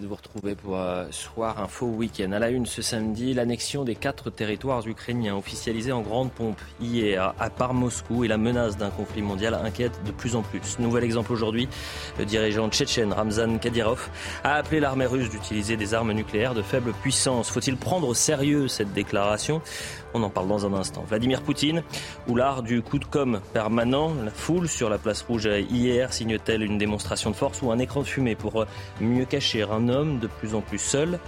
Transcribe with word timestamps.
de 0.00 0.06
vous 0.06 0.14
retrouver 0.14 0.54
pour 0.54 0.76
euh, 0.76 1.06
Soir 1.10 1.60
Info 1.60 1.86
Week-end. 1.86 2.32
À 2.32 2.38
la 2.38 2.50
une 2.50 2.66
ce 2.66 2.82
samedi, 2.82 3.34
l'annexion 3.34 3.84
des 3.84 3.94
quatre 3.94 4.30
territoires 4.30 4.86
ukrainiens 4.86 5.36
officialisée 5.36 5.92
en 5.92 6.02
grande 6.02 6.30
pompe 6.30 6.60
hier 6.80 7.34
à 7.38 7.50
part 7.50 7.74
Moscou 7.74 8.24
et 8.24 8.28
la 8.28 8.38
menace 8.38 8.76
d'un 8.76 8.90
conflit 8.90 9.22
mondial 9.22 9.54
inquiète 9.54 9.98
de 10.04 10.12
plus 10.12 10.36
en 10.36 10.42
plus. 10.42 10.78
Nouvel 10.78 11.04
exemple 11.04 11.32
aujourd'hui, 11.32 11.68
le 12.18 12.24
dirigeant 12.24 12.68
tchétchène 12.68 13.12
Ramzan 13.12 13.58
Kadyrov 13.58 14.08
a 14.44 14.54
appelé 14.54 14.80
l'armée 14.80 15.06
russe 15.06 15.30
d'utiliser 15.30 15.76
des 15.76 15.94
armes 15.94 16.12
nucléaires 16.12 16.54
de 16.54 16.62
faible 16.62 16.92
puissance. 16.92 17.50
Faut-il 17.50 17.76
prendre 17.76 18.08
au 18.08 18.14
sérieux 18.14 18.68
cette 18.68 18.92
déclaration? 18.92 19.62
On 20.14 20.22
en 20.22 20.30
parle 20.30 20.48
dans 20.48 20.66
un 20.66 20.74
instant. 20.74 21.04
Vladimir 21.08 21.42
Poutine, 21.42 21.82
ou 22.26 22.36
l'art 22.36 22.62
du 22.62 22.82
coup 22.82 22.98
de 22.98 23.04
com 23.04 23.40
permanent, 23.52 24.12
la 24.24 24.30
foule 24.30 24.68
sur 24.68 24.90
la 24.90 24.98
place 24.98 25.22
rouge 25.22 25.48
hier 25.70 26.12
signe-t-elle 26.12 26.62
une 26.62 26.78
démonstration 26.78 27.30
de 27.30 27.36
force 27.36 27.62
ou 27.62 27.70
un 27.70 27.78
écran 27.78 28.00
de 28.00 28.06
fumée 28.06 28.34
pour 28.34 28.64
mieux 29.00 29.24
cacher 29.24 29.62
un 29.62 29.88
homme 29.88 30.18
de 30.18 30.26
plus 30.26 30.54
en 30.54 30.60
plus 30.60 30.78
seul? 30.78 31.18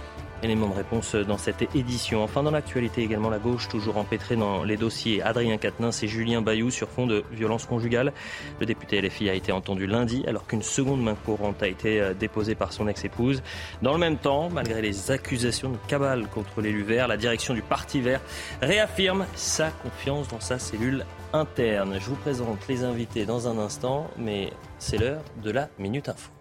Élément 0.43 0.67
de 0.69 0.73
réponse 0.73 1.15
dans 1.15 1.37
cette 1.37 1.75
édition. 1.75 2.23
Enfin, 2.23 2.41
dans 2.41 2.51
l'actualité 2.51 3.03
également, 3.03 3.29
la 3.29 3.37
gauche 3.37 3.67
toujours 3.67 3.97
empêtrée 3.97 4.35
dans 4.35 4.63
les 4.63 4.75
dossiers 4.75 5.21
Adrien 5.21 5.57
Quatennens 5.57 6.01
et 6.03 6.07
Julien 6.07 6.41
Bayou 6.41 6.71
sur 6.71 6.89
fond 6.89 7.05
de 7.05 7.23
violence 7.31 7.65
conjugale. 7.65 8.11
Le 8.59 8.65
député 8.65 9.01
LFI 9.01 9.29
a 9.29 9.33
été 9.33 9.51
entendu 9.51 9.85
lundi 9.85 10.23
alors 10.27 10.47
qu'une 10.47 10.63
seconde 10.63 11.03
main 11.03 11.15
courante 11.15 11.61
a 11.61 11.67
été 11.67 12.01
euh, 12.01 12.13
déposée 12.13 12.55
par 12.55 12.73
son 12.73 12.87
ex-épouse. 12.87 13.43
Dans 13.81 13.93
le 13.93 13.99
même 13.99 14.17
temps, 14.17 14.49
malgré 14.49 14.81
les 14.81 15.11
accusations 15.11 15.69
de 15.69 15.77
cabale 15.87 16.27
contre 16.27 16.61
l'élu 16.61 16.83
vert, 16.83 17.07
la 17.07 17.17
direction 17.17 17.53
du 17.53 17.61
Parti 17.61 18.01
vert 18.01 18.21
réaffirme 18.61 19.25
sa 19.35 19.69
confiance 19.69 20.27
dans 20.27 20.39
sa 20.39 20.57
cellule 20.57 21.05
interne. 21.33 21.97
Je 21.99 22.05
vous 22.05 22.15
présente 22.15 22.67
les 22.67 22.83
invités 22.83 23.25
dans 23.25 23.47
un 23.47 23.57
instant, 23.59 24.09
mais 24.17 24.51
c'est 24.79 24.97
l'heure 24.97 25.23
de 25.43 25.51
la 25.51 25.69
Minute 25.77 26.09
Info. 26.09 26.40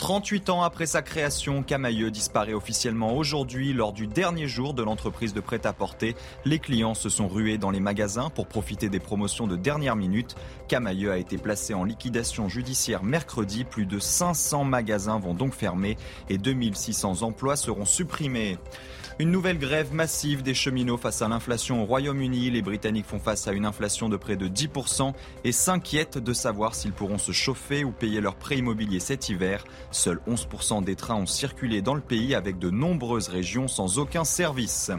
38 0.00 0.48
ans 0.48 0.62
après 0.62 0.86
sa 0.86 1.02
création, 1.02 1.62
Camailleux 1.62 2.10
disparaît 2.10 2.54
officiellement 2.54 3.14
aujourd'hui 3.18 3.74
lors 3.74 3.92
du 3.92 4.06
dernier 4.06 4.48
jour 4.48 4.72
de 4.72 4.82
l'entreprise 4.82 5.34
de 5.34 5.40
prêt-à-porter. 5.40 6.16
Les 6.46 6.58
clients 6.58 6.94
se 6.94 7.10
sont 7.10 7.28
rués 7.28 7.58
dans 7.58 7.70
les 7.70 7.80
magasins 7.80 8.30
pour 8.30 8.46
profiter 8.46 8.88
des 8.88 8.98
promotions 8.98 9.46
de 9.46 9.56
dernière 9.56 9.96
minute. 9.96 10.36
Camailleux 10.68 11.12
a 11.12 11.18
été 11.18 11.36
placé 11.36 11.74
en 11.74 11.84
liquidation 11.84 12.48
judiciaire 12.48 13.02
mercredi. 13.02 13.64
Plus 13.64 13.84
de 13.84 13.98
500 13.98 14.64
magasins 14.64 15.18
vont 15.18 15.34
donc 15.34 15.52
fermer 15.52 15.98
et 16.30 16.38
2600 16.38 17.20
emplois 17.20 17.56
seront 17.56 17.84
supprimés. 17.84 18.56
Une 19.20 19.32
nouvelle 19.32 19.58
grève 19.58 19.92
massive 19.92 20.42
des 20.42 20.54
cheminots 20.54 20.96
face 20.96 21.20
à 21.20 21.28
l'inflation 21.28 21.82
au 21.82 21.84
Royaume-Uni. 21.84 22.48
Les 22.48 22.62
Britanniques 22.62 23.04
font 23.04 23.18
face 23.18 23.46
à 23.48 23.52
une 23.52 23.66
inflation 23.66 24.08
de 24.08 24.16
près 24.16 24.36
de 24.36 24.48
10% 24.48 25.12
et 25.44 25.52
s'inquiètent 25.52 26.16
de 26.16 26.32
savoir 26.32 26.74
s'ils 26.74 26.94
pourront 26.94 27.18
se 27.18 27.30
chauffer 27.30 27.84
ou 27.84 27.92
payer 27.92 28.22
leur 28.22 28.36
prêt 28.36 28.56
immobilier 28.56 28.98
cet 28.98 29.28
hiver. 29.28 29.62
Seuls 29.90 30.22
11% 30.26 30.84
des 30.84 30.96
trains 30.96 31.16
ont 31.16 31.26
circulé 31.26 31.82
dans 31.82 31.92
le 31.92 32.00
pays 32.00 32.34
avec 32.34 32.58
de 32.58 32.70
nombreuses 32.70 33.28
régions 33.28 33.68
sans 33.68 33.98
aucun 33.98 34.24
service. 34.24 34.90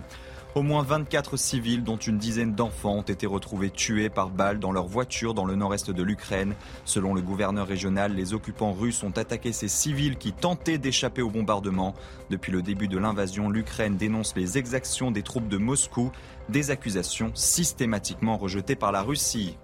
Au 0.53 0.63
moins 0.63 0.83
24 0.83 1.37
civils, 1.37 1.81
dont 1.81 1.95
une 1.95 2.17
dizaine 2.17 2.53
d'enfants, 2.53 2.95
ont 2.95 3.01
été 3.03 3.25
retrouvés 3.25 3.69
tués 3.69 4.09
par 4.09 4.29
balles 4.29 4.59
dans 4.59 4.73
leur 4.73 4.85
voiture 4.85 5.33
dans 5.33 5.45
le 5.45 5.55
nord-est 5.55 5.91
de 5.91 6.03
l'Ukraine. 6.03 6.55
Selon 6.83 7.13
le 7.13 7.21
gouverneur 7.21 7.65
régional, 7.65 8.13
les 8.13 8.33
occupants 8.33 8.73
russes 8.73 9.01
ont 9.03 9.11
attaqué 9.11 9.53
ces 9.53 9.69
civils 9.69 10.17
qui 10.17 10.33
tentaient 10.33 10.77
d'échapper 10.77 11.21
au 11.21 11.29
bombardement. 11.29 11.95
Depuis 12.29 12.51
le 12.51 12.61
début 12.61 12.89
de 12.89 12.97
l'invasion, 12.97 13.49
l'Ukraine 13.49 13.95
dénonce 13.95 14.35
les 14.35 14.57
exactions 14.57 15.09
des 15.09 15.23
troupes 15.23 15.47
de 15.47 15.55
Moscou, 15.55 16.11
des 16.49 16.69
accusations 16.69 17.31
systématiquement 17.33 18.35
rejetées 18.35 18.75
par 18.75 18.91
la 18.91 19.03
Russie. 19.03 19.57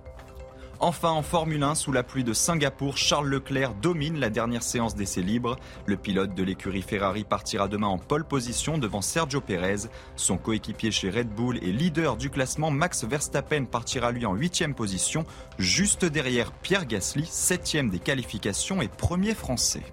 Enfin, 0.80 1.10
en 1.10 1.24
Formule 1.24 1.64
1, 1.64 1.74
sous 1.74 1.92
la 1.92 2.04
pluie 2.04 2.24
de 2.24 2.34
Singapour, 2.34 2.98
Charles 2.98 3.30
Leclerc 3.30 3.74
domine 3.82 4.20
la 4.20 4.30
dernière 4.30 4.62
séance 4.62 4.94
d'essai 4.94 5.24
libre. 5.24 5.58
Le 5.88 5.98
pilote 5.98 6.36
de 6.36 6.44
l'écurie 6.44 6.84
Ferrari 6.84 7.24
partira 7.24 7.68
demain 7.68 7.88
en 7.88 7.98
pole 7.98 8.24
position 8.24 8.78
devant 8.78 9.02
Sergio 9.02 9.42
Perez. 9.42 9.88
Son 10.16 10.38
coéquipier 10.38 10.92
chez 10.92 11.10
Red 11.10 11.30
Bull 11.30 11.58
et 11.64 11.72
leader 11.72 12.16
du 12.16 12.30
classement, 12.30 12.70
Max 12.70 13.06
Verstappen, 13.06 13.66
partira 13.66 14.12
lui 14.12 14.28
en 14.28 14.36
huitième 14.36 14.76
position, 14.76 15.26
juste 15.58 16.06
derrière 16.06 16.52
Pierre 16.52 16.86
Gasly, 16.86 17.26
septième 17.26 17.90
des 17.90 18.00
qualifications 18.00 18.80
et 18.80 18.88
premier 18.88 19.34
français. 19.34 19.84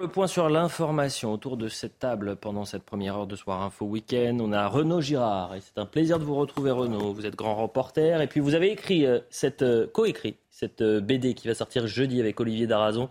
Le 0.00 0.08
point 0.08 0.26
sur 0.26 0.48
l'information 0.48 1.32
autour 1.32 1.56
de 1.56 1.68
cette 1.68 2.00
table 2.00 2.34
pendant 2.34 2.64
cette 2.64 2.82
première 2.82 3.16
heure 3.16 3.26
de 3.28 3.36
Soir 3.36 3.62
Info 3.62 3.86
Week-end. 3.86 4.38
On 4.40 4.52
a 4.52 4.66
Renaud 4.66 5.00
Girard 5.00 5.54
et 5.54 5.60
c'est 5.60 5.78
un 5.78 5.86
plaisir 5.86 6.18
de 6.18 6.24
vous 6.24 6.34
retrouver 6.34 6.72
Renaud. 6.72 7.12
Vous 7.12 7.26
êtes 7.26 7.36
grand 7.36 7.54
reporter 7.54 8.20
et 8.20 8.26
puis 8.26 8.40
vous 8.40 8.54
avez 8.54 8.72
écrit 8.72 9.06
euh, 9.06 9.20
cette 9.30 9.62
euh, 9.62 9.86
coécrit 9.86 10.36
cette 10.50 10.80
euh, 10.80 11.00
BD 11.00 11.34
qui 11.34 11.46
va 11.46 11.54
sortir 11.54 11.86
jeudi 11.86 12.20
avec 12.20 12.40
Olivier 12.40 12.66
Darazon. 12.66 13.08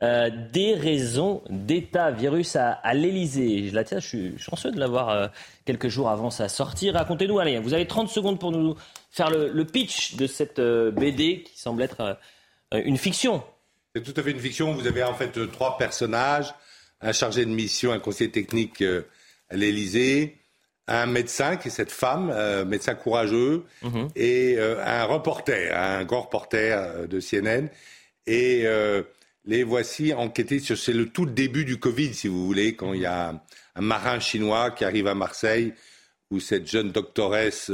des 0.00 0.74
raisons 0.74 1.42
d'État, 1.48 2.10
virus 2.10 2.56
à, 2.56 2.72
à 2.72 2.92
l'Elysée. 2.92 3.68
Je 3.68 3.74
la 3.74 3.84
tiens, 3.84 4.00
je 4.00 4.06
suis 4.06 4.38
chanceux 4.38 4.72
de 4.72 4.80
l'avoir 4.80 5.30
quelques 5.64 5.88
jours 5.88 6.10
avant 6.10 6.30
sa 6.30 6.48
sortie. 6.48 6.90
Racontez-nous, 6.90 7.38
allez, 7.38 7.60
vous 7.60 7.72
avez 7.72 7.86
30 7.86 8.08
secondes 8.08 8.40
pour 8.40 8.50
nous 8.50 8.74
faire 9.10 9.30
le, 9.30 9.48
le 9.48 9.64
pitch 9.64 10.16
de 10.16 10.26
cette 10.26 10.60
BD 10.60 11.44
qui 11.44 11.58
semble 11.58 11.82
être 11.82 12.18
une 12.72 12.98
fiction 12.98 13.42
c'est 13.96 14.02
tout 14.02 14.20
à 14.20 14.22
fait 14.22 14.32
une 14.32 14.40
fiction. 14.40 14.74
Vous 14.74 14.86
avez 14.86 15.02
en 15.02 15.14
fait 15.14 15.38
euh, 15.38 15.46
trois 15.46 15.78
personnages 15.78 16.52
un 17.00 17.12
chargé 17.12 17.46
de 17.46 17.50
mission, 17.50 17.92
un 17.92 17.98
conseiller 17.98 18.30
technique 18.30 18.82
euh, 18.82 19.02
à 19.48 19.56
l'Élysée, 19.56 20.36
un 20.86 21.06
médecin 21.06 21.56
qui 21.56 21.68
est 21.68 21.70
cette 21.70 21.90
femme, 21.90 22.30
euh, 22.30 22.66
médecin 22.66 22.94
courageux, 22.94 23.64
mhm. 23.82 24.08
et 24.14 24.58
un 24.58 25.04
reporter, 25.04 25.74
un 25.74 26.04
grand 26.04 26.22
reporter 26.22 27.08
de 27.08 27.20
CNN. 27.20 27.68
Et 28.26 28.66
les 29.44 29.62
voici 29.62 30.12
enquêtés 30.12 30.58
sur 30.58 30.76
c'est 30.76 30.92
le 30.92 31.08
tout 31.08 31.26
début 31.26 31.64
du 31.64 31.78
Covid, 31.78 32.12
si 32.12 32.28
vous 32.28 32.44
voulez, 32.44 32.74
quand 32.74 32.92
il 32.92 33.02
y 33.02 33.06
a 33.06 33.42
un, 33.74 33.80
marin 33.80 34.20
chinois 34.20 34.72
qui 34.72 34.84
arrive 34.84 35.06
à 35.06 35.14
Marseille, 35.14 35.74
où 36.30 36.40
cette 36.40 36.68
jeune 36.68 36.90
doctoresse 36.90 37.70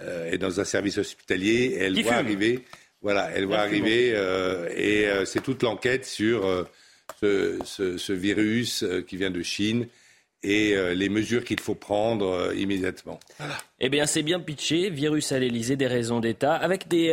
est 0.00 0.38
dans 0.38 0.60
un 0.60 0.64
service 0.64 0.98
hospitalier, 0.98 1.76
et 1.76 1.82
elle 1.84 2.02
voit 2.02 2.14
arriver 2.14 2.64
voilà, 3.06 3.30
elle 3.36 3.46
va 3.46 3.60
arriver 3.60 4.10
euh, 4.16 4.68
et 4.74 5.06
euh, 5.06 5.24
c'est 5.24 5.40
toute 5.40 5.62
l'enquête 5.62 6.04
sur 6.04 6.44
euh, 6.44 6.64
ce, 7.22 8.12
virus 8.12 8.84
qui 9.06 9.16
vient 9.16 9.30
de 9.30 9.42
Chine 9.42 9.86
et 10.42 10.74
les 10.92 11.08
mesures 11.08 11.44
qu'il 11.44 11.60
faut 11.60 11.76
prendre 11.76 12.52
immédiatement. 12.56 13.20
Eh 13.78 13.88
bien, 13.88 14.06
c'est 14.06 14.24
bien 14.24 14.40
pitché. 14.40 14.90
Virus 14.90 15.30
à 15.30 15.38
l'Elysée, 15.38 15.76
des 15.76 15.86
raisons 15.86 16.18
d'État, 16.18 16.54
avec 16.54 16.88
des 16.88 17.10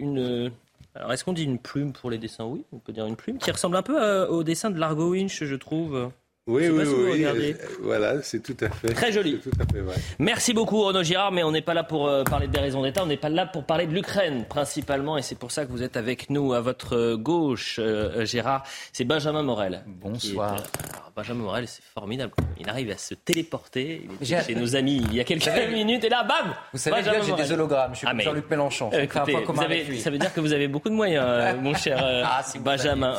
une. 0.00 0.52
Alors, 0.94 1.12
est-ce 1.12 1.24
qu'on 1.24 1.32
dit 1.32 1.44
une 1.44 1.58
plume 1.58 1.92
pour 1.92 2.10
les 2.10 2.18
dessins? 2.18 2.44
Oui, 2.44 2.64
on 2.72 2.78
peut 2.78 2.92
dire 2.92 3.06
une 3.06 3.16
plume 3.16 3.38
qui 3.38 3.50
ressemble 3.50 3.76
un 3.76 3.82
peu 3.82 4.26
au 4.26 4.44
dessin 4.44 4.70
de 4.70 4.78
Largo 4.78 5.10
Winch, 5.10 5.42
je 5.42 5.54
trouve. 5.56 6.10
Oui, 6.48 6.68
oui, 6.68 6.84
oui. 6.86 7.24
Euh, 7.24 7.54
voilà, 7.80 8.22
c'est 8.22 8.40
tout 8.40 8.56
à 8.60 8.70
fait. 8.70 8.94
Très 8.94 9.10
joli. 9.10 9.40
Tout 9.40 9.50
à 9.58 9.64
fait 9.72 9.80
vrai. 9.80 9.96
Merci 10.20 10.54
beaucoup, 10.54 10.80
Renaud 10.80 11.02
Girard, 11.02 11.32
mais 11.32 11.42
on 11.42 11.50
n'est 11.50 11.60
pas 11.60 11.74
là 11.74 11.82
pour 11.82 12.06
euh, 12.06 12.22
parler 12.22 12.46
des 12.46 12.60
raisons 12.60 12.84
d'État, 12.84 13.02
on 13.02 13.06
n'est 13.06 13.16
pas 13.16 13.28
là 13.28 13.46
pour 13.46 13.64
parler 13.64 13.88
de 13.88 13.92
l'Ukraine, 13.92 14.44
principalement, 14.48 15.18
et 15.18 15.22
c'est 15.22 15.34
pour 15.34 15.50
ça 15.50 15.66
que 15.66 15.72
vous 15.72 15.82
êtes 15.82 15.96
avec 15.96 16.30
nous 16.30 16.52
à 16.52 16.60
votre 16.60 17.16
gauche, 17.16 17.80
euh, 17.80 18.24
Gérard. 18.24 18.62
C'est 18.92 19.04
Benjamin 19.04 19.42
Morel. 19.42 19.82
Bonsoir. 19.88 20.62
Benjamin 21.16 21.44
Morel, 21.44 21.66
c'est 21.66 21.82
formidable. 21.82 22.32
Il 22.60 22.68
arrive 22.68 22.90
à 22.90 22.96
se 22.98 23.14
téléporter. 23.14 24.06
Il 24.20 24.26
chez 24.26 24.54
nos 24.54 24.76
amis 24.76 25.02
il 25.08 25.16
y 25.16 25.20
a 25.20 25.24
quelques 25.24 25.48
minutes, 25.72 26.04
et 26.04 26.08
là, 26.08 26.22
bam 26.22 26.54
Vous 26.72 26.78
savez 26.78 27.02
bien, 27.02 27.14
j'ai 27.22 27.32
des 27.32 27.52
hologrammes. 27.52 27.94
Je 27.94 27.98
suis 27.98 28.06
ah, 28.08 28.16
Jean-Luc 28.16 28.48
Mélenchon. 28.48 28.92
ça 28.92 30.10
veut 30.10 30.18
dire 30.18 30.32
que 30.32 30.40
vous 30.40 30.52
avez 30.52 30.68
beaucoup 30.68 30.90
de 30.90 30.94
moyens, 30.94 31.56
mon 31.60 31.74
cher 31.74 31.98
ah, 32.24 32.44
Benjamin. 32.60 33.16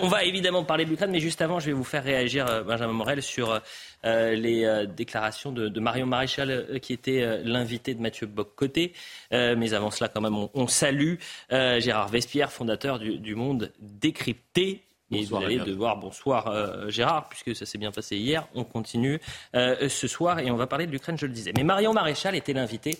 on 0.00 0.08
va 0.08 0.24
évidemment 0.24 0.64
parler 0.64 0.86
de 0.86 0.90
l'Ukraine, 0.90 1.12
mais 1.12 1.20
juste 1.20 1.40
avant, 1.40 1.60
je 1.60 1.66
vais 1.66 1.72
vous 1.72 1.84
faire 1.84 2.02
réagir 2.02 2.63
Benjamin 2.64 2.92
Morel, 2.92 3.22
sur 3.22 3.60
euh, 4.04 4.34
les 4.34 4.64
euh, 4.64 4.86
déclarations 4.86 5.52
de, 5.52 5.80
Marion 5.80 6.06
Maréchal, 6.06 6.50
euh, 6.50 6.78
qui 6.78 6.92
était 6.92 7.38
l'invité 7.42 7.94
de 7.94 8.00
Mathieu 8.00 8.26
Bock-Côté. 8.26 8.92
mais 9.30 9.74
avant 9.74 9.90
cela, 9.90 10.08
quand 10.08 10.20
même, 10.20 10.36
on, 10.36 10.66
salue 10.66 11.14
Gérard 11.50 12.08
Vespierre, 12.08 12.52
fondateur 12.52 12.98
du, 12.98 13.34
Monde 13.34 13.72
Décrypté. 13.80 14.82
Et 15.10 15.24
vous 15.24 15.36
allez 15.36 15.58
devoir, 15.58 15.96
bonsoir 15.96 16.88
Gérard, 16.90 17.28
puisque 17.28 17.54
ça 17.54 17.66
s'est 17.66 17.78
bien 17.78 17.92
passé 17.92 18.16
hier. 18.16 18.46
On 18.54 18.64
continue 18.64 19.20
ce 19.52 20.08
soir 20.08 20.38
et 20.40 20.50
on 20.50 20.56
va 20.56 20.66
parler 20.66 20.86
de 20.86 20.92
l'Ukraine, 20.92 21.18
je 21.18 21.26
le 21.26 21.32
disais. 21.32 21.52
Mais 21.56 21.64
Marion 21.64 21.92
Maréchal 21.92 22.34
était 22.34 22.52
l'invité 22.52 22.98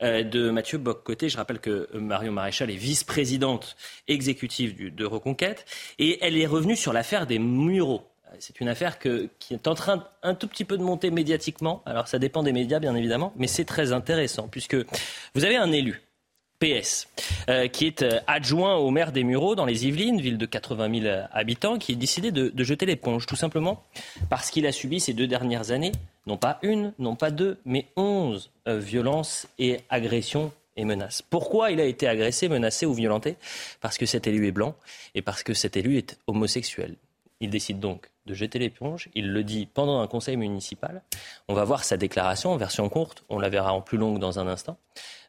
de 0.00 0.50
Mathieu 0.50 0.78
Bock-Côté. 0.78 1.28
Je 1.28 1.36
rappelle 1.36 1.60
que 1.60 1.88
Marion 1.94 2.32
Maréchal 2.32 2.70
est 2.70 2.76
vice-présidente 2.76 3.76
exécutive 4.08 4.94
de 4.94 5.04
Reconquête 5.04 5.64
et 5.98 6.18
elle 6.24 6.36
est 6.36 6.46
revenue 6.46 6.76
sur 6.76 6.92
l'affaire 6.92 7.26
des 7.26 7.38
Mureaux 7.38 8.13
c'est 8.38 8.60
une 8.60 8.68
affaire 8.68 8.98
qui 8.98 9.30
est 9.50 9.68
en 9.68 9.74
train 9.74 10.06
un 10.22 10.34
tout 10.34 10.48
petit 10.48 10.64
peu 10.64 10.76
de 10.76 10.82
monter 10.82 11.10
médiatiquement. 11.10 11.82
Alors 11.86 12.08
ça 12.08 12.18
dépend 12.18 12.42
des 12.42 12.52
médias, 12.52 12.78
bien 12.78 12.94
évidemment, 12.94 13.32
mais 13.36 13.46
c'est 13.46 13.64
très 13.64 13.92
intéressant 13.92 14.48
puisque 14.48 14.76
vous 15.34 15.44
avez 15.44 15.56
un 15.56 15.72
élu. 15.72 16.02
PS, 16.60 17.08
euh, 17.48 17.68
qui 17.68 17.86
est 17.86 18.02
euh, 18.02 18.20
adjoint 18.26 18.76
au 18.76 18.90
maire 18.90 19.12
des 19.12 19.24
Mureaux 19.24 19.54
dans 19.54 19.66
les 19.66 19.86
Yvelines, 19.86 20.20
ville 20.20 20.38
de 20.38 20.46
80 20.46 21.00
000 21.02 21.16
habitants, 21.32 21.78
qui 21.78 21.92
a 21.92 21.94
décidé 21.94 22.30
de, 22.30 22.64
jeter 22.64 22.86
l'éponge, 22.86 23.26
tout 23.26 23.36
simplement 23.36 23.82
parce 24.30 24.50
qu'il 24.50 24.66
a 24.66 24.72
subi 24.72 25.00
ces 25.00 25.12
deux 25.12 25.26
dernières 25.26 25.72
années, 25.72 25.92
non 26.26 26.36
pas 26.36 26.58
une, 26.62 26.92
non 26.98 27.16
pas 27.16 27.30
deux, 27.30 27.58
mais 27.64 27.86
onze 27.96 28.50
euh, 28.68 28.78
violences 28.78 29.46
et 29.58 29.80
agressions 29.90 30.52
et 30.76 30.84
menace. 30.84 31.22
Pourquoi 31.22 31.70
il 31.70 31.80
a 31.80 31.84
été 31.84 32.08
agressé, 32.08 32.48
menacé 32.48 32.86
ou 32.86 32.94
violenté? 32.94 33.36
Parce 33.80 33.98
que 33.98 34.06
cet 34.06 34.26
élu 34.26 34.46
est 34.46 34.52
blanc 34.52 34.74
et 35.14 35.22
parce 35.22 35.42
que 35.42 35.54
cet 35.54 35.76
élu 35.76 35.98
est 35.98 36.18
homosexuel. 36.26 36.96
Il 37.40 37.50
décide 37.50 37.80
donc 37.80 38.10
de 38.26 38.34
jeter 38.34 38.58
l'éponge. 38.58 39.08
Il 39.14 39.32
le 39.32 39.44
dit 39.44 39.66
pendant 39.66 40.00
un 40.00 40.06
conseil 40.06 40.36
municipal. 40.36 41.02
On 41.48 41.54
va 41.54 41.64
voir 41.64 41.84
sa 41.84 41.96
déclaration 41.96 42.52
en 42.52 42.56
version 42.56 42.88
courte. 42.88 43.24
On 43.28 43.38
la 43.38 43.48
verra 43.48 43.72
en 43.72 43.82
plus 43.82 43.98
longue 43.98 44.18
dans 44.18 44.38
un 44.38 44.46
instant. 44.46 44.78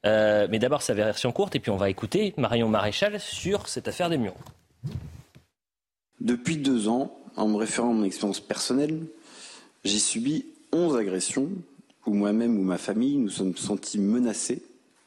Euh, 0.06 0.48
mais 0.50 0.60
d'abord 0.60 0.81
sa 0.81 0.94
version 0.94 1.31
courte 1.31 1.56
et 1.56 1.60
puis 1.60 1.72
on 1.72 1.78
va 1.78 1.90
écouter 1.90 2.34
Marion 2.38 2.69
Maréchal 2.69 3.19
sur 3.19 3.68
cette 3.68 3.88
affaire 3.88 4.10
des 4.10 4.18
murs. 4.18 4.36
Depuis 6.22 6.57
deux 6.57 6.88
ans, 6.88 7.18
en 7.36 7.48
me 7.48 7.57
référant 7.57 7.90
à 7.90 7.94
mon 7.94 8.04
expérience 8.04 8.40
personnelle, 8.40 9.01
j'ai 9.84 10.00
subi 10.00 10.46
11 10.72 10.98
agressions 10.98 11.50
où 12.06 12.13
moi-même 12.13 12.58
ou 12.58 12.63
ma 12.63 12.78
famille 12.78 13.18
nous 13.18 13.30
sommes 13.30 13.58
sentis 13.58 14.00
menacés 14.00 14.62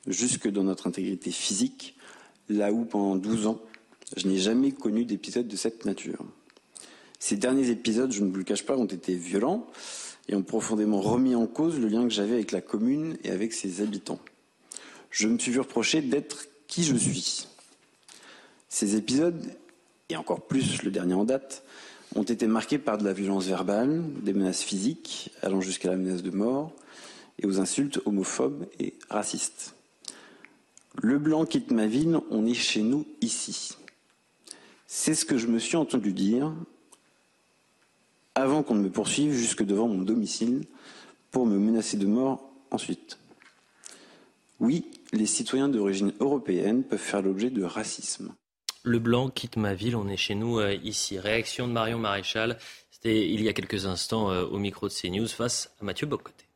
jusque 0.06 0.48
dans 0.48 0.64
notre 0.64 0.86
intégrité 0.86 1.30
physique, 1.30 1.96
là 2.48 2.72
où 2.72 2.84
pendant 2.84 3.16
12 3.16 3.46
ans, 3.46 3.60
je 4.16 4.26
n'ai 4.26 4.38
jamais 4.38 4.72
connu 4.72 5.04
d'épisode 5.04 5.48
de 5.48 5.56
cette 5.56 5.84
nature. 5.84 6.24
Ces 7.18 7.36
derniers 7.36 7.70
épisodes, 7.70 8.12
je 8.12 8.22
ne 8.22 8.30
vous 8.30 8.36
le 8.36 8.44
cache 8.44 8.64
pas, 8.64 8.76
ont 8.76 8.84
été 8.84 9.14
violents 9.14 9.66
et 10.28 10.34
ont 10.34 10.42
profondément 10.42 11.00
remis 11.00 11.34
en 11.34 11.46
cause 11.46 11.78
le 11.78 11.88
lien 11.88 12.04
que 12.04 12.12
j'avais 12.12 12.34
avec 12.34 12.52
la 12.52 12.60
commune 12.60 13.16
et 13.24 13.30
avec 13.30 13.52
ses 13.52 13.80
habitants. 13.80 14.20
Je 15.10 15.26
me 15.26 15.38
suis 15.38 15.52
vu 15.52 15.60
reprocher 15.60 16.02
d'être 16.02 16.46
qui 16.66 16.84
je 16.84 16.94
suis. 16.94 17.48
Ces 18.68 18.96
épisodes, 18.96 19.42
et 20.10 20.16
encore 20.16 20.46
plus 20.46 20.82
le 20.82 20.90
dernier 20.90 21.14
en 21.14 21.24
date, 21.24 21.64
ont 22.14 22.22
été 22.22 22.46
marqués 22.46 22.78
par 22.78 22.98
de 22.98 23.04
la 23.04 23.12
violence 23.12 23.46
verbale, 23.46 24.02
des 24.22 24.32
menaces 24.32 24.62
physiques 24.62 25.30
allant 25.42 25.60
jusqu'à 25.60 25.90
la 25.90 25.96
menace 25.96 26.22
de 26.22 26.30
mort 26.30 26.72
et 27.40 27.46
aux 27.46 27.60
insultes 27.60 28.00
homophobes 28.04 28.66
et 28.78 28.94
racistes. 29.10 29.74
Le 31.02 31.18
blanc 31.18 31.44
quitte 31.44 31.70
ma 31.70 31.86
ville, 31.86 32.18
on 32.30 32.46
est 32.46 32.54
chez 32.54 32.82
nous 32.82 33.06
ici. 33.20 33.76
C'est 34.86 35.14
ce 35.14 35.24
que 35.24 35.38
je 35.38 35.46
me 35.46 35.58
suis 35.58 35.76
entendu 35.76 36.12
dire 36.12 36.52
avant 38.40 38.62
qu'on 38.62 38.74
ne 38.74 38.82
me 38.82 38.90
poursuive 38.90 39.32
jusque 39.32 39.64
devant 39.64 39.88
mon 39.88 40.02
domicile 40.02 40.64
pour 41.30 41.46
me 41.46 41.58
menacer 41.58 41.96
de 41.96 42.06
mort 42.06 42.50
ensuite. 42.70 43.18
Oui, 44.60 44.86
les 45.12 45.26
citoyens 45.26 45.68
d'origine 45.68 46.12
européenne 46.20 46.82
peuvent 46.82 46.98
faire 46.98 47.22
l'objet 47.22 47.50
de 47.50 47.62
racisme. 47.62 48.34
Le 48.82 48.98
blanc 48.98 49.28
quitte 49.28 49.56
ma 49.56 49.74
ville, 49.74 49.96
on 49.96 50.08
est 50.08 50.16
chez 50.16 50.34
nous 50.34 50.58
euh, 50.58 50.74
ici. 50.82 51.18
Réaction 51.18 51.68
de 51.68 51.72
Marion 51.72 51.98
Maréchal, 51.98 52.58
c'était 52.90 53.28
il 53.28 53.42
y 53.42 53.48
a 53.48 53.52
quelques 53.52 53.86
instants 53.86 54.30
euh, 54.30 54.44
au 54.44 54.58
micro 54.58 54.88
de 54.88 54.92
CNews 54.92 55.28
face 55.28 55.70
à 55.80 55.84
Mathieu 55.84 56.06
Bocoté. 56.06 56.47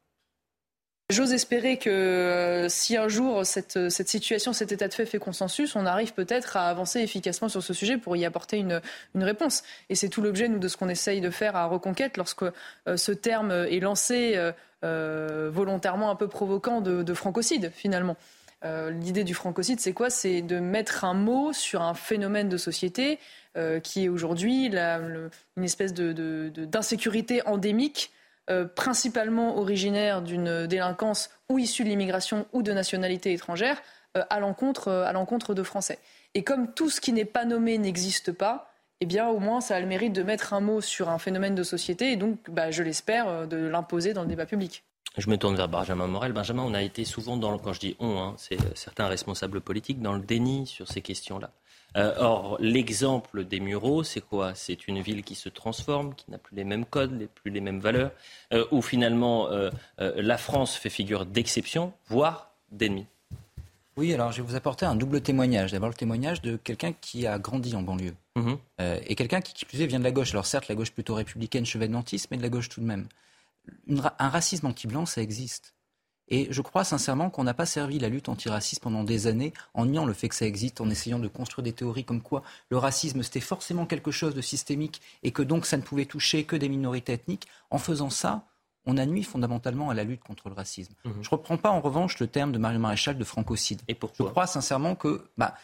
J'ose 1.10 1.34
espérer 1.34 1.76
que 1.76 1.90
euh, 1.90 2.69
si 2.70 2.96
un 2.96 3.08
jour 3.08 3.44
cette, 3.44 3.90
cette, 3.90 4.08
situation, 4.08 4.54
cet 4.54 4.72
état 4.72 4.88
de 4.88 4.94
fait 4.94 5.04
fait 5.04 5.19
consensus, 5.19 5.76
on 5.76 5.84
arrive 5.84 6.14
peut-être 6.14 6.56
à 6.56 6.69
avancer 6.69 7.00
efficacement 7.00 7.50
sur 7.50 7.62
ce 7.62 7.75
sujet 7.75 7.99
pour 7.99 8.16
y 8.16 8.25
apporter 8.25 8.58
une, 8.58 8.81
réponse. 9.14 9.62
Et 9.90 9.94
c'est 9.94 10.08
tout 10.08 10.22
l'objet, 10.22 10.49
nous, 10.49 10.58
de 10.58 10.69
ce 10.69 10.76
qu'on 10.78 10.88
essaye 10.88 11.20
de 11.20 11.28
faire 11.28 11.54
à 11.54 11.66
Reconquête 11.66 12.16
lorsque 12.16 12.44
euh, 12.44 12.96
ce 12.96 13.12
terme 13.12 13.50
est 13.50 13.81
lancé 13.81 14.40
euh, 14.84 15.50
volontairement 15.52 16.10
un 16.10 16.16
peu 16.16 16.28
provoquant 16.28 16.81
de, 16.81 17.02
de 17.02 17.14
francocide, 17.14 17.70
finalement. 17.75 18.16
L'idée 18.64 19.25
du 19.25 19.34
francocide, 19.34 19.81
c'est 19.81 19.93
quoi? 19.93 20.08
C'est 20.08 20.40
de 20.40 20.60
mettre 20.60 21.04
un 21.04 21.14
mot 21.14 21.52
sur 21.52 21.82
un 21.82 21.94
phénomène 21.94 22.49
de 22.49 22.56
société 22.56 23.19
qui 23.82 24.04
est 24.04 24.08
aujourd'hui 24.08 24.66
une 24.66 25.31
espèce 25.64 25.93
d'insécurité 25.93 27.44
endémique 27.44 28.12
euh, 28.50 28.65
principalement 28.65 29.56
originaire 29.56 30.21
d'une 30.21 30.67
délinquance 30.67 31.31
ou 31.49 31.61
issue 31.61 31.85
de 31.85 31.89
l'immigration 31.89 32.47
ou 32.53 32.62
de 32.62 32.73
nationalité 32.73 33.33
étrangère 33.33 33.81
euh, 34.17 34.25
à 34.31 34.41
l'encontre 34.41 34.89
euh, 34.89 35.05
à 35.05 35.12
l'encontre 35.12 35.55
de 35.55 35.62
Français. 35.62 36.00
Et 36.35 36.43
comme 36.43 36.75
tout 36.75 36.91
ce 36.91 37.00
qui 37.00 37.12
n'est 37.12 37.25
pas 37.25 37.44
nommé 37.44 37.79
n'existe 37.79 38.33
pas, 38.33 38.73
eh 39.00 39.06
bien 39.06 39.29
au 39.29 39.39
moins 39.39 39.61
ça 39.61 39.77
a 39.77 39.81
le 39.81 39.87
mérite 39.87 40.12
de 40.12 40.25
mettre 40.25 40.55
un 40.55 40.61
mot 40.61 40.81
sur 40.81 41.09
un 41.09 41.19
phénomène 41.19 41.55
de 41.55 41.62
société 41.62 42.11
et 42.11 42.17
donc, 42.17 42.50
bah, 42.50 42.73
je 42.73 42.83
l'espère, 42.83 43.47
de 43.47 43.56
l'imposer 43.56 44.12
dans 44.12 44.23
le 44.23 44.29
débat 44.29 44.47
public. 44.47 44.83
Je 45.19 45.31
me 45.31 45.37
tourne 45.37 45.55
vers 45.55 45.69
Benjamin 45.69 46.09
Morel. 46.09 46.33
Benjamin, 46.33 46.65
on 46.65 46.75
a 46.75 46.83
été 46.83 47.05
souvent 47.05 47.37
dans, 47.37 47.59
quand 47.59 47.75
je 47.75 47.81
dis 47.81 47.97
on, 48.00 48.19
hein, 48.19 48.35
c'est 48.38 48.59
certains 48.75 49.06
responsables 49.06 49.61
politiques, 49.61 50.00
dans 50.00 50.15
le 50.15 50.21
déni 50.21 50.67
sur 50.67 50.88
ces 50.88 51.00
questions-là. 51.00 51.53
Euh, 51.97 52.15
or, 52.19 52.56
l'exemple 52.61 53.44
des 53.44 53.61
Mureaux, 53.61 54.03
c'est 54.03 54.21
quoi? 54.21 54.55
C'est 54.55 54.89
une 54.89 55.00
ville 55.00 55.23
qui 55.23 55.35
se 55.35 55.49
transforme, 55.49 56.15
qui 56.15 56.31
n'a 56.31 56.39
plus 56.39 56.56
les 56.56 56.65
mêmes 56.65 56.85
codes, 56.85 57.29
plus 57.35 57.50
les 57.50 57.61
mêmes 57.61 57.81
valeurs, 57.81 58.12
euh, 58.53 58.65
où 58.71 58.81
finalement 58.83 59.50
euh, 59.50 59.71
la 59.99 60.39
France 60.39 60.75
fait 60.75 60.91
figure 60.91 61.27
d'exception, 61.27 61.93
voire 62.09 62.55
d'ennemi. 62.71 63.06
Oui, 63.99 64.15
alors 64.15 64.33
je 64.33 64.41
vais 64.41 64.49
vous 64.49 64.56
apporter 64.56 64.87
un 64.87 64.94
double 64.94 65.21
témoignage. 65.21 65.73
D'abord 65.73 65.91
le 65.91 65.94
témoignage 65.94 66.41
de 66.41 66.56
quelqu'un 66.56 66.94
qui 66.99 67.27
a 67.27 67.39
grandi 67.39 67.75
en 67.77 67.83
banlieue. 67.83 68.15
Mhm. 68.35 68.56
et 68.79 69.15
quelqu'un 69.15 69.43
qui, 69.43 69.53
qui 69.53 69.67
plus 69.67 69.83
est, 69.83 69.87
vient 69.87 69.99
de 69.99 70.05
la 70.05 70.11
gauche. 70.11 70.31
Alors 70.31 70.47
certes, 70.47 70.67
la 70.69 70.75
gauche 70.75 70.91
plutôt 70.91 71.15
républicaine, 71.15 71.67
chevènementiste, 71.67 72.29
mais 72.31 72.38
de 72.38 72.43
la 72.43 72.49
gauche 72.49 72.71
tout 72.71 72.81
de 72.81 72.87
même. 72.87 73.06
un 73.91 74.29
racisme 74.31 74.69
anti-blanc, 74.69 75.05
ça 75.05 75.21
existe. 75.21 75.75
Et 76.29 76.47
je 76.51 76.63
crois 76.63 76.85
sincèrement 76.85 77.31
qu'on 77.31 77.45
n'a 77.45 77.55
pas 77.55 77.67
servi 77.67 77.99
la 77.99 78.09
lutte 78.09 78.29
antiraciste 78.29 78.83
pendant 78.83 79.05
des 79.05 79.27
années 79.27 79.53
en 79.75 79.87
niant 79.87 80.07
le 80.07 80.13
fait 80.13 80.29
que 80.29 80.35
ça 80.35 80.47
existe, 80.47 80.81
en 80.81 80.89
essayant 80.89 81.19
de 81.19 81.29
construire 81.29 81.63
des 81.63 81.73
théories 81.73 82.05
comme 82.05 82.23
quoi 82.23 82.43
le 82.71 82.79
racisme 82.79 83.23
c'était 83.23 83.41
forcément 83.41 83.87
quelque 83.87 84.11
chose 84.11 84.35
de 84.35 84.41
systémique 84.41 85.03
et 85.23 85.31
que 85.31 85.43
donc 85.43 85.67
ça 85.67 85.77
ne 85.77 85.83
pouvait 85.83 86.07
toucher 86.07 86.45
que 86.45 86.57
des 86.57 86.69
minorités 86.69 87.13
ethniques. 87.13 87.47
En 87.71 87.79
faisant 87.79 88.11
ça, 88.11 88.47
on 88.87 88.97
a 88.97 89.07
nuit 89.07 89.23
fondamentalement 89.23 89.91
à 89.91 89.95
la 89.95 90.05
lutte 90.05 90.23
contre 90.23 90.49
le 90.49 90.55
racisme. 90.55 90.95
Mhm. 91.05 91.13
Je 91.21 91.29
ne 91.29 91.31
reprends 91.31 91.57
pas 91.57 91.71
en 91.71 91.81
revanche 91.81 92.19
le 92.19 92.27
terme 92.27 92.53
de 92.53 92.59
Mario 92.59 92.79
Maréchal 92.79 93.19
de 93.19 93.25
francocide. 93.25 93.81
Et 93.89 93.95
pourquoi 93.95 94.27
Je 94.27 94.31
crois 94.31 94.47
sincèrement 94.47 94.95
que 94.95 95.25
bah, 95.37 95.55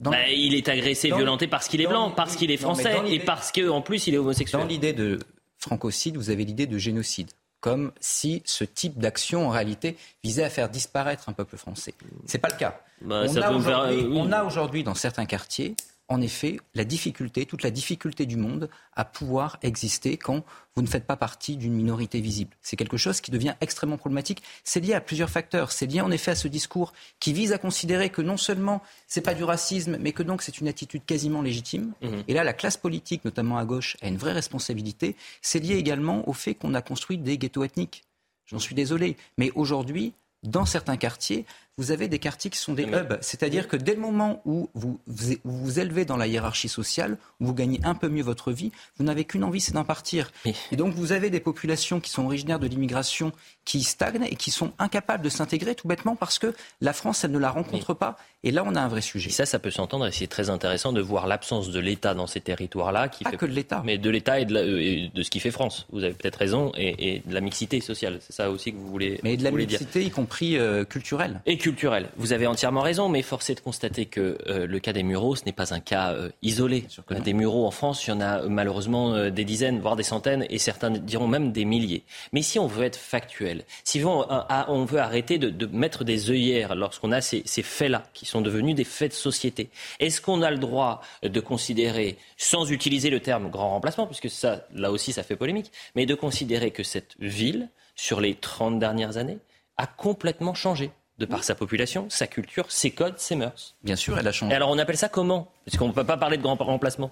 bah, 0.00 0.28
il 0.28 0.54
est 0.54 0.68
agressé, 0.68 1.08
violenté 1.08 1.48
parce 1.48 1.68
qu'il 1.68 1.80
est 1.80 1.86
blanc, 1.86 2.10
parce 2.10 2.36
qu'il 2.36 2.50
est 2.50 2.56
français 2.56 2.96
et 3.08 3.18
parce 3.18 3.50
qu'en 3.52 3.82
plus 3.82 4.06
il 4.06 4.14
est 4.14 4.18
homosexuel. 4.18 4.62
Dans 4.62 4.68
l'idée 4.68 4.92
de 4.92 5.18
francocide, 5.58 6.16
vous 6.16 6.30
avez 6.30 6.44
l'idée 6.44 6.66
de 6.66 6.78
génocide 6.78 7.30
comme 7.66 7.90
si 7.98 8.44
ce 8.44 8.62
type 8.62 8.96
d'action, 8.96 9.48
en 9.48 9.50
réalité, 9.50 9.96
visait 10.22 10.44
à 10.44 10.50
faire 10.50 10.68
disparaître 10.68 11.28
un 11.28 11.32
peuple 11.32 11.56
français. 11.56 11.94
Ce 12.24 12.34
n'est 12.34 12.40
pas 12.40 12.46
le 12.48 12.56
cas. 12.56 12.78
Bah, 13.00 13.24
on 13.26 14.30
a 14.30 14.44
aujourd'hui 14.44 14.84
dans 14.84 14.94
certains 14.94 15.26
quartiers 15.26 15.74
en 16.08 16.20
effet 16.20 16.58
la 16.74 16.84
difficulté, 16.84 17.46
toute 17.46 17.62
la 17.62 17.70
difficulté 17.70 18.26
du 18.26 18.36
monde 18.36 18.68
à 18.94 19.04
pouvoir 19.04 19.58
exister 19.62 20.16
quand 20.16 20.44
vous 20.74 20.82
ne 20.82 20.86
faites 20.86 21.06
pas 21.06 21.16
partie 21.16 21.56
d'une 21.56 21.72
minorité 21.72 22.20
visible. 22.20 22.56
C'est 22.62 22.76
quelque 22.76 22.96
chose 22.96 23.20
qui 23.20 23.30
devient 23.30 23.54
extrêmement 23.60 23.96
problématique. 23.96 24.42
C'est 24.62 24.80
lié 24.80 24.94
à 24.94 25.00
plusieurs 25.00 25.30
facteurs. 25.30 25.72
C'est 25.72 25.86
lié 25.86 26.00
en 26.00 26.10
effet 26.10 26.32
à 26.32 26.34
ce 26.34 26.48
discours 26.48 26.92
qui 27.18 27.32
vise 27.32 27.52
à 27.52 27.58
considérer 27.58 28.10
que 28.10 28.22
non 28.22 28.36
seulement 28.36 28.82
c'est 29.06 29.20
pas 29.20 29.34
du 29.34 29.44
racisme, 29.44 29.96
mais 30.00 30.12
que 30.12 30.22
donc 30.22 30.42
c'est 30.42 30.60
une 30.60 30.68
attitude 30.68 31.04
quasiment 31.04 31.42
légitime. 31.42 31.92
Mhm. 32.02 32.24
Et 32.28 32.34
là, 32.34 32.44
la 32.44 32.52
classe 32.52 32.76
politique, 32.76 33.24
notamment 33.24 33.58
à 33.58 33.64
gauche, 33.64 33.96
a 34.02 34.08
une 34.08 34.18
vraie 34.18 34.32
responsabilité. 34.32 35.16
C'est 35.42 35.60
lié 35.60 35.76
également 35.76 36.28
au 36.28 36.32
fait 36.32 36.54
qu'on 36.54 36.74
a 36.74 36.82
construit 36.82 37.18
des 37.18 37.38
ghettos 37.38 37.64
ethniques. 37.64 38.04
J'en 38.46 38.58
suis 38.58 38.74
désolé. 38.74 39.16
Mais 39.38 39.50
aujourd'hui, 39.54 40.12
dans 40.42 40.64
certains 40.64 40.96
quartiers, 40.96 41.44
vous 41.78 41.90
avez 41.90 42.08
des 42.08 42.18
quartiers 42.18 42.50
qui 42.50 42.58
sont 42.58 42.72
des 42.72 42.84
hubs. 42.84 43.18
C'est-à-dire 43.20 43.68
que 43.68 43.76
dès 43.76 43.94
le 43.94 44.00
moment 44.00 44.40
où 44.46 44.70
vous 44.74 44.98
vous, 45.06 45.78
élevez 45.78 46.06
dans 46.06 46.16
la 46.16 46.26
hiérarchie 46.26 46.68
sociale, 46.68 47.18
où 47.40 47.46
vous 47.46 47.54
gagnez 47.54 47.80
un 47.84 47.94
peu 47.94 48.08
mieux 48.08 48.22
votre 48.22 48.50
vie, 48.50 48.72
vous 48.96 49.04
n'avez 49.04 49.24
qu'une 49.24 49.44
envie, 49.44 49.60
c'est 49.60 49.74
d'en 49.74 49.84
partir. 49.84 50.30
Et 50.72 50.76
donc 50.76 50.94
vous 50.94 51.12
avez 51.12 51.28
des 51.28 51.40
populations 51.40 52.00
qui 52.00 52.10
sont 52.10 52.24
originaires 52.24 52.58
de 52.58 52.66
l'immigration 52.66 53.32
qui 53.66 53.82
stagnent 53.82 54.24
et 54.24 54.36
qui 54.36 54.50
sont 54.50 54.72
incapables 54.78 55.22
de 55.22 55.28
s'intégrer 55.28 55.74
tout 55.74 55.86
bêtement 55.86 56.16
parce 56.16 56.38
que 56.38 56.54
la 56.80 56.94
France, 56.94 57.24
elle 57.24 57.32
ne 57.32 57.38
la 57.38 57.50
rencontre 57.50 57.92
pas. 57.92 58.16
Et 58.42 58.52
là, 58.52 58.62
on 58.64 58.76
a 58.76 58.80
un 58.80 58.88
vrai 58.88 59.00
sujet. 59.00 59.28
Et 59.30 59.32
ça, 59.32 59.44
ça 59.44 59.58
peut 59.58 59.72
s'entendre 59.72 60.06
et 60.06 60.12
c'est 60.12 60.28
très 60.28 60.50
intéressant 60.50 60.92
de 60.92 61.00
voir 61.00 61.26
l'absence 61.26 61.70
de 61.70 61.80
l'État 61.80 62.14
dans 62.14 62.28
ces 62.28 62.40
territoires-là. 62.40 63.08
Qui 63.08 63.24
pas 63.24 63.32
que 63.32 63.44
de 63.44 63.50
l'État. 63.50 63.82
Mais 63.84 63.98
de 63.98 64.08
l'État 64.08 64.38
et, 64.38 64.44
de 64.44 65.22
ce 65.22 65.30
qui 65.30 65.40
fait 65.40 65.50
France. 65.50 65.86
Vous 65.90 66.04
avez 66.04 66.14
peut-être 66.14 66.36
raison. 66.36 66.70
Et, 66.76 67.22
de 67.26 67.34
la 67.34 67.40
mixité 67.40 67.80
sociale. 67.80 68.20
C'est 68.20 68.34
ça 68.34 68.50
aussi 68.50 68.72
que 68.72 68.76
vous 68.76 68.88
voulez 68.88 69.18
Mais 69.24 69.36
de 69.36 69.42
la 69.42 69.50
mixité, 69.50 70.04
y 70.04 70.10
compris 70.10 70.56
euh, 70.56 70.84
culturelle. 70.84 71.40
Et 71.44 71.58
culturelle. 71.66 72.10
Vous 72.16 72.32
avez 72.32 72.46
entièrement 72.46 72.80
raison, 72.80 73.08
mais 73.08 73.22
force 73.22 73.50
est 73.50 73.56
de 73.56 73.60
constater 73.60 74.06
que 74.06 74.38
euh, 74.46 74.68
le 74.68 74.78
cas 74.78 74.92
des 74.92 75.02
Mureaux, 75.02 75.34
ce 75.34 75.44
n'est 75.46 75.52
pas 75.52 75.74
un 75.74 75.80
cas 75.80 76.12
euh, 76.12 76.30
isolé. 76.40 76.84
Des 77.24 77.32
Mureaux 77.32 77.66
en 77.66 77.72
France, 77.72 78.06
il 78.06 78.10
y 78.10 78.12
en 78.12 78.20
a 78.20 78.42
malheureusement 78.42 79.30
des 79.30 79.44
dizaines, 79.44 79.80
voire 79.80 79.96
des 79.96 80.04
centaines, 80.04 80.46
et 80.48 80.58
certains 80.58 80.90
diront 80.90 81.26
même 81.26 81.50
des 81.50 81.64
milliers. 81.64 82.04
Mais 82.32 82.42
si 82.42 82.60
on 82.60 82.68
veut 82.68 82.84
être 82.84 82.96
factuel, 82.96 83.64
si 83.82 84.04
on, 84.04 84.24
on 84.68 84.84
veut 84.84 85.00
arrêter 85.00 85.38
de, 85.38 85.66
mettre 85.66 86.04
des 86.04 86.30
œillères 86.30 86.76
lorsqu'on 86.76 87.10
a 87.10 87.20
ces, 87.20 87.42
ces 87.46 87.64
faits-là, 87.64 88.04
qui 88.14 88.26
sont 88.26 88.42
devenus 88.42 88.76
des 88.76 88.84
faits 88.84 89.10
de 89.10 89.16
société, 89.16 89.68
est-ce 89.98 90.20
qu'on 90.20 90.42
a 90.42 90.52
le 90.52 90.58
droit 90.58 91.02
de 91.24 91.40
considérer, 91.40 92.16
sans 92.36 92.70
utiliser 92.70 93.10
le 93.10 93.18
terme 93.18 93.50
grand 93.50 93.70
remplacement, 93.70 94.06
puisque 94.06 94.30
ça, 94.30 94.66
là 94.72 94.92
aussi, 94.92 95.12
ça 95.12 95.24
fait 95.24 95.34
polémique, 95.34 95.72
mais 95.96 96.06
de 96.06 96.14
considérer 96.14 96.70
que 96.70 96.84
cette 96.84 97.16
ville, 97.18 97.70
sur 97.96 98.20
les 98.20 98.36
30 98.36 98.78
dernières 98.78 99.16
années, 99.16 99.38
a 99.78 99.88
complètement 99.88 100.54
changé? 100.54 100.92
De 101.18 101.26
par 101.26 101.44
sa 101.44 101.54
population, 101.54 102.08
sa 102.10 102.26
culture, 102.26 102.70
ses 102.70 102.90
codes, 102.90 103.18
ses 103.18 103.36
mœurs. 103.36 103.74
Bien 103.82 103.96
sûr, 103.96 104.18
elle 104.18 104.28
a 104.28 104.32
changé. 104.32 104.52
Et 104.52 104.56
alors 104.56 104.70
on 104.70 104.78
appelle 104.78 104.98
ça 104.98 105.08
comment? 105.08 105.50
Parce 105.64 105.76
qu'on 105.76 105.88
ne 105.88 105.92
peut 105.92 106.04
pas 106.04 106.16
parler 106.16 106.36
de 106.36 106.42
grand 106.42 106.56
remplacement. 106.56 107.10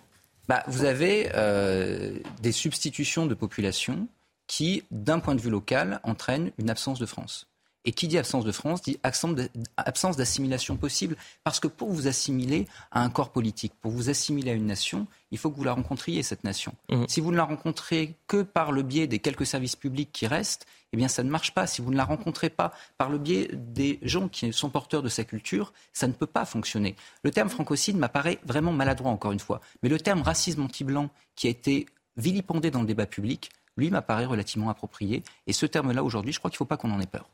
Bah, 0.49 0.62
vous 0.66 0.84
avez 0.84 1.30
euh, 1.34 2.18
des 2.42 2.52
substitutions 2.52 3.26
de 3.26 3.34
population 3.34 4.08
qui, 4.46 4.84
d'un 4.90 5.18
point 5.18 5.34
de 5.34 5.40
vue 5.40 5.50
local, 5.50 6.00
entraînent 6.02 6.50
une 6.58 6.68
absence 6.68 6.99
de 6.99 7.06
France. 7.06 7.49
Et 7.85 7.93
qui 7.93 8.09
dit 8.09 8.17
absence 8.17 8.45
de 8.45 8.53
France 8.53 8.83
dit 8.83 8.99
absence 9.03 10.17
d'assimilation 10.17 10.76
possible. 10.76 11.17
Parce 11.43 11.61
que 11.61 11.69
pour 11.69 11.91
vous 11.91 12.09
assimiler 12.09 12.67
à 12.91 13.03
un 13.03 13.11
corps 13.11 13.31
politique, 13.31 13.73
pour 13.81 13.91
vous 13.91 14.09
assimiler 14.09 14.53
à 14.53 14.55
une 14.55 14.67
nation, 14.67 15.07
il 15.31 15.38
faut 15.38 15.50
que 15.50 15.57
vous 15.57 15.64
la 15.64 15.75
rencontriez, 15.75 16.23
cette 16.23 16.45
nation. 16.45 16.75
Mmh. 16.88 17.05
Si 17.09 17.21
vous 17.21 17.31
ne 17.31 17.37
la 17.37 17.45
rencontrez 17.45 18.14
que 18.26 18.43
par 18.43 18.73
le 18.73 18.83
biais 18.83 19.07
des 19.07 19.19
quelques 19.19 19.47
services 19.47 19.76
publics 19.76 20.11
qui 20.12 20.26
restent, 20.26 20.67
eh 20.95 20.97
bien, 20.97 21.09
ça 21.09 21.25
ne 21.25 21.31
marche 21.31 21.53
pas. 21.53 21.67
Si 21.67 21.83
vous 21.83 21.91
ne 21.91 21.97
la 21.97 22.05
rencontrez 22.05 22.50
pas 22.50 22.73
par 22.99 23.11
le 23.11 23.19
biais 23.19 23.50
des 23.53 23.99
gens 24.03 24.29
qui 24.29 24.53
sont 24.53 24.71
porteurs 24.71 25.03
de 25.03 25.09
sa 25.09 25.25
culture, 25.25 25.73
ça 25.93 26.07
ne 26.07 26.12
peut 26.12 26.26
pas 26.26 26.45
fonctionner. 26.45 26.95
Le 27.25 27.33
terme 27.33 27.49
francocide 27.49 27.97
m'apparaît 27.97 28.38
vraiment 28.47 28.73
maladroit, 28.73 29.11
encore 29.11 29.33
une 29.33 29.41
fois. 29.41 29.61
Mais 29.83 29.88
le 29.88 29.99
terme 29.99 30.23
racisme 30.23 30.62
anti-blanc, 30.62 31.11
qui 31.35 31.49
a 31.49 31.50
été 31.50 31.87
vilipendé 32.17 32.71
dans 32.71 32.81
le 32.81 32.87
débat 32.87 33.07
public, 33.07 33.50
lui 33.76 33.91
m'apparaît 33.91 34.26
relativement 34.26 34.71
approprié. 34.71 35.25
Et 35.49 35.53
ce 35.53 35.67
terme-là, 35.67 36.05
aujourd'hui, 36.05 36.33
je 36.33 36.38
crois 36.38 36.49
qu'il 36.49 36.57
ne 36.57 36.59
faut 36.59 36.64
pas 36.64 36.76
qu'on 36.76 36.93
en 36.93 37.00
ait 37.00 37.07
peur. 37.07 37.29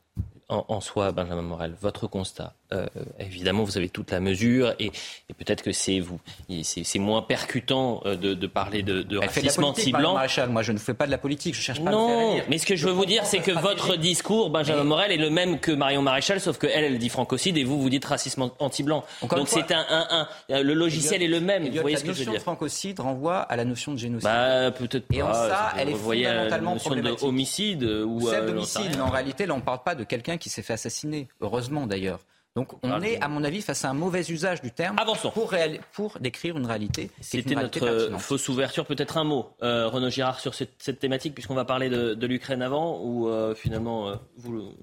En, 0.50 0.80
soi, 0.80 1.12
Benjamin 1.12 1.42
Morel, 1.42 1.74
votre 1.80 2.06
constat, 2.08 2.54
euh, 2.72 2.86
évidemment, 3.18 3.62
vous 3.62 3.76
avez 3.78 3.88
toute 3.88 4.10
la 4.10 4.20
mesure 4.20 4.74
et, 4.78 4.90
peut-être 5.38 5.62
que 5.62 5.72
c'est 5.72 6.00
vous, 6.00 6.20
c'est 6.62 6.98
moins 6.98 7.22
percutant 7.22 8.02
euh, 8.04 8.16
de, 8.16 8.46
parler 8.46 8.82
de, 8.82 9.02
de 9.02 9.18
racisme 9.18 9.64
anti-blanc. 9.64 10.18
Moi, 10.48 10.62
je 10.62 10.72
ne 10.72 10.78
fais 10.78 10.94
pas 10.94 11.06
de 11.06 11.10
la 11.10 11.18
politique, 11.18 11.54
je 11.54 11.60
cherche 11.60 11.82
pas 11.82 11.90
non, 11.90 12.06
à 12.06 12.34
faire 12.34 12.44
mais 12.48 12.58
ce 12.58 12.66
que 12.66 12.74
je 12.74 12.86
veux 12.86 12.92
vous 12.92 13.06
dire, 13.06 13.24
c'est 13.24 13.38
que 13.38 13.52
votre 13.52 13.96
discours, 13.96 14.50
Benjamin 14.50 14.84
Morel, 14.84 15.12
est 15.12 15.16
le 15.16 15.30
même 15.30 15.60
que 15.60 15.70
Marion 15.70 16.02
Maréchal, 16.02 16.40
sauf 16.40 16.58
qu'elle, 16.58 16.84
elle 16.84 16.98
dit 16.98 17.08
francocide 17.08 17.56
et 17.56 17.64
vous, 17.64 17.80
vous 17.80 17.90
dites 17.90 18.04
racisme 18.04 18.50
anti-blanc. 18.58 19.04
Donc 19.30 19.48
c'est 19.48 19.72
un, 19.72 19.86
un, 19.88 20.28
un, 20.48 20.62
le 20.62 20.74
logiciel 20.74 21.22
est 21.22 21.28
le 21.28 21.40
même. 21.40 21.68
vous 21.68 21.80
voyez 21.80 21.96
ce 21.96 22.04
que 22.04 22.12
je 22.12 22.18
veux 22.18 22.24
dire 22.24 22.26
La 22.26 22.32
notion 22.32 22.32
de 22.32 22.56
francocide 22.56 23.00
renvoie 23.00 23.38
à 23.38 23.56
la 23.56 23.64
notion 23.64 23.92
de 23.92 23.98
génocide. 23.98 24.24
Bah, 24.24 24.70
peut-être 24.72 25.06
pas. 25.06 25.14
Et 25.14 25.22
en 25.22 25.32
ça, 25.32 25.72
elle 25.78 25.90
est 25.90 25.94
fondamentalement 25.94 26.70
la 26.70 26.74
notion 26.74 26.94
de 26.94 27.24
homicide 27.24 27.84
ou 27.84 28.28
celle 28.28 28.42
euh, 28.42 28.46
d'homicide. 28.48 29.00
En 29.00 29.10
réalité, 29.10 29.46
là, 29.46 29.54
on 29.54 29.58
ne 29.58 29.62
parle 29.62 29.82
pas 29.82 29.94
de 29.94 30.04
quelqu'un 30.04 30.36
qui 30.40 30.50
s'est 30.50 30.62
fait 30.62 30.72
assassiner. 30.72 31.28
Heureusement 31.40 31.86
d'ailleurs. 31.86 32.20
Donc 32.56 32.72
on 32.82 33.00
est, 33.00 33.20
à 33.22 33.28
mon 33.28 33.44
avis, 33.44 33.62
face 33.62 33.84
à 33.84 33.90
un 33.90 33.94
mauvais 33.94 34.22
usage 34.28 34.60
du 34.60 34.72
terme 34.72 34.96
Pour, 35.32 35.54
pour 35.92 36.18
décrire 36.18 36.56
une 36.58 36.66
réalité. 36.66 37.10
C'était 37.20 37.54
notre 37.54 37.86
euh, 37.86 38.18
fausse 38.18 38.48
ouverture. 38.48 38.86
Peut-être 38.86 39.18
un 39.18 39.24
mot, 39.24 39.50
euh, 39.62 39.86
Renaud 39.86 40.10
Girard, 40.10 40.40
sur 40.40 40.54
cette, 40.54 40.98
thématique, 40.98 41.34
puisqu'on 41.34 41.54
va 41.54 41.64
parler 41.64 41.88
de, 41.88 42.26
l'Ukraine 42.26 42.62
avant, 42.62 43.00
ou 43.02 43.28
euh, 43.28 43.54
finalement, 43.54 44.18
vous, 44.36 44.74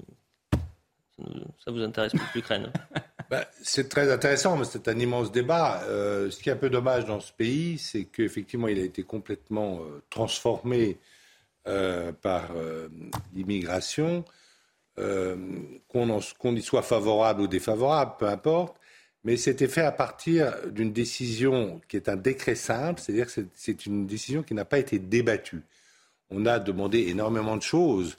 ça 1.64 1.72
vous 1.72 1.82
intéresse 1.82 2.14
plus 2.14 2.36
l'Ukraine? 2.36 2.72
Bah, 3.30 3.44
C'est 3.62 3.90
très 3.90 4.10
intéressant, 4.10 4.56
mais 4.56 4.64
c'est 4.64 4.88
un 4.88 4.98
immense 4.98 5.34
débat. 5.34 5.82
ce 5.86 6.42
qui 6.42 6.48
est 6.48 6.54
un 6.54 6.56
peu 6.56 6.70
dommage 6.70 7.04
dans 7.04 7.20
ce 7.20 7.34
pays, 7.34 7.78
c'est 7.78 8.06
qu'effectivement, 8.06 8.70
il 8.70 8.80
a 8.80 8.84
été 8.84 9.04
complètement 9.04 9.82
transformé 10.10 10.98
par 11.66 12.52
l'immigration. 13.36 14.24
Euh, 15.00 15.36
qu'on 15.90 16.56
y 16.56 16.62
soit 16.62 16.82
favorable 16.82 17.42
ou 17.42 17.48
défavorable, 17.48 18.14
peu 18.18 18.28
importe, 18.28 18.76
mais 19.24 19.38
c'était 19.38 19.68
fait 19.68 19.82
à 19.82 19.92
partir 19.92 20.54
d'une 20.72 20.92
décision 20.92 21.82
qui 21.88 21.98
est 21.98 22.10
un 22.10 22.16
décret 22.16 22.56
simple, 22.56 23.00
c'est-à-dire 23.02 23.28
que 23.28 23.42
c'est 23.54 23.86
une 23.86 24.08
décision 24.08 24.42
qui 24.42 24.54
n'a 24.54 24.66
pas 24.66 24.80
été 24.80 25.00
débattue. 25.00 25.62
On 26.30 26.46
a 26.46 26.60
demandé 26.60 27.08
énormément 27.10 27.58
de 27.58 27.62
choses 27.62 28.18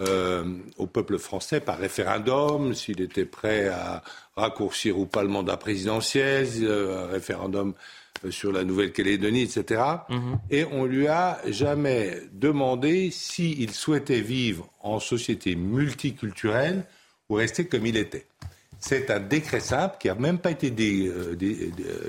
euh, 0.00 0.44
au 0.76 0.86
peuple 0.86 1.18
français 1.18 1.60
par 1.60 1.78
référendum, 1.78 2.74
s'il 2.74 3.00
était 3.00 3.26
prêt 3.26 3.68
à 3.68 4.02
raccourcir 4.36 4.98
ou 4.98 5.06
pas 5.06 5.22
le 5.22 5.28
mandat 5.28 5.56
présidentiel, 5.56 6.46
euh, 6.62 7.04
un 7.04 7.06
référendum 7.06 7.74
sur 8.30 8.52
la 8.52 8.64
Nouvelle-Calédonie, 8.64 9.42
etc. 9.42 9.82
Mhm. 10.08 10.38
Et 10.50 10.64
on 10.64 10.84
lui 10.84 11.06
a 11.06 11.40
jamais 11.48 12.22
demandé 12.32 13.10
s'il 13.10 13.72
souhaitait 13.72 14.20
vivre 14.20 14.68
en 14.80 15.00
société 15.00 15.56
multiculturelle 15.56 16.84
ou 17.28 17.34
rester 17.34 17.66
comme 17.66 17.86
il 17.86 17.96
était. 17.96 18.26
C'est 18.80 19.10
un 19.10 19.20
décret 19.20 19.60
simple 19.60 19.96
qui 19.98 20.08
n'a 20.08 20.14
même 20.14 20.38
pas 20.38 20.50
été 20.50 20.70
euh, 21.06 21.36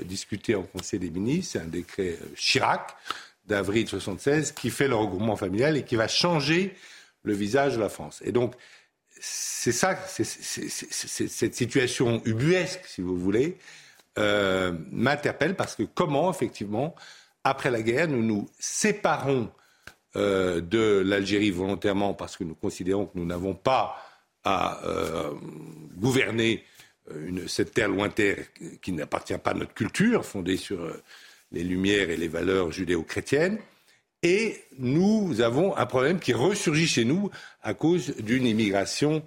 discuté 0.04 0.54
en 0.54 0.62
Conseil 0.62 1.00
des 1.00 1.10
ministres. 1.10 1.52
C'est 1.52 1.64
un 1.64 1.68
décret 1.68 2.18
euh, 2.20 2.34
Chirac 2.36 2.94
d'avril 3.46 3.84
1976 3.84 4.52
qui 4.52 4.70
fait 4.70 4.88
le 4.88 4.94
regroupement 4.94 5.36
familial 5.36 5.76
et 5.76 5.84
qui 5.84 5.96
va 5.96 6.08
changer 6.08 6.74
le 7.22 7.32
visage 7.32 7.76
de 7.76 7.80
la 7.80 7.88
France. 7.88 8.20
Et 8.24 8.32
donc, 8.32 8.54
c'est 9.18 9.72
ça, 9.72 9.96
c'est 10.06 10.24
cette 10.24 11.54
situation 11.54 12.20
ubuesque, 12.24 12.84
si 12.86 13.00
vous 13.00 13.16
voulez, 13.16 13.56
euh, 14.18 14.72
m'interpelle 14.90 15.54
parce 15.54 15.76
que 15.76 15.82
comment, 15.82 16.30
effectivement, 16.30 16.94
après 17.44 17.70
la 17.70 17.82
guerre, 17.82 18.08
nous 18.08 18.22
nous 18.22 18.48
séparons 18.58 19.50
euh, 20.16 20.60
de 20.60 21.02
l'Algérie 21.04 21.50
volontairement 21.50 22.14
parce 22.14 22.36
que 22.36 22.44
nous 22.44 22.54
considérons 22.54 23.06
que 23.06 23.18
nous 23.18 23.26
n'avons 23.26 23.54
pas 23.54 23.96
à 24.44 24.84
euh, 24.84 25.32
gouverner 25.96 26.64
cette 27.46 27.72
terre 27.72 27.88
lointaine 27.88 28.44
qui 28.82 28.90
n'appartient 28.90 29.38
pas 29.38 29.52
à 29.52 29.54
notre 29.54 29.74
culture, 29.74 30.24
fondée 30.24 30.56
sur 30.56 30.90
les 31.52 31.62
lumières 31.62 32.10
et 32.10 32.16
les 32.16 32.26
valeurs 32.26 32.72
judéo-chrétiennes. 32.72 33.58
Et 34.22 34.60
nous 34.78 35.40
avons 35.40 35.76
un 35.76 35.86
problème 35.86 36.18
qui 36.18 36.32
ressurgit 36.32 36.88
chez 36.88 37.04
nous 37.04 37.30
à 37.62 37.74
cause 37.74 38.16
d'une 38.16 38.44
immigration 38.44 39.22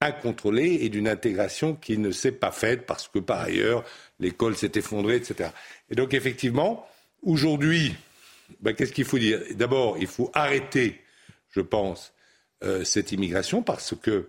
incontrôlée 0.00 0.78
et 0.82 0.88
d'une 0.88 1.08
intégration 1.08 1.74
qui 1.74 1.98
ne 1.98 2.10
s'est 2.10 2.32
pas 2.32 2.50
faite 2.50 2.86
parce 2.86 3.08
que 3.08 3.18
par 3.18 3.40
ailleurs 3.40 3.84
l'école 4.18 4.56
s'est 4.56 4.72
effondrée, 4.74 5.16
etc. 5.16 5.50
Et 5.90 5.94
donc 5.94 6.14
effectivement, 6.14 6.86
aujourd'hui, 7.22 7.94
ben, 8.60 8.74
qu'est-ce 8.74 8.92
qu'il 8.92 9.04
faut 9.04 9.18
dire? 9.18 9.40
D'abord, 9.52 9.96
il 9.98 10.06
faut 10.06 10.30
arrêter, 10.34 11.00
je 11.50 11.60
pense, 11.60 12.12
euh, 12.62 12.84
cette 12.84 13.12
immigration 13.12 13.62
parce 13.62 13.94
que 14.00 14.28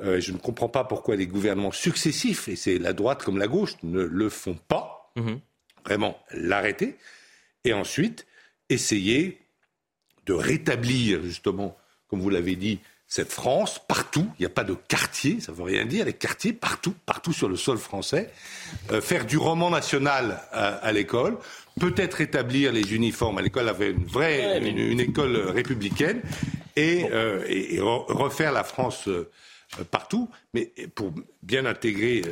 euh, 0.00 0.20
je 0.20 0.32
ne 0.32 0.38
comprends 0.38 0.68
pas 0.68 0.84
pourquoi 0.84 1.16
les 1.16 1.26
gouvernements 1.26 1.72
successifs, 1.72 2.48
et 2.48 2.56
c'est 2.56 2.78
la 2.78 2.92
droite 2.92 3.22
comme 3.22 3.38
la 3.38 3.48
gauche, 3.48 3.74
ne 3.82 4.00
le 4.00 4.28
font 4.28 4.58
pas. 4.68 5.12
Mmh 5.16 5.36
Vraiment 5.84 6.18
l'arrêter. 6.32 6.98
Et 7.64 7.72
ensuite, 7.72 8.26
essayer 8.68 9.40
de 10.26 10.34
rétablir, 10.34 11.22
justement, 11.22 11.76
comme 12.08 12.20
vous 12.20 12.28
l'avez 12.28 12.54
dit, 12.54 12.80
cette 13.10 13.32
France, 13.32 13.80
partout, 13.88 14.30
il 14.38 14.42
n'y 14.42 14.46
a 14.46 14.50
pas 14.50 14.62
de 14.62 14.74
quartier, 14.86 15.40
ça 15.40 15.50
ne 15.50 15.56
veut 15.56 15.64
rien 15.64 15.84
dire, 15.84 16.04
les 16.04 16.12
quartiers, 16.12 16.52
partout, 16.52 16.94
partout 17.06 17.32
sur 17.32 17.48
le 17.48 17.56
sol 17.56 17.76
français, 17.76 18.30
euh, 18.92 19.00
faire 19.00 19.26
du 19.26 19.36
roman 19.36 19.68
national 19.68 20.40
à, 20.52 20.92
l'école, 20.92 21.36
peut-être 21.80 22.20
établir 22.20 22.70
les 22.70 22.94
uniformes 22.94 23.38
à 23.38 23.42
l'école, 23.42 23.68
avait 23.68 23.90
une 23.90 24.04
vraie, 24.04 24.60
une, 24.60 25.00
école 25.00 25.36
républicaine, 25.36 26.22
et, 26.76 27.04
euh, 27.10 27.42
refaire 27.80 28.52
la 28.52 28.62
France 28.62 29.08
euh, 29.08 29.28
partout, 29.90 30.30
mais 30.54 30.72
pour 30.94 31.12
bien 31.42 31.66
intégrer 31.66 32.22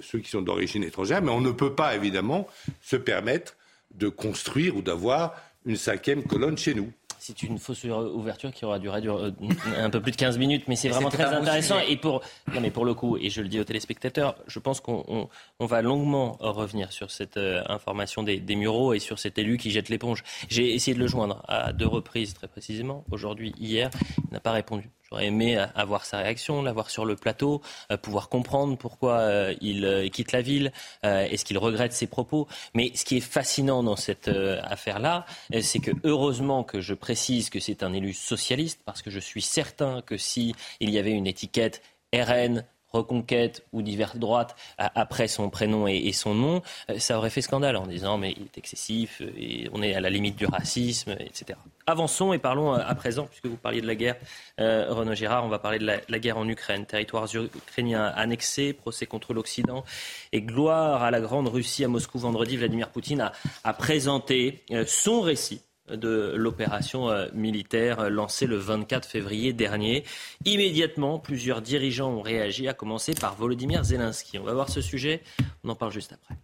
ceux 0.00 0.20
qui 0.20 0.30
sont 0.30 0.42
d'origine 0.42 0.84
étrangère, 0.84 1.22
mais 1.22 1.32
on 1.32 1.40
ne 1.40 1.50
peut 1.50 1.74
pas 1.74 1.96
évidemment 1.96 2.46
se 2.80 2.94
permettre 2.94 3.56
de 3.96 4.08
construire 4.08 4.76
ou 4.76 4.82
d'avoir 4.82 5.34
une 5.66 5.76
cinquième 5.76 6.22
colonne 6.22 6.56
chez 6.56 6.74
nous 6.74 6.92
c'est 7.20 7.42
une 7.42 7.58
fausse 7.58 7.84
ouverture 7.84 8.50
qui 8.50 8.64
aura 8.64 8.78
duré 8.78 9.02
euh, 9.06 9.30
un 9.76 9.90
peu 9.90 10.00
plus 10.00 10.10
de 10.10 10.16
15 10.16 10.38
minutes, 10.38 10.64
mais 10.68 10.74
c'est 10.74 10.88
vraiment 10.88 11.10
très 11.10 11.24
intéressant. 11.24 11.78
Et 11.86 11.96
pour, 11.96 12.22
non, 12.52 12.62
mais 12.62 12.70
pour 12.70 12.86
le 12.86 12.94
coup, 12.94 13.18
et 13.18 13.28
je 13.28 13.42
le 13.42 13.48
dis 13.48 13.60
aux 13.60 13.64
téléspectateurs, 13.64 14.36
je 14.46 14.58
pense 14.58 14.80
qu'on 14.80 15.28
va 15.60 15.82
longuement 15.82 16.38
revenir 16.40 16.92
sur 16.92 17.10
cette 17.10 17.36
euh, 17.36 17.62
information 17.68 18.22
des, 18.22 18.40
des, 18.40 18.56
Mureaux 18.56 18.94
et 18.94 18.98
sur 18.98 19.18
cet 19.18 19.38
élu 19.38 19.58
qui 19.58 19.70
jette 19.70 19.90
l'éponge. 19.90 20.24
J'ai 20.48 20.74
essayé 20.74 20.94
de 20.94 21.00
le 21.00 21.06
joindre 21.06 21.42
à 21.46 21.72
deux 21.72 21.86
reprises, 21.86 22.32
très 22.32 22.48
précisément, 22.48 23.04
aujourd'hui, 23.10 23.54
hier, 23.58 23.90
il 24.18 24.32
n'a 24.32 24.40
pas 24.40 24.52
répondu. 24.52 24.90
J'aurais 25.12 25.26
aimé 25.26 25.56
avoir 25.74 26.04
sa 26.04 26.18
réaction, 26.18 26.62
l'avoir 26.62 26.88
sur 26.88 27.04
le 27.04 27.16
plateau, 27.16 27.62
euh, 27.90 27.96
pouvoir 27.96 28.28
comprendre 28.28 28.76
pourquoi 28.78 29.18
euh, 29.18 29.54
il 29.60 29.84
euh, 29.84 30.08
quitte 30.08 30.30
la 30.30 30.40
ville, 30.40 30.70
est-ce 31.02 31.44
qu'il 31.44 31.58
regrette 31.58 31.92
ses 31.92 32.06
propos. 32.06 32.46
Mais 32.74 32.92
ce 32.94 33.04
qui 33.04 33.16
est 33.16 33.20
fascinant 33.20 33.82
dans 33.82 33.96
cette 33.96 34.28
affaire-là, 34.28 35.26
c'est 35.60 35.80
que 35.80 35.90
heureusement 36.04 36.62
que 36.62 36.80
je 36.80 36.94
précise 36.94 37.50
que 37.50 37.58
c'est 37.58 37.82
un 37.82 37.92
élu 37.92 38.12
socialiste, 38.12 38.80
parce 38.84 39.02
que 39.02 39.10
je 39.10 39.18
suis 39.18 39.42
certain 39.42 40.02
que 40.02 40.16
si 40.16 40.54
y 40.80 40.98
avait 40.98 41.10
une 41.10 41.26
étiquette 41.26 41.82
RN, 42.14 42.64
Reconquête 42.92 43.64
ou 43.72 43.82
divers 43.82 44.16
droite 44.16 44.56
après 44.78 45.28
son 45.28 45.50
prénom 45.50 45.86
et, 45.86 46.12
son 46.12 46.34
nom, 46.34 46.62
ça 46.98 47.18
aurait 47.18 47.30
fait 47.30 47.42
scandale 47.42 47.76
en 47.76 47.86
disant 47.86 48.18
mais 48.18 48.32
il 48.36 48.44
est 48.44 48.58
excessif 48.58 49.22
et 49.36 49.68
on 49.72 49.82
est 49.82 49.94
à 49.94 50.00
la 50.00 50.10
limite 50.10 50.36
du 50.36 50.46
racisme, 50.46 51.12
etc. 51.20 51.58
Avançons 51.86 52.32
et 52.32 52.38
parlons 52.38 52.72
à 52.72 52.94
présent, 52.94 53.26
puisque 53.26 53.46
vous 53.46 53.56
parliez 53.56 53.80
de 53.80 53.86
la 53.86 53.94
guerre, 53.94 54.16
euh, 54.60 54.86
Renaud 54.90 55.14
Girard, 55.14 55.44
on 55.44 55.48
va 55.48 55.58
parler 55.58 55.78
de 55.78 55.86
la, 55.86 56.18
guerre 56.18 56.38
en 56.38 56.48
Ukraine, 56.48 56.86
territoires 56.86 57.26
ukrainiens 57.34 58.04
annexés, 58.04 58.72
procès 58.72 59.06
contre 59.06 59.34
l'Occident 59.34 59.84
et 60.32 60.42
gloire 60.42 61.02
à 61.02 61.10
la 61.10 61.20
grande 61.20 61.48
Russie 61.48 61.84
à 61.84 61.88
Moscou 61.88 62.18
vendredi. 62.18 62.56
Vladimir 62.56 62.90
Poutine 62.90 63.30
a, 63.64 63.72
présenté 63.72 64.62
euh, 64.70 64.84
son 64.86 65.20
récit 65.20 65.62
de 65.96 66.34
l'opération 66.36 67.10
euh, 67.10 67.28
militaire 67.34 68.10
lancée 68.10 68.46
le 68.46 68.56
24 68.56 69.06
février 69.06 69.52
dernier. 69.52 70.04
Immédiatement, 70.44 71.18
plusieurs 71.18 71.62
dirigeants 71.62 72.10
ont 72.10 72.22
réagi, 72.22 72.68
à 72.68 72.74
commencer 72.74 73.14
par 73.14 73.34
Volodymyr 73.34 73.84
Zelensky. 73.84 74.38
On 74.38 74.44
va 74.44 74.54
voir 74.54 74.68
ce 74.68 74.80
sujet, 74.80 75.22
on 75.64 75.70
en 75.70 75.74
parle 75.74 75.92
juste 75.92 76.12
après. 76.12 76.34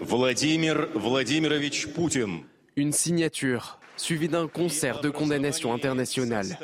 Vladimir 0.00 0.88
Vladimirovich 0.94 1.92
Poutine. 1.92 2.40
Une 2.76 2.92
signature 2.92 3.78
suivi 3.96 4.28
d'un 4.28 4.48
concert 4.48 5.00
de 5.00 5.10
condamnation 5.10 5.72
internationale. 5.72 6.58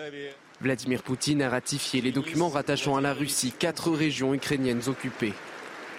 Vladimir 0.61 1.03
Poutine 1.03 1.43
a 1.43 1.49
ratifié 1.49 2.01
les 2.01 2.11
documents 2.11 2.49
rattachant 2.49 2.97
à 2.97 3.01
la 3.01 3.15
Russie 3.15 3.53
quatre 3.57 3.91
régions 3.93 4.35
ukrainiennes 4.35 4.83
occupées. 4.89 5.35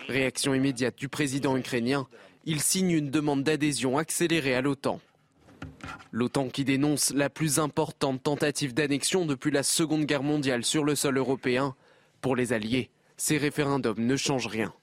Réaction 0.08 0.54
immédiate 0.54 0.98
du 0.98 1.08
président 1.08 1.56
ukrainien, 1.56 2.08
il 2.46 2.60
signe 2.62 2.92
une 2.92 3.10
demande 3.10 3.44
d'adhésion 3.44 3.98
accélérée 3.98 4.56
à 4.56 4.62
l'OTAN. 4.62 5.00
L'OTAN 6.12 6.50
qui 6.50 6.66
dénonce 6.66 7.14
la 7.14 7.30
plus 7.30 7.60
importante 7.60 8.24
tentative 8.24 8.74
d'annexion 8.74 9.26
depuis 9.26 9.52
la 9.52 9.64
Seconde 9.64 10.06
Guerre 10.06 10.24
mondiale 10.24 10.64
sur 10.64 10.84
le 10.84 10.96
sol 10.96 11.18
européen. 11.18 11.76
Pour 12.22 12.36
les 12.36 12.54
Alliés, 12.54 12.90
ces 13.18 13.38
référendums 13.38 14.06
ne 14.06 14.16
changent 14.16 14.48
rien. 14.48 14.74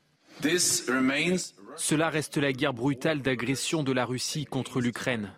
Cela 1.77 2.11
reste 2.11 2.37
la 2.37 2.53
guerre 2.53 2.75
brutale 2.75 3.23
d'agression 3.23 3.83
de 3.83 3.93
la 3.93 4.05
Russie 4.05 4.45
contre 4.45 4.81
l'Ukraine. 4.81 5.33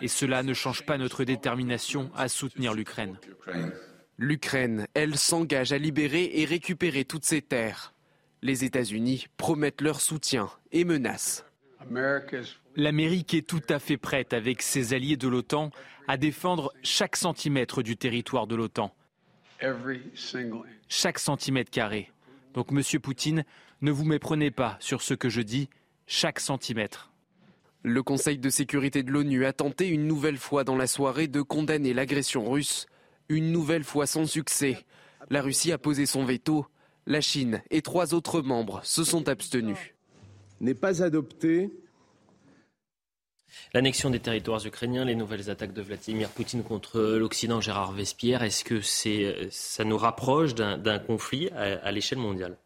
Et 0.00 0.08
cela 0.08 0.42
ne 0.42 0.54
change 0.54 0.84
pas 0.84 0.98
notre 0.98 1.24
détermination 1.24 2.10
à 2.16 2.28
soutenir 2.28 2.74
l'Ukraine. 2.74 3.18
L'Ukraine, 4.18 4.86
elle, 4.94 5.16
s'engage 5.16 5.72
à 5.72 5.78
libérer 5.78 6.30
et 6.34 6.44
récupérer 6.44 7.04
toutes 7.04 7.24
ses 7.24 7.42
terres. 7.42 7.92
Les 8.42 8.64
États-Unis 8.64 9.26
promettent 9.36 9.80
leur 9.80 10.00
soutien 10.00 10.50
et 10.72 10.84
menacent. 10.84 11.44
L'Amérique 12.76 13.34
est 13.34 13.46
tout 13.46 13.62
à 13.68 13.78
fait 13.78 13.98
prête, 13.98 14.32
avec 14.32 14.62
ses 14.62 14.94
alliés 14.94 15.16
de 15.16 15.28
l'OTAN, 15.28 15.70
à 16.08 16.16
défendre 16.16 16.72
chaque 16.82 17.16
centimètre 17.16 17.82
du 17.82 17.96
territoire 17.96 18.46
de 18.46 18.56
l'OTAN. 18.56 18.94
Chaque 20.88 21.18
centimètre 21.18 21.70
carré. 21.70 22.10
Donc, 22.54 22.70
Monsieur 22.70 22.98
Poutine, 22.98 23.44
ne 23.82 23.90
vous 23.90 24.04
méprenez 24.04 24.50
pas 24.50 24.76
sur 24.80 25.02
ce 25.02 25.14
que 25.14 25.28
je 25.28 25.42
dis, 25.42 25.68
chaque 26.06 26.40
centimètre. 26.40 27.12
Le 27.82 28.02
Conseil 28.02 28.38
de 28.38 28.48
sécurité 28.48 29.02
de 29.02 29.10
l'ONU 29.10 29.44
a 29.44 29.52
tenté 29.52 29.88
une 29.88 30.06
nouvelle 30.06 30.38
fois 30.38 30.64
dans 30.64 30.76
la 30.76 30.86
soirée 30.86 31.28
de 31.28 31.42
condamner 31.42 31.92
l'agression 31.92 32.50
russe, 32.50 32.86
une 33.28 33.52
nouvelle 33.52 33.84
fois 33.84 34.06
sans 34.06 34.24
succès. 34.24 34.84
La 35.30 35.42
Russie 35.42 35.72
a 35.72 35.78
posé 35.78 36.06
son 36.06 36.24
veto, 36.24 36.66
la 37.06 37.20
Chine 37.20 37.62
et 37.70 37.82
trois 37.82 38.14
autres 38.14 38.40
membres 38.40 38.80
se 38.84 39.04
sont 39.04 39.28
abstenus. 39.28 39.94
N'est 40.60 40.74
pas 40.74 41.02
adopté 41.02 41.70
L'annexion 43.74 44.10
des 44.10 44.20
territoires 44.20 44.64
ukrainiens, 44.64 45.04
les 45.04 45.14
nouvelles 45.14 45.50
attaques 45.50 45.72
de 45.72 45.82
Vladimir 45.82 46.28
Poutine 46.30 46.62
contre 46.62 47.00
l'Occident, 47.00 47.60
Gérard 47.60 47.92
Vespierre, 47.92 48.42
est-ce 48.42 48.64
que 48.64 48.80
c'est, 48.80 49.48
ça 49.50 49.84
nous 49.84 49.96
rapproche 49.98 50.54
d'un 50.54 50.98
conflit 50.98 51.48
à, 51.50 51.90
l'échelle 51.92 52.18
mondiale? 52.18 52.56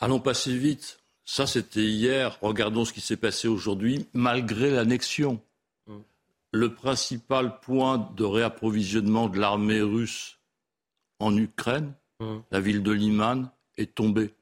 Allons 0.00 0.20
passer 0.20 0.56
vite. 0.56 1.00
Ça, 1.24 1.46
c'était 1.46 1.80
hier. 1.80 2.38
Regardons 2.40 2.84
ce 2.84 2.92
qui 2.92 3.00
s'est 3.00 3.16
passé 3.16 3.48
aujourd'hui, 3.48 4.06
malgré 4.12 4.70
l'annexion. 4.70 5.40
Hum. 5.88 6.02
Le 6.52 6.74
principal 6.74 7.58
point 7.60 8.10
de 8.16 8.24
réapprovisionnement 8.24 9.28
de 9.28 9.40
l'armée 9.40 9.80
russe 9.80 10.38
en 11.18 11.36
Ukraine, 11.36 11.94
hum. 12.20 12.42
la 12.50 12.60
ville 12.60 12.82
de 12.82 12.92
Liman, 12.92 13.50
est 13.76 13.94
tombée. 13.94 14.34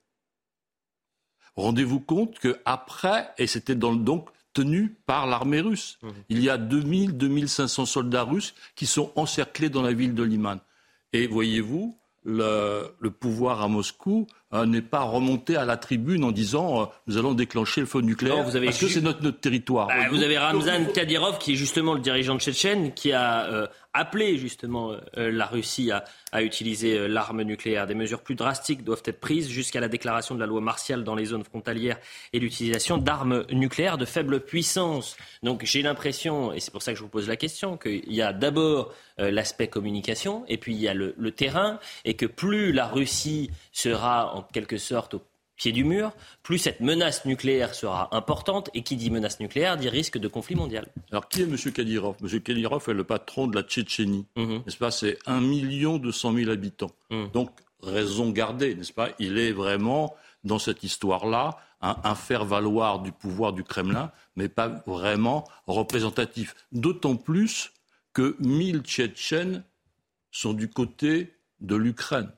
Rendez-vous 1.56 2.00
compte 2.00 2.38
qu'après, 2.40 3.30
et 3.38 3.46
c'était 3.46 3.76
dans, 3.76 3.94
donc 3.94 4.28
tenu 4.54 4.96
par 5.06 5.26
l'armée 5.26 5.60
russe. 5.60 5.98
Mmh. 6.02 6.08
Il 6.30 6.42
y 6.42 6.48
a 6.48 6.56
2000, 6.56 7.16
2500 7.16 7.86
soldats 7.86 8.22
russes 8.22 8.54
qui 8.74 8.86
sont 8.86 9.12
encerclés 9.16 9.68
dans 9.68 9.82
la 9.82 9.92
ville 9.92 10.14
de 10.14 10.22
Liman. 10.22 10.60
Et 11.12 11.26
voyez-vous, 11.26 11.96
le, 12.24 13.08
pouvoir 13.08 13.62
à 13.62 13.68
Moscou 13.68 14.26
euh, 14.52 14.66
n'est 14.66 14.82
pas 14.82 15.02
remonté 15.02 15.56
à 15.56 15.64
la 15.64 15.76
tribune 15.76 16.24
en 16.24 16.32
disant 16.32 16.82
euh, 16.82 16.84
nous 17.06 17.18
allons 17.18 17.34
déclencher 17.34 17.80
le 17.82 17.86
feu 17.86 18.00
nucléaire 18.00 18.44
parce 18.44 18.78
que 18.78 18.88
c'est 18.88 19.00
notre, 19.00 19.30
territoire. 19.30 19.88
Bah, 19.88 20.08
vous 20.10 20.22
avez 20.22 20.38
Ramzan 20.38 20.86
Kadyrov 20.92 21.38
qui 21.38 21.52
est 21.52 21.56
justement 21.56 21.94
le 21.94 22.00
dirigeant 22.00 22.34
de 22.34 22.40
Tchétchène 22.40 22.94
qui 22.94 23.12
a 23.12 23.44
euh, 23.44 23.66
appelé 23.94 24.36
justement 24.36 24.96
la 25.16 25.46
Russie 25.46 25.90
à, 26.32 26.42
utiliser 26.42 26.98
euh, 26.98 27.06
l'arme 27.06 27.42
nucléaire. 27.42 27.86
Des 27.86 27.94
mesures 27.94 28.20
plus 28.20 28.34
drastiques 28.34 28.82
doivent 28.82 29.02
être 29.04 29.20
prises 29.20 29.48
jusqu'à 29.48 29.80
la 29.80 29.88
déclaration 29.88 30.34
de 30.34 30.40
la 30.40 30.46
loi 30.46 30.60
martiale 30.60 31.04
dans 31.04 31.14
les 31.14 31.26
zones 31.26 31.44
frontalières 31.44 31.98
et 32.32 32.40
l'utilisation 32.40 32.98
d'armes 32.98 33.44
nucléaires 33.52 33.98
de 33.98 34.04
faible 34.04 34.40
puissance. 34.40 35.16
Donc 35.42 35.64
j'ai 35.64 35.82
l'impression, 35.82 36.52
et 36.52 36.60
c'est 36.60 36.72
pour 36.72 36.82
ça 36.82 36.92
que 36.92 36.98
je 36.98 37.02
vous 37.02 37.08
pose 37.08 37.28
la 37.28 37.36
question, 37.36 37.76
qu'il 37.76 38.12
y 38.12 38.20
a 38.20 38.32
d'abord 38.32 38.92
euh, 39.20 39.30
l'aspect 39.30 39.68
communication 39.68 40.44
et 40.48 40.58
puis 40.58 40.74
il 40.74 40.80
y 40.80 40.88
a 40.88 40.94
le, 40.94 41.14
le 41.16 41.30
terrain 41.30 41.78
et 42.04 42.14
que 42.14 42.26
plus 42.26 42.72
la 42.72 42.86
Russie 42.86 43.50
sera 43.72 44.34
en 44.34 44.42
quelque 44.42 44.76
sorte 44.76 45.14
au 45.14 45.22
pied 45.56 45.72
du 45.72 45.84
mur, 45.84 46.12
plus 46.42 46.58
cette 46.58 46.80
menace 46.80 47.24
nucléaire 47.24 47.74
sera 47.74 48.14
importante. 48.16 48.70
Et 48.74 48.82
qui 48.82 48.96
dit 48.96 49.10
menace 49.10 49.40
nucléaire 49.40 49.76
dit 49.76 49.88
risque 49.88 50.18
de 50.18 50.28
conflit 50.28 50.54
mondial. 50.56 50.86
Alors, 51.10 51.28
qui 51.28 51.42
est 51.42 51.44
M. 51.44 51.56
Kadyrov? 51.72 52.16
M. 52.22 52.40
Kadyrov 52.40 52.84
est 52.88 52.94
le 52.94 53.04
patron 53.04 53.46
de 53.46 53.54
la 53.54 53.62
Tchétchénie. 53.62 54.26
Mhm. 54.36 54.62
N'est-ce 54.66 54.76
pas? 54.76 54.90
C'est 54.90 55.18
1 55.26 55.40
million 55.40 55.98
200 55.98 56.32
000 56.34 56.50
habitants. 56.50 56.90
Mhm. 57.10 57.30
Donc, 57.32 57.50
raison 57.82 58.30
gardée, 58.30 58.74
n'est-ce 58.74 58.92
pas? 58.92 59.10
Il 59.18 59.38
est 59.38 59.52
vraiment, 59.52 60.14
dans 60.42 60.58
cette 60.58 60.82
histoire-là, 60.82 61.58
un, 61.80 61.96
un 62.02 62.14
faire-valoir 62.14 63.00
du 63.00 63.12
pouvoir 63.12 63.52
du 63.52 63.62
Kremlin, 63.62 64.10
mais 64.36 64.48
pas 64.48 64.82
vraiment 64.86 65.44
représentatif. 65.66 66.54
D'autant 66.72 67.16
plus 67.16 67.72
que 68.14 68.36
1000 68.40 68.80
Tchétchènes 68.80 69.64
sont 70.30 70.54
du 70.54 70.68
côté 70.68 71.34
de 71.60 71.76
l'Ukraine. 71.76 72.30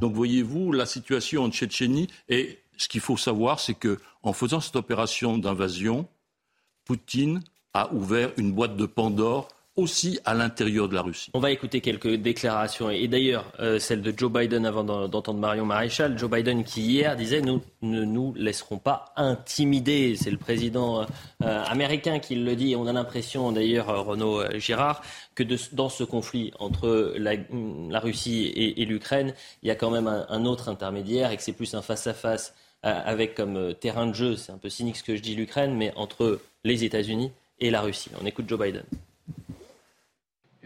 Donc 0.00 0.14
voyez-vous, 0.14 0.72
la 0.72 0.86
situation 0.86 1.44
en 1.44 1.50
Tchétchénie, 1.50 2.08
et 2.28 2.58
ce 2.76 2.88
qu'il 2.88 3.00
faut 3.00 3.16
savoir, 3.16 3.60
c'est 3.60 3.74
qu'en 3.74 4.32
faisant 4.32 4.60
cette 4.60 4.76
opération 4.76 5.38
d'invasion, 5.38 6.08
Poutine 6.84 7.42
a 7.74 7.92
ouvert 7.92 8.32
une 8.36 8.52
boîte 8.52 8.76
de 8.76 8.86
Pandore 8.86 9.48
aussi 9.76 10.18
à 10.24 10.34
l'intérieur 10.34 10.88
de 10.88 10.94
la 10.94 11.02
Russie. 11.02 11.30
On 11.34 11.38
va 11.38 11.50
écouter 11.50 11.82
quelques 11.82 12.14
déclarations, 12.14 12.88
et 12.90 13.06
d'ailleurs 13.08 13.52
euh, 13.60 13.78
celle 13.78 14.00
de 14.00 14.12
Joe 14.16 14.32
Biden 14.32 14.64
avant 14.64 14.84
d'entendre 14.84 15.38
Marion 15.38 15.66
Maréchal. 15.66 16.18
Joe 16.18 16.30
Biden 16.30 16.64
qui 16.64 16.80
hier 16.80 17.14
disait 17.14 17.42
nous 17.42 17.62
ne 17.82 18.04
nous 18.04 18.32
laisserons 18.34 18.78
pas 18.78 19.12
intimider. 19.16 20.16
C'est 20.16 20.30
le 20.30 20.38
président 20.38 21.02
euh, 21.02 21.64
américain 21.64 22.18
qui 22.18 22.36
le 22.36 22.56
dit. 22.56 22.74
On 22.74 22.86
a 22.86 22.92
l'impression 22.92 23.52
d'ailleurs, 23.52 23.90
euh, 23.90 24.00
Renaud 24.00 24.42
Girard, 24.58 25.02
que 25.34 25.44
dans 25.74 25.90
ce 25.90 26.04
conflit 26.04 26.52
entre 26.58 27.14
la, 27.18 28.00
Russie 28.00 28.46
et, 28.54 28.84
l'Ukraine, 28.86 29.34
il 29.62 29.68
y 29.68 29.70
a 29.70 29.74
quand 29.74 29.90
même 29.90 30.06
un, 30.06 30.44
autre 30.46 30.70
intermédiaire 30.70 31.30
et 31.30 31.36
que 31.36 31.42
c'est 31.42 31.52
plus 31.52 31.74
un 31.74 31.82
face-à-face 31.82 32.54
avec 32.82 33.34
comme 33.34 33.74
terrain 33.74 34.06
de 34.06 34.14
jeu, 34.14 34.36
c'est 34.36 34.52
un 34.52 34.58
peu 34.58 34.68
cynique 34.68 34.96
ce 34.96 35.02
que 35.02 35.16
je 35.16 35.20
dis 35.20 35.34
l'Ukraine, 35.34 35.74
mais 35.74 35.92
entre 35.96 36.40
les 36.64 36.84
États-Unis 36.84 37.32
et 37.58 37.70
la 37.70 37.80
Russie. 37.80 38.10
On 38.20 38.26
écoute 38.26 38.48
Joe 38.48 38.60
Biden. 38.60 38.84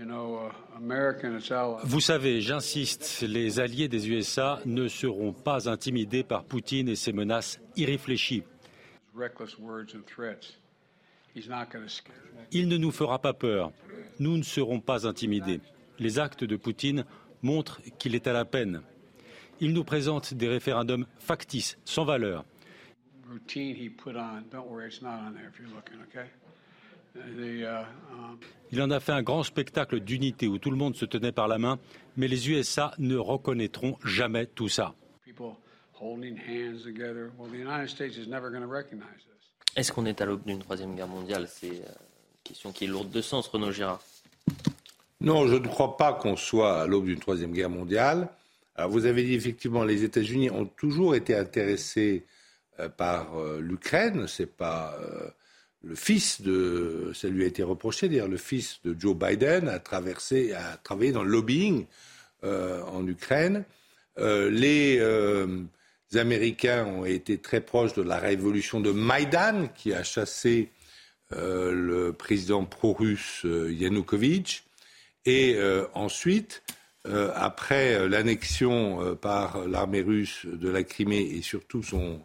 Uh, 0.00 0.06
Vous 1.84 2.00
savez, 2.00 2.40
j'insiste, 2.40 3.22
les 3.28 3.60
alliés 3.60 3.88
des 3.88 4.08
USA 4.08 4.60
ne 4.64 4.88
seront 4.88 5.34
pas 5.34 5.68
intimidés 5.68 6.22
par 6.22 6.44
Poutine 6.44 6.88
et 6.88 6.96
ses 6.96 7.12
menaces 7.12 7.60
irréfléchies. 7.76 8.42
Il 12.52 12.68
ne 12.68 12.76
nous 12.78 12.90
fera 12.90 13.18
pas 13.18 13.34
peur. 13.34 13.72
Nous 14.18 14.38
ne 14.38 14.42
serons 14.42 14.80
pas 14.80 15.06
intimidés. 15.06 15.60
Les 15.98 16.18
actes 16.18 16.44
de 16.44 16.56
Poutine 16.56 17.04
montrent 17.42 17.82
qu'il 17.98 18.14
est 18.14 18.26
à 18.26 18.32
la 18.32 18.46
peine. 18.46 18.80
Il 19.60 19.74
nous 19.74 19.84
présente 19.84 20.32
des 20.32 20.48
référendums 20.48 21.06
factices, 21.18 21.76
sans 21.84 22.06
valeur. 22.06 22.46
Il 28.73 28.83
en 28.83 28.90
a 28.90 29.01
fait 29.01 29.12
un 29.12 29.23
grand 29.23 29.42
spectacle 29.42 30.01
d'unité 30.01 30.46
où 30.46 30.59
tout 30.59 30.70
le 30.70 30.77
monde 30.77 30.94
se 30.94 31.05
tenait 31.05 31.33
par 31.33 31.49
la 31.49 31.59
main, 31.59 31.79
mais 32.16 32.29
les 32.29 32.51
USA 32.51 32.92
ne 32.99 33.16
reconnaîtront 33.16 33.96
jamais 34.05 34.46
tout 34.46 34.68
ça. 34.68 34.94
Est-ce 39.77 39.92
qu'on 39.92 40.07
est 40.07 40.20
à 40.20 40.27
l'aube 40.27 40.44
d'une 40.44 40.59
troisième 40.59 40.94
guerre 40.94 41.09
mondiale? 41.09 41.46
C'est 41.49 41.68
une 41.68 41.83
question 42.44 42.73
qui 42.73 42.85
est 42.85 42.88
lourde 42.88 43.11
de 43.11 43.20
sens, 43.20 43.49
Renaud 43.49 43.73
Girard. 43.73 44.03
Non, 45.20 45.46
je 45.46 45.57
ne 45.57 45.68
crois 45.68 45.96
pas 45.96 46.14
qu'on 46.14 46.37
soit 46.37 46.81
à 46.81 46.87
l'aube 46.87 47.05
d'une 47.05 47.18
troisième 47.18 47.53
guerre 47.53 47.70
mondiale. 47.70 48.29
vous 48.88 49.05
avez 49.05 49.23
dit 49.23 49.35
effectivement, 49.35 49.85
les 49.85 50.05
États-Unis 50.05 50.51
ont 50.51 50.64
toujours 50.64 51.14
été 51.14 51.35
intéressés 51.35 52.25
euh, 52.81 52.88
par 52.88 53.38
euh, 53.38 53.61
l'Ukraine. 53.61 54.27
C'est 54.27 54.57
pas 54.57 54.96
euh, 55.01 55.29
le 55.82 55.94
fils 55.94 56.42
de, 56.42 57.12
ça 57.14 57.28
lui 57.28 57.44
a 57.44 57.46
été 57.46 57.62
reproché 57.62 58.08
d'ailleurs, 58.08 58.28
le 58.28 58.36
fils 58.36 58.80
de 58.84 58.94
Joe 58.98 59.16
Biden 59.16 59.68
a, 59.68 59.78
traversé, 59.78 60.52
a 60.52 60.76
travaillé 60.82 61.12
dans 61.12 61.22
le 61.22 61.30
lobbying 61.30 61.86
euh, 62.44 62.82
en 62.84 63.06
Ukraine. 63.06 63.64
Euh, 64.18 64.50
les 64.50 64.98
euh, 64.98 65.62
Américains 66.14 66.84
ont 66.84 67.04
été 67.06 67.38
très 67.38 67.60
proches 67.60 67.94
de 67.94 68.02
la 68.02 68.18
révolution 68.18 68.80
de 68.80 68.90
Maïdan 68.90 69.68
qui 69.74 69.94
a 69.94 70.02
chassé 70.02 70.70
le 71.32 72.10
président 72.10 72.64
pro-russe 72.64 73.44
Yanukovych. 73.44 74.64
Et 75.26 75.56
ensuite, 75.94 76.64
après 77.04 78.08
l'annexion 78.08 79.14
par 79.14 79.68
l'armée 79.68 80.00
russe 80.00 80.44
de 80.44 80.68
la 80.68 80.82
Crimée 80.82 81.20
et 81.20 81.40
surtout 81.40 81.84
son 81.84 82.20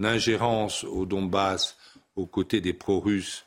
ingérence 0.00 0.82
au 0.82 1.06
Donbass 1.06 1.77
aux 2.18 2.26
côtés 2.26 2.60
des 2.60 2.72
pro-russes 2.72 3.44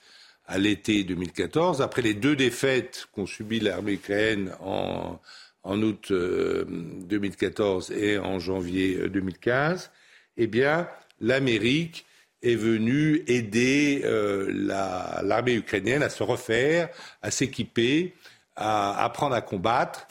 à 0.47 0.57
l'été 0.57 1.03
2014, 1.03 1.81
après 1.81 2.01
les 2.01 2.13
deux 2.13 2.35
défaites 2.35 3.07
qu'ont 3.13 3.25
subies 3.25 3.59
l'armée 3.59 3.93
ukrainienne 3.93 4.51
en, 4.61 5.19
en 5.63 5.81
août 5.81 6.11
2014 6.11 7.91
et 7.91 8.17
en 8.17 8.39
janvier 8.39 9.09
2015, 9.09 9.91
eh 10.37 10.47
bien, 10.47 10.87
l'Amérique 11.19 12.05
est 12.41 12.55
venue 12.55 13.23
aider 13.27 14.01
l'armée 14.03 15.53
ukrainienne 15.53 16.03
à 16.03 16.09
se 16.09 16.23
refaire, 16.23 16.89
à 17.21 17.31
s'équiper, 17.31 18.15
à 18.55 19.03
apprendre 19.03 19.35
à 19.35 19.41
combattre. 19.41 20.07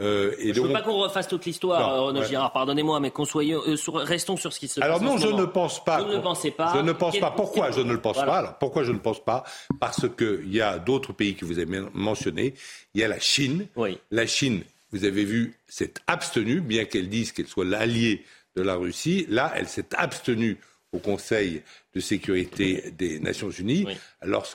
Euh, 0.00 0.32
et 0.38 0.54
je 0.54 0.60
ne 0.60 0.68
veux 0.68 0.72
pas 0.72 0.82
qu'on 0.82 0.98
refasse 0.98 1.26
toute 1.26 1.44
l'histoire, 1.44 1.92
euh, 1.92 2.00
Renaud 2.02 2.22
Girard, 2.22 2.52
pardonnez-moi, 2.52 3.00
mais 3.00 3.10
qu'on 3.10 3.24
soit, 3.24 3.42
euh, 3.44 3.76
restons 3.94 4.36
sur 4.36 4.52
ce 4.52 4.60
qui 4.60 4.68
se 4.68 4.78
passe. 4.78 4.88
Alors 4.88 5.02
non, 5.02 5.18
je 5.18 5.26
ne 5.26 5.44
pense 5.44 5.82
pas. 5.84 6.00
Vous 6.02 6.12
ne 6.12 6.18
pensez 6.18 6.52
pas. 6.52 6.72
Je 6.76 6.80
ne 6.80 6.92
pense 6.92 7.18
pas. 7.18 7.32
Pourquoi 7.32 7.72
je 7.72 7.80
ne 7.80 7.92
le 7.92 8.00
pense 8.00 8.16
pas? 8.16 8.38
Alors 8.38 8.58
pourquoi 8.58 8.84
je 8.84 8.92
ne 8.92 8.98
pense 8.98 9.24
pas? 9.24 9.42
Parce 9.80 10.06
qu'il 10.16 10.54
y 10.54 10.60
a 10.60 10.78
d'autres 10.78 11.12
pays 11.12 11.34
que 11.34 11.44
vous 11.44 11.58
avez 11.58 11.82
mentionnés. 11.94 12.54
Il 12.94 13.00
y 13.00 13.04
a 13.04 13.08
la 13.08 13.18
Chine. 13.18 13.66
Oui. 13.74 13.98
La 14.12 14.26
Chine, 14.26 14.62
vous 14.92 15.04
avez 15.04 15.24
vu, 15.24 15.58
s'est 15.66 15.94
abstenue, 16.06 16.60
bien 16.60 16.84
qu'elle 16.84 17.08
dise 17.08 17.32
qu'elle 17.32 17.48
soit 17.48 17.64
l'alliée 17.64 18.24
de 18.54 18.62
la 18.62 18.76
Russie. 18.76 19.26
Là, 19.28 19.52
elle 19.56 19.68
s'est 19.68 19.94
abstenue 19.96 20.58
au 20.92 20.98
Conseil 20.98 21.62
de 21.94 22.00
sécurité 22.00 22.92
des 22.96 23.20
Nations 23.20 23.50
Unies, 23.50 23.86
alors, 24.20 24.46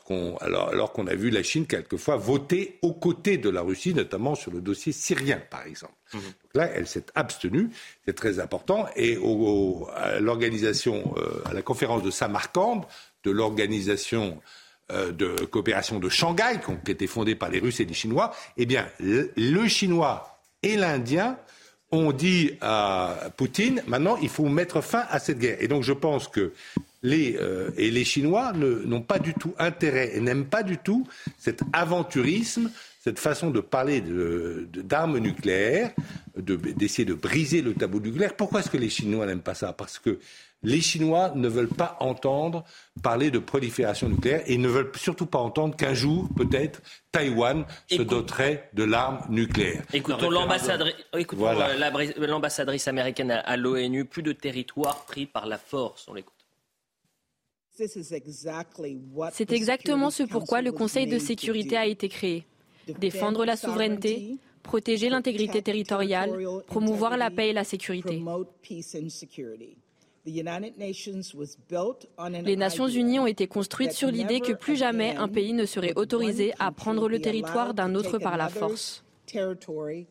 alors 0.41 0.91
qu'on 0.91 1.07
a 1.07 1.15
vu 1.15 1.29
la 1.29 1.43
Chine 1.43 1.67
quelquefois 1.67 2.15
voter 2.15 2.79
aux 2.81 2.93
côtés 2.93 3.37
de 3.37 3.49
la 3.49 3.61
Russie, 3.61 3.93
notamment 3.93 4.33
sur 4.33 4.51
le 4.51 4.61
dossier 4.61 4.91
syrien, 4.91 5.41
par 5.49 5.65
exemple. 5.65 5.93
Mhm. 6.13 6.21
Donc 6.21 6.55
là, 6.55 6.69
elle 6.73 6.87
s'est 6.87 7.05
abstenue, 7.13 7.69
c'est 8.05 8.15
très 8.15 8.39
important, 8.39 8.87
et 8.95 9.17
à 9.95 10.19
l'organisation, 10.19 11.13
euh, 11.17 11.41
à 11.45 11.53
la 11.53 11.61
conférence 11.61 12.01
de 12.01 12.11
Samarcande, 12.11 12.85
de 13.23 13.31
l'organisation 13.31 14.41
euh, 14.91 15.11
de 15.11 15.45
coopération 15.45 15.99
de 15.99 16.09
Shanghai, 16.09 16.59
qui 16.83 16.91
a 16.91 16.93
été 16.93 17.07
fondée 17.07 17.35
par 17.35 17.49
les 17.49 17.59
Russes 17.59 17.79
et 17.79 17.85
les 17.85 17.93
Chinois, 17.93 18.33
eh 18.57 18.65
bien, 18.65 18.87
le 18.99 19.67
Chinois 19.67 20.39
et 20.63 20.77
l'Indien 20.77 21.37
on 21.93 22.11
dit 22.11 22.53
à 22.59 23.29
Poutine, 23.37 23.83
maintenant, 23.87 24.17
il 24.21 24.29
faut 24.29 24.49
mettre 24.49 24.81
fin 24.81 25.05
à 25.09 25.19
cette 25.19 25.37
guerre. 25.37 25.57
Et 25.61 25.67
donc, 25.67 25.83
je 25.83 25.93
pense 25.93 26.27
que 26.27 26.51
les, 27.03 27.37
euh, 27.39 28.03
Chinois 28.03 28.51
n'ont 28.53 29.01
pas 29.01 29.19
du 29.19 29.35
tout 29.35 29.53
intérêt 29.59 30.11
et 30.15 30.19
n'aiment 30.19 30.45
pas 30.45 30.63
du 30.63 30.79
tout 30.79 31.07
cet 31.37 31.61
aventurisme, 31.71 32.71
cette 32.99 33.19
façon 33.19 33.51
de 33.51 33.59
parler 33.59 34.01
d'armes 34.01 35.19
nucléaires, 35.19 35.91
d'essayer 36.35 37.05
de, 37.05 37.13
briser 37.13 37.61
le 37.61 37.75
tabou 37.75 37.99
nucléaire. 37.99 38.35
Pourquoi 38.35 38.61
est-ce 38.61 38.71
que 38.71 38.77
les 38.77 38.89
Chinois 38.89 39.27
n'aiment 39.27 39.41
pas 39.41 39.53
ça? 39.53 39.71
Parce 39.71 39.99
que 39.99 40.17
les 40.63 40.81
Chinois 40.81 41.31
ne 41.35 41.47
veulent 41.47 41.67
pas 41.67 41.97
entendre 41.99 42.63
parler 43.01 43.31
de 43.31 43.39
prolifération 43.39 44.09
nucléaire 44.09 44.43
et 44.47 44.57
ne 44.57 44.67
veulent 44.67 44.91
surtout 44.95 45.25
pas 45.25 45.39
entendre 45.39 45.75
qu'un 45.75 45.93
jour, 45.93 46.27
peut-être, 46.35 46.81
Taïwan 47.11 47.65
se 47.89 48.01
doterait 48.01 48.69
de 48.73 48.83
l'arme 48.83 49.19
nucléaire. 49.29 49.83
Écoutons 49.93 50.29
l'ambassadrice 50.29 52.87
américaine 52.87 53.31
à 53.31 53.57
l'ONU, 53.57 54.05
plus 54.05 54.23
de 54.23 54.31
territoire 54.31 55.05
pris 55.05 55.25
par 55.25 55.45
la 55.45 55.57
force. 55.57 56.07
On 56.07 56.13
l'écoute. 56.13 56.33
C'est 59.31 59.51
exactement 59.51 60.11
ce 60.11 60.23
pourquoi 60.23 60.61
le 60.61 60.71
Conseil 60.71 61.07
de 61.07 61.17
sécurité 61.17 61.75
a 61.75 61.87
été 61.87 62.07
créé. 62.07 62.45
Défendre 62.99 63.45
la 63.45 63.55
souveraineté, 63.55 64.37
protéger 64.61 65.09
l'intégrité 65.09 65.61
territoriale, 65.61 66.31
promouvoir 66.67 67.17
la 67.17 67.31
paix 67.31 67.49
et 67.49 67.53
la 67.53 67.63
sécurité. 67.63 68.21
Les 70.25 70.43
Nations 72.55 72.87
Unies 72.87 73.19
ont 73.19 73.27
été 73.27 73.47
construites 73.47 73.91
sur 73.91 74.09
l'idée 74.09 74.39
que 74.39 74.53
plus 74.53 74.77
jamais 74.77 75.15
un 75.17 75.27
pays 75.27 75.53
ne 75.53 75.65
serait 75.65 75.93
autorisé 75.95 76.53
à 76.59 76.71
prendre 76.71 77.09
le 77.09 77.19
territoire 77.19 77.73
d'un 77.73 77.93
autre 77.95 78.19
par 78.19 78.37
la 78.37 78.47
force. 78.49 79.03
Et 79.33 80.05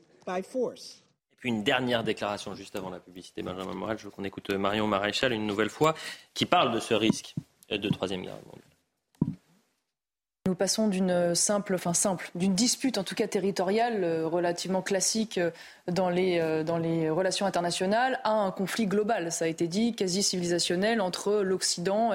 puis 1.38 1.48
une 1.48 1.64
dernière 1.64 2.04
déclaration 2.04 2.54
juste 2.54 2.76
avant 2.76 2.90
la 2.90 3.00
publicité, 3.00 3.42
Benjamin 3.42 3.74
Morel. 3.74 3.98
Je 3.98 4.04
veux 4.04 4.10
qu'on 4.10 4.24
écoute 4.24 4.50
Marion 4.50 4.86
Maréchal 4.86 5.32
une 5.32 5.46
nouvelle 5.46 5.70
fois, 5.70 5.94
qui 6.34 6.46
parle 6.46 6.72
de 6.72 6.80
ce 6.80 6.94
risque 6.94 7.34
de 7.70 7.88
Troisième 7.88 8.22
Guerre 8.22 8.36
mondiale. 8.46 8.71
Nous 10.48 10.56
passons 10.56 10.88
d'une 10.88 11.36
simple, 11.36 11.76
enfin 11.76 11.94
simple, 11.94 12.28
d'une 12.34 12.56
dispute 12.56 12.98
en 12.98 13.04
tout 13.04 13.14
cas 13.14 13.28
territoriale 13.28 14.02
euh, 14.02 14.26
relativement 14.26 14.82
classique 14.82 15.38
euh, 15.38 15.52
dans 15.86 16.10
les, 16.10 16.40
euh, 16.40 16.64
dans 16.64 16.78
les 16.78 17.10
relations 17.10 17.46
internationales 17.46 18.18
à 18.24 18.32
un 18.32 18.50
conflit 18.50 18.86
global, 18.86 19.30
ça 19.30 19.44
a 19.44 19.48
été 19.48 19.68
dit, 19.68 19.94
quasi 19.94 20.20
civilisationnel 20.24 21.00
entre 21.00 21.42
l'Occident 21.42 22.10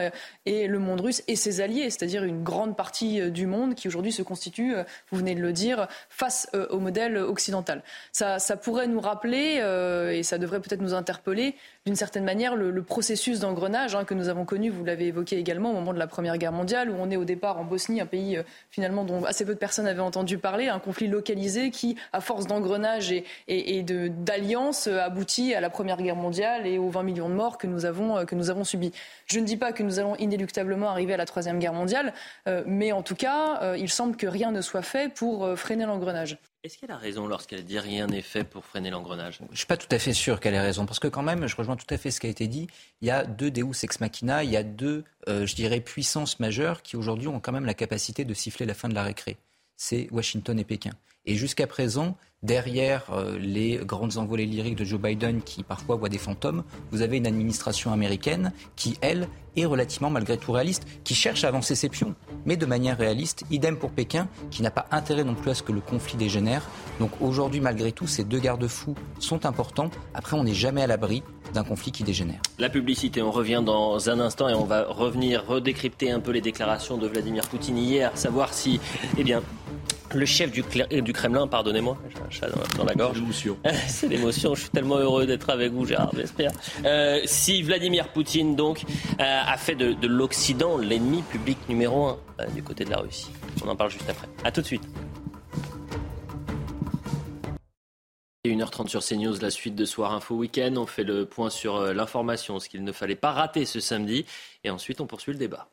et 0.45 0.67
le 0.67 0.79
monde 0.79 1.01
russe 1.01 1.23
et 1.29 1.37
ses 1.37 1.61
alliés, 1.61 1.89
c'est-à-dire 1.89 2.25
une 2.25 2.43
grande 2.43 2.75
partie 2.75 3.31
du 3.31 3.45
monde 3.45 3.75
qui 3.75 3.87
aujourd'hui 3.87 4.11
se 4.11 4.21
constitue, 4.23 4.75
vous 5.09 5.17
venez 5.17 5.35
de 5.35 5.41
le 5.41 5.53
dire, 5.53 5.87
face 6.09 6.49
au 6.69 6.79
modèle 6.79 7.17
occidental. 7.17 7.83
Ça, 8.13 8.39
ça 8.39 8.55
pourrait 8.55 8.87
nous 8.87 9.01
rappeler, 9.01 9.61
et 10.13 10.23
ça 10.23 10.37
devrait 10.37 10.61
peut-être 10.61 10.81
nous 10.81 10.93
interpeller, 10.93 11.55
d'une 11.85 11.95
certaine 11.95 12.23
manière 12.23 12.55
le, 12.55 12.81
processus 12.83 13.39
d'engrenage 13.39 13.95
hein, 13.95 14.05
que 14.05 14.13
nous 14.13 14.29
avons 14.29 14.45
connu, 14.45 14.69
vous 14.69 14.85
l'avez 14.85 15.07
évoqué 15.07 15.37
également 15.37 15.71
au 15.71 15.73
moment 15.73 15.93
de 15.93 15.99
la 15.99 16.07
Première 16.07 16.37
Guerre 16.37 16.53
mondiale, 16.53 16.89
où 16.89 16.95
on 16.97 17.09
est 17.09 17.17
au 17.17 17.25
départ 17.25 17.59
en 17.59 17.65
Bosnie, 17.65 17.99
un 17.99 18.05
pays 18.05 18.16
euh, 18.17 18.43
finalement 18.69 19.03
dont 19.03 19.23
assez 19.23 19.45
peu 19.45 19.53
de 19.53 19.59
personnes 19.59 19.87
avaient 19.87 19.99
entendu 19.99 20.37
parler, 20.37 20.67
un 20.67 20.79
conflit 20.79 21.07
localisé 21.07 21.71
qui, 21.71 21.95
à 22.13 22.21
force 22.21 22.47
d'engrenage 22.47 23.11
et, 23.11 23.25
et, 23.47 23.83
d'alliances, 23.83 24.87
euh, 24.87 24.99
aboutit 24.99 25.53
à 25.53 25.61
la 25.61 25.69
Première 25.69 25.97
Guerre 25.97 26.15
mondiale 26.15 26.65
et 26.67 26.77
aux 26.77 26.89
20 26.89 27.03
millions 27.03 27.29
de 27.29 27.33
morts 27.33 27.57
que 27.57 27.67
nous 27.67 27.85
avons, 27.85 28.17
euh, 28.17 28.25
que 28.25 28.35
nous 28.35 28.49
avons 28.49 28.63
subis. 28.63 28.91
Je 29.25 29.39
ne 29.39 29.45
dis 29.45 29.57
pas 29.57 29.71
que 29.71 29.83
nous 29.83 29.99
allons 29.99 30.15
inéluctablement 30.15 30.89
arriver 30.89 31.13
à 31.13 31.17
la 31.17 31.25
Troisième 31.25 31.59
Guerre 31.59 31.73
mondiale, 31.73 32.13
mais 32.65 32.91
en 32.91 33.01
tout 33.01 33.15
cas, 33.15 33.75
il 33.75 33.89
semble 33.89 34.15
que 34.15 34.27
rien 34.27 34.51
ne 34.51 34.61
soit 34.61 34.81
fait 34.81 35.13
pour 35.13 35.57
freiner 35.57 35.85
l'engrenage. 35.85 36.37
Est-ce 36.63 36.77
qu'elle 36.77 36.91
a 36.91 36.97
raison 36.97 37.27
lorsqu'elle 37.27 37.63
dit 37.63 37.79
rien 37.79 38.07
n'est 38.07 38.21
fait 38.21 38.43
pour 38.43 38.65
freiner 38.65 38.89
l'engrenage? 38.89 39.39
Je 39.41 39.51
ne 39.51 39.55
suis 39.55 39.67
pas 39.67 39.77
tout 39.77 39.87
à 39.91 39.99
fait 39.99 40.13
sûr 40.13 40.39
qu'elle 40.39 40.55
ait 40.55 40.59
raison, 40.59 40.85
parce 40.85 40.99
que 40.99 41.07
quand 41.07 41.21
même, 41.21 41.47
je 41.47 41.55
rejoins 41.55 41.75
tout 41.75 41.85
à 41.93 41.97
fait 41.97 42.09
ce 42.09 42.19
qui 42.19 42.27
a 42.27 42.29
été 42.29 42.47
dit, 42.47 42.67
il 43.01 43.07
y 43.07 43.11
a 43.11 43.25
deux 43.25 43.51
Deus 43.51 43.83
ex 43.83 43.99
machina, 43.99 44.43
il 44.43 44.49
y 44.49 44.57
a 44.57 44.63
deux, 44.63 45.03
euh, 45.29 45.45
je 45.45 45.55
dirais, 45.55 45.79
puissances 45.81 46.39
majeures 46.39 46.81
qui 46.81 46.97
aujourd'hui 46.97 47.27
ont 47.27 47.39
quand 47.39 47.51
même 47.51 47.65
la 47.65 47.75
capacité 47.75 48.25
de 48.25 48.33
siffler 48.33 48.65
la 48.65 48.73
fin 48.73 48.89
de 48.89 48.95
la 48.95 49.03
récré. 49.03 49.37
C'est 49.75 50.07
Washington 50.11 50.57
et 50.59 50.63
Pékin. 50.63 50.93
Et 51.25 51.35
jusqu'à 51.35 51.67
présent, 51.67 52.17
derrière 52.43 53.05
euh, 53.11 53.37
les 53.39 53.77
grandes 53.77 54.17
envolées 54.17 54.45
lyriques 54.45 54.75
de 54.75 54.85
Joe 54.85 54.99
Biden 54.99 55.41
qui 55.41 55.63
parfois 55.63 55.95
voit 55.95 56.09
des 56.09 56.17
fantômes, 56.17 56.63
vous 56.91 57.01
avez 57.01 57.17
une 57.17 57.27
administration 57.27 57.91
américaine 57.91 58.53
qui, 58.75 58.97
elle, 59.01 59.27
est 59.55 59.65
relativement 59.65 60.11
malgré 60.11 60.37
tout 60.37 60.51
réaliste, 60.51 60.85
qui 61.03 61.15
cherche 61.15 61.43
à 61.43 61.47
avancer 61.47 61.73
ses 61.73 61.89
pions, 61.89 62.13
mais 62.45 62.55
de 62.55 62.65
manière 62.67 62.97
réaliste. 62.97 63.43
Idem 63.49 63.75
pour 63.75 63.91
Pékin, 63.91 64.27
qui 64.51 64.61
n'a 64.61 64.69
pas 64.69 64.85
intérêt 64.91 65.23
non 65.23 65.33
plus 65.33 65.49
à 65.49 65.55
ce 65.55 65.63
que 65.63 65.71
le 65.71 65.81
conflit 65.81 66.15
dégénère. 66.15 66.61
Donc 66.99 67.09
aujourd'hui, 67.21 67.59
malgré 67.59 67.91
tout, 67.91 68.05
ces 68.05 68.23
deux 68.23 68.39
garde-fous 68.39 68.95
sont 69.19 69.45
importants. 69.47 69.89
Après, 70.13 70.37
on 70.37 70.43
n'est 70.43 70.53
jamais 70.53 70.83
à 70.83 70.87
l'abri 70.87 71.23
d'un 71.53 71.63
conflit 71.63 71.91
qui 71.91 72.03
dégénère. 72.03 72.41
La 72.59 72.69
publicité, 72.69 73.23
on 73.23 73.31
revient 73.31 73.63
dans 73.65 74.09
un 74.11 74.19
instant 74.19 74.47
et 74.47 74.53
on 74.53 74.65
va 74.65 74.83
revenir 74.83 75.45
redécrypter 75.47 76.11
un 76.11 76.19
peu 76.19 76.31
les 76.31 76.41
déclarations 76.41 76.97
de 76.97 77.07
Vladimir 77.07 77.47
Poutine 77.47 77.77
hier, 77.77 78.11
savoir 78.15 78.53
si, 78.53 78.79
eh 79.17 79.23
bien, 79.23 79.41
le 80.13 80.25
chef 80.25 80.51
du, 80.51 80.63
du 81.01 81.13
Kremlin, 81.13 81.47
pardonnez-moi, 81.47 81.97
chat 82.37 82.49
dans, 82.77 82.85
la 82.85 82.95
gorge. 82.95 83.21
C'est 83.87 84.07
l'émotion. 84.07 84.55
Je 84.55 84.61
suis 84.61 84.69
tellement 84.69 84.97
heureux 84.97 85.25
d'être 85.25 85.49
avec 85.49 85.71
vous, 85.71 85.85
Gérard 85.85 86.11
j'espère. 86.15 86.51
Euh, 86.85 87.21
si 87.25 87.61
Vladimir 87.63 88.09
Poutine, 88.09 88.55
donc, 88.55 88.83
euh, 89.19 89.41
a 89.45 89.57
fait 89.57 89.75
de, 89.75 90.07
l'Occident 90.07 90.77
l'ennemi 90.77 91.21
public 91.21 91.57
numéro 91.67 92.05
un 92.05 92.17
euh, 92.39 92.47
du 92.47 92.63
côté 92.63 92.85
de 92.85 92.91
la 92.91 92.97
Russie. 92.97 93.29
On 93.63 93.69
en 93.69 93.75
parle 93.75 93.91
juste 93.91 94.09
après. 94.09 94.27
A 94.43 94.51
tout 94.51 94.61
de 94.61 94.65
suite. 94.65 94.83
1h30 98.45 98.87
sur 98.87 99.03
CNews, 99.03 99.37
la 99.41 99.51
suite 99.51 99.75
de 99.75 99.83
Soir 99.83 100.13
Info 100.13 100.35
Week-end. 100.35 100.73
On 100.77 100.85
fait 100.85 101.03
le 101.03 101.25
point 101.25 101.49
sur 101.49 101.93
l'information, 101.93 102.59
ce 102.59 102.69
qu'il 102.69 102.85
ne 102.85 102.91
fallait 102.93 103.17
pas 103.17 103.33
rater 103.33 103.65
ce 103.65 103.81
samedi. 103.81 104.25
Et 104.63 104.69
ensuite, 104.69 105.01
on 105.01 105.05
poursuit 105.05 105.33
le 105.33 105.37
débat. 105.37 105.67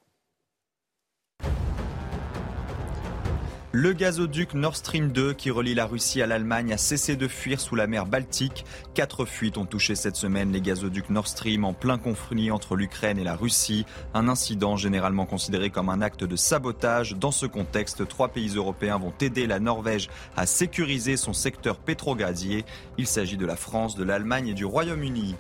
Le 3.77 3.93
gazoduc 3.93 4.55
Nord 4.55 4.77
Stream 4.77 5.11
2 5.11 5.33
qui 5.33 5.51
relie 5.51 5.75
la 5.75 5.85
Russie 5.85 6.23
à 6.23 6.29
l'Allemagne 6.29 6.73
a 6.73 6.77
cessé 6.77 7.17
de 7.17 7.27
fuir 7.27 7.61
sous 7.61 7.75
la 7.75 7.89
mer 7.89 8.07
Baltique. 8.07 8.65
Quatre 8.95 9.25
fuites 9.25 9.59
ont 9.59 9.65
touché 9.65 9.97
cette 9.97 10.15
semaine 10.15 10.53
les 10.53 10.61
gazoducs 10.61 11.11
Nord 11.11 11.27
Stream 11.27 11.65
en 11.65 11.73
plein 11.73 11.99
conflit 11.99 12.53
entre 12.53 12.77
l'Ukraine 12.77 13.19
et 13.19 13.25
la 13.25 13.35
Russie. 13.35 13.85
Un 14.15 14.29
incident 14.29 14.77
généralement 14.77 15.27
considéré 15.27 15.71
comme 15.71 15.89
un 15.89 16.03
acte 16.03 16.23
de 16.23 16.37
sabotage. 16.37 17.17
Dans 17.17 17.33
ce 17.33 17.47
contexte, 17.47 18.07
trois 18.07 18.29
pays 18.29 18.55
européens 18.55 18.99
vont 18.99 19.13
aider 19.21 19.49
la 19.49 19.59
Norvège 19.59 20.09
à 20.37 20.47
sécuriser 20.47 21.17
son 21.17 21.33
secteur 21.33 21.79
pétrogazier. 21.79 22.65
Il 22.97 23.09
s'agit 23.09 23.37
de 23.37 23.45
la 23.45 23.57
France, 23.57 23.97
de 23.97 24.05
l'Allemagne 24.05 24.47
et 24.47 24.55
du 24.55 24.65
Royaume-Uni. 24.65 25.35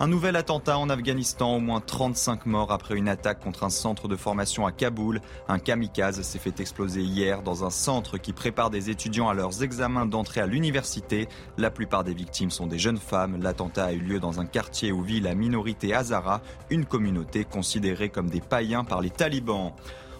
Un 0.00 0.08
nouvel 0.08 0.34
attentat 0.34 0.76
en 0.76 0.90
Afghanistan, 0.90 1.54
au 1.54 1.60
moins 1.60 1.80
35 1.80 2.46
morts 2.46 2.72
après 2.72 2.96
une 2.96 3.08
attaque 3.08 3.38
contre 3.38 3.62
un 3.62 3.70
centre 3.70 4.08
de 4.08 4.16
formation 4.16 4.66
à 4.66 4.72
Kaboul. 4.72 5.20
Un 5.46 5.60
kamikaze 5.60 6.20
s'est 6.22 6.40
fait 6.40 6.58
exploser 6.58 7.00
hier 7.00 7.42
dans 7.42 7.64
un 7.64 7.70
centre 7.70 8.18
qui 8.18 8.32
prépare 8.32 8.70
des 8.70 8.90
étudiants 8.90 9.28
à 9.28 9.34
leurs 9.34 9.62
examens 9.62 10.04
d'entrée 10.04 10.40
à 10.40 10.46
l'université. 10.46 11.28
La 11.58 11.70
plupart 11.70 12.02
des 12.02 12.12
victimes 12.12 12.50
sont 12.50 12.66
des 12.66 12.78
jeunes 12.78 12.98
femmes. 12.98 13.40
L'attentat 13.40 13.84
a 13.84 13.92
eu 13.92 14.00
lieu 14.00 14.18
dans 14.18 14.40
un 14.40 14.46
quartier 14.46 14.90
où 14.90 15.00
vit 15.00 15.20
la 15.20 15.36
minorité 15.36 15.94
Hazara, 15.94 16.42
une 16.70 16.86
communauté 16.86 17.44
considérée 17.44 18.08
comme 18.08 18.28
des 18.28 18.40
païens 18.40 18.82
par 18.82 19.00
les 19.00 19.10
talibans. 19.10 19.74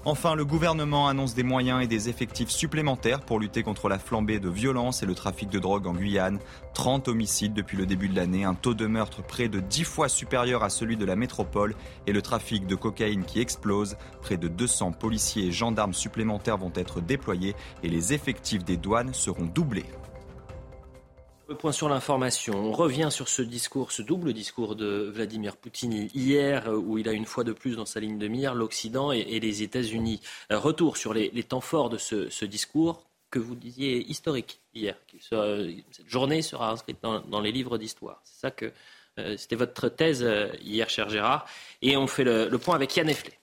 Enfin, 0.07 0.35
le 0.35 0.45
gouvernement 0.45 1.09
annonce 1.09 1.35
des 1.35 1.43
moyens 1.43 1.83
et 1.83 1.87
des 1.87 2.11
effectifs 2.11 2.51
supplémentaires 2.51 3.23
pour 3.23 3.41
lutter 3.41 3.63
contre 3.63 3.89
la 3.89 3.99
flambée 3.99 4.39
de 4.39 4.51
violence 4.51 5.03
et 5.03 5.07
le 5.07 5.15
trafic 5.15 5.49
de 5.49 5.59
drogue 5.59 5.87
en 5.87 5.95
Guyane. 5.95 6.41
30 6.75 7.09
homicides 7.09 7.55
depuis 7.55 7.79
le 7.79 7.87
début 7.87 8.11
de 8.11 8.17
l'année, 8.17 8.45
un 8.45 8.53
taux 8.53 8.75
de 8.75 8.87
meurtre 8.87 9.23
près 9.23 9.49
de 9.49 9.61
10 9.61 9.85
fois 9.85 10.11
supérieur 10.11 10.63
à 10.63 10.69
celui 10.69 10.99
de 10.99 11.07
la 11.07 11.17
métropole 11.17 11.75
et 12.07 12.13
le 12.13 12.21
trafic 12.21 12.67
de 12.67 12.75
cocaïne 12.75 13.25
qui 13.25 13.41
explose. 13.41 13.97
Près 14.21 14.37
de 14.37 14.47
200 14.47 14.93
policiers 14.93 15.47
et 15.47 15.53
gendarmes 15.53 15.95
supplémentaires 15.95 16.59
vont 16.59 16.73
être 16.75 17.01
déployés 17.01 17.57
et 17.83 17.89
les 17.89 18.13
effectifs 18.13 18.63
des 18.63 18.77
douanes 18.77 19.15
seront 19.15 19.47
doublés. 19.47 19.87
Le 21.47 21.55
point 21.57 21.73
sur 21.73 21.91
l'information. 21.91 22.55
On 22.55 22.73
revient 22.73 23.09
sur 23.11 23.29
ce 23.29 23.43
discours, 23.43 23.93
ce 23.93 24.01
double 24.01 24.33
discours 24.33 24.77
de 24.77 25.11
Vladimir 25.13 25.59
Poutine 25.59 26.09
hier, 26.15 26.69
où 26.73 26.97
il 26.97 27.07
a 27.07 27.13
une 27.13 27.27
fois 27.27 27.45
de 27.45 27.53
plus 27.53 27.77
dans 27.77 27.85
sa 27.85 28.01
ligne 28.01 28.19
de 28.19 28.29
mire 28.29 28.55
l'Occident 28.55 29.13
et, 29.13 29.41
les 29.41 29.63
États-Unis. 29.63 30.23
Euh, 30.51 30.59
retour 30.59 30.97
sur 30.97 31.13
les, 31.13 31.31
temps 31.43 31.61
forts 31.61 31.91
de 31.91 31.99
ce, 31.99 32.45
discours 32.47 33.03
que 33.31 33.39
vous 33.39 33.55
disiez 33.55 34.11
historique 34.11 34.61
hier. 34.75 34.97
cette 35.31 36.09
journée 36.09 36.41
sera 36.41 36.71
inscrite 36.71 36.99
dans, 37.03 37.41
les 37.41 37.53
livres 37.53 37.77
d'histoire. 37.77 38.23
C'est 38.25 38.41
ça 38.41 38.51
que 38.51 38.73
euh, 39.19 39.37
c'était 39.37 39.57
votre 39.57 39.91
thèse 39.91 40.23
euh, 40.23 40.49
hier, 40.63 40.89
cher 40.89 41.11
Gérard. 41.11 41.47
Et 41.83 41.99
on 41.99 42.07
fait 42.07 42.25
le, 42.25 42.57
point 42.57 42.75
avec 42.75 42.97
Yann 42.97 43.11
Effley. 43.11 43.39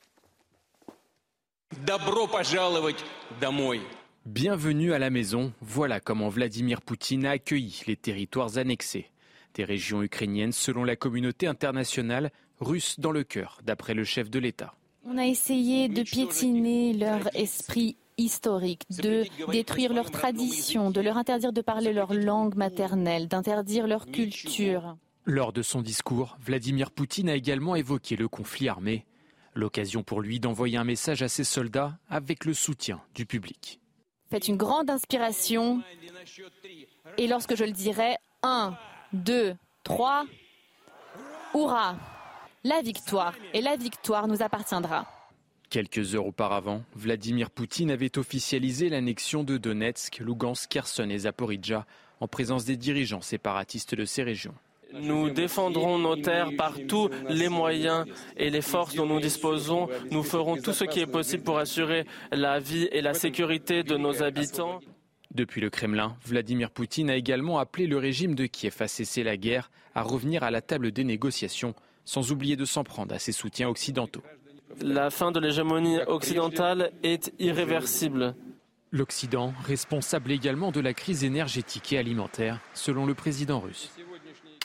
Bienvenue 4.28 4.94
à 4.94 5.00
la 5.00 5.10
maison, 5.10 5.52
voilà 5.62 6.00
comment 6.00 6.30
Vladimir 6.30 6.82
Poutine 6.82 7.26
a 7.26 7.32
accueilli 7.32 7.82
les 7.88 7.96
territoires 7.96 8.60
annexés. 8.60 9.10
Des 9.56 9.64
régions 9.64 10.04
ukrainiennes 10.04 10.52
selon 10.52 10.84
la 10.84 10.96
communauté 10.96 11.48
internationale, 11.48 12.30
russes 12.60 13.00
dans 13.00 13.12
le 13.12 13.24
cœur, 13.24 13.60
d'après 13.64 13.96
le 13.96 14.04
chef 14.04 14.30
de 14.30 14.38
l'État. 14.38 14.76
On 15.06 15.18
a 15.18 15.26
essayé 15.26 15.90
de 15.90 16.04
piétiner 16.04 16.94
leur 16.94 17.36
esprit 17.36 17.98
historique, 18.20 18.84
de 18.92 19.26
détruire 19.52 19.92
leurs 19.92 20.12
traditions, 20.12 20.92
de 20.92 21.02
leur 21.02 21.18
interdire 21.18 21.52
de 21.52 21.62
parler 21.62 21.92
leur 21.92 22.14
langue 22.14 22.54
maternelle, 22.54 23.28
d'interdire 23.28 23.88
leur 23.88 24.06
culture. 24.06 24.98
Lors 25.26 25.52
de 25.52 25.64
son 25.64 25.82
discours, 25.82 26.38
Vladimir 26.46 26.92
Poutine 26.92 27.30
a 27.30 27.36
également 27.36 27.76
évoqué 27.76 28.16
le 28.16 28.28
conflit 28.28 28.70
armé, 28.70 29.08
l'occasion 29.56 30.04
pour 30.04 30.22
lui 30.22 30.40
d'envoyer 30.40 30.78
un 30.78 30.84
message 30.84 31.24
à 31.24 31.28
ses 31.28 31.44
soldats 31.44 31.98
avec 32.08 32.46
le 32.46 32.54
soutien 32.54 33.02
du 33.16 33.26
public. 33.26 33.81
Faites 34.32 34.48
une 34.48 34.56
grande 34.56 34.90
inspiration. 34.90 35.82
Et 37.18 37.28
lorsque 37.28 37.58
je 37.58 37.66
le 37.66 37.74
dirai, 37.74 38.16
1, 38.44 38.78
2, 39.12 39.56
3, 39.84 40.26
hurrah 41.54 41.98
La 42.64 42.82
victoire. 42.82 43.34
Et 43.54 43.60
la 43.60 43.76
victoire 43.76 44.30
nous 44.30 44.42
appartiendra. 44.42 45.06
Quelques 45.70 46.16
heures 46.16 46.28
auparavant, 46.28 46.84
Vladimir 46.96 47.50
Poutine 47.50 47.92
avait 47.92 48.18
officialisé 48.18 48.88
l'annexion 48.88 49.44
de 49.44 49.58
Donetsk, 49.58 50.20
Lugansk, 50.20 50.70
Kherson 50.70 51.10
et 51.10 51.20
Zaporizhia 51.20 51.86
en 52.22 52.30
présence 52.30 52.64
des 52.64 52.78
dirigeants 52.78 53.22
séparatistes 53.22 53.96
de 53.96 54.06
ces 54.06 54.24
régions. 54.24 54.56
Nous 54.94 55.30
défendrons 55.30 55.98
nos 55.98 56.16
terres 56.16 56.52
par 56.58 56.76
tous 56.88 57.10
les 57.30 57.50
moyens 57.50 58.06
et 58.38 58.50
les 58.50 58.62
forces 58.62 58.96
dont 58.96 59.06
nous 59.06 59.20
disposons. 59.20 59.88
Nous 60.12 60.24
ferons 60.24 60.58
tout 60.58 60.74
ce 60.74 60.84
qui 60.84 61.00
est 61.00 61.08
possible 61.08 61.44
pour 61.44 61.58
assurer 61.58 62.06
la 62.32 62.60
vie 62.60 62.88
et 62.92 63.02
la 63.02 63.14
sécurité 63.14 63.84
de 63.84 63.98
nos 63.98 64.24
habitants. 64.24 64.80
Depuis 65.34 65.62
le 65.62 65.70
Kremlin, 65.70 66.18
Vladimir 66.26 66.72
Poutine 66.72 67.10
a 67.10 67.16
également 67.16 67.60
appelé 67.60 67.88
le 67.88 67.98
régime 67.98 68.36
de 68.36 68.46
Kiev 68.48 68.76
à 68.82 68.88
cesser 68.88 69.24
la 69.24 69.38
guerre, 69.38 69.72
à 69.96 70.02
revenir 70.02 70.44
à 70.44 70.52
la 70.52 70.62
table 70.62 70.92
des 70.92 71.06
négociations, 71.06 71.74
sans 72.04 72.32
oublier 72.32 72.58
de 72.58 72.66
s'en 72.66 72.84
prendre 72.84 73.16
à 73.16 73.20
ses 73.20 73.32
soutiens 73.32 73.70
occidentaux. 73.70 74.24
La 74.82 75.10
fin 75.10 75.32
de 75.32 75.40
l'hégémonie 75.40 76.00
occidentale 76.08 76.92
est 77.04 77.34
irréversible. 77.40 78.36
L'Occident, 78.92 79.54
responsable 79.64 80.32
également 80.32 80.72
de 80.72 80.82
la 80.82 80.94
crise 80.94 81.24
énergétique 81.24 81.94
et 81.94 81.98
alimentaire, 81.98 82.60
selon 82.74 83.06
le 83.06 83.14
président 83.14 83.62
russe. 83.62 83.90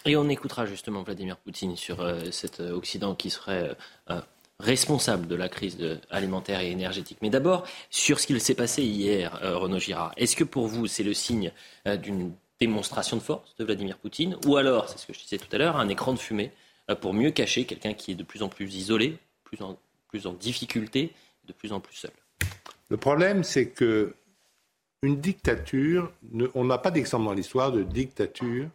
Et 0.07 0.17
on 0.17 0.29
écoutera 0.29 0.67
justement 0.67 1.03
Vladimir 1.03 1.37
Poutine 1.37 1.77
sur 1.77 2.01
euh, 2.01 2.31
cet 2.31 2.61
euh, 2.61 2.71
Occident 2.71 3.17
qui 3.17 3.29
serait 3.29 3.77
euh, 4.09 4.21
responsable 4.61 5.27
de 5.27 5.35
la 5.35 5.49
crise 5.49 5.79
alimentaire 6.11 6.61
et 6.61 6.71
énergétique. 6.71 7.19
Mais 7.23 7.29
d'abord, 7.29 7.67
sur 7.91 8.21
ce 8.21 8.27
qu'il 8.29 8.41
s'est 8.41 8.55
passé 8.55 8.85
hier, 8.85 9.39
Renaud 9.43 9.81
Girard, 9.81 10.15
est-ce 10.17 10.35
que 10.35 10.45
pour 10.45 10.67
vous, 10.67 10.87
c'est 10.87 11.03
le 11.03 11.13
signe 11.13 11.53
d'une 12.03 12.33
démonstration 12.59 13.19
de 13.19 13.23
force 13.23 13.55
de 13.59 13.65
Vladimir 13.65 13.99
Poutine? 13.99 14.39
Ou 14.47 14.57
alors, 14.57 14.89
c'est 14.89 14.97
ce 14.97 15.07
que 15.07 15.13
je 15.13 15.19
disais 15.19 15.37
tout 15.37 15.55
à 15.55 15.59
l'heure, 15.59 15.77
un 15.77 15.91
écran 15.91 16.15
de 16.15 16.19
fumée 16.19 16.53
pour 17.03 17.13
mieux 17.13 17.33
cacher 17.33 17.67
quelqu'un 17.67 17.93
qui 17.93 18.13
est 18.13 18.15
de 18.15 18.23
plus 18.23 18.43
en 18.43 18.49
plus 18.49 18.75
isolé, 18.77 19.19
plus 19.45 19.61
en, 19.63 19.79
plus 20.09 20.27
en 20.27 20.33
difficulté, 20.33 21.13
de 21.47 21.53
plus 21.53 21.75
en 21.75 21.81
plus 21.81 21.97
seul? 21.97 22.13
Le 22.89 22.97
problème, 22.97 23.45
c'est 23.45 23.69
que 23.69 24.15
une 25.03 25.21
dictature, 25.21 26.11
on 26.55 26.65
n'a 26.65 26.79
pas 26.79 26.91
d'exemple 26.91 27.27
dans 27.27 27.35
l'histoire 27.35 27.73
de 27.73 27.83
dictature 27.83 28.71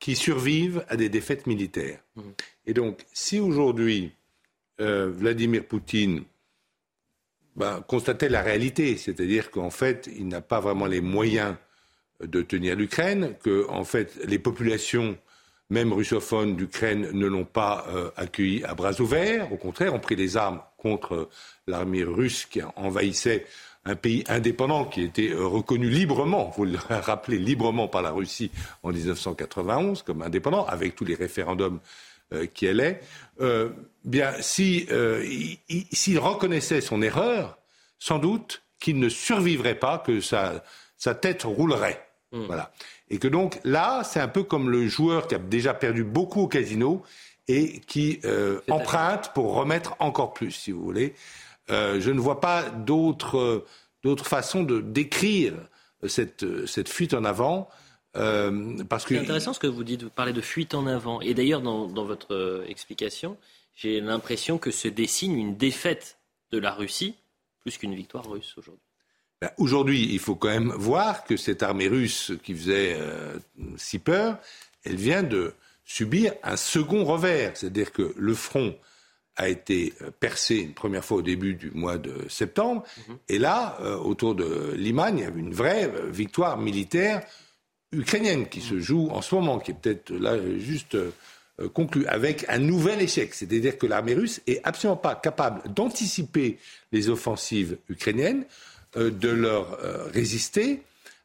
qui 0.00 0.16
survivent 0.16 0.84
à 0.88 0.96
des 0.96 1.08
défaites 1.08 1.46
militaires. 1.46 2.00
Mmh. 2.16 2.22
Et 2.66 2.74
donc, 2.74 3.04
si 3.12 3.38
aujourd'hui 3.38 4.12
euh, 4.80 5.10
Vladimir 5.10 5.64
Poutine 5.66 6.24
ben, 7.54 7.84
constatait 7.86 8.30
la 8.30 8.42
réalité, 8.42 8.96
c'est-à-dire 8.96 9.50
qu'en 9.50 9.70
fait, 9.70 10.08
il 10.16 10.26
n'a 10.28 10.40
pas 10.40 10.60
vraiment 10.60 10.86
les 10.86 11.02
moyens 11.02 11.54
de 12.22 12.42
tenir 12.42 12.76
l'Ukraine, 12.76 13.34
que 13.42 13.68
en 13.68 13.84
fait, 13.84 14.18
les 14.24 14.38
populations, 14.38 15.18
même 15.68 15.92
russophones 15.92 16.56
d'Ukraine, 16.56 17.10
ne 17.12 17.26
l'ont 17.26 17.44
pas 17.44 17.86
euh, 17.88 18.10
accueilli 18.16 18.64
à 18.64 18.74
bras 18.74 18.98
ouverts, 19.00 19.52
au 19.52 19.56
contraire, 19.56 19.94
ont 19.94 20.00
pris 20.00 20.16
les 20.16 20.36
armes 20.36 20.62
contre 20.78 21.28
l'armée 21.66 22.04
russe 22.04 22.46
qui 22.46 22.62
envahissait 22.76 23.46
un 23.84 23.96
pays 23.96 24.24
indépendant 24.28 24.84
qui 24.84 25.00
a 25.00 25.04
été 25.04 25.30
euh, 25.30 25.46
reconnu 25.46 25.88
librement, 25.88 26.52
vous 26.56 26.64
le 26.64 26.78
rappelez, 26.90 27.38
librement 27.38 27.88
par 27.88 28.02
la 28.02 28.10
Russie 28.10 28.50
en 28.82 28.90
1991 28.90 30.02
comme 30.02 30.22
indépendant, 30.22 30.66
avec 30.66 30.94
tous 30.94 31.04
les 31.04 31.14
référendums 31.14 31.80
euh, 32.32 32.46
qui 32.46 32.68
allaient, 32.68 33.00
euh, 33.40 33.70
bien, 34.04 34.32
si, 34.40 34.86
s'il 35.92 36.18
reconnaissait 36.18 36.80
son 36.80 37.02
erreur, 37.02 37.58
sans 37.98 38.18
doute 38.18 38.62
qu'il 38.78 38.98
ne 38.98 39.08
survivrait 39.08 39.78
pas, 39.78 39.98
que 39.98 40.20
sa, 40.20 40.64
sa 40.96 41.14
tête 41.14 41.42
roulerait. 41.42 42.06
Hmm. 42.32 42.44
Voilà. 42.46 42.72
Et 43.08 43.18
que 43.18 43.28
donc 43.28 43.58
là, 43.64 44.02
c'est 44.04 44.20
un 44.20 44.28
peu 44.28 44.42
comme 44.42 44.70
le 44.70 44.86
joueur 44.86 45.26
qui 45.26 45.34
a 45.34 45.38
déjà 45.38 45.74
perdu 45.74 46.04
beaucoup 46.04 46.42
au 46.42 46.48
casino 46.48 47.02
et 47.48 47.80
qui 47.80 48.20
emprunte 48.70 49.32
pour 49.34 49.54
remettre 49.54 49.96
encore 49.98 50.32
plus, 50.32 50.52
si 50.52 50.70
vous 50.70 50.82
voulez. 50.82 51.14
Euh, 51.70 52.00
je 52.00 52.10
ne 52.10 52.20
vois 52.20 52.40
pas 52.40 52.64
d'autre 52.70 53.64
façon 54.24 54.62
de 54.62 54.80
décrire 54.80 55.54
cette, 56.06 56.66
cette 56.66 56.88
fuite 56.88 57.14
en 57.14 57.24
avant. 57.24 57.68
Euh, 58.16 58.82
parce 58.88 59.04
que... 59.04 59.14
C'est 59.14 59.20
intéressant 59.20 59.52
ce 59.52 59.60
que 59.60 59.66
vous 59.66 59.84
dites, 59.84 60.02
vous 60.02 60.10
parlez 60.10 60.32
de 60.32 60.40
fuite 60.40 60.74
en 60.74 60.86
avant. 60.86 61.20
Et 61.20 61.34
d'ailleurs, 61.34 61.60
dans, 61.60 62.04
votre 62.04 62.34
euh, 62.34 62.64
explication, 62.66 63.36
j'ai 63.74 64.00
l'impression 64.00 64.58
que 64.58 64.70
se 64.70 64.88
dessine 64.88 65.36
une 65.36 65.56
défaite 65.56 66.18
de 66.50 66.58
la 66.58 66.72
Russie 66.72 67.14
plus 67.60 67.76
qu'une 67.78 67.94
victoire 67.94 68.28
russe 68.28 68.54
aujourd'hui. 68.56 68.82
Ben, 69.40 69.50
aujourd'hui, 69.58 70.08
il 70.12 70.18
faut 70.18 70.34
quand 70.34 70.48
même 70.48 70.72
voir 70.72 71.24
que 71.24 71.36
cette 71.36 71.62
armée 71.62 71.88
russe 71.88 72.32
qui 72.42 72.54
faisait 72.54 72.98
si 73.76 73.98
peur, 73.98 74.38
elle 74.84 74.96
vient 74.96 75.22
de 75.22 75.54
subir 75.84 76.32
un 76.42 76.56
second 76.56 77.04
revers. 77.04 77.56
C'est-à-dire 77.56 77.92
que 77.92 78.14
le 78.16 78.34
front 78.34 78.76
a 79.40 79.48
été 79.48 79.94
euh, 80.02 80.10
percé 80.10 80.56
une 80.56 80.74
première 80.74 81.04
fois 81.04 81.18
au 81.18 81.22
début 81.22 81.54
du 81.54 81.70
mois 81.70 81.96
de 81.96 82.14
septembre. 82.28 82.84
Mhm. 83.08 83.16
Et 83.30 83.38
là, 83.38 83.78
euh, 83.80 83.96
autour 83.96 84.34
de 84.34 84.74
Liman, 84.76 85.16
il 85.16 85.24
y 85.24 85.26
a 85.26 85.30
une 85.30 85.54
vraie 85.54 85.86
euh, 85.86 86.10
victoire 86.10 86.58
militaire 86.58 87.22
ukrainienne 87.92 88.48
qui 88.48 88.60
se 88.60 88.78
joue 88.78 89.08
en 89.10 89.22
ce 89.22 89.34
moment, 89.34 89.58
qui 89.58 89.70
est 89.70 89.74
peut-être 89.74 90.12
là 90.12 90.36
juste 90.58 90.96
conclue, 91.74 92.06
avec 92.06 92.44
un 92.48 92.58
nouvel 92.58 93.02
échec. 93.02 93.34
C'est-à-dire 93.34 93.78
que 93.78 93.86
l'armée 93.86 94.14
russe 94.14 94.40
est 94.46 94.60
absolument 94.62 94.96
pas 94.96 95.16
capable 95.16 95.72
d'anticiper 95.72 96.58
les 96.92 97.08
offensives 97.08 97.78
ukrainiennes, 97.88 98.44
de 98.94 99.28
leur 99.28 99.76
résister, 100.12 100.82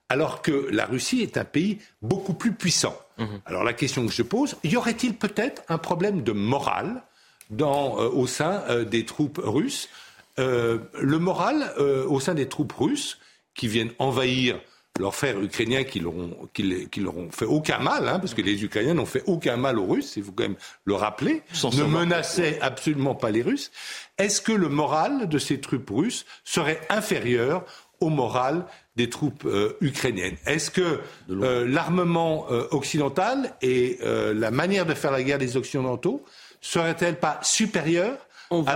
alors 0.10 0.41
que 0.41 0.67
la 0.71 0.88
Russie 0.88 1.21
est 1.21 1.38
un 1.38 1.45
pays 1.45 1.78
beaucoup 2.01 2.34
plus 2.34 2.54
puissant. 2.54 2.97
Mhm. 3.19 3.41
Alors 3.45 3.63
la 3.63 3.73
question 3.73 4.04
que 4.08 4.12
je 4.12 4.23
pose, 4.23 4.58
y 4.63 4.75
aurait-il 4.75 5.13
peut-être 5.13 5.62
un 5.69 5.78
problème 5.78 6.23
de 6.23 6.32
morale 6.32 7.04
dans, 7.49 7.99
euh, 7.99 8.10
au 8.10 8.27
sein 8.27 8.63
euh, 8.69 8.86
des 8.86 9.05
troupes 9.05 9.39
russes. 9.43 9.89
Euh, 10.38 10.79
le 10.99 11.17
moral 11.17 11.73
au 11.77 12.19
sein 12.19 12.34
des 12.34 12.49
troupes 12.49 12.73
russes 12.73 13.19
qui 13.53 13.69
viennent 13.69 13.93
envahir 13.99 14.60
leurs 14.99 15.15
frères 15.15 15.41
ukrainiens 15.41 15.84
qui 15.86 15.99
leur 15.99 16.13
ont, 16.13 17.29
fait 17.31 17.45
aucun 17.45 17.79
mal, 17.79 18.08
hein, 18.08 18.19
parce 18.19 18.34
que 18.34 18.41
les 18.41 18.63
Ukrainiens 18.63 18.93
n'ont 18.93 19.05
fait 19.05 19.23
aucun 19.27 19.55
mal 19.58 19.77
aux 19.77 19.86
Russes, 19.86 20.13
il 20.15 20.23
faut 20.23 20.31
quand 20.31 20.43
même 20.43 20.55
le 20.86 20.93
rappeler, 20.93 21.41
ne 21.63 21.84
menaçaient 21.84 22.60
absolument 22.62 23.15
pas 23.15 23.29
les 23.29 23.41
Russes. 23.41 23.71
Est-ce 24.17 24.41
que 24.41 24.53
le 24.53 24.69
moral 24.69 25.27
de 25.27 25.38
ces 25.38 25.60
troupes 25.60 25.89
russes 25.89 26.25
serait 26.45 26.79
inférieur 26.89 27.65
au 27.99 28.10
moral 28.10 28.65
des 28.95 29.10
troupes 29.10 29.47
ukrainiennes? 29.81 30.38
Est-ce 30.45 30.71
que 30.71 31.01
l'armement 31.27 32.47
occidental 32.71 33.55
et 33.62 33.99
la 34.01 34.51
manière 34.51 34.86
de 34.86 34.93
faire 34.93 35.12
la 35.12 35.23
guerre 35.23 35.39
des 35.39 35.58
Occidentaux 35.58 36.23
serait-elle 36.65 37.19
pas 37.19 37.39
supérieure 37.43 38.17
à, 38.49 38.75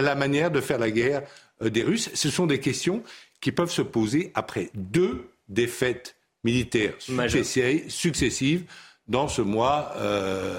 la 0.00 0.14
manière 0.14 0.50
de 0.50 0.60
faire 0.60 0.78
la 0.78 0.90
guerre 0.90 1.22
des 1.60 1.82
Russes? 1.82 2.10
Ce 2.14 2.30
sont 2.30 2.46
des 2.46 2.58
questions 2.58 3.02
qui 3.40 3.52
peuvent 3.52 3.70
se 3.70 3.82
poser 3.82 4.32
après 4.34 4.70
deux 4.74 5.30
défaites 5.48 6.16
militaires 6.42 6.94
successives 6.98 8.64
dans 9.06 9.28
ce 9.28 9.42
mois 9.42 9.94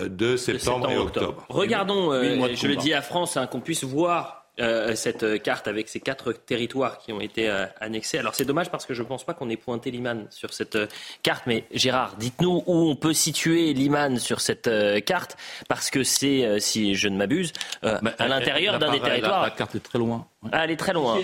de, 0.09 0.37
septembre 0.37 0.91
et 0.91 0.97
octobre. 0.97 1.45
Regardons, 1.49 2.11
je 2.13 2.67
le 2.67 2.75
dis 2.75 2.93
à 2.93 3.01
France, 3.01 3.37
hein, 3.37 3.47
qu'on 3.47 3.61
puisse 3.61 3.83
voir 3.83 4.38
euh, 4.59 4.95
cette 4.95 5.41
carte 5.41 5.67
avec 5.67 5.87
ces 5.89 5.99
quatre 5.99 6.33
territoires 6.33 6.97
qui 6.97 7.13
ont 7.13 7.21
été 7.21 7.49
euh, 7.49 7.65
annexés. 7.79 8.17
Alors 8.17 8.35
c'est 8.35 8.45
dommage 8.45 8.69
parce 8.69 8.85
que 8.85 8.93
je 8.93 9.01
ne 9.01 9.07
pense 9.07 9.23
pas 9.23 9.33
qu'on 9.33 9.49
ait 9.49 9.57
pointé 9.57 9.91
Liman 9.91 10.27
sur 10.29 10.53
cette 10.53 10.75
euh, 10.75 10.87
carte, 11.23 11.43
mais 11.47 11.63
Gérard, 11.71 12.15
dites-nous 12.17 12.63
où 12.65 12.89
on 12.89 12.95
peut 12.95 13.13
situer 13.13 13.73
Liman 13.73 14.17
sur 14.17 14.41
cette 14.41 14.69
carte, 15.05 15.37
parce 15.67 15.89
que 15.89 16.03
c'est, 16.03 16.59
si 16.59 16.95
je 16.95 17.07
ne 17.07 17.17
m'abuse, 17.17 17.53
à 17.83 18.27
l'intérieur 18.27 18.79
d'un 18.79 18.91
des 18.91 18.99
territoires. 18.99 19.43
la, 19.43 19.51
carte 19.51 19.75
est 19.75 19.79
très 19.79 19.99
loin. 19.99 20.27
Ah, 20.53 20.63
elle 20.63 20.71
est 20.71 20.77
très 20.77 20.93
loin. 20.93 21.17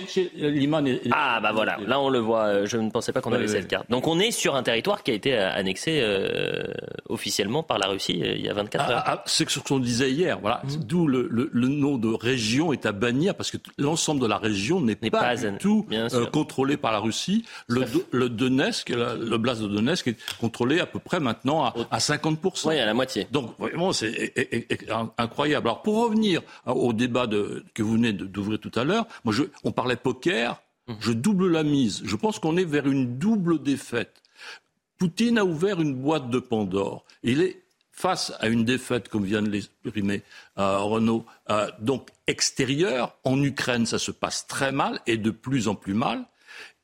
Ah, 1.11 1.39
bah 1.41 1.51
voilà, 1.53 1.77
là 1.87 2.01
on 2.01 2.09
le 2.09 2.19
voit. 2.19 2.45
Euh, 2.47 2.65
je 2.65 2.75
ne 2.77 2.89
pensais 2.89 3.13
pas 3.13 3.21
qu'on 3.21 3.31
avait 3.31 3.47
cette 3.47 3.67
carte. 3.67 3.89
Donc 3.89 4.07
on 4.07 4.19
est 4.19 4.31
sur 4.31 4.55
un 4.55 4.63
territoire 4.63 5.03
qui 5.03 5.11
a 5.11 5.13
été 5.13 5.33
euh, 5.33 5.53
annexé 5.53 6.01
euh, 6.01 6.65
officiellement 7.07 7.63
par 7.63 7.77
la 7.77 7.87
Russie 7.87 8.19
il 8.19 8.41
y 8.45 8.49
a 8.49 8.53
24 8.53 8.85
ah, 8.85 8.91
heures. 8.91 9.03
Ah, 9.05 9.23
c'est 9.25 9.49
ce 9.49 9.59
qu'on 9.59 9.79
disait 9.79 10.11
hier, 10.11 10.37
voilà. 10.41 10.61
Mmh. 10.65 10.75
D'où 10.83 11.07
le, 11.07 11.47
nom 11.53 11.97
de 11.97 12.13
région 12.13 12.73
est 12.73 12.85
à 12.85 12.91
bannir 12.91 13.35
parce 13.35 13.51
que 13.51 13.57
l'ensemble 13.77 14.19
de 14.19 14.27
la 14.27 14.37
région 14.37 14.81
n'est 14.81 14.95
pas, 14.95 15.35
du 15.35 15.57
tout 15.59 15.87
contrôlé 16.33 16.75
par 16.75 16.91
la 16.91 16.99
Russie. 16.99 17.45
Le, 17.67 17.85
le 18.11 18.27
Donetsk, 18.27 18.89
le 18.89 19.37
blast 19.37 19.61
de 19.61 19.67
Donetsk 19.67 20.07
est 20.07 20.17
contrôlé 20.39 20.81
à 20.81 20.85
peu 20.85 20.99
près 20.99 21.21
maintenant 21.21 21.63
à, 21.63 21.73
à 21.89 21.99
50%. 21.99 22.67
Oui, 22.67 22.79
à 22.79 22.85
la 22.85 22.93
moitié. 22.93 23.27
Donc 23.31 23.57
vraiment, 23.57 23.93
c'est 23.93 24.33
incroyable. 25.17 25.67
Alors 25.67 25.81
pour 25.81 26.03
revenir 26.03 26.41
au 26.65 26.91
débat 26.91 27.27
de, 27.27 27.63
que 27.73 27.81
vous 27.81 27.93
venez 27.93 28.11
d'ouvrir 28.11 28.59
tout 28.59 28.71
à 28.75 28.83
l'heure, 28.83 29.04
moi, 29.23 29.33
on 29.63 29.71
parlait 29.71 29.95
poker, 29.95 30.61
mhm. 30.87 30.95
je 30.99 31.11
double 31.11 31.51
la 31.51 31.63
mise. 31.63 32.01
Je 32.05 32.15
pense 32.15 32.39
qu'on 32.39 32.57
est 32.57 32.65
vers 32.65 32.87
une 32.87 33.17
double 33.17 33.61
défaite. 33.61 34.21
Poutine 34.97 35.37
a 35.37 35.45
ouvert 35.45 35.81
une 35.81 35.95
boîte 35.95 36.29
de 36.29 36.39
Pandore. 36.39 37.05
Il 37.23 37.41
est 37.41 37.65
face 37.91 38.33
à 38.39 38.47
une 38.47 38.65
défaite, 38.65 39.07
comme 39.07 39.23
vient 39.23 39.41
de 39.41 39.49
l'exprimer 39.49 40.21
euh, 40.57 40.79
Renaud, 40.79 41.25
euh, 41.49 41.69
donc 41.79 42.09
extérieure. 42.27 43.17
En 43.23 43.41
Ukraine, 43.41 43.85
ça 43.85 43.99
se 43.99 44.11
passe 44.11 44.47
très 44.47 44.71
mal 44.71 44.99
et 45.07 45.17
de 45.17 45.31
plus 45.31 45.67
en 45.67 45.75
plus 45.75 45.93
mal. 45.93 46.25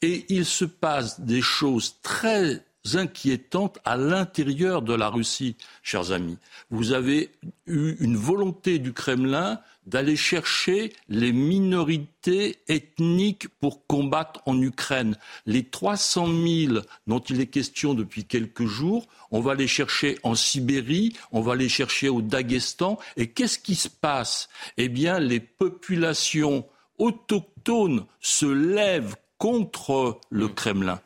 Et 0.02 0.26
il 0.30 0.46
se 0.46 0.66
passe 0.66 1.20
des 1.20 1.42
choses 1.42 1.98
très 2.02 2.66
inquiétantes 2.94 3.80
à 3.86 3.98
l'intérieur 3.98 4.82
de 4.82 4.94
la 4.94 5.10
Russie, 5.10 5.56
chers 5.84 6.12
amis. 6.12 6.38
Vous 6.70 6.94
avez 6.94 7.32
eu 7.68 7.96
une 8.00 8.18
volonté 8.18 8.80
du 8.80 8.94
Kremlin 8.94 9.60
d'aller 9.86 10.16
chercher 10.16 10.94
les 11.10 11.32
minorités 11.32 12.60
ethniques 12.68 13.48
pour 13.60 13.88
combattre 13.88 14.42
en 14.46 14.60
Ukraine. 14.62 15.18
Les 15.46 15.64
300 15.64 16.28
000 16.28 16.80
dont 17.08 17.20
il 17.20 17.42
est 17.42 17.48
question 17.48 17.94
depuis 17.94 18.26
quelques 18.26 18.66
jours, 18.66 19.08
on 19.32 19.42
va 19.42 19.56
les 19.56 19.68
chercher 19.68 20.18
en 20.24 20.36
Sibérie, 20.36 21.16
on 21.32 21.42
va 21.42 21.56
les 21.56 21.70
chercher 21.70 22.10
au 22.10 22.22
Daghestan. 22.22 23.00
Et 23.18 23.28
qu'est-ce 23.32 23.60
qui 23.60 23.76
se 23.76 23.90
passe? 23.90 24.50
Eh 24.78 24.90
bien, 24.90 25.20
les 25.20 25.40
populations 25.40 26.66
autochtones 27.00 28.06
se 28.20 28.46
lèvent 28.46 29.16
contre 29.40 30.20
le 30.30 30.48
Kremlin. 30.48 31.02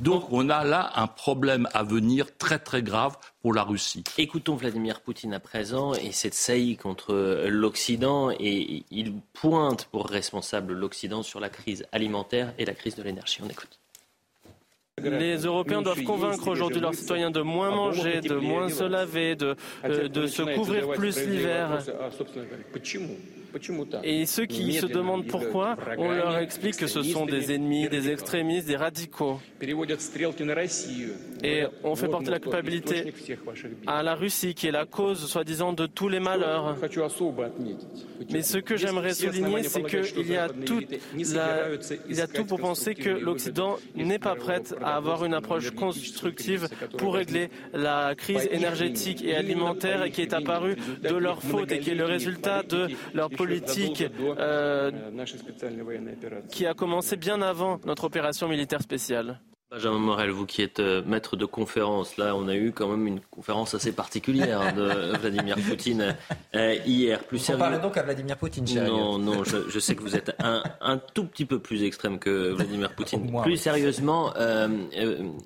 Donc 0.00 0.32
on 0.32 0.48
a 0.48 0.64
là 0.64 0.92
un 0.94 1.08
problème 1.08 1.68
à 1.74 1.82
venir 1.82 2.36
très 2.36 2.60
très 2.60 2.82
grave 2.82 3.16
pour 3.42 3.52
la 3.52 3.64
Russie. 3.64 4.04
Écoutons 4.16 4.54
Vladimir 4.54 5.00
Poutine 5.00 5.34
à 5.34 5.40
présent 5.40 5.92
et 5.94 6.12
cette 6.12 6.34
saillie 6.34 6.76
contre 6.76 7.46
l'Occident 7.48 8.30
et 8.30 8.84
il 8.90 9.14
pointe 9.32 9.86
pour 9.86 10.08
responsable 10.08 10.72
l'Occident 10.72 11.24
sur 11.24 11.40
la 11.40 11.48
crise 11.48 11.84
alimentaire 11.90 12.54
et 12.58 12.64
la 12.64 12.74
crise 12.74 12.94
de 12.94 13.02
l'énergie. 13.02 13.40
On 13.44 13.48
écoute. 13.48 13.80
Les 15.02 15.36
Européens 15.36 15.82
doivent 15.82 16.02
convaincre 16.02 16.48
aujourd'hui 16.48 16.80
leurs 16.80 16.94
citoyens 16.94 17.30
de 17.30 17.40
moins 17.40 17.70
manger, 17.70 18.20
de 18.20 18.34
moins 18.34 18.68
se 18.68 18.84
laver, 18.84 19.36
de, 19.36 19.56
euh, 19.84 20.08
de 20.08 20.26
se 20.26 20.42
couvrir 20.42 20.90
plus 20.92 21.24
l'hiver. 21.24 21.78
Et 24.02 24.26
ceux 24.26 24.46
qui 24.46 24.74
se 24.74 24.86
demandent 24.86 25.26
pourquoi, 25.26 25.76
on 25.96 26.10
leur 26.10 26.38
explique 26.38 26.76
que 26.76 26.86
ce 26.86 27.02
sont 27.02 27.26
des 27.26 27.52
ennemis, 27.52 27.88
des 27.88 28.10
extrémistes, 28.10 28.66
des 28.66 28.76
radicaux. 28.76 29.40
Et 31.42 31.64
on 31.84 31.96
fait 31.96 32.08
porter 32.08 32.30
la 32.30 32.40
culpabilité 32.40 33.12
à 33.86 34.02
la 34.02 34.14
Russie, 34.14 34.54
qui 34.54 34.66
est 34.66 34.72
la 34.72 34.86
cause, 34.86 35.26
soi-disant, 35.26 35.72
de 35.72 35.86
tous 35.86 36.08
les 36.08 36.20
malheurs. 36.20 36.76
Mais 38.30 38.42
ce 38.42 38.58
que 38.58 38.76
j'aimerais 38.76 39.14
souligner, 39.14 39.62
c'est 39.62 39.82
qu'il 39.82 40.30
y, 40.30 40.36
a 40.36 40.48
tout 40.48 40.82
il 41.16 42.16
y 42.16 42.20
a 42.20 42.26
tout 42.26 42.44
pour 42.44 42.60
penser 42.60 42.94
que 42.94 43.10
l'Occident 43.10 43.78
n'est 43.94 44.18
pas 44.18 44.34
prêt 44.34 44.62
à 44.82 44.96
avoir 44.96 45.24
une 45.24 45.34
approche 45.34 45.70
constructive 45.70 46.68
pour 46.96 47.14
régler 47.14 47.50
la 47.72 48.14
crise 48.16 48.48
énergétique 48.50 49.24
et 49.24 49.36
alimentaire 49.36 50.10
qui 50.10 50.22
est 50.22 50.32
apparue 50.32 50.76
de 51.02 51.14
leur 51.14 51.42
faute 51.42 51.72
et 51.72 51.78
qui 51.78 51.90
est 51.90 51.94
le 51.94 52.04
résultat 52.04 52.62
de 52.62 52.88
leur 53.14 53.30
politique 53.38 54.04
euh, 54.20 54.90
qui 56.50 56.66
a 56.66 56.74
commencé 56.74 57.16
bien 57.16 57.40
avant 57.40 57.80
notre 57.86 58.04
opération 58.04 58.48
militaire 58.48 58.82
spéciale. 58.82 59.40
Benjamin 59.70 59.98
Morel, 59.98 60.30
vous 60.30 60.46
qui 60.46 60.62
êtes 60.62 60.80
euh, 60.80 61.02
maître 61.04 61.36
de 61.36 61.44
conférence, 61.44 62.16
là 62.16 62.34
on 62.34 62.48
a 62.48 62.54
eu 62.54 62.72
quand 62.72 62.88
même 62.88 63.06
une 63.06 63.20
conférence 63.20 63.74
assez 63.74 63.92
particulière 63.92 64.72
de 64.74 65.14
Vladimir 65.20 65.56
Poutine 65.56 66.16
euh, 66.54 66.74
hier. 66.86 67.22
Plus 67.24 67.38
sérieux... 67.38 67.62
On 67.62 67.68
parle 67.68 67.82
donc 67.82 67.98
à 67.98 68.02
Vladimir 68.02 68.38
Poutine, 68.38 68.64
Non, 68.86 69.18
non, 69.18 69.44
je, 69.44 69.78
sais 69.78 69.94
que 69.94 70.00
vous 70.00 70.16
êtes 70.16 70.34
un, 70.38 70.62
un, 70.80 70.96
tout 70.96 71.24
petit 71.24 71.44
peu 71.44 71.58
plus 71.58 71.82
extrême 71.82 72.18
que 72.18 72.52
Vladimir 72.52 72.94
Poutine. 72.94 73.30
plus 73.42 73.58
sérieusement, 73.58 74.32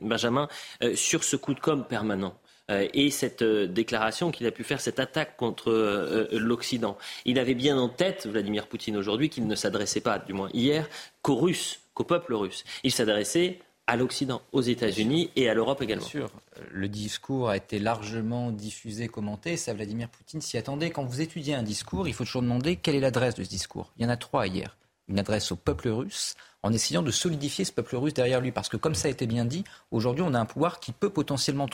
Benjamin, 0.01 0.47
sur 0.95 1.25
ce 1.25 1.35
coup 1.35 1.55
de 1.55 1.61
com' 1.61 1.85
permanent 1.85 2.35
et 2.69 3.11
cette 3.11 3.43
euh, 3.43 3.67
déclaration 3.67 4.31
qu'il 4.31 4.47
a 4.47 4.51
pu 4.51 4.65
faire, 4.65 4.81
cette 4.81 5.01
attaque 5.01 5.37
contre 5.37 5.71
euh, 5.71 6.29
l'Occident. 6.33 6.97
Il 7.25 7.39
avait 7.39 7.55
bien 7.55 7.77
en 7.79 7.89
tête, 7.89 8.27
Vladimir 8.27 8.67
Poutine 8.67 8.97
aujourd'hui, 8.97 9.29
qu'il 9.29 9.47
ne 9.47 9.55
s'adressait 9.55 10.01
pas, 10.01 10.19
du 10.19 10.33
moins 10.33 10.49
hier, 10.53 10.89
qu'aux 11.23 11.37
Russes, 11.37 11.81
qu'au 11.95 12.05
peuple 12.05 12.35
russe. 12.35 12.65
Il 12.85 12.93
s'adressait 12.93 13.59
à 13.87 13.97
l'Occident, 13.97 14.43
aux 14.53 14.63
États-Unis 14.63 15.31
et 15.35 15.49
à 15.51 15.55
l'Europe 15.55 15.83
également. 15.83 16.05
Bien 16.05 16.11
sûr. 16.11 16.31
Le 16.71 16.89
discours 16.89 17.51
a 17.51 17.57
été 17.57 17.79
largement 17.79 18.53
diffusé, 18.53 19.09
commenté. 19.09 19.57
Ça, 19.57 19.75
Vladimir 19.75 20.09
Poutine 20.09 20.41
s'y 20.41 20.57
attendait. 20.57 20.91
Quand 20.91 21.05
vous 21.05 21.21
étudiez 21.21 21.55
un 21.55 21.65
discours, 21.65 22.07
il 22.07 22.15
faut 22.15 22.25
toujours 22.25 22.43
demander 22.43 22.77
quelle 22.77 22.95
est 22.95 23.01
l'adresse 23.01 23.35
de 23.35 23.43
ce 23.43 23.49
discours. 23.49 23.93
Il 23.97 24.05
y 24.05 24.07
en 24.07 24.11
a 24.11 24.17
trois 24.17 24.47
hier. 24.47 24.77
Une 25.09 25.19
adresse 25.19 25.51
au 25.51 25.57
peuple 25.57 25.89
russe, 25.89 26.35
en 26.63 26.73
essayant 26.73 27.03
de 27.03 27.11
solidifier 27.11 27.65
ce 27.65 27.73
peuple 27.73 27.97
russe 27.97 28.15
derrière 28.15 28.41
lui. 28.41 28.53
Parce 28.53 28.69
que 28.69 28.77
comme 28.77 28.95
ça 28.95 29.09
a 29.09 29.11
été 29.11 29.27
bien 29.27 29.45
dit, 29.45 29.65
aujourd'hui 29.91 30.25
on 30.27 30.35
a 30.35 30.39
un 30.39 30.45
pouvoir 30.45 30.81
qui 30.81 30.93
peut 30.93 31.11
potentiellement 31.11 31.69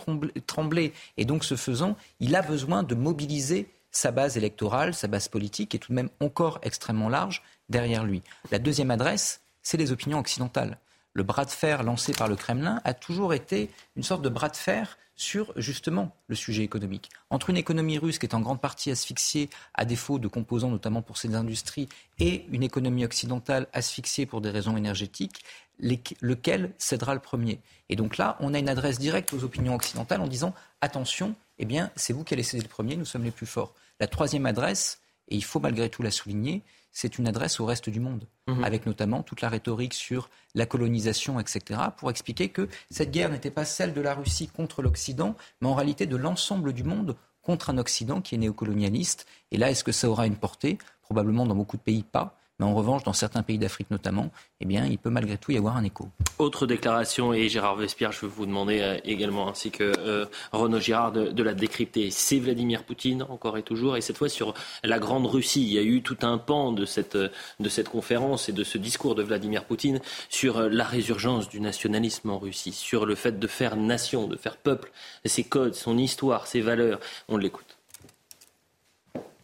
trembler. 0.47 0.93
Et 1.17 1.25
donc 1.25 1.45
ce 1.45 1.57
faisant, 1.57 1.97
il 2.21 2.35
a 2.37 2.43
besoin 2.43 2.83
de 2.83 2.95
mobiliser 2.95 3.69
sa 3.91 4.11
base 4.11 4.37
électorale, 4.37 4.95
sa 4.95 5.09
base 5.09 5.29
politique, 5.29 5.71
qui 5.71 5.77
est 5.77 5.81
tout 5.81 5.93
de 5.93 5.97
même 5.97 6.11
encore 6.21 6.59
extrêmement 6.63 7.09
large 7.09 7.43
derrière 7.69 8.05
lui. 8.05 8.23
La 8.51 8.59
deuxième 8.59 8.91
adresse, 8.91 9.41
c'est 9.63 9.77
les 9.77 9.93
opinions 9.93 10.19
occidentales. 10.19 10.79
Le 11.19 11.25
bras 11.25 11.45
de 11.45 11.51
fer 11.51 11.83
lancé 11.83 12.13
par 12.13 12.29
le 12.29 12.37
Kremlin 12.37 12.81
a 12.85 12.95
toujours 12.95 13.35
été 13.35 13.71
une 13.97 14.05
sorte 14.05 14.23
de 14.23 14.29
bras 14.29 14.51
de 14.51 14.57
fer 14.57 14.97
sur 15.17 15.53
justement 15.57 16.15
le 16.29 16.37
sujet 16.37 16.63
économique. 16.63 17.11
Entre 17.29 17.51
une 17.51 17.57
économie 17.57 17.99
russe 17.99 18.21
qui 18.21 18.27
est 18.27 18.37
en 18.37 18.41
grande 18.41 18.61
partie 18.61 18.93
asphyxiée 18.93 19.51
à 19.75 19.85
défaut 19.85 20.21
de 20.21 20.29
composants, 20.29 20.71
notamment 20.71 21.03
pour 21.03 21.19
ses 21.19 21.35
industries, 21.35 21.89
et 22.21 22.47
une 22.53 22.63
économie 22.63 23.05
occidentale 23.05 23.67
asphyxiée 23.73 24.27
pour 24.27 24.41
des 24.41 24.51
raisons 24.51 24.77
énergétiques, 24.77 25.43
lequel 25.81 26.73
cédera 26.79 27.15
le 27.15 27.21
premier? 27.21 27.59
Et 27.89 27.97
donc 27.97 28.17
là, 28.17 28.37
on 28.39 28.55
a 28.55 28.61
une 28.61 28.69
adresse 28.69 29.01
directe 29.01 29.33
aux 29.33 29.43
opinions 29.43 29.75
occidentales 29.75 30.21
en 30.21 30.29
disant 30.29 30.55
attention, 30.81 31.35
eh 31.59 31.65
bien, 31.65 31.91
c'est 31.97 32.13
vous 32.13 32.23
qui 32.23 32.35
allez 32.35 32.45
céder 32.45 32.63
le 32.63 32.69
premier, 32.69 32.95
nous 32.95 33.05
sommes 33.05 33.25
les 33.25 33.33
plus 33.33 33.47
forts. 33.47 33.75
La 33.99 34.07
troisième 34.07 34.47
adresse, 34.47 35.01
et 35.27 35.35
il 35.35 35.43
faut 35.43 35.59
malgré 35.59 35.91
tout 35.91 36.05
la 36.05 36.13
souligner, 36.13 36.63
c'est 36.91 37.19
une 37.19 37.29
adresse 37.29 37.61
au 37.61 37.67
reste 37.67 37.91
du 37.91 38.01
monde, 38.01 38.27
mhm. 38.47 38.65
avec 38.65 38.87
notamment 38.87 39.23
toute 39.23 39.41
la 39.41 39.49
rhétorique 39.49 39.95
sur 39.95 40.31
la 40.55 40.67
colonisation, 40.67 41.39
etc., 41.39 41.81
pour 41.97 42.11
expliquer 42.11 42.49
que 42.49 42.69
cette 42.91 43.11
guerre 43.11 43.31
n'était 43.31 43.51
pas 43.51 43.65
celle 43.65 43.93
de 43.93 44.01
la 44.01 44.15
Russie 44.15 44.49
contre 44.49 44.83
l'Occident, 44.83 45.37
mais 45.61 45.69
en 45.69 45.75
réalité 45.75 46.07
de 46.07 46.17
l'ensemble 46.17 46.73
du 46.73 46.85
monde 46.85 47.17
contre 47.43 47.71
un 47.71 47.79
Occident 47.79 48.21
qui 48.21 48.35
est 48.35 48.39
néocolonialiste. 48.39 49.27
Et 49.51 49.57
là, 49.57 49.71
est-ce 49.71 49.85
que 49.85 49.93
ça 49.93 50.09
aura 50.09 50.27
une 50.27 50.37
portée? 50.37 50.79
Probablement 51.03 51.47
dans 51.47 51.55
beaucoup 51.55 51.77
de 51.77 51.83
pays 51.83 52.03
pas. 52.03 52.38
Mais 52.59 52.67
en 52.67 52.75
revanche, 52.75 53.05
dans 53.05 53.13
certains 53.13 53.43
pays 53.43 53.59
d'Afrique 53.59 53.91
notamment, 53.91 54.31
eh 54.61 54.65
bien, 54.65 54.85
il 54.87 54.99
peut 54.99 55.11
malgré 55.11 55.39
tout 55.39 55.53
y 55.53 55.57
avoir 55.57 55.77
un 55.77 55.85
écho. 55.85 56.09
Autre 56.39 56.67
déclaration, 56.67 57.33
et 57.33 57.49
Gérard 57.49 57.77
Vespierre, 57.77 58.11
je 58.11 58.23
veux 58.23 58.29
vous 58.29 58.47
demander 58.47 58.81
euh, 58.81 58.99
également, 59.05 59.49
ainsi 59.49 59.71
que 59.71 59.85
euh, 59.85 60.27
Renaud 60.51 60.81
Girard, 60.81 61.13
de, 61.13 61.43
la 61.43 61.55
décrypter. 61.55 62.11
C'est 62.11 62.39
Vladimir 62.39 62.83
Poutine, 62.83 63.23
encore 63.29 63.59
et 63.59 63.63
toujours, 63.63 63.97
et 63.97 64.01
cette 64.01 64.19
fois 64.19 64.29
sur 64.29 64.55
la 64.83 64.99
Grande 64.99 65.27
Russie. 65.27 65.63
Il 65.63 65.73
y 65.73 65.79
a 65.79 65.83
eu 65.83 66.03
tout 66.03 66.19
un 66.23 66.39
pan 66.39 66.73
de 66.73 66.85
cette, 66.85 67.17
de 67.17 67.69
cette 67.69 67.89
conférence 67.89 68.49
et 68.49 68.53
de 68.53 68.65
ce 68.65 68.77
discours 68.79 69.15
de 69.15 69.23
Vladimir 69.23 69.65
Poutine 69.65 70.01
sur 70.29 70.59
euh, 70.59 70.69
la 70.69 70.85
résurgence 70.85 71.49
du 71.49 71.61
nationalisme 71.61 72.31
en 72.31 72.39
Russie, 72.39 72.73
sur 72.73 73.07
le 73.07 73.15
fait 73.15 73.39
de 73.39 73.47
faire 73.47 73.77
nation, 73.77 74.27
de 74.27 74.37
faire 74.37 74.57
peuple, 74.57 74.91
ses 75.25 75.45
codes, 75.45 75.75
son 75.75 75.97
histoire, 75.97 76.47
ses 76.47 76.61
valeurs. 76.61 76.99
On 77.29 77.37
l'écoute. 77.37 77.68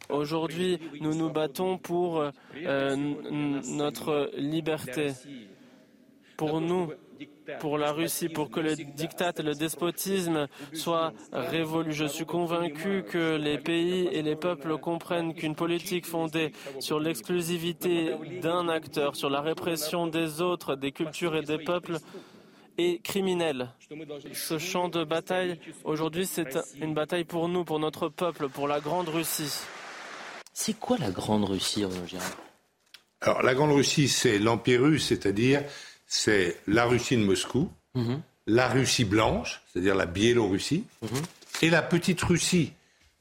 Aujourd'hui, 0.08 0.78
nous 1.00 1.14
nous 1.14 1.30
battons 1.30 1.78
pour 1.78 2.20
euh, 2.20 2.96
notre 2.96 4.30
liberté. 4.36 5.12
Pour 6.36 6.60
nous, 6.60 6.92
pour 7.60 7.78
la 7.78 7.92
Russie, 7.92 8.28
pour 8.28 8.50
que 8.50 8.60
le 8.60 8.74
diktat 8.74 9.32
et 9.38 9.42
le 9.42 9.54
despotisme 9.54 10.48
soient 10.72 11.12
révolus. 11.32 11.92
Je 11.92 12.06
suis 12.06 12.26
convaincu 12.26 13.04
que 13.08 13.36
les 13.36 13.58
pays 13.58 14.08
et 14.12 14.22
les 14.22 14.36
peuples 14.36 14.76
comprennent 14.78 15.34
qu'une 15.34 15.54
politique 15.54 16.06
fondée 16.06 16.52
sur 16.80 16.98
l'exclusivité 16.98 18.14
d'un 18.42 18.68
acteur, 18.68 19.14
sur 19.16 19.30
la 19.30 19.40
répression 19.40 20.06
des 20.06 20.40
autres, 20.40 20.74
des 20.74 20.92
cultures 20.92 21.36
et 21.36 21.42
des 21.42 21.58
peuples, 21.58 21.98
est 22.78 23.00
criminelle. 23.02 23.68
Ce 24.32 24.58
champ 24.58 24.88
de 24.88 25.04
bataille, 25.04 25.60
aujourd'hui, 25.84 26.26
c'est 26.26 26.58
une 26.80 26.94
bataille 26.94 27.24
pour 27.24 27.48
nous, 27.48 27.64
pour 27.64 27.78
notre 27.78 28.08
peuple, 28.08 28.48
pour 28.48 28.66
la 28.66 28.80
Grande 28.80 29.08
Russie. 29.08 29.60
C'est 30.56 30.78
quoi 30.78 30.96
la 30.98 31.10
Grande 31.10 31.44
Russie, 31.44 31.84
Gérard 32.06 32.30
Alors, 33.20 33.42
la 33.42 33.54
Grande 33.54 33.72
Russie, 33.72 34.08
c'est 34.08 34.38
l'Empire 34.38 34.82
russe, 34.82 35.08
c'est-à-dire 35.08 35.64
c'est 36.06 36.60
la 36.68 36.84
Russie 36.84 37.16
de 37.16 37.24
Moscou, 37.24 37.68
mhm. 37.96 38.22
la 38.46 38.68
Russie 38.68 39.04
blanche, 39.04 39.60
c'est-à-dire 39.66 39.96
la 39.96 40.06
Biélorussie, 40.06 40.84
mhm. 41.02 41.22
et 41.62 41.70
la 41.70 41.82
petite 41.82 42.22
Russie, 42.22 42.72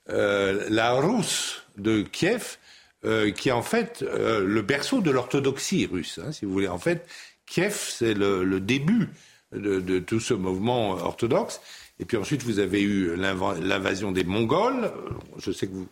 euh, 0.10 0.68
la 0.70 0.94
Rousse 0.94 1.64
de 1.78 2.04
Kiev, 2.04 2.58
euh, 3.04 3.32
qui 3.32 3.50
est 3.50 3.54
en 3.54 3.64
fait 3.64 4.04
euh, 4.04 4.46
le 4.46 4.62
berceau 4.62 5.02
de 5.02 5.10
l'orthodoxie 5.10 5.88
russe, 5.88 6.20
hein, 6.24 6.32
si 6.32 6.46
vous 6.46 6.54
voulez. 6.54 6.68
En 6.68 6.78
fait, 6.78 7.08
Kiev, 7.48 7.76
c'est 7.76 8.14
le, 8.14 8.60
début 8.60 9.10
de, 9.52 10.00
tout 10.00 10.20
ce 10.20 10.36
mouvement 10.36 10.92
orthodoxe. 10.92 11.62
Et 12.00 12.06
puis 12.06 12.16
ensuite, 12.16 12.44
vous 12.44 12.60
avez 12.60 12.82
eu 12.82 13.16
l'invasion 13.16 14.12
des 14.12 14.24
Mongols. 14.24 14.92
Je 15.38 15.52
sais 15.52 15.68
que 15.68 15.74
vous 15.74 15.88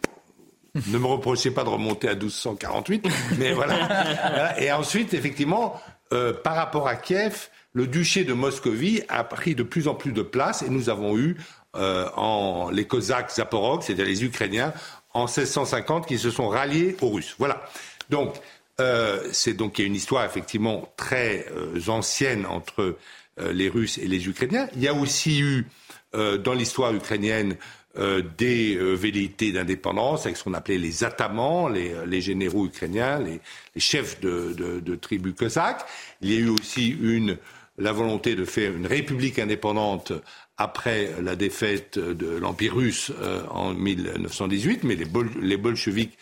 ne 0.76 0.98
me 0.98 1.06
reprochez 1.06 1.52
pas 1.52 1.64
de 1.64 1.70
remonter 1.70 2.08
à 2.08 2.16
1248, 2.16 3.08
mais 3.40 3.52
voilà. 3.52 4.60
Et 4.62 4.72
ensuite, 4.72 5.14
effectivement, 5.14 5.82
euh, 6.14 6.34
par 6.34 6.56
rapport 6.56 6.88
à 6.88 6.96
Kiev, 6.96 7.50
le 7.74 7.88
duché 7.88 8.24
de 8.24 8.34
Moscovie 8.34 9.02
a 9.08 9.24
pris 9.24 9.56
de 9.56 9.64
plus 9.64 9.88
en 9.88 9.96
plus 9.96 10.12
de 10.12 10.22
place 10.22 10.62
et 10.62 10.70
nous 10.70 10.90
avons 10.90 11.18
eu 11.18 11.38
euh, 11.76 12.10
en, 12.16 12.70
les 12.70 12.86
Cosaques 12.86 13.32
Zaporog, 13.32 13.82
c'est-à-dire 13.82 14.06
les 14.06 14.24
Ukrainiens, 14.24 14.74
en 15.14 15.26
1650 15.26 16.08
qui 16.08 16.18
se 16.18 16.30
sont 16.30 16.50
ralliés 16.50 16.96
aux 17.02 17.10
Russes. 17.10 17.36
Voilà. 17.38 17.64
Donc, 18.10 18.36
euh, 18.80 19.22
c'est 19.32 19.54
donc 19.54 19.78
il 19.78 19.82
y 19.82 19.86
a 19.86 19.88
une 19.88 19.96
histoire 19.96 20.26
effectivement 20.26 20.92
très 20.98 21.46
ancienne 21.88 22.46
entre 22.46 22.98
les 23.38 23.70
Russes 23.70 23.98
et 23.98 24.08
les 24.08 24.28
Ukrainiens. 24.28 24.68
Il 24.76 24.82
y 24.82 24.88
a 24.88 24.94
aussi 24.94 25.40
eu 25.40 25.66
dans 26.14 26.54
l'histoire 26.54 26.94
ukrainienne 26.94 27.56
euh, 27.98 28.22
des 28.38 28.78
euh, 28.78 28.94
velléités 28.94 29.52
d'indépendance 29.52 30.26
avec 30.26 30.38
ce 30.38 30.46
qu'on 30.46 30.54
appelait 30.54 30.78
les 30.78 31.04
atamans, 31.04 31.68
les, 31.68 31.92
euh, 31.94 32.06
les 32.06 32.22
généraux 32.22 32.66
ukrainiens, 32.66 33.20
les, 33.20 33.42
les 33.76 33.82
chefs 33.82 34.22
de, 34.22 34.54
de, 34.54 34.80
de, 34.80 34.96
tribus 34.96 35.36
cosaques. 35.36 35.86
Il 36.22 36.32
y 36.32 36.38
a 36.38 36.40
eu 36.40 36.48
aussi 36.48 36.88
une, 36.88 37.38
la 37.78 37.92
volonté 37.92 38.36
de 38.36 38.46
faire 38.46 38.74
une 38.74 38.88
république 38.88 39.40
indépendante 39.40 40.14
après 40.58 41.10
la 41.22 41.36
défaite 41.36 42.00
de 42.00 42.38
l'Empire 42.38 42.76
russe 42.76 43.12
en 43.50 43.74
1918, 43.74 44.86
mais 44.86 44.96
les, 44.96 45.06
bol, 45.06 45.30
les 45.42 45.58
bolcheviks 45.58 46.18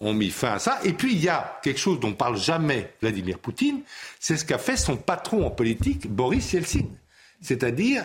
ont 0.00 0.12
mis 0.12 0.30
fin 0.30 0.52
à 0.52 0.58
ça. 0.58 0.78
Et 0.84 0.92
puis 0.92 1.14
il 1.14 1.22
y 1.22 1.28
a 1.30 1.58
quelque 1.62 1.80
chose 1.80 2.00
dont 2.00 2.12
parle 2.12 2.36
jamais 2.36 2.92
Vladimir 3.00 3.38
Poutine, 3.38 3.80
c'est 4.20 4.36
ce 4.36 4.44
qu'a 4.44 4.58
fait 4.58 4.76
son 4.76 4.96
patron 4.96 5.46
en 5.46 5.50
politique, 5.50 6.06
Boris 6.10 6.52
Yeltsin. 6.52 6.86
C'est-à-dire 7.40 8.04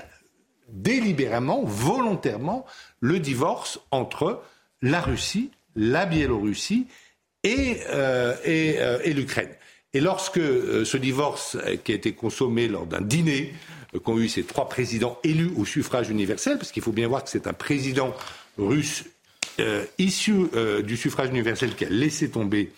délibérément, 0.71 1.63
volontairement, 1.63 2.65
le 2.99 3.19
divorce 3.19 3.79
entre 3.91 4.41
la 4.81 5.01
Russie, 5.01 5.51
la 5.75 6.05
Biélorussie 6.05 6.87
et, 7.43 7.77
euh, 7.89 8.35
euh, 8.47 8.99
et, 9.03 9.13
l'Ukraine. 9.13 9.49
Et 9.93 10.01
lorsque 10.01 10.37
euh, 10.37 10.85
ce 10.85 10.97
divorce 10.97 11.57
qui 11.83 11.91
a 11.91 11.95
été 11.95 12.13
consommé 12.13 12.67
lors 12.67 12.85
d'un 12.85 13.01
dîner 13.01 13.53
qu'ont 14.03 14.19
eu 14.19 14.29
ces 14.29 14.43
trois 14.43 14.69
présidents 14.69 15.17
élus 15.23 15.51
au 15.57 15.65
suffrage 15.65 16.09
universel, 16.09 16.57
parce 16.57 16.71
qu'il 16.71 16.83
faut 16.83 16.91
bien 16.91 17.07
voir 17.07 17.23
que 17.23 17.29
c'est 17.29 17.47
un 17.47 17.53
président 17.53 18.13
russe 18.57 19.05
issu 19.97 20.47
du 20.85 20.95
suffrage 20.95 21.29
universel 21.29 21.75
qui 21.75 21.83
a 21.83 21.89
laissé 21.89 22.29
tomber 22.29 22.71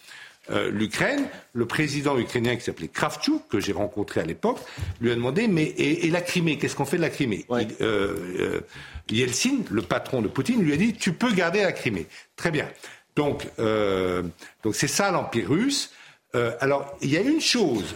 euh, 0.49 0.71
l'Ukraine, 0.71 1.27
le 1.53 1.67
président 1.67 2.17
ukrainien 2.17 2.55
qui 2.55 2.63
s'appelait 2.63 2.87
Kravchuk, 2.87 3.47
que 3.47 3.59
j'ai 3.59 3.73
rencontré 3.73 4.21
à 4.21 4.23
l'époque, 4.23 4.57
lui 4.99 5.11
a 5.11 5.15
demandé 5.15 5.47
mais 5.47 5.65
et, 5.77 6.09
la 6.09 6.21
Crimée, 6.21 6.57
qu'est-ce 6.57 6.75
qu'on 6.75 6.85
fait 6.85 6.97
de 6.97 7.03
la 7.03 7.11
Crimée 7.11 7.45
euh, 7.51 7.67
euh, 7.81 8.61
Yeltsin, 9.11 9.59
le 9.69 9.83
patron 9.83 10.21
de 10.23 10.27
Poutine, 10.27 10.63
lui 10.63 10.73
a 10.73 10.77
dit 10.77 10.93
tu 10.93 11.13
peux 11.13 11.31
garder 11.31 11.61
la 11.61 11.71
Crimée. 11.71 12.07
Très 12.35 12.49
bien. 12.49 12.67
Donc 13.15 13.45
donc 13.57 14.73
c'est 14.73 14.87
ça 14.87 15.11
l'empire 15.11 15.49
russe. 15.49 15.91
alors 16.59 16.97
il 17.01 17.11
y 17.11 17.17
a 17.17 17.21
une 17.21 17.41
chose 17.41 17.95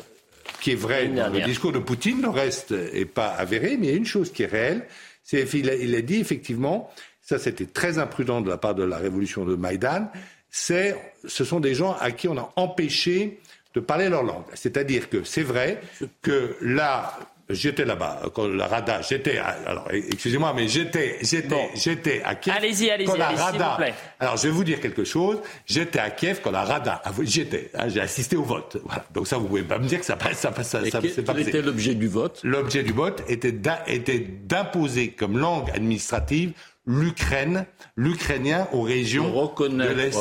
qui 0.62 0.72
est 0.72 0.76
vraie 0.76 1.08
dans 1.08 1.34
le 1.34 1.41
discours 1.41 1.72
de 1.72 1.80
Poutine, 1.80 2.22
le 2.22 2.30
reste 2.30 2.72
n'est 2.72 3.06
pas 3.06 3.30
avéré, 3.30 3.78
mais 3.78 3.88
il 3.88 3.91
y 3.91 3.93
a 3.93 3.98
une 3.98 4.06
chose 4.06 4.32
qui 4.32 4.43
est 4.43 4.48
réelle, 4.48 4.86
c'est 5.24 5.52
il, 5.54 5.68
il 5.82 5.96
a 5.96 6.02
dit 6.02 6.20
effectivement, 6.20 6.91
ça 7.22 7.39
c'était 7.39 7.66
très 7.66 7.98
imprudent 7.98 8.41
de 8.41 8.50
la 8.50 8.58
part 8.58 8.76
de 8.76 8.84
la 8.84 8.98
révolution 8.98 9.46
de 9.46 9.56
Maïdan, 9.56 10.12
c'est, 10.58 10.95
ce 11.28 11.43
sont 11.43 11.60
des 11.60 11.76
gens 11.76 11.97
à 11.99 12.12
qui 12.12 12.30
on 12.30 12.38
a 12.38 12.53
empêché 12.56 13.41
de 13.74 13.82
parler 13.82 14.08
leur 14.08 14.24
langue. 14.24 14.45
C'est-à-dire 14.53 15.10
que 15.10 15.26
c'est 15.26 15.43
vrai 15.43 15.82
que 16.22 16.56
là, 16.62 17.20
j'étais 17.49 17.84
là-bas, 17.84 18.22
quand 18.34 18.47
la 18.47 18.66
Rada, 18.66 19.01
j'étais, 19.01 19.38
alors 19.38 19.89
excusez-moi, 19.91 20.53
mais 20.56 20.70
j'étais, 20.70 21.18
j'étais, 21.22 21.72
j'étais 21.76 22.22
à 22.24 22.36
Kiev. 22.36 22.56
Allez-y, 22.56 22.89
allez-y, 22.89 23.10
allez 23.22 23.36
s'il 23.36 23.60
vous 23.60 23.76
plaît. 23.76 23.93
Alors 24.18 24.38
je 24.38 24.43
vais 24.43 24.53
vous 24.53 24.64
dire 24.64 24.80
quelque 24.80 25.03
chose. 25.03 25.41
J'étais 25.66 25.99
à 25.99 26.10
Kiev 26.10 26.39
quand 26.41 26.51
la 26.51 26.64
Rada, 26.64 27.01
j'étais, 27.24 27.70
hein, 27.74 27.89
j'ai 27.89 27.99
assisté 27.99 28.38
au 28.38 28.43
vote. 28.43 28.78
Voilà. 28.86 29.03
Donc 29.14 29.28
ça, 29.28 29.38
vous 29.38 29.47
pouvez 29.47 29.64
pas 29.64 29.78
me 29.78 29.86
dire 29.86 29.99
que 29.99 30.06
ça 30.06 30.16
passe, 30.16 30.39
ça 30.39 30.51
passe, 30.51 30.70
ça, 30.70 30.89
ça 30.89 31.01
c'est 31.01 31.22
pas. 31.22 31.34
Quel 31.34 31.49
était 31.49 31.62
l'objet 31.62 31.95
du 31.95 32.08
vote? 32.08 32.39
L'objet 32.45 32.84
du 32.84 32.93
vote 32.93 33.24
était 33.28 33.51
d'imposer 33.51 35.10
comme 35.10 35.38
langue 35.38 35.70
administrative 35.72 36.53
l'Ukraine, 36.86 37.66
l'ukrainien 37.96 38.68
aux 38.72 38.82
régions 38.82 39.32
de 39.32 39.94
l'Est. 39.94 40.18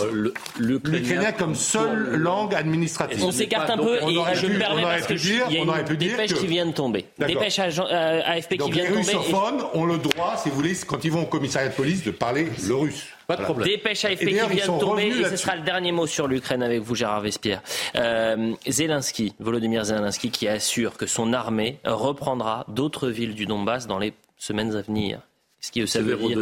L'ukrainien 0.59 1.33
comme 1.33 1.55
seule 1.55 2.17
langue 2.17 2.55
administrative. 2.55 3.23
On 3.25 3.31
s'écarte 3.31 3.71
un 3.71 3.77
peu 3.77 3.97
et 3.97 4.35
je 4.35 4.47
me 4.47 4.59
permets 4.59 4.83
parce 4.83 5.07
que 5.07 5.15
dire, 5.15 5.47
il 5.51 5.57
y 5.57 5.59
a 5.59 5.63
une 5.63 5.97
dépêche 5.97 6.35
qui 6.35 6.47
vient 6.47 6.67
de 6.67 6.73
tomber. 6.73 7.07
Dépêche 7.19 7.59
euh, 7.59 8.21
AFP 8.25 8.57
qui 8.57 8.71
vient 8.71 8.85
de 8.85 8.89
tomber. 8.89 9.03
Les 9.03 9.17
russophones 9.17 9.63
ont 9.75 9.85
le 9.85 9.99
droit, 9.99 10.37
si 10.37 10.49
vous 10.49 10.57
voulez, 10.57 10.75
quand 10.87 11.05
ils 11.05 11.13
vont 11.13 11.23
au 11.23 11.27
commissariat 11.27 11.69
de 11.69 11.75
police, 11.75 12.03
de 12.05 12.11
parler 12.11 12.49
le 12.67 12.75
russe. 12.75 13.07
Pas 13.27 13.37
de 13.37 13.43
problème. 13.43 13.69
Dépêche 13.69 14.05
AFP 14.05 14.27
qui 14.27 14.35
vient 14.35 14.49
de 14.49 14.81
tomber 14.81 15.07
et 15.07 15.25
ce 15.25 15.37
sera 15.37 15.57
le 15.57 15.63
dernier 15.63 15.93
mot 15.93 16.07
sur 16.07 16.29
l'Ukraine 16.29 16.63
avec 16.63 16.81
vous, 16.81 16.95
Gérard 16.95 17.21
Vespierre. 17.21 17.63
Euh, 17.97 18.53
Zelensky, 18.69 19.35
Volodymyr 19.39 19.85
Zelensky, 19.85 20.31
qui 20.31 20.49
assure 20.49 20.97
que 20.97 21.07
son 21.07 21.33
armée 21.33 21.79
reprendra 21.85 22.65
d'autres 22.69 23.09
villes 23.09 23.35
du 23.35 23.47
Donbass 23.47 23.87
dans 23.87 23.99
les 23.99 24.13
semaines 24.37 24.75
à 24.75 24.83
venir. 24.83 25.21
Ce 25.65 25.73
qui 25.73 25.89
ça 25.89 26.03
veut 26.03 26.15
dire... 26.15 26.39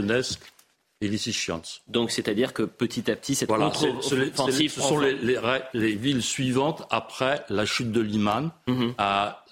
et 1.00 1.10
Donc, 1.86 2.10
c'est-à-dire 2.10 2.52
que 2.52 2.64
petit 2.64 3.08
à 3.08 3.14
petit, 3.14 3.36
cette 3.36 3.48
voilà, 3.48 3.66
contre-offensive... 3.66 4.72
Ce 4.72 4.80
sont 4.80 4.98
les, 4.98 5.94
villes 5.94 6.22
suivantes 6.22 6.82
après 6.90 7.44
la 7.48 7.64
chute 7.64 7.92
de 7.92 8.00
Liman. 8.00 8.50
Mhm. 8.66 8.94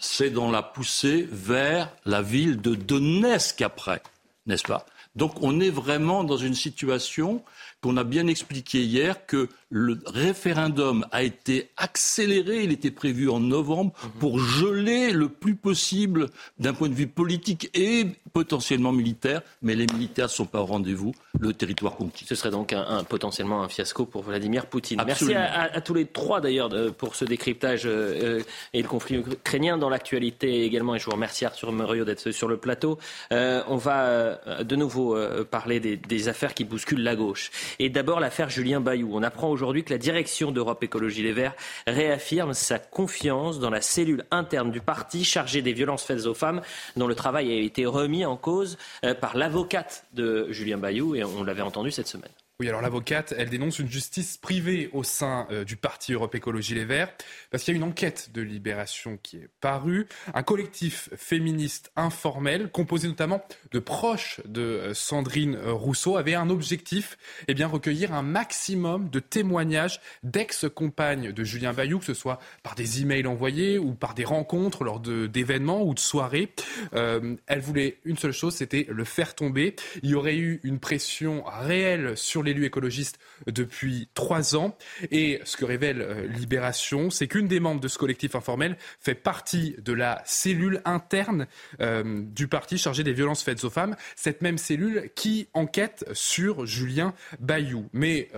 c'est 0.01 0.31
dans 0.31 0.51
la 0.51 0.63
poussée 0.63 1.29
vers 1.31 1.89
la 2.05 2.21
ville 2.21 2.61
de 2.61 2.75
Donetsk 2.75 3.63
après, 3.63 4.03
n'est-ce 4.47 4.65
pas? 4.65 4.87
Donc, 5.15 5.41
on 5.41 5.61
est 5.61 5.71
vraiment 5.71 6.25
dans 6.25 6.37
une 6.37 6.55
situation 6.57 7.45
qu'on 7.81 7.97
a 7.97 8.05
bien 8.05 8.27
expliqué 8.27 8.83
hier 8.83 9.25
que 9.25 9.49
le 9.71 9.99
référendum 10.05 11.07
a 11.13 11.23
été 11.23 11.71
accéléré, 11.77 12.65
il 12.65 12.73
était 12.73 12.91
prévu 12.91 13.31
en 13.31 13.39
novembre, 13.39 13.93
pour 14.19 14.41
geler 14.41 15.13
le 15.13 15.29
plus 15.29 15.55
possible 15.55 16.27
d'un 16.59 16.75
point 16.75 16.89
de 16.89 16.95
vue 16.95 17.07
politique 17.07 17.71
et 17.73 18.07
potentiellement 18.33 18.93
militaire, 18.93 19.43
mais 19.63 19.77
les 19.77 19.87
militaires 19.87 20.27
ne 20.27 20.31
sont 20.31 20.47
pas 20.47 20.61
au 20.61 20.67
rendez-vous, 20.67 21.15
le 21.39 21.53
territoire 21.53 21.95
conquis. 21.95 22.25
Ce 22.27 22.35
serait 22.35 22.51
donc 22.51 22.73
un, 22.73 23.05
potentiellement 23.05 23.63
un 23.63 23.69
fiasco 23.69 24.07
pour 24.07 24.23
Vladimir 24.23 24.67
Poutine. 24.67 25.01
Merci 25.07 25.35
à, 25.35 25.81
tous 25.81 25.95
les 25.95 26.07
trois 26.07 26.41
d'ailleurs 26.41 26.71
pour 26.95 27.15
ce 27.15 27.25
décryptage 27.25 27.83
euh, 27.87 28.43
et 28.73 28.83
le 28.83 28.89
conflit 28.89 29.17
ukrainien 29.17 29.79
dans 29.79 29.89
l'actualité 29.89 30.65
également, 30.65 30.97
et 30.97 30.99
je 30.99 31.05
vous 31.05 31.13
remercie 31.13 31.45
Arthur 31.45 31.71
Muriot 31.71 32.05
d'être 32.05 32.33
sur 32.33 32.49
le 32.49 32.57
plateau. 32.57 32.99
Euh, 33.33 33.63
on 33.69 33.77
va 33.77 34.03
euh, 34.03 34.65
de 34.65 34.75
nouveau 34.75 35.17
parler 35.51 35.79
des, 35.79 35.97
des 35.97 36.29
affaires 36.29 36.55
qui 36.55 36.65
bousculent 36.65 37.03
la 37.03 37.15
gauche. 37.15 37.51
Et 37.79 37.89
d'abord 37.89 38.19
l'affaire 38.19 38.51
Julien 38.51 38.81
Bayou. 38.81 39.11
On 39.13 39.23
apprend 39.23 39.49
aujourd'hui 39.49 39.60
que 39.61 39.93
la 39.93 39.99
direction 39.99 40.53
d'Europe 40.53 40.83
Écologie 40.83 41.23
Les 41.23 41.33
Verts 41.33 41.55
réaffirme 41.87 42.55
sa 42.55 42.79
confiance 42.79 43.61
dans 43.61 43.71
la 43.71 43.81
cellule 43.81 44.25
interne 44.31 44.71
du 44.71 44.81
parti 44.81 45.23
chargée 45.23 45.63
des 45.63 45.73
violences 45.73 46.05
faites 46.05 46.27
aux 46.27 46.35
femmes, 46.35 46.63
dont 46.97 47.07
le 47.07 47.15
travail 47.15 47.51
a 47.53 47.61
été 47.61 47.85
remis 47.87 48.25
en 48.25 48.37
cause 48.37 48.79
euh, 49.05 49.15
par 49.15 49.37
l'avocate 49.37 50.07
de 50.15 50.51
Julien 50.51 50.79
Bayou, 50.79 51.15
et 51.15 51.25
on 51.25 51.45
l'avait 51.45 51.63
entendu 51.63 51.91
cette 51.91 52.09
semaine. 52.09 52.33
Oui, 52.61 52.69
alors 52.69 52.83
l'avocate, 52.83 53.33
elle 53.39 53.49
dénonce 53.49 53.79
une 53.79 53.89
justice 53.89 54.37
privée 54.37 54.91
au 54.93 55.03
sein 55.03 55.47
euh, 55.51 55.65
du 55.65 55.77
parti 55.77 56.13
Europe 56.13 56.35
Écologie 56.35 56.75
Les 56.75 56.85
Verts, 56.85 57.11
parce 57.51 57.65
qu'il 57.65 57.73
y 57.73 57.75
a 57.75 57.79
une 57.79 57.89
enquête 57.89 58.33
de 58.35 58.43
libération 58.43 59.19
qui 59.23 59.39
est 59.39 59.49
parue. 59.63 60.07
Un 60.35 60.43
collectif 60.43 61.09
féministe 61.17 61.91
informel, 61.97 62.71
composé 62.71 63.09
notamment 63.09 63.43
de 63.71 63.79
proches 63.79 64.43
de 64.45 64.61
euh, 64.61 64.93
Sandrine 64.93 65.57
Rousseau, 65.57 66.19
avait 66.19 66.35
un 66.35 66.51
objectif, 66.51 67.17
eh 67.49 67.55
bien, 67.55 67.67
recueillir 67.67 68.13
un 68.13 68.21
maximum 68.21 69.09
de 69.09 69.21
témoignages 69.21 69.99
d'ex-compagnes 70.23 71.33
de 71.33 71.45
Julien 71.45 71.73
Bayou, 71.73 71.99
que 71.99 72.05
ce 72.05 72.13
soit 72.13 72.41
par 72.63 72.75
des 72.75 73.01
emails 73.01 73.27
envoyés 73.27 73.79
ou 73.79 73.95
par 73.95 74.13
des 74.13 74.25
rencontres 74.25 74.85
lors 74.85 75.01
d'événements 75.01 75.83
ou 75.83 75.95
de 75.95 75.99
soirées. 75.99 76.53
Euh, 76.93 77.37
elle 77.47 77.61
voulait 77.61 78.01
une 78.05 78.19
seule 78.19 78.33
chose, 78.33 78.55
c'était 78.55 78.87
le 78.91 79.05
faire 79.05 79.35
tomber. 79.35 79.77
Il 80.03 80.11
y 80.11 80.15
aurait 80.15 80.37
eu 80.37 80.61
une 80.63 80.79
pression 80.79 81.43
réelle 81.47 82.19
sur 82.19 82.43
l'élu 82.53 82.67
écologiste 82.67 83.19
depuis 83.47 84.09
trois 84.15 84.57
ans. 84.57 84.77
Et 85.11 85.41
ce 85.45 85.57
que 85.57 85.65
révèle 85.65 86.03
euh, 86.03 86.27
Libération, 86.27 87.11
c'est 87.11 87.27
qu'une 87.27 87.49
des 87.49 87.61
membres 87.61 87.81
de 87.81 87.89
ce 87.89 87.99
collectif 87.99 88.35
informel 88.35 88.77
fait 89.01 89.15
partie 89.15 89.77
de 89.79 89.93
la 89.93 90.23
cellule 90.25 90.83
interne 90.85 91.47
euh, 91.81 92.23
du 92.25 92.49
parti 92.49 92.79
chargée 92.79 93.05
des 93.05 93.13
violences 93.13 93.43
faites 93.43 93.65
aux 93.65 93.71
femmes. 93.71 93.97
Cette 94.17 94.43
même 94.43 94.59
cellule 94.59 95.11
qui 95.15 95.49
enquête 95.55 96.05
sur 96.13 96.67
Julien 96.67 97.15
Bayou. 97.39 97.89
Mais, 97.93 98.29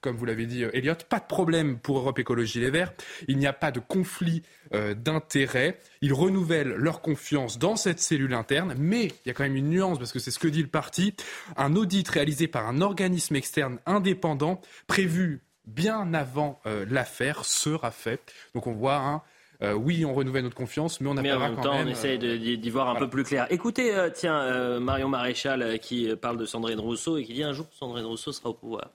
comme 0.00 0.16
vous 0.16 0.24
l'avez 0.24 0.46
dit, 0.46 0.62
Elliot, 0.72 0.94
pas 1.08 1.18
de 1.18 1.26
problème 1.26 1.78
pour 1.78 1.98
Europe 1.98 2.18
Écologie 2.18 2.60
Les 2.60 2.70
Verts. 2.70 2.92
Il 3.28 3.38
n'y 3.38 3.46
a 3.46 3.52
pas 3.52 3.70
de 3.70 3.80
conflit 3.80 4.42
euh, 4.74 4.94
d'intérêt. 4.94 5.78
Ils 6.02 6.12
renouvellent 6.12 6.74
leur 6.74 7.00
confiance 7.00 7.58
dans 7.58 7.76
cette 7.76 8.00
cellule 8.00 8.34
interne, 8.34 8.74
mais 8.76 9.06
il 9.06 9.28
y 9.28 9.30
a 9.30 9.34
quand 9.34 9.44
même 9.44 9.56
une 9.56 9.70
nuance 9.70 9.98
parce 9.98 10.12
que 10.12 10.18
c'est 10.18 10.32
ce 10.32 10.38
que 10.38 10.48
dit 10.48 10.62
le 10.62 10.68
parti. 10.68 11.14
Un 11.56 11.76
audit 11.76 12.06
réalisé 12.08 12.48
par 12.48 12.68
un 12.68 12.80
organisme 12.80 13.36
externe 13.36 13.78
indépendant 13.86 14.60
prévu 14.88 15.42
bien 15.64 16.12
avant 16.12 16.60
euh, 16.66 16.84
l'affaire 16.90 17.44
sera 17.44 17.92
fait. 17.92 18.20
Donc 18.54 18.66
on 18.66 18.72
voit 18.72 18.96
un 18.96 19.22
euh, 19.62 19.74
oui, 19.74 20.04
on 20.04 20.12
renouvelle 20.12 20.42
notre 20.42 20.56
confiance, 20.56 21.00
mais 21.00 21.08
on 21.08 21.16
a 21.16 21.22
Mais 21.22 21.32
en 21.32 21.38
même 21.38 21.54
temps, 21.54 21.76
on 21.76 21.86
essaye 21.86 22.18
d'y 22.18 22.70
voir 22.70 22.88
un 22.88 22.96
peu 22.96 23.08
plus 23.08 23.22
clair. 23.22 23.46
Écoutez, 23.50 23.94
tiens, 24.12 24.80
Marion 24.80 25.08
Maréchal 25.08 25.78
qui 25.78 26.08
parle 26.16 26.36
de 26.36 26.46
Sandrine 26.46 26.80
Rousseau 26.80 27.16
et 27.16 27.24
qui 27.24 27.32
dit 27.32 27.44
un 27.44 27.52
jour 27.52 27.66
Sandrine 27.70 28.06
Rousseau 28.06 28.32
sera 28.32 28.48
au 28.48 28.54
pouvoir. 28.54 28.90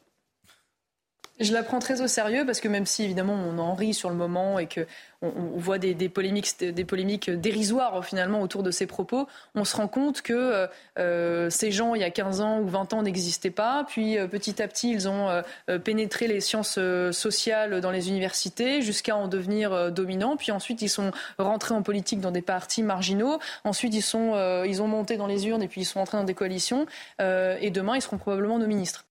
Je 1.39 1.53
la 1.53 1.61
prends 1.61 1.77
très 1.77 2.01
au 2.01 2.07
sérieux 2.07 2.45
parce 2.47 2.59
que 2.59 2.67
même 2.67 2.87
si 2.87 3.03
évidemment 3.03 3.33
on 3.33 3.59
en 3.59 3.75
rit 3.75 3.93
sur 3.93 4.09
le 4.09 4.15
moment 4.15 4.57
et 4.57 4.65
que 4.65 4.87
on, 5.21 5.57
voit 5.57 5.79
des, 5.79 6.09
polémiques, 6.09 6.59
des 6.59 6.85
polémiques 6.85 7.29
dérisoires 7.29 8.05
finalement 8.05 8.41
autour 8.41 8.61
de 8.61 8.69
ces 8.69 8.85
propos, 8.85 9.27
on 9.55 9.65
se 9.65 9.75
rend 9.75 9.87
compte 9.87 10.21
que 10.21 10.33
euh, 10.33 10.67
euh, 10.99 11.49
ces 11.49 11.71
gens 11.71 11.95
il 11.95 12.01
y 12.01 12.03
a 12.03 12.11
15 12.11 12.41
ans 12.41 12.59
ou 12.59 12.67
20 12.67 12.93
ans 12.93 13.01
n'existaient 13.01 13.51
pas. 13.51 13.85
Puis 13.87 14.17
euh, 14.17 14.27
petit 14.27 14.61
à 14.61 14.67
petit 14.67 14.91
ils 14.91 15.07
ont 15.07 15.43
pénétré 15.83 16.27
les 16.27 16.41
sciences 16.41 16.79
sociales 17.11 17.81
dans 17.81 17.91
les 17.91 18.09
universités 18.09 18.81
jusqu'à 18.81 19.15
en 19.15 19.27
devenir 19.27 19.91
dominants. 19.91 20.37
Puis 20.37 20.51
ensuite 20.51 20.81
ils 20.81 20.89
sont 20.89 21.11
rentrés 21.37 21.73
en 21.73 21.81
politique 21.83 22.19
dans 22.19 22.31
des 22.31 22.41
partis 22.41 22.83
marginaux. 22.83 23.39
Ensuite 23.63 23.93
ils 23.93 24.01
sont 24.01 24.63
ils 24.65 24.81
ont 24.81 24.87
monté 24.87 25.17
dans 25.17 25.27
les 25.27 25.47
urnes 25.47 25.63
et 25.63 25.67
puis 25.67 25.81
ils 25.81 25.85
sont 25.85 25.99
entrés 25.99 26.17
dans 26.17 26.23
des 26.23 26.33
coalitions. 26.33 26.85
et 27.19 27.71
demain 27.71 27.95
ils 27.95 28.01
seront 28.01 28.17
probablement 28.17 28.59
nos 28.59 28.67
ministres 28.67 29.06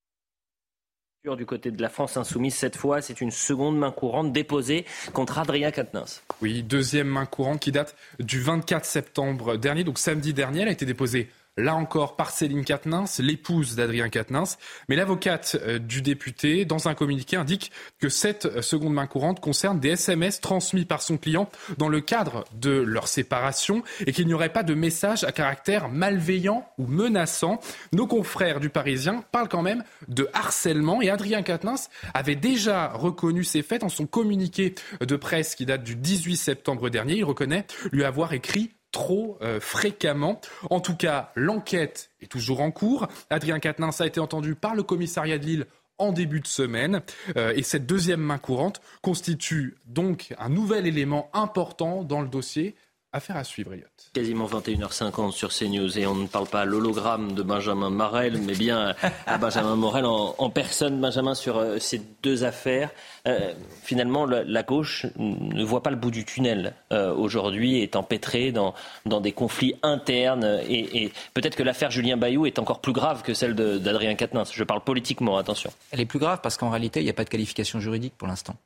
du 1.35 1.47
côté 1.47 1.73
de 1.73 1.83
la 1.83 1.89
France 1.89 2.17
insoumise. 2.17 2.55
Cette 2.55 2.77
fois, 2.77 3.01
c'est 3.01 3.21
une 3.21 3.33
seconde 3.33 3.77
main 3.77 3.91
courante 3.91 4.33
déposée 4.33 4.85
contre 5.13 5.39
Adrien 5.39 5.73
Quatennens. 5.73 6.23
Oui, 6.41 6.63
deuxième 6.63 7.09
main 7.09 7.27
courante 7.27 7.59
qui 7.59 7.73
date 7.73 7.97
du 8.21 8.41
24 8.41 8.85
septembre 8.85 9.57
dernier, 9.57 9.83
donc 9.83 9.99
samedi 9.99 10.33
dernier. 10.33 10.61
Elle 10.61 10.69
a 10.69 10.73
été 10.73 10.87
déposée 10.87 11.29
là 11.57 11.75
encore 11.75 12.17
par 12.17 12.31
Céline 12.31 12.65
Quatennens, 12.65 13.19
l'épouse 13.19 13.77
d'Adrien 13.77 14.09
Quatennens. 14.09 14.59
Mais 14.89 14.97
l'avocate 14.97 15.57
euh, 15.63 15.79
du 15.79 16.03
député, 16.03 16.65
dans 16.65 16.89
un 16.89 16.95
communiqué, 16.95 17.37
indique 17.37 17.73
que 17.99 18.09
cette 18.09 18.47
euh, 18.47 18.63
seconde 18.63 18.95
main 18.95 19.07
courante 19.07 19.41
concerne 19.41 19.81
des 19.81 19.91
SMS 19.91 20.41
transmis 20.41 20.85
par 20.85 21.03
son 21.03 21.17
client 21.17 21.49
dans 21.79 21.89
le 21.89 22.01
cadre 22.01 22.45
de 22.55 22.71
leur 22.71 23.09
séparation 23.09 23.83
et 24.07 24.13
qu'il 24.13 24.27
n'y 24.27 24.35
aurait 24.35 24.53
pas 24.53 24.63
de 24.63 24.75
message 24.75 25.25
à 25.25 25.33
caractère 25.33 25.89
malveillant 25.89 26.69
ou 26.79 26.87
menaçant. 26.87 27.61
Nos 27.93 28.07
confrères 28.07 28.61
du 28.61 28.69
Parisien 28.69 29.25
parlent 29.33 29.49
quand 29.49 29.63
même 29.63 29.85
de 30.09 30.29
harcèlement 30.33 31.01
et 31.01 31.11
Adrien 31.11 31.43
Quatennens 31.43 31.89
avait 32.15 32.37
déjà 32.37 32.89
reconnu 32.89 33.45
ces 33.45 33.63
faits 33.63 33.81
dans 33.81 33.89
son 33.89 34.07
communiqué 34.07 34.75
de 35.01 35.17
presse 35.17 35.55
qui 35.55 35.67
date 35.67 35.83
du 35.83 35.97
18 35.97 36.37
septembre 36.37 36.91
dernier. 36.91 37.17
Il 37.17 37.25
reconnaît 37.25 37.67
lui 37.93 38.05
avoir 38.05 38.33
écrit 38.33 38.76
trop 38.97 39.37
euh, 39.43 39.61
fréquemment. 39.61 40.41
En 40.71 40.81
tout 40.81 40.97
cas, 40.97 41.31
l'enquête 41.35 42.09
est 42.23 42.33
toujours 42.33 42.63
en 42.63 42.71
cours. 42.71 43.09
Adrien 43.29 43.59
Quatennens 43.59 44.01
a 44.01 44.07
été 44.07 44.21
entendu 44.21 44.55
par 44.55 44.75
le 44.75 44.83
commissariat 44.83 45.37
de 45.37 45.45
Lille 45.45 45.67
en 45.99 46.13
début 46.13 46.41
de 46.41 46.47
semaine. 46.47 47.03
Euh, 47.37 47.53
et 47.55 47.63
cette 47.63 47.85
deuxième 47.85 48.21
main 48.21 48.39
courante 48.39 48.81
constitue 49.03 49.77
donc 49.85 50.35
un 50.39 50.49
nouvel 50.49 50.87
élément 50.87 51.29
important 51.35 52.05
dans 52.05 52.23
le 52.23 52.29
dossier 52.29 52.75
Affaire 53.17 53.39
à 53.39 53.45
suivre, 53.45 53.73
Elliot. 53.73 53.87
Quasiment 54.13 54.45
21h50 54.47 55.31
sur 55.31 55.49
CNews 55.49 55.99
et 55.99 56.07
on 56.07 56.15
ne 56.15 56.27
parle 56.27 56.47
pas 56.47 56.61
à 56.61 56.65
l'hologramme 56.67 57.33
de 57.33 57.43
Benjamin 57.43 57.89
Morel, 57.89 58.37
mais 58.43 58.53
bien 58.53 58.95
à 59.27 59.39
Benjamin 59.39 59.75
Morel 59.75 60.05
en, 60.05 60.51
personne. 60.51 61.01
Benjamin, 61.01 61.35
sur 61.35 61.57
euh, 61.57 61.79
ces 61.79 62.03
deux 62.23 62.45
affaires, 62.45 62.91
euh, 63.27 63.55
finalement, 63.83 64.27
la, 64.27 64.63
gauche 64.63 65.07
ne 65.17 65.65
voit 65.65 65.83
pas 65.83 65.89
le 65.89 65.97
bout 65.97 66.11
du 66.11 66.27
tunnel 66.27 66.75
euh, 66.93 67.15
aujourd'hui, 67.15 67.81
est 67.81 67.97
empêtrée 67.97 68.53
dans, 68.53 68.75
dans 69.07 69.23
des 69.23 69.33
conflits 69.33 69.77
internes. 69.83 70.61
Et, 70.69 71.11
peut-être 71.33 71.57
que 71.57 71.63
l'affaire 71.63 71.91
Julien 71.91 72.19
Bayou 72.19 72.45
est 72.45 72.59
encore 72.59 72.83
plus 72.83 72.93
grave 72.93 73.23
que 73.23 73.33
celle 73.33 73.55
d'Adrien 73.55 74.15
Quatennens. 74.15 74.53
Je 74.53 74.63
parle 74.63 74.83
politiquement, 74.83 75.39
attention. 75.39 75.71
Elle 75.91 76.01
est 76.01 76.05
plus 76.05 76.19
grave 76.19 76.41
parce 76.43 76.59
qu'en 76.59 76.69
réalité, 76.69 77.01
il 77.01 77.05
n'y 77.05 77.11
a 77.11 77.15
pas 77.15 77.25
de 77.25 77.31
qualification 77.31 77.81
juridique 77.81 78.13
pour 78.19 78.29
l'instant. 78.29 78.57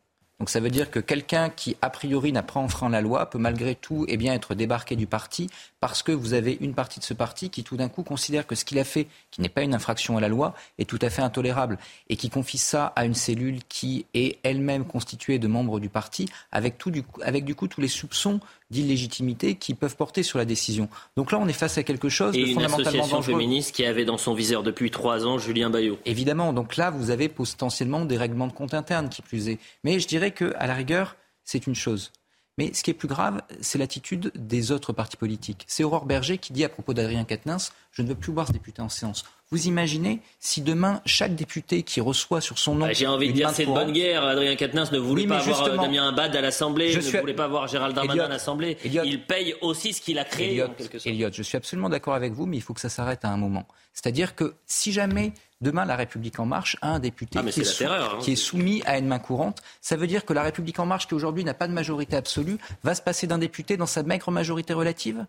Donc 0.40 0.48
ça 0.48 0.58
veut 0.58 0.70
dire 0.70 0.90
que 0.90 0.98
quelqu'un 0.98 1.50
qui, 1.50 1.76
a 1.82 1.90
priori, 1.90 2.32
n'a 2.32 2.42
pas 2.42 2.58
enfreint 2.58 2.88
la 2.88 3.02
loi 3.02 3.28
peut 3.28 3.38
malgré 3.38 3.74
tout 3.74 4.06
eh 4.08 4.16
bien, 4.16 4.32
être 4.32 4.54
débarqué 4.54 4.96
du 4.96 5.06
parti 5.06 5.50
parce 5.80 6.02
que 6.02 6.12
vous 6.12 6.34
avez 6.34 6.58
une 6.60 6.74
partie 6.74 7.00
de 7.00 7.04
ce 7.04 7.14
parti 7.14 7.48
qui 7.48 7.64
tout 7.64 7.76
d'un 7.76 7.88
coup 7.88 8.02
considère 8.02 8.46
que 8.46 8.54
ce 8.54 8.64
qu'il 8.64 8.78
a 8.78 8.84
fait, 8.84 9.06
qui 9.30 9.40
n'est 9.40 9.48
pas 9.48 9.62
une 9.62 9.74
infraction 9.74 10.16
à 10.18 10.20
la 10.20 10.28
loi, 10.28 10.54
est 10.78 10.88
tout 10.88 10.98
à 11.00 11.10
fait 11.10 11.22
intolérable 11.22 11.78
et 12.08 12.16
qui 12.16 12.28
confie 12.28 12.58
ça 12.58 12.92
à 12.96 13.06
une 13.06 13.14
cellule 13.14 13.60
qui 13.68 14.04
est 14.12 14.38
elle-même 14.42 14.84
constituée 14.84 15.38
de 15.38 15.48
membres 15.48 15.80
du 15.80 15.88
parti 15.88 16.28
avec, 16.52 16.76
tout 16.76 16.90
du, 16.90 17.02
avec 17.22 17.44
du 17.44 17.54
coup 17.54 17.66
tous 17.66 17.80
les 17.80 17.88
soupçons 17.88 18.40
d'illégitimité 18.70 19.56
qui 19.56 19.74
peuvent 19.74 19.96
porter 19.96 20.22
sur 20.22 20.38
la 20.38 20.44
décision. 20.44 20.88
Donc 21.16 21.32
là, 21.32 21.38
on 21.40 21.48
est 21.48 21.52
face 21.52 21.78
à 21.78 21.82
quelque 21.82 22.08
chose 22.08 22.34
de 22.34 22.44
fondamentalement 22.44 22.68
dangereux. 22.68 22.84
une 22.84 23.00
association 23.00 23.22
féministe 23.22 23.74
qui 23.74 23.84
avait 23.84 24.04
dans 24.04 24.18
son 24.18 24.34
viseur 24.34 24.62
depuis 24.62 24.90
trois 24.90 25.26
ans 25.26 25.38
Julien 25.38 25.70
Bayot. 25.70 25.98
Évidemment. 26.04 26.52
Donc 26.52 26.76
là, 26.76 26.90
vous 26.90 27.10
avez 27.10 27.28
potentiellement 27.28 28.04
des 28.04 28.16
règlements 28.16 28.46
de 28.46 28.52
compte 28.52 28.74
interne 28.74 29.08
qui 29.08 29.22
plus 29.22 29.48
est. 29.48 29.58
Mais 29.82 29.98
je 29.98 30.06
dirais 30.06 30.30
que, 30.30 30.52
à 30.58 30.66
la 30.66 30.74
rigueur, 30.74 31.16
c'est 31.44 31.66
une 31.66 31.74
chose. 31.74 32.12
Mais 32.60 32.74
ce 32.74 32.82
qui 32.82 32.90
est 32.90 32.94
plus 32.94 33.08
grave, 33.08 33.40
c'est 33.62 33.78
l'attitude 33.78 34.30
des 34.34 34.70
autres 34.70 34.92
partis 34.92 35.16
politiques. 35.16 35.64
C'est 35.66 35.82
Aurore 35.82 36.04
Berger 36.04 36.36
qui 36.36 36.52
dit 36.52 36.62
à 36.62 36.68
propos 36.68 36.92
d'Adrien 36.92 37.24
Quatennens 37.24 37.72
Je 37.90 38.02
ne 38.02 38.08
veux 38.08 38.14
plus 38.14 38.34
voir 38.34 38.48
ce 38.48 38.52
député 38.52 38.82
en 38.82 38.90
séance. 38.90 39.24
Vous 39.50 39.66
imaginez 39.66 40.20
si 40.40 40.60
demain, 40.60 41.00
chaque 41.06 41.34
député 41.34 41.84
qui 41.84 42.02
reçoit 42.02 42.42
sur 42.42 42.58
son 42.58 42.74
nom. 42.74 42.84
Ah, 42.84 42.92
j'ai 42.92 43.06
envie 43.06 43.28
de 43.28 43.32
dire, 43.32 43.48
c'est 43.48 43.64
de 43.64 43.72
bonne 43.72 43.92
guerre. 43.92 44.26
Adrien 44.26 44.56
Quatennens 44.56 44.92
ne 44.92 44.98
voulait 44.98 45.26
pas 45.26 45.38
avoir 45.38 45.68
euh, 45.68 45.76
Damien 45.78 46.08
Abad 46.08 46.36
à 46.36 46.42
l'Assemblée, 46.42 46.94
ne 46.94 47.20
voulait 47.20 47.32
pas 47.32 47.44
avoir 47.44 47.66
Gérald 47.66 47.96
Darmanin 47.96 48.24
à 48.24 48.28
l'Assemblée. 48.28 48.76
Il 48.84 49.24
paye 49.24 49.54
aussi 49.62 49.94
ce 49.94 50.02
qu'il 50.02 50.18
a 50.18 50.24
créé. 50.24 50.62
Elliot, 51.06 51.30
je 51.32 51.42
suis 51.42 51.56
absolument 51.56 51.88
d'accord 51.88 52.12
avec 52.12 52.34
vous, 52.34 52.44
mais 52.44 52.58
il 52.58 52.62
faut 52.62 52.74
que 52.74 52.82
ça 52.82 52.90
s'arrête 52.90 53.24
à 53.24 53.30
un 53.30 53.38
moment. 53.38 53.66
C'est-à-dire 53.94 54.34
que 54.34 54.54
si 54.66 54.92
jamais 54.92 55.32
demain 55.60 55.84
la 55.84 55.96
République 55.96 56.38
en 56.38 56.46
marche 56.46 56.76
a 56.82 56.90
un 56.90 56.98
député 56.98 57.38
ah, 57.38 57.50
qui, 57.50 57.60
est 57.60 57.82
hein. 57.82 58.18
qui, 58.20 58.32
est 58.32 58.36
soumis 58.36 58.82
à 58.86 58.98
une 58.98 59.06
main 59.06 59.18
courante, 59.18 59.62
ça 59.80 59.96
veut 59.96 60.06
dire 60.06 60.24
que 60.24 60.32
la 60.32 60.42
République 60.42 60.78
en 60.78 60.86
marche, 60.86 61.06
qui 61.06 61.14
aujourd'hui 61.14 61.44
n'a 61.44 61.54
pas 61.54 61.68
de 61.68 61.72
majorité 61.72 62.16
absolue, 62.16 62.58
va 62.82 62.94
se 62.94 63.02
passer 63.02 63.26
d'un 63.26 63.38
député 63.38 63.76
dans 63.76 63.86
sa 63.86 64.02
maigre 64.02 64.30
majorité 64.30 64.72
relative? 64.72 65.26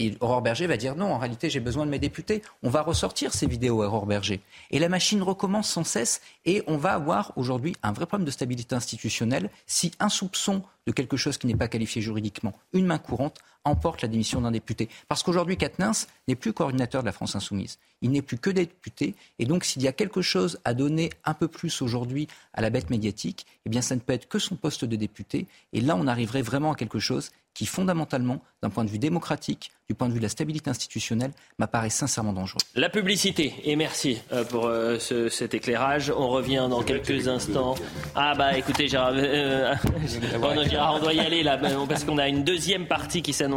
Et 0.00 0.16
Aurore 0.20 0.40
Berger 0.40 0.66
va 0.66 0.78
dire 0.78 0.96
non, 0.96 1.12
en 1.12 1.18
réalité, 1.18 1.50
j'ai 1.50 1.60
besoin 1.60 1.84
de 1.84 1.90
mes 1.90 1.98
députés. 1.98 2.40
On 2.62 2.70
va 2.70 2.80
ressortir 2.80 3.34
ces 3.34 3.46
vidéos 3.46 3.82
à 3.82 3.86
Aurore 3.86 4.06
Berger. 4.06 4.40
Et 4.70 4.78
la 4.78 4.88
machine 4.88 5.22
recommence 5.22 5.68
sans 5.68 5.84
cesse. 5.84 6.22
Et 6.46 6.62
on 6.66 6.78
va 6.78 6.94
avoir 6.94 7.34
aujourd'hui 7.36 7.76
un 7.82 7.92
vrai 7.92 8.06
problème 8.06 8.24
de 8.24 8.30
stabilité 8.30 8.74
institutionnelle 8.74 9.50
si 9.66 9.92
un 10.00 10.08
soupçon 10.08 10.62
de 10.86 10.92
quelque 10.92 11.18
chose 11.18 11.36
qui 11.36 11.46
n'est 11.46 11.54
pas 11.54 11.68
qualifié 11.68 12.00
juridiquement, 12.00 12.54
une 12.72 12.86
main 12.86 12.96
courante, 12.96 13.40
emporte 13.64 14.02
la 14.02 14.08
démission 14.08 14.40
d'un 14.40 14.50
député. 14.50 14.88
Parce 15.08 15.22
qu'aujourd'hui, 15.22 15.56
Katnins 15.56 15.92
n'est 16.28 16.34
plus 16.34 16.52
coordinateur 16.52 17.02
de 17.02 17.06
la 17.06 17.12
France 17.12 17.36
insoumise. 17.36 17.78
Il 18.02 18.10
n'est 18.10 18.22
plus 18.22 18.38
que 18.38 18.50
député. 18.50 19.14
Et 19.38 19.44
donc, 19.44 19.64
s'il 19.64 19.82
y 19.82 19.88
a 19.88 19.92
quelque 19.92 20.22
chose 20.22 20.58
à 20.64 20.74
donner 20.74 21.10
un 21.24 21.34
peu 21.34 21.48
plus 21.48 21.82
aujourd'hui 21.82 22.28
à 22.54 22.62
la 22.62 22.70
bête 22.70 22.90
médiatique, 22.90 23.46
eh 23.66 23.70
bien, 23.70 23.82
ça 23.82 23.94
ne 23.94 24.00
peut 24.00 24.12
être 24.12 24.28
que 24.28 24.38
son 24.38 24.56
poste 24.56 24.84
de 24.84 24.96
député. 24.96 25.46
Et 25.72 25.80
là, 25.80 25.96
on 25.96 26.06
arriverait 26.06 26.42
vraiment 26.42 26.72
à 26.72 26.74
quelque 26.74 26.98
chose 26.98 27.30
qui, 27.54 27.66
fondamentalement, 27.66 28.40
d'un 28.62 28.70
point 28.70 28.84
de 28.84 28.90
vue 28.90 28.98
démocratique, 28.98 29.72
du 29.88 29.94
point 29.94 30.08
de 30.08 30.12
vue 30.12 30.20
de 30.20 30.24
la 30.24 30.28
stabilité 30.28 30.70
institutionnelle, 30.70 31.32
m'apparaît 31.58 31.90
sincèrement 31.90 32.32
dangereux. 32.32 32.60
La 32.74 32.88
publicité, 32.88 33.54
et 33.64 33.74
merci 33.74 34.18
euh, 34.32 34.44
pour 34.44 34.66
euh, 34.66 34.98
cet 34.98 35.54
éclairage. 35.54 36.12
On 36.16 36.28
revient 36.28 36.68
dans 36.70 36.82
quelques 36.82 37.26
instants. 37.26 37.74
Ah 38.14 38.34
bah 38.36 38.56
écoutez, 38.56 38.86
Gérard, 38.86 39.12
euh, 39.14 39.74
on 40.42 41.00
doit 41.00 41.12
y 41.12 41.20
aller 41.20 41.42
là, 41.42 41.58
parce 41.88 42.04
qu'on 42.04 42.18
a 42.18 42.28
une 42.28 42.44
deuxième 42.44 42.86
partie 42.86 43.22
qui 43.22 43.32
s'annonce 43.32 43.49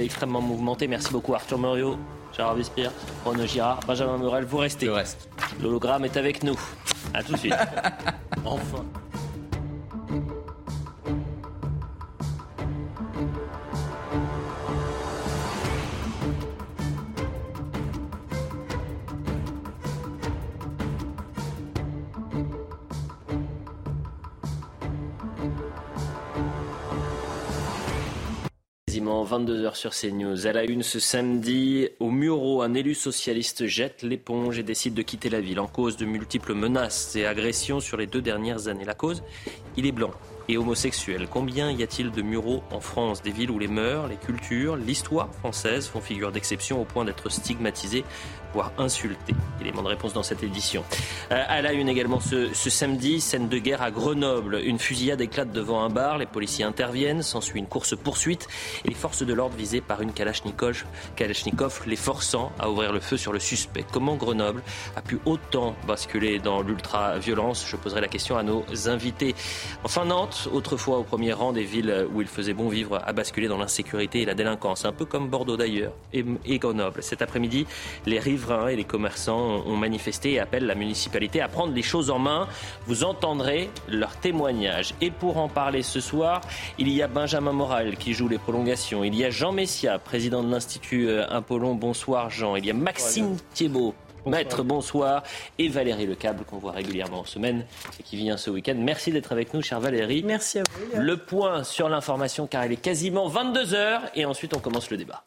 extrêmement 0.00 0.40
mouvementée. 0.40 0.86
Merci 0.86 1.12
beaucoup 1.12 1.34
Arthur 1.34 1.58
Muriot, 1.58 1.96
Gérard 2.36 2.54
Vespierre, 2.54 2.92
Renaud 3.24 3.46
Girard, 3.46 3.80
Benjamin 3.86 4.16
Morel, 4.18 4.44
vous 4.44 4.58
restez. 4.58 4.88
Reste. 4.88 5.28
L'hologramme 5.62 6.04
est 6.04 6.16
avec 6.16 6.42
nous. 6.42 6.58
À 7.14 7.22
tout 7.22 7.32
de 7.32 7.38
suite. 7.38 7.54
enfin. 8.44 8.84
Quasiment 29.10 29.24
22h 29.24 29.74
sur 29.74 29.90
CNews. 29.90 30.46
À 30.46 30.52
la 30.52 30.64
une 30.64 30.84
ce 30.84 31.00
samedi, 31.00 31.88
au 31.98 32.10
Muro, 32.10 32.62
un 32.62 32.74
élu 32.74 32.94
socialiste 32.94 33.66
jette 33.66 34.02
l'éponge 34.02 34.60
et 34.60 34.62
décide 34.62 34.94
de 34.94 35.02
quitter 35.02 35.28
la 35.30 35.40
ville 35.40 35.58
en 35.58 35.66
cause 35.66 35.96
de 35.96 36.04
multiples 36.04 36.54
menaces 36.54 37.16
et 37.16 37.26
agressions 37.26 37.80
sur 37.80 37.96
les 37.96 38.06
deux 38.06 38.22
dernières 38.22 38.68
années. 38.68 38.84
La 38.84 38.94
cause 38.94 39.24
Il 39.76 39.84
est 39.84 39.92
blanc 39.92 40.12
et 40.50 40.58
homosexuel. 40.58 41.28
Combien 41.30 41.70
y 41.70 41.82
a-t-il 41.82 42.10
de 42.10 42.22
muraux 42.22 42.62
en 42.70 42.80
France? 42.80 43.22
Des 43.22 43.30
villes 43.30 43.50
où 43.50 43.58
les 43.58 43.68
mœurs, 43.68 44.08
les 44.08 44.16
cultures, 44.16 44.76
l'histoire 44.76 45.32
française 45.32 45.86
font 45.86 46.00
figure 46.00 46.32
d'exception 46.32 46.80
au 46.80 46.84
point 46.84 47.04
d'être 47.04 47.28
stigmatisées 47.30 48.04
voire 48.52 48.72
insulté. 48.78 49.34
Élément 49.60 49.82
de 49.82 49.88
réponse 49.88 50.12
dans 50.12 50.22
cette 50.22 50.42
édition. 50.42 50.84
Euh, 51.30 51.42
à 51.46 51.62
la 51.62 51.72
une 51.72 51.88
également 51.88 52.20
ce, 52.20 52.52
samedi, 52.52 53.20
scène 53.20 53.48
de 53.48 53.58
guerre 53.58 53.82
à 53.82 53.90
Grenoble. 53.90 54.60
Une 54.64 54.78
fusillade 54.78 55.20
éclate 55.20 55.52
devant 55.52 55.82
un 55.82 55.88
bar, 55.88 56.18
les 56.18 56.26
policiers 56.26 56.64
interviennent, 56.64 57.22
s'ensuit 57.22 57.58
une 57.58 57.66
course-poursuite 57.66 58.48
et 58.84 58.88
les 58.88 58.94
forces 58.94 59.22
de 59.22 59.32
l'ordre 59.32 59.56
visées 59.56 59.80
par 59.80 60.02
une 60.02 60.12
Kalachnikov, 60.12 60.84
Kalachnikov, 61.16 61.82
les 61.86 61.96
forçant 61.96 62.52
à 62.58 62.70
ouvrir 62.70 62.92
le 62.92 63.00
feu 63.00 63.16
sur 63.16 63.32
le 63.32 63.38
suspect. 63.38 63.84
Comment 63.92 64.16
Grenoble 64.16 64.62
a 64.96 65.02
pu 65.02 65.18
autant 65.24 65.74
basculer 65.86 66.38
dans 66.38 66.62
l'ultra-violence? 66.62 67.66
Je 67.68 67.76
poserai 67.76 68.00
la 68.00 68.08
question 68.08 68.36
à 68.36 68.42
nos 68.42 68.64
invités. 68.86 69.34
Enfin 69.84 70.04
Nantes, 70.04 70.39
autrefois 70.48 70.98
au 70.98 71.02
premier 71.02 71.32
rang 71.32 71.52
des 71.52 71.64
villes 71.64 72.06
où 72.14 72.20
il 72.20 72.28
faisait 72.28 72.52
bon 72.52 72.68
vivre, 72.68 73.00
a 73.04 73.12
basculé 73.12 73.48
dans 73.48 73.58
l'insécurité 73.58 74.22
et 74.22 74.24
la 74.24 74.34
délinquance, 74.34 74.84
un 74.84 74.92
peu 74.92 75.04
comme 75.04 75.28
Bordeaux 75.28 75.56
d'ailleurs, 75.56 75.92
et, 76.12 76.58
Grenoble. 76.58 77.02
Cet 77.02 77.22
après-midi, 77.22 77.66
les 78.06 78.18
rives 78.18 78.54
et 78.70 78.76
les 78.76 78.84
commerçants 78.84 79.62
ont 79.66 79.76
manifesté 79.76 80.32
et 80.32 80.40
appellent 80.40 80.66
la 80.66 80.74
municipalité 80.74 81.40
à 81.40 81.48
prendre 81.48 81.72
les 81.72 81.82
choses 81.82 82.10
en 82.10 82.18
main. 82.18 82.48
Vous 82.86 83.04
entendrez 83.04 83.70
leurs 83.88 84.16
témoignages. 84.16 84.94
Et 85.00 85.10
pour 85.10 85.38
en 85.38 85.48
parler 85.48 85.82
ce 85.82 86.00
soir, 86.00 86.40
il 86.78 86.88
y 86.88 87.02
a 87.02 87.08
Benjamin 87.08 87.52
Moral 87.52 87.96
qui 87.96 88.12
joue 88.12 88.28
les 88.28 88.38
prolongations. 88.38 89.04
Il 89.04 89.14
y 89.14 89.24
a 89.24 89.30
Jean 89.30 89.52
Messia, 89.52 89.98
président 89.98 90.42
de 90.42 90.50
l'Institut 90.50 91.08
euh, 91.08 91.26
Apollon. 91.28 91.74
Bonsoir 91.74 92.30
Jean. 92.30 92.56
Il 92.56 92.66
y 92.66 92.70
a 92.70 92.74
Maxime 92.74 93.36
Thiebaud. 93.54 93.94
Maître, 94.26 94.62
bonsoir. 94.62 95.22
Et 95.58 95.68
Valérie 95.68 96.06
Lecable, 96.06 96.44
qu'on 96.44 96.58
voit 96.58 96.72
régulièrement 96.72 97.20
en 97.20 97.24
semaine 97.24 97.64
et 97.98 98.02
qui 98.02 98.16
vient 98.16 98.36
ce 98.36 98.50
week-end. 98.50 98.74
Merci 98.76 99.12
d'être 99.12 99.32
avec 99.32 99.54
nous, 99.54 99.62
chère 99.62 99.80
Valérie. 99.80 100.22
Merci 100.24 100.60
à 100.60 100.62
vous. 100.62 101.00
Le 101.00 101.16
point 101.16 101.64
sur 101.64 101.88
l'information, 101.88 102.46
car 102.46 102.64
il 102.66 102.72
est 102.72 102.76
quasiment 102.76 103.28
22h. 103.28 104.00
Et 104.14 104.24
ensuite, 104.24 104.54
on 104.54 104.60
commence 104.60 104.90
le 104.90 104.96
débat. 104.96 105.24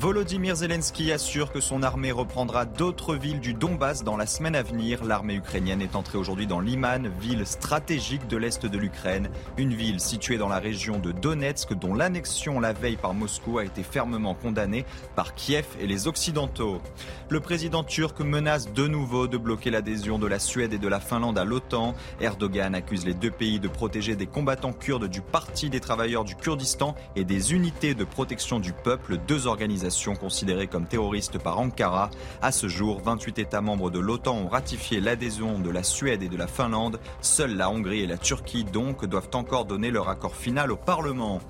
Volodymyr 0.00 0.54
Zelensky 0.54 1.10
assure 1.10 1.50
que 1.50 1.60
son 1.60 1.82
armée 1.82 2.12
reprendra 2.12 2.66
d'autres 2.66 3.16
villes 3.16 3.40
du 3.40 3.52
Donbass 3.52 4.04
dans 4.04 4.16
la 4.16 4.26
semaine 4.26 4.54
à 4.54 4.62
venir. 4.62 5.02
L'armée 5.02 5.34
ukrainienne 5.34 5.82
est 5.82 5.96
entrée 5.96 6.18
aujourd'hui 6.18 6.46
dans 6.46 6.60
Liman, 6.60 7.10
ville 7.20 7.44
stratégique 7.44 8.28
de 8.28 8.36
l'est 8.36 8.64
de 8.64 8.78
l'Ukraine, 8.78 9.28
une 9.56 9.74
ville 9.74 9.98
située 9.98 10.38
dans 10.38 10.48
la 10.48 10.60
région 10.60 11.00
de 11.00 11.10
Donetsk 11.10 11.74
dont 11.74 11.94
l'annexion 11.94 12.60
la 12.60 12.72
veille 12.72 12.96
par 12.96 13.12
Moscou 13.12 13.58
a 13.58 13.64
été 13.64 13.82
fermement 13.82 14.34
condamnée 14.34 14.84
par 15.16 15.34
Kiev 15.34 15.66
et 15.80 15.88
les 15.88 16.06
Occidentaux. 16.06 16.80
Le 17.28 17.40
président 17.40 17.82
turc 17.82 18.20
menace 18.20 18.72
de 18.72 18.86
nouveau 18.86 19.26
de 19.26 19.36
bloquer 19.36 19.72
l'adhésion 19.72 20.20
de 20.20 20.28
la 20.28 20.38
Suède 20.38 20.74
et 20.74 20.78
de 20.78 20.86
la 20.88 21.00
Finlande 21.00 21.38
à 21.38 21.44
l'OTAN. 21.44 21.96
Erdogan 22.20 22.76
accuse 22.76 23.04
les 23.04 23.14
deux 23.14 23.32
pays 23.32 23.58
de 23.58 23.66
protéger 23.66 24.14
des 24.14 24.26
combattants 24.26 24.72
kurdes 24.72 25.08
du 25.08 25.22
Parti 25.22 25.70
des 25.70 25.80
travailleurs 25.80 26.22
du 26.22 26.36
Kurdistan 26.36 26.94
et 27.16 27.24
des 27.24 27.52
unités 27.52 27.94
de 27.94 28.04
protection 28.04 28.60
du 28.60 28.72
peuple, 28.72 29.18
deux 29.26 29.48
organisations 29.48 29.87
considérées 30.14 30.66
comme 30.66 30.86
terroristes 30.86 31.38
par 31.38 31.58
Ankara. 31.58 32.10
À 32.42 32.52
ce 32.52 32.68
jour, 32.68 33.00
28 33.02 33.38
États 33.38 33.60
membres 33.60 33.90
de 33.90 33.98
l'OTAN 33.98 34.36
ont 34.36 34.48
ratifié 34.48 35.00
l'adhésion 35.00 35.58
de 35.58 35.70
la 35.70 35.82
Suède 35.82 36.22
et 36.22 36.28
de 36.28 36.36
la 36.36 36.46
Finlande. 36.46 37.00
Seules 37.20 37.56
la 37.56 37.70
Hongrie 37.70 38.00
et 38.00 38.06
la 38.06 38.18
Turquie, 38.18 38.64
donc, 38.64 39.04
doivent 39.04 39.30
encore 39.34 39.64
donner 39.64 39.90
leur 39.90 40.08
accord 40.08 40.36
final 40.36 40.70
au 40.70 40.76
Parlement. 40.76 41.40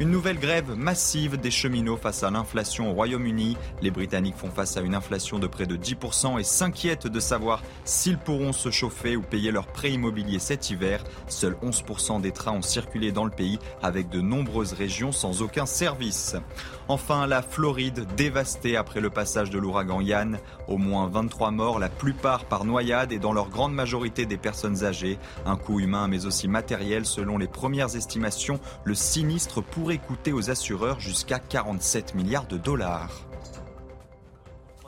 Une 0.00 0.10
nouvelle 0.10 0.40
grève 0.40 0.74
massive 0.76 1.36
des 1.36 1.52
cheminots 1.52 1.96
face 1.96 2.24
à 2.24 2.30
l'inflation 2.30 2.90
au 2.90 2.94
Royaume-Uni. 2.94 3.56
Les 3.80 3.92
Britanniques 3.92 4.34
font 4.36 4.50
face 4.50 4.76
à 4.76 4.80
une 4.80 4.96
inflation 4.96 5.38
de 5.38 5.46
près 5.46 5.66
de 5.66 5.76
10% 5.76 6.40
et 6.40 6.42
s'inquiètent 6.42 7.06
de 7.06 7.20
savoir 7.20 7.62
s'ils 7.84 8.18
pourront 8.18 8.52
se 8.52 8.72
chauffer 8.72 9.14
ou 9.14 9.22
payer 9.22 9.52
leur 9.52 9.68
prêt 9.68 9.92
immobilier 9.92 10.40
cet 10.40 10.68
hiver. 10.68 11.04
Seuls 11.28 11.56
11% 11.62 12.20
des 12.20 12.32
trains 12.32 12.54
ont 12.54 12.62
circulé 12.62 13.12
dans 13.12 13.24
le 13.24 13.30
pays 13.30 13.60
avec 13.84 14.08
de 14.08 14.20
nombreuses 14.20 14.72
régions 14.72 15.12
sans 15.12 15.42
aucun 15.42 15.64
service. 15.64 16.34
Enfin, 16.88 17.28
la 17.28 17.40
Floride 17.40 18.04
dévastée 18.16 18.76
après 18.76 19.00
le 19.00 19.10
passage 19.10 19.50
de 19.50 19.60
l'ouragan 19.60 20.00
Yann. 20.00 20.40
Au 20.66 20.76
moins 20.76 21.06
23 21.06 21.52
morts, 21.52 21.78
la 21.78 21.88
plupart 21.88 22.46
par 22.46 22.64
noyade 22.64 23.12
et 23.12 23.20
dans 23.20 23.32
leur 23.32 23.48
grande 23.48 23.72
majorité 23.72 24.26
des 24.26 24.38
personnes 24.38 24.84
âgées. 24.84 25.20
Un 25.46 25.56
coût 25.56 25.78
humain 25.78 26.08
mais 26.08 26.26
aussi 26.26 26.48
matériel 26.48 27.06
selon 27.06 27.38
les 27.38 27.46
premières 27.46 27.94
estimations. 27.94 28.58
Le 28.82 28.96
sinistre 28.96 29.62
pourrait 29.84 29.98
coûter 29.98 30.32
aux 30.32 30.48
assureurs 30.48 30.98
jusqu'à 30.98 31.38
47 31.38 32.14
milliards 32.14 32.46
de 32.46 32.56
dollars 32.56 33.20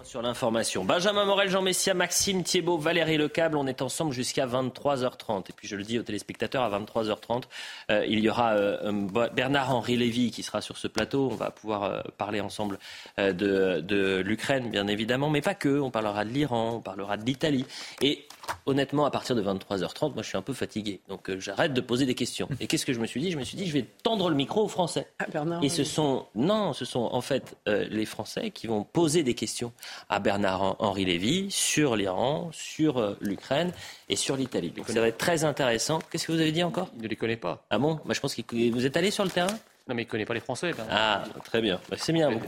sur 0.05 0.23
l'information. 0.23 0.85
Benjamin 0.85 1.27
Morel, 1.27 1.51
Jean 1.51 1.61
Messia, 1.61 1.93
Maxime 1.93 2.45
Thiebaud, 2.45 2.79
Valérie 2.79 3.19
Lecable, 3.19 3.57
on 3.57 3.67
est 3.67 3.83
ensemble 3.83 4.13
jusqu'à 4.13 4.47
23h30. 4.47 5.51
Et 5.51 5.53
puis 5.53 5.67
je 5.69 5.77
le 5.77 5.83
dis 5.83 5.99
aux 5.99 6.03
téléspectateurs, 6.03 6.63
à 6.63 6.79
23h30, 6.79 7.43
euh, 7.91 8.07
il 8.09 8.21
y 8.21 8.31
aura 8.31 8.55
euh, 8.55 8.93
Bernard-Henri 9.35 9.97
Lévy 9.97 10.31
qui 10.31 10.45
sera 10.45 10.61
sur 10.61 10.79
ce 10.79 10.87
plateau. 10.87 11.29
On 11.31 11.35
va 11.35 11.51
pouvoir 11.51 11.83
euh, 11.83 12.01
parler 12.17 12.41
ensemble 12.41 12.79
de, 13.19 13.81
de 13.81 14.23
l'Ukraine, 14.25 14.71
bien 14.71 14.87
évidemment, 14.87 15.29
mais 15.29 15.43
pas 15.43 15.55
que. 15.55 15.81
On 15.81 15.91
parlera 15.91 16.25
de 16.25 16.31
l'Iran, 16.31 16.77
on 16.77 16.81
parlera 16.81 17.17
de 17.17 17.27
l'Italie. 17.27 17.67
Et 18.01 18.29
honnêtement, 18.67 19.05
à 19.07 19.11
partir 19.11 19.37
de 19.37 19.43
23h30, 19.43 20.15
moi 20.15 20.23
je 20.23 20.29
suis 20.29 20.37
un 20.37 20.43
peu 20.43 20.55
fatigué. 20.55 21.01
Donc 21.09 21.31
j'arrête 21.39 21.73
de 21.75 21.81
poser 21.81 22.07
des 22.07 22.15
questions. 22.15 22.49
Et 22.61 22.67
qu'est-ce 22.67 22.87
que 22.87 22.93
je 22.93 23.01
me 23.01 23.07
suis 23.07 23.21
dit? 23.21 23.31
Je 23.31 23.39
me 23.39 23.45
suis 23.45 23.57
dit, 23.57 23.67
je 23.67 23.73
vais 23.73 23.87
tendre 24.03 24.29
le 24.29 24.37
micro 24.37 24.65
aux 24.65 24.69
Français. 24.69 25.09
Ah, 25.19 25.27
et 25.63 25.69
ce 25.69 25.85
sont, 25.85 26.27
non, 26.35 26.73
ce 26.73 26.85
sont 26.85 27.09
en 27.13 27.21
fait 27.21 27.57
les 27.67 28.07
Français 28.07 28.51
qui 28.51 28.67
vont 28.67 28.85
poser 28.85 29.23
des 29.23 29.35
questions 29.35 29.73
à 30.09 30.21
Bernard-Henri 30.21 31.05
Lévy 31.05 31.51
sur 31.51 31.97
l'Iran, 31.97 32.51
sur 32.53 32.99
euh, 32.99 33.17
l'Ukraine 33.21 33.73
et 34.09 34.17
sur 34.17 34.37
l'Italie. 34.37 34.71
Donc 34.71 34.89
ça 34.89 35.01
va 35.01 35.09
être 35.09 35.19
très 35.19 35.45
intéressant. 35.45 35.99
Qu'est-ce 36.11 36.27
que 36.27 36.33
vous 36.33 36.41
avez 36.41 36.53
dit 36.53 36.63
encore? 36.63 36.89
Il 36.97 37.03
ne 37.03 37.09
les 37.09 37.17
connaît 37.17 37.37
pas. 37.37 37.65
Ah 37.71 37.79
bon? 37.79 38.01
Bah, 38.05 38.15
Je 38.15 38.21
pense 38.21 38.35
que 38.35 38.71
vous 38.73 38.87
êtes 38.87 38.97
allé 38.97 39.11
sur 39.11 39.25
le 39.25 39.31
terrain? 39.31 39.53
Non, 39.89 39.95
mais 39.95 40.03
il 40.03 40.07
ne 40.07 40.11
connaît 40.11 40.27
pas 40.27 40.35
les 40.35 40.41
Français. 40.41 40.73
Ah, 40.91 41.25
très 41.45 41.61
bien. 41.61 41.81
Bah, 41.89 41.97
c'est 41.99 42.13
bien. 42.13 42.31
Vous 42.31 42.41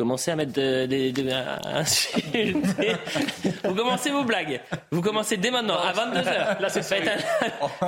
commencez 0.00 0.30
à 0.30 0.36
mettre 0.36 0.52
des... 0.52 1.12
vous 3.64 3.74
commencez 3.74 4.10
vos 4.10 4.24
blagues. 4.24 4.62
Vous 4.90 5.02
commencez 5.02 5.36
dès 5.36 5.50
maintenant, 5.50 5.76
à 5.78 5.92
22h. 5.92 6.58
Là, 6.58 6.68
faites, 6.70 7.10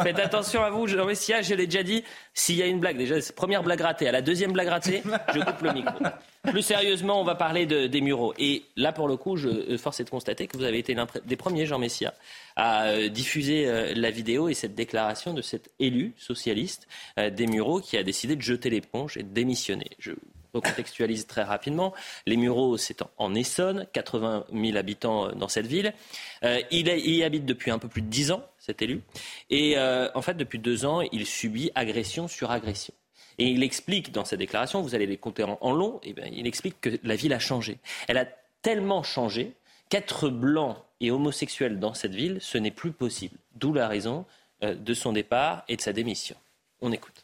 faites, 0.03 0.19
attention 0.19 0.63
à 0.63 0.69
vous. 0.69 0.87
Jean 0.87 1.07
Messia, 1.07 1.41
je 1.41 1.55
l'ai 1.55 1.67
déjà 1.67 1.83
dit, 1.83 2.05
s'il 2.35 2.57
y 2.57 2.63
a 2.63 2.67
une 2.67 2.81
blague, 2.81 2.99
déjà, 2.99 3.15
première 3.35 3.63
blague 3.63 3.81
ratée, 3.81 4.09
à 4.09 4.13
la 4.13 4.21
deuxième 4.21 4.53
blague 4.53 4.69
ratée, 4.69 5.03
je 5.35 5.41
coupe 5.41 5.63
le 5.63 5.73
micro. 5.73 6.05
Plus 6.43 6.61
sérieusement, 6.61 7.19
on 7.19 7.25
va 7.25 7.35
parler 7.35 7.65
de, 7.65 7.87
des 7.87 8.03
Mureaux. 8.03 8.35
Et 8.37 8.65
là, 8.77 8.93
pour 8.93 9.09
le 9.09 9.17
coup, 9.17 9.37
je 9.37 9.49
euh, 9.49 9.79
force 9.79 10.01
est 10.01 10.05
de 10.05 10.11
constater 10.11 10.47
que 10.47 10.59
vous 10.59 10.65
avez 10.65 10.79
été 10.79 10.93
l'un 10.93 11.07
des 11.25 11.37
premiers, 11.37 11.65
Jean 11.65 11.79
Messia, 11.79 12.13
à 12.57 12.89
euh, 12.89 13.09
diffuser 13.09 13.67
euh, 13.67 13.95
la 13.97 14.11
vidéo 14.11 14.51
et 14.51 14.55
cette 14.55 14.75
déclaration 14.75 15.33
de 15.33 15.41
cet 15.41 15.71
élu 15.79 16.13
socialiste 16.19 16.89
des 17.17 17.47
Mureaux 17.47 17.81
qui 17.81 17.97
a 17.97 18.03
décidé 18.03 18.37
de 18.37 18.43
jeter 18.43 18.69
l'éponge 18.69 19.17
et 19.17 19.23
de 19.23 19.29
démissionner. 19.29 19.91
Je 19.99 20.13
recontextualise 20.55 21.27
très 21.27 21.43
rapidement. 21.43 21.93
Les 22.27 22.37
Mureaux, 22.37 22.77
c'est 22.77 23.03
en 23.19 23.35
Essonne, 23.35 23.87
80 23.93 24.47
000 24.53 24.77
habitants 24.77 25.33
dans 25.33 25.49
cette 25.49 25.67
ville. 25.67 25.93
il, 26.71 26.89
y 26.89 27.25
habite 27.25 27.45
depuis 27.47 27.71
un 27.71 27.79
peu 27.79 27.89
plus 27.89 28.03
de 28.03 28.09
10 28.09 28.33
ans, 28.33 28.45
cet 28.59 28.83
élu. 28.83 29.03
Et 29.51 29.77
en 29.79 30.23
fait, 30.23 30.35
depuis 30.35 30.59
deux 30.59 30.85
ans, 30.85 31.01
il 31.01 31.27
subit 31.27 31.71
agression 31.75 32.29
sur 32.29 32.51
agression. 32.51 32.95
Et 33.39 33.47
il 33.49 33.63
explique 33.63 34.13
dans 34.13 34.25
sa 34.25 34.37
déclaration, 34.37 34.83
vous 34.83 34.95
allez 34.95 35.07
les 35.07 35.17
compter 35.17 35.45
en, 35.45 35.73
long, 35.73 36.01
et 36.03 36.15
eh 36.17 36.29
il 36.33 36.47
explique 36.47 36.81
que 36.81 36.91
la 37.03 37.17
ville 37.17 37.33
a 37.33 37.39
changé. 37.39 37.79
Elle 38.09 38.19
a 38.19 38.27
tellement 38.63 39.03
changé 39.03 39.53
qu'être 39.89 40.29
blanc 40.29 40.85
et 41.01 41.11
homosexuel 41.11 41.81
dans 41.81 41.95
cette 41.95 42.15
ville, 42.15 42.39
ce 42.41 42.59
n'est 42.59 42.71
plus 42.71 42.93
possible. 42.93 43.37
D'où 43.55 43.73
la 43.73 43.89
raison 43.89 44.25
euh, 44.63 44.75
de 44.75 44.95
son 44.95 45.13
départ 45.13 45.65
et 45.69 45.77
de 45.77 45.83
sa 45.83 45.93
démission. 45.93 46.37
On 46.81 46.93
écoute. 46.93 47.22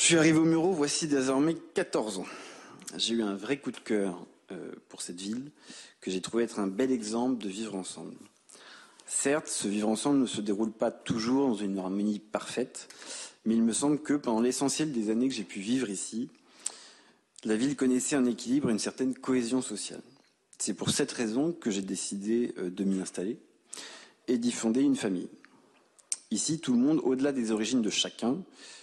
Je 0.00 0.06
suis 0.06 0.16
arrivé 0.16 0.38
au 0.38 0.46
Muro 0.46 0.72
voici 0.72 1.06
désormais 1.08 1.54
14 1.74 2.20
ans. 2.20 2.26
J'ai 2.96 3.16
eu 3.16 3.22
un 3.22 3.36
vrai 3.36 3.58
coup 3.58 3.70
de 3.70 3.76
cœur 3.76 4.26
euh, 4.50 4.72
pour 4.88 5.02
cette 5.02 5.20
ville 5.20 5.52
que 6.00 6.10
j'ai 6.10 6.22
trouvé 6.22 6.44
être 6.44 6.58
un 6.58 6.68
bel 6.68 6.90
exemple 6.90 7.36
de 7.36 7.50
vivre 7.50 7.74
ensemble. 7.74 8.14
Certes, 9.06 9.48
ce 9.48 9.68
vivre 9.68 9.90
ensemble 9.90 10.20
ne 10.20 10.26
se 10.26 10.40
déroule 10.40 10.72
pas 10.72 10.90
toujours 10.90 11.48
dans 11.48 11.54
une 11.54 11.78
harmonie 11.78 12.18
parfaite, 12.18 12.88
mais 13.44 13.54
il 13.54 13.62
me 13.62 13.74
semble 13.74 14.00
que 14.00 14.14
pendant 14.14 14.40
l'essentiel 14.40 14.90
des 14.90 15.10
années 15.10 15.28
que 15.28 15.34
j'ai 15.34 15.44
pu 15.44 15.60
vivre 15.60 15.90
ici, 15.90 16.30
la 17.44 17.56
ville 17.56 17.76
connaissait 17.76 18.16
un 18.16 18.24
équilibre 18.24 18.70
et 18.70 18.72
une 18.72 18.78
certaine 18.78 19.14
cohésion 19.14 19.60
sociale. 19.60 20.02
C'est 20.56 20.74
pour 20.74 20.88
cette 20.88 21.12
raison 21.12 21.52
que 21.52 21.70
j'ai 21.70 21.82
décidé 21.82 22.54
euh, 22.56 22.70
de 22.70 22.84
m'y 22.84 23.02
installer 23.02 23.38
et 24.28 24.38
d'y 24.38 24.50
fonder 24.50 24.80
une 24.80 24.96
famille. 24.96 25.28
Ici, 26.30 26.58
tout 26.58 26.72
le 26.72 26.78
monde, 26.78 27.02
au-delà 27.04 27.32
des 27.32 27.52
origines 27.52 27.82
de 27.82 27.90
chacun, 27.90 28.38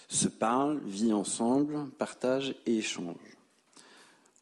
se 0.08 0.28
parle, 0.28 0.80
vit 0.86 1.14
ensemble, 1.14 1.90
partage 1.98 2.56
et 2.66 2.78
échange. 2.78 3.16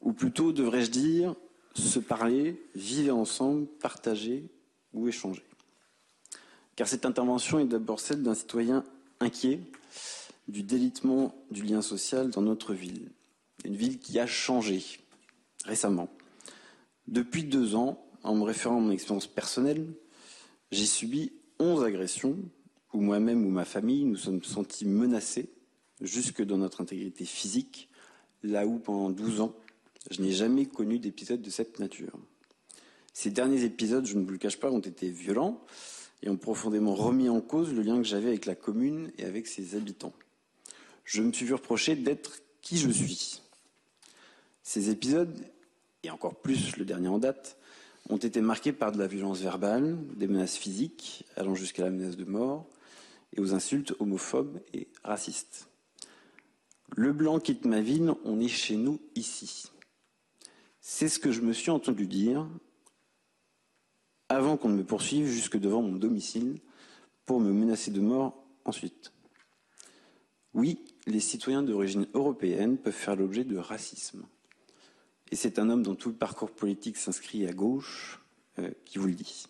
Ou 0.00 0.12
plutôt, 0.12 0.52
devrais-je 0.52 0.90
dire, 0.90 1.34
se 1.74 1.98
parler, 1.98 2.62
vivre 2.74 3.16
ensemble, 3.16 3.66
partager 3.66 4.44
ou 4.94 5.08
échanger. 5.08 5.42
Car 6.76 6.86
cette 6.86 7.06
intervention 7.06 7.58
est 7.58 7.66
d'abord 7.66 8.00
celle 8.00 8.22
d'un 8.22 8.34
citoyen 8.34 8.84
inquiet 9.20 9.60
du 10.48 10.62
délitement 10.62 11.34
du 11.50 11.62
lien 11.62 11.82
social 11.82 12.30
dans 12.30 12.42
notre 12.42 12.74
ville. 12.74 13.10
Une 13.64 13.76
ville 13.76 13.98
qui 13.98 14.18
a 14.18 14.26
changé 14.26 14.84
récemment. 15.64 16.08
Depuis 17.08 17.44
deux 17.44 17.74
ans, 17.74 18.04
en 18.22 18.34
me 18.34 18.44
référant 18.44 18.76
à 18.76 18.80
mon 18.80 18.90
expérience 18.90 19.26
personnelle, 19.26 19.86
j'ai 20.70 20.86
subi 20.86 21.32
onze 21.58 21.82
agressions 21.84 22.36
où 22.92 23.00
moi-même 23.00 23.44
ou 23.44 23.50
ma 23.50 23.64
famille 23.64 24.04
nous 24.04 24.16
sommes 24.16 24.42
sentis 24.42 24.86
menacés 24.86 25.48
jusque 26.00 26.42
dans 26.42 26.58
notre 26.58 26.80
intégrité 26.80 27.24
physique, 27.24 27.88
là 28.42 28.66
où 28.66 28.78
pendant 28.78 29.10
douze 29.10 29.40
ans, 29.40 29.54
je 30.10 30.22
n'ai 30.22 30.32
jamais 30.32 30.66
connu 30.66 30.98
d'épisode 30.98 31.42
de 31.42 31.50
cette 31.50 31.78
nature. 31.78 32.12
Ces 33.12 33.30
derniers 33.30 33.64
épisodes, 33.64 34.06
je 34.06 34.16
ne 34.16 34.24
vous 34.24 34.30
le 34.30 34.38
cache 34.38 34.58
pas, 34.58 34.70
ont 34.70 34.80
été 34.80 35.08
violents 35.08 35.64
et 36.22 36.28
ont 36.28 36.36
profondément 36.36 36.94
remis 36.94 37.28
en 37.28 37.40
cause 37.40 37.72
le 37.72 37.82
lien 37.82 37.96
que 37.96 38.04
j'avais 38.04 38.28
avec 38.28 38.46
la 38.46 38.54
commune 38.54 39.10
et 39.18 39.24
avec 39.24 39.46
ses 39.46 39.74
habitants. 39.74 40.12
Je 41.04 41.22
me 41.22 41.32
suis 41.32 41.46
vu 41.46 41.54
reprocher 41.54 41.96
d'être 41.96 42.40
qui 42.60 42.76
je 42.78 42.90
suis. 42.90 43.40
Ces 44.62 44.90
épisodes, 44.90 45.34
et 46.02 46.10
encore 46.10 46.34
plus 46.34 46.76
le 46.76 46.84
dernier 46.84 47.08
en 47.08 47.18
date, 47.18 47.56
ont 48.08 48.16
été 48.16 48.40
marqués 48.40 48.72
par 48.72 48.92
de 48.92 48.98
la 48.98 49.06
violence 49.06 49.40
verbale, 49.40 49.96
des 50.16 50.26
menaces 50.26 50.56
physiques 50.56 51.24
allant 51.36 51.54
jusqu'à 51.54 51.84
la 51.84 51.90
menace 51.90 52.16
de 52.16 52.24
mort 52.24 52.66
et 53.36 53.40
aux 53.40 53.54
insultes 53.54 53.94
homophobes 53.98 54.60
et 54.74 54.88
racistes. 55.02 55.68
Le 56.94 57.12
blanc 57.12 57.40
quitte 57.40 57.64
ma 57.64 57.80
ville, 57.80 58.12
on 58.24 58.40
est 58.40 58.48
chez 58.48 58.76
nous 58.76 59.00
ici. 59.14 59.70
C'est 60.80 61.08
ce 61.08 61.18
que 61.18 61.32
je 61.32 61.40
me 61.40 61.52
suis 61.52 61.70
entendu 61.70 62.06
dire 62.06 62.46
avant 64.28 64.56
qu'on 64.56 64.68
ne 64.68 64.76
me 64.76 64.84
poursuive 64.84 65.26
jusque 65.26 65.58
devant 65.58 65.82
mon 65.82 65.96
domicile 65.96 66.60
pour 67.24 67.40
me 67.40 67.52
menacer 67.52 67.90
de 67.90 68.00
mort 68.00 68.44
ensuite. 68.64 69.12
Oui, 70.54 70.84
les 71.06 71.20
citoyens 71.20 71.62
d'origine 71.62 72.06
européenne 72.14 72.78
peuvent 72.78 72.92
faire 72.92 73.16
l'objet 73.16 73.44
de 73.44 73.58
racisme. 73.58 74.24
Et 75.30 75.36
c'est 75.36 75.58
un 75.58 75.68
homme 75.70 75.82
dont 75.82 75.94
tout 75.94 76.08
le 76.08 76.14
parcours 76.14 76.50
politique 76.50 76.96
s'inscrit 76.96 77.46
à 77.46 77.52
gauche 77.52 78.22
euh, 78.58 78.70
qui 78.84 78.98
vous 78.98 79.08
le 79.08 79.14
dit. 79.14 79.46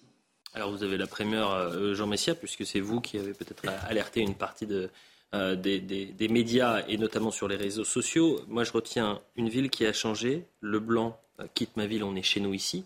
Alors 0.55 0.73
vous 0.73 0.83
avez 0.83 0.97
la 0.97 1.07
première, 1.07 1.51
euh, 1.51 1.95
Jean 1.95 2.07
Messia, 2.07 2.35
puisque 2.35 2.65
c'est 2.65 2.81
vous 2.81 3.01
qui 3.01 3.19
avez 3.19 3.35
peut-être 3.35 3.69
alerté 3.87 4.21
une 4.21 4.35
partie 4.35 4.67
euh, 4.71 4.89
des, 5.33 5.81
des, 5.81 6.29
médias 6.29 6.83
et 6.89 6.97
notamment 6.97 7.31
sur 7.31 7.47
les 7.47 7.57
réseaux 7.57 7.85
sociaux. 7.85 8.41
Moi 8.49 8.65
je 8.65 8.73
retiens 8.73 9.21
une 9.37 9.49
ville 9.49 9.69
qui 9.69 9.85
a 9.85 9.93
changé. 9.93 10.47
Le 10.61 10.81
blanc 10.81 11.21
quitte 11.55 11.77
ma 11.77 11.87
ville, 11.87 12.05
on 12.05 12.17
est 12.17 12.23
chez 12.23 12.41
nous 12.41 12.55
ici. 12.55 12.85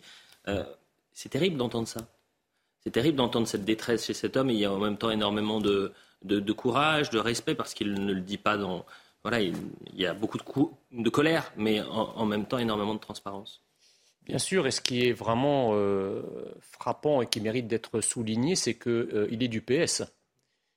C'est 1.12 1.28
terrible 1.28 1.56
d'entendre 1.56 1.86
ça. 1.86 2.00
C'est 2.82 2.90
terrible 2.90 3.18
d'entendre 3.18 3.46
cette 3.46 3.64
détresse 3.64 4.06
chez 4.06 4.14
cet 4.14 4.36
homme. 4.36 4.50
Il 4.50 4.56
y 4.56 4.64
a 4.64 4.72
en 4.72 4.78
même 4.78 4.96
temps 4.96 5.10
énormément 5.10 5.60
de, 5.60 5.92
de, 6.22 6.52
courage, 6.52 7.10
de 7.10 7.18
respect, 7.18 7.54
parce 7.54 7.74
qu'il 7.74 7.92
ne 7.92 8.12
le 8.12 8.20
dit 8.20 8.38
pas 8.38 8.56
dans. 8.56 8.84
Voilà, 9.22 9.40
il, 9.40 9.54
y 9.94 10.06
a 10.06 10.14
beaucoup 10.14 10.38
de, 10.92 11.10
colère, 11.10 11.52
mais 11.56 11.82
en, 11.82 12.24
même 12.24 12.46
temps 12.46 12.58
énormément 12.58 12.94
de 12.94 13.00
transparence. 13.00 13.60
Bien 14.24 14.38
sûr, 14.38 14.66
et 14.66 14.70
ce 14.70 14.80
qui 14.80 15.06
est 15.06 15.12
vraiment 15.12 15.70
euh, 15.72 16.22
frappant 16.60 17.20
et 17.20 17.26
qui 17.26 17.40
mérite 17.40 17.66
d'être 17.66 18.00
souligné, 18.00 18.56
c'est 18.56 18.74
qu'il 18.74 18.92
euh, 18.92 19.28
est 19.30 19.48
du 19.48 19.60
PS. 19.60 20.04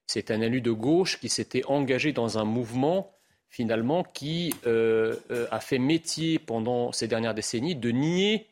C'est 0.08 0.32
un 0.32 0.42
élu 0.42 0.62
de 0.62 0.72
gauche 0.72 1.20
qui 1.20 1.30
s'était 1.30 1.66
engagé 1.66 2.12
dans 2.12 2.38
un 2.38 2.44
mouvement, 2.44 3.12
finalement, 3.50 4.04
qui 4.04 4.54
euh, 4.66 5.16
a 5.52 5.60
fait 5.60 5.80
métier 5.80 6.40
pendant 6.40 6.92
ces 6.92 7.08
dernières 7.08 7.34
décennies 7.34 7.76
de 7.76 7.92
nier 7.92 8.48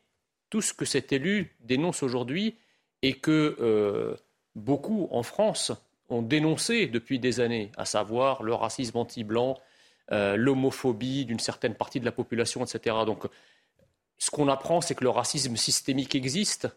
tout 0.50 0.62
ce 0.62 0.74
que 0.74 0.86
cet 0.86 1.12
élu 1.12 1.56
dénonce 1.62 2.04
aujourd'hui 2.04 2.56
et 3.02 3.14
que 3.14 3.58
euh, 3.60 4.16
beaucoup 4.56 5.08
en 5.12 5.24
France 5.24 5.72
ont 6.10 6.22
dénoncé 6.22 6.88
depuis 6.88 7.20
des 7.20 7.40
années, 7.40 7.72
à 7.78 7.86
savoir 7.86 8.44
le 8.44 8.54
racisme 8.54 8.98
anti-blanc, 8.98 9.58
euh, 10.12 10.36
l'homophobie 10.36 11.26
d'une 11.26 11.40
certaine 11.40 11.74
partie 11.74 12.00
de 12.00 12.06
la 12.06 12.12
population, 12.12 12.64
etc. 12.64 12.98
Donc, 13.06 13.26
ce 14.18 14.30
qu'on 14.30 14.50
apprend, 14.50 14.82
c'est 14.82 14.94
que 14.94 15.06
le 15.06 15.10
racisme 15.10 15.56
systémique 15.56 16.16
existe, 16.16 16.68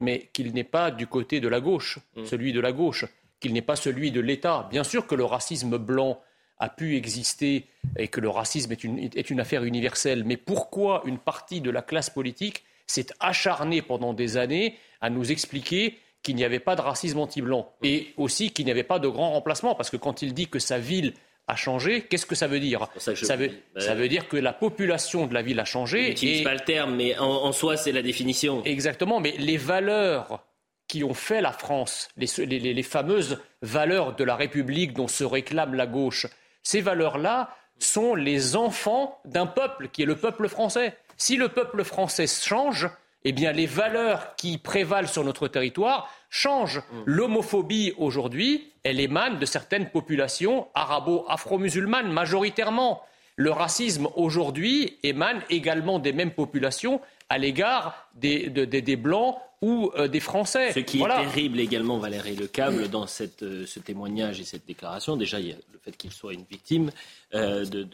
mais 0.00 0.30
qu'il 0.32 0.54
n'est 0.54 0.64
pas 0.64 0.90
du 0.90 1.06
côté 1.06 1.40
de 1.40 1.48
la 1.48 1.60
gauche, 1.60 1.98
mm. 2.16 2.24
celui 2.24 2.52
de 2.52 2.60
la 2.60 2.72
gauche, 2.72 3.04
qu'il 3.40 3.52
n'est 3.52 3.62
pas 3.62 3.76
celui 3.76 4.10
de 4.10 4.20
l'État. 4.20 4.68
Bien 4.70 4.84
sûr 4.84 5.06
que 5.06 5.14
le 5.14 5.24
racisme 5.24 5.78
blanc 5.78 6.20
a 6.58 6.68
pu 6.68 6.96
exister 6.96 7.66
et 7.96 8.08
que 8.08 8.20
le 8.20 8.28
racisme 8.28 8.72
est 8.72 8.84
une, 8.84 8.98
est 8.98 9.30
une 9.30 9.40
affaire 9.40 9.64
universelle, 9.64 10.24
mais 10.24 10.36
pourquoi 10.36 11.02
une 11.04 11.18
partie 11.18 11.60
de 11.60 11.70
la 11.70 11.82
classe 11.82 12.10
politique 12.10 12.64
s'est 12.86 13.06
acharné 13.20 13.82
pendant 13.82 14.12
des 14.12 14.36
années 14.36 14.76
à 15.00 15.10
nous 15.10 15.30
expliquer 15.30 15.98
qu'il 16.22 16.34
n'y 16.34 16.44
avait 16.44 16.58
pas 16.58 16.74
de 16.74 16.80
racisme 16.80 17.20
anti-blanc 17.20 17.72
et 17.82 18.08
aussi 18.16 18.50
qu'il 18.50 18.64
n'y 18.64 18.70
avait 18.72 18.82
pas 18.82 18.98
de 18.98 19.08
grand 19.08 19.30
remplacement? 19.30 19.74
Parce 19.74 19.90
que 19.90 19.96
quand 19.96 20.22
il 20.22 20.34
dit 20.34 20.48
que 20.48 20.58
sa 20.58 20.78
ville 20.78 21.14
a 21.46 21.54
changé, 21.54 22.02
qu'est-ce 22.02 22.26
que 22.26 22.34
ça 22.34 22.46
veut 22.46 22.60
dire? 22.60 22.88
Ça, 22.96 23.12
veut, 23.12 23.50
ça, 23.76 23.94
veut, 23.94 24.08
dire 24.08 24.28
que 24.28 24.36
la 24.36 24.52
population 24.52 25.26
de 25.26 25.34
la 25.34 25.42
ville 25.42 25.60
a 25.60 25.64
changé. 25.64 26.02
Je 26.02 26.08
n'utilise 26.08 26.42
pas 26.42 26.54
le 26.54 26.60
terme, 26.60 26.96
mais 26.96 27.16
en, 27.18 27.52
soi, 27.52 27.76
c'est 27.76 27.92
la 27.92 28.02
définition. 28.02 28.62
Exactement, 28.64 29.20
mais 29.20 29.34
les 29.38 29.56
valeurs 29.56 30.44
qui 30.88 31.04
ont 31.04 31.14
fait 31.14 31.40
la 31.40 31.52
France, 31.52 32.08
les, 32.16 32.26
les 32.46 32.82
fameuses 32.82 33.38
valeurs 33.62 34.16
de 34.16 34.24
la 34.24 34.36
République 34.36 34.94
dont 34.94 35.08
se 35.08 35.24
réclame 35.24 35.74
la 35.74 35.86
gauche, 35.86 36.26
ces 36.62 36.80
valeurs-là 36.80 37.54
sont 37.78 38.14
les 38.14 38.56
enfants 38.56 39.20
d'un 39.24 39.46
peuple 39.46 39.88
qui 39.88 40.02
est 40.02 40.06
le 40.06 40.16
peuple 40.16 40.48
français. 40.48 40.96
Si 41.16 41.36
le 41.36 41.48
peuple 41.48 41.84
français 41.84 42.26
change, 42.26 42.88
eh 43.24 43.32
bien 43.32 43.52
les 43.52 43.66
valeurs 43.66 44.36
qui 44.36 44.58
prévalent 44.58 45.08
sur 45.08 45.24
notre 45.24 45.48
territoire 45.48 46.10
changent. 46.30 46.78
Mm. 46.78 47.02
L'homophobie 47.06 47.92
aujourd'hui, 47.98 48.72
elle 48.84 49.00
émane 49.00 49.38
de 49.38 49.46
certaines 49.46 49.90
populations 49.90 50.68
arabo-afro-musulmanes 50.74 52.10
majoritairement. 52.12 53.02
Le 53.36 53.50
racisme 53.50 54.08
aujourd'hui 54.16 54.98
émane 55.02 55.42
également 55.48 55.98
des 55.98 56.12
mêmes 56.12 56.32
populations 56.32 57.00
à 57.28 57.38
l'égard 57.38 58.08
des, 58.14 58.96
Blancs 58.96 59.36
ou 59.60 59.90
euh, 59.96 60.08
des 60.08 60.20
Français. 60.20 60.72
Ce 60.72 60.80
qui 60.80 61.00
est 61.00 61.06
terrible 61.06 61.58
également, 61.58 61.98
Valérie 61.98 62.36
Lecable, 62.36 62.88
dans 62.88 63.06
cette, 63.06 63.42
euh, 63.42 63.66
ce 63.66 63.80
témoignage 63.80 64.40
et 64.40 64.44
cette 64.44 64.66
déclaration, 64.66 65.16
déjà, 65.16 65.40
il 65.40 65.48
y 65.48 65.52
a 65.52 65.56
le 65.72 65.78
fait 65.80 65.96
qu'il 65.96 66.12
soit 66.12 66.32
une 66.32 66.44
victime 66.48 66.90
euh, 67.34 67.64
de, 67.64 67.86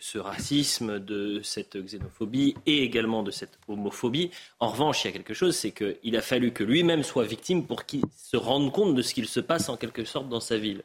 ce 0.00 0.18
racisme, 0.18 0.98
de 0.98 1.40
cette 1.42 1.76
xénophobie 1.76 2.54
et 2.64 2.82
également 2.82 3.22
de 3.22 3.30
cette 3.30 3.58
homophobie. 3.68 4.30
En 4.60 4.68
revanche, 4.68 5.04
il 5.04 5.08
y 5.08 5.10
a 5.10 5.12
quelque 5.12 5.34
chose, 5.34 5.56
c'est 5.56 5.72
qu'il 5.72 6.16
a 6.16 6.22
fallu 6.22 6.52
que 6.52 6.64
lui-même 6.64 7.02
soit 7.02 7.24
victime 7.24 7.66
pour 7.66 7.84
qu'il 7.84 8.02
se 8.16 8.36
rende 8.36 8.72
compte 8.72 8.94
de 8.94 9.02
ce 9.02 9.12
qu'il 9.12 9.28
se 9.28 9.40
passe 9.40 9.68
en 9.68 9.76
quelque 9.76 10.04
sorte 10.04 10.28
dans 10.28 10.40
sa 10.40 10.56
ville. 10.56 10.82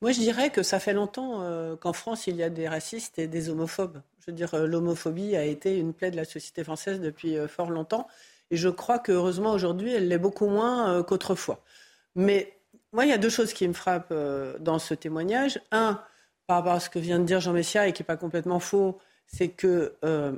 Moi, 0.00 0.12
je 0.12 0.20
dirais 0.20 0.50
que 0.50 0.62
ça 0.62 0.78
fait 0.78 0.92
longtemps 0.92 1.76
qu'en 1.80 1.92
France, 1.92 2.28
il 2.28 2.36
y 2.36 2.44
a 2.44 2.50
des 2.50 2.68
racistes 2.68 3.18
et 3.18 3.26
des 3.26 3.50
homophobes. 3.50 4.00
Je 4.20 4.30
veux 4.30 4.36
dire, 4.36 4.56
l'homophobie 4.56 5.34
a 5.34 5.44
été 5.44 5.76
une 5.76 5.92
plaie 5.92 6.12
de 6.12 6.16
la 6.16 6.24
société 6.24 6.62
française 6.62 7.00
depuis 7.00 7.36
fort 7.48 7.70
longtemps. 7.70 8.06
Et 8.50 8.56
je 8.56 8.68
crois 8.68 8.98
que 8.98 9.12
heureusement 9.12 9.52
aujourd'hui, 9.52 9.92
elle 9.92 10.08
l'est 10.08 10.18
beaucoup 10.18 10.48
moins 10.48 10.90
euh, 10.90 11.02
qu'autrefois. 11.02 11.62
Mais 12.14 12.58
moi, 12.92 13.04
il 13.04 13.10
y 13.10 13.12
a 13.12 13.18
deux 13.18 13.28
choses 13.28 13.52
qui 13.52 13.68
me 13.68 13.74
frappent 13.74 14.12
euh, 14.12 14.56
dans 14.58 14.78
ce 14.78 14.94
témoignage. 14.94 15.60
Un, 15.70 16.00
par 16.46 16.58
rapport 16.58 16.72
à 16.72 16.80
ce 16.80 16.88
que 16.88 16.98
vient 16.98 17.18
de 17.18 17.24
dire 17.24 17.40
Jean 17.40 17.52
Messia 17.52 17.86
et 17.86 17.92
qui 17.92 18.02
n'est 18.02 18.06
pas 18.06 18.16
complètement 18.16 18.60
faux, 18.60 18.98
c'est 19.26 19.48
que 19.48 19.94
euh, 20.04 20.32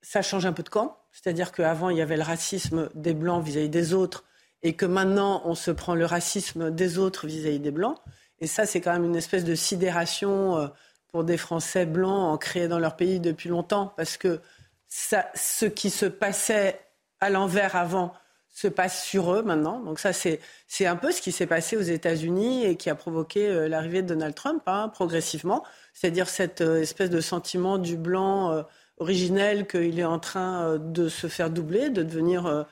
ça 0.00 0.22
change 0.22 0.44
un 0.44 0.52
peu 0.52 0.64
de 0.64 0.68
camp. 0.68 0.98
C'est-à-dire 1.12 1.52
qu'avant, 1.52 1.90
il 1.90 1.98
y 1.98 2.02
avait 2.02 2.16
le 2.16 2.22
racisme 2.22 2.88
des 2.94 3.14
Blancs 3.14 3.44
vis-à-vis 3.44 3.68
des 3.68 3.94
autres 3.94 4.24
et 4.62 4.74
que 4.74 4.86
maintenant, 4.86 5.42
on 5.44 5.54
se 5.54 5.70
prend 5.70 5.94
le 5.94 6.06
racisme 6.06 6.70
des 6.70 6.98
autres 6.98 7.26
vis-à-vis 7.26 7.60
des 7.60 7.70
Blancs. 7.70 7.98
Et 8.40 8.46
ça, 8.46 8.66
c'est 8.66 8.80
quand 8.80 8.92
même 8.92 9.04
une 9.04 9.16
espèce 9.16 9.44
de 9.44 9.54
sidération 9.54 10.70
pour 11.12 11.24
des 11.24 11.36
Français 11.36 11.86
blancs 11.86 12.32
ancrés 12.32 12.66
dans 12.66 12.78
leur 12.78 12.96
pays 12.96 13.20
depuis 13.20 13.50
longtemps 13.50 13.92
parce 13.96 14.16
que 14.16 14.40
ça, 14.88 15.26
ce 15.34 15.66
qui 15.66 15.90
se 15.90 16.06
passait 16.06 16.80
à 17.22 17.30
l'envers 17.30 17.76
avant 17.76 18.12
se 18.52 18.68
passe 18.68 19.04
sur 19.04 19.32
eux 19.32 19.42
maintenant. 19.42 19.80
Donc 19.80 19.98
ça, 19.98 20.12
c'est, 20.12 20.40
un 20.80 20.96
peu 20.96 21.12
ce 21.12 21.22
qui 21.22 21.32
s'est 21.32 21.46
passé 21.46 21.76
aux 21.76 21.82
États-Unis 21.82 22.66
et 22.66 22.76
qui 22.76 22.90
a 22.90 22.94
provoqué 22.94 23.46
euh, 23.46 23.68
l'arrivée 23.68 24.02
de 24.02 24.08
Donald 24.08 24.34
Trump, 24.34 24.62
hein, 24.66 24.90
progressivement. 24.92 25.64
C'est-à-dire 25.94 26.28
cette 26.28 26.60
euh, 26.60 26.82
espèce 26.82 27.10
de 27.10 27.20
sentiment 27.20 27.78
du 27.78 27.96
blanc 27.96 28.50
euh, 28.50 28.62
originel 28.98 29.68
qu'il 29.68 29.98
est 30.00 30.04
en 30.04 30.18
train 30.18 30.78
de 30.78 31.08
se 31.08 31.28
faire 31.28 31.48
doubler, 31.48 31.90
de 31.90 32.02
devenir 32.02 32.66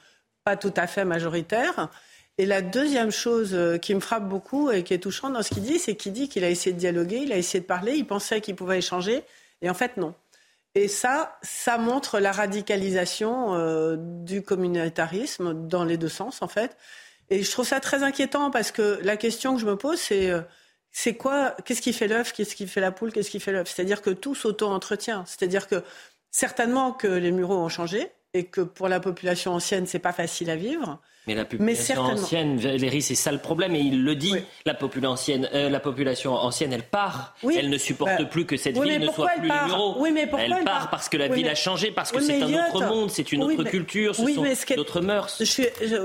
pas 0.45 0.57
tout 0.57 0.75
à 0.77 0.87
fait 0.87 1.05
majoritaire. 1.05 1.89
Et 2.39 2.47
la 2.47 2.63
deuxième 2.63 3.11
chose 3.11 3.59
qui 3.83 3.95
me 3.95 4.01
frappe 4.01 4.29
beaucoup 4.29 4.71
et 4.71 4.85
qui 4.85 4.95
est 4.95 4.99
touchante 4.99 5.33
dans 5.33 5.43
ce 5.43 5.49
qu'il 5.49 5.65
dit, 5.65 5.81
c'est 5.81 5.97
qu'il 5.97 6.13
dit 6.13 6.29
qu'il 6.29 6.45
a 6.45 6.51
essayé 6.51 6.73
de 6.73 6.79
dialoguer, 6.79 7.23
il 7.25 7.33
a 7.33 7.37
essayé 7.37 7.61
de 7.61 7.67
parler, 7.67 7.95
il 7.95 8.07
pensait 8.07 8.41
qu'il 8.41 8.55
pouvait 8.55 8.79
échanger, 8.79 9.25
et 9.61 9.71
en 9.71 9.75
fait 9.75 9.97
non. 9.97 10.15
Et 10.75 10.89
ça, 10.89 11.39
ça 11.43 11.79
montre 11.79 12.21
la 12.21 12.33
radicalisation 12.33 13.55
euh, 13.55 13.97
du 13.99 14.43
communautarisme 14.43 15.66
dans 15.66 15.85
les 15.85 15.97
deux 15.97 16.09
sens, 16.09 16.43
en 16.43 16.49
fait. 16.49 16.77
Et 17.29 17.43
je 17.43 17.51
trouve 17.51 17.66
ça 17.66 17.81
très 17.81 18.03
inquiétant 18.03 18.51
parce 18.51 18.71
que 18.73 19.01
la 19.03 19.16
question 19.16 19.55
que 19.55 19.61
je 19.61 19.66
me 19.66 19.77
pose, 19.77 19.99
c'est 20.01 20.31
euh, 20.31 20.43
c'est 20.93 21.16
quoi 21.16 21.57
Qu'est-ce 21.64 21.83
qui 21.83 21.93
fait 21.93 22.09
l'œuf 22.09 22.33
Qu'est-ce 22.33 22.57
qui 22.57 22.66
fait 22.66 22.81
la 22.81 22.93
poule 22.93 23.12
Qu'est-ce 23.12 23.31
qui 23.31 23.41
fait 23.41 23.53
l'œuf? 23.53 23.68
C'est-à-dire 23.68 24.03
que 24.03 24.11
tout 24.11 24.35
s'auto-entretient. 24.35 25.25
C'est-à-dire 25.27 25.68
que 25.68 25.83
certainement 26.31 26.93
que 26.93 27.07
les 27.09 27.33
mureaux 27.33 27.59
ont 27.59 27.68
changé 27.68 28.12
et 28.35 28.47
que 28.47 28.61
pour 28.61 28.89
la 28.89 29.01
population 29.01 29.53
ancienne, 29.55 29.87
c'est 29.87 29.99
pas 29.99 30.12
facile 30.12 30.51
à 30.51 30.57
vivre. 30.57 31.01
Mais 31.31 31.35
la 31.35 31.45
population 31.45 32.03
ancienne, 32.03 32.59
Valérie, 32.59 33.03
c'est 33.03 33.14
ça 33.14 33.33
le 33.33 33.39
problème, 33.39 33.74
et 33.74 33.81
il 33.81 34.03
le 34.03 34.14
dit. 34.14 34.35
La, 34.66 34.74
population 34.74 35.11
ancienne, 35.11 35.49
euh, 35.55 35.68
la 35.68 35.81
population 35.81 36.35
ancienne, 36.35 36.72
elle 36.72 36.83
part. 36.83 37.35
Elle 37.43 37.70
ne 37.70 37.78
supporte 37.78 38.18
bah, 38.18 38.24
plus 38.24 38.47
que 38.47 38.57
cette 38.57 38.78
ville 38.78 39.01
ne 39.01 39.11
soit 39.11 39.28
plus 39.39 39.49
les 39.49 39.66
bureaux. 39.66 39.97
Oui, 39.99 40.11
mais 40.12 40.28
elle, 40.39 40.55
elle 40.59 40.64
part, 40.64 40.91
parce 40.91 41.09
que 41.09 41.16
la 41.16 41.28
ville 41.28 41.49
a 41.49 41.55
changé, 41.55 41.91
parce 41.91 42.12
que 42.12 42.20
c'est 42.20 42.43
un 42.43 42.68
autre 42.68 42.85
monde, 42.87 43.11
c'est 43.11 43.33
une 43.33 43.43
autre 43.43 43.64
culture, 43.64 44.14
ce 44.14 44.26
sont 44.26 44.74
d'autres 44.76 45.01
mœurs. 45.01 45.41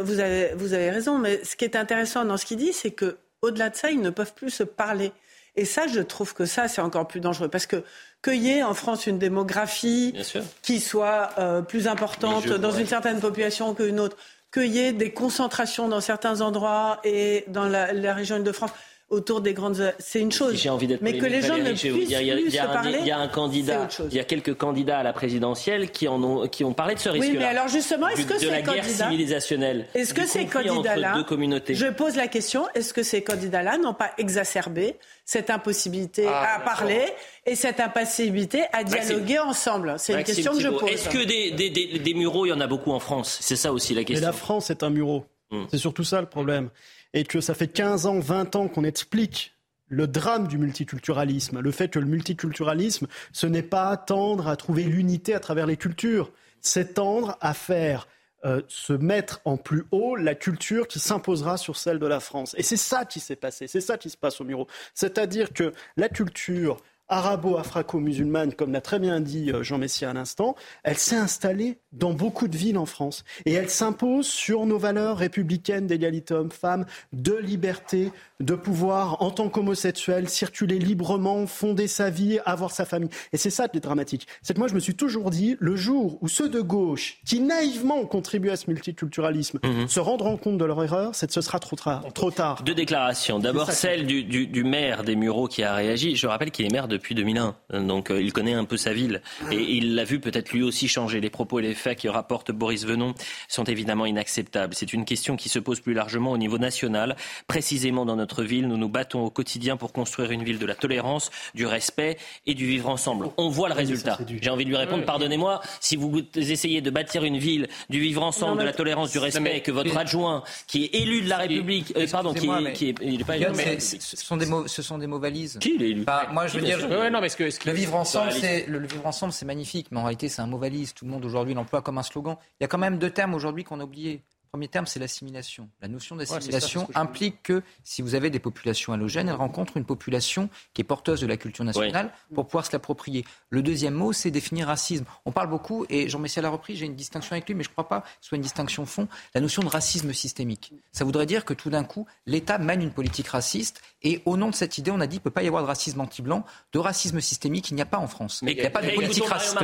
vous, 0.03 0.19
avez, 0.19 0.53
vous 0.55 0.73
avez 0.73 0.89
raison, 0.89 1.17
mais 1.17 1.43
ce 1.43 1.55
qui 1.55 1.65
est 1.65 1.75
intéressant 1.75 2.25
dans 2.25 2.37
ce 2.37 2.45
qu'il 2.45 2.57
dit, 2.57 2.73
c'est 2.73 2.91
que 2.91 3.17
au-delà 3.41 3.69
de 3.69 3.75
ça, 3.75 3.91
ils 3.91 4.01
ne 4.01 4.09
peuvent 4.09 4.33
plus 4.33 4.49
se 4.49 4.63
parler. 4.63 5.11
Et 5.55 5.65
ça, 5.65 5.87
je 5.87 6.01
trouve 6.01 6.33
que 6.33 6.45
ça, 6.45 6.67
c'est 6.67 6.81
encore 6.81 7.07
plus 7.07 7.21
dangereux. 7.21 7.47
Parce 7.47 7.65
que 7.65 7.83
qu'il 8.23 8.41
y 8.41 8.49
ait 8.49 8.63
en 8.63 8.73
France 8.73 9.07
une 9.07 9.19
démographie 9.19 10.13
qui 10.61 10.79
soit 10.79 11.29
euh, 11.37 11.61
plus 11.61 11.87
importante 11.87 12.47
dans 12.47 12.71
une 12.71 12.87
certaine 12.87 13.19
population 13.19 13.73
qu'une 13.73 13.99
autre, 13.99 14.17
qu'il 14.55 14.73
y 14.73 14.79
ait 14.79 14.93
des 14.93 15.11
concentrations 15.11 15.89
dans 15.89 16.01
certains 16.01 16.39
endroits 16.39 17.01
et 17.03 17.43
dans 17.47 17.67
la, 17.67 17.91
la 17.91 18.13
région 18.13 18.39
de 18.39 18.51
France 18.51 18.71
autour 19.09 19.41
des 19.41 19.53
grandes. 19.53 19.93
C'est 19.99 20.19
une 20.19 20.31
chose. 20.31 20.55
J'ai 20.55 20.69
envie 20.69 20.87
d'être 20.87 21.01
mais 21.01 21.17
que 21.17 21.25
les 21.25 21.41
gens 21.41 21.57
ne 21.57 21.71
puissent 21.71 21.81
plus 21.81 22.51
se 22.51 22.57
parler. 22.57 22.97
Il 23.01 23.07
y 23.07 23.11
a 23.11 23.19
un 23.19 23.27
candidat. 23.27 23.87
Il 24.09 24.15
y 24.15 24.19
a 24.19 24.23
quelques 24.23 24.55
candidats 24.55 24.99
à 24.99 25.03
la 25.03 25.13
présidentielle 25.13 25.91
qui 25.91 26.07
en 26.07 26.21
ont 26.23 26.47
qui 26.47 26.63
ont 26.63 26.73
parlé 26.73 26.95
de 26.95 26.99
ce 26.99 27.09
risque-là. 27.09 27.31
Oui, 27.31 27.37
mais 27.37 27.45
alors 27.45 27.67
justement, 27.67 28.07
est-ce 28.07 28.25
que 28.25 28.37
ces 28.37 28.47
candidats, 28.47 28.73
guerre 28.73 28.85
civilisationnelle, 28.85 29.85
est-ce 29.93 30.13
que 30.13 30.25
ces 30.25 30.45
candidats-là, 30.45 31.23
je 31.69 31.91
pose 31.91 32.15
la 32.15 32.27
question, 32.27 32.65
est-ce 32.73 32.93
que 32.93 33.03
ces 33.03 33.23
candidats-là 33.23 33.77
n'ont 33.77 33.93
pas 33.93 34.11
exacerbé 34.17 34.95
cette 35.23 35.49
impossibilité 35.49 36.25
ah, 36.27 36.57
à 36.57 36.59
parler 36.59 37.03
et 37.45 37.55
cette 37.55 37.79
impassibilité 37.79 38.63
à 38.73 38.83
dialoguer 38.83 39.39
ensemble? 39.39 39.95
C'est 39.97 40.13
une 40.13 40.23
question 40.23 40.53
que 40.53 40.61
je 40.61 40.69
pose. 40.69 40.89
Est-ce 40.89 41.09
que 41.09 41.23
des, 41.23 41.51
des, 41.51 41.69
des, 41.69 41.99
des 41.99 42.13
mureaux, 42.13 42.45
il 42.45 42.49
y 42.49 42.53
en 42.53 42.59
a 42.59 42.67
beaucoup 42.67 42.91
en 42.91 42.99
France? 42.99 43.37
C'est 43.41 43.55
ça 43.55 43.71
aussi 43.71 43.93
la 43.93 44.03
question. 44.03 44.25
Mais 44.25 44.31
la 44.31 44.37
France 44.37 44.69
est 44.69 44.83
un 44.83 44.89
mureau. 44.89 45.25
Hmm. 45.51 45.65
C'est 45.69 45.77
surtout 45.77 46.03
ça 46.03 46.21
le 46.21 46.27
problème 46.27 46.69
et 47.15 47.23
que 47.23 47.41
ça 47.41 47.55
fait 47.55 47.69
15 47.69 48.05
ans, 48.05 48.19
20 48.19 48.55
ans 48.55 48.67
qu'on 48.67 48.83
explique 48.83 49.55
le 49.87 50.05
drame 50.05 50.47
du 50.47 50.57
multiculturalisme, 50.57 51.59
le 51.59 51.71
fait 51.71 51.87
que 51.87 51.99
le 51.99 52.05
multiculturalisme, 52.05 53.07
ce 53.31 53.47
n'est 53.47 53.63
pas 53.63 53.95
tendre 53.97 54.47
à 54.47 54.55
trouver 54.55 54.83
l'unité 54.83 55.33
à 55.33 55.39
travers 55.39 55.65
les 55.65 55.77
cultures, 55.77 56.31
c'est 56.61 56.95
tendre 56.95 57.37
à 57.39 57.53
faire 57.53 58.07
euh, 58.43 58.61
se 58.67 58.93
mettre 58.93 59.41
en 59.45 59.57
plus 59.57 59.85
haut 59.91 60.15
la 60.15 60.35
culture 60.35 60.87
qui 60.87 60.99
s'imposera 60.99 61.57
sur 61.57 61.77
celle 61.77 61.99
de 61.99 62.05
la 62.05 62.19
France. 62.19 62.53
Et 62.57 62.63
c'est 62.63 62.77
ça 62.77 63.05
qui 63.05 63.19
s'est 63.19 63.35
passé, 63.35 63.67
c'est 63.67 63.81
ça 63.81 63.97
qui 63.97 64.09
se 64.09 64.17
passe 64.17 64.41
au 64.41 64.43
Muro. 64.43 64.67
C'est-à-dire 64.93 65.53
que 65.53 65.71
la 65.97 66.09
culture 66.09 66.77
arabo-afraco-musulmane, 67.07 68.53
comme 68.53 68.71
l'a 68.71 68.81
très 68.81 68.99
bien 68.99 69.19
dit 69.19 69.51
euh, 69.51 69.63
Jean 69.63 69.77
Messia 69.77 70.09
à 70.09 70.13
l'instant, 70.13 70.55
elle 70.83 70.97
s'est 70.97 71.15
installée 71.15 71.79
dans 71.95 72.13
beaucoup 72.13 72.47
de 72.47 72.57
villes 72.57 72.77
en 72.77 72.85
France. 72.85 73.23
Et 73.45 73.53
elle 73.53 73.69
s'impose 73.69 74.27
sur 74.27 74.65
nos 74.65 74.77
valeurs 74.77 75.17
républicaines 75.17 75.87
d'égalité 75.87 76.33
homme-femme, 76.33 76.85
de 77.13 77.35
liberté, 77.35 78.11
de 78.39 78.53
pouvoir, 78.53 79.21
en 79.21 79.31
tant 79.31 79.49
qu'homosexuel, 79.49 80.27
circuler 80.27 80.77
librement, 80.77 81.47
fonder 81.47 81.87
sa 81.87 82.09
vie, 82.09 82.39
avoir 82.45 82.71
sa 82.71 82.85
famille. 82.85 83.09
Et 83.31 83.37
c'est 83.37 83.49
ça 83.49 83.67
qui 83.67 83.77
est 83.77 83.81
dramatique. 83.81 84.27
C'est 84.41 84.53
que 84.53 84.59
moi, 84.59 84.67
je 84.67 84.73
me 84.73 84.79
suis 84.79 84.95
toujours 84.95 85.29
dit, 85.29 85.55
le 85.59 85.75
jour 85.75 86.17
où 86.21 86.27
ceux 86.27 86.49
de 86.49 86.59
gauche, 86.59 87.19
qui 87.25 87.39
naïvement 87.39 87.97
ont 87.97 88.05
contribué 88.05 88.51
à 88.51 88.57
ce 88.57 88.69
multiculturalisme, 88.69 89.59
mhm. 89.63 89.87
se 89.87 89.99
rendront 89.99 90.37
compte 90.37 90.57
de 90.57 90.65
leur 90.65 90.83
erreur, 90.83 91.15
c'est 91.15 91.27
que 91.27 91.33
ce 91.33 91.41
sera 91.41 91.59
trop, 91.59 91.77
trop 92.13 92.31
tard. 92.31 92.63
Deux 92.63 92.75
déclarations. 92.75 93.39
D'abord, 93.39 93.71
celle 93.71 94.05
du, 94.05 94.23
du, 94.23 94.47
du, 94.47 94.63
maire 94.63 95.03
des 95.03 95.15
Mureaux 95.15 95.47
qui 95.47 95.63
a 95.63 95.73
réagi. 95.73 96.15
Je 96.15 96.27
rappelle 96.27 96.51
qu'il 96.51 96.65
est 96.65 96.71
maire 96.71 96.87
depuis 96.87 97.15
2001, 97.15 97.83
donc 97.83 98.11
euh, 98.11 98.21
il 98.21 98.33
connaît 98.33 98.53
un 98.53 98.65
peu 98.65 98.77
sa 98.77 98.93
ville. 98.93 99.21
Et 99.51 99.61
il 99.61 99.95
l'a 99.95 100.03
vu 100.03 100.19
peut-être 100.19 100.51
lui 100.51 100.63
aussi 100.63 100.87
changer. 100.87 101.21
Les 101.21 101.29
propos 101.29 101.59
et 101.59 101.61
les 101.61 101.73
faits 101.73 101.84
que 101.93 102.07
rapporte 102.07 102.51
Boris 102.51 102.85
Venon 102.85 103.13
sont 103.47 103.65
évidemment 103.65 104.07
inacceptables. 104.07 104.73
C'est 104.73 104.93
une 104.93 105.05
question 105.05 105.35
qui 105.35 105.49
se 105.49 105.59
pose 105.59 105.79
plus 105.79 105.93
largement 105.93 106.31
au 106.31 106.37
niveau 106.37 106.57
national, 106.57 107.15
précisément 107.47 108.05
dans 108.05 108.15
notre 108.15 108.43
ville. 108.43 108.67
Nous 108.67 108.77
nous 108.77 108.89
battons 108.89 109.23
au 109.23 109.29
quotidien 109.29 109.77
pour 109.77 109.93
construire 109.93 110.31
une 110.31 110.43
ville 110.43 110.57
de 110.57 110.65
la 110.65 110.73
tolérance, 110.73 111.29
du 111.53 111.67
respect 111.67 112.17
et 112.47 112.55
du 112.55 112.65
vivre 112.65 112.89
ensemble. 112.89 113.29
On 113.37 113.49
voit 113.49 113.69
le 113.69 113.75
résultat. 113.75 114.17
J'ai 114.41 114.49
envie 114.49 114.65
de 114.65 114.69
lui 114.69 114.77
répondre, 114.77 115.05
pardonnez-moi, 115.05 115.61
si 115.79 115.95
vous 115.95 116.23
essayez 116.35 116.81
de 116.81 116.89
bâtir 116.89 117.23
une 117.23 117.37
ville 117.37 117.67
du 117.89 117.99
vivre 117.99 118.23
ensemble, 118.23 118.61
de 118.61 118.65
la 118.65 118.73
tolérance, 118.73 119.11
du 119.11 119.19
respect, 119.19 119.57
et 119.57 119.61
que 119.61 119.71
votre 119.71 119.95
adjoint, 119.95 120.43
qui 120.65 120.85
est 120.85 120.95
élu 120.95 121.21
de 121.21 121.29
la 121.29 121.37
République, 121.37 121.93
euh, 121.95 122.07
pardon, 122.11 122.33
qui 122.33 122.47
est, 122.47 122.73
qui 122.73 122.89
est, 122.89 122.95
il 123.01 123.21
est 123.21 123.23
pas 123.23 123.37
élu, 123.37 123.47
ce 123.79 124.17
sont 124.17 124.37
des 124.37 124.45
mots, 124.45 124.67
ce 124.67 124.81
sont 124.81 124.97
des 124.97 125.07
mots 125.07 125.19
valises. 125.19 125.57
Qui 125.59 125.71
est 125.71 125.89
élu 125.89 126.05
Moi, 126.31 126.47
je 126.47 126.57
veux 126.57 126.65
dire, 126.65 126.79
non, 127.11 127.21
mais 127.21 127.29
que, 127.29 127.43
le 127.43 127.73
vivre 127.73 127.95
ensemble, 127.95 128.31
c'est 128.31 128.65
le, 128.67 128.79
vivre 128.79 129.05
ensemble, 129.05 129.33
c'est 129.33 129.45
magnifique, 129.45 129.87
mais 129.91 129.99
en 129.99 130.03
réalité, 130.03 130.29
c'est 130.29 130.41
un 130.41 130.47
mot 130.47 130.57
valise. 130.57 130.93
Tout 130.93 131.05
le 131.05 131.11
monde 131.11 131.25
aujourd'hui 131.25 131.53
l'emploie 131.53 131.74
comme 131.81 131.97
un 131.97 132.03
slogan. 132.03 132.37
Il 132.59 132.63
y 132.63 132.65
a 132.65 132.67
quand 132.67 132.77
même 132.77 132.97
deux 132.97 133.11
termes 133.11 133.33
aujourd'hui 133.33 133.63
qu'on 133.63 133.79
a 133.79 133.83
oubliés 133.83 134.23
premier 134.55 134.69
terme, 134.69 134.85
c'est 134.85 135.01
l'assimilation. 135.01 135.67
La 135.81 135.89
notion 135.89 136.15
d'assimilation 136.15 136.87
implique 136.95 137.43
que 137.43 137.61
si 137.83 138.01
vous 138.01 138.15
avez 138.15 138.29
des 138.29 138.39
populations 138.39 138.93
halogènes, 138.93 139.27
elles 139.27 139.35
rencontrent 139.35 139.75
une 139.75 139.83
population 139.83 140.49
qui 140.73 140.79
est 140.79 140.85
porteuse 140.85 141.19
de 141.19 141.27
la 141.27 141.35
culture 141.35 141.65
nationale 141.65 142.13
pour 142.33 142.45
pouvoir 142.45 142.65
se 142.65 142.71
l'approprier. 142.71 143.25
Le 143.49 143.61
deuxième 143.61 143.93
mot, 143.93 144.13
c'est 144.13 144.31
définir 144.31 144.67
racisme. 144.67 145.03
On 145.25 145.33
parle 145.33 145.49
beaucoup, 145.49 145.85
et 145.89 146.07
Jean 146.07 146.19
Messia 146.19 146.41
l'a 146.41 146.49
repris, 146.49 146.77
j'ai 146.77 146.85
une 146.85 146.95
distinction 146.95 147.33
avec 147.33 147.49
lui, 147.49 147.53
mais 147.53 147.65
je 147.65 147.69
ne 147.69 147.73
crois 147.73 147.89
pas 147.89 147.99
que 147.99 148.07
ce 148.21 148.29
soit 148.29 148.37
une 148.37 148.43
distinction 148.43 148.85
fond, 148.85 149.09
la 149.33 149.41
notion 149.41 149.61
de 149.61 149.67
racisme 149.67 150.13
systémique. 150.13 150.71
Ça 150.93 151.03
voudrait 151.03 151.25
dire 151.25 151.43
que 151.43 151.53
tout 151.53 151.69
d'un 151.69 151.83
coup, 151.83 152.07
l'État 152.25 152.57
mène 152.57 152.81
une 152.81 152.91
politique 152.91 153.27
raciste, 153.27 153.81
et 154.03 154.21
au 154.23 154.37
nom 154.37 154.51
de 154.51 154.55
cette 154.55 154.77
idée, 154.77 154.91
on 154.91 155.01
a 155.01 155.07
dit 155.07 155.17
qu'il 155.17 155.19
ne 155.19 155.23
peut 155.23 155.31
pas 155.31 155.43
y 155.43 155.47
avoir 155.47 155.63
de 155.63 155.67
racisme 155.67 155.99
anti-blanc, 155.99 156.45
de 156.71 156.79
racisme 156.79 157.19
systémique, 157.19 157.71
il 157.71 157.75
n'y 157.75 157.81
a 157.81 157.85
pas 157.85 157.97
en 157.97 158.07
France. 158.07 158.41
Mais 158.41 158.53
il 158.53 158.59
n'y 158.59 158.65
a 158.65 158.69
pas 158.69 158.81
de 158.81 158.91
politique 158.91 159.25
raciste 159.25 159.57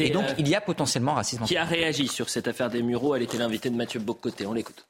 et 0.00 0.08
donc 0.08 0.24
euh, 0.24 0.34
il 0.38 0.48
y 0.48 0.54
a 0.54 0.62
potentiellement 0.62 1.14
racisme 1.14 1.44
Qui 1.44 1.58
a 1.58 1.64
réagi 1.64 2.08
sur 2.08 2.30
cette 2.30 2.48
affaire 2.48 2.70
des 2.70 2.82
Mureaux, 2.82 3.14
elle 3.14 3.22
était 3.22 3.36
l'invitée 3.36 3.68
de 3.68 3.76
Mathieu 3.76 4.00
Bock 4.00 4.21
côté. 4.22 4.46
On 4.46 4.54
l'écoute. 4.54 4.86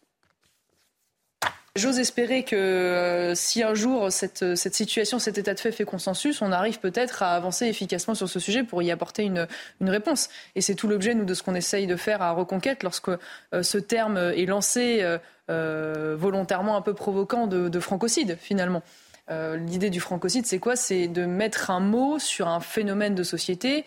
J'ose 1.75 1.99
espérer 1.99 2.43
que 2.43 2.55
euh, 2.55 3.35
si 3.35 3.63
un 3.63 3.73
jour 3.73 4.13
cette, 4.13 4.57
cette, 4.57 4.75
situation, 4.75 5.19
cet 5.19 5.39
état 5.39 5.55
de 5.55 5.59
fait 5.59 5.73
fait 5.73 5.87
consensus, 5.87 6.43
on 6.43 6.53
arrive 6.53 6.81
peut-être 6.81 7.23
à 7.23 7.31
avancer 7.31 7.65
efficacement 7.67 8.15
sur 8.15 8.29
ce 8.29 8.39
sujet 8.39 8.63
pour 8.63 8.83
y 8.83 8.91
apporter 8.91 9.23
une, 9.23 9.49
réponse. 9.81 10.29
Et 10.55 10.61
c'est 10.61 10.75
tout 10.75 10.87
l'objet, 10.87 11.15
nous, 11.15 11.25
de 11.25 11.33
ce 11.33 11.43
qu'on 11.43 11.55
essaye 11.55 11.87
de 11.87 11.97
faire 11.97 12.21
à 12.21 12.33
Reconquête 12.33 12.83
lorsque 12.83 13.09
euh, 13.09 13.63
ce 13.63 13.79
terme 13.79 14.19
est 14.19 14.45
lancé 14.45 15.01
euh, 15.49 16.15
volontairement 16.19 16.77
un 16.77 16.83
peu 16.83 16.93
provoquant 16.93 17.47
de, 17.47 17.71
de 17.71 17.81
francocide, 17.81 18.37
finalement. 18.41 18.83
L'idée 19.31 19.89
du 19.89 20.01
francocide, 20.01 20.45
c'est 20.45 20.59
quoi? 20.59 20.77
C'est 20.77 21.09
de 21.09 21.25
mettre 21.25 21.71
un 21.71 21.81
mot 21.81 22.19
sur 22.19 22.49
un 22.49 22.61
phénomène 22.61 23.15
de 23.15 23.23
société 23.23 23.87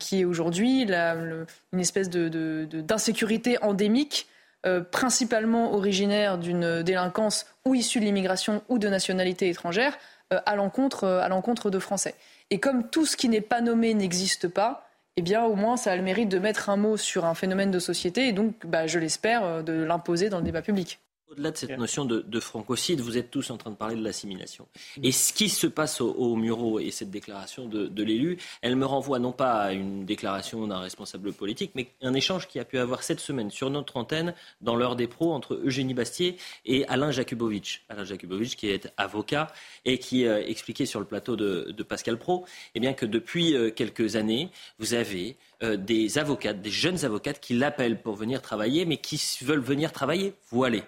qui 0.00 0.20
est 0.20 0.24
aujourd'hui 0.24 0.82
une 0.82 1.46
espèce 1.78 2.10
d'insécurité 2.10 3.62
endémique 3.62 4.26
euh, 4.66 4.80
principalement 4.80 5.74
originaire 5.74 6.38
d'une 6.38 6.82
délinquance 6.82 7.46
ou 7.64 7.74
issue 7.74 7.98
de 8.00 8.04
l'immigration 8.04 8.62
ou 8.68 8.78
de 8.78 8.88
nationalité 8.88 9.48
étrangère 9.48 9.98
euh, 10.32 10.40
à 10.46 10.54
l'encontre 10.54 11.06
à 11.06 11.28
l'encontre 11.28 11.70
de 11.70 11.78
Français. 11.78 12.14
Et 12.50 12.60
comme 12.60 12.88
tout 12.88 13.06
ce 13.06 13.16
qui 13.16 13.28
n'est 13.28 13.40
pas 13.40 13.60
nommé 13.60 13.92
n'existe 13.94 14.46
pas, 14.46 14.86
eh 15.16 15.22
bien 15.22 15.44
au 15.44 15.54
moins 15.54 15.76
ça 15.76 15.92
a 15.92 15.96
le 15.96 16.02
mérite 16.02 16.28
de 16.28 16.38
mettre 16.38 16.70
un 16.70 16.76
mot 16.76 16.96
sur 16.96 17.24
un 17.24 17.34
phénomène 17.34 17.70
de 17.70 17.78
société 17.78 18.28
et 18.28 18.32
donc, 18.32 18.54
bah, 18.64 18.86
je 18.86 18.98
l'espère, 18.98 19.44
euh, 19.44 19.62
de 19.62 19.72
l'imposer 19.72 20.28
dans 20.28 20.38
le 20.38 20.44
débat 20.44 20.62
public. 20.62 21.00
Au-delà 21.32 21.50
de 21.50 21.56
cette 21.56 21.78
notion 21.78 22.04
de, 22.04 22.40
francocide, 22.40 23.00
vous 23.00 23.16
êtes 23.16 23.30
tous 23.30 23.48
en 23.50 23.56
train 23.56 23.70
de 23.70 23.76
parler 23.76 23.96
de 23.96 24.04
l'assimilation. 24.04 24.68
Et 25.02 25.12
ce 25.12 25.32
qui 25.32 25.48
se 25.48 25.66
passe 25.66 26.02
au, 26.02 26.10
au 26.10 26.36
Muro 26.36 26.78
et 26.78 26.90
cette 26.90 27.10
déclaration 27.10 27.66
de, 27.66 28.02
l'élu, 28.02 28.36
elle 28.60 28.76
me 28.76 28.84
renvoie 28.84 29.18
non 29.18 29.32
pas 29.32 29.54
à 29.54 29.72
une 29.72 30.04
déclaration 30.04 30.66
d'un 30.66 30.80
responsable 30.80 31.32
politique, 31.32 31.70
mais 31.74 31.88
un 32.02 32.12
échange 32.12 32.48
qui 32.48 32.58
a 32.58 32.66
pu 32.66 32.76
avoir 32.76 33.02
cette 33.02 33.20
semaine 33.20 33.50
sur 33.50 33.70
notre 33.70 33.96
antenne 33.96 34.34
dans 34.60 34.76
l'heure 34.76 34.94
des 34.94 35.06
pros 35.06 35.32
entre 35.32 35.54
Eugénie 35.64 35.94
Bastier 35.94 36.36
et 36.66 36.86
Alain 36.88 37.10
Jakubowicz. 37.10 37.80
Alain 37.88 38.04
Jakubowicz 38.04 38.54
qui 38.54 38.68
est 38.68 38.92
avocat 38.98 39.50
et 39.86 39.98
qui 39.98 40.26
euh, 40.26 40.44
expliquait 40.46 40.84
sur 40.84 41.00
le 41.00 41.06
plateau 41.06 41.36
de, 41.36 41.82
Pascal 41.82 42.18
Pro 42.18 42.44
eh 42.74 42.80
bien 42.80 42.92
que 42.92 43.06
depuis 43.06 43.56
euh, 43.56 43.70
quelques 43.70 44.16
années, 44.16 44.50
vous 44.78 44.92
avez 44.92 45.36
euh, 45.62 45.76
des 45.76 46.18
avocates, 46.18 46.60
des 46.60 46.70
jeunes 46.70 47.04
avocates 47.04 47.38
qui 47.40 47.54
l'appellent 47.54 48.00
pour 48.00 48.16
venir 48.16 48.42
travailler, 48.42 48.84
mais 48.84 48.96
qui 48.96 49.20
veulent 49.42 49.60
venir 49.60 49.92
travailler 49.92 50.34
voilés. 50.50 50.82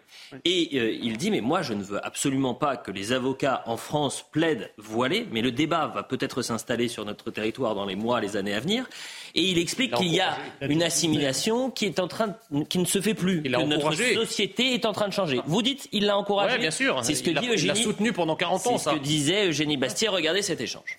Et 0.45 0.71
euh, 0.75 0.99
il 1.01 1.17
dit, 1.17 1.31
mais 1.31 1.41
moi, 1.41 1.63
je 1.63 1.75
ne 1.75 1.83
veux 1.83 2.05
absolument 2.05 2.55
pas 2.55 2.77
que 2.77 2.91
les 2.91 3.13
avocats 3.13 3.63
en 3.67 3.77
France 3.77 4.25
plaident 4.33 4.71
voilés, 4.77 5.29
mais 5.31 5.43
le 5.43 5.53
débat 5.53 5.87
va 5.87 6.03
peut-être 6.03 6.43
s'installer 6.43 6.89
sur 6.89 7.05
notre 7.05 7.31
territoire 7.31 7.75
dans 7.75 7.85
les 7.85 7.95
mois, 7.95 8.21
les 8.21 8.37
années 8.37 8.55
à 8.55 8.61
venir. 8.61 8.87
Et 9.35 9.43
il 9.43 9.59
explique 9.59 9.95
qu'il 9.95 10.13
y 10.13 10.21
a 10.21 10.37
une 10.63 10.83
assimilation 10.83 11.71
qui 11.71 11.87
est 11.87 12.01
en 12.01 12.09
train, 12.09 12.37
qui 12.69 12.79
ne 12.79 12.85
se 12.85 13.01
fait 13.01 13.15
plus, 13.15 13.43
que 13.43 13.49
notre 13.49 13.93
société 13.93 14.75
est 14.75 14.87
en 14.87 14.93
train 14.93 15.09
de 15.09 15.13
changer. 15.13 15.41
Vous 15.47 15.63
dites, 15.63 15.89
il 15.93 16.07
l'a 16.07 16.19
encouragé. 16.19 16.59
bien 16.59 16.71
sûr. 16.71 16.99
C'est 17.05 17.15
ce 17.15 17.23
que 17.23 17.31
dit 17.31 17.47
Eugénie. 17.49 17.63
Il 17.63 17.67
l'a 17.67 17.75
soutenu 17.75 18.13
pendant 18.13 18.37
40 18.37 18.67
ans. 18.67 18.79
C'est 18.79 18.91
ce 18.91 18.95
que 18.97 19.01
disait 19.01 19.49
Eugénie 19.49 19.77
Bastier. 19.77 20.09
Regardez 20.09 20.43
cet 20.43 20.61
échange. 20.61 20.99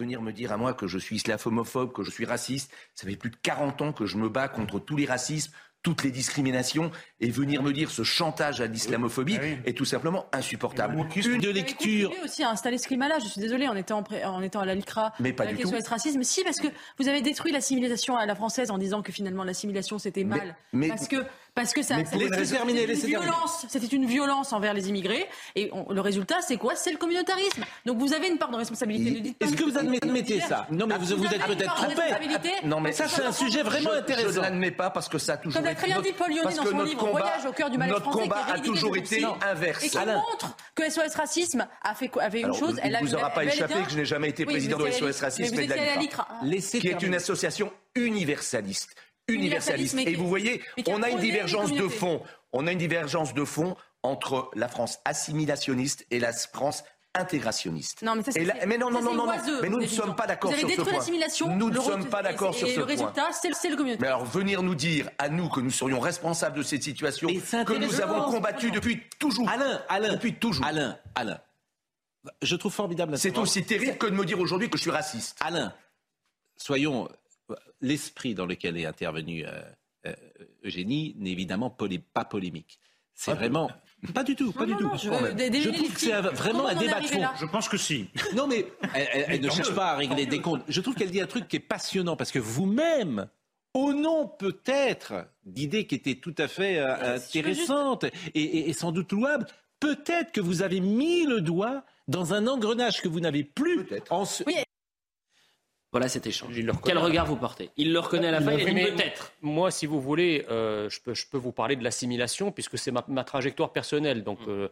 Venir 0.00 0.20
me 0.20 0.32
dire 0.32 0.52
à 0.52 0.56
moi 0.56 0.74
que 0.74 0.86
je 0.86 0.98
suis 0.98 1.16
islamophobe, 1.16 1.92
que 1.92 2.02
je 2.02 2.10
suis 2.10 2.26
raciste. 2.26 2.70
Ça 2.94 3.06
fait 3.06 3.16
plus 3.16 3.30
de 3.30 3.36
40 3.42 3.82
ans 3.82 3.92
que 3.92 4.04
je 4.04 4.18
me 4.18 4.28
bats 4.28 4.48
contre 4.48 4.78
tous 4.78 4.96
les 4.96 5.06
racismes, 5.06 5.52
toutes 5.82 6.02
les 6.02 6.10
discriminations 6.10 6.90
et 7.20 7.30
venir 7.30 7.62
me 7.62 7.72
dire 7.72 7.90
ce 7.90 8.02
chantage 8.02 8.60
à 8.60 8.66
l'islamophobie 8.66 9.38
est 9.64 9.76
tout 9.76 9.84
simplement 9.84 10.26
insupportable. 10.32 10.96
Une 11.14 11.38
de 11.38 11.48
lecture. 11.48 12.12
Vous 12.18 12.24
aussi 12.24 12.42
à 12.42 12.50
installer 12.50 12.76
ce 12.76 12.88
climat-là. 12.88 13.20
Je 13.20 13.26
suis 13.26 13.40
désolé, 13.40 13.68
en 13.68 13.76
étant, 13.76 14.02
en 14.24 14.42
étant 14.42 14.60
à 14.60 14.66
l'ALCRA, 14.66 15.12
mais 15.20 15.32
pas 15.32 15.44
la 15.44 15.52
du 15.52 15.58
question 15.58 15.78
tout. 15.78 15.84
racisme. 15.88 16.22
Si, 16.24 16.42
parce 16.42 16.60
que 16.60 16.66
vous 16.98 17.08
avez 17.08 17.22
détruit 17.22 17.52
l'assimilation 17.52 18.16
à 18.16 18.26
la 18.26 18.34
française 18.34 18.70
en 18.70 18.78
disant 18.78 19.00
que 19.00 19.12
finalement 19.12 19.44
l'assimilation 19.44 19.98
c'était 19.98 20.24
mal. 20.24 20.56
Mais, 20.72 20.88
parce 20.88 21.08
que 21.08 21.24
parce 21.56 21.72
que 21.72 21.80
ça, 21.80 21.96
c'était 22.04 22.26
une, 22.26 22.84
violence, 23.06 23.64
c'était 23.66 23.86
une 23.86 24.04
violence 24.04 24.52
envers 24.52 24.74
les 24.74 24.90
immigrés. 24.90 25.26
Et 25.54 25.70
le 25.88 26.00
résultat, 26.02 26.42
c'est 26.42 26.58
quoi? 26.58 26.76
C'est 26.76 26.92
le 26.92 26.98
communautarisme. 26.98 27.64
Donc 27.86 27.96
vous 27.96 28.12
avez 28.12 28.28
une 28.28 28.36
part 28.36 28.50
de 28.50 28.56
responsabilité. 28.56 29.34
Est-ce 29.40 29.56
que 29.56 29.64
vous 29.64 29.78
admettez 29.78 30.38
ça? 30.40 30.66
Non, 30.70 30.86
mais 30.86 30.98
vous, 30.98 31.16
vous, 31.16 31.24
êtes 31.24 31.42
peut-être 31.46 31.74
trompé. 31.74 32.02
Non, 32.62 32.78
mais 32.78 32.92
ça, 32.92 33.08
c'est 33.08 33.24
un 33.24 33.32
sujet 33.32 33.62
vraiment 33.62 33.92
intéressant. 33.92 34.28
Je 34.28 34.36
ne 34.36 34.42
l'admets 34.42 34.70
pas 34.70 34.90
parce 34.90 35.08
que 35.08 35.16
ça 35.16 35.32
a 35.32 35.36
toujours 35.38 35.58
été. 35.62 35.74
Comme 35.74 35.74
l'a 35.74 35.74
très 35.74 35.86
bien 35.86 36.02
dit 36.02 36.12
Paul 36.12 36.28
Lyonnais 36.28 36.56
dans 36.56 36.64
son 36.64 36.82
livre 36.82 37.10
Voyage 37.10 37.46
au 37.46 37.52
cœur 37.52 37.70
du 37.70 37.78
mal 37.78 37.88
Notre 37.88 38.10
combat 38.10 38.44
a 38.52 38.58
toujours 38.58 38.94
été 38.94 39.24
inverse. 39.40 39.82
Et 39.82 39.88
qui 39.88 39.96
montre 39.96 40.54
que 40.74 40.90
SOS 40.90 41.14
Racisme 41.14 41.66
a 41.82 41.94
fait 41.94 42.10
une 42.34 42.52
chose. 42.52 42.78
Il 42.84 42.92
ne 42.92 42.98
vous 43.00 43.14
aura 43.14 43.30
pas 43.30 43.46
échappé 43.46 43.82
que 43.82 43.90
je 43.90 43.96
n'ai 43.96 44.04
jamais 44.04 44.28
été 44.28 44.44
président 44.44 44.76
de 44.76 44.90
SOS 44.90 45.20
Racisme 45.20 45.58
et 45.58 45.66
de 45.66 45.72
la 45.72 46.80
qui 46.80 46.88
est 46.88 47.02
une 47.02 47.14
association 47.14 47.72
universaliste 47.94 48.94
universaliste. 49.28 49.98
Et 49.98 50.14
vous 50.14 50.28
voyez, 50.28 50.62
on 50.86 51.02
a 51.02 51.10
une 51.10 51.18
divergence 51.18 51.72
de 51.72 51.88
fond. 51.88 52.22
On 52.52 52.66
a 52.66 52.72
une 52.72 52.78
divergence 52.78 53.34
de 53.34 53.44
fond 53.44 53.76
entre 54.02 54.50
la 54.54 54.68
France 54.68 55.00
assimilationniste 55.04 56.06
et 56.10 56.20
la 56.20 56.32
France 56.32 56.84
intégrationniste. 57.14 58.02
Non, 58.02 58.14
mais, 58.14 58.22
ça, 58.22 58.32
mais 58.66 58.76
non, 58.78 58.90
non, 58.90 59.00
non, 59.00 59.14
non, 59.14 59.26
mais 59.62 59.70
nous 59.70 59.80
ne 59.80 59.86
sommes 59.86 60.14
pas 60.14 60.26
d'accord 60.26 60.52
sur 60.54 60.68
ce 60.68 60.76
point. 60.76 61.54
Nous 61.56 61.70
ne 61.70 61.80
sommes 61.80 62.04
pas 62.06 62.22
d'accord 62.22 62.54
sur 62.54 62.68
ce 62.68 62.74
point. 62.74 62.82
Et 62.82 62.86
le 62.86 63.02
résultat, 63.02 63.30
c'est 63.32 63.48
le 63.48 63.76
communautarisme. 63.76 64.02
Mais 64.02 64.06
alors, 64.06 64.24
venir 64.26 64.62
nous 64.62 64.74
dire 64.74 65.08
à 65.18 65.28
nous 65.28 65.48
que 65.48 65.60
nous 65.60 65.70
serions 65.70 65.98
responsables 65.98 66.58
de 66.58 66.62
cette 66.62 66.82
situation, 66.82 67.28
que 67.28 67.78
nous 67.78 68.00
avons 68.00 68.30
combattu 68.30 68.70
depuis 68.70 69.00
toujours. 69.18 69.48
Alain, 69.48 69.82
Alain, 69.88 70.12
depuis 70.12 70.34
toujours. 70.34 70.64
Alain, 70.66 70.98
Alain. 71.14 71.40
Je 72.42 72.56
trouve 72.56 72.72
formidable. 72.72 73.16
C'est 73.18 73.38
aussi 73.38 73.64
terrible 73.64 73.96
que 73.96 74.06
de 74.06 74.14
me 74.14 74.24
dire 74.24 74.38
aujourd'hui 74.38 74.68
que 74.68 74.76
je 74.76 74.82
suis 74.82 74.90
raciste. 74.90 75.38
Alain, 75.40 75.72
soyons 76.56 77.08
l'esprit 77.86 78.34
dans 78.34 78.46
lequel 78.46 78.76
est 78.76 78.86
intervenu 78.86 79.46
euh, 79.46 79.62
euh, 80.06 80.12
Eugénie 80.64 81.14
n'est 81.18 81.30
évidemment 81.30 81.70
pas 81.70 82.24
polémique. 82.24 82.78
C'est 83.14 83.32
vraiment. 83.32 83.70
Pas 84.12 84.22
du 84.22 84.36
tout, 84.36 84.52
pas 84.52 84.66
du 84.66 84.76
tout. 84.76 84.90
je, 85.02 85.08
trouve 85.70 85.94
que 85.94 86.00
c'est 86.00 86.12
vraiment 86.12 86.66
un 86.66 86.74
débat 86.74 87.00
de 87.00 87.06
fond. 87.06 87.22
Je 87.40 87.46
pense 87.46 87.68
que 87.68 87.78
si. 87.78 88.08
Non, 88.34 88.46
mais 88.46 88.66
elle, 88.94 89.40
ne 89.40 89.48
cherche 89.48 89.74
pas 89.74 89.92
à 89.92 89.96
régler 89.96 90.26
des 90.26 90.42
comptes. 90.42 90.62
Je 90.68 90.80
trouve 90.82 90.94
qu'elle 90.94 91.10
dit 91.10 91.20
un 91.20 91.26
truc 91.26 91.48
qui 91.48 91.56
est 91.56 91.60
passionnant 91.60 92.14
parce 92.14 92.30
que 92.30 92.38
vous-même, 92.38 93.26
au 93.72 93.94
nom 93.94 94.28
peut-être 94.28 95.26
d'idées 95.46 95.86
qui 95.86 95.94
étaient 95.94 96.16
tout 96.16 96.34
à 96.36 96.46
fait 96.46 96.78
euh, 96.78 97.16
intéressantes 97.16 98.04
et, 98.34 98.70
sans 98.74 98.92
doute 98.92 99.12
louables, 99.12 99.46
peut-être 99.80 100.30
que 100.30 100.42
vous 100.42 100.60
avez 100.60 100.80
mis 100.80 101.24
le 101.24 101.40
doigt 101.40 101.84
dans 102.06 102.34
un 102.34 102.46
engrenage 102.46 103.00
que 103.00 103.08
vous 103.08 103.20
n'avez 103.20 103.44
plus. 103.44 103.86
En 104.10 104.26
voilà 105.92 106.08
cet 106.08 106.26
échange. 106.26 106.54
Quel 106.84 106.98
regard 106.98 107.26
vous 107.26 107.36
portez? 107.36 107.70
Il 107.76 107.92
le 107.92 108.00
reconnaît 108.00 108.28
à 108.28 108.32
la 108.32 108.40
fin, 108.40 108.52
il 108.52 108.64
peut-être. 108.64 109.32
Moi, 109.40 109.70
si 109.70 109.86
vous 109.86 110.00
voulez, 110.00 110.44
euh, 110.50 110.90
je, 110.90 111.00
peux, 111.00 111.14
je, 111.14 111.26
peux, 111.26 111.38
vous 111.38 111.52
parler 111.52 111.76
de 111.76 111.84
l'assimilation, 111.84 112.50
puisque 112.50 112.76
c'est 112.76 112.90
ma, 112.90 113.24
trajectoire 113.24 113.72
personnelle. 113.72 114.24
Donc, 114.24 114.40
mm. 114.40 114.50
euh, 114.50 114.68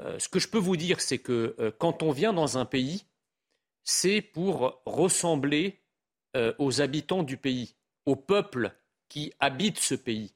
euh, 0.00 0.18
ce 0.18 0.28
que 0.28 0.38
je 0.38 0.48
peux 0.48 0.58
vous 0.58 0.76
dire, 0.76 1.00
c'est 1.00 1.18
que 1.18 1.74
quand 1.78 2.02
on 2.02 2.12
vient 2.12 2.32
dans 2.32 2.58
un 2.58 2.64
pays, 2.64 3.04
c'est 3.82 4.22
pour 4.22 4.80
ressembler 4.86 5.80
aux 6.58 6.80
habitants 6.80 7.22
du 7.22 7.36
pays, 7.36 7.74
au 8.06 8.16
peuple 8.16 8.72
qui 9.10 9.34
habite 9.38 9.78
ce 9.78 9.94
pays. 9.94 10.32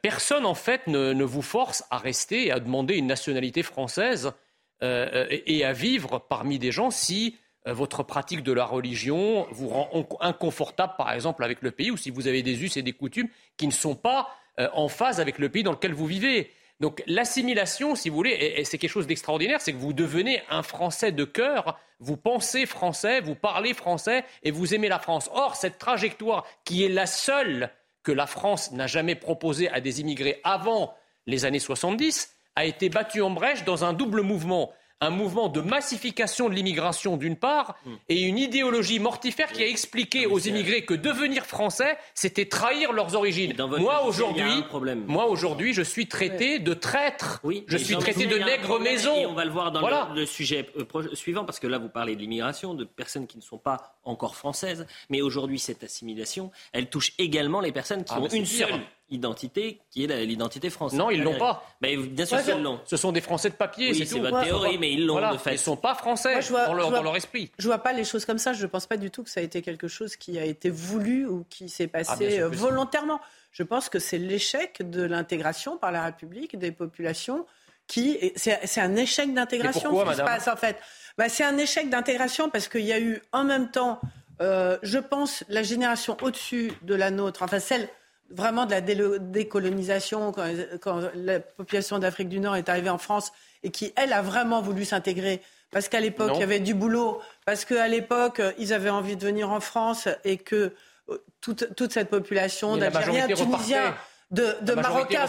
personne, 0.00 0.46
en 0.46 0.54
fait, 0.54 0.86
ne, 0.86 1.24
vous 1.24 1.42
force 1.42 1.84
à 1.90 1.98
rester 1.98 2.46
et 2.46 2.52
à 2.52 2.60
demander 2.60 2.94
une 2.94 3.06
nationalité 3.06 3.62
française 3.62 4.32
et, 4.80 5.64
à 5.64 5.72
vivre 5.74 6.24
parmi 6.26 6.58
des 6.58 6.72
gens 6.72 6.90
si 6.90 7.36
votre 7.66 8.02
pratique 8.02 8.42
de 8.42 8.52
la 8.52 8.64
religion 8.64 9.46
vous 9.50 9.68
rend 9.68 9.90
inconfortable, 10.20 10.94
par 10.98 11.12
exemple, 11.12 11.42
avec 11.44 11.62
le 11.62 11.70
pays, 11.70 11.90
ou 11.90 11.96
si 11.96 12.10
vous 12.10 12.26
avez 12.26 12.42
des 12.42 12.62
us 12.62 12.76
et 12.76 12.82
des 12.82 12.92
coutumes 12.92 13.28
qui 13.56 13.66
ne 13.66 13.72
sont 13.72 13.94
pas 13.94 14.28
euh, 14.60 14.68
en 14.74 14.88
phase 14.88 15.20
avec 15.20 15.38
le 15.38 15.48
pays 15.48 15.62
dans 15.62 15.72
lequel 15.72 15.94
vous 15.94 16.06
vivez. 16.06 16.50
Donc 16.80 17.02
l'assimilation, 17.06 17.94
si 17.94 18.08
vous 18.08 18.16
voulez, 18.16 18.54
et 18.56 18.64
c'est 18.64 18.78
quelque 18.78 18.90
chose 18.90 19.06
d'extraordinaire, 19.06 19.60
c'est 19.60 19.72
que 19.72 19.78
vous 19.78 19.92
devenez 19.92 20.42
un 20.50 20.62
Français 20.62 21.12
de 21.12 21.24
cœur, 21.24 21.78
vous 22.00 22.16
pensez 22.16 22.66
français, 22.66 23.20
vous 23.20 23.34
parlez 23.34 23.72
français 23.72 24.24
et 24.42 24.50
vous 24.50 24.74
aimez 24.74 24.88
la 24.88 24.98
France. 24.98 25.30
Or, 25.32 25.56
cette 25.56 25.78
trajectoire 25.78 26.44
qui 26.64 26.84
est 26.84 26.88
la 26.88 27.06
seule 27.06 27.70
que 28.02 28.12
la 28.12 28.26
France 28.26 28.72
n'a 28.72 28.86
jamais 28.86 29.14
proposée 29.14 29.70
à 29.70 29.80
des 29.80 30.00
immigrés 30.00 30.40
avant 30.44 30.94
les 31.26 31.44
années 31.44 31.60
70 31.60 32.36
a 32.56 32.64
été 32.64 32.88
battue 32.88 33.22
en 33.22 33.30
brèche 33.30 33.64
dans 33.64 33.84
un 33.84 33.92
double 33.92 34.20
mouvement 34.20 34.72
un 35.00 35.10
mouvement 35.10 35.48
de 35.48 35.60
massification 35.60 36.48
de 36.48 36.54
l'immigration 36.54 37.16
d'une 37.16 37.36
part 37.36 37.76
hmm. 37.84 37.94
et 38.08 38.22
une 38.22 38.38
idéologie 38.38 38.98
mortifère 38.98 39.52
qui 39.52 39.62
a 39.62 39.68
expliqué 39.68 40.26
aux 40.26 40.38
immigrés 40.38 40.84
que 40.84 40.94
devenir 40.94 41.46
français, 41.46 41.98
c'était 42.14 42.46
trahir 42.46 42.92
leurs 42.92 43.14
origines. 43.14 43.54
Moi 43.78 44.04
aujourd'hui, 44.04 44.64
moi 45.06 45.26
aujourd'hui, 45.26 45.74
je 45.74 45.82
suis 45.82 46.06
traité 46.06 46.58
de 46.58 46.74
traître. 46.74 47.40
Oui, 47.44 47.64
je 47.66 47.76
suis 47.76 47.96
traité 47.96 48.26
de 48.26 48.36
nègre 48.36 48.80
maison. 48.80 49.14
Et 49.16 49.26
on 49.26 49.34
va 49.34 49.44
le 49.44 49.50
voir 49.50 49.72
dans 49.72 50.14
le, 50.14 50.26
sujet 50.26 50.68
euh, 50.76 51.14
suivant 51.14 51.44
parce 51.44 51.60
que 51.60 51.66
là 51.66 51.78
vous 51.78 51.88
parlez 51.88 52.16
de 52.16 52.20
l'immigration, 52.20 52.74
de 52.74 52.84
personnes 52.84 53.26
qui 53.26 53.36
ne 53.36 53.42
sont 53.42 53.58
pas 53.58 53.98
encore 54.04 54.36
françaises, 54.36 54.86
mais 55.10 55.20
aujourd'hui 55.20 55.58
cette 55.58 55.84
assimilation, 55.84 56.50
elle 56.72 56.88
touche 56.88 57.12
également 57.18 57.60
les 57.60 57.72
personnes 57.72 58.04
qui 58.04 58.14
ah, 58.14 58.20
ont 58.20 58.28
une 58.28 58.46
seule 58.46 58.80
identité 59.10 59.80
qui 59.90 60.04
est 60.04 60.24
l'identité 60.24 60.70
française. 60.70 60.98
Non, 60.98 61.10
ils 61.10 61.22
l'ont 61.22 61.38
pas. 61.38 61.64
Mais 61.80 61.96
bien 61.96 62.26
sûr 62.26 62.42
qu'ils 62.42 62.62
l'ont. 62.62 62.80
Ce 62.84 62.96
sont 62.96 63.12
des 63.12 63.20
Français 63.20 63.50
de 63.50 63.54
papier, 63.54 63.90
oui, 63.90 64.06
c'est 64.06 64.18
votre 64.18 64.42
théorie, 64.42 64.78
mais 64.78 64.92
ils 64.92 65.06
l'ont 65.06 65.32
de 65.32 65.38
fait. 65.38 65.54
Ils 65.54 65.58
sont 65.58 65.76
pas 65.76 65.94
français 65.94 66.40
dans, 66.50 66.74
leur, 66.74 67.16
esprit. 67.16 67.50
Je 67.58 67.66
vois 67.66 67.78
pas 67.78 67.92
les 67.92 68.04
choses 68.04 68.24
comme 68.24 68.38
ça. 68.38 68.52
Je 68.52 68.62
ne 68.62 68.66
pense 68.66 68.86
pas 68.86 68.96
du 68.96 69.10
tout 69.10 69.22
que 69.22 69.30
ça 69.30 69.40
a 69.40 69.42
été 69.42 69.62
quelque 69.62 69.88
chose 69.88 70.16
qui 70.16 70.38
a 70.38 70.44
été 70.44 70.70
voulu 70.70 71.26
ou 71.26 71.44
qui 71.48 71.68
s'est 71.68 71.86
passé 71.86 72.40
ah, 72.40 72.48
volontairement. 72.48 73.20
Je 73.52 73.62
pense 73.62 73.88
que 73.88 73.98
c'est 73.98 74.18
l'échec 74.18 74.88
de 74.88 75.02
l'intégration 75.02 75.76
par 75.76 75.92
la 75.92 76.04
République 76.04 76.58
des 76.58 76.72
populations 76.72 77.46
qui 77.86 78.32
c'est 78.34 78.80
un 78.80 78.96
échec 78.96 79.32
d'intégration 79.34 79.90
qui 80.04 80.16
se 80.16 80.22
passe 80.22 80.48
en 80.48 80.56
fait. 80.56 80.76
Bah, 81.18 81.28
c'est 81.28 81.44
un 81.44 81.58
échec 81.58 81.90
d'intégration 81.90 82.50
parce 82.50 82.68
qu'il 82.68 82.84
y 82.84 82.92
a 82.92 82.98
eu 82.98 83.22
en 83.32 83.44
même 83.44 83.70
temps, 83.70 84.00
euh, 84.40 84.78
je 84.82 84.98
pense, 84.98 85.44
la 85.48 85.62
génération 85.62 86.16
au-dessus 86.22 86.72
de 86.82 86.94
la 86.94 87.10
nôtre, 87.10 87.42
enfin 87.42 87.60
celle 87.60 87.88
vraiment 88.30 88.66
de 88.66 88.70
la 88.70 88.80
décolonisation, 88.80 90.32
quand, 90.32 91.00
la 91.14 91.40
population 91.40 91.98
d'Afrique 91.98 92.28
du 92.28 92.40
Nord 92.40 92.56
est 92.56 92.68
arrivée 92.68 92.90
en 92.90 92.98
France 92.98 93.32
et 93.62 93.70
qui, 93.70 93.92
elle, 93.96 94.12
a 94.12 94.22
vraiment 94.22 94.62
voulu 94.62 94.84
s'intégrer 94.84 95.40
parce 95.70 95.88
qu'à 95.88 96.00
l'époque, 96.00 96.32
il 96.34 96.40
y 96.40 96.44
avait 96.44 96.60
du 96.60 96.72
boulot, 96.72 97.20
parce 97.44 97.64
qu'à 97.64 97.88
l'époque, 97.88 98.40
ils 98.58 98.72
avaient 98.72 98.90
envie 98.90 99.16
de 99.16 99.24
venir 99.24 99.50
en 99.50 99.58
France 99.58 100.08
et 100.22 100.36
que 100.36 100.72
euh, 101.10 101.18
toute, 101.40 101.74
toute 101.74 101.92
cette 101.92 102.10
population 102.10 102.76
d'Algériens, 102.76 103.26
Tunisiens, 103.26 103.94
de, 104.30 104.56
de 104.62 104.72
Marocains 104.74 105.26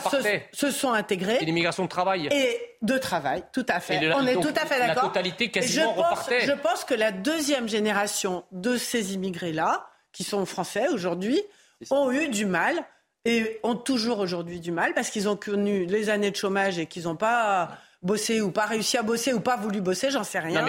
se, 0.53 0.71
sont 0.71 0.93
intégrés. 0.93 1.39
Et 1.41 1.45
l'immigration 1.45 1.83
de 1.83 1.89
travail. 1.89 2.29
Et 2.31 2.59
de 2.83 2.97
travail, 2.99 3.43
tout 3.53 3.65
à 3.67 3.79
fait. 3.79 4.13
On 4.13 4.25
est 4.25 4.35
tout 4.35 4.53
à 4.55 4.65
fait 4.65 4.79
d'accord. 4.79 5.03
La 5.03 5.09
totalité 5.09 5.49
quasiment 5.49 5.91
je 5.91 5.95
pense, 5.95 6.09
repartait. 6.09 6.41
Je 6.41 6.51
pense 6.51 6.83
que 6.83 6.93
la 6.93 7.11
deuxième 7.11 7.67
génération 7.67 8.45
de 8.51 8.77
ces 8.77 9.13
immigrés-là, 9.15 9.87
qui 10.11 10.23
sont 10.23 10.45
français 10.45 10.87
aujourd'hui, 10.89 11.41
ont 11.91 12.11
eu 12.11 12.29
du 12.29 12.45
mal 12.45 12.85
et 13.25 13.59
ont 13.63 13.75
toujours 13.75 14.19
aujourd'hui 14.19 14.59
du 14.59 14.71
mal 14.71 14.93
parce 14.93 15.09
qu'ils 15.09 15.27
ont 15.27 15.35
connu 15.35 15.85
les 15.85 16.09
années 16.09 16.31
de 16.31 16.35
chômage 16.35 16.77
et 16.79 16.85
qu'ils 16.85 17.03
n'ont 17.03 17.15
pas 17.15 17.77
bossé 18.01 18.41
ou 18.41 18.51
pas 18.51 18.65
réussi 18.65 18.97
à 18.97 19.03
bosser 19.03 19.33
ou 19.33 19.39
pas 19.39 19.57
voulu 19.57 19.81
bosser, 19.81 20.11
j'en 20.11 20.23
sais 20.23 20.39
rien. 20.39 20.65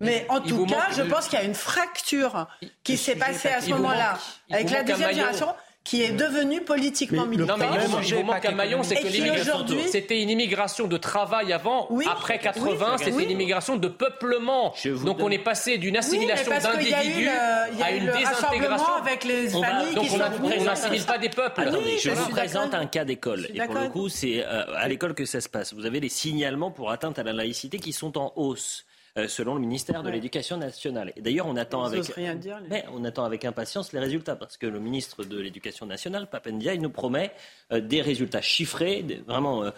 mais, 0.00 0.26
en 0.28 0.40
tout 0.40 0.66
cas, 0.66 0.88
je 0.96 1.02
pense 1.02 1.28
qu'il 1.28 1.38
y 1.38 1.42
a 1.42 1.44
une 1.44 1.54
fracture 1.54 2.46
qui 2.84 2.96
s'est 2.96 3.16
passée 3.16 3.48
à 3.48 3.60
ce 3.60 3.70
moment-là 3.70 4.18
avec 4.50 4.70
la 4.70 4.82
deuxième 4.82 5.10
génération 5.10 5.48
qui 5.86 6.02
est 6.02 6.10
devenu 6.10 6.62
politiquement 6.62 7.26
militant. 7.26 7.56
Non, 7.56 7.64
mais 7.70 7.78
il 8.02 8.14
vous 8.16 8.22
manque 8.24 8.44
un 8.44 8.50
maillon, 8.50 8.82
c'est 8.82 8.96
que 8.96 9.06
l'immigration, 9.06 9.64
c'était 9.86 10.20
une 10.20 10.30
immigration 10.30 10.88
de 10.88 10.96
travail 10.96 11.52
avant. 11.52 11.88
Après 12.10 12.40
80, 12.40 12.96
c'était 12.98 13.22
une 13.22 13.30
immigration 13.30 13.76
de 13.76 13.86
peuplement. 13.86 14.74
Donc 15.04 15.18
on 15.20 15.30
est 15.30 15.38
passé 15.38 15.78
d'une 15.78 15.96
assimilation 15.96 16.50
d'individus 16.50 17.28
à 17.28 17.92
une 17.92 18.06
désintégration. 18.06 18.94
avec 19.00 19.22
les 19.22 19.48
familles 19.48 19.94
Donc 19.94 20.06
on 20.42 20.64
n'assimile 20.64 21.04
pas 21.04 21.18
des 21.18 21.28
peuples. 21.28 21.60
Attendez, 21.60 21.98
je 21.98 22.10
vous 22.10 22.30
présente 22.30 22.74
un 22.74 22.86
cas 22.86 23.04
d'école. 23.04 23.46
Et 23.54 23.60
pour 23.60 23.76
le 23.76 23.88
coup, 23.88 24.08
c'est 24.08 24.44
euh, 24.44 24.64
à 24.76 24.88
l'école 24.88 25.14
que 25.14 25.24
ça 25.24 25.40
se 25.40 25.48
passe. 25.48 25.72
Vous 25.72 25.86
avez 25.86 26.00
les 26.00 26.08
signalements 26.08 26.72
pour 26.72 26.90
atteinte 26.90 27.20
à 27.20 27.22
la 27.22 27.32
laïcité 27.32 27.78
qui 27.78 27.92
sont 27.92 28.18
en 28.18 28.32
hausse. 28.34 28.85
Selon 29.28 29.54
le 29.54 29.60
ministère 29.60 30.02
de 30.02 30.10
l'Éducation 30.10 30.56
nationale. 30.56 31.12
Et 31.16 31.22
d'ailleurs, 31.22 31.46
on 31.46 31.56
attend 31.56 31.84
avec, 31.84 32.16
mais 32.68 32.84
on 32.92 33.04
attend 33.04 33.24
avec 33.24 33.44
impatience 33.44 33.92
les 33.92 34.00
résultats 34.00 34.36
parce 34.36 34.56
que 34.56 34.66
le 34.66 34.78
ministre 34.80 35.24
de 35.24 35.40
l'Éducation 35.40 35.86
nationale, 35.86 36.28
Papendia, 36.28 36.74
il 36.74 36.82
nous 36.82 36.90
promet 36.90 37.32
des 37.70 38.02
résultats 38.02 38.42
chiffrés, 38.42 39.04
vraiment 39.26 39.70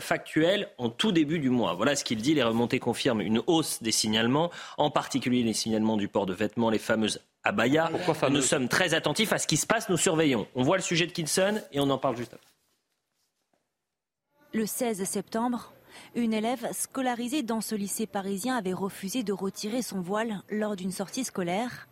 factuels, 0.00 0.68
en 0.78 0.88
tout 0.88 1.12
début 1.12 1.38
du 1.38 1.50
mois. 1.50 1.74
Voilà 1.74 1.96
ce 1.96 2.04
qu'il 2.04 2.22
dit. 2.22 2.34
Les 2.34 2.42
remontées 2.42 2.78
confirment 2.78 3.20
une 3.20 3.42
hausse 3.46 3.82
des 3.82 3.92
signalements, 3.92 4.50
en 4.78 4.90
particulier 4.90 5.42
les 5.42 5.52
signalements 5.52 5.96
du 5.96 6.08
port 6.08 6.26
de 6.26 6.34
vêtements, 6.34 6.70
les 6.70 6.78
fameuses 6.78 7.20
abayas. 7.44 7.90
Nous 8.30 8.42
sommes 8.42 8.68
très 8.68 8.94
attentifs 8.94 9.32
à 9.32 9.38
ce 9.38 9.46
qui 9.46 9.56
se 9.56 9.66
passe, 9.66 9.88
nous 9.88 9.96
surveillons. 9.96 10.46
On 10.54 10.62
voit 10.62 10.76
le 10.76 10.82
sujet 10.82 11.06
de 11.06 11.12
Kinson 11.12 11.60
et 11.72 11.80
on 11.80 11.90
en 11.90 11.98
parle 11.98 12.16
juste 12.16 12.34
après. 12.34 12.46
Le 14.52 14.64
16 14.64 15.04
septembre, 15.04 15.72
une 16.16 16.32
élève 16.32 16.66
scolarisée 16.72 17.42
dans 17.42 17.60
ce 17.60 17.74
lycée 17.74 18.06
parisien 18.06 18.56
avait 18.56 18.72
refusé 18.72 19.22
de 19.22 19.34
retirer 19.34 19.82
son 19.82 20.00
voile 20.00 20.42
lors 20.50 20.74
d'une 20.74 20.90
sortie 20.90 21.24
scolaire. 21.24 21.88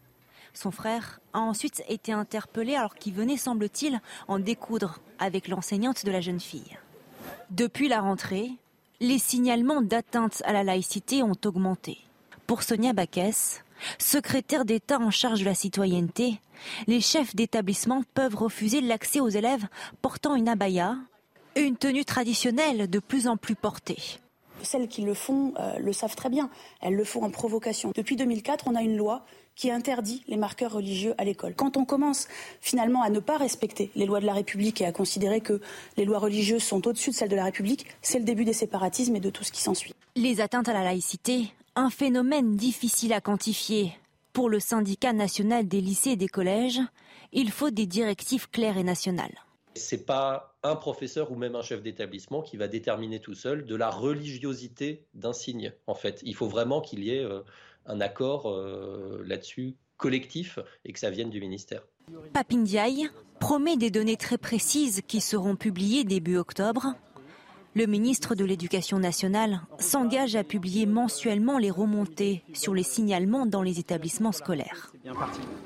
Son 0.55 0.71
frère 0.71 1.21
a 1.35 1.41
ensuite 1.41 1.85
été 1.89 2.11
interpellé 2.11 2.75
alors 2.75 2.95
qu'il 2.95 3.13
venait, 3.13 3.37
semble-t-il, 3.37 4.01
en 4.27 4.39
découdre 4.39 5.01
avec 5.19 5.49
l'enseignante 5.49 6.07
de 6.07 6.11
la 6.11 6.23
jeune 6.23 6.41
fille. 6.41 6.79
Depuis 7.51 7.89
la 7.89 8.01
rentrée, 8.01 8.51
les 9.01 9.19
signalements 9.19 9.83
d'atteinte 9.83 10.43
à 10.47 10.55
la 10.55 10.65
laïcité 10.65 11.23
ont 11.23 11.37
augmenté. 11.45 11.99
Pour 12.47 12.63
Sonia 12.63 12.95
Baquès, 12.95 13.63
secrétaire 13.99 14.65
d'État 14.65 14.99
en 14.99 15.11
charge 15.11 15.41
de 15.41 15.45
la 15.45 15.55
citoyenneté, 15.55 16.41
les 16.87 17.01
chefs 17.03 17.37
d'établissement 17.37 18.03
peuvent 18.15 18.37
refuser 18.37 18.81
l'accès 18.81 19.21
aux 19.21 19.29
élèves 19.29 19.67
portant 20.01 20.35
une 20.35 20.49
abaya, 20.49 20.97
une 21.61 21.77
tenue 21.77 22.05
traditionnelle 22.05 22.89
de 22.89 22.99
plus 22.99 23.29
en 23.29 23.37
plus 23.37 23.55
portée. 23.55 23.99
Celles 24.63 24.89
qui 24.89 25.03
le 25.03 25.15
font 25.15 25.53
euh, 25.59 25.79
le 25.79 25.93
savent 25.93 26.17
très 26.17 26.31
bien. 26.31 26.51
Elles 26.81 26.95
le 26.95 27.05
font 27.05 27.23
en 27.23 27.31
provocation. 27.31 27.93
Depuis 27.95 28.17
2004, 28.17 28.67
on 28.67 28.75
a 28.75 28.83
une 28.83 28.97
loi 28.97 29.25
qui 29.57 29.71
interdit 29.71 30.23
les 30.27 30.37
marqueurs 30.37 30.73
religieux 30.73 31.15
à 31.19 31.25
l'école. 31.25 31.55
Quand 31.55 31.77
on 31.77 31.85
commence 31.85 32.29
finalement 32.61 33.03
à 33.03 33.11
ne 33.11 33.21
pas 33.21 33.37
respecter 33.37 33.91
les 33.95 34.07
lois 34.07 34.21
de 34.21 34.27
la 34.27 34.33
République 34.33 34.81
et 34.81 34.87
à 34.87 34.93
considérer 34.93 35.41
que 35.41 35.61
les 35.97 36.05
lois 36.05 36.19
religieuses 36.19 36.63
sont 36.63 36.87
au-dessus 36.89 37.11
de 37.11 37.15
celles 37.15 37.29
de 37.29 37.37
la 37.37 37.45
République, 37.45 37.87
c'est 38.03 38.19
le 38.19 38.25
début 38.25 38.45
des 38.45 38.53
séparatismes 38.53 39.15
et 39.17 39.21
de 39.21 39.31
tout 39.31 39.45
ce 39.45 39.53
qui 39.53 39.61
s'ensuit. 39.61 39.95
Les 40.17 40.41
atteintes 40.41 40.69
à 40.69 40.73
la 40.73 40.83
laïcité, 40.83 41.53
un 41.77 41.91
phénomène 41.91 42.57
difficile 42.57 43.13
à 43.13 43.21
quantifier. 43.21 43.93
Pour 44.33 44.49
le 44.49 44.59
syndicat 44.59 45.13
national 45.13 45.69
des 45.69 45.81
lycées 45.81 46.11
et 46.11 46.17
des 46.17 46.29
collèges, 46.29 46.81
il 47.33 47.51
faut 47.51 47.71
des 47.71 47.87
directives 47.87 48.49
claires 48.51 48.79
et 48.79 48.83
nationales. 48.83 49.45
C'est 49.77 50.07
pas 50.07 50.54
un 50.65 50.77
professeur 50.77 51.31
ou 51.31 51.37
même 51.37 51.55
un 51.55 51.63
chef 51.63 51.83
d'établissement 51.83 52.43
qui 52.43 52.57
va 52.57 52.67
déterminer 52.67 53.21
tout 53.21 53.35
seul 53.35 53.67
de 53.67 53.77
la 53.77 53.91
religiosité 53.91 55.05
d'un 55.15 55.35
signe. 55.35 55.73
En 55.87 55.95
fait, 55.95 56.21
il 56.25 56.35
faut 56.35 56.49
vraiment 56.49 56.81
qu'il 56.81 57.05
y 57.05 57.11
ait 57.11 57.23
euh, 57.23 57.41
un 57.87 58.01
accord 58.01 58.51
euh, 58.51 59.23
là-dessus 59.27 59.77
collectif 59.99 60.59
et 60.85 60.93
que 60.93 60.99
ça 60.99 61.11
vienne 61.11 61.31
du 61.31 61.41
ministère. 61.41 61.83
Papindiaï 62.33 63.09
promet 63.41 63.77
des 63.77 63.91
données 63.91 64.17
très 64.17 64.39
précises 64.39 65.03
qui 65.07 65.21
seront 65.21 65.57
publiées 65.57 66.05
début 66.05 66.37
octobre. 66.37 66.95
Le 67.77 67.87
ministre 67.87 68.37
de 68.37 68.45
l'Éducation 68.45 69.01
nationale 69.01 69.61
s'engage 69.81 70.37
à 70.37 70.45
publier 70.45 70.87
mensuellement 70.87 71.59
les 71.59 71.73
remontées 71.73 72.45
sur 72.53 72.73
les 72.73 72.85
signalements 72.85 73.47
dans 73.47 73.63
les 73.63 73.81
établissements 73.81 74.31
scolaires. 74.31 74.93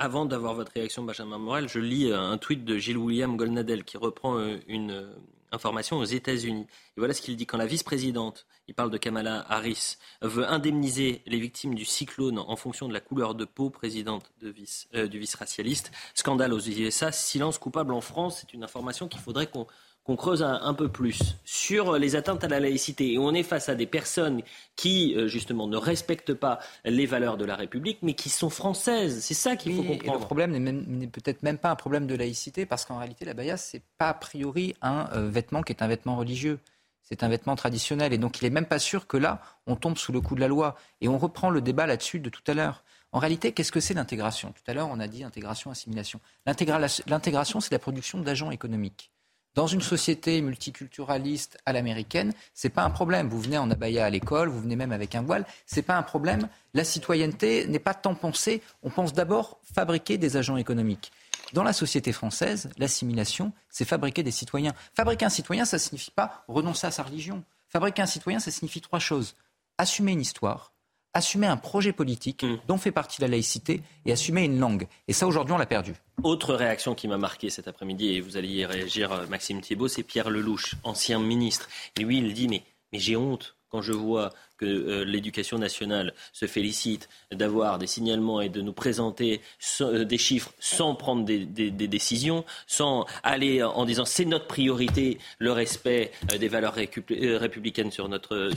Avant 0.00 0.24
d'avoir 0.24 0.54
votre 0.54 0.72
réaction, 0.72 1.02
Benjamin 1.02 1.36
Morel, 1.36 1.68
je 1.68 1.78
lis 1.78 2.10
euh, 2.10 2.18
un 2.18 2.38
tweet 2.38 2.64
de 2.64 2.78
Gilles 2.78 2.96
William 2.96 3.36
Golnadel 3.36 3.84
qui 3.84 3.98
reprend 3.98 4.38
euh, 4.38 4.56
une 4.68 4.92
euh, 4.92 5.12
information 5.52 5.98
aux 5.98 6.04
États-Unis. 6.04 6.62
Et 6.62 6.98
voilà 7.00 7.12
ce 7.12 7.20
qu'il 7.20 7.36
dit 7.36 7.44
quand 7.44 7.58
la 7.58 7.66
vice-présidente, 7.66 8.46
il 8.68 8.74
parle 8.74 8.90
de 8.90 8.96
Kamala 8.96 9.44
Harris, 9.46 9.98
veut 10.22 10.48
indemniser 10.48 11.20
les 11.26 11.38
victimes 11.38 11.74
du 11.74 11.84
cyclone 11.84 12.38
en 12.38 12.56
fonction 12.56 12.88
de 12.88 12.94
la 12.94 13.00
couleur 13.00 13.34
de 13.34 13.44
peau, 13.44 13.68
présidente 13.68 14.30
du 14.40 15.18
vice-racialiste. 15.18 15.90
Scandale 16.14 16.54
aux 16.54 16.60
USA, 16.60 17.12
silence 17.12 17.58
coupable 17.58 17.92
en 17.92 18.00
France. 18.00 18.38
C'est 18.40 18.54
une 18.54 18.64
information 18.64 19.08
qu'il 19.08 19.20
faudrait 19.20 19.46
qu'on 19.46 19.66
qu'on 20.08 20.16
creuse 20.16 20.42
un, 20.42 20.72
peu 20.72 20.88
plus 20.88 21.36
sur 21.44 21.98
les 21.98 22.16
atteintes 22.16 22.42
à 22.42 22.48
la 22.48 22.60
laïcité. 22.60 23.12
Et 23.12 23.18
on 23.18 23.34
est 23.34 23.42
face 23.42 23.68
à 23.68 23.74
des 23.74 23.84
personnes 23.84 24.40
qui, 24.74 25.14
euh, 25.14 25.28
justement, 25.28 25.66
ne 25.66 25.76
respectent 25.76 26.32
pas 26.32 26.60
les 26.86 27.04
valeurs 27.04 27.36
de 27.36 27.44
la 27.44 27.56
République, 27.56 27.98
mais 28.00 28.14
qui 28.14 28.30
sont 28.30 28.48
françaises. 28.48 29.20
C'est 29.20 29.34
ça 29.34 29.54
qu'il 29.54 29.76
faut 29.76 29.82
comprendre. 29.82 30.16
Et 30.16 30.18
le 30.18 30.24
problème 30.24 30.56
n'est 30.56 31.06
peut-être 31.08 31.42
même 31.42 31.58
pas 31.58 31.68
un 31.68 31.76
problème 31.76 32.06
de 32.06 32.14
laïcité, 32.14 32.64
parce 32.64 32.86
qu'en 32.86 32.96
réalité, 32.96 33.26
la 33.26 33.34
baya, 33.34 33.58
c'est 33.58 33.82
pas 33.98 34.08
a 34.08 34.14
priori 34.14 34.74
un 34.80 35.10
euh, 35.12 35.28
vêtement 35.28 35.60
qui 35.60 35.74
est 35.74 35.82
un 35.82 35.88
vêtement 35.88 36.16
religieux. 36.16 36.58
C'est 37.02 37.22
un 37.22 37.28
vêtement 37.28 37.54
traditionnel. 37.54 38.14
Et 38.14 38.18
donc, 38.18 38.40
il 38.40 38.44
n'est 38.44 38.50
même 38.50 38.64
pas 38.64 38.78
sûr 38.78 39.08
que 39.08 39.18
là, 39.18 39.42
on 39.66 39.76
tombe 39.76 39.98
sous 39.98 40.12
le 40.12 40.22
coup 40.22 40.34
de 40.34 40.40
la 40.40 40.48
loi. 40.48 40.76
Et 41.02 41.08
on 41.08 41.18
reprend 41.18 41.50
le 41.50 41.60
débat 41.60 41.86
là-dessus 41.86 42.18
de 42.18 42.30
tout 42.30 42.42
à 42.46 42.54
l'heure. 42.54 42.82
En 43.12 43.18
réalité, 43.18 43.52
qu'est-ce 43.52 43.72
que 43.72 43.80
c'est 43.80 43.92
l'intégration? 43.92 44.52
Tout 44.52 44.70
à 44.70 44.72
l'heure, 44.72 44.88
on 44.90 45.00
a 45.00 45.06
dit 45.06 45.22
intégration, 45.22 45.70
assimilation. 45.70 46.18
L'intégration, 46.46 47.60
c'est 47.60 47.72
la 47.72 47.78
production 47.78 48.18
d'agents 48.20 48.50
économiques. 48.50 49.10
Dans 49.54 49.66
une 49.66 49.80
société 49.80 50.40
multiculturaliste 50.40 51.58
à 51.66 51.72
l'américaine, 51.72 52.32
c'est 52.54 52.68
pas 52.68 52.84
un 52.84 52.90
problème. 52.90 53.28
Vous 53.28 53.40
venez 53.40 53.58
en 53.58 53.70
abaya 53.70 54.04
à 54.04 54.10
l'école, 54.10 54.48
vous 54.48 54.60
venez 54.60 54.76
même 54.76 54.92
avec 54.92 55.14
un 55.14 55.22
voile, 55.22 55.46
c'est 55.66 55.82
pas 55.82 55.96
un 55.96 56.02
problème. 56.02 56.48
La 56.74 56.84
citoyenneté 56.84 57.66
n'est 57.66 57.78
pas 57.78 57.94
tant 57.94 58.14
pensée. 58.14 58.62
On 58.82 58.90
pense 58.90 59.12
d'abord 59.12 59.58
fabriquer 59.74 60.16
des 60.16 60.36
agents 60.36 60.56
économiques. 60.56 61.10
Dans 61.54 61.62
la 61.62 61.72
société 61.72 62.12
française, 62.12 62.68
l'assimilation, 62.76 63.52
c'est 63.70 63.86
fabriquer 63.86 64.22
des 64.22 64.30
citoyens. 64.30 64.74
Fabriquer 64.94 65.24
un 65.24 65.30
citoyen, 65.30 65.64
ça 65.64 65.76
ne 65.76 65.80
signifie 65.80 66.10
pas 66.10 66.44
renoncer 66.46 66.86
à 66.86 66.90
sa 66.90 67.02
religion. 67.02 67.42
Fabriquer 67.68 68.02
un 68.02 68.06
citoyen, 68.06 68.38
ça 68.38 68.50
signifie 68.50 68.80
trois 68.80 68.98
choses. 68.98 69.34
Assumer 69.78 70.12
une 70.12 70.20
histoire, 70.20 70.72
assumer 71.14 71.46
un 71.46 71.56
projet 71.56 71.92
politique 71.92 72.44
mm. 72.44 72.58
dont 72.66 72.78
fait 72.78 72.92
partie 72.92 73.20
la 73.20 73.28
laïcité 73.28 73.82
et 74.06 74.12
assumer 74.12 74.44
une 74.44 74.58
langue. 74.58 74.86
Et 75.06 75.12
ça, 75.12 75.26
aujourd'hui, 75.26 75.52
on 75.52 75.58
l'a 75.58 75.66
perdu. 75.66 75.94
Autre 76.22 76.54
réaction 76.54 76.94
qui 76.94 77.08
m'a 77.08 77.18
marqué 77.18 77.50
cet 77.50 77.68
après-midi, 77.68 78.14
et 78.14 78.20
vous 78.20 78.36
allez 78.36 78.48
y 78.48 78.64
réagir, 78.64 79.12
euh, 79.12 79.26
Maxime 79.26 79.60
Thiebaud, 79.60 79.88
c'est 79.88 80.02
Pierre 80.02 80.30
Lelouch, 80.30 80.74
ancien 80.84 81.18
ministre. 81.18 81.68
Et 81.96 82.02
lui, 82.02 82.18
il 82.18 82.32
dit, 82.32 82.48
mais, 82.48 82.62
mais 82.92 82.98
j'ai 82.98 83.16
honte 83.16 83.57
quand 83.68 83.82
je 83.82 83.92
vois 83.92 84.30
que 84.56 84.66
euh, 84.66 85.04
l'éducation 85.04 85.58
nationale 85.58 86.12
se 86.32 86.46
félicite 86.46 87.08
d'avoir 87.32 87.78
des 87.78 87.86
signalements 87.86 88.40
et 88.40 88.48
de 88.48 88.60
nous 88.60 88.72
présenter 88.72 89.40
euh, 89.80 90.04
des 90.04 90.18
chiffres 90.18 90.52
sans 90.58 90.94
prendre 90.94 91.24
des, 91.24 91.70
décisions, 91.70 92.44
sans 92.66 93.06
aller 93.22 93.62
en 93.62 93.84
disant 93.84 94.04
c'est 94.04 94.24
notre 94.24 94.46
priorité, 94.46 95.18
le 95.38 95.52
respect 95.52 96.12
euh, 96.32 96.38
des 96.38 96.48
valeurs 96.48 96.74
républicaines 96.74 97.90
sur 97.90 98.08
notre, 98.08 98.50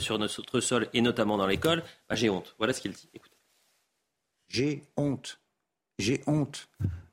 sol 0.60 0.88
et 0.92 1.00
notamment 1.00 1.36
dans 1.36 1.46
l'école, 1.46 1.82
bah, 2.08 2.14
j'ai 2.14 2.30
honte. 2.30 2.54
Voilà 2.58 2.72
ce 2.72 2.80
qu'il 2.80 2.92
dit. 2.92 3.08
J'ai 4.48 4.82
honte. 4.96 5.40
J'ai 5.98 6.20
honte. 6.26 6.68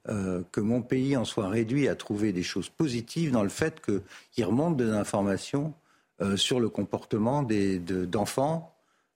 que 0.05 0.61
mon 0.61 0.81
pays 0.81 1.15
en 1.15 1.25
soit 1.25 1.49
réduit 1.49 1.87
à 1.87 1.95
trouver 1.95 2.33
des 2.33 2.43
choses 2.43 2.69
positives 2.69 3.31
dans 3.31 3.43
le 3.43 3.49
fait 3.49 3.79
qu'il 3.81 4.45
remonte 4.45 4.77
des 4.77 4.89
informations 4.89 5.73
euh, 6.21 6.37
sur 6.37 6.59
le 6.59 6.69
comportement 6.69 7.43
d'enfants 7.43 8.75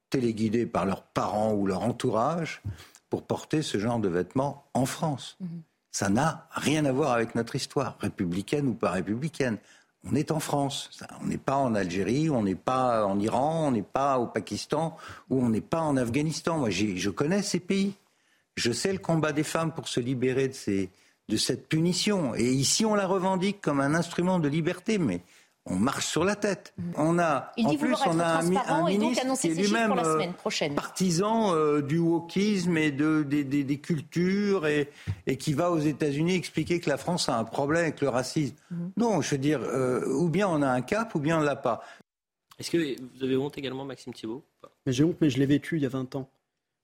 téléguidés 0.09 0.65
par 0.65 0.85
leurs 0.85 1.03
parents 1.03 1.53
ou 1.53 1.65
leur 1.65 1.83
entourage 1.83 2.61
pour 3.09 3.23
porter 3.23 3.61
ce 3.61 3.77
genre 3.79 3.99
de 3.99 4.09
vêtements 4.09 4.65
en 4.73 4.85
France. 4.85 5.37
Mhm. 5.39 5.61
Ça 5.91 6.09
n'a 6.09 6.47
rien 6.51 6.85
à 6.85 6.91
voir 6.91 7.11
avec 7.11 7.35
notre 7.35 7.55
histoire, 7.55 7.97
républicaine 7.99 8.67
ou 8.67 8.73
pas 8.73 8.91
républicaine. 8.91 9.57
On 10.05 10.15
est 10.15 10.31
en 10.31 10.39
France, 10.39 10.89
on 11.21 11.25
n'est 11.25 11.37
pas 11.37 11.55
en 11.55 11.75
Algérie, 11.75 12.29
on 12.29 12.43
n'est 12.43 12.55
pas 12.55 13.05
en 13.05 13.19
Iran, 13.19 13.67
on 13.67 13.71
n'est 13.71 13.81
pas 13.81 14.19
au 14.19 14.27
Pakistan 14.27 14.97
ou 15.29 15.41
on 15.43 15.49
n'est 15.49 15.61
pas 15.61 15.81
en 15.81 15.95
Afghanistan. 15.97 16.57
Moi, 16.57 16.69
je 16.69 17.09
connais 17.09 17.41
ces 17.41 17.59
pays. 17.59 17.93
Je 18.55 18.71
sais 18.71 18.91
le 18.91 18.99
combat 18.99 19.31
des 19.31 19.43
femmes 19.43 19.71
pour 19.71 19.87
se 19.87 19.99
libérer 19.99 20.47
de, 20.49 20.87
de 21.29 21.37
cette 21.37 21.69
punition. 21.69 22.35
Et 22.35 22.51
ici, 22.51 22.85
on 22.85 22.95
la 22.95 23.07
revendique 23.07 23.61
comme 23.61 23.79
un 23.79 23.95
instrument 23.95 24.39
de 24.39 24.47
liberté, 24.47 24.97
mais 24.97 25.21
on 25.65 25.75
marche 25.75 26.07
sur 26.07 26.25
la 26.25 26.35
tête. 26.35 26.73
Mm. 26.77 26.91
On 26.97 27.19
a, 27.19 27.51
en 27.57 27.75
plus, 27.75 27.95
on 28.05 28.19
a 28.19 28.39
un, 28.39 28.85
ministre 28.87 29.39
qui 29.39 29.47
est 29.47 29.53
lui-même 29.53 29.93
euh, 29.97 30.27
partisan 30.75 31.55
euh, 31.55 31.81
du 31.81 31.99
wokisme 31.99 32.77
et 32.77 32.91
de, 32.91 33.23
des, 33.23 33.77
cultures 33.79 34.67
et, 34.67 34.89
qui 35.37 35.53
va 35.53 35.71
aux 35.71 35.79
États-Unis 35.79 36.35
expliquer 36.35 36.79
que 36.79 36.89
la 36.89 36.97
France 36.97 37.29
a 37.29 37.37
un 37.37 37.43
problème 37.43 37.83
avec 37.83 38.01
le 38.01 38.09
racisme. 38.09 38.55
Mm. 38.71 38.87
Non, 38.97 39.21
je 39.21 39.31
veux 39.31 39.37
dire, 39.37 39.61
euh, 39.61 40.05
ou 40.07 40.29
bien 40.29 40.47
on 40.47 40.61
a 40.61 40.69
un 40.69 40.81
cap, 40.81 41.15
ou 41.15 41.19
bien 41.19 41.37
on 41.37 41.41
ne 41.41 41.45
l'a 41.45 41.55
pas. 41.55 41.83
Est-ce 42.59 42.69
que 42.69 42.95
vous 43.15 43.23
avez 43.23 43.37
honte 43.37 43.57
également, 43.57 43.85
Maxime 43.85 44.13
Thibault 44.13 44.43
Mais 44.85 44.93
j'ai 44.93 45.03
honte, 45.03 45.17
mais 45.21 45.29
je 45.29 45.39
l'ai 45.39 45.45
vécu 45.45 45.77
il 45.77 45.83
y 45.83 45.85
a 45.85 45.89
20 45.89 46.15
ans. 46.15 46.29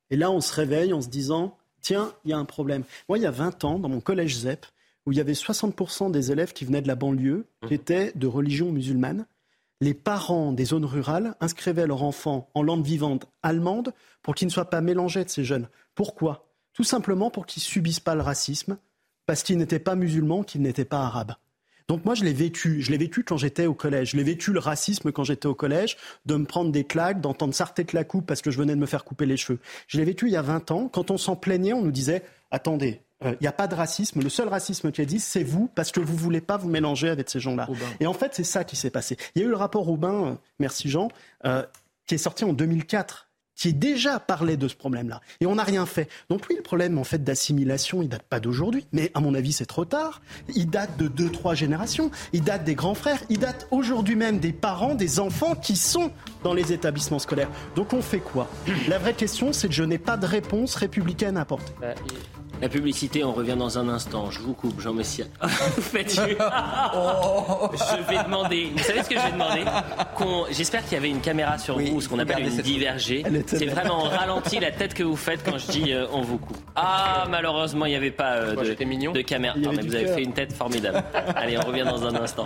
Et 0.10 0.16
là, 0.16 0.32
on 0.32 0.42
se 0.42 0.54
réveille 0.54 0.94
en 0.94 1.02
se 1.02 1.10
disant, 1.10 1.58
tiens, 1.82 2.12
il 2.26 2.32
y 2.32 2.34
a 2.34 2.38
un 2.38 2.46
problème. 2.46 2.84
Moi, 3.08 3.18
il 3.18 3.22
y 3.22 3.28
a 3.28 3.32
20 3.32 3.64
ans, 3.66 3.78
dans 3.78 3.90
mon 3.90 4.00
collège 4.00 4.38
ZEP, 4.38 4.66
où 5.10 5.12
il 5.12 5.18
y 5.18 5.22
avait 5.22 5.34
60% 5.34 6.12
des 6.12 6.32
élèves 6.32 6.54
qui 6.54 6.66
venaient 6.66 6.84
de 6.84 6.88
la 6.88 6.94
banlieue, 6.94 7.48
qui 7.64 7.74
mmh. 7.74 7.74
étaient 7.74 8.12
de 8.14 8.28
religion 8.28 8.72
musulmane. 8.72 9.26
Les 9.82 9.96
parents 9.96 10.54
des 10.54 10.66
zones 10.66 10.86
rurales 10.86 11.36
inscrivaient 11.40 11.88
leurs 11.88 12.04
enfants 12.04 12.52
en 12.54 12.62
langue 12.62 12.86
vivante 12.86 13.26
allemande 13.42 13.92
pour 14.22 14.36
qu'ils 14.36 14.48
ne 14.48 14.52
soient 14.52 14.70
pas 14.70 14.82
mélangés 14.82 15.24
de 15.24 15.30
ces 15.30 15.44
jeunes. 15.44 15.68
Pourquoi? 15.96 16.48
Tout 16.74 16.84
simplement 16.84 17.32
pour 17.32 17.48
qu'ils 17.48 17.64
subissent 17.64 18.00
pas 18.00 18.14
le 18.14 18.22
racisme, 18.22 18.78
parce 19.26 19.42
qu'ils 19.42 19.58
n'étaient 19.58 19.80
pas 19.80 19.96
musulmans, 19.96 20.44
qu'ils 20.44 20.62
n'étaient 20.62 20.86
pas 20.86 21.02
arabes. 21.02 21.34
Donc 21.88 22.06
moi, 22.06 22.14
je 22.14 22.24
l'ai 22.24 22.34
vécu. 22.34 22.84
Je 22.84 22.92
l'ai 22.92 23.00
vécu 23.00 23.24
quand 23.24 23.38
j'étais 23.38 23.66
au 23.66 23.74
collège. 23.74 24.12
Je 24.12 24.18
l'ai 24.18 24.24
vécu 24.24 24.54
le 24.54 24.60
racisme 24.60 25.12
quand 25.12 25.24
j'étais 25.24 25.48
au 25.48 25.56
collège, 25.56 25.98
de 26.28 26.36
me 26.36 26.46
prendre 26.46 26.72
des 26.72 26.84
claques, 26.84 27.20
d'entendre 27.20 27.56
sarter 27.56 27.84
de 27.84 27.96
la 27.96 28.04
coupe 28.04 28.28
parce 28.28 28.44
que 28.44 28.52
je 28.52 28.60
venais 28.60 28.76
de 28.76 28.80
me 28.80 28.86
faire 28.86 29.04
couper 29.04 29.26
les 29.26 29.38
cheveux. 29.38 29.58
Je 29.88 29.98
l'ai 29.98 30.06
vécu 30.06 30.28
il 30.28 30.34
y 30.34 30.38
a 30.38 30.44
20 30.44 30.70
ans. 30.70 30.88
Quand 30.88 31.10
on 31.10 31.18
s'en 31.18 31.36
plaignait, 31.36 31.74
on 31.74 31.82
nous 31.82 31.92
disait 31.92 32.22
attendez, 32.52 33.02
il 33.24 33.38
n'y 33.42 33.48
a 33.48 33.52
pas 33.52 33.68
de 33.68 33.76
racisme. 33.76 34.22
Le 34.22 34.30
seul 34.30 34.48
racisme 34.48 34.92
qui 34.92 35.06
dit, 35.06 35.20
c'est 35.20 35.44
vous, 35.44 35.70
parce 35.76 35.92
que 35.92 36.00
vous 36.00 36.14
ne 36.14 36.20
voulez 36.20 36.42
pas 36.42 36.58
vous 36.58 36.70
mélanger 36.70 37.10
avec 37.10 37.30
ces 37.30 37.40
gens-là. 37.40 37.68
Et 38.00 38.08
en 38.08 38.14
fait, 38.14 38.34
c'est 38.34 38.44
ça 38.44 38.64
qui 38.64 38.76
s'est 38.76 38.90
passé. 38.90 39.18
Il 39.36 39.42
y 39.42 39.46
a 39.46 39.48
eu 39.48 39.50
le 39.50 39.58
rapport 39.58 39.90
Aubin, 39.90 40.38
merci 40.60 40.90
Jean, 40.90 41.10
qui 42.08 42.16
est 42.16 42.20
sorti 42.20 42.46
en 42.46 42.54
2004 42.54 43.30
qui 43.60 43.74
déjà 43.74 44.20
parlait 44.20 44.56
de 44.56 44.70
ce 44.70 44.76
problème-là. 44.76 45.20
Et 45.42 45.46
on 45.46 45.56
n'a 45.56 45.64
rien 45.64 45.86
fait. 45.86 46.08
Donc 46.30 46.46
oui, 46.50 46.56
le 46.56 46.64
problème 46.64 46.98
en 46.98 47.04
fait 47.04 47.22
d'assimilation, 47.22 48.02
il 48.02 48.08
date 48.08 48.24
pas 48.24 48.40
d'aujourd'hui, 48.40 48.88
mais 48.94 49.12
à 49.14 49.20
mon 49.20 49.36
avis 49.36 49.52
c'est 49.52 49.66
trop 49.66 49.84
tard. 49.84 50.22
Il 50.56 50.70
date 50.70 50.98
de 50.98 51.10
deux, 51.10 51.30
trois 51.30 51.56
générations. 51.56 52.10
Il 52.32 52.42
date 52.42 52.64
des 52.64 52.74
grands 52.74 52.94
frères. 52.94 53.22
Il 53.30 53.40
date 53.40 53.68
aujourd'hui 53.72 54.16
même 54.16 54.40
des 54.40 54.54
parents, 54.54 54.96
des 54.96 55.20
enfants 55.20 55.56
qui 55.56 55.76
sont 55.76 56.12
dans 56.46 56.54
les 56.54 56.72
établissements 56.72 57.20
scolaires. 57.20 57.50
Donc 57.76 57.92
on 57.92 58.02
fait 58.02 58.22
quoi? 58.22 58.50
La 58.88 58.98
vraie 58.98 59.14
question, 59.14 59.52
c'est 59.52 59.68
que 59.68 59.74
je 59.74 59.84
n'ai 59.84 59.98
pas 59.98 60.16
de 60.16 60.26
réponse 60.26 60.76
républicaine 60.76 61.36
à 61.36 61.42
apporter. 61.42 61.74
Bah, 61.82 61.96
la 62.62 62.70
publicité, 62.70 63.24
on 63.24 63.32
revient 63.32 63.56
dans 63.58 63.78
un 63.78 63.88
instant. 63.90 64.32
Je 64.32 64.40
vous 64.40 64.54
coupe, 64.54 64.80
Jean 64.82 64.94
Messia. 64.94 65.26
Faites. 65.48 66.16
Je 66.16 66.22
vais 68.10 68.24
demander. 68.24 68.72
Vous 68.76 68.84
savez 68.84 69.04
ce 69.04 69.10
que 69.10 69.16
je 69.18 69.26
vais 69.26 69.32
demander 69.32 69.64
J'espère 70.52 70.84
qu'il 70.84 70.94
y 70.94 70.98
avait 70.98 71.10
une 71.10 71.22
caméra 71.22 71.58
sur 71.58 71.80
vous, 71.80 72.02
ce 72.02 72.10
qu'on 72.10 72.20
appelle 72.20 72.46
une 72.46 72.62
divergée. 72.62 73.24
C'est 73.46 73.66
vraiment 73.66 74.04
en 74.04 74.10
ralenti 74.10 74.60
la 74.60 74.72
tête 74.72 74.94
que 74.94 75.04
vous 75.04 75.16
faites 75.16 75.44
quand 75.44 75.58
je 75.58 75.72
dis 75.72 75.94
euh, 75.94 76.08
on 76.12 76.22
vous 76.22 76.38
coupe. 76.38 76.58
Ah, 76.76 77.26
malheureusement, 77.30 77.86
il 77.86 77.90
n'y 77.90 77.96
avait 77.96 78.12
pas 78.12 78.34
euh, 78.36 78.56
de, 78.56 79.12
de, 79.14 79.22
caméra. 79.22 79.58
Non, 79.58 79.72
mais 79.74 79.82
vous 79.82 79.96
avez 79.96 80.08
fait 80.08 80.24
une 80.24 80.34
tête 80.34 80.54
formidable. 80.54 81.04
Allez, 81.36 81.58
on 81.58 81.62
revient 81.62 81.86
dans 81.86 82.06
un 82.06 82.16
instant. 82.16 82.46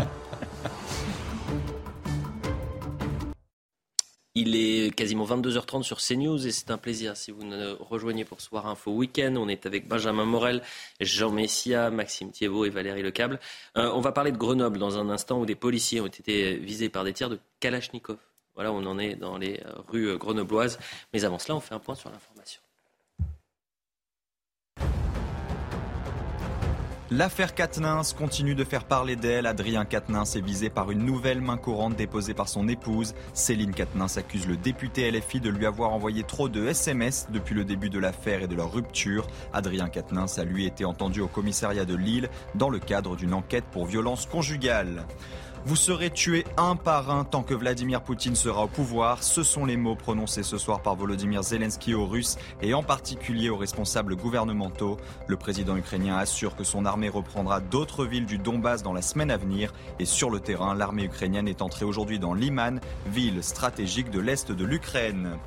Il 4.35 4.55
est 4.55 4.89
quasiment 4.95 5.25
22h30 5.25 5.83
sur 5.83 5.99
CNews 5.99 6.47
et 6.47 6.51
c'est 6.51 6.71
un 6.71 6.79
plaisir 6.79 7.15
si 7.15 7.29
vous 7.29 7.43
nous 7.43 7.75
rejoignez 7.79 8.25
pour 8.25 8.41
Soir 8.41 8.65
Info 8.65 8.91
Week-end. 8.91 9.35
On 9.37 9.47
est 9.47 9.67
avec 9.67 9.87
Benjamin 9.87 10.25
Morel, 10.25 10.63
Jean 10.99 11.29
Messia, 11.29 11.91
Maxime 11.91 12.31
Thiebaud 12.31 12.65
et 12.65 12.71
Valérie 12.71 13.03
Lecable. 13.03 13.39
Euh, 13.77 13.91
on 13.93 14.01
va 14.01 14.11
parler 14.11 14.31
de 14.31 14.37
Grenoble 14.37 14.79
dans 14.79 14.97
un 14.97 15.11
instant 15.11 15.39
où 15.39 15.45
des 15.45 15.53
policiers 15.53 16.01
ont 16.01 16.07
été 16.07 16.55
visés 16.55 16.89
par 16.89 17.03
des 17.03 17.13
tirs 17.13 17.29
de 17.29 17.37
Kalachnikov. 17.59 18.17
Voilà, 18.55 18.71
on 18.73 18.83
en 18.87 18.97
est 18.97 19.13
dans 19.15 19.37
les 19.37 19.61
rues 19.87 20.17
grenobloises. 20.17 20.79
Mais 21.13 21.25
avant 21.25 21.37
cela, 21.37 21.55
on 21.55 21.59
fait 21.59 21.75
un 21.75 21.79
point 21.79 21.93
sur 21.93 22.09
l'information. 22.09 22.62
L'affaire 27.11 27.53
Quatennens 27.53 28.13
continue 28.17 28.55
de 28.55 28.63
faire 28.63 28.85
parler 28.85 29.15
d'elle. 29.15 29.45
Adrien 29.45 29.83
Quatennens 29.83 30.35
est 30.35 30.41
visé 30.41 30.69
par 30.69 30.89
une 30.89 31.05
nouvelle 31.05 31.41
main 31.41 31.57
courante 31.57 31.95
déposée 31.95 32.33
par 32.33 32.47
son 32.47 32.67
épouse. 32.69 33.13
Céline 33.33 33.73
Quatennens 33.73 34.17
accuse 34.17 34.47
le 34.47 34.55
député 34.55 35.11
LFI 35.11 35.41
de 35.41 35.49
lui 35.49 35.65
avoir 35.65 35.91
envoyé 35.91 36.23
trop 36.23 36.47
de 36.47 36.65
SMS 36.65 37.27
depuis 37.29 37.55
le 37.55 37.65
début 37.65 37.89
de 37.89 37.99
l'affaire 37.99 38.41
et 38.41 38.47
de 38.47 38.55
leur 38.55 38.71
rupture. 38.71 39.27
Adrien 39.51 39.89
Quatennens 39.89 40.39
a 40.39 40.45
lui 40.45 40.65
été 40.65 40.85
entendu 40.85 41.19
au 41.19 41.27
commissariat 41.27 41.85
de 41.85 41.95
Lille 41.95 42.29
dans 42.55 42.69
le 42.69 42.79
cadre 42.79 43.17
d'une 43.17 43.33
enquête 43.33 43.65
pour 43.71 43.85
violence 43.85 44.25
conjugale. 44.25 45.05
Vous 45.65 45.77
serez 45.77 46.09
tués 46.09 46.43
un 46.57 46.75
par 46.75 47.09
un 47.09 47.23
tant 47.23 47.41
que 47.41 47.53
Vladimir 47.53 48.01
Poutine 48.01 48.35
sera 48.35 48.65
au 48.65 48.67
pouvoir. 48.67 49.23
Ce 49.23 49.43
sont 49.43 49.65
les 49.65 49.77
mots 49.77 49.95
prononcés 49.95 50.43
ce 50.43 50.57
soir 50.57 50.81
par 50.81 50.97
Volodymyr 50.97 51.41
Zelensky 51.41 51.93
aux 51.93 52.05
Russes 52.05 52.35
et 52.61 52.73
en 52.73 52.83
particulier 52.83 53.49
aux 53.49 53.55
responsables 53.55 54.17
gouvernementaux. 54.17 54.97
Le 55.27 55.37
président 55.37 55.77
ukrainien 55.77 56.17
assure 56.17 56.57
que 56.57 56.65
son 56.65 56.83
armée 56.85 57.07
reprendra 57.07 57.61
d'autres 57.61 58.05
villes 58.05 58.25
du 58.25 58.37
Donbass 58.37 58.83
dans 58.83 58.91
la 58.91 59.01
semaine 59.01 59.31
à 59.31 59.37
venir. 59.37 59.73
Et 59.99 60.05
sur 60.05 60.29
le 60.29 60.41
terrain, 60.41 60.75
l'armée 60.75 61.05
ukrainienne 61.05 61.47
est 61.47 61.61
entrée 61.61 61.85
aujourd'hui 61.85 62.19
dans 62.19 62.33
Liman, 62.33 62.81
ville 63.07 63.41
stratégique 63.41 64.09
de 64.09 64.19
l'est 64.19 64.51
de 64.51 64.65
l'Ukraine. 64.65 65.37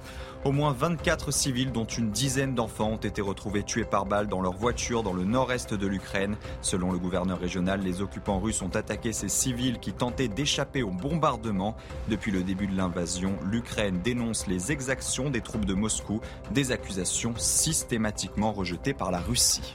Au 0.47 0.53
moins 0.53 0.71
24 0.71 1.33
civils, 1.33 1.73
dont 1.73 1.87
une 1.87 2.13
dizaine 2.13 2.55
d'enfants, 2.55 2.91
ont 2.91 2.97
été 2.99 3.21
retrouvés 3.21 3.65
tués 3.65 3.85
par 3.85 4.07
balle 4.07 4.29
dans 4.29 4.41
leur 4.41 4.53
voiture 4.53 5.03
dans 5.03 5.13
le 5.13 5.25
nord-est 5.25 5.75
de 5.75 5.89
l'Ukraine. 5.89 6.37
Selon 6.63 6.93
le 6.93 6.99
gouverneur 6.99 7.41
régional, 7.41 7.81
les 7.81 8.01
occupants 8.01 8.39
russes 8.39 8.63
ont 8.63 8.69
attaqué 8.69 9.13
ces 9.13 9.29
civils 9.29 9.81
qui 9.81 9.93
tentaient 9.93 10.29
d'échapper 10.29 10.85
au 10.85 10.93
bombardement. 10.93 11.77
Depuis 12.07 12.31
le 12.31 12.45
début 12.45 12.69
de 12.69 12.77
l'invasion, 12.77 13.35
l'Ukraine 13.51 14.01
dénonce 14.05 14.47
les 14.47 14.71
exactions 14.71 15.31
des 15.31 15.41
troupes 15.41 15.65
de 15.65 15.75
Moscou, 15.75 16.21
des 16.53 16.71
accusations 16.71 17.35
systématiquement 17.37 18.53
rejetées 18.53 18.95
par 18.95 19.11
la 19.11 19.19
Russie 19.19 19.75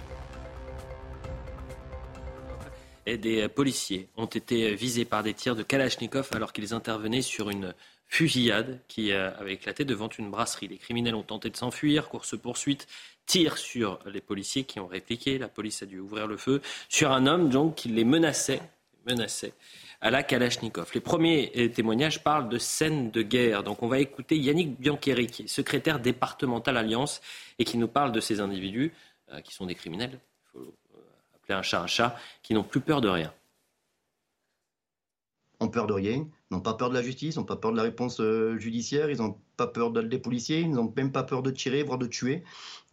et 3.07 3.18
des 3.18 3.49
policiers 3.49 4.10
ont 4.15 4.27
été 4.27 4.76
visés 4.76 5.06
par 5.06 5.23
des 5.23 5.34
tirs 5.34 5.56
de 5.56 5.64
Kalachnikov 5.64 6.30
alors 6.34 6.53
qu'ils 6.53 6.73
intervenaient 6.73 7.23
sur 7.23 7.49
une 7.49 7.73
fusillade 8.12 8.80
qui 8.88 9.12
avait 9.14 9.54
éclaté 9.54 9.86
devant 9.86 10.10
une 10.10 10.30
brasserie. 10.30 10.68
Les 10.68 10.78
criminels 10.78 11.16
ont 11.16 11.24
tenté 11.24 11.50
de 11.50 11.56
s'enfuir, 11.56 12.10
course-poursuite, 12.10 12.88
tir 13.26 13.58
sur 13.58 14.00
les 14.06 14.22
policiers 14.22 14.66
qui 14.66 14.80
ont 14.80 14.88
répliqué. 14.88 15.38
La 15.38 15.48
police 15.48 15.82
a 15.82 15.86
dû 15.86 15.98
ouvrir 16.00 16.28
le 16.28 16.36
feu 16.38 16.62
sur 16.90 17.12
un 17.12 17.26
homme 17.26 17.50
donc 17.50 17.76
qui 17.76 17.88
les 17.88 18.04
menaçait, 18.04 18.62
menaçait 19.08 19.54
à 20.02 20.12
la 20.12 20.24
Kalachnikov. 20.24 20.92
Les 20.94 21.00
premiers 21.00 21.72
témoignages 21.74 22.24
parlent 22.24 22.50
de 22.50 22.58
scènes 22.58 23.12
de 23.12 23.22
guerre. 23.22 23.64
Donc 23.64 23.82
on 23.82 23.88
va 23.88 24.00
écouter 24.00 24.36
Yannick 24.36 24.80
Biancheri, 24.80 25.28
qui 25.28 25.44
est 25.44 25.48
secrétaire 25.48 26.00
départemental 26.00 26.76
Alliance 26.76 27.22
et 27.60 27.64
qui 27.64 27.78
nous 27.78 27.88
parle 27.88 28.12
de 28.12 28.20
ces 28.20 28.42
individus 28.42 28.92
euh, 29.32 29.40
qui 29.42 29.54
sont 29.54 29.66
des 29.66 29.76
criminels, 29.76 30.20
il 30.20 30.52
faut 30.52 30.76
euh, 30.96 31.36
appeler 31.36 31.56
un 31.56 31.62
chat 31.62 31.82
un 31.82 31.88
chat, 31.88 32.18
qui 32.44 32.54
n'ont 32.54 32.64
plus 32.64 32.82
peur 32.82 33.00
de 33.00 33.08
rien. 33.08 33.32
On 35.64 35.68
peur 35.68 35.86
de 35.86 35.94
rien, 35.94 36.28
n'ont 36.50 36.60
pas 36.60 36.74
peur 36.74 36.90
de 36.90 36.96
la 36.96 37.04
justice, 37.04 37.38
n'ont 37.38 37.44
pas 37.44 37.56
peur 37.56 37.72
de 37.72 37.78
la 37.78 37.84
réponse 37.84 38.20
euh, 38.20 38.58
judiciaire, 38.58 39.12
ils 39.12 39.20
n'ont 39.20 39.38
pas 39.58 39.68
peur 39.68 39.92
des 39.92 40.18
policiers, 40.18 40.62
ils 40.62 40.72
n'ont 40.72 40.92
même 40.98 41.12
pas 41.12 41.22
peur 41.22 41.44
de 41.44 41.52
tirer, 41.52 41.84
voire 41.84 42.00
de 42.00 42.08
tuer. 42.08 42.42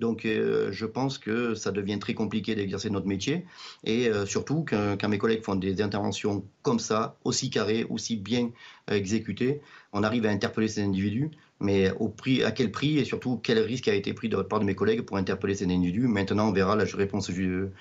Donc 0.01 0.27
euh, 0.27 0.71
je 0.71 0.85
pense 0.85 1.17
que 1.17 1.55
ça 1.55 1.73
devient 1.73 1.99
très 1.99 2.13
compliqué 2.13 2.55
d'exercer 2.55 2.91
notre 2.91 3.07
métier. 3.07 3.47
Et 3.85 4.11
euh, 4.11 4.27
surtout 4.27 4.67
quand, 4.69 5.09
mes 5.09 5.17
collègues 5.17 5.43
font 5.43 5.55
des 5.55 5.81
interventions 5.81 6.45
comme 6.61 6.79
ça, 6.79 7.17
aussi 7.25 7.49
carrées, 7.49 7.87
aussi 7.89 8.17
bien 8.17 8.51
exécutées, 8.91 9.63
on 9.95 10.03
arrive 10.03 10.27
à 10.27 10.29
interpeller 10.29 10.69
ces 10.69 10.83
individus. 10.83 11.31
Mais 11.61 11.91
au 11.93 12.11
prix, 12.11 12.45
à 12.45 12.53
quel 12.53 12.71
prix 12.71 12.99
et 12.99 13.05
surtout 13.07 13.41
quel 13.43 13.59
risque 13.61 13.89
a 13.89 13.95
été 13.95 14.13
pris 14.13 14.29
de 14.29 14.37
la 14.37 14.45
part 14.45 14.61
de 14.61 14.67
mes 14.67 14.75
collègues 14.75 15.03
pour 15.03 15.17
interpeller 15.17 15.55
ces 15.55 15.65
individus? 15.65 16.07
Maintenant, 16.07 16.51
on 16.51 16.53
verra 16.53 16.77
la 16.77 16.85
réponse 16.85 17.31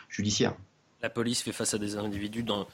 judiciaire. 0.09 0.55
La 1.01 1.09
police 1.11 1.43
fait 1.43 1.51
face 1.51 1.75
à 1.75 1.77
des 1.77 1.95
individus 1.95 2.41
dans 2.41 2.67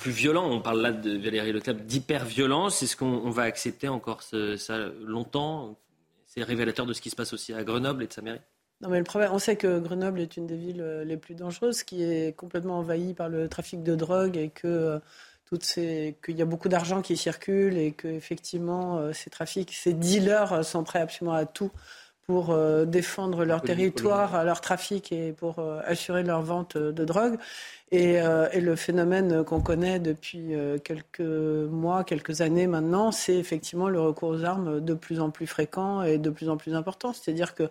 plus 0.00 0.12
violent. 0.12 0.48
On 0.48 0.60
parle 0.60 0.80
là 0.80 0.92
de 0.92 1.16
Valérie 1.16 1.52
Leclerc 1.52 1.74
d'hyper-violence. 1.74 2.82
Est-ce 2.82 2.96
qu'on 2.96 3.30
va 3.30 3.42
accepter 3.42 3.88
encore 3.88 4.22
ça 4.22 4.78
longtemps? 5.02 5.78
C'est 6.26 6.42
révélateur 6.42 6.86
de 6.86 6.92
ce 6.92 7.00
qui 7.00 7.10
se 7.10 7.16
passe 7.16 7.32
aussi 7.32 7.52
à 7.52 7.62
Grenoble 7.64 8.02
et 8.04 8.06
de 8.06 8.12
sa 8.12 8.22
mairie 8.22 8.40
non, 8.82 8.88
mais 8.88 8.98
le 8.98 9.04
problème, 9.04 9.30
on 9.32 9.38
sait 9.38 9.54
que 9.54 9.78
Grenoble 9.78 10.20
est 10.20 10.36
une 10.36 10.48
des 10.48 10.56
villes 10.56 10.80
euh, 10.80 11.04
les 11.04 11.16
plus 11.16 11.36
dangereuses, 11.36 11.84
qui 11.84 12.02
est 12.02 12.36
complètement 12.36 12.78
envahie 12.78 13.14
par 13.14 13.28
le 13.28 13.48
trafic 13.48 13.84
de 13.84 13.94
drogue 13.94 14.36
et 14.36 14.48
que 14.50 14.66
euh, 14.66 16.12
qu'il 16.24 16.36
y 16.36 16.42
a 16.42 16.46
beaucoup 16.46 16.68
d'argent 16.68 17.02
qui 17.02 17.16
circule 17.16 17.76
et 17.76 17.92
que 17.92 18.08
effectivement 18.08 18.98
euh, 18.98 19.12
ces 19.12 19.30
trafics, 19.30 19.70
ces 19.72 19.92
dealers 19.92 20.64
sont 20.64 20.82
prêts 20.82 21.00
absolument 21.00 21.36
à 21.36 21.44
tout 21.44 21.70
pour 22.32 22.56
défendre 22.86 23.44
leur 23.44 23.60
territoire, 23.60 24.44
leur 24.44 24.60
trafic 24.60 25.12
et 25.12 25.32
pour 25.32 25.56
assurer 25.84 26.22
leur 26.22 26.42
vente 26.42 26.76
de 26.78 27.04
drogue. 27.04 27.36
Euh, 27.94 28.48
et, 28.52 28.60
le 28.60 28.74
phénomène 28.74 29.44
qu'on 29.44 29.60
connaît 29.60 29.98
depuis 29.98 30.54
euh, 30.54 30.78
quelques 30.78 31.20
mois, 31.20 32.04
quelques 32.04 32.40
années 32.40 32.66
maintenant, 32.66 33.12
c'est 33.12 33.36
effectivement 33.36 33.88
le 33.90 34.00
recours 34.00 34.30
aux 34.30 34.44
armes 34.44 34.80
de 34.80 34.94
plus 34.94 35.20
en 35.20 35.30
plus 35.30 35.46
fréquent 35.46 36.02
et 36.02 36.16
de 36.16 36.30
plus 36.30 36.48
en 36.48 36.56
plus 36.56 36.74
important. 36.74 37.12
C'est-à-dire 37.12 37.54
que 37.54 37.64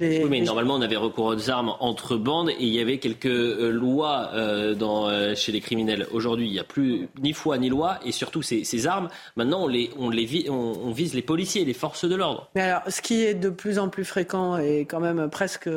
les, 0.00 0.24
oui, 0.24 0.30
mais 0.30 0.40
normalement, 0.40 0.74
on 0.74 0.82
avait 0.82 0.96
recours 0.96 1.26
aux 1.26 1.50
armes 1.50 1.74
entre 1.78 2.16
bandes 2.16 2.50
et 2.50 2.56
il 2.58 2.74
y 2.74 2.80
avait 2.80 2.98
quelques 2.98 3.26
euh, 3.26 3.70
lois 3.70 4.32
dans, 4.74 5.34
chez 5.34 5.52
les 5.52 5.60
criminels. 5.60 6.06
Aujourd'hui, 6.12 6.46
il 6.46 6.52
n'y 6.52 6.58
a 6.58 6.64
plus 6.64 7.08
ni 7.20 7.32
foi 7.32 7.58
ni 7.58 7.68
loi 7.68 7.98
et 8.04 8.12
surtout 8.12 8.42
ces, 8.42 8.86
armes, 8.86 9.08
maintenant, 9.36 9.64
on, 9.64 9.68
les, 9.68 9.90
on, 9.98 10.10
les 10.10 10.48
on 10.50 10.90
vise 10.90 11.14
les 11.14 11.22
policiers, 11.22 11.64
les 11.64 11.74
forces 11.74 12.04
de 12.04 12.14
l'ordre. 12.14 12.48
Mais 12.54 12.62
alors, 12.62 12.82
ce 12.88 13.00
qui 13.02 13.24
est 13.24 13.34
de 13.34 13.50
plus 13.50 13.78
en 13.78 13.88
plus 13.88 14.04
fréquent 14.04 14.56
et 14.56 14.80
quand 14.80 15.00
même 15.00 15.28
presque 15.30 15.68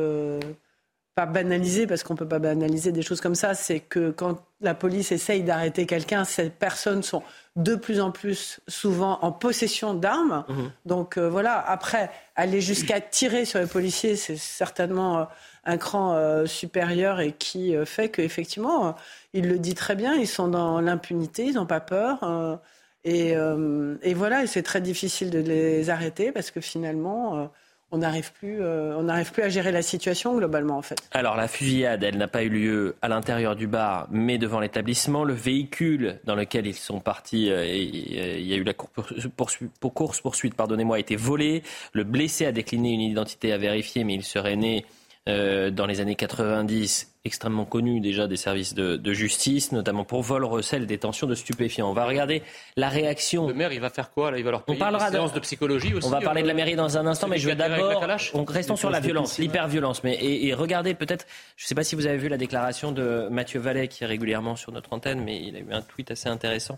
pas 1.16 1.26
banaliser, 1.26 1.86
parce 1.86 2.04
qu'on 2.04 2.14
ne 2.14 2.20
peut 2.20 2.28
pas 2.28 2.40
banaliser 2.40 2.91
des 2.91 3.04
choses 3.04 3.22
comme 3.22 3.36
ça, 3.36 3.54
c'est 3.54 3.80
que 3.80 4.10
quand 4.10 4.44
la 4.62 4.74
police 4.74 5.12
essaye 5.12 5.44
d'arrêter 5.44 5.86
quelqu'un, 5.86 6.24
ces 6.24 6.50
personnes 6.50 7.04
sont 7.04 7.22
de 7.56 7.76
plus 7.76 8.02
en 8.02 8.12
plus 8.12 8.60
souvent 8.68 9.20
en 9.22 9.32
possession 9.32 9.94
d'armes. 9.94 10.44
Mhm. 10.50 10.72
Donc 10.86 11.18
euh, 11.18 11.30
voilà, 11.30 11.60
après, 11.60 12.10
aller 12.36 12.62
jusqu'à 12.62 13.00
tirer 13.00 13.46
sur 13.46 13.60
les 13.60 13.68
policiers, 13.68 14.16
c'est 14.16 14.38
certainement 14.38 15.20
euh, 15.20 15.24
un 15.66 15.78
cran 15.78 16.14
euh, 16.14 16.46
supérieur 16.46 17.20
et 17.20 17.32
qui 17.32 17.76
fait 17.86 18.10
qu'effectivement, 18.10 18.96
il 19.34 19.48
le 19.48 19.60
dit 19.60 19.76
très 19.76 19.96
bien, 19.96 20.16
ils 20.16 20.28
sont 20.28 20.48
dans 20.48 20.82
l'impunité, 20.82 21.46
ils 21.46 21.56
n'ont 21.56 21.66
pas 21.66 21.80
peur. 21.80 22.60
Et, 23.06 23.34
et, 23.34 24.14
voilà, 24.14 24.44
et 24.44 24.48
c'est 24.48 24.64
très 24.64 24.82
difficile 24.82 25.30
de 25.30 25.40
les 25.40 25.90
arrêter 25.90 26.32
parce 26.32 26.52
que 26.52 26.62
finalement 26.62 27.50
on 27.94 27.99
n'arrive 27.99 28.34
plus, 28.34 28.60
euh, 28.60 28.98
on 28.98 29.03
n'arrive 29.03 29.32
plus 29.32 29.44
à 29.44 29.49
gérer 29.49 29.72
la 29.72 29.84
situation 29.84 30.36
globalement 30.36 30.78
en 30.78 30.82
fait. 30.82 30.98
Alors 31.11 31.38
la 31.38 31.48
fusillade, 31.48 32.03
elle 32.03 32.18
n'a 32.18 32.28
pas 32.28 32.44
eu 32.44 32.49
lieu 32.49 32.95
à 33.03 33.07
l'intérieur 33.07 33.56
du 33.56 33.68
bar, 33.68 34.07
mais 34.10 34.40
devant 34.40 34.60
l'établissement. 34.60 35.24
Le 35.24 35.36
véhicule 35.36 36.20
dans 36.26 36.34
lequel 36.34 36.65
ils 36.65 36.74
sont 36.74 36.99
partis, 36.99 37.52
euh, 37.52 37.64
et, 37.64 37.84
il 37.84 38.48
y 38.48 38.53
a 38.53 38.57
eu 38.57 38.64
la 38.64 38.74
course 38.74 40.22
poursuite, 40.22 40.56
pardonnez-moi, 40.56 40.95
a 40.95 40.99
été 40.99 41.15
volé. 41.15 41.61
Le 41.94 42.03
blessé 42.03 42.48
a 42.48 42.52
décliné 42.52 42.94
une 42.94 43.02
identité 43.02 43.53
à 43.53 43.60
vérifier, 43.60 44.03
mais 44.03 44.15
il 44.15 44.24
serait 44.24 44.56
né 44.56 44.86
euh, 45.30 45.70
dans 45.70 45.86
les 45.86 46.02
années 46.02 46.15
90 46.15 47.12
extrêmement 47.26 47.64
connu 47.64 48.02
déjà 48.02 48.28
des 48.28 48.36
services 48.36 48.74
de, 48.74 48.98
de, 48.98 49.14
justice, 49.14 49.72
notamment 49.72 50.04
pour 50.04 50.22
vol, 50.24 50.44
recel, 50.44 50.86
détention 50.86 51.26
de 51.26 51.36
stupéfiants. 51.36 51.90
On 51.90 51.94
va 51.94 52.06
regarder 52.06 52.44
la 52.76 52.90
réaction. 52.90 53.48
Le 53.48 53.54
maire, 53.54 53.72
il 53.72 53.80
va 53.80 53.90
faire 53.90 54.12
quoi 54.12 54.30
là? 54.30 54.38
Il 54.38 54.44
va 54.44 54.52
leur 54.52 54.64
payer 54.64 54.78
on 54.78 54.80
parlera 54.80 55.10
de... 55.10 55.34
de 55.34 55.40
psychologie 55.40 55.94
aussi. 55.94 56.06
On 56.06 56.10
va 56.12 56.20
parler 56.20 56.41
de 56.41 56.48
la 56.48 56.54
euh, 56.54 56.58
mairie 56.58 56.76
dans 56.76 56.98
un 56.98 57.06
instant, 57.06 57.28
mais 57.30 57.38
je 57.38 57.48
vais 57.48 57.56
d'abord. 57.56 58.04
Restons 58.48 58.76
sur 58.76 58.90
la 58.90 59.00
violence, 59.00 59.38
l'hyperviolence. 59.38 60.04
Mais 60.04 60.16
et, 60.16 60.48
et, 60.48 60.54
regardez 60.54 60.95
peut-être. 60.95 61.26
Je 61.56 61.64
ne 61.64 61.68
sais 61.68 61.76
pas 61.76 61.86
si 61.86 61.95
vous 61.95 62.08
avez 62.08 62.18
vu 62.18 62.28
la 62.28 62.38
déclaration 62.38 62.91
de 62.91 63.30
Mathieu 63.32 63.62
Vallet 63.62 63.88
qui 63.88 64.04
est 64.04 64.08
régulièrement 64.08 64.58
sur 64.58 64.74
notre 64.74 64.91
antenne, 64.91 65.24
mais 65.24 65.41
il 65.41 65.56
a 65.56 65.60
eu 65.60 65.72
un 65.72 65.82
tweet 65.82 66.12
assez 66.12 66.28
intéressant. 66.28 66.78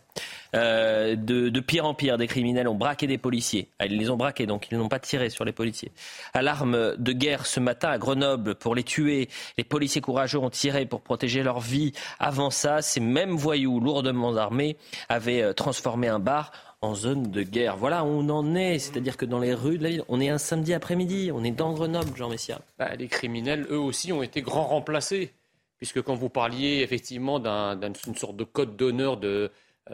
Euh, 0.55 1.15
de, 1.15 1.49
de, 1.49 1.59
pire 1.59 1.85
en 1.85 1.95
pire, 1.95 2.19
des 2.19 2.27
criminels 2.27 2.67
ont 2.67 2.75
braqué 2.75 3.07
des 3.07 3.17
policiers. 3.17 3.69
Ah, 3.79 3.87
ils 3.87 3.97
les 3.97 4.11
ont 4.11 4.17
braqués, 4.17 4.45
donc 4.45 4.67
ils 4.71 4.77
n'ont 4.77 4.89
pas 4.89 4.99
tiré 4.99 5.31
sur 5.31 5.43
les 5.43 5.53
policiers. 5.53 5.91
Alarme 6.33 6.95
de 6.97 7.11
guerre 7.13 7.47
ce 7.47 7.59
matin 7.59 7.89
à 7.89 7.97
Grenoble 7.97 8.53
pour 8.53 8.75
les 8.75 8.83
tuer. 8.83 9.27
Les 9.57 9.63
policiers 9.63 10.01
courageux 10.01 10.34
ont 10.37 10.49
tiré 10.49 10.85
pour 10.85 11.01
protéger 11.01 11.43
leur 11.43 11.59
vie. 11.59 11.91
Avant 12.19 12.49
ça, 12.49 12.81
ces 12.81 12.99
mêmes 12.99 13.35
voyous 13.35 13.79
lourdement 13.79 14.35
armés 14.35 14.77
avaient 15.09 15.41
euh, 15.41 15.53
transformé 15.53 16.07
un 16.07 16.19
bar 16.19 16.51
en 16.81 16.95
zone 16.95 17.31
de 17.31 17.41
guerre. 17.41 17.77
Voilà 17.77 18.03
on 18.03 18.29
en 18.29 18.55
est, 18.55 18.79
c'est-à-dire 18.79 19.17
que 19.17 19.25
dans 19.25 19.39
les 19.39 19.53
rues 19.53 19.77
de 19.77 19.83
la 19.83 19.89
ville, 19.89 20.03
on 20.07 20.19
est 20.21 20.29
un 20.29 20.37
samedi 20.37 20.73
après-midi, 20.73 21.31
on 21.33 21.43
est 21.43 21.51
dans 21.51 21.73
Grenoble, 21.73 22.15
Jean 22.15 22.29
Messia. 22.29 22.61
Bah, 22.77 22.95
les 22.95 23.07
criminels, 23.07 23.65
eux 23.69 23.79
aussi, 23.79 24.13
ont 24.13 24.21
été 24.21 24.41
grand 24.41 24.65
remplacés, 24.65 25.31
puisque 25.77 26.01
quand 26.01 26.15
vous 26.15 26.29
parliez 26.29 26.81
effectivement 26.81 27.39
d'une 27.39 28.15
sorte 28.15 28.35
de 28.35 28.43
code 28.43 28.75
d'honneur 28.75 29.19
euh, 29.23 29.49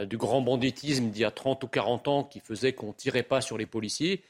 du 0.05 0.17
grand 0.17 0.41
banditisme 0.41 1.09
d'il 1.09 1.21
y 1.21 1.25
a 1.25 1.31
30 1.31 1.63
ou 1.63 1.67
40 1.67 2.07
ans 2.07 2.23
qui 2.23 2.39
faisait 2.39 2.73
qu'on 2.73 2.87
ne 2.87 2.93
tirait 2.93 3.23
pas 3.23 3.41
sur 3.41 3.57
les 3.57 3.65
policiers, 3.65 4.21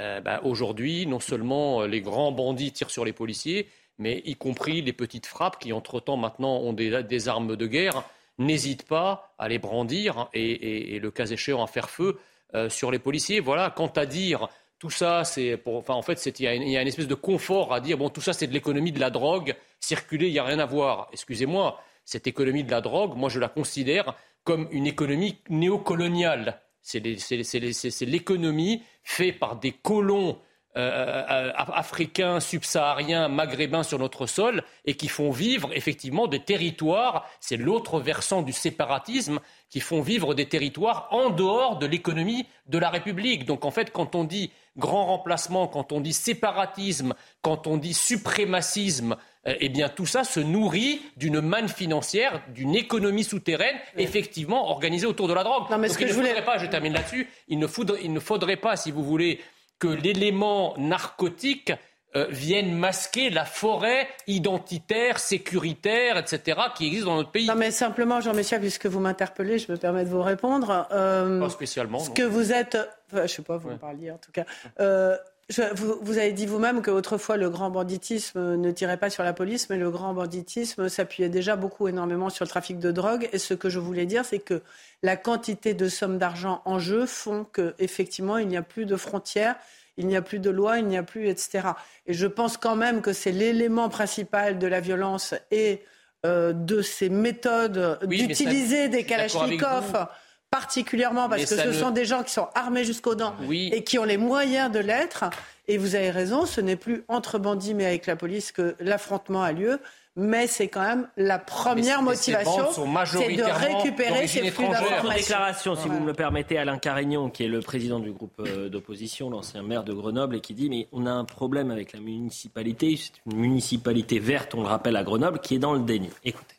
euh, 0.00 0.20
bah, 0.20 0.40
aujourd'hui, 0.44 1.06
non 1.06 1.20
seulement 1.20 1.82
les 1.82 2.00
grands 2.00 2.32
bandits 2.32 2.72
tirent 2.72 2.90
sur 2.90 3.04
les 3.04 3.12
policiers, 3.12 3.68
mais 3.98 4.22
y 4.24 4.36
compris 4.36 4.80
les 4.82 4.92
petites 4.92 5.26
frappes 5.26 5.58
qui, 5.58 5.72
entre-temps, 5.72 6.16
maintenant 6.16 6.58
ont 6.58 6.72
des, 6.72 7.28
armes 7.28 7.56
de 7.56 7.66
guerre, 7.66 8.04
n'hésitent 8.38 8.86
pas 8.86 9.34
à 9.38 9.48
les 9.48 9.58
brandir 9.58 10.28
et, 10.32 10.98
le 11.00 11.10
cas 11.10 11.26
échéant, 11.26 11.62
à 11.62 11.66
faire 11.66 11.90
feu 11.90 12.18
euh, 12.54 12.68
sur 12.68 12.90
les 12.90 12.98
policiers. 12.98 13.40
Voilà, 13.40 13.70
quant 13.70 13.88
à 13.88 14.06
dire 14.06 14.48
tout 14.78 14.90
ça, 14.90 15.24
c'est 15.24 15.56
pour, 15.56 15.76
enfin, 15.76 15.94
en 15.94 16.02
fait, 16.02 16.24
il 16.38 16.44
y, 16.44 16.46
a 16.46 16.54
une 16.82 16.88
espèce 16.88 17.08
de 17.08 17.14
confort 17.14 17.74
à 17.74 17.80
dire 17.80 17.98
bon, 17.98 18.10
tout 18.10 18.20
ça, 18.20 18.32
c'est 18.32 18.46
de 18.46 18.52
l'économie 18.52 18.92
de 18.92 19.00
la 19.00 19.10
drogue, 19.10 19.56
circuler, 19.80 20.28
il 20.28 20.32
n'y 20.32 20.38
a 20.38 20.44
rien 20.44 20.60
à 20.60 20.66
voir. 20.66 21.08
Excusez-moi, 21.12 21.80
cette 22.04 22.28
économie 22.28 22.62
de 22.62 22.70
la 22.70 22.80
drogue, 22.80 23.16
moi, 23.16 23.28
je 23.28 23.40
la 23.40 23.48
considère 23.48 24.14
comme 24.44 24.68
une 24.70 24.86
économie 24.86 25.38
néocoloniale. 25.50 26.60
C'est 26.80 27.00
l'économie 27.00 28.82
faite 29.02 29.38
par 29.38 29.56
des 29.56 29.72
colons 29.72 30.38
euh, 30.78 31.24
euh, 31.28 31.52
africains, 31.56 32.38
subsahariens, 32.38 33.26
maghrébins 33.26 33.82
sur 33.82 33.98
notre 33.98 34.26
sol 34.26 34.62
et 34.84 34.94
qui 34.94 35.08
font 35.08 35.32
vivre 35.32 35.70
effectivement 35.72 36.28
des 36.28 36.38
territoires, 36.38 37.28
c'est 37.40 37.56
l'autre 37.56 37.98
versant 37.98 38.42
du 38.42 38.52
séparatisme, 38.52 39.40
qui 39.70 39.80
font 39.80 40.02
vivre 40.02 40.34
des 40.34 40.46
territoires 40.46 41.08
en 41.10 41.30
dehors 41.30 41.78
de 41.78 41.86
l'économie 41.86 42.46
de 42.68 42.78
la 42.78 42.90
République. 42.90 43.44
Donc 43.44 43.64
en 43.64 43.72
fait, 43.72 43.90
quand 43.90 44.14
on 44.14 44.22
dit 44.22 44.52
grand 44.76 45.06
remplacement, 45.06 45.66
quand 45.66 45.90
on 45.90 46.00
dit 46.00 46.12
séparatisme, 46.12 47.14
quand 47.42 47.66
on 47.66 47.76
dit 47.76 47.92
suprémacisme, 47.94 49.16
euh, 49.48 49.54
eh 49.58 49.68
bien 49.68 49.88
tout 49.88 50.06
ça 50.06 50.22
se 50.22 50.38
nourrit 50.38 51.02
d'une 51.16 51.40
manne 51.40 51.68
financière, 51.68 52.40
d'une 52.54 52.76
économie 52.76 53.24
souterraine, 53.24 53.76
effectivement 53.96 54.70
organisée 54.70 55.06
autour 55.06 55.26
de 55.26 55.34
la 55.34 55.42
drogue. 55.42 55.64
Non, 55.70 55.78
mais 55.78 55.88
Donc, 55.88 55.96
que 55.96 56.04
il 56.04 56.08
je 56.08 56.20
ne 56.20 56.24
faudrait 56.24 56.44
pas, 56.44 56.58
je 56.58 56.66
termine 56.66 56.92
là-dessus, 56.92 57.28
il 57.48 57.58
ne 57.58 58.20
faudrait 58.20 58.56
pas, 58.56 58.76
si 58.76 58.92
vous 58.92 59.02
voulez, 59.02 59.40
que 59.78 59.88
l'élément 59.88 60.74
narcotique 60.76 61.72
euh, 62.16 62.26
vienne 62.30 62.74
masquer 62.74 63.28
la 63.28 63.44
forêt 63.44 64.08
identitaire, 64.26 65.18
sécuritaire, 65.18 66.16
etc., 66.16 66.58
qui 66.74 66.86
existe 66.86 67.04
dans 67.04 67.16
notre 67.16 67.30
pays. 67.30 67.46
Non, 67.46 67.54
mais 67.54 67.70
simplement, 67.70 68.20
Jean 68.22 68.32
Messia, 68.32 68.58
puisque 68.58 68.86
vous 68.86 68.98
m'interpellez, 68.98 69.58
je 69.58 69.70
me 69.70 69.76
permets 69.76 70.04
de 70.04 70.08
vous 70.08 70.22
répondre. 70.22 70.88
Euh, 70.90 71.38
Pas 71.38 71.50
spécialement. 71.50 71.98
Ce 71.98 72.08
que 72.08 72.22
vous 72.22 72.50
êtes, 72.50 72.78
je 73.12 73.18
ne 73.20 73.26
sais 73.26 73.42
pas, 73.42 73.58
vous 73.58 73.68
me 73.70 73.76
parliez 73.76 74.10
en 74.10 74.16
tout 74.16 74.32
cas. 74.32 74.46
Euh, 74.80 75.18
vous, 75.50 76.18
avez 76.18 76.32
dit 76.32 76.44
vous-même 76.44 76.82
qu'autrefois 76.82 77.38
le 77.38 77.48
grand 77.48 77.70
banditisme 77.70 78.56
ne 78.56 78.70
tirait 78.70 78.98
pas 78.98 79.08
sur 79.08 79.24
la 79.24 79.32
police, 79.32 79.70
mais 79.70 79.78
le 79.78 79.90
grand 79.90 80.12
banditisme 80.12 80.90
s'appuyait 80.90 81.30
déjà 81.30 81.56
beaucoup 81.56 81.88
énormément 81.88 82.28
sur 82.28 82.44
le 82.44 82.50
trafic 82.50 82.78
de 82.78 82.90
drogue. 82.90 83.30
Et 83.32 83.38
ce 83.38 83.54
que 83.54 83.70
je 83.70 83.78
voulais 83.78 84.04
dire, 84.04 84.26
c'est 84.26 84.40
que 84.40 84.60
la 85.02 85.16
quantité 85.16 85.72
de 85.72 85.88
sommes 85.88 86.18
d'argent 86.18 86.60
en 86.66 86.78
jeu 86.78 87.06
font 87.06 87.44
qu'effectivement, 87.44 88.36
il 88.36 88.48
n'y 88.48 88.58
a 88.58 88.62
plus 88.62 88.84
de 88.84 88.96
frontières, 88.96 89.56
il 89.96 90.06
n'y 90.06 90.16
a 90.16 90.22
plus 90.22 90.38
de 90.38 90.50
loi, 90.50 90.80
il 90.80 90.86
n'y 90.86 90.98
a 90.98 91.02
plus, 91.02 91.28
etc. 91.28 91.68
Et 92.06 92.12
je 92.12 92.26
pense 92.26 92.58
quand 92.58 92.76
même 92.76 93.00
que 93.00 93.14
c'est 93.14 93.32
l'élément 93.32 93.88
principal 93.88 94.58
de 94.58 94.66
la 94.66 94.80
violence 94.80 95.34
et 95.50 95.82
euh, 96.26 96.52
de 96.52 96.82
ces 96.82 97.08
méthodes 97.08 98.00
d'utiliser 98.04 98.88
des 98.88 99.04
kalachnikovs 99.04 100.08
particulièrement 100.50 101.28
parce 101.28 101.44
que 101.44 101.56
ce 101.56 101.72
sont 101.72 101.90
des 101.90 102.04
gens 102.04 102.22
qui 102.22 102.32
sont 102.32 102.48
armés 102.54 102.84
jusqu'aux 102.84 103.14
dents 103.14 103.34
et 103.50 103.84
qui 103.84 103.98
ont 103.98 104.04
les 104.04 104.16
moyens 104.16 104.70
de 104.70 104.78
l'être. 104.78 105.24
Et 105.70 105.76
vous 105.76 105.94
avez 105.94 106.10
raison, 106.10 106.46
ce 106.46 106.60
n'est 106.60 106.76
plus 106.76 107.04
entre 107.08 107.38
bandits 107.38 107.74
mais 107.74 107.84
avec 107.84 108.06
la 108.06 108.16
police 108.16 108.52
que 108.52 108.74
l'affrontement 108.80 109.42
a 109.42 109.52
lieu. 109.52 109.80
Mais 110.20 110.48
c'est 110.48 110.66
quand 110.66 110.82
même 110.82 111.08
la 111.16 111.38
première 111.38 112.02
motivation, 112.02 112.66
c'est 112.72 113.36
de 113.36 113.42
récupérer 113.44 114.26
ces 114.26 114.50
flux 114.50 114.66
d'informations. 114.66 115.16
déclaration, 115.16 115.76
si 115.76 115.86
vous 115.86 116.00
me 116.00 116.06
le 116.06 116.12
permettez, 116.12 116.58
Alain 116.58 116.78
Carignon, 116.78 117.30
qui 117.30 117.44
est 117.44 117.48
le 117.48 117.60
président 117.60 118.00
du 118.00 118.10
groupe 118.10 118.40
euh, 118.40 118.68
d'opposition, 118.68 119.30
l'ancien 119.30 119.62
maire 119.62 119.84
de 119.84 119.92
Grenoble, 119.92 120.34
et 120.34 120.40
qui 120.40 120.54
dit 120.54 120.70
mais 120.70 120.88
on 120.90 121.06
a 121.06 121.12
un 121.12 121.24
problème 121.24 121.70
avec 121.70 121.92
la 121.92 122.00
municipalité. 122.00 122.96
C'est 122.96 123.12
une 123.32 123.38
municipalité 123.38 124.18
verte, 124.18 124.56
on 124.56 124.62
le 124.62 124.66
rappelle 124.66 124.96
à 124.96 125.04
Grenoble, 125.04 125.38
qui 125.38 125.54
est 125.54 125.60
dans 125.60 125.72
le 125.72 125.80
déni. 125.80 126.10
Écoutez 126.24 126.57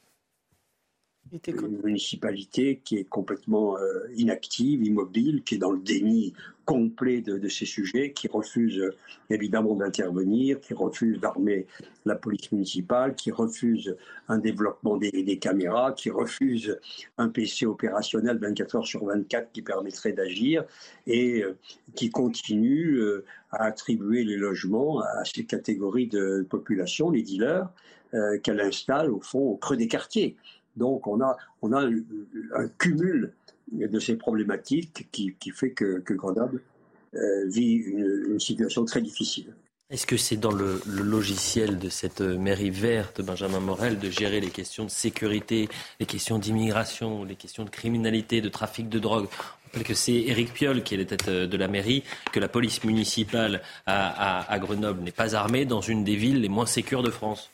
une 1.31 1.81
municipalité 1.83 2.81
qui 2.83 2.97
est 2.97 3.03
complètement 3.03 3.77
euh, 3.77 4.07
inactive, 4.15 4.83
immobile, 4.83 5.43
qui 5.43 5.55
est 5.55 5.57
dans 5.59 5.71
le 5.71 5.79
déni 5.79 6.33
complet 6.65 7.21
de, 7.21 7.47
ces 7.49 7.65
sujets, 7.65 8.13
qui 8.13 8.27
refuse 8.27 8.79
euh, 8.79 8.95
évidemment 9.29 9.75
d'intervenir, 9.75 10.59
qui 10.59 10.73
refuse 10.73 11.19
d'armer 11.19 11.65
la 12.05 12.15
police 12.15 12.51
municipale, 12.51 13.15
qui 13.15 13.31
refuse 13.31 13.95
un 14.27 14.37
développement 14.37 14.97
des, 14.97 15.39
caméras, 15.39 15.93
qui 15.93 16.09
refuse 16.09 16.79
un 17.17 17.29
PC 17.29 17.65
opérationnel 17.65 18.37
24 18.37 18.75
heures 18.75 18.87
sur 18.87 19.05
24 19.05 19.51
qui 19.51 19.61
permettrait 19.61 20.13
d'agir 20.13 20.63
et 21.07 21.43
euh, 21.43 21.57
qui 21.95 22.09
continue 22.09 23.01
à 23.51 23.65
attribuer 23.65 24.23
les 24.23 24.37
logements 24.37 25.01
à 25.01 25.25
ces 25.25 25.45
catégories 25.45 26.07
de 26.07 26.45
population, 26.49 27.09
les 27.09 27.23
dealers, 27.23 27.69
qu'elle 28.41 28.59
installe 28.59 29.11
au 29.11 29.21
fond 29.21 29.39
au 29.39 29.57
creux 29.57 29.77
des 29.77 29.87
quartiers. 29.87 30.35
Donc 30.79 31.05
on 31.05 31.21
a, 31.21 31.37
un 31.61 32.67
cumul 32.79 33.33
de 33.71 33.99
ces 33.99 34.15
problématiques 34.15 35.07
qui, 35.11 35.51
fait 35.51 35.71
que, 35.71 36.01
Grenoble 36.13 36.61
euh, 37.13 37.45
vit 37.47 37.73
une, 37.73 38.39
situation 38.39 38.85
très 38.85 39.01
difficile. 39.01 39.53
Est-ce 39.91 40.05
que 40.05 40.17
c'est 40.17 40.37
dans 40.37 40.51
le, 40.51 40.81
logiciel 40.87 41.79
de 41.79 41.89
cette 41.89 42.21
mairie 42.21 42.69
verte, 42.69 43.21
Benjamin 43.21 43.59
Morel, 43.59 43.99
de 43.99 44.09
gérer 44.09 44.39
les 44.39 44.51
questions 44.51 44.85
de 44.85 44.89
sécurité, 44.89 45.67
les 45.99 46.05
questions 46.05 46.37
d'immigration, 46.37 47.23
les 47.23 47.35
questions 47.35 47.65
de 47.65 47.71
criminalité, 47.71 48.39
de 48.41 48.49
trafic 48.49 48.87
de 48.87 48.99
drogue? 48.99 49.25
On 49.25 49.65
rappelle 49.65 49.83
que 49.83 49.93
c'est 49.93 50.13
Éric 50.13 50.53
Piolle 50.53 50.83
qui 50.83 50.93
est 50.93 50.97
la 50.97 51.05
tête 51.05 51.29
de 51.29 51.57
la 51.57 51.67
mairie, 51.67 52.03
que 52.31 52.39
la 52.39 52.47
police 52.47 52.83
municipale 52.83 53.61
à, 53.85 54.51
à 54.51 54.59
Grenoble 54.59 55.01
n'est 55.01 55.11
pas 55.11 55.35
armée 55.35 55.65
dans 55.65 55.81
une 55.81 56.03
des 56.03 56.15
villes 56.15 56.41
les 56.41 56.49
moins 56.49 56.67
sécures 56.67 57.03
de 57.03 57.11
France. 57.11 57.51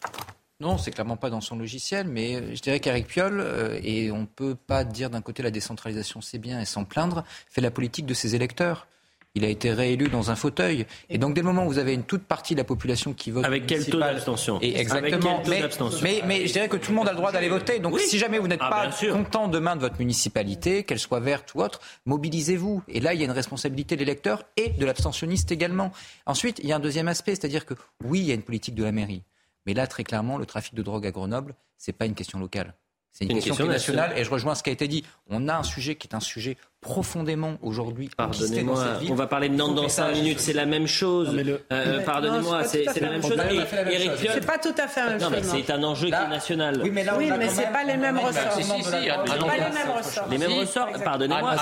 Non, 0.61 0.77
c'est 0.77 0.91
clairement 0.91 1.17
pas 1.17 1.29
dans 1.29 1.41
son 1.41 1.57
logiciel, 1.57 2.07
mais 2.07 2.55
je 2.55 2.61
dirais 2.61 2.79
qu'Eric 2.79 3.07
Piolle, 3.07 3.41
euh, 3.41 3.77
et 3.83 4.09
on 4.11 4.21
ne 4.21 4.25
peut 4.25 4.55
pas 4.55 4.85
dire 4.85 5.09
d'un 5.09 5.21
côté 5.21 5.43
la 5.43 5.51
décentralisation 5.51 6.21
c'est 6.21 6.37
bien 6.37 6.61
et 6.61 6.65
s'en 6.65 6.85
plaindre, 6.85 7.25
fait 7.49 7.59
la 7.59 7.71
politique 7.71 8.05
de 8.05 8.13
ses 8.13 8.35
électeurs. 8.35 8.87
Il 9.37 9.43
a 9.43 9.49
été 9.49 9.73
réélu 9.73 10.07
dans 10.07 10.31
un 10.31 10.35
fauteuil. 10.37 10.85
Et 11.09 11.17
donc, 11.17 11.33
dès 11.33 11.41
le 11.41 11.47
moment 11.47 11.65
où 11.65 11.67
vous 11.67 11.77
avez 11.77 11.93
une 11.93 12.05
toute 12.05 12.23
partie 12.23 12.53
de 12.53 12.59
la 12.59 12.63
population 12.63 13.13
qui 13.13 13.31
vote. 13.31 13.43
Avec 13.43 13.67
quel 13.67 13.85
taux 13.85 13.99
d'abstention 13.99 14.61
Exactement. 14.61 15.43
mais, 16.01 16.21
mais, 16.25 16.47
je 16.47 16.53
dirais 16.53 16.69
que 16.69 16.77
tout 16.77 16.91
le 16.91 16.95
monde 16.95 17.09
a 17.09 17.11
le 17.11 17.17
droit 17.17 17.33
d'aller 17.33 17.49
voter. 17.49 17.79
Donc, 17.79 17.99
si 17.99 18.17
jamais 18.17 18.39
vous 18.39 18.47
n'êtes 18.47 18.61
ah, 18.61 18.69
pas 18.69 19.07
content 19.11 19.49
demain 19.49 19.75
de 19.75 19.81
votre 19.81 19.99
municipalité, 19.99 20.83
qu'elle 20.85 20.99
soit 20.99 21.19
verte 21.19 21.53
ou 21.53 21.61
autre, 21.61 21.81
mobilisez-vous. 22.05 22.81
Et 22.87 23.01
là, 23.01 23.13
il 23.13 23.19
y 23.19 23.23
a 23.23 23.25
une 23.25 23.31
responsabilité 23.31 23.97
de 23.97 23.99
l'électeur 23.99 24.43
et 24.55 24.69
de 24.69 24.85
l'abstentionniste 24.85 25.51
également. 25.51 25.91
Ensuite, 26.25 26.61
il 26.63 26.69
y 26.69 26.71
a 26.71 26.77
un 26.77 26.79
deuxième 26.79 27.09
aspect, 27.09 27.35
c'est-à-dire 27.35 27.65
que 27.65 27.73
oui, 28.05 28.21
il 28.21 28.25
y 28.27 28.31
a 28.31 28.35
une 28.35 28.41
politique 28.41 28.75
de 28.75 28.85
la 28.85 28.93
mairie. 28.93 29.21
Mais 29.65 29.73
là, 29.73 29.87
très 29.87 30.03
clairement, 30.03 30.37
le 30.37 30.45
trafic 30.45 30.73
de 30.73 30.81
drogue 30.81 31.05
à 31.05 31.11
Grenoble, 31.11 31.55
ce 31.77 31.89
n'est 31.89 31.95
pas 31.95 32.05
une 32.05 32.15
question 32.15 32.39
locale. 32.39 32.73
C'est 33.11 33.25
une, 33.25 33.39
question, 33.39 33.65
nationale. 33.65 34.17
Et 34.17 34.25
je 34.25 34.29
rejoins 34.29 34.55
ce 34.55 34.63
qui 34.63 34.69
a 34.69 34.73
été 34.73 34.89
dit. 34.89 35.05
On 35.27 35.47
a 35.47 35.55
un 35.55 35.63
sujet 35.63 35.95
qui 35.95 36.07
est 36.07 36.15
un 36.15 36.19
sujet 36.19 36.57
profondément 36.85 37.55
aujourd'hui 37.63 38.11
Pardonnez-moi, 38.15 38.99
on 39.09 39.15
va 39.15 39.25
parler 39.25 39.49
de 39.49 39.55
Nantes 39.55 39.73
dans 39.73 39.89
5 39.89 40.13
minutes, 40.13 40.39
c'est 40.39 40.53
la 40.53 40.67
même 40.67 40.85
chose. 40.85 41.35
Euh, 41.73 41.99
pardonnez-moi, 42.01 42.63
c'est 42.63 42.85
la 43.01 43.09
même 43.09 43.23
chose. 43.23 43.41
C'est 44.31 44.45
pas 44.45 44.59
tout 44.59 44.75
à 44.77 44.87
fait 44.87 45.01
la 45.01 45.09
même 45.09 45.19
chose. 45.19 45.31
Non, 45.31 45.35
mais 45.35 45.43
c'est 45.43 45.73
un 45.73 45.83
enjeu 45.83 46.07
qui 46.09 46.13
est 46.13 46.29
national. 46.29 46.81
Oui, 46.83 46.91
mais, 46.93 47.03
là, 47.03 47.15
oui, 47.17 47.31
mais 47.37 47.49
c'est 47.49 47.71
pas 47.71 47.83
les 47.83 47.97
mêmes 47.97 48.19
ressorts. 48.19 48.43
pas 48.43 49.55
les 49.55 49.73
mêmes 49.73 49.97
ressorts. 49.97 50.27
Les 50.29 50.37
mêmes 50.37 50.53
ressorts, 50.53 50.89
pardonnez-moi. 51.03 51.55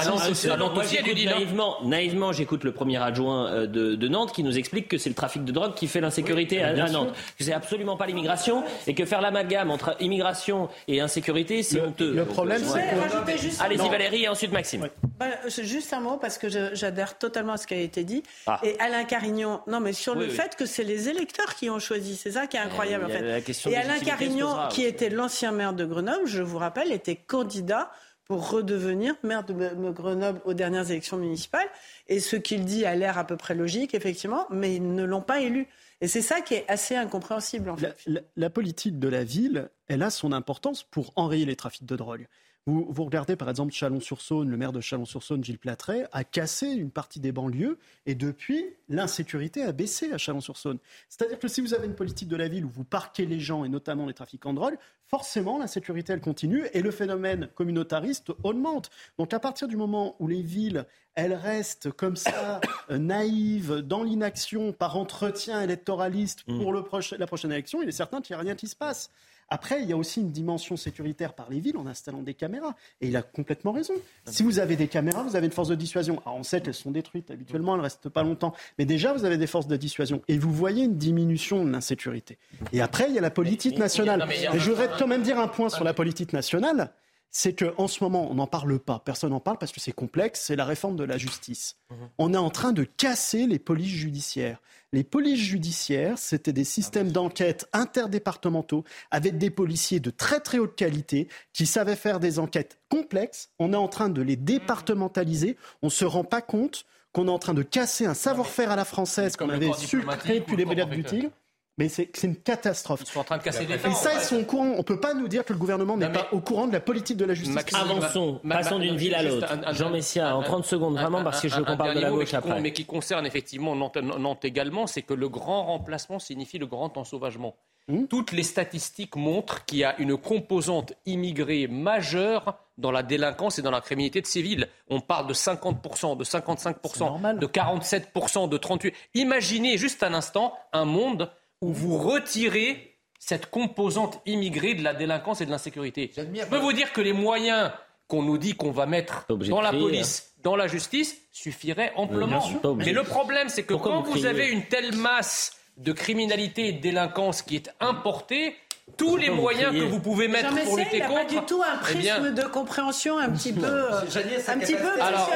Naïvement, 1.24 1.78
naïvement 1.86 2.32
j'écoute 2.34 2.66
le 2.66 2.74
premier 2.74 3.02
adjoint 3.02 3.48
euh, 3.50 3.66
de 3.68 4.08
Nantes 4.10 4.34
qui 4.34 4.44
nous 4.44 4.58
explique 4.58 4.90
que 4.90 4.98
c'est 4.98 5.10
le 5.10 5.16
trafic 5.16 5.46
de 5.46 5.52
drogue 5.54 5.74
qui 5.74 5.88
fait 5.88 6.02
l'insécurité 6.02 6.62
à 6.62 6.74
Nantes. 6.74 7.14
Que 7.38 7.46
c'est 7.46 7.54
absolument 7.54 7.96
pas 7.96 8.08
l'immigration 8.08 8.64
et 8.88 8.94
que 8.94 9.06
faire 9.06 9.22
l'amalgame 9.22 9.72
entre 9.72 9.96
immigration 10.02 10.68
et 10.90 11.00
insécurité, 11.00 11.64
c'est 11.64 11.80
honteux. 11.80 12.14
Le 12.14 12.26
problème, 12.26 12.62
c'est 12.66 12.82
que... 12.82 13.64
Allez-y 13.64 13.90
Valérie 13.90 14.24
et 14.24 14.28
ensuite 14.28 14.52
Maxime. 14.52 14.90
Bah, 15.20 15.28
juste 15.48 15.94
un 15.94 16.00
mot 16.00 16.18
parce 16.18 16.38
que 16.38 16.48
j'adhère 16.74 17.18
totalement 17.18 17.54
à 17.54 17.58
ce 17.58 17.68
qui 17.68 17.74
a 17.74 17.80
été 17.80 18.04
dit. 18.04 18.24
Ah. 18.48 18.60
Et 18.64 18.80
Alain 18.80 19.04
Carignon, 19.04 19.62
non 19.68 19.80
mais 19.80 19.94
sur 19.94 20.16
le 20.16 20.28
fait 20.28 20.56
que 20.56 20.66
c'est 20.66 20.84
les 20.84 21.10
électeurs 21.10 21.56
qui 21.56 21.70
ont 21.70 21.80
choisi, 21.80 22.16
c'est 22.16 22.32
ça 22.32 22.48
qui 22.48 22.58
est 22.58 22.62
incroyable 22.62 23.06
en 23.06 23.10
fait. 23.10 23.70
Et 23.70 23.78
Alain 23.78 24.00
Carignon, 24.00 24.56
qui 24.70 24.84
était 24.84 25.10
l'ancien 25.10 25.52
maire 25.52 25.74
de 25.74 25.86
Grenoble, 25.86 26.26
je 26.26 26.42
vous 26.42 26.58
rappelle, 26.58 26.92
était 26.92 27.16
candidat 27.16 27.92
pour 28.26 28.50
redevenir 28.50 29.16
maire 29.24 29.44
de 29.44 29.54
Grenoble 29.92 30.42
aux 30.46 30.54
dernières 30.54 30.90
élections 30.90 31.18
municipales. 31.18 31.68
Et 32.08 32.20
ce 32.20 32.36
qu'il 32.36 32.66
dit 32.66 32.86
a 32.86 32.96
l'air 32.96 33.18
à 33.18 33.28
peu 33.28 33.38
près 33.38 33.54
logique, 33.54 33.94
effectivement, 33.94 34.48
mais 34.50 34.76
ils 34.76 34.96
ne 34.96 35.04
l'ont 35.04 35.22
pas 35.22 35.42
élu. 35.42 35.68
Et 36.02 36.08
c'est 36.08 36.22
ça 36.22 36.42
qui 36.42 36.56
est 36.56 36.66
assez 36.68 36.96
incompréhensible. 36.96 37.70
En 37.70 37.78
fait. 37.78 37.96
la, 38.36 38.50
politique 38.50 39.00
de 39.00 39.08
la 39.08 39.24
ville, 39.24 39.70
elle 39.88 40.04
a 40.04 40.10
son 40.10 40.32
importance 40.32 40.84
pour 40.84 41.14
enrayer 41.16 41.46
les 41.46 41.56
trafics 41.56 41.86
de 41.86 41.96
drogue. 41.96 42.28
Vous, 42.66 43.04
regardez 43.04 43.36
par 43.36 43.50
exemple 43.50 43.74
Chalon-sur-Saône, 43.74 44.50
le 44.50 44.56
maire 44.56 44.72
de 44.72 44.80
Chalon-sur-Saône, 44.80 45.44
Gilles 45.44 45.60
Platret, 45.60 46.08
a 46.14 46.24
cassé 46.24 46.68
une 46.68 46.92
partie 46.92 47.20
des 47.20 47.34
banlieues 47.34 47.78
et 48.06 48.16
depuis, 48.16 48.66
l'insécurité 48.88 49.64
a 49.64 49.74
baissé 49.74 50.14
à 50.14 50.18
Chalon-sur-Saône. 50.18 50.78
C'est-à-dire 51.10 51.40
que 51.40 51.50
si 51.50 51.60
vous 51.60 51.74
avez 51.74 51.88
une 51.88 51.96
politique 51.96 52.30
de 52.30 52.38
la 52.38 52.48
ville 52.48 52.64
où 52.64 52.70
vous 52.70 52.86
parquez 52.86 53.26
les 53.26 53.42
gens 53.42 53.66
et 53.66 53.70
notamment 53.70 54.06
les 54.06 54.14
trafiquants 54.14 54.52
de 54.52 54.60
drogue, 54.60 54.78
forcément 55.08 55.58
l'insécurité 55.58 56.14
elle 56.14 56.22
continue 56.22 56.64
et 56.72 56.82
le 56.82 56.92
phénomène 56.92 57.50
communautariste 57.54 58.32
augmente. 58.44 58.90
Donc 59.18 59.34
à 59.34 59.40
partir 59.40 59.68
du 59.68 59.76
moment 59.76 60.16
où 60.20 60.28
les 60.28 60.42
villes 60.42 60.86
elles 61.16 61.34
restent 61.34 61.92
comme 61.92 62.16
ça 62.16 62.62
euh, 62.92 62.98
naïves 62.98 63.82
dans 63.82 64.04
l'inaction 64.04 64.72
par 64.72 64.96
entretien 64.96 65.62
électoraliste 65.62 66.44
pour 66.44 66.72
mm. 66.72 66.76
le 66.76 67.18
la 67.18 67.28
prochaine 67.28 67.52
élection, 67.52 67.82
il 67.82 67.90
est 67.90 67.92
certain 67.92 68.22
qu'il 68.22 68.36
n'y 68.36 68.40
a 68.40 68.44
rien 68.44 68.56
qui 68.56 68.70
se 68.70 68.76
passe. 68.76 69.12
Après, 69.54 69.84
il 69.84 69.88
y 69.88 69.94
a 69.94 69.98
aussi 69.98 70.20
une 70.20 70.32
dimension 70.32 70.76
sécuritaire 70.78 71.36
par 71.36 71.48
les 71.52 71.60
villes 71.60 71.78
en 71.78 71.86
installant 71.86 72.24
des 72.24 72.34
caméras. 72.34 72.74
Et 73.02 73.10
il 73.10 73.16
a 73.16 73.22
complètement 73.22 73.72
raison. 73.72 73.94
Si 74.26 74.42
vous 74.42 74.58
avez 74.58 74.76
des 74.76 74.88
caméras, 74.88 75.22
vous 75.22 75.36
avez 75.36 75.46
une 75.46 75.52
force 75.52 75.68
de 75.68 75.76
dissuasion. 75.76 76.24
Alors 76.26 76.40
on 76.40 76.44
sait 76.44 76.60
qu'elles 76.60 76.74
sont 76.74 76.90
détruites 76.90 77.30
habituellement, 77.30 77.74
elles 77.74 77.82
ne 77.82 77.84
restent 77.84 78.10
pas 78.10 78.24
longtemps. 78.24 78.56
Mais 78.80 78.86
déjà, 78.86 79.14
vous 79.14 79.26
avez 79.26 79.38
des 79.38 79.46
forces 79.46 79.68
de 79.68 79.78
dissuasion. 79.78 80.24
Et 80.28 80.40
vous 80.40 80.52
voyez 80.52 80.86
une 80.86 80.98
diminution 80.98 81.64
de 81.64 81.70
l'insécurité. 81.70 82.40
Et 82.72 82.82
après, 82.82 83.10
il 83.10 83.14
y 83.14 83.20
a 83.20 83.22
la 83.22 83.30
politique 83.30 83.78
nationale. 83.78 84.28
Et 84.32 84.58
je 84.58 84.72
voudrais 84.72 84.90
quand 84.98 85.06
même 85.06 85.22
dire 85.22 85.38
un 85.38 85.48
point 85.48 85.70
sur 85.70 85.84
la 85.84 85.94
politique 85.94 86.34
nationale 86.34 86.92
c'est 87.36 87.54
qu'en 87.54 87.88
ce 87.88 88.04
moment, 88.04 88.30
on 88.30 88.36
n'en 88.36 88.46
parle 88.46 88.78
pas. 88.78 89.00
Personne 89.00 89.32
n'en 89.32 89.40
parle 89.40 89.58
parce 89.58 89.72
que 89.72 89.80
c'est 89.80 89.92
complexe. 89.92 90.44
C'est 90.46 90.56
la 90.56 90.66
réforme 90.66 90.96
de 90.96 91.04
la 91.04 91.18
justice. 91.18 91.78
Mhm. 91.90 91.98
On 92.20 92.34
est 92.36 92.38
en 92.38 92.52
train 92.52 92.74
de 92.74 92.84
casser 92.84 93.48
les 93.48 93.58
polices 93.58 93.92
judiciaires. 93.92 94.62
Les 94.94 95.04
polices 95.04 95.40
judiciaires, 95.40 96.20
c'était 96.20 96.54
des 96.54 96.64
systèmes 96.64 97.12
d'enquête 97.12 97.68
interdépartementaux 97.74 98.84
avec 99.10 99.40
des 99.40 99.50
policiers 99.50 100.00
de 100.00 100.12
très 100.12 100.42
très 100.42 100.60
haute 100.60 100.76
qualité 100.76 101.28
qui 101.54 101.66
savaient 101.66 101.96
faire 101.96 102.20
des 102.20 102.38
enquêtes 102.38 102.80
complexes. 102.88 103.50
On 103.58 103.74
est 103.74 103.78
en 103.78 103.88
train 103.88 104.10
de 104.10 104.22
les 104.22 104.36
départementaliser. 104.36 105.58
On 105.82 105.88
ne 105.88 105.92
se 105.92 106.06
rend 106.06 106.24
pas 106.24 106.44
compte 106.44 106.86
qu'on 107.14 107.28
est 107.28 107.32
en 107.32 107.40
train 107.40 107.56
de 107.56 107.64
casser 107.64 108.06
un 108.06 108.14
savoir-faire 108.14 108.70
à 108.70 108.76
la 108.76 108.86
française 108.86 109.36
qu'on 109.38 109.50
avait 109.50 109.74
su 109.74 110.04
créer 110.20 110.40
depuis 110.40 110.56
les 110.56 110.66
brigades 110.66 110.92
du 110.92 111.04
Tigre. 111.04 111.32
Mais 111.78 111.90
c'est 111.90 112.12
une 112.24 112.36
catastrophe. 112.36 113.02
Ils 113.02 113.08
sont 113.08 113.20
en 113.20 113.24
train 113.24 113.38
de 113.40 113.44
casser 113.44 113.66
des 113.66 113.74
Et 113.74 113.92
ça, 113.94 114.14
ils 114.14 114.20
sont 114.20 114.42
au 114.42 114.44
courant. 114.44 114.74
On 114.74 114.78
ne 114.78 114.84
peut 114.84 115.00
pas 115.00 115.16
nous 115.16 115.28
dire 115.28 115.44
que 115.44 115.54
le 115.54 115.60
gouvernement 115.60 115.98
n'est 115.98 116.12
pas 116.12 116.28
au 116.32 116.40
courant 116.40 116.68
de 116.68 116.74
la 116.74 116.80
politique 116.80 117.18
de 117.18 117.26
la 117.26 117.34
justice. 117.34 117.74
Avançons, 117.74 118.40
passons 118.48 118.80
d'une 118.80 118.96
ville 118.96 119.16
à 119.16 119.24
l'autre. 119.24 119.48
Jean 119.74 119.90
Messia, 119.90 120.36
en 120.36 120.44
30 120.44 120.66
secondes, 120.66 120.96
vraiment, 120.96 121.24
parce 121.24 121.42
que 121.42 121.48
je 121.48 121.56
veux 121.56 121.66
qu'on 121.66 121.78
parle 121.78 121.96
de 121.96 122.00
la 122.00 122.12
gauche 122.12 122.34
après. 122.34 122.62
Mais 122.62 122.74
qui 122.74 122.86
concerne 122.86 123.26
effectivement 123.26 123.76
Nantes, 123.76 124.46
également, 124.46 124.88
c'est 124.88 125.02
que 125.02 125.14
le 125.14 125.30
grand 125.30 125.66
remplacement 125.66 126.20
signifie 126.20 126.60
le 126.60 126.68
grand 126.68 126.98
ensauvagement. 126.98 127.56
Hmm 127.88 128.06
Toutes 128.06 128.32
les 128.32 128.44
statistiques 128.44 129.18
montrent 129.18 129.66
qu'il 129.66 129.80
y 129.80 129.84
a 129.84 130.00
une 130.00 130.16
composante 130.16 130.94
immigrée 131.06 131.68
majeure 131.68 132.58
dans 132.78 132.92
la 132.92 133.04
délinquance 133.04 133.60
et 133.60 133.62
dans 133.62 133.72
la 133.72 133.82
criminalité 133.82 134.22
de 134.22 134.26
ces 134.26 134.42
villes. 134.42 134.70
On 134.90 135.02
parle 135.02 135.28
de 135.28 135.34
50%, 135.34 136.16
de 136.16 136.24
55%, 136.24 137.38
de 137.38 137.46
47%, 137.46 138.48
de 138.48 138.58
38%. 138.58 138.94
Imaginez 139.16 139.78
juste 139.78 140.02
un 140.02 140.14
instant 140.14 140.54
un 140.72 140.86
monde 140.86 141.30
où 141.64 141.72
vous 141.72 141.98
retirez 141.98 142.98
cette 143.20 143.50
composante 143.50 144.22
immigrée 144.26 144.74
de 144.74 144.84
la 144.84 144.94
délinquance 144.94 145.40
et 145.40 145.46
de 145.46 145.52
l'insécurité. 145.52 146.12
Je 146.16 146.46
peux 146.46 146.58
vous 146.58 146.74
dire 146.74 146.92
que 146.92 147.00
les 147.00 147.14
moyens 147.14 147.72
qu'on 148.08 148.22
nous 148.22 148.38
dit 148.38 148.54
qu'on 148.54 148.72
va 148.72 148.86
mettre 148.86 149.26
dans 149.30 149.62
la 149.62 149.72
police, 149.72 150.34
dans 150.44 150.58
la 150.58 150.68
justice, 150.68 151.22
suffiraient 151.32 151.94
amplement. 151.96 152.44
Mais 152.76 152.92
le 152.92 153.04
problème, 153.04 153.48
c'est 153.48 153.64
que 153.64 153.76
quand 153.76 154.02
vous 154.02 154.26
avez 154.26 154.50
une 154.50 154.66
telle 154.66 154.94
masse 154.96 155.58
de 155.78 155.94
criminalité 155.94 156.68
et 156.68 156.72
de 156.74 156.82
délinquance 156.82 157.42
qui 157.42 157.56
est 157.56 157.72
importée, 157.80 158.56
tous 158.98 159.16
les 159.16 159.30
moyens 159.30 159.74
que 159.74 159.84
vous 159.84 160.00
pouvez 160.00 160.28
mettre 160.28 160.54
pour 160.64 160.78
lutter 160.78 161.00
contre. 161.00 161.14
pas 161.14 161.26
du 161.26 161.46
tout 161.46 161.62
un 161.64 161.78
eh 161.78 161.82
prisme 161.82 162.34
de 162.34 162.44
compréhension 162.44 163.18
un 163.18 163.30
petit 163.30 163.54
peu, 163.54 163.66
euh, 163.66 164.02
un 164.48 164.58
petit 164.58 164.76
peu 164.76 165.02
alors, 165.02 165.30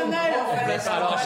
alors, 0.91 1.17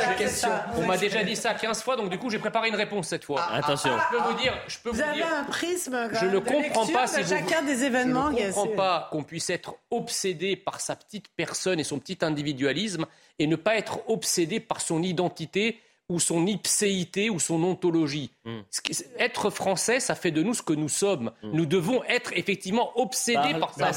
on 0.77 0.85
m'a 0.85 0.97
déjà 0.97 1.23
dit 1.23 1.35
ça 1.35 1.53
15 1.53 1.81
fois, 1.81 1.95
donc 1.95 2.09
du 2.09 2.17
coup 2.17 2.29
j'ai 2.29 2.39
préparé 2.39 2.69
une 2.69 2.75
réponse 2.75 3.07
cette 3.07 3.25
fois. 3.25 3.45
Ah, 3.49 3.57
Attention. 3.57 3.91
je 3.97 4.17
peux 4.17 4.23
vous 4.23 4.37
dire, 4.39 4.53
je 4.67 4.77
peux 4.79 4.91
vous, 4.91 5.01
avez 5.01 5.23
un 5.23 5.43
prisme. 5.45 6.09
Je 6.19 6.25
ne 6.25 6.39
comprends 6.39 6.87
pas 6.87 7.07
si 7.07 7.23
chacun 7.23 7.63
des 7.63 7.83
événements. 7.83 8.31
Je 8.31 8.43
ne 8.43 8.51
comprends 8.51 8.75
pas 8.75 9.09
qu'on 9.11 9.23
puisse 9.23 9.49
être 9.49 9.75
obsédé 9.89 10.55
par 10.55 10.79
sa 10.79 10.95
petite 10.95 11.27
personne 11.35 11.79
et 11.79 11.83
son 11.83 11.99
petit 11.99 12.19
individualisme 12.21 13.05
et 13.39 13.47
ne 13.47 13.55
pas 13.55 13.75
être 13.75 13.99
obsédé 14.07 14.59
par 14.59 14.79
son 14.81 15.01
identité 15.01 15.79
ou 16.11 16.19
son 16.19 16.45
ipséité 16.45 17.29
ou 17.29 17.39
son 17.39 17.63
ontologie. 17.63 18.31
Hmm. 18.43 18.61
Être 19.19 19.51
français, 19.51 19.99
ça 19.99 20.15
fait 20.15 20.31
de 20.31 20.41
nous 20.41 20.55
ce 20.55 20.63
que 20.63 20.73
nous 20.73 20.89
sommes. 20.89 21.31
Hmm. 21.43 21.51
Nous 21.53 21.65
devons 21.67 22.03
être 22.05 22.31
effectivement 22.35 22.91
obsédés 22.99 23.53
par, 23.59 23.73
ça. 23.73 23.91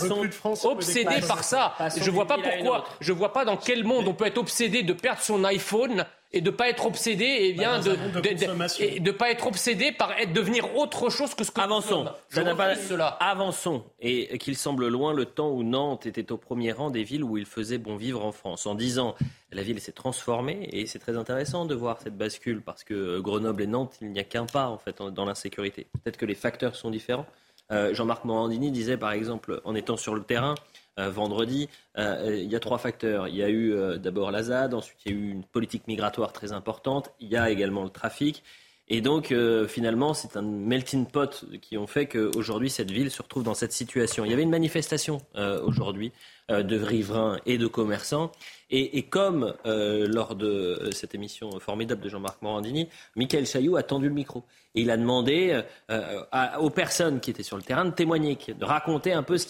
obsédés 0.65 1.21
par 1.27 1.45
ça. 1.45 1.75
Je 1.97 2.11
vois 2.11 2.27
pas 2.27 2.37
pourquoi. 2.39 2.85
Je 3.01 3.13
vois 3.13 3.33
pas 3.33 3.45
dans 3.45 3.57
quel 3.57 3.85
monde 3.85 4.07
on 4.07 4.15
peut 4.15 4.27
être 4.27 4.39
obsédé 4.39 4.83
de 4.83 4.93
perdre 4.93 5.23
son 5.23 5.45
iPhone 5.45 6.05
et 6.35 6.41
de 6.41 6.51
pas 6.51 6.69
être 6.69 6.85
obsédé 6.85 7.25
et 7.25 7.49
eh 7.51 7.53
bah, 7.53 7.79
bien 7.79 7.81
de, 7.81 7.91
de, 7.95 8.99
de, 8.99 9.11
pas 9.13 9.31
être 9.31 9.47
obsédé 9.47 9.93
par 9.93 10.13
être 10.19 10.33
devenir 10.33 10.77
autre 10.77 11.09
chose 11.09 11.35
que 11.35 11.45
ce 11.45 11.53
que 11.53 11.61
avançons 11.61 12.05
n'a 12.35 12.55
pas 12.57 12.75
cela 12.75 13.07
avançons 13.07 13.85
et 14.01 14.37
qu'il 14.39 14.57
semble 14.57 14.89
loin 14.89 15.13
le 15.13 15.27
temps 15.27 15.51
où 15.51 15.63
Nantes 15.63 16.07
était 16.07 16.33
au 16.33 16.37
premier 16.37 16.73
rang 16.73 16.91
des 16.91 17.05
villes 17.05 17.23
où 17.23 17.39
il 17.39 17.47
faisait 17.47 17.79
bon 17.79 17.97
vivre 17.97 18.25
en 18.25 18.33
France 18.33 18.67
en 18.67 18.75
disant 18.75 19.15
la 19.53 19.63
ville 19.63 19.81
s'est 19.81 19.93
transformée 19.93 20.69
et 20.73 20.87
c'est 20.87 20.99
très 20.99 21.17
intéressant 21.17 21.67
de 21.67 21.75
voir 21.77 22.01
cette 22.03 22.17
bascule 22.17 22.63
parce 22.63 22.83
que 22.83 23.21
Grenoble 23.21 23.63
et 23.63 23.69
Nantes 23.69 23.95
il 24.03 24.11
n'y 24.11 24.19
a 24.19 24.25
qu'un 24.35 24.47
pas 24.47 24.69
en 24.69 24.79
fait 24.79 25.01
dans 25.01 25.25
l'insécurité 25.25 25.87
peut-être 25.93 26.17
que 26.17 26.27
les 26.27 26.35
facteurs 26.35 26.75
sont 26.75 26.91
différents 26.91 27.27
euh, 27.73 27.95
Jean-Marc 27.95 28.25
Morandini 28.25 28.71
disait 28.71 28.97
par 28.97 29.13
exemple 29.13 29.61
en 29.65 29.75
étant 29.75 29.97
sur 29.97 30.15
le 30.15 30.23
terrain 30.23 30.55
euh, 30.99 31.11
vendredi. 31.11 31.69
Euh, 31.99 32.39
il 32.43 32.51
y 32.51 32.57
a 32.57 32.61
trois 32.61 32.79
facteurs. 32.79 33.29
Il 33.29 33.37
y 33.37 33.43
a 33.43 33.49
eu 33.49 33.75
d'abord 33.99 34.31
la 34.31 34.43
ZAD, 34.43 34.75
ensuite 34.75 34.99
il 35.07 35.13
y 35.13 35.15
a 35.15 35.19
eu 35.19 35.31
une 35.31 35.45
politique 35.45 35.87
migratoire 35.87 36.33
très 36.33 36.53
importante, 36.53 37.11
il 37.21 37.29
y 37.29 37.37
a 37.37 37.51
également 37.51 37.83
le 37.85 37.91
trafic. 37.91 38.43
Et 38.89 39.01
donc, 39.01 39.35
finalement, 39.67 40.13
c'est 40.13 40.37
un 40.37 40.43
melting 40.43 41.07
pot 41.07 41.47
qui 41.63 41.79
ont 41.79 41.87
fait 41.87 42.07
qu'aujourd'hui, 42.07 42.69
cette 42.69 42.91
ville 42.91 43.11
se 43.11 43.23
retrouve 43.23 43.43
dans 43.43 43.55
cette 43.55 43.73
situation. 43.73 44.25
Il 44.25 44.31
y 44.31 44.35
avait 44.35 44.43
une 44.43 44.51
manifestation 44.51 45.23
aujourd'hui 45.65 46.13
de 46.51 46.79
riverains 46.79 47.39
et 47.47 47.57
de 47.57 47.67
commerçants. 47.67 48.31
Et, 48.71 49.03
comme 49.05 49.55
lors 49.65 50.35
de 50.35 50.91
cette 50.93 51.15
émission 51.15 51.49
formidable 51.61 52.03
de 52.03 52.11
Jean-Marc 52.11 52.43
Morandini, 52.43 52.89
Michael 53.17 53.47
Chailloux 53.47 53.77
a 53.77 53.83
tendu 53.83 54.09
le 54.09 54.15
micro. 54.15 54.45
Et 54.75 54.83
il 54.83 54.91
a 54.91 54.97
demandé 54.97 55.63
euh, 55.91 56.59
aux 56.59 56.71
personnes 56.71 57.21
qui 57.21 57.31
étaient 57.31 57.45
sur 57.45 57.57
le 57.57 57.63
terrain 57.63 57.85
de 57.85 57.93
témoigner, 57.93 58.37
de 58.49 58.65
raconter 58.65 59.13
un 59.13 59.23
peu 59.23 59.39
ce 59.39 59.47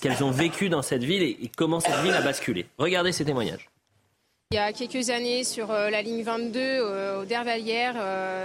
qu'elles 0.00 0.24
ont 0.24 0.30
vécu 0.30 0.68
dans 0.70 0.82
cette 0.82 1.04
ville 1.04 1.22
et, 1.22 1.50
comment 1.54 1.80
cette 1.80 2.00
ville 2.02 2.14
a 2.14 2.22
basculé. 2.22 2.66
Regardez 2.78 3.12
ces 3.12 3.24
témoignages. 3.24 3.68
Il 4.50 4.56
y 4.56 4.60
a 4.60 4.72
quelques 4.72 5.10
années, 5.10 5.44
sur 5.44 5.70
euh, 5.70 5.90
la 5.90 6.00
ligne 6.00 6.22
22 6.22 6.58
euh, 6.58 7.20
au 7.20 7.26
Dervalière, 7.26 7.96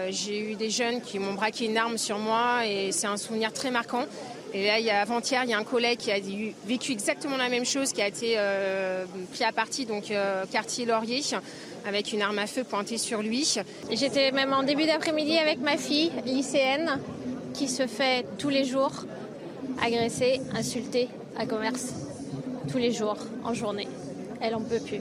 j'ai 0.10 0.52
eu 0.52 0.56
des 0.56 0.70
jeunes 0.70 1.00
qui 1.00 1.18
m'ont 1.18 1.32
braqué 1.32 1.64
une 1.64 1.78
arme 1.78 1.98
sur 1.98 2.20
moi 2.20 2.68
et 2.68 2.92
c'est 2.92 3.08
un 3.08 3.16
souvenir 3.16 3.54
très 3.54 3.72
marquant. 3.72 4.04
Et 4.54 4.68
là, 4.68 5.02
avant-hier, 5.02 5.46
il 5.46 5.52
y 5.52 5.54
a 5.54 5.58
un 5.58 5.64
collègue 5.64 6.00
qui 6.00 6.12
a 6.12 6.20
vécu 6.66 6.92
exactement 6.92 7.38
la 7.38 7.48
même 7.48 7.64
chose, 7.64 7.94
qui 7.94 8.02
a 8.02 8.08
été 8.10 8.38
pris 9.32 9.46
à 9.46 9.54
partie, 9.54 9.86
donc 9.86 10.12
quartier 10.52 10.86
Laurier 10.86 11.22
avec 11.88 12.12
une 12.12 12.22
arme 12.22 12.40
à 12.40 12.48
feu 12.48 12.66
pointée 12.66 12.98
sur 12.98 13.22
lui. 13.22 13.56
J'étais 13.90 14.32
même 14.32 14.52
en 14.52 14.64
début 14.64 14.86
d'après-midi 14.86 15.38
avec 15.38 15.60
ma 15.60 15.78
fille, 15.78 16.12
lycéenne, 16.26 17.00
qui 17.54 17.70
se 17.70 17.88
fait 17.88 18.26
tous 18.38 18.50
les 18.50 18.66
jours 18.66 19.06
agresser, 19.82 20.42
insulter 20.54 21.08
à 21.38 21.46
commerce. 21.46 21.94
Tous 22.70 22.78
les 22.78 22.92
jours, 22.92 23.20
en 23.46 23.54
journée. 23.54 23.88
Elle 24.42 24.56
en 24.56 24.62
peut 24.62 24.82
plus. 24.86 25.00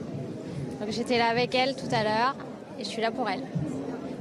Donc 0.82 0.90
j'étais 0.90 1.16
là 1.16 1.26
avec 1.26 1.54
elle 1.54 1.76
tout 1.76 1.86
à 1.92 2.02
l'heure 2.02 2.34
et 2.76 2.82
je 2.82 2.88
suis 2.88 3.00
là 3.00 3.12
pour 3.12 3.30
elle. 3.30 3.42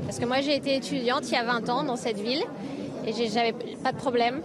Parce 0.06 0.20
que 0.20 0.26
moi 0.26 0.42
j'ai 0.42 0.56
été 0.56 0.76
étudiante 0.76 1.24
il 1.28 1.34
y 1.34 1.36
a 1.36 1.44
20 1.44 1.68
ans 1.70 1.84
dans 1.84 1.96
cette 1.96 2.20
ville 2.20 2.44
et 3.04 3.14
j'avais 3.14 3.56
pas 3.84 3.92
de 3.92 3.98
problème. 3.98 4.42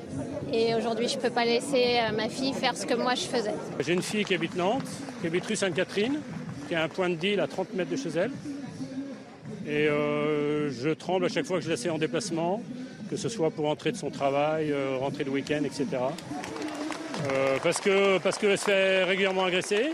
Et 0.50 0.74
aujourd'hui 0.74 1.08
je 1.08 1.18
peux 1.18 1.28
pas 1.28 1.44
laisser 1.44 1.98
euh, 1.98 2.16
ma 2.16 2.30
fille 2.30 2.54
faire 2.54 2.74
ce 2.74 2.86
que 2.86 2.94
moi 2.94 3.14
je 3.16 3.24
faisais. 3.24 3.52
J'ai 3.80 3.92
une 3.92 4.00
fille 4.00 4.24
qui 4.24 4.34
habite 4.34 4.56
Nantes, 4.56 4.88
qui 5.20 5.26
habite 5.26 5.44
rue 5.44 5.56
Sainte-Catherine, 5.56 6.20
qui 6.68 6.74
a 6.74 6.84
un 6.84 6.88
point 6.88 7.10
de 7.10 7.16
deal 7.16 7.38
à 7.38 7.46
30 7.46 7.74
mètres 7.74 7.90
de 7.90 7.96
chez 7.96 8.08
elle. 8.16 8.30
Et 9.66 9.86
euh, 9.86 10.70
je 10.70 10.88
tremble 10.88 11.26
à 11.26 11.28
chaque 11.28 11.44
fois 11.44 11.58
que 11.58 11.64
je 11.64 11.70
la 11.70 11.76
sais 11.76 11.90
en 11.90 11.98
déplacement, 11.98 12.62
que 13.10 13.16
ce 13.16 13.28
soit 13.28 13.50
pour 13.50 13.66
rentrer 13.66 13.92
de 13.92 13.98
son 13.98 14.08
travail, 14.08 14.72
euh, 14.72 14.96
rentrer 14.98 15.24
de 15.24 15.30
week-end, 15.30 15.64
etc. 15.64 15.84
parce 17.62 17.80
que 17.82 18.16
parce 18.18 18.38
qu'elle 18.38 18.56
se 18.56 18.64
fait 18.64 19.04
régulièrement 19.04 19.44
agresser. 19.44 19.90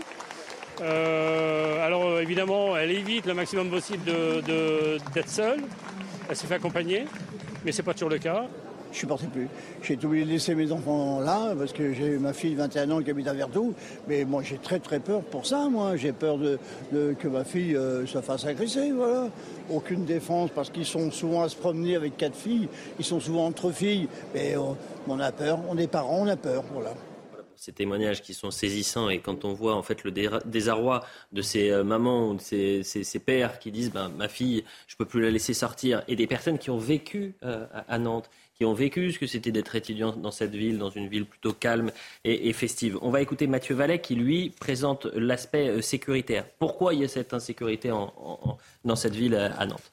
Alors 0.81 2.19
évidemment, 2.19 2.75
elle 2.77 2.91
évite 2.91 3.25
le 3.25 3.33
maximum 3.33 3.69
possible 3.69 4.05
d'être 5.13 5.29
seule. 5.29 5.61
Elle 6.29 6.35
se 6.35 6.45
fait 6.45 6.55
accompagner, 6.55 7.05
mais 7.65 7.71
ce 7.71 7.81
n'est 7.81 7.85
pas 7.85 7.93
toujours 7.93 8.09
le 8.09 8.17
cas 8.17 8.45
je 8.93 8.99
supportais 8.99 9.27
plus. 9.27 9.47
J'ai 9.81 9.97
obligé 10.03 10.25
de 10.25 10.29
laisser 10.29 10.55
mes 10.55 10.71
enfants 10.71 11.19
là 11.19 11.53
parce 11.57 11.73
que 11.73 11.93
j'ai 11.93 12.17
ma 12.17 12.33
fille 12.33 12.53
de 12.53 12.57
21 12.57 12.91
ans 12.91 13.01
qui 13.01 13.09
habite 13.09 13.27
à 13.27 13.33
Verdou. 13.33 13.73
Mais 14.07 14.23
moi, 14.23 14.43
j'ai 14.43 14.57
très 14.57 14.79
très 14.79 14.99
peur 14.99 15.21
pour 15.21 15.45
ça, 15.45 15.67
moi. 15.69 15.95
J'ai 15.97 16.11
peur 16.11 16.37
que 16.91 17.27
ma 17.27 17.43
fille 17.43 17.75
euh, 17.75 18.05
se 18.05 18.21
fasse 18.21 18.45
agresser, 18.45 18.91
voilà. 18.91 19.29
Aucune 19.69 20.05
défense 20.05 20.51
parce 20.53 20.69
qu'ils 20.69 20.85
sont 20.85 21.11
souvent 21.11 21.43
à 21.43 21.49
se 21.49 21.55
promener 21.55 21.95
avec 21.95 22.17
quatre 22.17 22.35
filles. 22.35 22.69
Ils 22.99 23.05
sont 23.05 23.19
souvent 23.19 23.45
entre 23.45 23.71
filles. 23.71 24.07
Mais 24.33 24.55
on, 24.55 24.77
on 25.07 25.19
a 25.19 25.31
peur. 25.31 25.59
On 25.69 25.77
est 25.77 25.87
parents, 25.87 26.21
on 26.21 26.27
a 26.27 26.37
peur, 26.37 26.63
voilà 26.71 26.93
ces 27.63 27.71
témoignages 27.71 28.21
qui 28.21 28.33
sont 28.33 28.51
saisissants 28.51 29.09
et 29.09 29.19
quand 29.19 29.45
on 29.45 29.53
voit 29.53 29.75
en 29.75 29.83
fait 29.83 30.03
le 30.03 30.11
désarroi 30.11 31.05
de 31.31 31.41
ces 31.41 31.69
euh, 31.69 31.85
mamans 31.85 32.31
ou 32.31 32.35
de 32.35 32.41
ces, 32.41 33.19
pères 33.25 33.57
qui 33.57 33.71
disent 33.71 33.89
ben, 33.89 34.09
ma 34.09 34.27
fille 34.27 34.65
je 34.85 34.97
peux 34.97 35.05
plus 35.05 35.21
la 35.21 35.29
laisser 35.29 35.53
sortir 35.53 36.03
et 36.09 36.17
des 36.17 36.27
personnes 36.27 36.59
qui 36.59 36.71
ont 36.71 36.77
vécu 36.77 37.35
euh, 37.43 37.65
à 37.87 37.97
Nantes 37.99 38.29
qui 38.57 38.65
ont 38.65 38.73
vécu 38.73 39.13
ce 39.13 39.17
que 39.17 39.27
c'était 39.27 39.51
d'être 39.51 39.75
étudiant 39.75 40.11
dans 40.11 40.29
cette 40.29 40.53
ville, 40.53 40.77
dans 40.77 40.89
une 40.89 41.07
ville 41.07 41.25
plutôt 41.25 41.53
calme 41.53 41.91
et, 42.23 42.53
festive. 42.53 42.99
On 43.01 43.09
va 43.09 43.19
écouter 43.19 43.47
Mathieu 43.47 43.73
Vallet 43.73 43.99
qui, 43.99 44.13
lui, 44.13 44.51
présente 44.51 45.07
l'aspect 45.15 45.69
euh, 45.69 45.81
sécuritaire. 45.81 46.45
Pourquoi 46.59 46.93
il 46.93 46.99
y 46.99 47.03
a 47.03 47.07
cette 47.07 47.33
insécurité 47.33 47.89
dans 47.89 48.95
cette 48.95 49.15
ville 49.15 49.33
à 49.33 49.65
Nantes? 49.65 49.91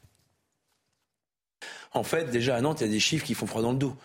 En 1.94 2.02
fait, 2.02 2.30
déjà 2.30 2.56
à 2.56 2.60
Nantes, 2.60 2.82
il 2.82 2.86
y 2.86 2.90
a 2.90 2.92
des 2.92 3.00
chiffres 3.00 3.24
qui 3.24 3.32
font 3.32 3.46
froid 3.46 3.62
dans 3.62 3.72
le 3.72 3.78
dos 3.78 3.96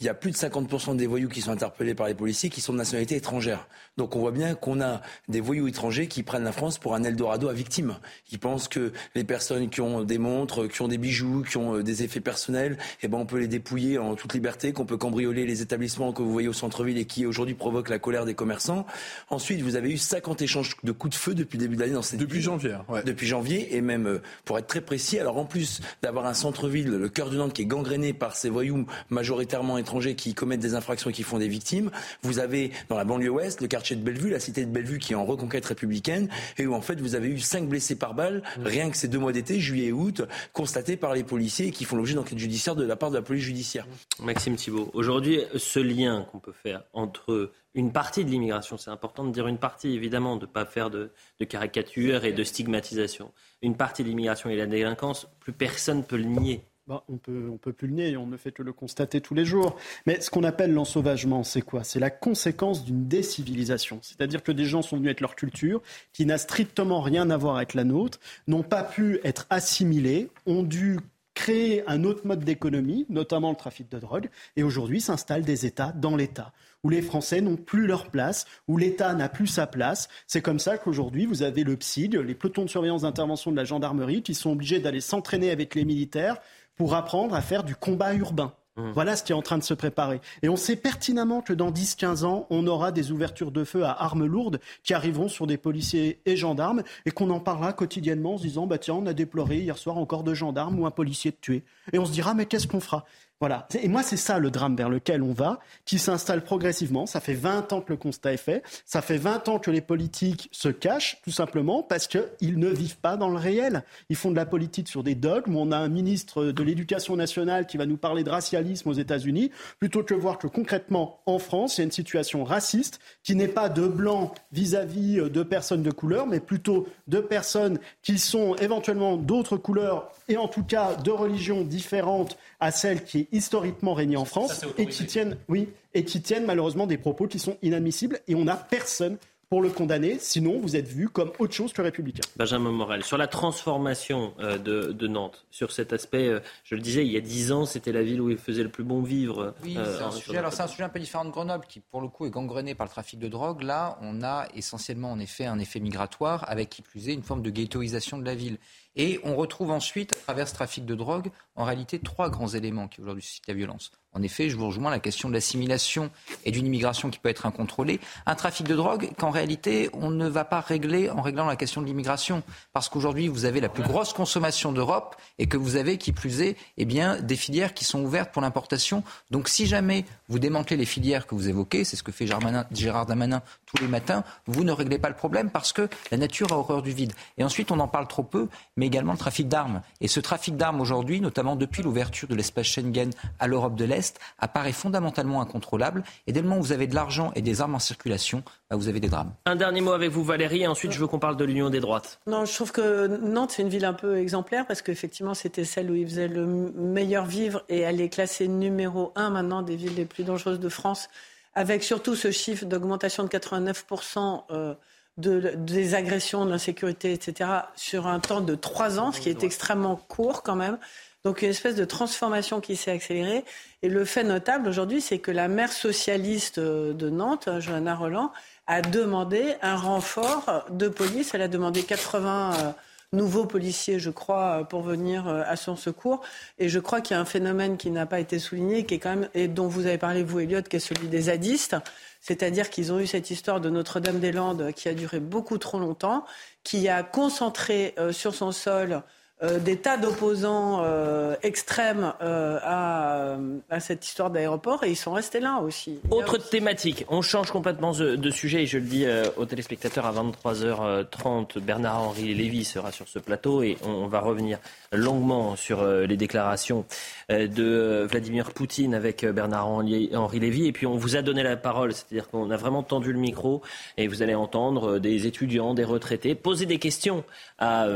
il 0.00 0.06
y 0.06 0.08
a 0.08 0.14
plus 0.14 0.30
de 0.30 0.36
50% 0.36 0.96
des 0.96 1.06
voyous 1.06 1.28
qui 1.28 1.42
sont 1.42 1.50
interpellés 1.50 1.94
par 1.94 2.06
les 2.06 2.14
policiers 2.14 2.48
qui 2.48 2.62
sont 2.62 2.72
de 2.72 2.78
nationalité 2.78 3.16
étrangère. 3.16 3.68
Donc 3.98 4.16
on 4.16 4.20
voit 4.20 4.30
bien 4.30 4.54
qu'on 4.54 4.80
a 4.80 5.02
des 5.28 5.42
voyous 5.42 5.68
étrangers 5.68 6.06
qui 6.06 6.22
prennent 6.22 6.44
la 6.44 6.52
France 6.52 6.78
pour 6.78 6.94
un 6.94 7.02
Eldorado 7.02 7.48
à 7.48 7.52
victimes. 7.52 7.98
Ils 8.32 8.38
pensent 8.38 8.66
que 8.66 8.92
les 9.14 9.24
personnes 9.24 9.68
qui 9.68 9.82
ont 9.82 10.02
des 10.02 10.16
montres, 10.16 10.68
qui 10.68 10.80
ont 10.80 10.88
des 10.88 10.96
bijoux, 10.96 11.42
qui 11.42 11.58
ont 11.58 11.76
euh, 11.76 11.82
des 11.82 12.02
effets 12.02 12.20
personnels, 12.20 12.78
eh 13.02 13.08
ben 13.08 13.18
on 13.18 13.26
peut 13.26 13.38
les 13.38 13.46
dépouiller 13.46 13.98
en 13.98 14.14
toute 14.14 14.32
liberté, 14.32 14.72
qu'on 14.72 14.86
peut 14.86 14.96
cambrioler 14.96 15.44
les 15.44 15.60
établissements 15.60 16.14
que 16.14 16.22
vous 16.22 16.32
voyez 16.32 16.48
au 16.48 16.54
centre-ville 16.54 16.96
et 16.96 17.04
qui 17.04 17.26
aujourd'hui 17.26 17.54
provoquent 17.54 17.90
la 17.90 17.98
colère 17.98 18.24
des 18.24 18.34
commerçants. 18.34 18.86
Ensuite, 19.28 19.60
vous 19.60 19.76
avez 19.76 19.90
eu 19.90 19.98
50 19.98 20.40
échanges 20.40 20.76
de 20.82 20.92
coups 20.92 21.14
de 21.14 21.20
feu 21.20 21.34
depuis 21.34 21.58
le 21.58 21.64
début 21.64 21.76
de 21.76 21.82
l'année 21.82 21.92
dans 21.92 22.02
cette 22.02 22.20
Depuis 22.20 22.40
janvier, 22.40 22.78
ouais. 22.88 23.02
Depuis 23.02 23.26
janvier 23.26 23.76
et 23.76 23.82
même 23.82 24.06
euh, 24.06 24.22
pour 24.46 24.58
être 24.58 24.66
très 24.66 24.80
précis, 24.80 25.18
alors 25.18 25.36
en 25.36 25.44
plus 25.44 25.82
d'avoir 26.00 26.24
un 26.24 26.34
centre-ville, 26.34 26.88
le 26.88 27.08
cœur 27.10 27.28
du 27.28 27.36
Nantes 27.36 27.52
qui 27.52 27.62
est 27.62 27.66
gangréné 27.66 28.14
par 28.14 28.34
ces 28.34 28.48
voyous 28.48 28.86
majoritairement 29.10 29.76
étrangers 29.76 29.89
qui 30.16 30.34
commettent 30.34 30.60
des 30.60 30.74
infractions 30.74 31.10
et 31.10 31.12
qui 31.12 31.22
font 31.22 31.38
des 31.38 31.48
victimes. 31.48 31.90
Vous 32.22 32.38
avez 32.38 32.70
dans 32.88 32.96
la 32.96 33.04
banlieue 33.04 33.30
ouest 33.30 33.60
le 33.60 33.68
quartier 33.68 33.96
de 33.96 34.02
Bellevue, 34.02 34.30
la 34.30 34.40
cité 34.40 34.64
de 34.64 34.70
Bellevue 34.70 34.98
qui 34.98 35.12
est 35.12 35.16
en 35.16 35.24
reconquête 35.24 35.64
républicaine 35.66 36.28
et 36.58 36.66
où 36.66 36.74
en 36.74 36.80
fait 36.80 37.00
vous 37.00 37.14
avez 37.14 37.28
eu 37.28 37.38
cinq 37.38 37.68
blessés 37.68 37.96
par 37.96 38.14
balle 38.14 38.42
mmh. 38.58 38.66
rien 38.66 38.90
que 38.90 38.96
ces 38.96 39.08
deux 39.08 39.18
mois 39.18 39.32
d'été, 39.32 39.60
juillet 39.60 39.88
et 39.88 39.92
août, 39.92 40.22
constatés 40.52 40.96
par 40.96 41.14
les 41.14 41.24
policiers 41.24 41.68
et 41.68 41.70
qui 41.70 41.84
font 41.84 41.96
l'objet 41.96 42.14
d'enquête 42.14 42.38
judiciaire 42.38 42.76
de 42.76 42.84
la 42.84 42.96
part 42.96 43.10
de 43.10 43.16
la 43.16 43.22
police 43.22 43.44
judiciaire. 43.44 43.86
Maxime 44.20 44.56
Thibault, 44.56 44.90
aujourd'hui 44.94 45.40
ce 45.56 45.80
lien 45.80 46.26
qu'on 46.30 46.38
peut 46.38 46.52
faire 46.52 46.82
entre 46.92 47.52
une 47.74 47.92
partie 47.92 48.24
de 48.24 48.30
l'immigration, 48.30 48.76
c'est 48.78 48.90
important 48.90 49.24
de 49.24 49.30
dire 49.30 49.46
une 49.46 49.58
partie 49.58 49.94
évidemment, 49.94 50.36
de 50.36 50.46
ne 50.46 50.50
pas 50.50 50.64
faire 50.64 50.90
de, 50.90 51.10
de 51.38 51.44
caricature 51.44 52.24
et 52.24 52.32
de 52.32 52.44
stigmatisation. 52.44 53.32
Une 53.62 53.76
partie 53.76 54.02
de 54.02 54.08
l'immigration 54.08 54.50
et 54.50 54.56
la 54.56 54.66
délinquance, 54.66 55.28
plus 55.38 55.52
personne 55.52 55.98
ne 55.98 56.02
peut 56.02 56.16
le 56.16 56.24
nier. 56.24 56.64
Bah, 56.90 57.04
on 57.08 57.18
peut, 57.18 57.48
on 57.48 57.56
peut 57.56 57.72
plus 57.72 57.86
le 57.86 57.94
nier, 57.94 58.16
on 58.16 58.26
ne 58.26 58.36
fait 58.36 58.50
que 58.50 58.64
le 58.64 58.72
constater 58.72 59.20
tous 59.20 59.32
les 59.32 59.44
jours. 59.44 59.76
Mais 60.06 60.20
ce 60.20 60.28
qu'on 60.28 60.42
appelle 60.42 60.72
l'ensauvagement, 60.72 61.44
c'est 61.44 61.62
quoi? 61.62 61.84
C'est 61.84 62.00
la 62.00 62.10
conséquence 62.10 62.84
d'une 62.84 63.06
décivilisation. 63.06 64.00
C'est-à-dire 64.02 64.42
que 64.42 64.50
des 64.50 64.64
gens 64.64 64.82
sont 64.82 64.96
venus 64.96 65.06
avec 65.06 65.20
leur 65.20 65.36
culture, 65.36 65.82
qui 66.12 66.26
n'a 66.26 66.36
strictement 66.36 67.00
rien 67.00 67.30
à 67.30 67.36
voir 67.36 67.58
avec 67.58 67.74
la 67.74 67.84
nôtre, 67.84 68.18
n'ont 68.48 68.64
pas 68.64 68.82
pu 68.82 69.20
être 69.22 69.46
assimilés, 69.50 70.30
ont 70.46 70.64
dû 70.64 70.98
créer 71.34 71.88
un 71.88 72.02
autre 72.02 72.26
mode 72.26 72.42
d'économie, 72.42 73.06
notamment 73.08 73.50
le 73.50 73.56
trafic 73.56 73.88
de 73.88 74.00
drogue, 74.00 74.28
et 74.56 74.64
aujourd'hui 74.64 75.00
s'installent 75.00 75.44
des 75.44 75.66
États 75.66 75.92
dans 75.92 76.16
l'État, 76.16 76.52
où 76.82 76.88
les 76.88 77.02
Français 77.02 77.40
n'ont 77.40 77.56
plus 77.56 77.86
leur 77.86 78.10
place, 78.10 78.46
où 78.66 78.76
l'État 78.76 79.14
n'a 79.14 79.28
plus 79.28 79.46
sa 79.46 79.68
place. 79.68 80.08
C'est 80.26 80.42
comme 80.42 80.58
ça 80.58 80.76
qu'aujourd'hui, 80.76 81.24
vous 81.24 81.44
avez 81.44 81.62
le 81.62 81.76
PSIG, 81.76 82.14
les 82.16 82.34
pelotons 82.34 82.64
de 82.64 82.68
surveillance 82.68 83.02
d'intervention 83.02 83.52
de 83.52 83.56
la 83.56 83.64
gendarmerie, 83.64 84.22
qui 84.22 84.34
sont 84.34 84.50
obligés 84.50 84.80
d'aller 84.80 85.00
s'entraîner 85.00 85.52
avec 85.52 85.76
les 85.76 85.84
militaires 85.84 86.40
pour 86.80 86.94
apprendre 86.94 87.34
à 87.34 87.42
faire 87.42 87.62
du 87.62 87.76
combat 87.76 88.14
urbain. 88.14 88.54
Mmh. 88.76 88.92
Voilà 88.92 89.14
ce 89.14 89.22
qui 89.22 89.32
est 89.32 89.34
en 89.34 89.42
train 89.42 89.58
de 89.58 89.62
se 89.62 89.74
préparer. 89.74 90.18
Et 90.40 90.48
on 90.48 90.56
sait 90.56 90.76
pertinemment 90.76 91.42
que 91.42 91.52
dans 91.52 91.70
10-15 91.70 92.24
ans, 92.24 92.46
on 92.48 92.66
aura 92.66 92.90
des 92.90 93.12
ouvertures 93.12 93.50
de 93.50 93.64
feu 93.64 93.84
à 93.84 93.90
armes 93.90 94.24
lourdes 94.24 94.60
qui 94.82 94.94
arriveront 94.94 95.28
sur 95.28 95.46
des 95.46 95.58
policiers 95.58 96.22
et 96.24 96.36
gendarmes 96.38 96.82
et 97.04 97.10
qu'on 97.10 97.28
en 97.28 97.38
parlera 97.38 97.74
quotidiennement 97.74 98.36
en 98.36 98.38
se 98.38 98.44
disant 98.44 98.66
bah 98.66 98.78
tiens, 98.78 98.94
on 98.94 99.04
a 99.04 99.12
déploré 99.12 99.58
hier 99.58 99.76
soir 99.76 99.98
encore 99.98 100.22
deux 100.22 100.32
gendarmes 100.32 100.80
ou 100.80 100.86
un 100.86 100.90
policier 100.90 101.32
de 101.32 101.36
tué. 101.38 101.64
Et 101.92 101.98
on 101.98 102.06
se 102.06 102.12
dira 102.12 102.32
mais 102.32 102.46
qu'est-ce 102.46 102.66
qu'on 102.66 102.80
fera? 102.80 103.04
Voilà. 103.40 103.66
Et 103.82 103.88
moi, 103.88 104.02
c'est 104.02 104.18
ça 104.18 104.38
le 104.38 104.50
drame 104.50 104.76
vers 104.76 104.90
lequel 104.90 105.22
on 105.22 105.32
va, 105.32 105.60
qui 105.86 105.98
s'installe 105.98 106.44
progressivement. 106.44 107.06
Ça 107.06 107.20
fait 107.20 107.32
20 107.32 107.72
ans 107.72 107.80
que 107.80 107.90
le 107.90 107.96
constat 107.96 108.34
est 108.34 108.36
fait. 108.36 108.62
Ça 108.84 109.00
fait 109.00 109.16
20 109.16 109.48
ans 109.48 109.58
que 109.58 109.70
les 109.70 109.80
politiques 109.80 110.50
se 110.52 110.68
cachent, 110.68 111.22
tout 111.24 111.30
simplement, 111.30 111.82
parce 111.82 112.06
qu'ils 112.06 112.58
ne 112.58 112.68
vivent 112.68 112.98
pas 112.98 113.16
dans 113.16 113.30
le 113.30 113.38
réel. 113.38 113.82
Ils 114.10 114.16
font 114.16 114.30
de 114.30 114.36
la 114.36 114.44
politique 114.44 114.88
sur 114.88 115.02
des 115.02 115.14
dogmes. 115.14 115.56
On 115.56 115.72
a 115.72 115.78
un 115.78 115.88
ministre 115.88 116.44
de 116.44 116.62
l'Éducation 116.62 117.16
nationale 117.16 117.66
qui 117.66 117.78
va 117.78 117.86
nous 117.86 117.96
parler 117.96 118.24
de 118.24 118.30
racialisme 118.30 118.90
aux 118.90 118.94
États-Unis, 118.94 119.50
plutôt 119.78 120.02
que 120.02 120.12
voir 120.12 120.36
que 120.36 120.46
concrètement, 120.46 121.20
en 121.24 121.38
France, 121.38 121.78
il 121.78 121.80
y 121.80 121.82
a 121.82 121.84
une 121.84 121.92
situation 121.92 122.44
raciste 122.44 123.00
qui 123.22 123.34
n'est 123.34 123.48
pas 123.48 123.70
de 123.70 123.86
blancs 123.86 124.34
vis-à-vis 124.52 125.16
de 125.16 125.42
personnes 125.42 125.82
de 125.82 125.90
couleur, 125.90 126.26
mais 126.26 126.40
plutôt 126.40 126.86
de 127.08 127.20
personnes 127.20 127.78
qui 128.02 128.18
sont 128.18 128.54
éventuellement 128.56 129.16
d'autres 129.16 129.56
couleurs 129.56 130.10
et 130.28 130.36
en 130.36 130.48
tout 130.48 130.62
cas 130.62 130.94
de 130.94 131.10
religions 131.10 131.62
différentes 131.62 132.36
à 132.60 132.70
celles 132.70 133.04
qui 133.04 133.28
historiquement 133.32 133.94
régné 133.94 134.16
en 134.16 134.24
France 134.24 134.64
et 134.78 134.86
qui 134.86 135.06
tiennent, 135.06 135.36
oui, 135.48 135.68
et 135.94 136.04
qui 136.04 136.20
tiennent 136.22 136.46
malheureusement 136.46 136.86
des 136.86 136.98
propos 136.98 137.26
qui 137.26 137.38
sont 137.38 137.56
inadmissibles 137.62 138.20
et 138.28 138.34
on 138.34 138.44
n'a 138.44 138.56
personne 138.56 139.18
pour 139.50 139.62
le 139.62 139.70
condamner, 139.70 140.16
sinon 140.20 140.60
vous 140.60 140.76
êtes 140.76 140.86
vu 140.86 141.08
comme 141.08 141.32
autre 141.40 141.52
chose 141.52 141.72
que 141.72 141.82
républicain. 141.82 142.22
Benjamin 142.36 142.70
Morel, 142.70 143.02
sur 143.02 143.18
la 143.18 143.26
transformation 143.26 144.32
euh, 144.38 144.58
de, 144.58 145.06
Nantes, 145.08 145.44
sur 145.50 145.72
cet 145.72 145.92
aspect, 145.92 146.28
euh, 146.28 146.38
je 146.62 146.76
le 146.76 146.80
disais, 146.80 147.04
il 147.04 147.10
y 147.10 147.16
a 147.16 147.20
dix 147.20 147.50
ans, 147.50 147.66
c'était 147.66 147.90
la 147.90 148.04
ville 148.04 148.20
où 148.20 148.30
il 148.30 148.38
faisait 148.38 148.62
le 148.62 148.68
plus 148.68 148.84
bon 148.84 149.02
vivre. 149.02 149.52
Oui, 149.64 149.76
euh, 149.76 149.98
c'est 149.98 150.04
un, 150.04 150.10
sujet, 150.12 150.38
alors 150.38 150.52
c'est 150.52 150.62
un 150.62 150.68
sujet 150.68 150.84
un 150.84 150.88
peu 150.88 151.00
différent 151.00 151.24
de 151.24 151.30
Grenoble, 151.30 151.64
qui 151.68 151.80
pour 151.80 152.00
le 152.00 152.06
coup 152.06 152.26
est 152.26 152.30
gangrené 152.30 152.76
par 152.76 152.86
le 152.86 152.92
trafic 152.92 153.18
de 153.18 153.26
drogue. 153.26 153.62
Là, 153.62 153.98
on 154.02 154.22
a 154.22 154.46
essentiellement 154.54 155.10
en 155.10 155.18
effet 155.18 155.46
un 155.46 155.58
effet 155.58 155.80
migratoire, 155.80 156.48
avec 156.48 156.68
qui 156.68 156.82
plus 156.82 157.08
est 157.08 157.14
une 157.14 157.24
forme 157.24 157.42
de 157.42 157.50
ghettoisation 157.50 158.18
de 158.18 158.24
la 158.24 158.36
ville. 158.36 158.56
Et 158.96 159.20
on 159.24 159.36
retrouve 159.36 159.70
ensuite, 159.70 160.12
à 160.12 160.16
travers 160.16 160.48
ce 160.48 160.54
trafic 160.54 160.84
de 160.84 160.94
drogue, 160.94 161.30
en 161.54 161.64
réalité 161.64 161.98
trois 161.98 162.30
grands 162.30 162.48
éléments 162.48 162.88
qui 162.88 163.00
aujourd'hui 163.00 163.22
suscitent 163.22 163.48
la 163.48 163.54
violence. 163.54 163.92
En 164.12 164.22
effet, 164.22 164.50
je 164.50 164.56
vous 164.56 164.66
rejoins 164.66 164.90
la 164.90 164.98
question 164.98 165.28
de 165.28 165.34
l'assimilation 165.34 166.10
et 166.44 166.50
d'une 166.50 166.66
immigration 166.66 167.10
qui 167.10 167.20
peut 167.20 167.28
être 167.28 167.46
incontrôlée. 167.46 168.00
Un 168.26 168.34
trafic 168.34 168.66
de 168.66 168.74
drogue 168.74 169.10
qu'en 169.16 169.30
réalité, 169.30 169.88
on 169.92 170.10
ne 170.10 170.28
va 170.28 170.44
pas 170.44 170.60
régler 170.60 171.10
en 171.10 171.22
réglant 171.22 171.46
la 171.46 171.54
question 171.54 171.80
de 171.80 171.86
l'immigration. 171.86 172.42
Parce 172.72 172.88
qu'aujourd'hui, 172.88 173.28
vous 173.28 173.44
avez 173.44 173.60
la 173.60 173.68
plus 173.68 173.84
grosse 173.84 174.12
consommation 174.12 174.72
d'Europe 174.72 175.14
et 175.38 175.46
que 175.46 175.56
vous 175.56 175.76
avez, 175.76 175.96
qui 175.96 176.10
plus 176.10 176.40
est, 176.40 176.56
eh 176.76 176.84
bien, 176.86 177.20
des 177.20 177.36
filières 177.36 177.72
qui 177.72 177.84
sont 177.84 178.02
ouvertes 178.02 178.32
pour 178.32 178.42
l'importation. 178.42 179.04
Donc, 179.30 179.48
si 179.48 179.66
jamais 179.66 180.04
vous 180.28 180.40
démantelez 180.40 180.76
les 180.76 180.86
filières 180.86 181.28
que 181.28 181.36
vous 181.36 181.48
évoquez, 181.48 181.84
c'est 181.84 181.94
ce 181.94 182.02
que 182.02 182.10
fait 182.10 182.26
Gérard 182.26 183.06
Damanin 183.06 183.42
tous 183.66 183.80
les 183.80 183.88
matins, 183.88 184.24
vous 184.46 184.64
ne 184.64 184.72
réglez 184.72 184.98
pas 184.98 185.08
le 185.08 185.14
problème 185.14 185.50
parce 185.50 185.72
que 185.72 185.88
la 186.10 186.16
nature 186.16 186.52
a 186.52 186.56
horreur 186.56 186.82
du 186.82 186.90
vide. 186.90 187.12
Et 187.38 187.44
ensuite, 187.44 187.70
on 187.70 187.78
en 187.78 187.86
parle 187.86 188.08
trop 188.08 188.24
peu, 188.24 188.48
mais 188.80 188.86
également 188.86 189.12
le 189.12 189.18
trafic 189.18 189.46
d'armes. 189.46 189.82
Et 190.00 190.08
ce 190.08 190.20
trafic 190.20 190.56
d'armes 190.56 190.80
aujourd'hui, 190.80 191.20
notamment 191.20 191.54
depuis 191.54 191.82
l'ouverture 191.82 192.26
de 192.26 192.34
l'espace 192.34 192.66
Schengen 192.66 193.10
à 193.38 193.46
l'Europe 193.46 193.76
de 193.76 193.84
l'Est, 193.84 194.18
apparaît 194.38 194.72
fondamentalement 194.72 195.42
incontrôlable. 195.42 196.02
Et 196.26 196.32
dès 196.32 196.40
le 196.40 196.48
moment 196.48 196.60
où 196.60 196.64
vous 196.64 196.72
avez 196.72 196.86
de 196.86 196.94
l'argent 196.94 197.30
et 197.34 197.42
des 197.42 197.60
armes 197.60 197.74
en 197.74 197.78
circulation, 197.78 198.42
bah, 198.70 198.76
vous 198.76 198.88
avez 198.88 198.98
des 198.98 199.10
drames. 199.10 199.34
Un 199.44 199.56
dernier 199.56 199.82
mot 199.82 199.92
avec 199.92 200.10
vous, 200.10 200.24
Valérie, 200.24 200.62
et 200.62 200.66
ensuite 200.66 200.92
je 200.92 200.98
veux 200.98 201.06
qu'on 201.06 201.18
parle 201.18 201.36
de 201.36 201.44
l'union 201.44 201.68
des 201.68 201.80
droites. 201.80 202.20
Non, 202.26 202.46
je 202.46 202.54
trouve 202.54 202.72
que 202.72 203.06
Nantes, 203.06 203.52
c'est 203.54 203.60
une 203.60 203.68
ville 203.68 203.84
un 203.84 203.92
peu 203.92 204.16
exemplaire 204.16 204.66
parce 204.66 204.80
qu'effectivement, 204.80 205.34
c'était 205.34 205.66
celle 205.66 205.90
où 205.90 205.94
il 205.94 206.08
faisait 206.08 206.28
le 206.28 206.46
meilleur 206.46 207.26
vivre 207.26 207.62
et 207.68 207.80
elle 207.80 208.00
est 208.00 208.08
classée 208.08 208.48
numéro 208.48 209.12
un 209.14 209.28
maintenant 209.28 209.60
des 209.60 209.76
villes 209.76 209.94
les 209.94 210.06
plus 210.06 210.24
dangereuses 210.24 210.60
de 210.60 210.68
France 210.70 211.10
avec 211.54 211.82
surtout 211.82 212.14
ce 212.14 212.30
chiffre 212.30 212.64
d'augmentation 212.64 213.24
de 213.24 213.28
89% 213.28 214.76
des 215.16 215.94
agressions, 215.94 216.46
de 216.46 216.50
l'insécurité, 216.50 217.12
etc., 217.12 217.50
sur 217.76 218.06
un 218.06 218.20
temps 218.20 218.40
de 218.40 218.54
trois 218.54 218.98
ans, 218.98 219.12
ce 219.12 219.20
qui 219.20 219.28
est 219.28 219.44
extrêmement 219.44 219.96
court 219.96 220.42
quand 220.42 220.56
même. 220.56 220.78
Donc 221.24 221.42
une 221.42 221.50
espèce 221.50 221.74
de 221.74 221.84
transformation 221.84 222.60
qui 222.60 222.76
s'est 222.76 222.90
accélérée. 222.90 223.44
Et 223.82 223.88
le 223.88 224.04
fait 224.06 224.24
notable 224.24 224.68
aujourd'hui, 224.68 225.02
c'est 225.02 225.18
que 225.18 225.30
la 225.30 225.48
maire 225.48 225.72
socialiste 225.72 226.58
de 226.58 227.10
Nantes, 227.10 227.48
Johanna 227.58 227.94
Roland, 227.94 228.32
a 228.66 228.80
demandé 228.80 229.54
un 229.60 229.76
renfort 229.76 230.64
de 230.70 230.88
police. 230.88 231.34
Elle 231.34 231.42
a 231.42 231.48
demandé 231.48 231.82
80 231.82 232.74
nouveaux 233.12 233.46
policiers, 233.46 233.98
je 233.98 234.10
crois, 234.10 234.64
pour 234.68 234.82
venir 234.82 235.26
euh, 235.26 235.42
à 235.46 235.56
son 235.56 235.76
secours. 235.76 236.20
Et 236.58 236.68
je 236.68 236.78
crois 236.78 237.00
qu'il 237.00 237.14
y 237.14 237.18
a 237.18 237.20
un 237.20 237.24
phénomène 237.24 237.76
qui 237.76 237.90
n'a 237.90 238.06
pas 238.06 238.20
été 238.20 238.38
souligné, 238.38 238.84
qui 238.84 238.94
est 238.94 238.98
quand 238.98 239.16
même, 239.16 239.28
et 239.34 239.48
dont 239.48 239.66
vous 239.66 239.86
avez 239.86 239.98
parlé, 239.98 240.22
vous, 240.22 240.40
Elliot, 240.40 240.62
qui 240.62 240.76
est 240.76 240.80
celui 240.80 241.08
des 241.08 241.22
zadistes. 241.22 241.76
C'est-à-dire 242.20 242.70
qu'ils 242.70 242.92
ont 242.92 243.00
eu 243.00 243.06
cette 243.06 243.30
histoire 243.30 243.60
de 243.60 243.70
Notre-Dame-des-Landes 243.70 244.72
qui 244.74 244.88
a 244.88 244.94
duré 244.94 245.20
beaucoup 245.20 245.58
trop 245.58 245.78
longtemps, 245.78 246.24
qui 246.64 246.88
a 246.88 247.02
concentré 247.02 247.94
euh, 247.98 248.12
sur 248.12 248.34
son 248.34 248.52
sol 248.52 249.02
euh, 249.42 249.58
des 249.58 249.78
tas 249.78 249.96
d'opposants 249.96 250.82
euh, 250.84 251.34
extrêmes 251.42 252.12
à, 252.20 253.38
à, 253.70 253.80
cette 253.80 254.06
histoire 254.06 254.30
d'aéroport 254.30 254.84
et 254.84 254.90
ils 254.90 254.96
sont 254.96 255.12
restés 255.12 255.40
là 255.40 255.60
aussi. 255.60 255.98
Autre 256.10 256.36
thématique, 256.36 257.06
on 257.08 257.22
change 257.22 257.50
complètement 257.50 257.92
de, 257.92 258.30
sujet 258.30 258.64
et 258.64 258.66
je 258.66 258.76
le 258.76 258.84
dis 258.84 259.06
aux 259.38 259.46
téléspectateurs 259.46 260.04
à 260.04 260.12
23h30, 260.12 261.58
Bernard-Henri 261.58 262.34
Lévy 262.34 262.66
sera 262.66 262.92
sur 262.92 263.08
ce 263.08 263.18
plateau 263.18 263.62
et 263.62 263.78
on, 263.82 264.08
va 264.08 264.20
revenir 264.20 264.58
longuement 264.92 265.56
sur 265.56 265.86
les 265.86 266.18
déclarations 266.18 266.84
de 267.30 268.06
Vladimir 268.10 268.52
Poutine 268.52 268.94
avec 268.94 269.24
Bernard-Henri 269.24 270.40
Lévy 270.40 270.66
et 270.66 270.72
puis 270.72 270.86
on 270.86 270.96
vous 270.96 271.16
a 271.16 271.22
donné 271.22 271.42
la 271.42 271.56
parole, 271.56 271.92
c'est-à-dire 271.92 272.28
qu'on 272.28 272.50
a 272.50 272.56
vraiment 272.56 272.82
tendu 272.82 273.12
le 273.12 273.18
micro 273.18 273.62
et 273.96 274.08
vous 274.08 274.22
allez 274.22 274.34
entendre 274.34 274.98
des 274.98 275.26
étudiants, 275.26 275.74
des 275.74 275.84
retraités 275.84 276.34
poser 276.34 276.66
des 276.66 276.78
questions 276.78 277.24
à 277.58 277.86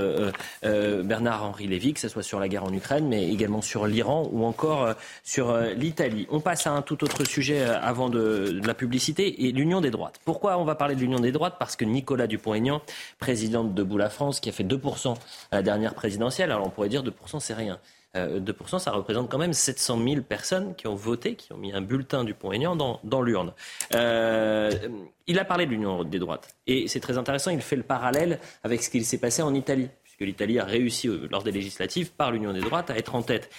Bernard 0.62 1.44
Henri 1.44 1.66
Lévy, 1.66 1.94
que 1.94 2.01
ce 2.01 2.09
soit 2.09 2.23
sur 2.23 2.39
la 2.39 2.48
guerre 2.48 2.65
en 2.65 2.73
Ukraine, 2.73 3.06
mais 3.09 3.28
également 3.28 3.62
sur 3.62 3.86
l'Iran 3.86 4.28
ou 4.32 4.44
encore 4.44 4.85
euh, 4.85 4.94
sur 5.23 5.51
euh, 5.51 5.73
l'Italie. 5.74 6.27
On 6.31 6.40
passe 6.40 6.66
à 6.66 6.73
un 6.73 6.82
tout 6.82 7.02
autre 7.05 7.24
sujet 7.24 7.61
euh, 7.61 7.78
avant 7.81 8.09
de, 8.09 8.61
la 8.65 8.74
publicité 8.74 9.47
et 9.47 9.52
l'union 9.52 9.81
des 9.81 9.90
droites. 9.90 10.20
Pourquoi 10.24 10.59
on 10.59 10.65
va 10.65 10.74
parler 10.74 10.94
de 10.94 11.01
l'union 11.01 11.20
des 11.20 11.32
droites? 11.32 11.56
Parce 11.59 11.77
que 11.77 11.85
Nicolas 11.85 12.27
Dupont-Aignan, 12.27 12.81
président 13.19 13.65
de 13.65 13.73
Debout 13.73 13.98
la 13.98 14.11
France, 14.11 14.40
qui 14.40 14.48
a 14.48 14.52
fait 14.52 14.65
2% 14.65 15.15
à 15.51 15.56
la 15.56 15.62
dernière 15.62 15.94
présidentielle, 15.94 16.51
alors 16.51 16.66
on 16.66 16.70
pourrait 16.70 16.89
dire 16.89 17.02
2% 17.02 17.40
c'est 17.40 17.55
rien. 17.55 17.78
2%, 18.14 18.78
ça 18.78 18.92
représente 18.92 19.30
quand 19.30 19.38
même 19.38 19.52
700 19.52 19.98
000 20.06 20.22
personnes 20.22 20.74
qui 20.74 20.86
ont 20.86 20.94
voté, 20.94 21.34
qui 21.34 21.52
ont 21.52 21.56
mis 21.56 21.72
un 21.72 21.80
bulletin 21.80 22.24
du 22.24 22.34
Pont-Aignan 22.34 22.76
dans, 22.76 23.22
l'urne. 23.22 23.52
il 23.92 25.38
a 25.38 25.44
parlé 25.44 25.66
de 25.66 25.70
l'union 25.70 26.04
des 26.04 26.18
droites. 26.18 26.54
Et 26.66 26.88
c'est 26.88 27.00
très 27.00 27.18
intéressant, 27.18 27.50
il 27.50 27.60
fait 27.60 27.76
le 27.76 27.82
parallèle 27.82 28.38
avec 28.62 28.82
ce 28.82 28.90
qu'il 28.90 29.04
s'est 29.04 29.18
passé 29.18 29.42
en 29.42 29.54
Italie 29.54 29.88
puisque 30.16 30.28
l'Italie 30.28 30.58
a 30.58 30.64
réussi 30.64 31.08
euh, 31.08 31.26
lors 31.30 31.42
des 31.42 31.50
législatives 31.50 32.12
par 32.12 32.30
l'Union 32.30 32.52
des 32.52 32.60
droites 32.60 32.90
à 32.90 32.96
être 32.96 33.14
en 33.14 33.22
tête. 33.22 33.50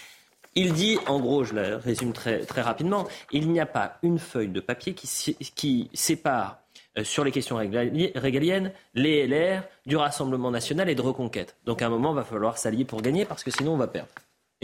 Il 0.56 0.72
dit, 0.72 0.98
en 1.08 1.20
gros, 1.20 1.44
je 1.44 1.54
le 1.54 1.76
résume 1.76 2.14
très, 2.14 2.46
rapidement, 2.62 3.08
il 3.32 3.52
n'y 3.52 3.60
a 3.60 3.66
pas 3.66 3.98
une 4.04 4.20
feuille 4.20 4.48
de 4.48 4.62
papier 4.62 4.94
qui, 4.94 5.90
sépare 5.94 6.60
euh, 6.98 7.04
sur 7.04 7.26
les 7.26 7.32
questions 7.32 7.58
régaliennes 7.58 8.72
les 8.94 9.28
LR 9.28 9.64
du 9.86 9.98
Rassemblement 9.98 10.52
national 10.52 10.90
et 10.90 10.96
de 10.96 11.02
Reconquête. 11.02 11.58
Donc 11.66 11.82
à 11.82 11.88
un 11.88 11.90
moment, 11.90 12.14
il 12.14 12.16
va 12.16 12.24
falloir 12.24 12.58
s'allier 12.58 12.86
pour 12.86 13.02
gagner 13.02 13.26
parce 13.26 13.44
que 13.44 13.52
sinon 13.52 13.74
on 13.74 13.78
va 13.78 13.88
perdre. 13.88 14.12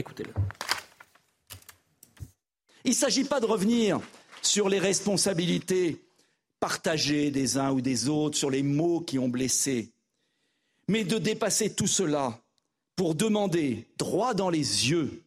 Écoutez-le. 0.01 0.33
Il 2.83 2.91
ne 2.91 2.95
s'agit 2.95 3.23
pas 3.23 3.39
de 3.39 3.45
revenir 3.45 4.01
sur 4.41 4.67
les 4.67 4.79
responsabilités 4.79 6.03
partagées 6.59 7.31
des 7.31 7.57
uns 7.57 7.71
ou 7.71 7.79
des 7.79 8.09
autres, 8.09 8.37
sur 8.37 8.49
les 8.49 8.63
mots 8.63 8.99
qui 8.99 9.17
ont 9.17 9.29
blessé 9.29 9.93
mais 10.91 11.05
de 11.05 11.17
dépasser 11.17 11.73
tout 11.73 11.87
cela 11.87 12.37
pour 12.97 13.15
demander 13.15 13.87
droit 13.97 14.33
dans 14.33 14.49
les 14.49 14.89
yeux, 14.89 15.23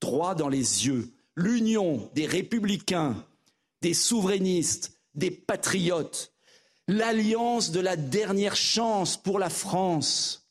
droit 0.00 0.34
dans 0.34 0.48
les 0.48 0.86
yeux, 0.86 1.12
l'union 1.36 2.10
des 2.14 2.26
républicains, 2.26 3.24
des 3.82 3.94
souverainistes, 3.94 4.98
des 5.14 5.30
patriotes, 5.30 6.32
l'alliance 6.88 7.70
de 7.70 7.78
la 7.78 7.96
dernière 7.96 8.56
chance 8.56 9.16
pour 9.16 9.38
la 9.38 9.48
France. 9.48 10.48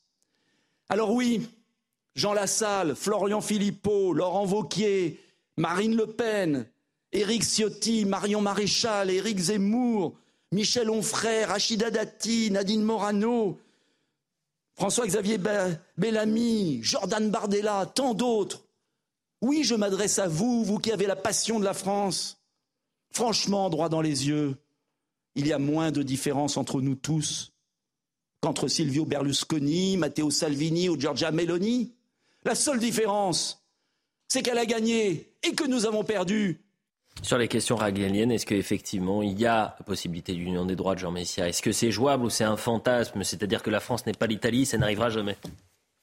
Alors 0.88 1.12
oui, 1.12 1.46
Jean 2.16 2.32
Lassalle, 2.32 2.96
Florian 2.96 3.40
Philippot, 3.40 4.14
Laurent 4.14 4.46
Vauquier, 4.46 5.20
Marine 5.58 5.94
Le 5.94 6.06
Pen, 6.06 6.66
Éric 7.12 7.44
Ciotti, 7.44 8.06
Marion 8.06 8.40
Maréchal, 8.40 9.10
Éric 9.10 9.38
Zemmour, 9.38 10.14
Michel 10.50 10.90
Onfray, 10.90 11.44
Rachida 11.44 11.90
Dati, 11.90 12.50
Nadine 12.50 12.82
Morano, 12.82 13.58
François-Xavier 14.74 15.38
Bellamy, 15.98 16.82
Jordan 16.82 17.30
Bardella, 17.30 17.86
tant 17.94 18.14
d'autres. 18.14 18.64
Oui, 19.42 19.62
je 19.64 19.74
m'adresse 19.74 20.18
à 20.18 20.26
vous, 20.26 20.64
vous 20.64 20.78
qui 20.78 20.92
avez 20.92 21.06
la 21.06 21.16
passion 21.16 21.60
de 21.60 21.64
la 21.64 21.74
France. 21.74 22.38
Franchement, 23.12 23.68
droit 23.70 23.90
dans 23.90 24.00
les 24.00 24.28
yeux, 24.28 24.56
il 25.34 25.46
y 25.46 25.52
a 25.52 25.58
moins 25.58 25.90
de 25.92 26.02
différence 26.02 26.56
entre 26.56 26.80
nous 26.80 26.94
tous 26.94 27.52
qu'entre 28.40 28.68
Silvio 28.68 29.04
Berlusconi, 29.04 29.96
Matteo 29.96 30.30
Salvini 30.30 30.88
ou 30.88 30.98
Giorgia 30.98 31.30
Meloni. 31.30 31.95
La 32.46 32.54
seule 32.54 32.78
différence, 32.78 33.60
c'est 34.28 34.40
qu'elle 34.40 34.58
a 34.58 34.66
gagné 34.66 35.32
et 35.42 35.56
que 35.56 35.66
nous 35.66 35.84
avons 35.84 36.04
perdu. 36.04 36.60
Sur 37.20 37.38
les 37.38 37.48
questions 37.48 37.74
régaliennes, 37.74 38.30
est-ce 38.30 38.46
qu'effectivement 38.46 39.20
il 39.20 39.36
y 39.36 39.46
a 39.46 39.74
la 39.76 39.84
possibilité 39.84 40.32
d'union 40.32 40.64
des 40.64 40.76
droits 40.76 40.94
de 40.94 41.00
Jean 41.00 41.10
Messia? 41.10 41.48
Est-ce 41.48 41.60
que 41.60 41.72
c'est 41.72 41.90
jouable 41.90 42.24
ou 42.24 42.30
c'est 42.30 42.44
un 42.44 42.56
fantasme? 42.56 43.24
C'est-à-dire 43.24 43.64
que 43.64 43.70
la 43.70 43.80
France 43.80 44.06
n'est 44.06 44.12
pas 44.12 44.28
l'Italie, 44.28 44.64
ça 44.64 44.78
n'arrivera 44.78 45.10
jamais. 45.10 45.36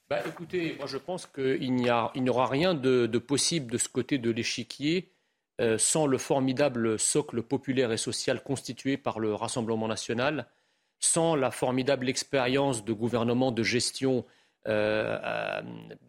Bah, 0.10 0.20
Écoutez, 0.28 0.76
moi 0.78 0.86
je 0.86 0.98
pense 0.98 1.28
qu'il 1.28 1.76
n'y 1.76 1.90
aura 1.90 2.48
rien 2.48 2.74
de, 2.74 3.08
possible 3.20 3.72
de 3.72 3.78
ce 3.78 3.88
côté 3.88 4.18
de 4.18 4.30
l'échiquier 4.30 5.14
euh, 5.62 5.78
sans 5.78 6.08
le 6.08 6.18
formidable 6.18 7.00
socle 7.00 7.42
populaire 7.42 7.94
et 7.94 7.98
social 7.98 8.44
constitué 8.44 8.98
par 8.98 9.22
le 9.22 9.34
Rassemblement 9.34 9.88
national, 9.88 10.48
sans 11.00 11.38
la 11.38 11.52
formidable 11.52 12.10
expérience 12.10 12.84
de 12.84 12.92
gouvernement, 12.92 13.54
de 13.54 13.64
gestion 13.64 14.26
euh, 14.68 15.62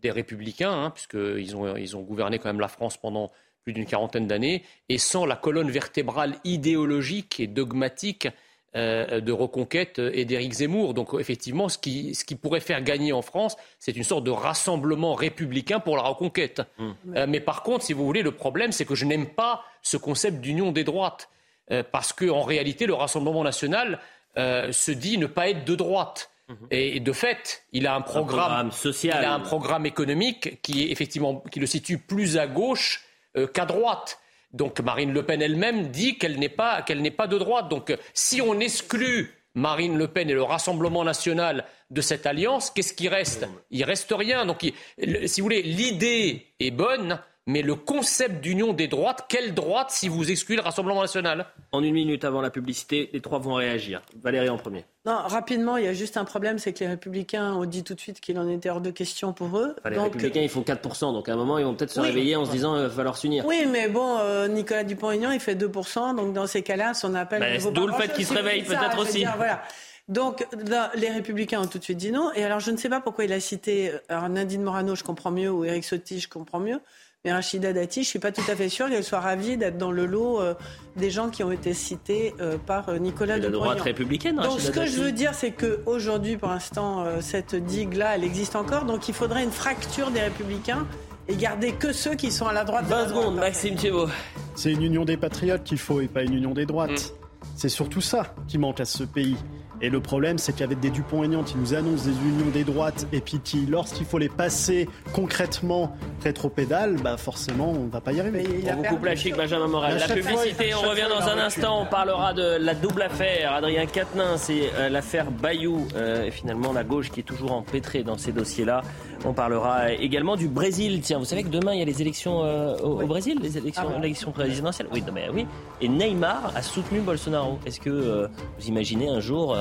des 0.03 0.11
républicains, 0.11 0.73
hein, 0.73 0.91
puisqu'ils 0.91 1.57
ont, 1.57 1.77
ils 1.77 1.97
ont 1.97 2.03
gouverné 2.03 2.39
quand 2.39 2.49
même 2.49 2.61
la 2.61 2.69
France 2.69 2.97
pendant 2.97 3.33
plus 3.63 3.73
d'une 3.73 3.87
quarantaine 3.87 4.27
d'années, 4.27 4.63
et 4.89 4.99
sans 4.99 5.25
la 5.25 5.37
colonne 5.37 5.71
vertébrale 5.71 6.37
idéologique 6.45 7.41
et 7.41 7.47
dogmatique 7.47 8.29
euh, 8.77 9.21
de 9.21 9.31
Reconquête 9.31 10.01
et 10.01 10.25
d'Éric 10.25 10.53
Zemmour. 10.55 10.95
Donc 10.95 11.15
effectivement, 11.21 11.69
ce 11.69 11.79
qui, 11.79 12.13
ce 12.17 12.25
qui, 12.25 12.35
pourrait 12.35 12.59
faire 12.59 12.83
gagner 12.83 13.13
en 13.13 13.23
France, 13.23 13.57
c'est 13.79 13.97
une 13.97 14.03
sorte 14.03 14.25
de 14.25 14.33
rassemblement 14.33 15.15
républicain 15.15 15.79
pour 15.79 15.97
la 15.97 16.03
Reconquête. 16.03 16.61
Mmh. 16.79 16.91
Euh, 17.15 17.27
mais 17.29 17.39
par 17.39 17.63
contre, 17.63 17.85
si 17.85 17.93
vous 17.93 18.05
voulez, 18.05 18.23
le 18.23 18.33
problème, 18.33 18.73
c'est 18.73 18.85
que 18.85 18.97
je 18.97 19.05
n'aime 19.05 19.29
pas 19.29 19.63
ce 19.83 19.97
concept 19.97 20.41
d'union 20.41 20.73
des 20.73 20.83
droites, 20.83 21.29
euh, 21.71 21.85
parce 21.89 22.13
qu'en 22.13 22.43
réalité, 22.43 22.87
le 22.87 22.95
Rassemblement 22.95 23.45
national 23.45 24.01
se 24.37 24.91
dit 24.91 25.19
ne 25.19 25.27
pas 25.27 25.49
être 25.49 25.65
de 25.65 25.77
droite. 25.77 26.33
Mmh. 26.49 26.55
Et 26.71 27.01
de 27.01 27.13
fait, 27.13 27.65
il 27.73 27.87
a 27.87 27.95
un 27.95 28.03
programme, 28.03 28.71
social. 28.71 29.19
Il 29.23 29.25
a 29.25 29.35
un 29.35 29.41
programme 29.41 29.87
économique 29.87 30.61
qui 30.63 30.85
est 30.85 30.91
effectivement 30.93 31.43
qui 31.51 31.61
le 31.61 31.67
situe 31.67 31.99
plus 31.99 32.37
à 32.37 32.47
gauche 32.47 33.03
euh, 33.37 33.47
qu'à 33.47 33.65
droite. 33.65 34.19
Donc 34.53 34.79
Marine 34.81 35.13
Le 35.13 35.23
Pen 35.25 35.43
elle-même 35.43 35.89
dit 35.89 36.19
qu'elle 36.19 36.39
n'est 36.39 36.49
pas, 36.49 36.83
qu'elle 36.83 37.03
n'est 37.03 37.11
pas 37.11 37.27
de 37.27 37.39
droite. 37.39 37.69
Donc 37.69 37.97
si 38.13 38.41
on 38.41 38.61
exclut 38.61 39.35
Marine 39.55 39.97
Le 39.97 40.09
Pen 40.09 40.29
et 40.29 40.35
le 40.35 40.43
Rassemblement 40.43 41.05
national 41.05 41.65
de 41.91 42.01
cette 42.01 42.27
alliance, 42.27 42.71
qu'est-ce 42.71 42.93
qui 42.93 43.09
reste? 43.09 43.47
Il 43.71 43.85
reste 43.85 44.13
rien. 44.17 44.47
Donc, 44.47 44.61
si 44.61 45.41
vous 45.41 45.45
voulez, 45.45 45.63
l'idée 45.63 46.47
est 46.59 46.73
bonne, 46.73 47.21
mais 47.47 47.61
le 47.61 47.75
concept 47.75 48.41
d'union 48.41 48.73
des 48.73 48.89
droites, 48.89 49.27
quelle 49.29 49.53
droite 49.53 49.91
si 49.91 50.09
vous 50.09 50.31
excluez 50.31 50.57
le 50.57 50.63
Rassemblement 50.63 51.03
national? 51.03 51.47
En 51.73 51.83
une 51.83 51.93
minute 51.93 52.25
avant 52.25 52.41
la 52.41 52.51
publicité, 52.51 53.11
les 53.13 53.21
trois 53.21 53.39
vont 53.39 53.55
réagir. 53.55 54.01
Valérie 54.23 54.49
en 54.49 54.57
premier. 54.57 54.85
Non, 55.05 55.19
rapidement, 55.19 55.77
il 55.77 55.85
y 55.85 55.89
a 55.89 55.93
juste 55.93 56.17
un 56.17 56.25
problème, 56.25 56.59
c'est 56.59 56.73
que 56.73 56.81
les 56.81 56.87
Républicains 56.87 57.53
ont 57.53 57.67
dit 57.67 57.85
tout 57.85 57.95
de 57.95 58.01
suite 58.01 58.21
qu'il 58.21 58.39
en 58.39 58.49
était 58.49 58.71
hors 58.71 58.81
de 58.81 58.91
question 58.91 59.35
pour 59.35 59.59
eux. 59.59 59.77
les 59.91 59.99
Républicains, 59.99 60.41
ils 60.41 60.49
font 60.49 60.63
4%, 60.63 61.13
donc 61.13 61.29
à 61.29 61.35
un 61.35 61.37
moment, 61.37 61.59
ils 61.59 61.65
vont 61.65 61.75
peut-être 61.75 61.91
se 61.91 62.01
réveiller 62.01 62.37
en 62.37 62.47
se 62.47 62.51
disant 62.51 62.75
qu'il 62.75 62.85
va 62.85 62.91
falloir 62.91 63.17
s'unir. 63.17 63.45
Oui, 63.47 63.67
mais 63.71 63.89
bon, 63.89 64.17
euh, 64.21 64.49
Nicolas 64.49 64.85
Dupont-Aignan, 64.85 65.31
il 65.31 65.41
fait 65.41 65.55
2%, 65.55 66.17
donc 66.17 66.33
dans 66.33 66.47
ces 66.47 66.63
cas-là, 66.63 66.95
son 66.95 67.15
appel... 67.15 67.41
Bah, 67.41 67.71
D'où 67.71 67.87
le 67.87 67.93
fait 67.93 68.13
qu'il 68.15 68.25
se 68.25 68.33
réveille 68.33 68.63
peut-être 68.63 68.99
aussi. 68.99 69.27
voilà. 69.37 69.63
Donc, 70.09 70.47
les 70.95 71.09
Républicains 71.11 71.63
ont 71.63 71.67
tout 71.67 71.79
de 71.79 71.85
suite 71.85 71.97
dit 71.97 72.13
non. 72.13 72.31
Et 72.35 72.45
alors, 72.45 72.61
je 72.61 72.71
ne 72.71 72.77
sais 72.77 72.91
pas 72.91 73.01
pourquoi 73.01 73.25
il 73.25 73.33
a 73.33 73.41
cité 73.41 73.93
alors, 74.09 74.29
Nadine 74.29 74.63
Morano, 74.63 74.95
je 74.95 75.03
comprends 75.03 75.31
mieux, 75.31 75.51
ou 75.51 75.65
Eric 75.65 75.85
Sotti, 75.85 76.21
je 76.21 76.29
comprends 76.29 76.61
mieux. 76.61 76.79
Mais 77.27 77.33
Rachida 77.33 77.73
Dati, 77.73 78.01
je 78.03 78.07
ne 78.09 78.11
suis 78.11 78.19
pas 78.19 78.33
tout 78.33 78.43
à 78.51 78.55
fait 78.55 78.69
sûre 78.69 78.91
qu'elle 78.91 79.03
soit 79.03 79.21
ravie 79.21 79.57
d'être 79.57 79.79
dans 79.79 79.91
le 79.91 80.05
lot 80.05 80.43
euh, 80.43 80.53
des 80.97 81.09
gens 81.09 81.31
qui 81.31 81.43
ont 81.43 81.51
été 81.51 81.73
cités 81.73 82.35
euh, 82.39 82.59
par 82.59 82.91
euh, 82.91 82.99
Nicolas 82.99 83.39
de 83.39 83.45
La 83.45 83.51
droite 83.51 83.81
républicaine, 83.81 84.37
Donc 84.37 84.61
ce 84.61 84.71
que 84.71 84.85
je 84.85 85.01
veux 85.01 85.11
dire, 85.11 85.33
c'est 85.33 85.53
qu'aujourd'hui, 85.53 86.37
pour 86.37 86.51
l'instant, 86.51 87.07
cette 87.23 87.55
digue-là, 87.55 88.17
elle 88.17 88.25
existe 88.25 88.57
encore. 88.57 88.85
Donc 88.85 89.09
il 89.09 89.15
faudrait 89.15 89.43
une 89.43 89.53
fracture 89.53 90.11
des 90.11 90.21
républicains 90.21 90.87
et 91.27 91.35
garder 91.37 91.73
que 91.73 91.95
ceux 91.95 92.15
qui 92.15 92.31
sont 92.31 92.47
à 92.47 92.53
la 92.53 92.65
droite. 92.65 92.85
20 92.85 93.09
secondes, 93.09 93.37
Maxime 93.37 93.77
Thiebaud. 93.77 94.09
C'est 94.55 94.73
une 94.73 94.83
union 94.83 95.07
des 95.07 95.17
patriotes 95.17 95.65
qu'il 95.65 95.79
faut 95.79 96.03
et 96.03 96.09
pas 96.09 96.25
une 96.25 96.35
union 96.35 96.53
des 96.53 96.67
droites. 96.67 96.91
Mm. 96.91 97.49
C'est 97.57 97.71
surtout 97.71 98.03
ça 98.03 98.35
qui 98.49 98.59
manque 98.59 98.81
à 98.81 98.85
ce 98.85 99.03
pays. 99.03 99.37
Et 99.81 99.91
le 99.91 100.01
problème, 100.01 100.39
c'est 100.39 100.55
qu'avec 100.55 100.81
des 100.81 100.91
Dupont-Aignan 100.91 101.43
qui 101.43 101.57
nous 101.57 101.75
annoncent 101.75 102.05
des 102.05 102.17
unions 102.17 102.51
des 102.53 102.65
droites 102.65 103.07
et 103.13 103.21
puis 103.21 103.41
qui, 103.41 103.67
lorsqu'il 103.67 104.07
faut 104.07 104.19
les 104.19 104.29
passer 104.29 104.89
concrètement 105.13 105.97
rétro-pédale, 106.23 106.97
bah 107.03 107.17
forcément, 107.17 107.71
on 107.71 107.85
ne 107.85 107.91
va 107.91 108.01
pas 108.01 108.13
y 108.13 108.21
arriver. 108.21 108.47
On 108.71 108.77
vous 108.77 108.83
coupe 108.85 109.05
la 109.05 109.17
chic, 109.17 109.37
Benjamin 109.37 109.67
Morel. 109.67 109.99
La 109.99 110.15
publicité, 110.15 110.75
on 110.75 110.89
revient 110.89 111.09
dans 111.09 111.29
un 111.29 111.39
instant. 111.39 111.83
On 111.83 111.87
parlera 111.87 112.33
de 112.33 112.57
la 112.59 112.75
double 112.75 113.03
affaire. 113.03 113.53
Adrien 113.53 113.87
Quatennens 113.87 114.45
c'est 114.45 114.71
euh, 114.75 114.89
l'affaire 114.89 115.31
Bayou. 115.31 115.87
Euh, 115.97 116.25
et 116.25 116.31
finalement, 116.31 116.73
la 116.73 116.85
gauche 116.85 117.11
qui 117.11 117.21
est 117.21 117.25
toujours 117.25 117.53
empêtrée 117.53 118.03
dans 118.03 118.19
ces 118.19 118.33
dossiers-là. 118.33 118.83
On 119.25 119.33
parlera 119.33 119.93
également 119.93 120.37
du 120.37 120.49
Brésil. 120.49 121.01
Tiens, 121.03 121.19
vous 121.19 121.25
savez 121.25 121.43
que 121.43 121.49
demain, 121.49 121.73
il 121.73 121.79
y 121.79 121.83
a 121.83 121.87
les 121.87 122.03
élections 122.03 122.45
euh, 122.45 122.77
au, 122.77 123.07
Brésil, 123.07 123.39
les 123.43 123.57
élections, 123.57 123.89
ah 123.95 123.99
l'élection 124.01 124.33
présidentielle. 124.33 124.89
Oui, 124.93 125.03
non, 125.07 125.13
mais 125.13 125.29
oui. 125.33 125.47
Et 125.81 125.89
Neymar 125.89 126.53
a 126.55 126.63
soutenu 126.63 127.01
Bolsonaro. 127.01 127.59
Est-ce 127.65 127.81
que 127.81 128.29
vous 128.59 128.67
imaginez 128.67 129.09
un 129.09 129.21
jour 129.21 129.57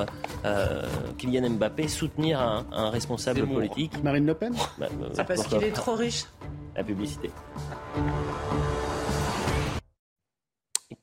Kylian 1.17 1.49
Mbappé 1.51 1.87
soutenir 1.87 2.41
un, 2.41 2.89
responsable 2.89 3.47
politique 3.47 4.03
Marine 4.03 4.25
Le 4.25 4.33
Pen 4.33 4.53
bah, 4.77 4.87
C'est 5.13 5.25
parce 5.25 5.47
qu'il 5.47 5.63
est 5.63 5.71
trop 5.71 5.95
riche. 5.95 6.25
La 6.75 6.83
publicité. 6.83 7.29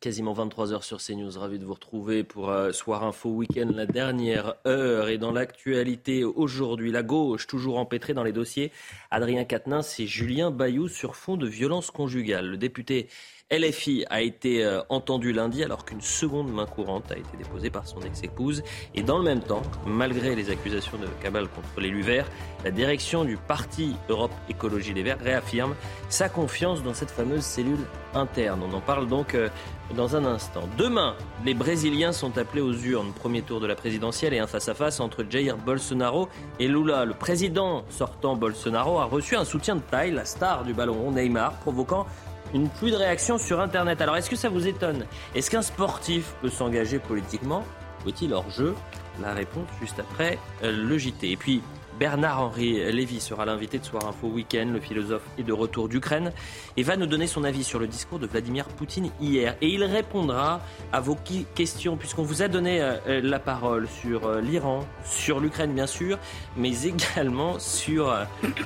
Quasiment 0.01 0.33
23h 0.33 0.83
sur 0.83 0.97
CNews, 0.99 1.39
ravi 1.39 1.59
de 1.59 1.67
vous 1.67 1.75
retrouver 1.75 2.25
pour 2.25 2.49
euh, 2.49 2.73
Soir 2.73 3.05
Info 3.05 3.29
Week-end, 3.29 3.69
la 3.75 3.85
dernière 3.85 4.55
heure. 4.67 5.11
Et 5.11 5.19
dans 5.19 5.31
l'actualité 5.31 6.25
aujourd'hui, 6.25 6.91
la 6.91 7.03
gauche, 7.03 7.47
toujours 7.47 7.79
empêtrée 7.79 8.15
dans 8.15 8.25
les 8.25 8.33
dossiers, 8.33 8.73
Adrien 9.11 9.45
Quatennens 9.45 10.01
et 10.01 10.07
Julien 10.07 10.51
Bayou 10.51 10.89
sur 10.89 11.17
fond 11.17 11.37
de 11.37 11.47
violence 11.47 11.91
conjugale. 11.91 12.47
Le 12.47 12.57
député 12.57 13.09
LFI 13.51 14.05
a 14.11 14.21
été 14.21 14.65
euh, 14.65 14.81
entendu 14.89 15.33
lundi 15.33 15.65
alors 15.65 15.85
qu'une 15.85 16.01
seconde 16.01 16.53
main 16.53 16.67
courante 16.67 17.11
a 17.11 17.17
été 17.17 17.37
déposée 17.37 17.71
par 17.71 17.87
son 17.87 18.01
ex-épouse. 18.03 18.63
Et 18.95 19.03
dans 19.03 19.19
le 19.19 19.25
même 19.25 19.41
temps, 19.41 19.63
malgré 19.85 20.37
les 20.37 20.51
accusations 20.51 20.99
de 20.99 21.07
cabale 21.21 21.49
contre 21.49 21.81
l'élu 21.81 22.03
vert, 22.03 22.27
la 22.65 22.71
direction 22.71 23.25
du 23.25 23.37
parti 23.37 23.97
Europe 24.09 24.33
Écologie 24.49 24.95
Les 24.95 25.03
Verts 25.03 25.19
réaffirme 25.19 25.75
sa 26.09 26.29
confiance 26.29 26.83
dans 26.83 26.95
cette 26.95 27.11
fameuse 27.11 27.43
cellule 27.43 27.85
interne. 28.15 28.63
On 28.63 28.73
en 28.73 28.81
parle 28.81 29.09
donc 29.09 29.35
euh, 29.35 29.49
dans 29.97 30.15
un 30.15 30.25
instant. 30.25 30.69
Demain, 30.79 31.17
les 31.45 31.55
Brésiliens 31.55 32.13
sont 32.13 32.39
appelés 32.39 32.63
aux 32.63 32.75
urnes. 32.75 33.13
Premier 33.13 33.43
tour 33.43 33.61
de 33.61 33.67
la 33.67 33.75
présidentielle 33.75 34.35
et 34.35 34.39
un 34.39 34.47
face-à-face 34.47 35.01
entre 35.01 35.25
Jair 35.29 35.57
Bolsonaro 35.57 36.29
et 36.61 36.69
Lula. 36.69 37.05
Le 37.05 37.15
président 37.15 37.85
sortant 37.89 38.37
Bolsonaro 38.37 38.99
a 38.99 39.05
reçu 39.05 39.35
un 39.35 39.45
soutien 39.45 39.77
de 39.77 39.81
taille, 39.81 40.13
la 40.13 40.25
star 40.25 40.65
du 40.65 40.73
ballon 40.73 41.11
Neymar, 41.11 41.55
provoquant 41.59 42.07
une 42.55 42.69
pluie 42.69 42.91
de 42.91 42.97
réactions 42.97 43.39
sur 43.39 43.61
Internet. 43.61 44.01
Alors 44.01 44.17
est-ce 44.17 44.31
que 44.31 44.37
ça 44.37 44.49
vous 44.49 44.67
étonne? 44.67 45.07
Est-ce 45.35 45.51
qu'un 45.51 45.63
sportif 45.63 46.35
peut 46.41 46.49
s'engager 46.49 46.99
politiquement? 46.99 47.65
Faut-il 48.05 48.33
hors 48.33 48.51
jeu? 48.51 48.75
La 49.21 49.35
réponse 49.35 49.69
juste 49.81 49.99
après 49.99 50.39
euh, 50.63 50.73
le 50.73 50.99
JT. 50.99 51.31
Et 51.31 51.37
puis 51.37 51.63
Bernard-Henri 52.01 52.91
Lévy 52.91 53.21
sera 53.21 53.45
l'invité 53.45 53.79
de 53.79 53.85
Soir 53.85 54.09
Info 54.09 54.27
Week-end. 54.29 54.71
Le 54.73 54.81
philosophe 54.81 55.21
est 55.39 55.43
de 55.43 55.53
retour 55.53 55.87
d'Ukraine 55.87 56.33
et 56.79 56.83
va 56.83 56.97
nous 56.97 57.05
donner 57.05 57.27
son 57.27 57.45
avis 57.45 57.63
sur 57.63 57.79
le 57.79 57.87
discours 57.87 58.19
de 58.19 58.27
Vladimir 58.27 58.65
Poutine 58.69 59.11
hier. 59.21 59.55
Et 59.61 59.69
il 59.69 59.85
répondra 59.85 60.63
à 60.95 61.01
vos 61.01 61.15
questions, 61.55 61.99
puisqu'on 61.99 62.23
vous 62.23 62.41
a 62.41 62.49
donné 62.49 62.81
euh, 62.81 62.97
euh, 63.07 63.21
la 63.23 63.39
parole 63.39 63.87
sur 63.87 64.27
euh, 64.27 64.41
l'Iran, 64.41 64.87
sur 65.05 65.41
l'Ukraine 65.41 65.75
bien 65.75 65.87
sûr, 65.87 66.19
mais 66.57 66.85
également 66.85 67.59
sur, 67.59 68.17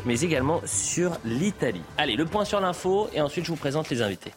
mais 0.07 0.21
également 0.21 0.61
sur 0.65 1.19
l'Italie. 1.25 1.83
Allez, 1.99 2.15
le 2.15 2.27
point 2.27 2.45
sur 2.45 2.61
l'info 2.61 3.11
et 3.13 3.21
ensuite 3.21 3.47
je 3.47 3.51
vous 3.51 3.57
présente 3.57 3.91
les 3.91 4.01
invités. 4.01 4.31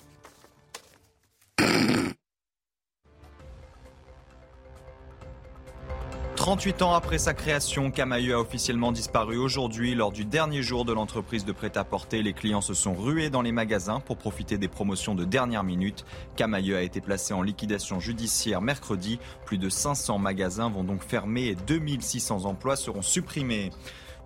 38 6.48 6.82
ans 6.82 6.94
après 6.94 7.18
sa 7.18 7.34
création, 7.34 7.91
Camailleux 7.91 8.34
a 8.34 8.40
officiellement 8.40 8.94
disparu 8.94 9.38
aujourd'hui. 9.38 9.95
Lors 9.95 10.14
du 10.14 10.24
dernier 10.24 10.64
jour 10.64 10.86
de 10.86 10.94
l'entreprise 10.94 11.44
de 11.44 11.52
prêt-à-porter, 11.52 12.24
les 12.24 12.32
clients 12.32 12.61
se 12.61 12.74
sont 12.74 12.94
rués 12.94 13.30
dans 13.30 13.41
les 13.41 13.52
magasins 13.52 13.99
pour 13.99 14.15
profiter 14.15 14.57
des 14.57 14.69
promotions 14.69 15.14
de 15.14 15.26
dernière 15.26 15.65
minute. 15.65 16.06
Camailleux 16.38 16.78
a 16.78 16.84
été 16.84 17.02
placé 17.02 17.34
en 17.34 17.41
liquidation 17.41 17.99
judiciaire 17.99 18.61
mercredi. 18.61 19.19
Plus 19.44 19.57
de 19.57 19.68
500 19.68 20.19
magasins 20.19 20.69
vont 20.69 20.86
donc 20.86 21.03
fermer 21.03 21.48
et 21.48 21.56
2600 21.56 22.45
emplois 22.45 22.78
seront 22.78 23.02
supprimés. 23.02 23.72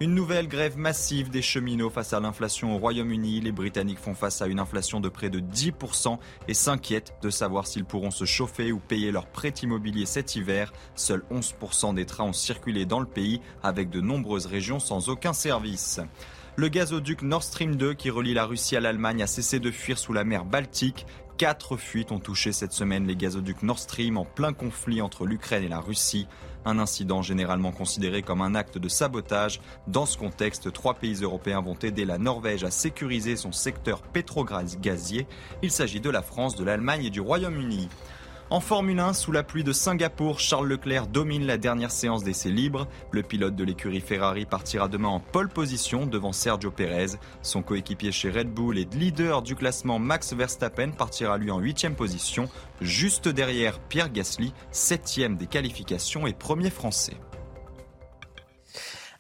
Une 0.02 0.16
nouvelle 0.16 0.48
grève 0.48 0.80
massive 0.80 1.30
des 1.30 1.44
cheminots 1.44 1.92
face 1.92 2.12
à 2.14 2.20
l'inflation 2.20 2.74
au 2.74 2.80
Royaume-Uni. 2.80 3.40
Les 3.40 3.52
Britanniques 3.52 4.00
font 4.00 4.16
face 4.16 4.42
à 4.42 4.48
une 4.48 4.60
inflation 4.60 5.00
de 5.00 5.10
près 5.10 5.30
de 5.30 5.40
10% 5.40 6.18
et 6.48 6.56
s'inquiètent 6.56 7.14
de 7.22 7.30
savoir 7.30 7.68
s'ils 7.68 7.86
pourront 7.86 8.10
se 8.10 8.26
chauffer 8.26 8.72
ou 8.72 8.80
payer 8.80 9.12
leur 9.12 9.28
prêt 9.28 9.54
immobilier 9.62 10.08
cet 10.08 10.36
hiver. 10.36 10.74
Seuls 10.96 11.22
11% 11.32 11.94
des 11.94 12.08
trains 12.08 12.24
ont 12.24 12.34
circulé 12.34 12.88
dans 12.88 13.00
le 13.00 13.06
pays 13.06 13.42
avec 13.62 13.92
de 13.92 14.02
nombreuses 14.02 14.48
régions 14.48 14.80
sans 14.80 15.08
aucun 15.08 15.34
service. 15.34 16.00
Le 16.56 16.68
gazoduc 16.68 17.22
Nord 17.22 17.44
Stream 17.44 17.76
2 17.76 17.94
qui 17.94 18.10
relie 18.10 18.34
la 18.34 18.46
Russie 18.46 18.76
à 18.76 18.80
l'Allemagne 18.80 19.22
a 19.22 19.28
cessé 19.28 19.60
de 19.60 19.70
fuir 19.70 20.00
sous 20.00 20.14
la 20.14 20.24
mer 20.24 20.46
Baltique. 20.46 21.06
Quatre 21.38 21.78
fuites 21.78 22.12
ont 22.12 22.20
touché 22.20 22.52
cette 22.54 22.74
semaine 22.74 23.06
les 23.06 23.16
gazoducs 23.16 23.62
Nord 23.62 23.80
Stream 23.80 24.18
en 24.18 24.26
plein 24.26 24.54
conflit 24.54 25.02
entre 25.02 25.28
l'Ukraine 25.28 25.64
et 25.64 25.70
la 25.70 25.80
Russie. 25.80 26.28
Un 26.66 26.80
incident 26.80 27.22
généralement 27.22 27.72
considéré 27.72 28.22
comme 28.22 28.42
un 28.42 28.56
acte 28.56 28.78
de 28.78 28.88
sabotage. 28.88 29.62
Dans 29.88 30.06
ce 30.06 30.18
contexte, 30.18 30.72
trois 30.72 30.94
pays 30.94 31.16
européens 31.22 31.62
vont 31.62 31.78
aider 31.82 32.06
la 32.06 32.18
Norvège 32.18 32.64
à 32.64 32.72
sécuriser 32.72 33.36
son 33.36 33.52
secteur 33.52 34.02
pétro-gazier. 34.02 35.28
Il 35.64 35.72
s'agit 35.72 36.00
de 36.00 36.10
la 36.10 36.22
France, 36.22 36.56
de 36.56 36.64
l'Allemagne 36.64 37.06
et 37.06 37.10
du 37.10 37.22
Royaume-Uni. 37.22 37.90
En 38.52 38.60
Formule 38.60 39.00
1, 39.00 39.14
sous 39.14 39.32
la 39.32 39.44
pluie 39.44 39.64
de 39.64 39.72
Singapour, 39.72 40.42
Charles 40.42 40.68
Leclerc 40.68 41.08
domine 41.08 41.46
la 41.46 41.58
dernière 41.58 41.90
séance 41.90 42.26
d'essai 42.26 42.50
libre. 42.50 42.86
Le 43.12 43.24
pilote 43.24 43.56
de 43.56 43.64
l'écurie 43.64 44.02
Ferrari 44.02 44.46
partira 44.46 44.90
demain 44.90 45.08
en 45.08 45.22
pole 45.22 45.48
position 45.48 46.06
devant 46.06 46.34
Sergio 46.34 46.70
Perez. 46.70 47.18
Son 47.44 47.62
coéquipier 47.62 48.12
chez 48.12 48.30
Red 48.30 48.50
Bull 48.50 48.78
et 48.78 48.84
leader 48.92 49.42
du 49.42 49.56
classement 49.56 50.00
Max 50.00 50.34
Verstappen 50.34 50.92
partira 50.92 51.38
lui 51.38 51.50
en 51.50 51.60
huitième 51.60 51.96
position, 51.96 52.50
juste 52.82 53.30
derrière 53.30 53.80
Pierre 53.80 54.12
Gasly, 54.12 54.54
septième 54.72 55.38
des 55.38 55.48
qualifications 55.48 56.28
et 56.28 56.34
premier 56.34 56.72
français. 56.72 57.16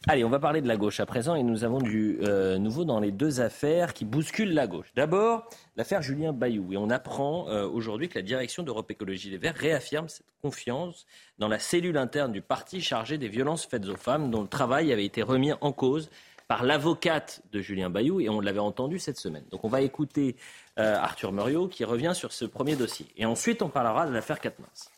Allez, 0.07 0.23
on 0.23 0.29
va 0.29 0.39
parler 0.39 0.61
de 0.61 0.67
la 0.67 0.77
gauche 0.77 0.99
à 0.99 1.05
présent 1.05 1.35
et 1.35 1.43
nous 1.43 1.63
avons 1.63 1.77
du 1.77 2.17
euh, 2.23 2.57
nouveau 2.57 2.85
dans 2.85 2.99
les 2.99 3.11
deux 3.11 3.39
affaires 3.39 3.93
qui 3.93 4.03
bousculent 4.03 4.53
la 4.53 4.65
gauche. 4.65 4.91
D'abord, 4.95 5.47
l'affaire 5.81 6.03
Julien 6.03 6.31
Bayou. 6.31 6.73
Et 6.73 6.77
on 6.77 6.91
apprend 6.91 7.49
euh, 7.49 7.67
aujourd'hui 7.67 8.07
que 8.07 8.19
la 8.19 8.21
direction 8.21 8.61
d'Europe 8.61 8.91
Écologie 8.91 9.31
Les 9.31 9.39
Verts 9.39 9.55
réaffirme 9.55 10.07
cette 10.09 10.27
confiance 10.39 11.07
dans 11.39 11.47
la 11.47 11.57
cellule 11.57 11.97
interne 11.97 12.31
du 12.31 12.43
parti 12.43 12.81
chargée 12.81 13.17
des 13.17 13.27
violences 13.27 13.65
faites 13.65 13.87
aux 13.87 13.97
femmes, 13.97 14.29
dont 14.29 14.43
le 14.43 14.47
travail 14.47 14.93
avait 14.93 15.05
été 15.05 15.23
remis 15.23 15.53
en 15.59 15.71
cause 15.71 16.11
par 16.47 16.63
l'avocate 16.63 17.41
de 17.51 17.61
Julien 17.61 17.89
Bayou 17.89 18.21
et 18.21 18.29
on 18.29 18.41
l'avait 18.41 18.59
entendu 18.59 18.99
cette 18.99 19.17
semaine. 19.17 19.43
Donc 19.49 19.63
on 19.63 19.69
va 19.69 19.81
écouter 19.81 20.35
euh, 20.77 20.97
Arthur 20.97 21.31
Muriot 21.31 21.67
qui 21.67 21.83
revient 21.83 22.11
sur 22.13 22.31
ce 22.31 22.45
premier 22.45 22.75
dossier. 22.75 23.07
Et 23.17 23.25
ensuite 23.25 23.63
on 23.63 23.69
parlera 23.69 24.05
de 24.05 24.13
l'affaire 24.13 24.39
Katmans 24.39 24.90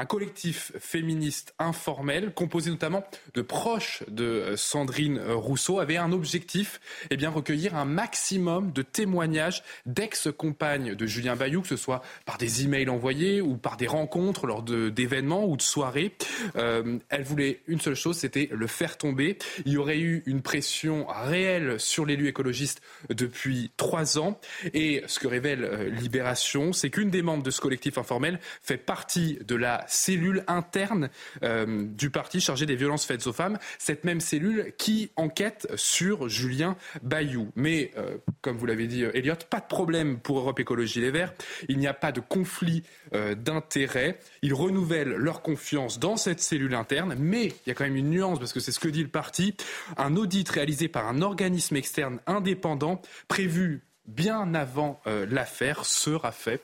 un 0.00 0.06
collectif 0.06 0.72
féministe 0.78 1.54
informel, 1.58 2.32
composé 2.32 2.70
notamment 2.70 3.04
de 3.34 3.42
proches 3.42 4.02
de 4.08 4.24
euh, 4.24 4.56
Sandrine 4.56 5.18
euh, 5.18 5.34
Rousseau, 5.34 5.78
avait 5.78 5.98
un 5.98 6.10
objectif, 6.12 6.80
eh 7.10 7.18
bien, 7.18 7.28
recueillir 7.28 7.76
un 7.76 7.84
maximum 7.84 8.72
de 8.72 8.80
témoignages 8.80 9.62
d'ex-compagnes 9.84 10.94
de 10.94 11.06
Julien 11.06 11.36
Bayou, 11.36 11.60
que 11.60 11.68
ce 11.68 11.76
soit 11.76 12.00
par 12.24 12.38
des 12.38 12.64
emails 12.64 12.88
envoyés 12.88 13.42
ou 13.42 13.58
par 13.58 13.76
des 13.76 13.86
rencontres 13.86 14.46
lors 14.46 14.62
d'événements 14.62 15.44
ou 15.44 15.58
de 15.58 15.62
soirées. 15.62 16.14
Euh, 16.56 16.98
elle 17.10 17.24
voulait 17.24 17.60
une 17.66 17.80
seule 17.80 17.94
chose, 17.94 18.16
c'était 18.16 18.48
le 18.52 18.66
faire 18.66 18.96
tomber. 18.96 19.36
Il 19.66 19.72
y 19.72 19.76
aurait 19.76 19.98
eu 19.98 20.22
une 20.24 20.40
pression 20.40 21.06
réelle 21.08 21.78
sur 21.78 22.06
l'élu 22.06 22.26
écologiste 22.26 22.80
depuis 23.10 23.70
trois 23.76 24.18
ans. 24.18 24.40
Et 24.72 25.02
ce 25.06 25.18
que 25.18 25.28
révèle 25.28 25.92
Libération, 26.00 26.72
c'est 26.72 26.88
qu'une 26.88 27.10
des 27.10 27.20
membres 27.20 27.42
de 27.42 27.50
ce 27.50 27.60
collectif 27.60 27.98
informel 27.98 28.40
fait 28.62 28.78
partie 28.78 29.38
de 29.46 29.56
la 29.56 29.84
cellule 29.90 30.44
interne 30.46 31.10
euh, 31.42 31.84
du 31.86 32.10
parti 32.10 32.40
chargé 32.40 32.66
des 32.66 32.76
violences 32.76 33.04
faites 33.04 33.26
aux 33.26 33.32
femmes, 33.32 33.58
cette 33.78 34.04
même 34.04 34.20
cellule 34.20 34.72
qui 34.78 35.10
enquête 35.16 35.68
sur 35.74 36.28
Julien 36.28 36.76
Bayou. 37.02 37.50
Mais, 37.56 37.90
euh, 37.96 38.16
comme 38.40 38.56
vous 38.56 38.66
l'avez 38.66 38.86
dit, 38.86 39.02
Elliot, 39.02 39.34
pas 39.48 39.60
de 39.60 39.66
problème 39.66 40.18
pour 40.18 40.38
Europe 40.38 40.60
Écologie 40.60 41.00
Les 41.00 41.10
Verts. 41.10 41.34
Il 41.68 41.78
n'y 41.78 41.86
a 41.86 41.94
pas 41.94 42.12
de 42.12 42.20
conflit 42.20 42.82
euh, 43.14 43.34
d'intérêts. 43.34 44.18
Ils 44.42 44.54
renouvellent 44.54 45.14
leur 45.14 45.42
confiance 45.42 45.98
dans 45.98 46.16
cette 46.16 46.40
cellule 46.40 46.74
interne, 46.74 47.16
mais 47.18 47.46
il 47.46 47.68
y 47.68 47.70
a 47.70 47.74
quand 47.74 47.84
même 47.84 47.96
une 47.96 48.10
nuance, 48.10 48.38
parce 48.38 48.52
que 48.52 48.60
c'est 48.60 48.72
ce 48.72 48.80
que 48.80 48.88
dit 48.88 49.02
le 49.02 49.08
parti. 49.08 49.54
Un 49.96 50.16
audit 50.16 50.48
réalisé 50.48 50.88
par 50.88 51.08
un 51.08 51.22
organisme 51.22 51.76
externe 51.76 52.20
indépendant, 52.26 53.02
prévu 53.28 53.82
bien 54.06 54.54
avant 54.54 55.00
l'affaire, 55.06 55.84
sera 55.84 56.32
fait 56.32 56.62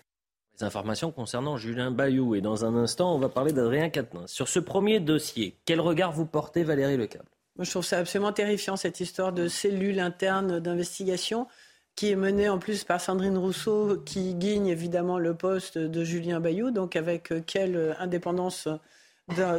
informations 0.63 1.11
concernant 1.11 1.57
Julien 1.57 1.91
Bayou. 1.91 2.35
Et 2.35 2.41
dans 2.41 2.65
un 2.65 2.77
instant, 2.77 3.15
on 3.15 3.19
va 3.19 3.29
parler 3.29 3.53
d'Adrien 3.53 3.89
Quatennens. 3.91 4.31
Sur 4.31 4.49
ce 4.49 4.59
premier 4.59 5.01
dossier, 5.01 5.57
quel 5.65 5.81
regard 5.81 6.13
vous 6.13 6.27
portez, 6.27 6.63
Valérie 6.63 6.97
Lecable? 6.97 7.29
Je 7.59 7.71
trouve 7.71 7.85
ça 7.85 7.99
absolument 7.99 8.33
terrifiant, 8.33 8.77
cette 8.77 9.01
histoire 9.01 9.33
de 9.33 9.49
cellule 9.49 10.01
interne 10.01 10.61
d'investigation 10.61 11.47
qui 11.95 12.11
est 12.11 12.17
menée 12.17 12.51
en 12.51 12.59
plus 12.59 12.85
par 12.85 13.01
Sandrine 13.01 13.39
Rousseau, 13.39 13.97
qui 14.05 14.35
gagne 14.35 14.67
évidemment 14.67 15.19
le 15.19 15.35
poste 15.35 15.79
de 15.79 16.05
Julien 16.05 16.41
Bayou. 16.41 16.71
Donc, 16.71 16.95
avec 16.95 17.33
quelle 17.47 17.97
indépendance 17.99 18.69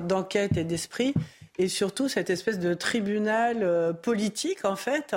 d'enquête 0.04 0.56
et 0.56 0.64
d'esprit, 0.64 1.14
et 1.58 1.68
surtout 1.68 2.08
cette 2.08 2.30
espèce 2.30 2.60
de 2.60 2.74
tribunal 2.74 3.64
euh, 3.64 3.92
politique, 3.92 4.64
en 4.64 4.76
fait, 4.76 5.16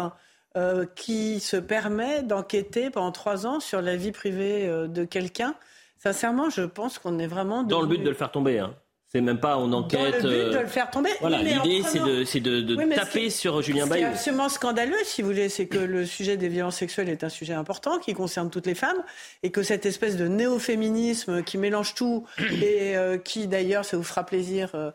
euh, 0.56 0.84
qui 0.96 1.38
se 1.38 1.56
permet 1.56 2.22
d'enquêter 2.22 2.90
pendant 2.90 3.12
trois 3.12 3.46
ans 3.46 3.60
sur 3.60 3.80
la 3.80 3.96
vie 3.96 4.10
privée 4.10 4.66
euh, 4.66 4.88
de 4.88 5.04
quelqu'un. 5.04 5.54
Sincèrement, 5.98 6.50
je 6.50 6.62
pense 6.62 6.98
qu'on 6.98 7.18
est 7.18 7.26
vraiment... 7.26 7.62
Dans 7.62 7.82
le 7.82 7.86
but 7.86 8.02
de 8.02 8.08
le 8.08 8.16
faire 8.16 8.32
tomber, 8.32 8.58
hein. 8.58 8.74
C'est 9.12 9.20
même 9.20 9.40
pas 9.40 9.58
on 9.58 9.72
enquête. 9.72 10.22
Dans 10.22 10.28
le 10.28 10.44
but 10.44 10.52
de 10.52 10.58
le 10.58 10.66
faire 10.68 10.88
tomber. 10.88 11.10
Voilà, 11.20 11.42
l'idée 11.42 11.82
c'est 12.24 12.38
de, 12.38 12.60
de, 12.60 12.94
taper 12.94 13.28
sur 13.28 13.60
Julien 13.60 13.88
Bayou. 13.88 13.94
Ce 13.94 13.98
qui 13.98 14.04
est 14.04 14.14
absolument 14.14 14.48
scandaleux, 14.48 14.96
si 15.02 15.22
vous 15.22 15.28
voulez, 15.28 15.48
c'est 15.48 15.66
que 15.66 15.78
le 15.78 16.06
sujet 16.06 16.36
des 16.36 16.48
violences 16.48 16.76
sexuelles 16.76 17.08
est 17.08 17.24
un 17.24 17.28
sujet 17.28 17.54
important 17.54 17.98
qui 17.98 18.14
concerne 18.14 18.50
toutes 18.50 18.66
les 18.66 18.76
femmes 18.76 19.02
et 19.42 19.50
que 19.50 19.64
cette 19.64 19.84
espèce 19.84 20.16
de 20.16 20.28
néo-féminisme 20.28 21.42
qui 21.42 21.58
mélange 21.58 21.94
tout 21.94 22.24
et 22.62 22.94
qui 23.24 23.48
d'ailleurs, 23.48 23.84
ça 23.84 23.96
vous 23.96 24.04
fera 24.04 24.24
plaisir, 24.24 24.70
euh, 24.74 24.92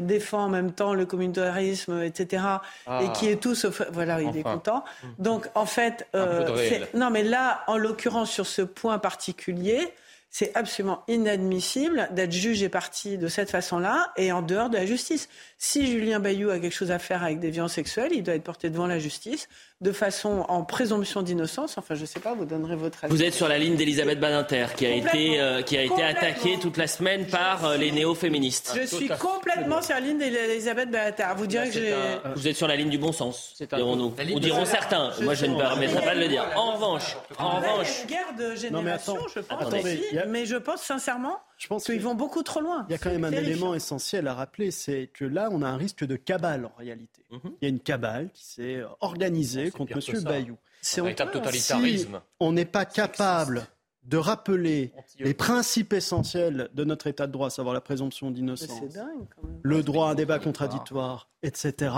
défend 0.00 0.44
en 0.44 0.48
même 0.48 0.72
temps 0.72 0.94
le 0.94 1.04
communautarisme, 1.04 2.02
etc., 2.02 2.42
et 2.42 2.58
ah. 2.86 3.12
qui 3.14 3.28
est 3.28 3.42
tout 3.42 3.54
sauf... 3.54 3.82
Voilà, 3.92 4.22
il 4.22 4.36
est 4.36 4.42
content. 4.42 4.84
Donc, 5.18 5.48
en 5.54 5.66
fait, 5.66 6.06
euh, 6.14 6.84
non, 6.94 7.10
mais 7.10 7.22
là, 7.22 7.64
en 7.66 7.76
l'occurrence, 7.76 8.30
sur 8.30 8.46
ce 8.46 8.62
point 8.62 8.98
particulier, 8.98 9.92
c'est 10.34 10.50
absolument 10.56 11.04
inadmissible 11.06 12.08
d'être 12.10 12.32
jugé 12.32 12.68
parti 12.68 13.18
de 13.18 13.28
cette 13.28 13.52
façon-là 13.52 14.12
et 14.16 14.32
en 14.32 14.42
dehors 14.42 14.68
de 14.68 14.76
la 14.76 14.84
justice. 14.84 15.28
Si 15.58 15.86
Julien 15.86 16.18
Bayou 16.18 16.50
a 16.50 16.58
quelque 16.58 16.74
chose 16.74 16.90
à 16.90 16.98
faire 16.98 17.22
avec 17.22 17.38
des 17.38 17.50
violences 17.50 17.74
sexuelles, 17.74 18.10
il 18.12 18.24
doit 18.24 18.34
être 18.34 18.42
porté 18.42 18.68
devant 18.68 18.88
la 18.88 18.98
justice 18.98 19.48
de 19.84 19.92
façon 19.92 20.46
en 20.48 20.64
présomption 20.64 21.20
d'innocence. 21.20 21.76
Enfin, 21.76 21.94
je 21.94 22.00
ne 22.00 22.06
sais 22.06 22.18
pas, 22.18 22.34
vous 22.34 22.46
donnerez 22.46 22.74
votre 22.74 23.04
avis. 23.04 23.14
Vous 23.14 23.22
êtes 23.22 23.34
sur 23.34 23.48
la 23.48 23.58
ligne 23.58 23.76
d'Elisabeth 23.76 24.18
Badinter, 24.18 24.66
qui 24.76 24.86
a 24.86 24.94
été, 24.94 25.40
euh, 25.40 25.60
qui 25.60 25.76
a 25.76 25.82
été 25.82 26.02
attaquée 26.02 26.58
toute 26.58 26.78
la 26.78 26.86
semaine 26.86 27.26
par 27.26 27.66
euh, 27.66 27.76
les 27.76 27.92
néo-féministes. 27.92 28.74
Je 28.74 28.86
suis 28.86 29.08
complètement 29.08 29.82
sur 29.82 29.94
la 29.94 30.00
ligne 30.00 30.18
d'Elisabeth 30.18 30.90
Badinter. 30.90 31.34
Vous 31.36 31.46
direz 31.46 31.68
que 31.68 31.74
j'ai. 31.74 31.94
Vous 32.34 32.48
êtes 32.48 32.56
sur 32.56 32.66
la 32.66 32.76
ligne 32.76 32.88
du 32.88 32.98
bon 32.98 33.12
sens, 33.12 33.54
dirons-nous. 33.72 34.14
Ou 34.34 34.40
diront 34.40 34.64
certains. 34.64 35.12
Moi, 35.20 35.34
je 35.34 35.46
ne 35.46 35.56
permettrai 35.56 36.02
pas 36.02 36.14
de 36.14 36.20
le 36.20 36.28
dire. 36.28 36.46
En 36.56 36.72
revanche, 36.72 37.16
en 37.38 37.56
revanche. 37.56 38.00
Une 38.02 38.08
guerre 38.08 38.34
de 38.38 38.56
génération, 38.56 39.18
je 39.34 39.40
pense. 39.40 39.72
Mais 40.28 40.46
je 40.46 40.56
pense 40.56 40.80
sincèrement 40.80 41.38
je 41.58 41.68
pense 41.68 41.84
qu'ils 41.84 42.00
vont 42.00 42.14
beaucoup 42.14 42.42
trop 42.42 42.60
loin. 42.60 42.86
Il 42.88 42.92
y 42.92 42.94
a 42.94 42.98
quand 42.98 43.10
même 43.10 43.24
un 43.24 43.32
élément 43.32 43.74
essentiel 43.74 44.26
à 44.28 44.34
rappeler, 44.34 44.70
c'est 44.70 45.08
que 45.12 45.24
là, 45.24 45.48
on 45.52 45.62
a 45.62 45.68
un 45.68 45.76
risque 45.76 46.04
de 46.04 46.16
cabale 46.16 46.66
en 46.66 46.72
réalité. 46.76 47.24
Mhm. 47.30 47.40
Il 47.44 47.64
y 47.64 47.66
a 47.66 47.68
une 47.68 47.80
cabale 47.80 48.30
qui 48.32 48.44
s'est 48.44 48.82
organisée 49.00 49.70
contre 49.70 49.92
M. 49.92 50.22
Bayou. 50.22 50.56
C'est 50.82 51.00
un 51.00 51.04
véritable 51.04 51.30
totalitarisme. 51.30 52.16
Si 52.16 52.36
on 52.40 52.52
n'est 52.52 52.64
pas 52.66 52.84
capable 52.84 53.66
de 54.04 54.18
rappeler 54.18 54.92
les 55.18 55.34
principes 55.34 55.94
essentiels 55.94 56.68
de 56.74 56.84
notre 56.84 57.06
État 57.06 57.26
de 57.26 57.32
droit, 57.32 57.46
à 57.46 57.50
savoir 57.50 57.74
la 57.74 57.80
présomption 57.80 58.30
d'innocence, 58.30 58.82
le 59.62 59.82
droit 59.82 60.08
à 60.08 60.10
un 60.12 60.14
débat 60.14 60.38
contradictoire, 60.38 61.30
etc., 61.42 61.94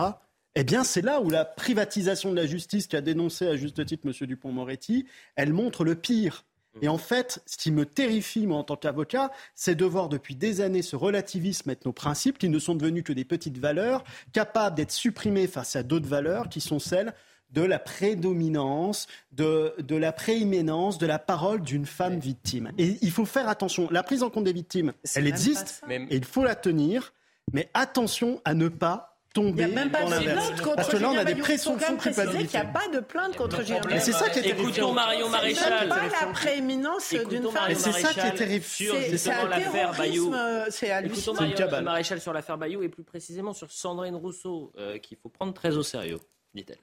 eh 0.59 0.65
bien, 0.65 0.85
c'est 0.85 1.03
là 1.03 1.21
où 1.21 1.29
la 1.29 1.45
privatisation 1.45 2.31
de 2.31 2.37
la 2.37 2.47
justice 2.47 2.87
qu'a 2.87 3.03
dénoncé 3.03 3.47
à 3.47 3.57
juste 3.57 3.85
titre 3.85 4.07
M. 4.07 4.27
Dupont-Moretti, 4.27 5.07
elle 5.35 5.53
montre 5.53 5.85
le 5.85 5.97
pire. 5.97 6.45
Et 6.83 6.89
en 6.89 6.99
fait, 6.99 7.43
ce 7.47 7.57
qui 7.57 7.71
me 7.71 7.87
terrifie, 7.87 8.47
moi, 8.47 8.59
en 8.59 8.65
tant 8.65 8.77
qu'avocat, 8.77 9.31
c'est 9.55 9.75
de 9.75 9.85
voir 9.85 10.09
depuis 10.09 10.35
des 10.35 10.61
années 10.61 10.83
ce 10.83 10.97
relativisme 10.97 11.71
être 11.71 11.85
nos 11.85 11.93
principes, 11.93 12.39
qui 12.39 12.49
ne 12.49 12.59
sont 12.59 12.75
devenus 12.75 13.05
que 13.05 13.13
des 13.13 13.25
petites 13.25 13.59
valeurs, 13.59 14.05
capables 14.33 14.77
d'être 14.77 14.93
supprimés 14.93 15.47
face 15.47 15.77
à 15.77 15.83
d'autres 15.83 16.09
valeurs, 16.09 16.49
qui 16.49 16.61
sont 16.61 16.79
celles 16.79 17.15
de 17.51 17.63
la 17.63 17.79
prédominance, 17.79 19.07
de, 19.33 19.75
de 19.79 19.97
la 19.97 20.13
prééminence 20.13 20.99
de 20.99 21.07
la 21.07 21.19
parole 21.19 21.63
d'une 21.63 21.87
femme 21.87 22.19
victime. 22.19 22.73
Et 22.77 22.97
il 23.03 23.11
faut 23.11 23.25
faire 23.25 23.49
attention. 23.49 23.89
La 23.91 24.03
prise 24.03 24.23
en 24.23 24.31
compte 24.31 24.45
des 24.45 24.53
victimes, 24.53 24.93
elle 25.15 25.27
existe, 25.27 25.83
et 25.89 26.07
il 26.11 26.25
faut 26.25 26.43
la 26.43 26.57
tenir, 26.57 27.13
mais 27.53 27.71
attention 27.73 28.41
à 28.45 28.55
ne 28.55 28.69
pas 28.69 29.16
il 29.43 29.55
n'y 29.55 29.63
a 29.63 29.69
même 29.69 29.91
pas 29.91 30.05
de 30.05 30.25
plainte 30.25 30.61
contre 30.63 30.77
Parce 30.77 30.89
que 30.89 30.97
là, 30.97 31.11
on 31.11 31.17
a 31.19 31.25
des 31.25 31.35
présomptions 31.35 31.95
de 31.95 32.01
culpabilité. 32.01 32.45
Il 32.45 32.61
n'y 32.61 32.67
a 32.67 32.73
pas 32.73 32.89
de 32.89 33.01
plainte 33.01 33.37
contre 33.37 33.63
Julien 33.63 33.81
Mais 33.89 34.01
c'est 34.01 34.13
ça 34.13 34.29
qui 34.31 34.39
est 34.39 34.43
terrible. 34.43 34.71
Écoutons 34.71 34.93
Marion 34.93 35.29
Maréchal. 35.29 35.89
pas 35.89 35.97
la 36.21 36.33
prééminence 36.33 37.15
d'une 37.29 37.51
femme. 37.51 37.75
c'est 37.75 37.93
ça 37.93 38.13
qui 38.13 38.21
est 38.21 38.35
terrible. 38.35 38.65
C'est 38.65 39.49
l'affaire 39.49 39.93
Bayou. 39.97 40.35
C'est 40.71 41.05
Écoutons 41.05 41.35
Marion 41.35 41.83
Maréchal 41.83 42.21
sur 42.21 42.33
l'affaire 42.33 42.59
Bayou 42.59 42.83
et 42.83 42.89
plus 42.89 43.05
précisément 43.05 43.53
sur 43.53 43.71
Sandrine 43.71 44.17
Rousseau, 44.17 44.73
euh, 44.79 44.99
qu'il 44.99 45.17
faut 45.17 45.29
prendre 45.29 45.53
très 45.53 45.77
au 45.77 45.83
sérieux, 45.83 46.19
dit-elle. 46.55 46.79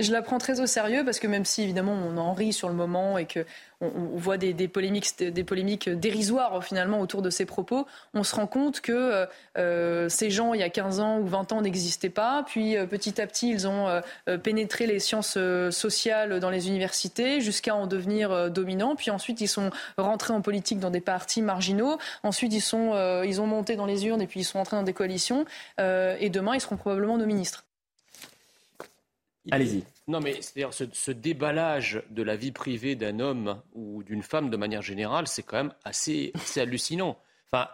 Je 0.00 0.12
la 0.12 0.22
prends 0.22 0.38
très 0.38 0.60
au 0.60 0.66
sérieux 0.66 1.04
parce 1.04 1.18
que 1.18 1.26
même 1.26 1.44
si 1.44 1.62
évidemment 1.62 1.92
on 1.92 2.16
en 2.16 2.32
rit 2.32 2.54
sur 2.54 2.68
le 2.68 2.74
moment 2.74 3.18
et 3.18 3.26
que 3.26 3.44
on, 3.82 4.16
voit 4.16 4.36
des, 4.36 4.68
polémiques, 4.68 5.88
dérisoires 5.88 6.62
finalement 6.62 7.00
autour 7.00 7.22
de 7.22 7.30
ces 7.30 7.46
propos, 7.46 7.86
on 8.12 8.22
se 8.24 8.34
rend 8.34 8.46
compte 8.46 8.80
que 8.80 9.26
euh, 9.56 10.08
ces 10.08 10.30
gens 10.30 10.52
il 10.52 10.60
y 10.60 10.62
a 10.62 10.68
15 10.68 11.00
ans 11.00 11.18
ou 11.18 11.26
20 11.26 11.52
ans 11.52 11.62
n'existaient 11.62 12.10
pas. 12.10 12.44
Puis 12.46 12.76
euh, 12.76 12.86
petit 12.86 13.20
à 13.20 13.26
petit 13.26 13.50
ils 13.50 13.66
ont 13.66 13.88
euh, 13.88 14.38
pénétré 14.38 14.86
les 14.86 15.00
sciences 15.00 15.38
sociales 15.70 16.40
dans 16.40 16.50
les 16.50 16.68
universités 16.68 17.40
jusqu'à 17.40 17.74
en 17.74 17.86
devenir 17.86 18.50
dominants. 18.50 18.96
Puis 18.96 19.10
ensuite 19.10 19.40
ils 19.40 19.48
sont 19.48 19.70
rentrés 19.98 20.32
en 20.32 20.40
politique 20.40 20.78
dans 20.78 20.90
des 20.90 21.00
partis 21.00 21.42
marginaux. 21.42 21.98
Ensuite 22.22 22.52
ils 22.52 22.60
sont 22.60 23.22
ils 23.24 23.40
ont 23.40 23.46
monté 23.46 23.76
dans 23.76 23.86
les 23.86 24.06
urnes 24.06 24.22
et 24.22 24.26
puis 24.26 24.40
ils 24.40 24.44
sont 24.44 24.58
entrés 24.58 24.76
dans 24.76 24.82
des 24.82 24.94
coalitions. 24.94 25.44
et 25.78 26.30
demain 26.30 26.54
ils 26.54 26.60
seront 26.60 26.76
probablement 26.76 27.18
nos 27.18 27.26
ministres. 27.26 27.64
Allez-y. 29.50 29.84
Non, 30.06 30.20
mais 30.20 30.42
c'est-à-dire 30.42 30.74
ce, 30.74 31.10
déballage 31.10 32.02
de 32.10 32.22
la 32.22 32.36
vie 32.36 32.52
privée 32.52 32.94
d'un 32.94 33.20
homme 33.20 33.62
ou 33.72 34.02
d'une 34.02 34.22
femme 34.22 34.50
de 34.50 34.56
manière 34.56 34.82
générale, 34.82 35.26
c'est 35.26 35.42
quand 35.42 35.56
même 35.56 35.74
assez, 35.84 36.32
hallucinant. 36.56 37.18
Enfin, 37.50 37.68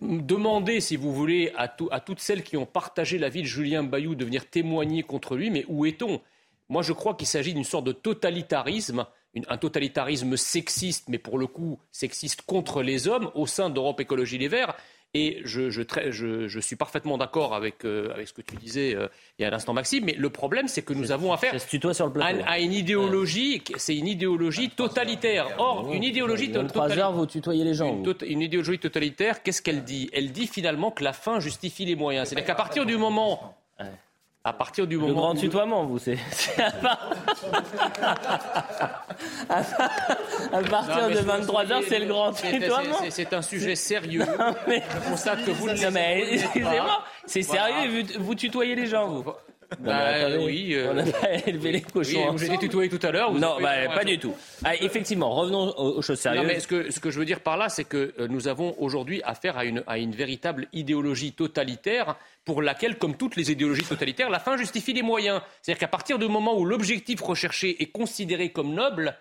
demander, 0.00 0.80
si 0.80 0.96
vous 0.96 1.12
voulez, 1.12 1.52
à, 1.56 1.74
à, 1.90 2.00
toutes 2.00 2.20
celles 2.20 2.42
qui 2.42 2.56
ont 2.56 2.66
partagé 2.66 3.18
la 3.18 3.28
vie 3.28 3.42
de 3.42 3.46
Julien 3.46 3.82
Bayou 3.82 4.14
de 4.14 4.24
venir 4.24 4.48
témoigner 4.48 5.02
contre 5.02 5.36
lui, 5.36 5.50
mais 5.50 5.64
où 5.68 5.86
est-on? 5.86 6.20
Moi, 6.68 6.82
je 6.82 6.92
crois 6.92 7.14
qu'il 7.14 7.26
s'agit 7.26 7.54
d'une 7.54 7.64
sorte 7.64 7.84
de 7.84 7.92
totalitarisme, 7.92 9.06
un 9.48 9.56
totalitarisme 9.56 10.36
sexiste, 10.36 11.08
mais 11.08 11.18
pour 11.18 11.38
le 11.38 11.46
coup 11.46 11.80
sexiste 11.90 12.42
contre 12.42 12.82
les 12.82 13.08
hommes, 13.08 13.30
au 13.34 13.46
sein 13.46 13.70
d'Europe 13.70 14.00
Écologie 14.00 14.38
Les 14.38 14.48
Verts. 14.48 14.76
Et 15.12 15.42
je, 15.44 15.70
je, 15.70 16.60
suis 16.60 16.76
parfaitement 16.76 17.18
d'accord 17.18 17.52
avec, 17.54 17.84
euh, 17.84 18.12
avec 18.14 18.28
ce 18.28 18.32
que 18.32 18.42
tu 18.42 18.54
disais 18.54 18.94
euh, 18.94 19.08
il 19.38 19.42
y 19.42 19.44
a 19.44 19.48
un 19.48 19.52
instant, 19.52 19.72
Maxime. 19.72 20.04
Mais 20.04 20.12
le 20.12 20.30
problème, 20.30 20.68
c'est 20.68 20.82
que 20.82 20.92
nous 20.92 21.10
avons 21.10 21.32
affaire 21.32 21.52
à, 22.46 22.60
une 22.60 22.72
idéologie, 22.72 23.62
c'est 23.76 23.96
une 23.96 24.06
idéologie 24.06 24.70
totalitaire. 24.70 25.48
Or, 25.58 25.92
une 25.92 26.04
idéologie 26.04 26.52
totalitaire. 26.52 27.10
vous 27.10 27.26
tutoyez 27.26 27.64
les 27.64 27.74
gens. 27.74 28.00
Une, 28.24 28.40
idéologie 28.40 28.78
totalitaire, 28.78 29.42
qu'est-ce 29.42 29.62
qu'elle 29.62 29.82
dit? 29.82 30.08
Elle 30.12 30.30
dit 30.30 30.46
finalement 30.46 30.92
que 30.92 31.02
la 31.02 31.12
fin 31.12 31.40
justifie 31.40 31.84
les 31.84 31.96
moyens. 31.96 32.28
C'est-à-dire 32.28 32.46
qu'à 32.46 32.54
partir 32.54 32.86
du 32.86 32.96
moment 32.96 33.56
à 34.42 34.54
partir 34.54 34.86
du 34.86 34.96
moment 34.96 35.08
le 35.08 35.14
grand 35.14 35.34
tutoiement, 35.34 35.84
vous, 35.84 35.98
c'est 35.98 36.16
à, 36.58 36.72
partir 40.70 41.10
de 41.10 41.18
23 41.18 41.64
h 41.64 41.84
c'est 41.86 41.98
le 41.98 42.06
grand 42.06 42.32
tutoiement. 42.32 42.96
C'est 43.10 43.34
un 43.34 43.42
sujet 43.42 43.76
sérieux. 43.76 44.24
mais... 44.66 44.82
Je 45.04 45.10
constate 45.10 45.44
que 45.44 45.50
vous 45.50 45.68
ne 45.68 45.90
mais 45.90 46.24
excusez-moi, 46.32 47.04
c'est 47.26 47.42
sérieux. 47.42 48.04
Vous, 48.18 48.34
tutoyez 48.34 48.74
les 48.74 48.86
gens, 48.86 49.08
vous. 49.08 49.24
Bah, 49.78 50.36
oui, 50.38 50.74
euh, 50.74 50.92
on 50.92 50.98
a 50.98 51.04
pas 51.04 51.32
élevé 51.46 51.72
les 51.72 51.80
cochons. 51.80 52.30
Oui, 52.30 52.36
vous 52.36 52.44
été 52.44 52.58
tutoyé 52.58 52.90
tout 52.90 53.04
à 53.06 53.10
l'heure. 53.10 53.32
Non, 53.32 53.56
bah, 53.60 53.88
pas 53.94 54.04
du 54.04 54.18
tout. 54.18 54.34
Ah, 54.64 54.74
effectivement, 54.74 55.30
revenons 55.30 55.72
aux, 55.78 56.02
choses 56.02 56.18
sérieuses. 56.18 56.42
Non, 56.42 56.48
mais 56.48 56.60
ce 56.60 56.66
que, 56.66 56.90
ce 56.90 56.98
que 56.98 57.10
je 57.10 57.18
veux 57.18 57.24
dire 57.24 57.40
par 57.40 57.56
là, 57.56 57.68
c'est 57.68 57.84
que 57.84 58.12
euh, 58.18 58.26
nous 58.28 58.48
avons 58.48 58.74
aujourd'hui 58.78 59.22
affaire 59.22 59.56
à 59.56 59.64
une, 59.64 59.84
à 59.86 59.98
une 59.98 60.12
véritable 60.12 60.66
idéologie 60.72 61.32
totalitaire 61.32 62.16
pour 62.44 62.62
laquelle, 62.62 62.98
comme 62.98 63.16
toutes 63.16 63.36
les 63.36 63.52
idéologies 63.52 63.84
totalitaires, 63.84 64.28
la 64.28 64.40
fin 64.40 64.56
justifie 64.56 64.92
les 64.92 65.02
moyens. 65.02 65.40
C'est-à-dire 65.62 65.80
qu'à 65.80 65.88
partir 65.88 66.18
du 66.18 66.26
moment 66.26 66.58
où 66.58 66.64
l'objectif 66.64 67.20
recherché 67.20 67.80
est 67.82 67.92
considéré 67.92 68.50
comme 68.50 68.74
noble, 68.74 69.16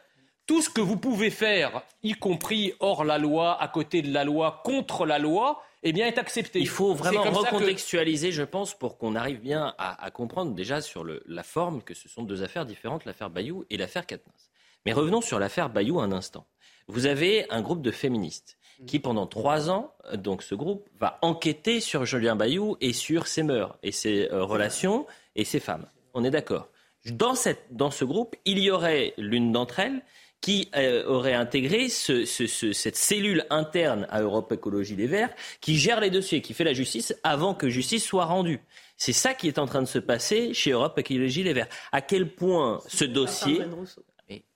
tout 0.49 0.63
ce 0.63 0.69
que 0.71 0.81
vous 0.81 0.97
pouvez 0.97 1.30
faire, 1.30 1.84
y 2.01 2.13
compris 2.13 2.73
hors 2.80 3.03
la 3.03 3.19
loi, 3.19 3.61
à 3.61 3.67
côté 3.67 4.01
de 4.01 4.11
la 4.11 4.23
loi, 4.23 4.63
contre 4.65 5.05
la 5.05 5.19
loi, 5.19 5.61
eh 5.84 5.93
bien, 5.93 6.07
est 6.07 6.17
accepté. 6.17 6.57
Il 6.57 6.67
faut 6.67 6.95
vraiment 6.95 7.21
recontextualiser, 7.21 8.31
je 8.31 8.41
pense, 8.41 8.73
pour 8.73 8.97
qu'on 8.97 9.13
arrive 9.13 9.41
bien 9.41 9.76
à, 9.77 10.09
comprendre 10.09 10.55
déjà 10.55 10.81
sur 10.81 11.05
la 11.05 11.43
forme 11.43 11.84
que 11.84 11.93
ce 11.93 12.09
sont 12.09 12.23
deux 12.23 12.41
affaires 12.41 12.65
différentes, 12.65 13.05
l'affaire 13.05 13.30
Bayou 13.30 13.63
et 13.69 13.77
l'affaire 13.77 14.07
Katniss. 14.07 14.49
Mais 14.88 14.91
revenons 14.91 15.21
sur 15.21 15.38
l'affaire 15.38 15.69
Bayou 15.69 15.99
un 15.99 16.11
instant. 16.11 16.47
Vous 16.88 17.05
avez 17.05 17.45
un 17.51 17.61
groupe 17.61 17.84
de 17.84 17.91
féministes 17.91 18.57
qui 18.88 18.97
pendant 18.97 19.27
trois 19.27 19.69
ans, 19.69 19.93
donc 20.15 20.41
ce 20.41 20.55
groupe, 20.55 20.89
va 20.99 21.19
enquêter 21.21 21.80
sur 21.80 22.05
Julien 22.05 22.35
Bayou 22.35 22.76
et 22.81 22.93
sur 22.93 23.27
ses 23.27 23.43
mœurs 23.43 23.77
et 23.84 23.91
ses 23.91 24.30
euh, 24.31 24.43
relations 24.43 25.05
et 25.35 25.45
ses 25.45 25.59
femmes. 25.59 25.85
On 26.15 26.23
est 26.23 26.31
d'accord. 26.31 26.69
Dans, 27.05 27.35
dans 27.69 27.91
ce 27.91 28.03
groupe, 28.03 28.35
il 28.45 28.57
y 28.57 28.71
aurait 28.71 29.13
l'une 29.17 29.51
d'entre 29.51 29.80
elles 29.80 30.01
qui 30.41 30.70
euh, 30.76 31.06
aurait 31.06 31.34
intégré 31.34 31.90
cette 31.90 32.95
cellule 32.95 33.45
interne 33.49 34.07
à 34.10 34.22
Europe 34.22 34.52
Écologie 34.52 34.95
Les 34.95 35.07
Verts 35.07 35.34
qui 35.60 35.78
gère 35.78 35.99
les 35.99 36.10
dossiers, 36.10 36.41
qui 36.41 36.53
fait 36.53 36.64
la 36.64 36.74
justice 36.74 37.14
avant 37.24 37.53
que 37.53 37.70
justice 37.70 38.06
soit 38.06 38.26
rendue. 38.26 38.61
C'est 38.98 39.14
ça 39.14 39.34
qui 39.34 39.48
est 39.48 39.60
en 39.60 39.66
train 39.66 39.82
de 39.82 39.88
se 39.88 39.99
passer 39.99 40.53
chez 40.53 40.72
Europe 40.72 40.98
Écologie 40.98 41.44
Les 41.44 41.53
Verts. 41.53 41.70
À 41.91 42.02
quel 42.02 42.34
point 42.34 42.80
ce 42.88 43.06
dossier 43.06 43.61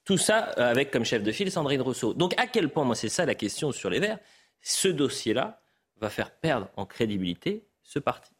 tout 0.05 0.17
ça 0.17 0.51
euh, 0.57 0.69
avec 0.69 0.91
comme 0.91 1.05
chef 1.05 1.23
de 1.23 1.31
file 1.31 1.51
Sandrine 1.51 1.81
Rousseau. 1.81 2.13
Donc 2.13 2.33
à 2.37 2.47
quel 2.47 2.69
point, 2.69 2.83
moi 2.83 2.95
c'est 2.95 3.09
ça 3.09 3.25
la 3.25 3.35
question 3.35 3.71
sur 3.71 3.89
les 3.89 3.99
Verts, 3.99 4.19
ce 4.61 4.87
dossier-là 4.87 5.61
va 5.99 6.09
faire 6.09 6.31
perdre 6.31 6.67
en 6.75 6.85
crédibilité 6.85 7.65
ce 7.83 7.99
parti. 7.99 8.32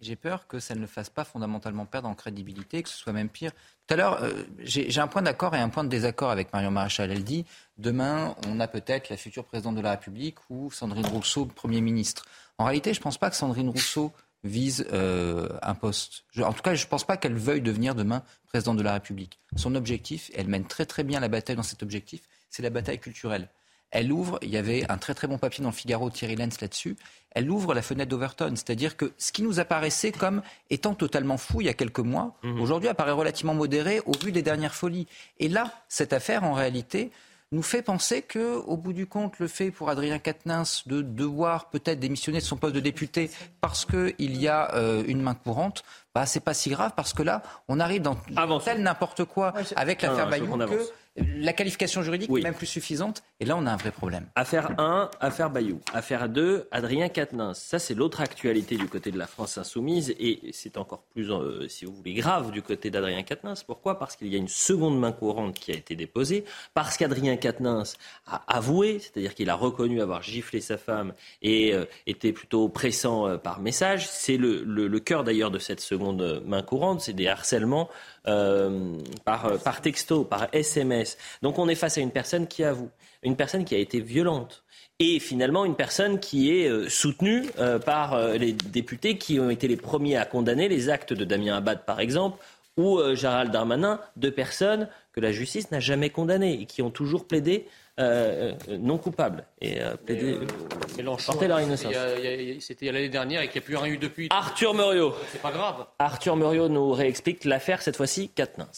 J'ai 0.00 0.16
peur 0.16 0.46
que 0.46 0.60
ça 0.60 0.74
ne 0.74 0.86
fasse 0.86 1.10
pas 1.10 1.24
fondamentalement 1.24 1.84
perdre 1.84 2.08
en 2.08 2.14
crédibilité, 2.14 2.82
que 2.82 2.88
ce 2.88 2.96
soit 2.96 3.12
même 3.12 3.28
pire. 3.28 3.52
Tout 3.86 3.94
à 3.94 3.96
l'heure, 3.96 4.22
euh, 4.22 4.44
j'ai 4.60 4.98
un 4.98 5.08
point 5.08 5.20
d'accord 5.20 5.54
et 5.54 5.58
un 5.58 5.68
point 5.68 5.84
de 5.84 5.88
désaccord 5.88 6.30
avec 6.30 6.52
Marion 6.52 6.70
Maréchal. 6.70 7.10
Elle 7.10 7.24
dit 7.24 7.44
demain, 7.76 8.34
on 8.46 8.60
a 8.60 8.68
peut-être 8.68 9.10
la 9.10 9.16
future 9.16 9.44
présidente 9.44 9.74
de 9.74 9.82
la 9.82 9.90
République 9.90 10.36
ou 10.48 10.70
Sandrine 10.70 11.06
Rousseau, 11.06 11.44
Premier 11.44 11.82
ministre. 11.82 12.24
En 12.56 12.64
réalité, 12.64 12.94
je 12.94 13.00
ne 13.00 13.02
pense 13.02 13.18
pas 13.18 13.28
que 13.28 13.36
Sandrine 13.36 13.68
Rousseau 13.68 14.12
vise 14.42 14.86
euh, 14.92 15.48
un 15.62 15.74
poste. 15.74 16.24
en 16.38 16.52
tout 16.52 16.62
cas, 16.62 16.74
je 16.74 16.84
ne 16.84 16.88
pense 16.88 17.04
pas 17.04 17.16
qu'elle 17.16 17.34
veuille 17.34 17.60
devenir 17.60 17.94
demain 17.94 18.22
présidente 18.46 18.78
de 18.78 18.82
la 18.82 18.94
République. 18.94 19.38
Son 19.56 19.74
objectif, 19.74 20.30
elle 20.34 20.48
mène 20.48 20.64
très 20.64 20.86
très 20.86 21.04
bien 21.04 21.20
la 21.20 21.28
bataille 21.28 21.56
dans 21.56 21.62
cet 21.62 21.82
objectif, 21.82 22.22
c'est 22.48 22.62
la 22.62 22.70
bataille 22.70 22.98
culturelle. 22.98 23.48
Elle 23.90 24.12
ouvre, 24.12 24.38
il 24.42 24.50
y 24.50 24.56
avait 24.56 24.88
un 24.90 24.98
très 24.98 25.14
très 25.14 25.26
bon 25.26 25.38
papier 25.38 25.62
dans 25.62 25.70
le 25.70 25.74
Figaro, 25.74 26.10
Thierry 26.10 26.36
Lenz 26.36 26.60
là-dessus, 26.60 26.96
elle 27.32 27.50
ouvre 27.50 27.74
la 27.74 27.82
fenêtre 27.82 28.10
d'Overton. 28.10 28.52
C'est-à-dire 28.54 28.96
que 28.96 29.12
ce 29.18 29.32
qui 29.32 29.42
nous 29.42 29.60
apparaissait 29.60 30.12
comme 30.12 30.42
étant 30.68 30.94
totalement 30.94 31.36
fou 31.36 31.60
il 31.60 31.66
y 31.66 31.70
a 31.70 31.74
quelques 31.74 32.00
mois, 32.00 32.36
mhm. 32.42 32.60
aujourd'hui 32.60 32.88
apparaît 32.88 33.12
relativement 33.12 33.54
modéré 33.54 34.00
au 34.06 34.12
vu 34.12 34.32
des 34.32 34.42
dernières 34.42 34.74
folies. 34.74 35.06
Et 35.38 35.48
là, 35.48 35.72
cette 35.88 36.12
affaire, 36.12 36.44
en 36.44 36.52
réalité, 36.52 37.10
nous 37.52 37.62
fait 37.62 37.82
penser 37.82 38.22
que, 38.22 38.58
au 38.58 38.76
bout 38.76 38.92
du 38.92 39.06
compte, 39.06 39.40
le 39.40 39.48
fait 39.48 39.72
pour 39.72 39.90
Adrien 39.90 40.20
Quatennens 40.20 40.84
de 40.86 41.02
devoir 41.02 41.68
peut-être 41.68 41.98
démissionner 41.98 42.38
de 42.38 42.44
son 42.44 42.56
poste 42.56 42.76
de 42.76 42.80
député 42.80 43.28
parce 43.60 43.84
qu'il 43.84 44.36
y 44.40 44.46
a 44.46 44.72
euh, 44.76 45.02
une 45.08 45.20
main 45.20 45.34
courante, 45.34 45.82
bah, 46.14 46.26
c'est 46.26 46.40
pas 46.40 46.54
si 46.54 46.70
grave 46.70 46.92
parce 46.94 47.12
que 47.12 47.24
là, 47.24 47.42
on 47.66 47.80
arrive 47.80 48.02
dans 48.02 48.16
tel 48.60 48.82
n'importe 48.82 49.24
quoi 49.24 49.52
avec 49.74 50.02
l'affaire 50.02 50.28
Bayou 50.28 50.46
que 50.58 50.90
la 51.36 51.52
qualification 51.52 52.02
juridique 52.02 52.30
est 52.30 52.42
même 52.42 52.54
plus 52.54 52.66
suffisante. 52.66 53.22
Et 53.40 53.44
là, 53.44 53.56
on 53.56 53.66
a 53.66 53.72
un 53.72 53.76
vrai 53.76 53.90
problème. 53.90 54.26
Affaire 54.34 54.78
1, 54.78 55.10
affaire 55.20 55.50
Bayou. 55.50 55.80
Affaire 55.92 56.28
2, 56.28 56.68
Adrien 56.70 57.08
Quatennens. 57.08 57.58
Ça, 57.58 57.78
c'est 57.78 57.94
l'autre 57.94 58.20
actualité 58.20 58.76
du 58.76 58.86
côté 58.86 59.10
de 59.10 59.18
la 59.18 59.26
France 59.26 59.58
insoumise. 59.58 60.14
Et 60.18 60.40
c'est 60.52 60.76
encore 60.76 61.02
plus, 61.12 61.30
euh, 61.30 61.68
si 61.68 61.84
vous 61.84 61.94
voulez, 61.94 62.14
grave 62.14 62.50
du 62.50 62.62
côté 62.62 62.90
d'Adrien 62.90 63.22
Quatennens. 63.22 63.62
Pourquoi? 63.64 63.98
Parce 63.98 64.16
qu'il 64.16 64.28
y 64.28 64.34
a 64.34 64.38
une 64.38 64.48
seconde 64.48 64.98
main 64.98 65.12
courante 65.12 65.54
qui 65.54 65.72
a 65.72 65.74
été 65.74 65.96
déposée. 65.96 66.44
Parce 66.74 66.96
qu'Adrien 66.96 67.36
Quatennens 67.36 67.96
a 68.26 68.42
avoué, 68.46 68.98
c'est-à-dire 68.98 69.34
qu'il 69.34 69.50
a 69.50 69.54
reconnu 69.54 70.00
avoir 70.00 70.22
giflé 70.22 70.60
sa 70.60 70.78
femme 70.78 71.14
et 71.42 71.72
euh, 71.74 71.84
était 72.06 72.32
plutôt 72.32 72.68
pressant 72.68 73.26
euh, 73.26 73.36
par 73.38 73.60
message. 73.60 74.08
C'est 74.08 74.36
le, 74.36 74.62
le 74.64 75.00
cœur 75.00 75.24
d'ailleurs 75.24 75.50
de 75.50 75.58
cette 75.58 75.80
seconde 75.80 76.42
main 76.46 76.62
courante. 76.62 77.00
C'est 77.00 77.12
des 77.12 77.28
harcèlements 77.28 77.88
euh, 78.26 78.98
par, 79.24 79.58
par 79.60 79.80
texto, 79.80 80.24
par 80.24 80.48
SMS. 80.52 81.16
Donc 81.42 81.58
on 81.58 81.68
est 81.68 81.74
face 81.74 81.96
à 81.96 82.00
une 82.02 82.10
personne 82.10 82.46
qui 82.46 82.62
avoue, 82.64 82.90
une 83.22 83.36
personne 83.36 83.64
qui 83.64 83.74
a 83.74 83.78
été 83.78 84.00
violente 84.00 84.62
et 84.98 85.18
finalement 85.18 85.64
une 85.64 85.74
personne 85.74 86.20
qui 86.20 86.54
est 86.54 86.68
euh, 86.68 86.88
soutenue 86.90 87.46
euh, 87.58 87.78
par 87.78 88.20
les 88.32 88.52
députés 88.52 89.16
qui 89.16 89.40
ont 89.40 89.48
été 89.48 89.68
les 89.68 89.78
premiers 89.78 90.18
à 90.18 90.26
condamner 90.26 90.68
les 90.68 90.90
actes 90.90 91.14
de 91.14 91.24
Damien 91.24 91.56
Abad, 91.56 91.86
par 91.86 92.00
exemple, 92.00 92.38
ou 92.80 93.14
Gérald 93.14 93.52
Darmanin, 93.52 94.00
deux 94.16 94.30
personnes 94.30 94.88
que 95.12 95.20
la 95.20 95.32
justice 95.32 95.70
n'a 95.70 95.80
jamais 95.80 96.10
condamnées 96.10 96.60
et 96.60 96.66
qui 96.66 96.82
ont 96.82 96.90
toujours 96.90 97.26
plaidé 97.26 97.66
euh, 98.00 98.54
euh, 98.68 98.78
non 98.78 98.96
coupables 98.96 99.44
et 99.60 99.82
euh, 99.82 99.94
plaider, 99.96 100.38
porter 101.26 101.48
leur 101.48 101.60
innocence. 101.60 101.92
C'était 102.60 102.90
l'année 102.90 103.10
dernière 103.10 103.42
et 103.42 103.48
qu'il 103.48 103.60
n'y 103.60 103.64
a 103.64 103.66
plus 103.66 103.76
rien 103.76 103.92
eu 103.92 103.98
depuis. 103.98 104.28
Arthur 104.30 104.72
Muriot. 104.72 105.14
C'est 105.30 105.42
pas 105.42 105.50
grave. 105.50 105.86
Arthur 105.98 106.36
Muriot 106.36 106.68
nous 106.68 106.92
réexplique 106.92 107.44
l'affaire, 107.44 107.82
cette 107.82 107.96
fois-ci, 107.96 108.30
Katnins. 108.30 108.70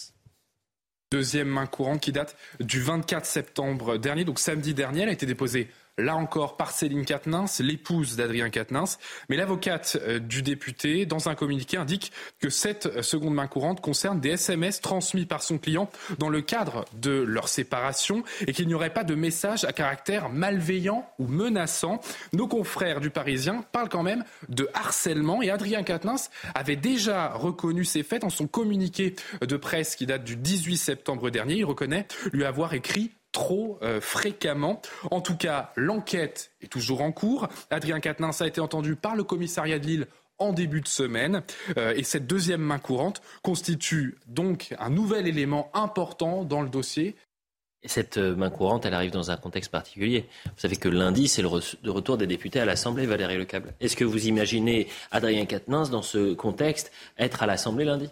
Deuxième 1.13 1.49
main 1.49 1.67
courante 1.67 2.01
qui 2.01 2.11
date 2.11 2.37
du 2.59 2.81
24 2.81 3.25
septembre 3.25 3.97
dernier, 3.99 4.25
donc 4.25 4.41
samedi 4.41 4.75
dernier, 4.75 5.03
elle 5.03 5.11
a 5.11 5.13
été 5.13 5.27
déposée 5.27 5.69
là 5.99 6.17
encore 6.17 6.57
par 6.57 6.71
Céline 6.71 7.05
Quatennens, 7.05 7.61
l'épouse 7.61 8.17
d'Adrien 8.17 8.51
Quatennens. 8.51 8.99
Mais 9.29 9.37
l'avocate 9.37 9.99
euh, 10.03 10.19
du 10.19 10.43
député, 10.43 11.07
dans 11.07 11.29
un 11.29 11.35
communiqué, 11.35 11.77
indique 11.77 12.13
que 12.41 12.51
cette 12.51 13.03
seconde 13.03 13.35
main 13.35 13.47
courante 13.47 13.81
concerne 13.81 14.21
des 14.21 14.31
SMS 14.31 14.81
transmis 14.81 15.27
par 15.27 15.43
son 15.43 15.59
client 15.59 15.91
dans 16.19 16.29
le 16.29 16.41
cadre 16.41 16.85
de 16.95 17.11
leur 17.11 17.49
séparation 17.49 18.23
et 18.47 18.53
qu'il 18.53 18.69
n'y 18.69 18.75
aurait 18.75 18.93
pas 18.93 19.05
de 19.05 19.15
message 19.15 19.65
à 19.65 19.73
caractère 19.73 20.31
malveillant 20.31 21.09
ou 21.19 21.27
menaçant. 21.27 22.01
Nos 22.33 22.49
confrères 22.49 23.01
du 23.01 23.11
Parisien 23.11 23.65
parlent 23.73 23.89
quand 23.89 24.03
même 24.03 24.25
de 24.49 24.69
harcèlement 24.75 25.43
et 25.43 25.51
Adrien 25.51 25.83
Quatennens 25.83 26.31
avait 26.55 26.77
déjà 26.77 27.29
reconnu 27.29 27.85
ces 27.85 28.03
faits 28.03 28.23
dans 28.23 28.31
son 28.31 28.47
communiqué 28.47 29.15
de 29.41 29.57
presse 29.57 29.97
qui 29.97 30.07
date 30.07 30.25
du 30.25 30.37
18 30.37 30.77
septembre 30.77 31.31
dernier. 31.31 31.57
Il 31.57 31.65
reconnaît 31.65 32.07
lui 32.33 32.45
avoir 32.45 32.75
écrit 32.75 33.13
trop 33.33 33.79
euh, 33.83 34.01
fréquemment. 34.01 34.81
En 35.11 35.21
tout 35.21 35.37
cas, 35.37 35.73
l'enquête 35.77 36.53
est 36.61 36.71
toujours 36.71 37.01
en 37.01 37.13
cours. 37.13 37.49
Adrien 37.71 37.99
Quatennens 37.99 38.41
a 38.41 38.47
été 38.47 38.61
entendu 38.61 38.95
par 38.95 39.17
le 39.17 39.25
commissariat 39.25 39.79
de 39.79 39.87
Lille 39.87 40.07
en 40.39 40.53
début 40.53 40.81
de 40.81 40.89
semaine. 40.89 41.43
Euh, 41.79 41.95
et 41.97 42.05
cette 42.05 42.27
deuxième 42.27 42.61
main 42.61 42.79
courante 42.79 43.23
constitue 43.43 44.19
donc 44.27 44.75
un 44.79 44.91
nouvel 44.91 45.27
élément 45.27 45.71
important 45.75 46.45
dans 46.45 46.63
le 46.63 46.69
dossier. 46.69 47.17
Et 47.85 47.89
cette 47.89 48.19
euh, 48.19 48.37
main 48.37 48.51
courante, 48.51 48.87
elle 48.87 48.95
arrive 48.95 49.11
dans 49.11 49.31
un 49.31 49.37
contexte 49.37 49.71
particulier. 49.71 50.29
Vous 50.45 50.53
savez 50.61 50.77
que 50.77 50.89
lundi, 50.89 51.27
c'est 51.27 51.43
le, 51.43 51.49
retour 51.49 52.17
des 52.17 52.27
députés 52.27 52.61
à 52.61 52.65
l'Assemblée, 52.65 53.07
Valérie 53.07 53.39
Lecable. 53.39 53.75
Est-ce 53.81 53.97
que 53.97 54.05
vous 54.05 54.29
imaginez 54.29 54.89
Adrien 55.11 55.47
Quatennens 55.47 55.91
dans 55.91 56.03
ce 56.03 56.35
contexte 56.35 56.93
être 57.19 57.43
à 57.43 57.47
l'Assemblée 57.47 57.85
lundi? 57.85 58.09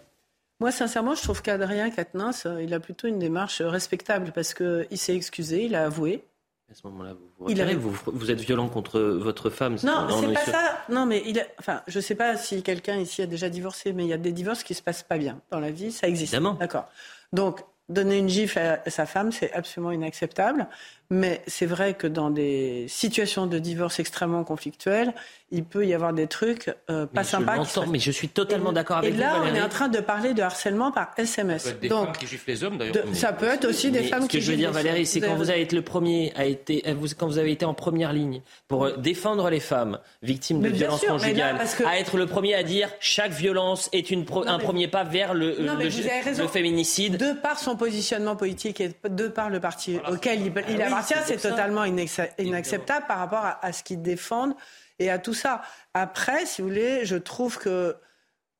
Moi, 0.61 0.71
sincèrement, 0.71 1.15
je 1.15 1.23
trouve 1.23 1.41
qu'Adrien 1.41 1.89
Quatennens, 1.89 2.45
euh, 2.45 2.61
il 2.61 2.71
a 2.75 2.79
plutôt 2.79 3.07
une 3.07 3.17
démarche 3.17 3.63
respectable 3.63 4.31
parce 4.31 4.53
qu'il 4.53 4.85
s'est 4.93 5.15
excusé, 5.15 5.65
il 5.65 5.73
a 5.73 5.85
avoué. 5.85 6.23
À 6.69 6.75
ce 6.75 6.85
moment-là, 6.85 7.15
vous, 7.39 7.95
vous, 8.05 8.29
êtes 8.29 8.39
violent 8.39 8.69
contre 8.69 9.01
votre 9.01 9.49
femme. 9.49 9.77
Non, 9.83 10.07
c'est 10.21 10.31
pas 10.31 10.45
ça. 10.45 10.77
Non, 10.87 11.07
mais 11.07 11.23
il 11.25 11.43
enfin, 11.57 11.81
je 11.87 11.97
ne 11.97 12.01
sais 12.03 12.13
pas 12.13 12.37
si 12.37 12.61
quelqu'un 12.61 12.97
ici 12.97 13.23
a 13.23 13.25
déjà 13.25 13.49
divorcé, 13.49 13.91
mais 13.91 14.05
il 14.05 14.09
y 14.09 14.13
a 14.13 14.17
des 14.17 14.31
divorces 14.31 14.63
qui 14.63 14.75
se 14.75 14.83
passent 14.83 15.01
pas 15.01 15.17
bien 15.17 15.41
dans 15.49 15.59
la 15.59 15.71
vie, 15.71 15.91
ça 15.91 16.07
existe. 16.07 16.35
D'accord. 16.59 16.87
Donc, 17.33 17.61
donner 17.89 18.19
une 18.19 18.29
gifle 18.29 18.59
à 18.59 18.89
sa 18.89 19.07
femme, 19.07 19.31
c'est 19.31 19.51
absolument 19.53 19.91
inacceptable. 19.91 20.67
Mais 21.11 21.41
c'est 21.45 21.65
vrai 21.65 21.93
que 21.93 22.07
dans 22.07 22.29
des 22.29 22.85
situations 22.87 23.45
de 23.45 23.59
divorce 23.59 23.99
extrêmement 23.99 24.45
conflictuelles, 24.45 25.13
il 25.51 25.65
peut 25.65 25.85
y 25.85 25.93
avoir 25.93 26.13
des 26.13 26.27
trucs 26.27 26.73
euh, 26.89 27.05
pas 27.05 27.25
sympas. 27.25 27.57
mais 27.89 27.99
je 27.99 28.11
suis 28.11 28.29
totalement 28.29 28.71
d'accord 28.71 28.99
avec 28.99 29.11
vous. 29.11 29.17
Et 29.17 29.21
là, 29.21 29.41
on 29.43 29.53
est 29.53 29.61
en 29.61 29.67
train 29.67 29.89
de 29.89 29.99
parler 29.99 30.33
de 30.33 30.41
harcèlement 30.41 30.93
par 30.93 31.11
SMS. 31.17 31.63
Ça 31.63 31.71
peut 31.71 31.75
être 31.75 31.81
des 31.81 31.89
Donc, 31.89 32.05
femmes 32.05 32.15
qui 32.17 32.27
giflent 32.27 32.49
les 32.49 32.63
hommes, 32.63 32.77
d'ailleurs. 32.77 33.03
Ça 33.13 33.33
peut 33.33 33.47
être 33.47 33.65
aussi 33.65 33.91
des 33.91 34.03
femmes 34.03 34.27
qui. 34.29 34.37
Ce 34.37 34.39
que 34.39 34.45
je 34.45 34.51
veux 34.51 34.57
dire, 34.57 34.71
Valérie, 34.71 35.05
c'est 35.05 35.19
quand 35.19 35.35
vous 35.35 35.49
avez 35.49 35.61
été 35.61 35.75
le 35.75 35.81
premier, 35.81 36.31
a 36.37 36.45
été, 36.45 36.83
euh, 36.87 36.95
quand 37.17 37.27
vous 37.27 37.37
avez 37.37 37.51
été 37.51 37.65
en 37.65 37.73
première 37.73 38.13
ligne 38.13 38.41
pour 38.69 38.85
euh, 38.85 38.95
défendre 38.95 39.49
les 39.49 39.59
femmes 39.59 39.99
victimes 40.23 40.61
de 40.61 40.69
violences 40.69 41.03
conjugales, 41.03 41.59
à 41.85 41.99
être 41.99 42.17
le 42.17 42.25
premier 42.25 42.55
à 42.55 42.63
dire 42.63 42.89
chaque 43.01 43.33
violence 43.33 43.89
est 43.91 44.11
une 44.11 44.25
un 44.45 44.59
premier 44.59 44.87
pas 44.87 45.03
vers 45.03 45.33
le, 45.33 45.57
le, 45.59 46.47
féminicide. 46.47 47.17
De 47.17 47.33
par 47.33 47.59
son 47.59 47.75
positionnement 47.75 48.37
politique 48.37 48.79
et 48.79 48.91
de 49.09 49.27
par 49.27 49.49
le 49.49 49.59
parti 49.59 49.97
auquel 50.09 50.39
il, 50.39 50.53
il 50.69 50.81
ah 50.81 51.00
appartient, 51.09 51.27
c'est 51.27 51.49
totalement 51.49 51.83
inacceptable 51.85 53.05
par 53.07 53.19
rapport 53.19 53.45
à, 53.45 53.65
à 53.65 53.71
ce 53.71 53.83
qu'ils 53.83 54.01
défendent 54.01 54.55
et 54.99 55.09
à 55.09 55.19
tout 55.19 55.33
ça. 55.33 55.61
Après, 55.93 56.45
si 56.45 56.61
vous 56.61 56.67
voulez, 56.69 57.05
je 57.05 57.15
trouve 57.15 57.57
que 57.57 57.95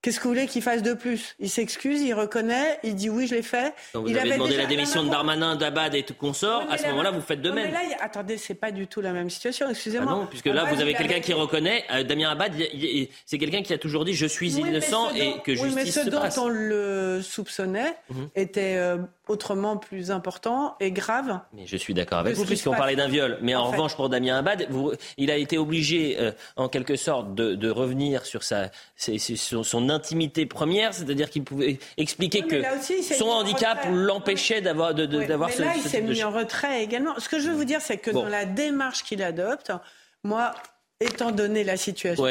Qu'est-ce 0.01 0.17
que 0.17 0.23
vous 0.23 0.29
voulez 0.29 0.47
qu'il 0.47 0.63
fasse 0.63 0.81
de 0.81 0.95
plus? 0.95 1.35
Il 1.39 1.47
s'excuse, 1.47 2.01
il 2.01 2.15
reconnaît, 2.15 2.79
il 2.81 2.95
dit 2.95 3.07
oui, 3.11 3.27
je 3.27 3.35
l'ai 3.35 3.43
fait. 3.43 3.75
vous 3.93 4.07
il 4.07 4.17
avez 4.17 4.31
demandé 4.31 4.57
la 4.57 4.65
démission 4.65 5.03
de 5.03 5.09
Darmanin, 5.09 5.55
d'Abad 5.55 5.93
et 5.93 6.01
tout 6.01 6.15
consort. 6.15 6.63
à 6.71 6.79
ce 6.79 6.87
moment-là, 6.87 7.11
vous 7.11 7.21
faites 7.21 7.41
de 7.41 7.51
même. 7.51 7.65
Mais 7.65 7.71
là, 7.71 7.97
attendez, 7.99 8.37
c'est 8.37 8.55
pas 8.55 8.71
du 8.71 8.87
tout 8.87 8.99
la 9.01 9.13
même 9.13 9.29
situation. 9.29 9.69
Excusez-moi. 9.69 10.11
Ah 10.11 10.19
non, 10.21 10.25
puisque 10.25 10.47
là, 10.47 10.65
vous 10.65 10.81
avez 10.81 10.95
quelqu'un 10.95 11.19
qui 11.19 11.33
reconnaît. 11.33 11.85
Euh, 11.91 12.03
Damien 12.03 12.31
Abad, 12.31 12.53
c'est 13.27 13.37
quelqu'un 13.37 13.61
qui 13.61 13.73
a 13.73 13.77
toujours 13.77 14.03
dit 14.03 14.15
je 14.15 14.25
suis 14.25 14.53
innocent 14.53 15.13
et 15.13 15.35
que 15.43 15.53
justice 15.53 15.69
oui, 15.69 15.75
mais 15.75 15.85
ce 15.85 16.09
dont 16.09 16.43
on 16.43 16.49
le 16.49 17.21
soupçonnait 17.21 17.95
mhm. 18.09 18.29
était 18.35 18.77
euh, 18.77 18.97
autrement 19.31 19.77
plus 19.77 20.11
important 20.11 20.75
et 20.79 20.91
grave. 20.91 21.39
Mais 21.53 21.65
je 21.65 21.77
suis 21.77 21.93
d'accord 21.93 22.19
avec 22.19 22.35
vous, 22.35 22.45
puisqu'on 22.45 22.71
parlait 22.71 22.95
d'un 22.95 23.07
viol. 23.07 23.37
Mais 23.41 23.55
en, 23.55 23.71
revanche, 23.71 23.95
pour 23.95 24.09
Damien 24.09 24.37
Abad, 24.37 24.67
il 25.17 25.31
a 25.31 25.37
été 25.37 25.57
obligé, 25.57 26.17
euh, 26.19 26.31
en 26.55 26.69
quelque 26.69 26.95
sorte, 26.95 27.33
de, 27.33 27.71
revenir 27.71 28.25
sur 28.25 28.43
sa, 28.43 28.69
son, 28.97 29.63
son 29.63 29.89
intimité 29.89 30.45
première 30.45 30.91
c'est-à-dire 30.91 31.29
qu'il 31.29 31.43
pouvait 31.43 31.79
expliquer 31.97 32.41
que 32.41 32.61
son 33.17 33.29
handicap 33.29 33.85
l'empêchait 33.89 34.61
d'avoir 34.61 34.93
de, 34.93 35.05
d'avoir 35.05 35.51
ce. 35.51 35.61
Là, 35.61 35.73
il 35.75 35.81
s'est 35.81 36.01
mis 36.01 36.23
en 36.23 36.31
retrait 36.31 36.83
également. 36.83 37.19
Ce 37.19 37.29
que 37.29 37.39
je 37.39 37.49
veux 37.49 37.55
vous 37.55 37.65
dire, 37.65 37.81
c'est 37.81 37.97
que 37.97 38.11
dans 38.11 38.27
la 38.27 38.45
démarche 38.45 39.03
qu'il 39.03 39.23
adopte, 39.23 39.71
moi, 40.23 40.53
étant 40.99 41.31
donné 41.31 41.63
la 41.63 41.77
situation. 41.77 42.25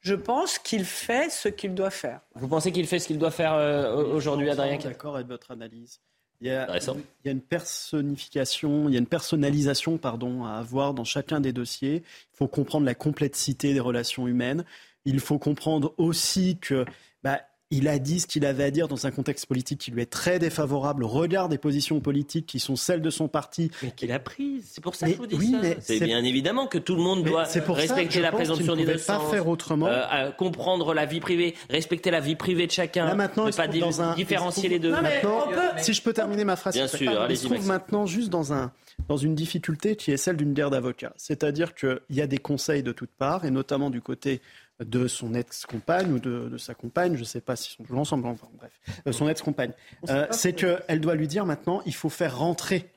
Je 0.00 0.14
pense 0.14 0.60
qu'il 0.60 0.84
fait 0.84 1.28
ce 1.28 1.48
qu'il 1.48 1.74
doit 1.74 1.90
faire. 1.90 2.20
Vous 2.36 2.46
pensez 2.46 2.70
qu'il 2.70 2.86
fait 2.86 3.00
ce 3.00 3.08
qu'il 3.08 3.18
doit 3.18 3.32
faire 3.32 3.54
euh, 3.54 3.96
aujourd'hui, 3.96 4.48
Adrien 4.48 4.78
D'accord 4.78 5.16
avec 5.16 5.26
votre 5.26 5.50
analyse. 5.50 6.00
Il 6.40 6.46
y, 6.46 6.50
a, 6.50 6.68
il 6.76 6.84
y, 7.24 7.28
a, 7.28 7.32
une 7.32 7.40
personnification, 7.40 8.88
il 8.88 8.92
y 8.92 8.96
a 8.96 9.00
une 9.00 9.06
personnalisation 9.08 9.98
pardon, 9.98 10.44
à 10.44 10.52
avoir 10.52 10.94
dans 10.94 11.02
chacun 11.02 11.40
des 11.40 11.52
dossiers. 11.52 12.04
Il 12.06 12.36
faut 12.36 12.46
comprendre 12.46 12.86
la 12.86 12.94
complexité 12.94 13.74
des 13.74 13.80
relations 13.80 14.28
humaines. 14.28 14.64
Il 15.04 15.18
faut 15.18 15.38
comprendre 15.38 15.94
aussi 15.96 16.58
que 16.60 16.84
bah, 17.24 17.40
il 17.70 17.86
a 17.88 17.98
dit 17.98 18.20
ce 18.20 18.26
qu'il 18.26 18.46
avait 18.46 18.64
à 18.64 18.70
dire 18.70 18.88
dans 18.88 19.06
un 19.06 19.10
contexte 19.10 19.44
politique 19.44 19.78
qui 19.78 19.90
lui 19.90 20.00
est 20.00 20.10
très 20.10 20.38
défavorable, 20.38 21.04
regard 21.04 21.50
des 21.50 21.58
positions 21.58 22.00
politiques 22.00 22.46
qui 22.46 22.60
sont 22.60 22.76
celles 22.76 23.02
de 23.02 23.10
son 23.10 23.28
parti. 23.28 23.70
Mais 23.82 23.90
qu'il 23.90 24.10
a 24.10 24.18
prise, 24.18 24.66
c'est 24.70 24.80
pour 24.82 24.94
ça 24.94 25.06
que 25.06 25.12
je 25.12 25.18
vous 25.18 25.26
dis 25.26 25.52
ça. 25.52 25.58
C'est 25.80 26.00
bien 26.00 26.24
évidemment 26.24 26.66
que 26.66 26.78
tout 26.78 26.94
le 26.94 27.02
monde 27.02 27.24
doit 27.24 27.44
respecter 27.44 28.20
la 28.20 28.32
présomption 28.32 28.74
d'innocence, 28.74 29.06
pas 29.06 29.30
faire 29.30 29.48
autrement. 29.48 29.88
Euh, 29.88 30.30
comprendre 30.32 30.94
la 30.94 31.04
vie 31.04 31.20
privée, 31.20 31.54
respecter 31.68 32.10
la 32.10 32.20
vie 32.20 32.36
privée 32.36 32.66
de 32.66 32.72
chacun, 32.72 33.04
Là, 33.04 33.14
maintenant, 33.14 33.46
ne 33.46 33.52
pas 33.52 33.68
dans 33.68 34.00
un... 34.00 34.14
différencier 34.14 34.68
les 34.68 34.78
deux. 34.78 34.94
Si 35.78 35.92
je 35.92 36.02
peux 36.02 36.12
terminer 36.12 36.44
ma 36.44 36.56
phrase, 36.56 36.74
bien 36.74 36.88
sûr, 36.88 37.26
il 37.28 37.36
se 37.36 37.46
trouve 37.46 37.66
maintenant 37.66 38.06
juste 38.06 38.30
dans, 38.30 38.52
un, 38.52 38.72
dans 39.08 39.16
une 39.18 39.34
difficulté 39.34 39.96
qui 39.96 40.10
est 40.10 40.16
celle 40.16 40.36
d'une 40.36 40.54
guerre 40.54 40.70
d'avocats. 40.70 41.12
C'est-à-dire 41.16 41.74
qu'il 41.74 42.00
y 42.10 42.22
a 42.22 42.26
des 42.26 42.38
conseils 42.38 42.82
de 42.82 42.92
toutes 42.92 43.10
parts, 43.10 43.44
et 43.44 43.50
notamment 43.50 43.90
du 43.90 44.00
côté 44.00 44.40
de 44.80 45.08
son 45.08 45.34
ex-compagne 45.34 46.12
ou 46.12 46.18
de, 46.18 46.56
sa 46.56 46.74
compagne, 46.74 47.14
je 47.14 47.20
ne 47.20 47.24
sais 47.24 47.40
pas 47.40 47.56
s'ils 47.56 47.76
sont 47.76 47.82
toujours 47.82 48.00
ensemble, 48.00 48.26
enfin, 48.26 48.48
bref, 48.56 48.72
euh, 49.06 49.12
son 49.12 49.28
ex-compagne, 49.28 49.72
euh, 50.08 50.26
c'est 50.30 50.52
qu'elle 50.52 51.00
doit 51.00 51.14
lui 51.14 51.28
dire 51.28 51.46
maintenant, 51.46 51.82
il 51.86 51.94
faut 51.94 52.08
faire 52.08 52.38
rentrer 52.38 52.90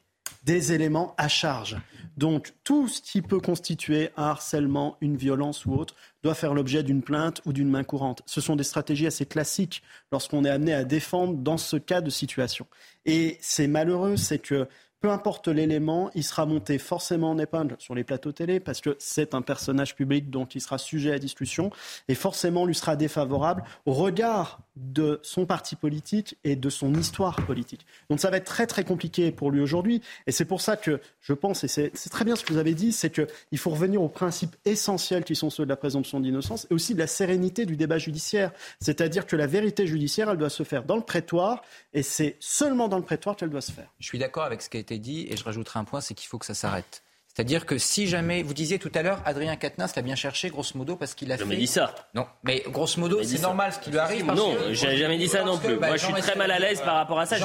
des 0.43 0.73
éléments 0.73 1.13
à 1.17 1.27
charge. 1.27 1.77
Donc 2.17 2.53
tout 2.63 2.87
ce 2.87 3.01
qui 3.01 3.21
peut 3.21 3.39
constituer 3.39 4.09
un 4.17 4.23
harcèlement, 4.23 4.97
une 5.01 5.15
violence 5.15 5.65
ou 5.65 5.73
autre 5.73 5.95
doit 6.23 6.33
faire 6.33 6.53
l'objet 6.53 6.83
d'une 6.83 7.01
plainte 7.01 7.41
ou 7.45 7.53
d'une 7.53 7.69
main 7.69 7.83
courante. 7.83 8.21
Ce 8.25 8.41
sont 8.41 8.55
des 8.55 8.63
stratégies 8.63 9.07
assez 9.07 9.25
classiques 9.25 9.81
lorsqu'on 10.11 10.43
est 10.43 10.49
amené 10.49 10.73
à 10.73 10.83
défendre 10.83 11.35
dans 11.35 11.57
ce 11.57 11.77
cas 11.77 12.01
de 12.01 12.09
situation. 12.09 12.67
Et 13.05 13.37
c'est 13.41 13.67
malheureux, 13.67 14.17
c'est 14.17 14.39
que 14.39 14.67
peu 15.01 15.09
importe 15.09 15.47
l'élément, 15.47 16.11
il 16.13 16.23
sera 16.23 16.45
monté 16.45 16.77
forcément 16.77 17.31
en 17.31 17.39
épingle 17.39 17.75
sur 17.79 17.95
les 17.95 18.03
plateaux 18.03 18.31
télé 18.31 18.59
parce 18.59 18.81
que 18.81 18.95
c'est 18.99 19.33
un 19.33 19.41
personnage 19.41 19.95
public 19.95 20.29
dont 20.29 20.45
il 20.45 20.61
sera 20.61 20.77
sujet 20.77 21.11
à 21.11 21.17
discussion 21.17 21.71
et 22.07 22.13
forcément 22.13 22.65
lui 22.67 22.75
sera 22.75 22.95
défavorable 22.95 23.63
au 23.87 23.93
regard 23.93 24.59
de 24.75 25.19
son 25.23 25.47
parti 25.47 25.75
politique 25.75 26.37
et 26.43 26.55
de 26.55 26.69
son 26.69 26.93
histoire 26.93 27.35
politique. 27.47 27.85
Donc 28.09 28.19
ça 28.19 28.29
va 28.29 28.37
être 28.37 28.45
très 28.45 28.67
très 28.67 28.83
compliqué 28.83 29.31
pour 29.31 29.49
lui 29.49 29.59
aujourd'hui 29.59 30.01
et 30.27 30.31
c'est 30.31 30.45
pour 30.45 30.61
ça 30.61 30.77
que 30.77 31.01
je 31.19 31.33
pense, 31.33 31.63
et 31.63 31.67
c'est 31.67 31.91
très 32.11 32.23
bien 32.23 32.35
ce 32.35 32.43
que 32.43 32.53
vous 32.53 32.59
avez 32.59 32.75
dit, 32.75 32.91
c'est 32.91 33.09
qu'il 33.11 33.57
faut 33.57 33.71
revenir 33.71 34.01
aux 34.03 34.09
principes 34.09 34.55
essentiels 34.65 35.23
qui 35.23 35.35
sont 35.35 35.49
ceux 35.49 35.63
de 35.63 35.69
la 35.69 35.75
présomption 35.75 36.19
d'innocence 36.19 36.67
et 36.69 36.73
aussi 36.75 36.93
de 36.93 36.99
la 36.99 37.07
sérénité 37.07 37.65
du 37.65 37.75
débat 37.75 37.97
judiciaire. 37.97 38.51
C'est-à-dire 38.79 39.25
que 39.25 39.35
la 39.35 39.47
vérité 39.47 39.87
judiciaire, 39.87 40.29
elle 40.29 40.37
doit 40.37 40.49
se 40.49 40.63
faire 40.63 40.83
dans 40.83 40.95
le 40.95 41.01
prétoire 41.01 41.63
et 41.93 42.03
c'est 42.03 42.37
seulement 42.39 42.87
dans 42.87 42.97
le 42.97 43.03
prétoire 43.03 43.35
qu'elle 43.35 43.49
doit 43.49 43.61
se 43.61 43.71
faire. 43.71 43.91
Je 43.99 44.05
suis 44.05 44.19
d'accord 44.19 44.43
avec 44.43 44.61
ce 44.61 44.69
qui 44.69 44.77
a 44.77 44.79
été 44.79 44.90
dit 44.99 45.27
et 45.29 45.37
je 45.37 45.43
rajouterai 45.43 45.79
un 45.79 45.83
point, 45.83 46.01
c'est 46.01 46.13
qu'il 46.13 46.27
faut 46.27 46.37
que 46.37 46.45
ça 46.45 46.53
s'arrête. 46.53 47.03
C'est-à-dire 47.33 47.65
que 47.65 47.77
si 47.77 48.07
jamais, 48.07 48.43
vous 48.43 48.53
disiez 48.53 48.77
tout 48.77 48.91
à 48.93 49.01
l'heure, 49.01 49.21
Adrien 49.25 49.55
Quatennens 49.55 49.95
l'a 49.95 50.01
bien 50.01 50.15
cherché, 50.15 50.49
grosso 50.49 50.77
modo, 50.77 50.97
parce 50.97 51.13
qu'il 51.13 51.31
a 51.31 51.37
fait. 51.37 51.43
Jamais 51.43 51.55
dit 51.55 51.67
ça. 51.67 51.95
Non, 52.13 52.27
mais 52.43 52.61
grosso 52.67 52.99
modo, 52.99 53.23
c'est 53.23 53.41
normal 53.41 53.71
ce 53.71 53.79
qui 53.79 53.89
lui 53.89 53.99
arrive. 53.99 54.25
non, 54.25 54.57
j'ai 54.71 54.97
jamais 54.97 55.17
dit 55.17 55.29
ça 55.29 55.43
non 55.43 55.57
plus. 55.57 55.77
Moi, 55.77 55.95
je 55.95 56.05
suis 56.05 56.13
très 56.13 56.35
mal 56.35 56.51
à 56.51 56.59
l'aise 56.59 56.81
par 56.81 56.95
rapport 56.95 57.19
à 57.19 57.25
ça. 57.25 57.37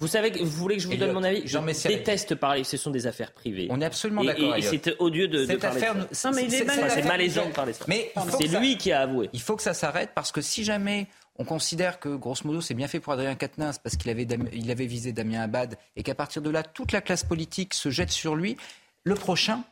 Vous 0.00 0.08
savez, 0.08 0.30
vous 0.30 0.46
voulez 0.46 0.76
que 0.76 0.82
je 0.82 0.88
vous 0.88 0.96
donne 0.96 1.12
mon 1.12 1.22
avis? 1.22 1.42
Je 1.44 1.58
déteste 1.88 2.34
parler. 2.34 2.64
Ce 2.64 2.76
sont 2.76 2.90
des 2.90 3.06
affaires 3.06 3.32
privées. 3.32 3.68
On 3.70 3.80
est 3.80 3.84
absolument 3.84 4.24
d'accord. 4.24 4.56
Et, 4.56 4.62
c'est 4.62 4.98
odieux 5.00 5.28
de, 5.28 5.44
de 5.44 5.56
parler. 5.56 5.82
Affaire, 5.82 6.06
ça. 6.12 6.30
mais 6.30 6.48
c'est 6.48 7.04
malaisant 7.04 7.46
de 7.46 7.52
parler. 7.52 7.72
Mais 7.88 8.12
c'est 8.38 8.48
lui 8.58 8.78
qui 8.78 8.92
a 8.92 9.02
avoué. 9.02 9.28
Il 9.32 9.40
faut 9.40 9.56
que 9.56 9.62
ça 9.62 9.74
s'arrête 9.74 10.10
parce 10.14 10.32
que 10.32 10.40
si 10.40 10.64
jamais 10.64 11.08
on 11.38 11.44
considère 11.44 12.00
que, 12.00 12.08
grosso 12.08 12.42
modo, 12.44 12.60
c'est 12.60 12.74
bien 12.74 12.88
fait 12.88 13.00
pour 13.00 13.12
Adrien 13.12 13.34
Quatennens 13.34 13.78
parce 13.78 13.96
qu'il 13.96 14.10
avait, 14.10 14.26
il 14.52 14.70
avait 14.70 14.86
visé 14.86 15.12
Damien 15.12 15.42
Abad 15.42 15.76
et 15.96 16.02
qu'à 16.02 16.14
partir 16.14 16.42
de 16.42 16.50
là, 16.50 16.62
toute 16.62 16.92
la 16.92 17.00
classe 17.00 17.24
politique 17.24 17.74
se 17.74 17.90
jette 17.90 18.10
sur 18.10 18.36
lui. 18.36 18.56
Le 19.04 19.14
prochain, 19.14 19.62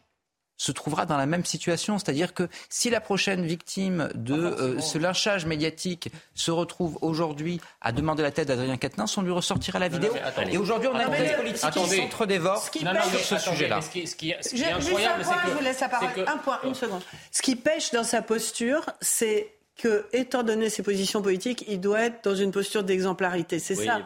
se 0.57 0.73
trouvera 0.73 1.07
dans 1.07 1.16
la 1.16 1.27
même 1.27 1.45
situation. 1.45 1.99
C'est-à-dire 1.99 2.35
que 2.35 2.49
si 2.69 2.91
la 2.91 3.01
prochaine 3.01 3.45
victime 3.45 4.09
de 4.15 4.35
euh, 4.35 4.81
ce 4.81 4.99
lynchage 4.99 5.47
médiatique 5.47 6.11
se 6.35 6.51
retrouve 6.51 6.99
aujourd'hui 7.03 7.61
à 7.81 7.93
demander 7.93 8.23
la 8.23 8.31
tête 8.31 8.49
d'Adrien 8.49 8.77
Quatennens, 8.77 9.16
on 9.19 9.23
lui 9.23 9.32
ressortira 9.32 9.78
la 9.78 9.89
vidéo. 9.89 10.12
Et 10.51 10.57
aujourd'hui, 10.57 10.89
on 10.89 10.97
a 10.97 11.05
une 11.05 11.36
politique 11.36 11.70
qui 11.70 11.78
s'entre-dévore 11.78 12.62
sur 12.62 13.20
ce 13.20 13.39
sujet-là. 13.39 13.81
Ce 13.81 14.15
qui, 14.15 14.31
est 14.31 14.73
incroyable, 14.73 15.24
c'est 15.24 15.35
que... 15.35 15.51
Je 15.51 15.55
vous 15.55 15.62
laisse 15.62 15.82
Un 15.82 16.39
point, 16.39 16.61
une 16.65 16.74
seconde. 16.74 17.03
Ce 17.31 17.43
qui 17.43 17.57
pêche 17.57 17.91
dans 17.91 18.05
sa 18.05 18.23
posture, 18.23 18.86
c'est 19.01 19.53
que, 19.76 20.06
étant 20.12 20.42
donné 20.42 20.70
ses 20.70 20.82
positions 20.82 21.20
politiques, 21.20 21.64
il 21.68 21.80
doit 21.80 22.02
être 22.02 22.24
dans 22.24 22.34
une 22.34 22.52
posture 22.52 22.84
d'exemplarité. 22.84 23.59
C'est 23.59 23.74
ça. 23.74 24.02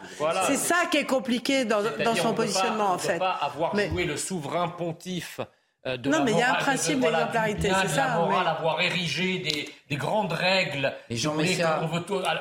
C'est 0.47 0.57
ça 0.57 0.85
qui 0.91 0.97
est 0.97 1.05
compliqué 1.05 1.65
dans, 1.65 1.83
son 2.15 2.33
positionnement, 2.33 2.91
en 2.91 2.97
fait. 2.97 3.11
On 3.11 3.13
ne 3.13 3.19
peut 3.19 3.25
pas 3.25 3.39
avoir 3.41 3.75
joué 3.75 4.05
le 4.05 4.17
souverain 4.17 4.69
pontife 4.69 5.39
euh, 5.87 5.97
non, 6.03 6.25
mais 6.25 6.31
il 6.31 6.37
y 6.37 6.41
a 6.41 6.51
un 6.51 6.55
principe 6.55 6.99
d'exemplarité, 6.99 7.71
c'est 7.81 7.87
ça. 7.87 8.15
Morale, 8.15 8.47
avoir 8.47 8.81
érigé 8.81 9.39
des, 9.39 9.69
des 9.89 9.95
grandes 9.95 10.33
règles 10.33 10.93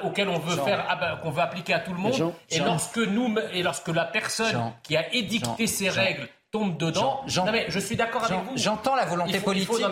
auxquelles 0.02 0.28
on 0.28 0.38
veut 0.40 0.56
faire, 0.64 0.84
ah 0.88 0.96
ben, 0.96 1.16
qu'on 1.22 1.30
veut 1.30 1.42
appliquer 1.42 1.74
à 1.74 1.78
tout 1.78 1.92
le 1.92 2.00
monde. 2.00 2.32
et 2.50 2.59
lorsque 2.59 2.98
nous, 2.98 3.32
et 3.52 3.62
lorsque 3.62 3.88
la 3.88 4.05
personne 4.05 4.72
qui 4.82 4.96
a 4.96 5.14
édicté 5.14 5.68
ces 5.68 5.88
règles 5.88 6.28
tombe 6.50 6.78
dedans. 6.78 7.22
je 7.26 7.78
suis 7.78 7.96
d'accord 7.96 8.24
avec 8.24 8.38
vous. 8.44 8.56
J'entends 8.56 8.94
la 8.94 9.04
volonté 9.04 9.38
politique. 9.40 9.84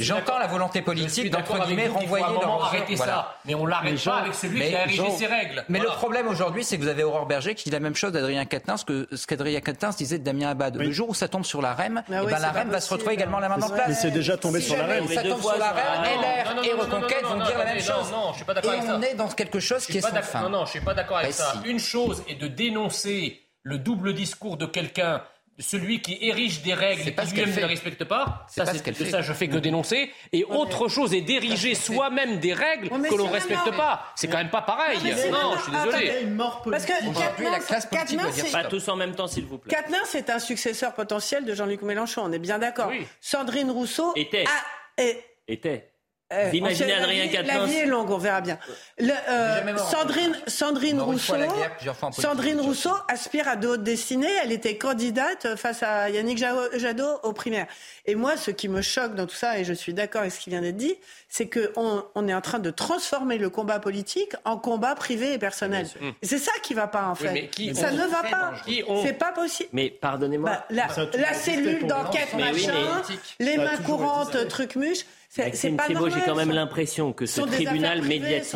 J'entends 0.00 0.38
la 0.38 0.46
volonté 0.46 0.82
politique 0.82 1.30
d'entre 1.30 1.66
guillemets 1.66 1.88
renvoyer 1.88 2.26
leur 2.40 2.64
arrêter 2.64 2.96
ça. 2.96 3.36
Mais 3.44 3.54
on 3.54 3.66
l'arrête 3.66 4.02
pas 4.04 4.18
avec 4.18 4.34
celui 4.34 4.60
qui 4.60 4.74
a 4.74 4.84
érigé 4.84 5.10
ses 5.10 5.26
règles. 5.26 5.64
Mais 5.68 5.78
le 5.78 5.88
problème 5.88 6.28
aujourd'hui, 6.28 6.64
c'est 6.64 6.76
que 6.76 6.82
vous 6.82 6.88
avez 6.88 7.04
Aurore 7.04 7.26
Berger 7.26 7.54
qui 7.54 7.64
dit 7.64 7.70
la 7.70 7.80
même 7.80 7.94
chose 7.94 8.12
d'Adrien 8.12 8.44
Quatennens 8.44 8.84
que 8.84 9.08
ce 9.12 9.26
qu'Adrien 9.26 9.60
Quatennens 9.60 9.96
disait 9.96 10.18
de 10.18 10.24
Damien 10.24 10.50
Abad. 10.50 10.76
Le 10.76 10.90
jour 10.90 11.10
où 11.10 11.14
ça 11.14 11.28
tombe 11.28 11.44
sur 11.44 11.62
la 11.62 11.74
REM, 11.74 12.02
eh 12.08 12.10
ben, 12.10 12.38
la 12.38 12.50
REM 12.50 12.68
va 12.68 12.80
se 12.80 12.92
retrouver 12.92 13.14
également 13.14 13.38
la 13.38 13.48
main 13.48 13.60
en 13.60 13.70
place. 13.70 13.88
Mais 13.88 13.94
c'est 13.94 14.10
déjà 14.10 14.36
tombé 14.36 14.60
sur 14.60 14.76
la 14.76 14.86
REM. 14.86 15.08
Ça 15.08 15.22
tombe 15.22 15.40
sur 15.40 15.58
la 15.58 15.70
REM, 15.70 16.20
LR 16.20 16.64
et 16.64 16.72
Reconquête 16.72 17.22
vont 17.24 17.44
dire 17.44 17.58
la 17.58 17.64
même 17.64 17.80
chose. 17.80 18.10
Non, 18.12 18.32
je 18.32 18.36
suis 18.36 18.44
pas 18.44 18.54
d'accord 18.54 18.72
avec 18.72 18.84
ça. 18.84 18.92
Et 18.92 18.96
on 18.96 19.02
est 19.02 19.14
dans 19.14 19.28
quelque 19.28 19.60
chose 19.60 19.86
qui 19.86 19.98
est 19.98 20.02
sans 20.02 20.22
fin. 20.22 20.42
Non, 20.42 20.50
non, 20.50 20.64
je 20.66 20.70
suis 20.70 20.80
pas 20.80 20.94
d'accord 20.94 21.18
avec 21.18 21.32
ça. 21.32 21.54
Une 21.64 21.78
chose 21.78 22.22
est 22.28 22.34
de 22.34 22.46
dénoncer 22.46 23.42
le 23.62 23.78
double 23.78 24.14
discours 24.14 24.56
de 24.56 24.66
quelqu'un 24.66 25.22
celui 25.58 26.00
qui 26.00 26.18
érige 26.20 26.62
des 26.62 26.74
règles 26.74 27.08
et 27.08 27.14
qui 27.14 27.34
lui-même 27.34 27.50
ne 27.50 27.56
les 27.56 27.64
respecte 27.64 28.04
pas, 28.04 28.46
ça, 28.48 28.64
c'est 28.66 29.10
ça 29.10 29.22
je 29.22 29.32
fais 29.32 29.48
que 29.48 29.56
dénoncer. 29.56 30.10
Et 30.32 30.44
autre 30.44 30.88
chose 30.88 31.14
est 31.14 31.20
d'ériger 31.20 31.74
soi-même 31.74 32.38
des 32.38 32.52
règles 32.52 32.88
que 32.88 33.14
l'on 33.14 33.26
ne 33.26 33.32
respecte 33.32 33.76
pas. 33.76 34.12
C'est 34.14 34.28
quand 34.28 34.38
même 34.38 34.50
pas 34.50 34.62
pareil. 34.62 34.98
Non, 35.30 35.56
je 35.56 35.62
suis 35.62 35.72
désolé. 35.72 36.28
Parce 36.70 36.86
que 36.86 37.90
Katnins, 37.90 38.30
pas 38.52 38.64
tous 38.64 38.88
en 38.88 38.96
même 38.96 39.14
temps, 39.14 39.26
s'il 39.26 39.44
vous 39.46 39.58
plaît. 39.58 39.70
Katnins 39.70 40.04
c'est 40.04 40.30
un 40.30 40.38
successeur 40.38 40.94
potentiel 40.94 41.44
de 41.44 41.54
Jean-Luc 41.54 41.82
Mélenchon. 41.82 42.22
On 42.24 42.32
est 42.32 42.38
bien 42.38 42.58
d'accord. 42.58 42.90
Sandrine 43.20 43.70
Rousseau 43.70 44.12
était. 44.16 44.44
était. 45.46 45.87
Euh, 46.30 46.50
Imaginez 46.52 46.92
Adrien 46.92 47.42
La 47.42 47.64
vie 47.64 47.76
est 47.76 47.86
longue, 47.86 48.10
on 48.10 48.18
verra 48.18 48.42
bien. 48.42 48.58
Euh, 49.00 49.76
Sandrine, 49.78 50.36
Sandrine 50.46 51.00
Rousseau, 51.00 51.34
Sandrine 52.12 52.60
Rousseau 52.60 52.92
aspire 53.08 53.48
à 53.48 53.56
d'autres 53.56 53.82
destinées. 53.82 54.28
Elle 54.42 54.52
était 54.52 54.76
candidate 54.76 55.56
face 55.56 55.82
à 55.82 56.10
Yannick 56.10 56.36
Jadot 56.38 57.20
aux 57.22 57.32
primaires. 57.32 57.66
Et 58.04 58.14
moi, 58.14 58.36
ce 58.36 58.50
qui 58.50 58.68
me 58.68 58.82
choque 58.82 59.14
dans 59.14 59.26
tout 59.26 59.34
ça, 59.34 59.58
et 59.58 59.64
je 59.64 59.72
suis 59.72 59.94
d'accord 59.94 60.20
avec 60.20 60.32
ce 60.32 60.40
qui 60.40 60.50
vient 60.50 60.60
d'être 60.60 60.76
dit, 60.76 60.96
c'est 61.30 61.48
qu'on 61.48 62.04
on 62.14 62.28
est 62.28 62.34
en 62.34 62.42
train 62.42 62.58
de 62.58 62.70
transformer 62.70 63.38
le 63.38 63.48
combat 63.48 63.78
politique 63.78 64.34
en 64.44 64.58
combat 64.58 64.94
privé 64.96 65.32
et 65.32 65.38
personnel. 65.38 65.86
c'est 66.22 66.38
ça 66.38 66.52
qui 66.62 66.74
va 66.74 66.88
pas, 66.88 67.06
en 67.06 67.14
fait. 67.14 67.48
ça 67.72 67.90
ne 67.90 68.06
va 68.06 68.22
pas. 68.22 68.52
C'est 69.02 69.14
pas 69.14 69.32
possible. 69.32 69.70
Mais 69.72 69.88
pardonnez-moi. 69.88 70.50
Bah, 70.50 70.66
la, 70.68 71.32
cellule 71.32 71.86
d'enquête, 71.86 72.34
machin, 72.34 73.02
les 73.40 73.56
mains 73.56 73.78
courantes, 73.78 74.46
truc 74.48 74.76
muche. 74.76 75.06
C'est 75.28 75.76
pas 75.76 75.86
j'ai 75.88 76.20
quand 76.24 76.34
même 76.34 76.52
l'impression 76.52 77.12
que 77.12 77.26
ce 77.26 77.42
tribunal 77.42 78.02
médiatique 78.02 78.54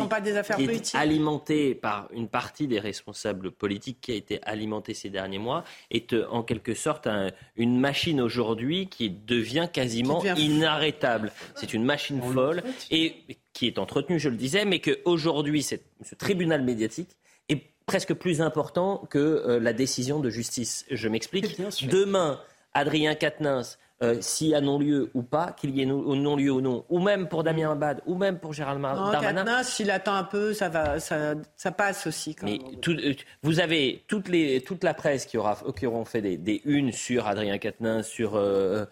est 0.59 0.95
alimenté 0.95 1.75
par 1.75 2.09
une 2.11 2.27
partie 2.27 2.67
des 2.67 2.79
responsables 2.79 3.51
politiques 3.51 3.99
qui 4.01 4.11
a 4.11 4.15
été 4.15 4.41
alimenté 4.43 4.95
ces 4.95 5.11
derniers 5.11 5.37
mois 5.37 5.63
est 5.91 6.13
euh, 6.13 6.27
en 6.31 6.41
quelque 6.41 6.73
sorte 6.73 7.07
une 7.55 7.79
machine 7.79 8.19
aujourd'hui 8.19 8.87
qui 8.87 9.11
devient 9.11 9.67
quasiment 9.71 10.23
inarrêtable. 10.35 11.31
C'est 11.55 11.73
une 11.73 11.83
machine 11.83 12.21
folle 12.21 12.63
et 12.89 13.17
qui 13.53 13.67
est 13.67 13.77
entretenue, 13.77 14.19
je 14.19 14.29
le 14.29 14.35
disais, 14.35 14.65
mais 14.65 14.79
qu'aujourd'hui, 14.79 15.61
ce 15.61 15.75
tribunal 16.17 16.63
médiatique 16.63 17.09
est 17.49 17.61
presque 17.85 18.15
plus 18.15 18.41
important 18.41 19.05
que 19.11 19.19
euh, 19.19 19.59
la 19.59 19.73
décision 19.73 20.19
de 20.19 20.29
justice. 20.31 20.85
Je 20.89 21.07
m'explique. 21.07 21.59
Demain, 21.87 22.39
Adrien 22.73 23.13
Quatennens 23.13 23.77
euh, 24.03 24.17
s'il 24.21 24.47
y 24.47 24.55
a 24.55 24.61
non-lieu 24.61 25.09
ou 25.13 25.23
pas, 25.23 25.53
qu'il 25.53 25.75
y 25.75 25.81
ait 25.81 25.85
non-lieu 25.85 26.51
ou 26.51 26.61
non, 26.61 26.83
ou 26.89 26.99
même 26.99 27.27
pour 27.27 27.43
Damien 27.43 27.71
Abad, 27.71 28.01
ou 28.05 28.15
même 28.15 28.37
pour 28.37 28.53
Gérald 28.53 28.81
non, 28.81 29.11
Darmanin. 29.11 29.63
s'il 29.63 29.89
attend 29.91 30.15
un 30.15 30.25
peu, 30.25 30.53
ça, 30.53 30.67
va, 30.69 30.99
ça, 30.99 31.35
ça 31.55 31.71
passe 31.71 32.05
aussi. 32.05 32.35
Quand 32.35 32.45
mais 32.45 32.59
euh, 32.87 33.13
vous 33.43 33.59
avez 33.59 34.03
toutes 34.07 34.27
les, 34.27 34.61
toute 34.61 34.83
la 34.83 34.93
presse 34.93 35.25
qui, 35.25 35.37
aura, 35.37 35.57
qui 35.77 35.85
auront 35.85 36.05
fait 36.05 36.21
des, 36.21 36.37
des 36.37 36.61
unes 36.65 36.91
sur 36.91 37.27
Adrien 37.27 37.57
Quatennens, 37.57 38.03
sur 38.05 38.33
euh, 38.35 38.85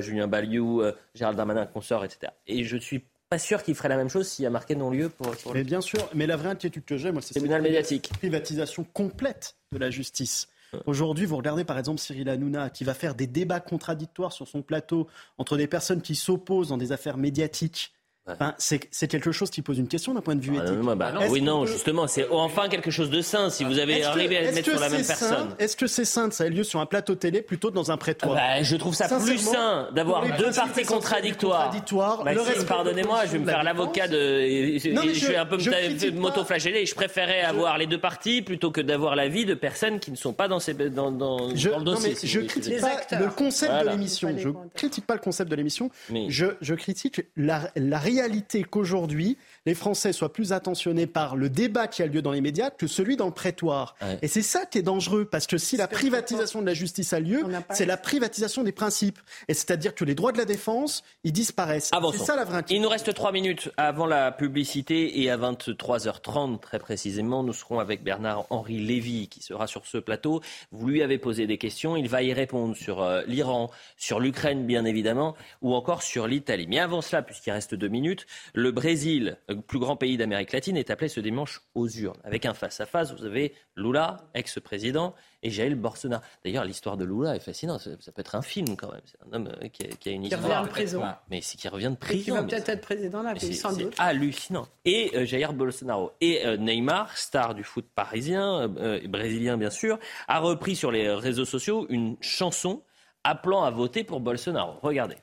Julien 0.00 0.28
Baliou, 0.28 0.82
Gérald 1.14 1.36
Darmanin, 1.36 1.66
consort, 1.66 2.04
etc. 2.04 2.32
Et 2.46 2.64
je 2.64 2.76
suis 2.76 3.04
pas 3.28 3.38
sûr 3.38 3.62
qu'il 3.62 3.74
ferait 3.74 3.88
la 3.88 3.96
même 3.96 4.08
chose 4.08 4.26
s'il 4.28 4.42
y 4.42 4.46
a 4.46 4.50
marqué 4.50 4.74
non-lieu 4.74 5.08
pour, 5.08 5.34
Mais 5.54 5.64
bien 5.64 5.80
sûr, 5.80 6.08
mais 6.14 6.26
la 6.26 6.36
vraie 6.36 6.50
inquiétude 6.50 6.84
que 6.84 6.96
j'ai, 6.96 7.12
moi, 7.12 7.22
c'est 7.22 7.34
cette 7.34 7.42
médiatique. 7.42 8.10
privatisation 8.18 8.84
complète 8.92 9.56
de 9.72 9.78
la 9.78 9.90
justice. 9.90 10.48
Aujourd'hui, 10.86 11.24
vous 11.24 11.36
regardez 11.36 11.64
par 11.64 11.78
exemple 11.78 12.00
Cyril 12.00 12.28
Hanouna 12.28 12.70
qui 12.70 12.84
va 12.84 12.94
faire 12.94 13.14
des 13.14 13.26
débats 13.26 13.60
contradictoires 13.60 14.32
sur 14.32 14.46
son 14.46 14.62
plateau 14.62 15.08
entre 15.38 15.56
des 15.56 15.66
personnes 15.66 16.02
qui 16.02 16.14
s'opposent 16.14 16.68
dans 16.68 16.76
des 16.76 16.92
affaires 16.92 17.16
médiatiques 17.16 17.94
c'est 18.58 19.08
quelque 19.08 19.32
chose 19.32 19.50
qui 19.50 19.62
pose 19.62 19.78
une 19.78 19.88
question 19.88 20.14
d'un 20.14 20.20
point 20.20 20.36
de 20.36 20.40
vue 20.40 20.56
ah, 20.58 20.64
éthique. 20.64 20.80
Bah, 20.96 21.12
oui, 21.30 21.42
non, 21.42 21.66
justement, 21.66 22.06
c'est 22.06 22.28
enfin 22.30 22.68
quelque 22.68 22.90
chose 22.90 23.10
de 23.10 23.20
sain 23.20 23.50
si 23.50 23.64
vous 23.64 23.78
avez 23.78 24.04
arrivé 24.04 24.36
à 24.36 24.42
le 24.42 24.52
mettre 24.52 24.70
sur 24.70 24.80
la 24.80 24.88
même 24.88 25.04
personne. 25.04 25.54
Est-ce 25.58 25.76
que 25.76 25.86
c'est 25.86 26.04
sain 26.04 26.28
que 26.28 26.34
ça 26.34 26.46
ait 26.46 26.50
lieu 26.50 26.64
sur 26.64 26.80
un 26.80 26.86
plateau 26.86 27.14
télé 27.14 27.42
plutôt 27.42 27.70
que 27.70 27.74
dans 27.74 27.90
un 27.90 27.96
prétoire 27.96 28.34
bah, 28.34 28.62
Je 28.62 28.76
trouve 28.76 28.94
ça 28.94 29.08
plus 29.18 29.38
sain 29.38 29.88
d'avoir 29.92 30.24
deux 30.36 30.50
parties 30.52 30.84
contradictoires. 30.84 31.72
Bah, 32.24 32.32
pardonnez-moi, 32.66 33.26
je 33.26 33.32
vais 33.32 33.38
me 33.38 33.46
faire 33.46 33.62
l'avocat 33.62 34.08
de. 34.08 34.16
je, 34.16 35.26
vais 35.26 35.36
un 35.36 35.46
peu 35.46 35.58
m'auto-flageller. 36.12 36.86
Je 36.86 36.94
préférais 36.94 37.42
avoir 37.42 37.78
les 37.78 37.86
deux 37.86 38.00
parties 38.00 38.42
plutôt 38.42 38.70
que 38.70 38.80
d'avoir 38.80 39.16
l'avis 39.16 39.44
de 39.44 39.54
personnes 39.54 40.00
qui 40.00 40.10
ne 40.10 40.16
sont 40.16 40.32
pas 40.32 40.48
dans, 40.48 40.60
ces, 40.60 40.74
dans, 40.74 41.10
dans, 41.10 41.54
je, 41.54 41.70
le 41.70 41.82
dossier. 41.82 42.14
je 42.22 42.40
critique 42.40 42.80
pas 42.80 43.18
le 43.18 43.28
concept 43.28 43.72
de 43.84 43.88
l'émission. 43.88 44.34
Je 44.36 44.48
critique 44.74 45.06
pas 45.06 45.14
le 45.14 45.20
concept 45.20 45.50
de 45.50 45.56
l'émission. 45.56 45.90
Je 46.28 46.74
critique 46.74 47.22
la 47.36 47.70
réalité 47.98 48.17
réalité 48.18 48.64
qu'aujourd'hui, 48.64 49.38
les 49.68 49.74
Français 49.74 50.14
soient 50.14 50.32
plus 50.32 50.54
attentionnés 50.54 51.06
par 51.06 51.36
le 51.36 51.50
débat 51.50 51.88
qui 51.88 52.02
a 52.02 52.06
lieu 52.06 52.22
dans 52.22 52.32
les 52.32 52.40
médias 52.40 52.70
que 52.70 52.86
celui 52.86 53.16
dans 53.16 53.26
le 53.26 53.32
prétoire. 53.32 53.96
Et 54.22 54.28
c'est 54.28 54.42
ça 54.42 54.64
qui 54.64 54.78
est 54.78 54.82
dangereux, 54.82 55.26
parce 55.26 55.46
que 55.46 55.58
si 55.58 55.76
la 55.76 55.86
privatisation 55.86 56.62
de 56.62 56.66
la 56.66 56.72
justice 56.72 57.12
a 57.12 57.20
lieu, 57.20 57.44
c'est 57.70 57.84
la 57.84 57.98
privatisation 57.98 58.62
des 58.62 58.72
principes. 58.72 59.18
Et 59.46 59.52
c'est-à-dire 59.52 59.94
que 59.94 60.06
les 60.06 60.14
droits 60.14 60.32
de 60.32 60.38
la 60.38 60.46
défense, 60.46 61.04
ils 61.22 61.32
disparaissent. 61.32 61.90
C'est 62.12 62.18
ça 62.24 62.34
la 62.34 62.44
vraie 62.44 62.62
Il 62.70 62.80
nous 62.80 62.88
reste 62.88 63.12
trois 63.12 63.30
minutes 63.30 63.70
avant 63.76 64.06
la 64.06 64.32
publicité 64.32 65.20
et 65.20 65.30
à 65.30 65.36
23h30 65.36 66.60
très 66.60 66.78
précisément, 66.78 67.42
nous 67.42 67.52
serons 67.52 67.78
avec 67.78 68.02
Bernard-Henri 68.02 68.78
Lévy 68.78 69.28
qui 69.28 69.42
sera 69.42 69.66
sur 69.66 69.86
ce 69.86 69.98
plateau. 69.98 70.40
Vous 70.72 70.88
lui 70.88 71.02
avez 71.02 71.18
posé 71.18 71.46
des 71.46 71.58
questions, 71.58 71.94
il 71.94 72.08
va 72.08 72.22
y 72.22 72.32
répondre 72.32 72.74
sur 72.74 73.02
euh, 73.02 73.22
l'Iran, 73.26 73.70
sur 73.98 74.18
l'Ukraine 74.18 74.64
bien 74.66 74.86
évidemment, 74.86 75.36
ou 75.60 75.74
encore 75.74 76.02
sur 76.02 76.26
l'Italie. 76.26 76.66
Mais 76.68 76.78
avant 76.78 77.02
cela, 77.02 77.20
puisqu'il 77.20 77.50
reste 77.50 77.74
deux 77.74 77.88
minutes, 77.88 78.26
le 78.54 78.70
Brésil, 78.70 79.36
plus 79.58 79.78
grand 79.78 79.96
pays 79.96 80.16
d'Amérique 80.16 80.52
latine, 80.52 80.76
est 80.76 80.90
appelé 80.90 81.08
ce 81.08 81.20
dimanche 81.20 81.60
aux 81.74 81.88
urnes. 81.88 82.18
Avec 82.24 82.46
un 82.46 82.54
face-à-face, 82.54 83.12
vous 83.12 83.24
avez 83.24 83.54
Lula, 83.76 84.18
ex-président, 84.34 85.14
et 85.42 85.50
Jair 85.50 85.74
Bolsonaro. 85.76 86.22
D'ailleurs, 86.44 86.64
l'histoire 86.64 86.96
de 86.96 87.04
Lula 87.04 87.36
est 87.36 87.40
fascinante. 87.40 87.80
Ça, 88.00 88.12
peut 88.12 88.20
être 88.20 88.34
un 88.34 88.42
film 88.42 88.76
quand 88.76 88.90
même. 88.90 89.00
C'est 89.04 89.18
un 89.22 89.32
homme 89.32 89.48
euh, 89.62 89.68
qui 89.68 90.08
a, 90.08 90.12
une 90.12 90.24
histoire. 90.24 90.42
Qui 90.42 90.48
revient 90.48 90.66
de 90.66 90.70
prison. 90.70 91.02
Mais 91.30 91.40
c'est 91.40 91.56
qui 91.56 91.68
revient 91.68 91.90
de 91.90 91.96
prison. 91.96 92.20
Et 92.20 92.24
qui 92.24 92.30
va 92.30 92.42
peut-être 92.42 92.68
être 92.68 92.80
président 92.80 93.22
là, 93.22 93.34
sans 93.38 93.76
doute. 93.76 93.94
Hallucinant. 93.98 94.66
Et 94.84 95.12
euh, 95.14 95.24
Jair 95.24 95.52
Bolsonaro. 95.52 96.12
Et 96.20 96.44
euh, 96.44 96.56
Neymar, 96.56 97.16
star 97.16 97.54
du 97.54 97.64
foot 97.64 97.86
parisien, 97.94 98.68
brésilien 99.08 99.56
bien 99.56 99.70
sûr, 99.70 99.98
a 100.26 100.40
repris 100.40 100.76
sur 100.76 100.90
les 100.90 101.10
réseaux 101.10 101.44
sociaux 101.44 101.86
une 101.88 102.16
chanson 102.20 102.82
appelant 103.24 103.64
à 103.64 103.70
voter 103.70 104.04
pour 104.04 104.20
Bolsonaro. 104.20 104.78
Regardez. 104.82 105.16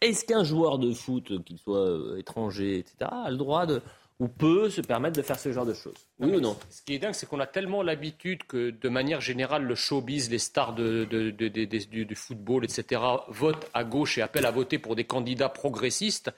Est-ce 0.00 0.24
qu'un 0.24 0.44
joueur 0.44 0.78
de 0.78 0.92
foot, 0.92 1.44
qu'il 1.44 1.58
soit 1.58 1.76
euh, 1.76 2.18
étranger, 2.18 2.78
etc., 2.78 3.10
a 3.10 3.30
le 3.30 3.36
droit 3.36 3.66
de, 3.66 3.82
ou 4.18 4.28
peut 4.28 4.70
se 4.70 4.80
permettre 4.80 5.16
de 5.16 5.22
faire 5.22 5.38
ce 5.38 5.52
genre 5.52 5.66
de 5.66 5.74
choses? 5.74 6.06
Oui 6.18 6.36
ou 6.36 6.40
non? 6.40 6.56
Ce 6.70 6.82
qui 6.82 6.94
est 6.94 6.98
dingue, 6.98 7.14
c'est 7.14 7.26
qu'on 7.26 7.40
a 7.40 7.46
tellement 7.46 7.82
l'habitude 7.82 8.44
que, 8.44 8.70
de 8.70 8.88
manière 8.88 9.20
générale, 9.20 9.64
le 9.64 9.74
showbiz, 9.74 10.30
les 10.30 10.38
stars 10.38 10.74
de, 10.74 11.04
du, 11.04 12.14
football, 12.14 12.64
etc., 12.64 13.02
votent 13.28 13.66
à 13.74 13.84
gauche 13.84 14.18
et 14.18 14.22
appellent 14.22 14.46
à 14.46 14.50
voter 14.50 14.78
pour 14.78 14.96
des 14.96 15.04
candidats 15.04 15.48
progressistes, 15.48 16.30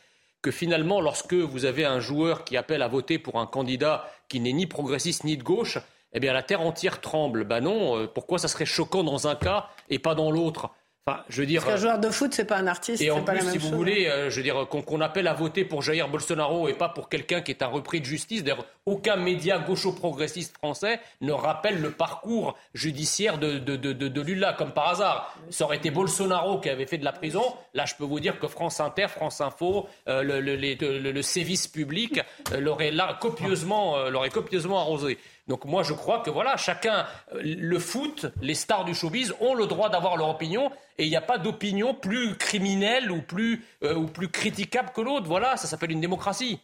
que 0.43 0.51
finalement, 0.51 1.01
lorsque 1.01 1.35
vous 1.35 1.65
avez 1.65 1.85
un 1.85 2.01
joueur 2.01 2.45
qui 2.45 2.57
appelle 2.57 2.83
à 2.83 2.89
voter 2.89 3.19
pour 3.19 3.39
un 3.39 3.47
candidat 3.47 4.09
qui 4.29 4.41
n'est 4.41 4.53
ni 4.53 4.67
progressiste 4.67 5.23
ni 5.23 5.37
de 5.37 5.43
gauche, 5.43 5.79
eh 6.13 6.21
bien 6.21 6.33
la 6.33 6.43
terre 6.43 6.61
entière 6.61 7.01
tremble. 7.01 7.45
Ben 7.45 7.61
non, 7.61 7.97
euh, 7.97 8.07
pourquoi 8.07 8.39
ça 8.39 8.49
serait 8.49 8.67
choquant 8.67 9.05
dans 9.05 9.29
un 9.29 9.35
cas 9.35 9.69
et 9.89 9.99
pas 9.99 10.15
dans 10.15 10.31
l'autre? 10.31 10.71
Enfin, 11.05 11.25
je 11.29 11.41
veux 11.41 11.47
dire. 11.47 11.63
Parce 11.63 11.75
qu'un 11.75 11.81
joueur 11.81 11.99
de 11.99 12.11
foot, 12.11 12.33
c'est 12.33 12.45
pas 12.45 12.59
un 12.59 12.69
artiste. 12.69 13.03
Et 13.03 13.11
en 13.11 13.25
plus, 13.25 13.41
si 13.51 13.59
vous 13.59 13.71
voulez, 13.71 14.07
euh, 14.07 14.31
je 14.31 14.37
veux 14.37 14.43
dire, 14.45 14.69
qu'on 14.69 15.01
appelle 15.01 15.27
à 15.27 15.35
voter 15.35 15.65
pour 15.65 15.83
Jair 15.83 16.09
Bolsonaro 16.09 16.69
et 16.69 16.75
pas 16.75 16.89
pour 16.89 17.09
quelqu'un 17.09 17.41
qui 17.41 17.51
est 17.51 17.63
un 17.63 17.67
repris 17.67 18.01
de 18.01 18.05
justice. 18.05 18.45
D'ailleurs, 18.45 18.65
aucun 18.87 19.17
média 19.17 19.59
gaucho-progressiste 19.59 20.57
français 20.59 21.01
ne 21.21 21.33
rappelle 21.33 21.81
le 21.81 21.91
parcours 21.91 22.57
judiciaire 22.73 23.39
de, 23.39 23.59
de, 23.59 23.75
de, 23.75 23.93
de, 23.93 24.21
Lula, 24.21 24.53
comme 24.53 24.71
par 24.71 24.91
hasard. 24.91 25.37
Ça 25.51 25.65
aurait 25.65 25.79
été 25.79 25.91
Bolsonaro 25.91 26.61
qui 26.61 26.69
avait 26.69 26.87
fait 26.87 26.99
de 26.99 27.05
la 27.05 27.13
prison. 27.13 27.43
Là, 27.75 27.85
je 27.85 27.97
peux 27.97 28.05
vous 28.05 28.21
dire 28.21 28.39
que 28.39 28.47
France 28.47 28.79
Inter, 28.79 29.09
France 29.09 29.41
Info, 29.41 29.89
euh, 30.09 30.23
le, 30.23 30.41
le, 30.41 30.55
le, 30.55 31.11
le, 31.11 31.23
service 31.23 31.67
public 31.67 32.21
euh, 32.53 32.61
l'aurait 32.61 32.93
copieusement, 33.21 34.09
l'aurait 34.09 34.31
copieusement 34.31 34.79
arrosé. 34.79 35.19
Donc 35.49 35.65
moi 35.65 35.83
je 35.83 35.93
crois 35.93 36.21
que 36.21 36.31
voilà, 36.31 36.57
chacun, 36.57 37.07
euh, 37.35 37.41
le 37.43 37.79
foot, 37.79 38.27
les 38.41 38.55
stars 38.55 38.85
du 38.85 38.95
showbiz 38.95 39.35
ont 39.41 39.55
le 39.55 39.67
droit 39.67 39.89
d'avoir 39.89 40.17
leur 40.17 40.29
opinion 40.29 40.71
et 40.99 41.05
il 41.05 41.11
n'y 41.11 41.17
a 41.17 41.21
pas 41.23 41.39
d'opinion 41.39 41.95
plus 41.95 42.37
criminelle 42.37 43.11
ou 43.11 43.23
plus, 43.23 43.65
euh, 43.83 43.95
ou 43.95 44.07
plus 44.07 44.29
critiquable 44.29 44.91
que 44.95 45.01
l'autre. 45.01 45.27
Voilà, 45.27 45.57
ça 45.57 45.67
s'appelle 45.67 45.91
une 45.91 46.01
démocratie. 46.01 46.61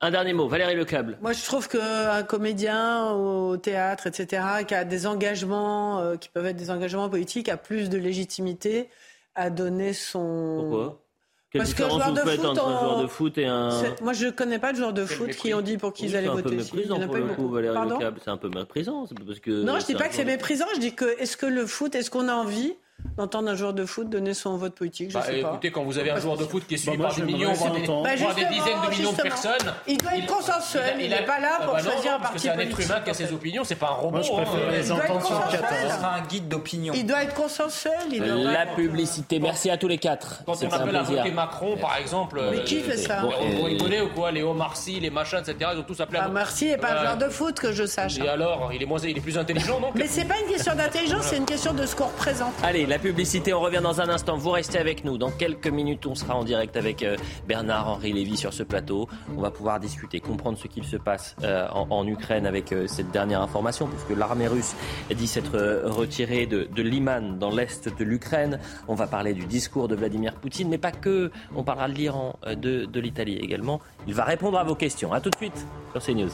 Un 0.00 0.10
dernier 0.10 0.34
mot, 0.34 0.48
Valérie 0.48 0.74
Lecable. 0.74 1.18
Moi, 1.22 1.32
je 1.32 1.42
trouve 1.44 1.66
qu'un 1.68 2.22
comédien 2.24 3.12
au 3.12 3.56
théâtre, 3.56 4.06
etc., 4.06 4.42
qui 4.66 4.74
a 4.74 4.84
des 4.84 5.06
engagements, 5.06 6.00
euh, 6.00 6.16
qui 6.16 6.28
peuvent 6.28 6.44
être 6.44 6.56
des 6.56 6.70
engagements 6.70 7.08
politiques, 7.08 7.48
a 7.48 7.56
plus 7.56 7.88
de 7.88 7.96
légitimité 7.96 8.90
à 9.34 9.48
donner 9.48 9.92
son. 9.94 10.58
Pourquoi? 10.60 11.03
Quelle 11.54 11.60
Parce 11.60 11.70
différence 11.70 12.02
vous 12.02 12.16
faites 12.16 12.44
entre 12.44 12.66
un 12.66 12.80
joueur 12.80 13.02
de 13.02 13.06
foot 13.06 13.38
et 13.38 13.46
un. 13.46 13.70
Moi, 14.02 14.12
je 14.12 14.26
ne 14.26 14.30
connais 14.32 14.58
pas 14.58 14.72
de 14.72 14.78
joueurs 14.78 14.92
de 14.92 15.06
foot 15.06 15.30
qui 15.30 15.54
ont 15.54 15.60
dit 15.60 15.78
pour 15.78 15.92
qu'ils 15.92 16.16
allaient 16.16 16.26
voter. 16.26 16.60
C'est 16.60 16.90
un 16.90 17.06
peu 17.06 17.06
méprisant 17.06 17.06
pour 17.06 17.14
le 17.14 17.22
coup, 17.26 17.56
C'est 18.24 18.30
un 18.30 18.36
peu 18.36 18.48
méprisant. 18.48 19.06
Parce 19.24 19.38
que 19.38 19.62
non, 19.62 19.74
je 19.74 19.82
ne 19.82 19.86
dis 19.86 19.94
pas 19.94 20.08
que 20.08 20.16
c'est 20.16 20.24
méprisant. 20.24 20.66
Je 20.74 20.80
dis 20.80 20.94
que 20.94 21.04
est-ce 21.20 21.36
que 21.36 21.46
le 21.46 21.64
foot, 21.66 21.94
est-ce 21.94 22.10
qu'on 22.10 22.28
a 22.28 22.34
envie 22.34 22.74
d'entendre 23.16 23.50
un 23.50 23.54
joueur 23.54 23.74
de 23.74 23.84
foot 23.84 24.08
donner 24.08 24.34
son 24.34 24.56
vote 24.56 24.74
politique. 24.74 25.10
Je 25.10 25.14
bah, 25.14 25.22
sais 25.22 25.40
écoutez, 25.40 25.70
quand 25.70 25.84
vous 25.84 25.98
avez 25.98 26.10
un 26.10 26.18
joueur 26.18 26.36
de 26.36 26.44
foot 26.44 26.64
qui 26.66 26.74
est 26.74 26.78
suivi 26.78 26.96
bah, 26.96 27.08
par 27.08 27.14
des 27.14 27.22
millions, 27.22 27.52
voire 27.52 27.72
des, 27.72 27.86
bah, 27.86 28.34
des, 28.34 28.44
dizaines 28.46 28.80
de 28.84 28.90
millions 28.90 29.12
de 29.12 29.22
personnes. 29.22 29.72
Il 29.86 29.98
doit 29.98 30.16
être 30.16 30.26
consensuel, 30.26 30.96
il 31.00 31.10
n'est 31.10 31.24
pas 31.24 31.38
là 31.38 31.60
pour 31.64 31.74
bah 31.74 31.82
choisir 31.82 32.14
un 32.14 32.20
parti 32.20 32.40
C'est 32.40 32.48
un 32.50 32.58
être 32.58 32.80
humain 32.80 33.00
qui 33.04 33.10
a 33.10 33.14
ses 33.14 33.32
opinions, 33.32 33.62
c'est 33.64 33.74
pas 33.76 33.88
un 33.88 33.94
robot. 33.94 34.18
Moi, 34.18 34.22
je 34.22 34.32
préfère 34.32 34.68
hein. 34.68 34.72
les 34.72 34.92
entendre 34.92 35.26
sur 35.26 35.48
14. 35.48 35.70
un 36.04 36.26
guide 36.26 36.48
d'opinion. 36.48 36.92
Il 36.96 37.06
doit 37.06 37.22
être 37.22 37.34
consensuel. 37.34 37.92
La 38.18 38.66
publicité. 38.66 39.38
Merci 39.38 39.70
à 39.70 39.76
tous 39.76 39.88
les 39.88 39.98
quatre. 39.98 40.42
Quand 40.46 40.54
on 40.62 40.72
appelle 40.72 40.96
à 40.96 41.02
voter 41.02 41.30
Macron, 41.30 41.76
par 41.76 41.96
exemple. 41.96 42.40
Mais 42.50 42.64
qui 42.64 42.80
fait 42.80 42.96
ça 42.96 43.22
On 43.24 43.64
rigolait 43.64 44.00
ou 44.00 44.08
quoi 44.08 44.30
Les 44.32 44.42
Marcy, 44.42 45.00
les 45.00 45.10
machins, 45.10 45.38
etc. 45.38 45.70
Ils 45.74 45.80
ont 45.80 45.82
tous 45.82 46.00
appelé 46.00 46.18
à 46.18 46.28
Marcy 46.28 46.66
n'est 46.66 46.78
pas 46.78 46.92
un 46.92 47.00
joueur 47.00 47.16
de 47.16 47.28
foot 47.28 47.58
que 47.58 47.72
je 47.72 47.84
sache. 47.84 48.18
Et 48.18 48.28
alors 48.28 48.70
Il 48.72 48.82
est 48.82 49.20
plus 49.20 49.38
intelligent, 49.38 49.80
donc 49.80 49.94
Mais 49.94 50.06
c'est 50.06 50.24
pas 50.24 50.38
une 50.38 50.52
question 50.52 50.74
d'intelligence, 50.74 51.24
c'est 51.24 51.36
une 51.36 51.46
question 51.46 51.72
de 51.72 51.86
ce 51.86 51.96
qu'on 51.96 52.06
représente. 52.06 52.52
Allez, 52.62 52.83
la 52.86 52.98
publicité, 52.98 53.54
on 53.54 53.60
revient 53.60 53.80
dans 53.82 54.00
un 54.00 54.08
instant. 54.08 54.36
Vous 54.36 54.50
restez 54.50 54.78
avec 54.78 55.04
nous. 55.04 55.16
Dans 55.16 55.30
quelques 55.30 55.68
minutes, 55.68 56.06
on 56.06 56.14
sera 56.14 56.36
en 56.36 56.44
direct 56.44 56.76
avec 56.76 57.02
euh, 57.02 57.16
Bernard-Henri 57.46 58.12
Lévy 58.12 58.36
sur 58.36 58.52
ce 58.52 58.62
plateau. 58.62 59.08
On 59.36 59.40
va 59.40 59.50
pouvoir 59.50 59.80
discuter, 59.80 60.20
comprendre 60.20 60.58
ce 60.58 60.66
qu'il 60.66 60.84
se 60.84 60.96
passe 60.96 61.36
euh, 61.42 61.68
en, 61.70 62.06
Ukraine 62.06 62.46
avec 62.46 62.72
euh, 62.72 62.86
cette 62.86 63.10
dernière 63.10 63.40
information, 63.40 63.86
puisque 63.86 64.18
l'armée 64.18 64.48
russe 64.48 64.74
dit 65.14 65.26
s'être 65.26 65.84
retirée 65.84 66.46
de, 66.46 66.68
Liman 66.82 67.38
dans 67.38 67.50
l'est 67.50 67.88
de 67.88 68.04
l'Ukraine. 68.04 68.58
On 68.88 68.94
va 68.94 69.06
parler 69.06 69.32
du 69.32 69.46
discours 69.46 69.88
de 69.88 69.94
Vladimir 69.94 70.34
Poutine, 70.34 70.68
mais 70.68 70.78
pas 70.78 70.92
que. 70.92 71.30
On 71.56 71.62
parlera 71.62 71.88
de 71.88 71.94
l'Iran, 71.94 72.36
de, 72.46 72.84
de 72.84 73.00
l'Italie 73.00 73.36
également. 73.36 73.80
Il 74.06 74.14
va 74.14 74.24
répondre 74.24 74.58
à 74.58 74.64
vos 74.64 74.74
questions. 74.74 75.12
A 75.12 75.20
tout 75.20 75.30
de 75.30 75.36
suite 75.36 75.66
sur 75.92 76.02
CNews. 76.02 76.30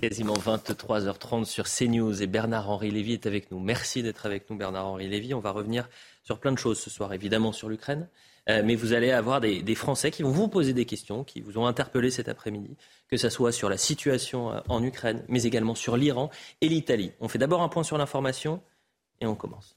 Quasiment 0.00 0.34
23h30 0.34 1.44
sur 1.44 1.64
CNews 1.66 2.22
et 2.22 2.26
Bernard-Henri 2.26 2.90
Lévy 2.90 3.14
est 3.14 3.26
avec 3.26 3.50
nous. 3.50 3.58
Merci 3.58 4.02
d'être 4.02 4.26
avec 4.26 4.48
nous 4.50 4.56
Bernard-Henri 4.56 5.08
Lévy. 5.08 5.34
On 5.34 5.40
va 5.40 5.50
revenir 5.50 5.88
sur 6.22 6.38
plein 6.38 6.52
de 6.52 6.58
choses 6.58 6.78
ce 6.78 6.90
soir, 6.90 7.12
évidemment 7.12 7.52
sur 7.52 7.68
l'Ukraine, 7.68 8.08
euh, 8.48 8.62
mais 8.64 8.74
vous 8.74 8.92
allez 8.92 9.10
avoir 9.10 9.40
des, 9.40 9.62
des, 9.62 9.74
Français 9.74 10.10
qui 10.10 10.22
vont 10.22 10.30
vous 10.30 10.48
poser 10.48 10.72
des 10.72 10.84
questions, 10.84 11.24
qui 11.24 11.40
vous 11.40 11.58
ont 11.58 11.66
interpellé 11.66 12.10
cet 12.10 12.28
après-midi, 12.28 12.76
que 13.08 13.16
ce 13.16 13.28
soit 13.28 13.52
sur 13.52 13.68
la 13.68 13.76
situation 13.76 14.52
euh, 14.52 14.60
en 14.68 14.82
Ukraine, 14.82 15.24
mais 15.28 15.44
également 15.44 15.74
sur 15.74 15.96
l'Iran 15.96 16.30
et 16.60 16.68
l'Italie. 16.68 17.12
On 17.20 17.28
fait 17.28 17.38
d'abord 17.38 17.62
un 17.62 17.68
point 17.68 17.82
sur 17.82 17.98
l'information 17.98 18.60
et 19.20 19.26
on 19.26 19.34
commence. 19.34 19.75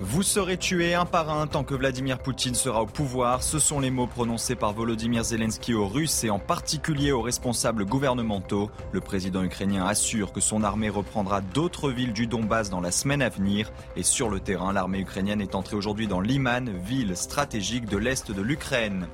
Vous 0.00 0.22
serez 0.22 0.56
tués 0.56 0.94
un 0.94 1.04
par 1.04 1.28
un 1.28 1.48
tant 1.48 1.64
que 1.64 1.74
Vladimir 1.74 2.18
Poutine 2.20 2.54
sera 2.54 2.82
au 2.82 2.86
pouvoir. 2.86 3.42
Ce 3.42 3.58
sont 3.58 3.80
les 3.80 3.90
mots 3.90 4.06
prononcés 4.06 4.54
par 4.54 4.72
Volodymyr 4.72 5.24
Zelensky 5.24 5.74
aux 5.74 5.88
Russes 5.88 6.22
et 6.22 6.30
en 6.30 6.38
particulier 6.38 7.10
aux 7.10 7.20
responsables 7.20 7.84
gouvernementaux. 7.84 8.70
Le 8.92 9.00
président 9.00 9.42
ukrainien 9.42 9.84
assure 9.84 10.32
que 10.32 10.40
son 10.40 10.62
armée 10.62 10.88
reprendra 10.88 11.40
d'autres 11.40 11.90
villes 11.90 12.12
du 12.12 12.28
Donbass 12.28 12.70
dans 12.70 12.80
la 12.80 12.92
semaine 12.92 13.22
à 13.22 13.28
venir. 13.28 13.72
Et 13.96 14.04
sur 14.04 14.30
le 14.30 14.38
terrain, 14.38 14.72
l'armée 14.72 15.00
ukrainienne 15.00 15.40
est 15.40 15.56
entrée 15.56 15.74
aujourd'hui 15.74 16.06
dans 16.06 16.20
Liman, 16.20 16.70
ville 16.70 17.16
stratégique 17.16 17.86
de 17.86 17.96
l'est 17.96 18.30
de 18.30 18.42
l'Ukraine. 18.42 19.08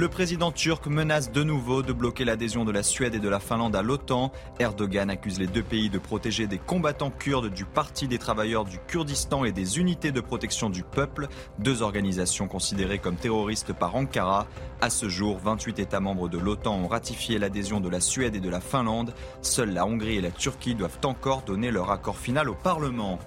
Le 0.00 0.08
président 0.08 0.50
turc 0.50 0.86
menace 0.86 1.30
de 1.30 1.42
nouveau 1.42 1.82
de 1.82 1.92
bloquer 1.92 2.24
l'adhésion 2.24 2.64
de 2.64 2.72
la 2.72 2.82
Suède 2.82 3.14
et 3.14 3.18
de 3.18 3.28
la 3.28 3.38
Finlande 3.38 3.76
à 3.76 3.82
l'OTAN. 3.82 4.32
Erdogan 4.58 5.10
accuse 5.10 5.38
les 5.38 5.46
deux 5.46 5.62
pays 5.62 5.90
de 5.90 5.98
protéger 5.98 6.46
des 6.46 6.56
combattants 6.56 7.10
kurdes 7.10 7.52
du 7.52 7.66
Parti 7.66 8.08
des 8.08 8.16
travailleurs 8.16 8.64
du 8.64 8.78
Kurdistan 8.78 9.44
et 9.44 9.52
des 9.52 9.78
unités 9.78 10.10
de 10.10 10.22
protection 10.22 10.70
du 10.70 10.84
peuple, 10.84 11.28
deux 11.58 11.82
organisations 11.82 12.48
considérées 12.48 12.98
comme 12.98 13.16
terroristes 13.16 13.74
par 13.74 13.94
Ankara. 13.94 14.46
À 14.80 14.88
ce 14.88 15.10
jour, 15.10 15.38
28 15.38 15.80
États 15.80 16.00
membres 16.00 16.30
de 16.30 16.38
l'OTAN 16.38 16.76
ont 16.76 16.88
ratifié 16.88 17.38
l'adhésion 17.38 17.78
de 17.78 17.90
la 17.90 18.00
Suède 18.00 18.34
et 18.34 18.40
de 18.40 18.48
la 18.48 18.62
Finlande. 18.62 19.12
Seules 19.42 19.74
la 19.74 19.84
Hongrie 19.84 20.16
et 20.16 20.22
la 20.22 20.30
Turquie 20.30 20.74
doivent 20.74 21.00
encore 21.04 21.42
donner 21.42 21.70
leur 21.70 21.90
accord 21.90 22.16
final 22.16 22.48
au 22.48 22.54
Parlement. 22.54 23.18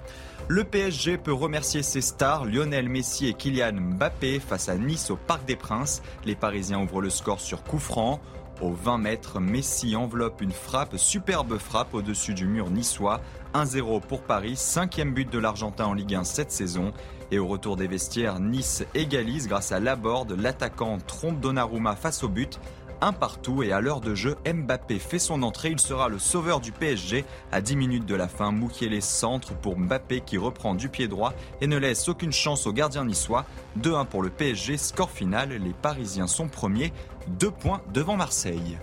Le 0.50 0.66
PSG 0.66 1.18
peut 1.18 1.34
remercier 1.34 1.84
ses 1.84 2.02
stars 2.02 2.46
Lionel 2.46 2.90
Messi 2.90 3.28
et 3.28 3.34
Kylian 3.34 3.74
Mbappé 3.74 4.40
face 4.40 4.68
à 4.68 4.76
Nice 4.76 5.10
au 5.10 5.16
Parc 5.16 5.46
des 5.46 5.56
Princes. 5.56 6.02
Les 6.26 6.36
Parisiens 6.36 6.82
ouvrent 6.82 7.02
le 7.02 7.10
score 7.10 7.40
sur 7.40 7.64
coup 7.64 7.80
franc. 7.80 8.20
Au 8.62 8.72
20 8.72 8.98
mètres, 8.98 9.40
Messi 9.40 9.96
enveloppe 9.96 10.42
une 10.42 10.52
frappe, 10.52 10.98
superbe 10.98 11.58
frappe 11.58 11.94
au-dessus 11.94 12.34
du 12.34 12.46
mur 12.46 12.70
niçois. 12.70 13.22
1-0 13.54 14.02
pour 14.02 14.22
Paris, 14.22 14.58
cinquième 14.58 15.14
but 15.14 15.32
de 15.32 15.40
l'Argentin 15.40 15.86
en 15.86 15.94
Ligue 15.94 16.16
1 16.16 16.26
cette 16.26 16.52
saison. 16.52 16.92
Et 17.32 17.40
au 17.40 17.48
retour 17.48 17.78
des 17.78 17.88
vestiaires, 17.88 18.40
Nice 18.40 18.84
égalise 18.94 19.48
grâce 19.48 19.72
à 19.72 19.80
Laborde. 19.80 20.36
L'attaquant 20.38 20.98
trompe 21.08 21.40
Donnarumma 21.40 21.96
face 21.96 22.22
au 22.22 22.30
but 22.30 22.60
un 23.04 23.12
partout 23.12 23.64
et 23.64 23.74
à 23.74 23.82
l'heure 23.82 24.00
de 24.00 24.16
jeu, 24.16 24.38
Mbappé 24.46 24.98
fait 24.98 25.20
son 25.20 25.44
entrée. 25.44 25.72
Il 25.72 25.80
sera 25.80 26.08
le 26.08 26.20
sauveur 26.20 26.62
du 26.62 26.72
PSG. 26.72 27.26
À 27.52 27.60
10 27.60 27.76
minutes 27.76 28.06
de 28.06 28.16
la 28.16 28.30
fin, 28.30 28.54
les 28.82 29.02
centre 29.02 29.54
pour 29.54 29.78
Mbappé 29.78 30.22
qui 30.22 30.38
reprend 30.38 30.74
du 30.74 30.88
pied 30.88 31.08
droit 31.08 31.34
et 31.62 31.68
ne 31.68 31.78
laisse 31.78 32.08
aucune 32.08 32.32
chance 32.32 32.66
au 32.66 32.72
gardien 32.72 33.06
niçois. 33.06 33.46
2-1 33.82 34.06
pour 34.06 34.24
le 34.24 34.30
PSG, 34.30 34.78
score 34.78 35.12
final. 35.12 35.50
Les 35.50 35.74
Parisiens 35.74 36.28
sont 36.28 36.48
premiers, 36.48 36.94
deux 37.28 37.52
points 37.52 37.82
devant 37.94 38.16
Marseille 38.16 38.78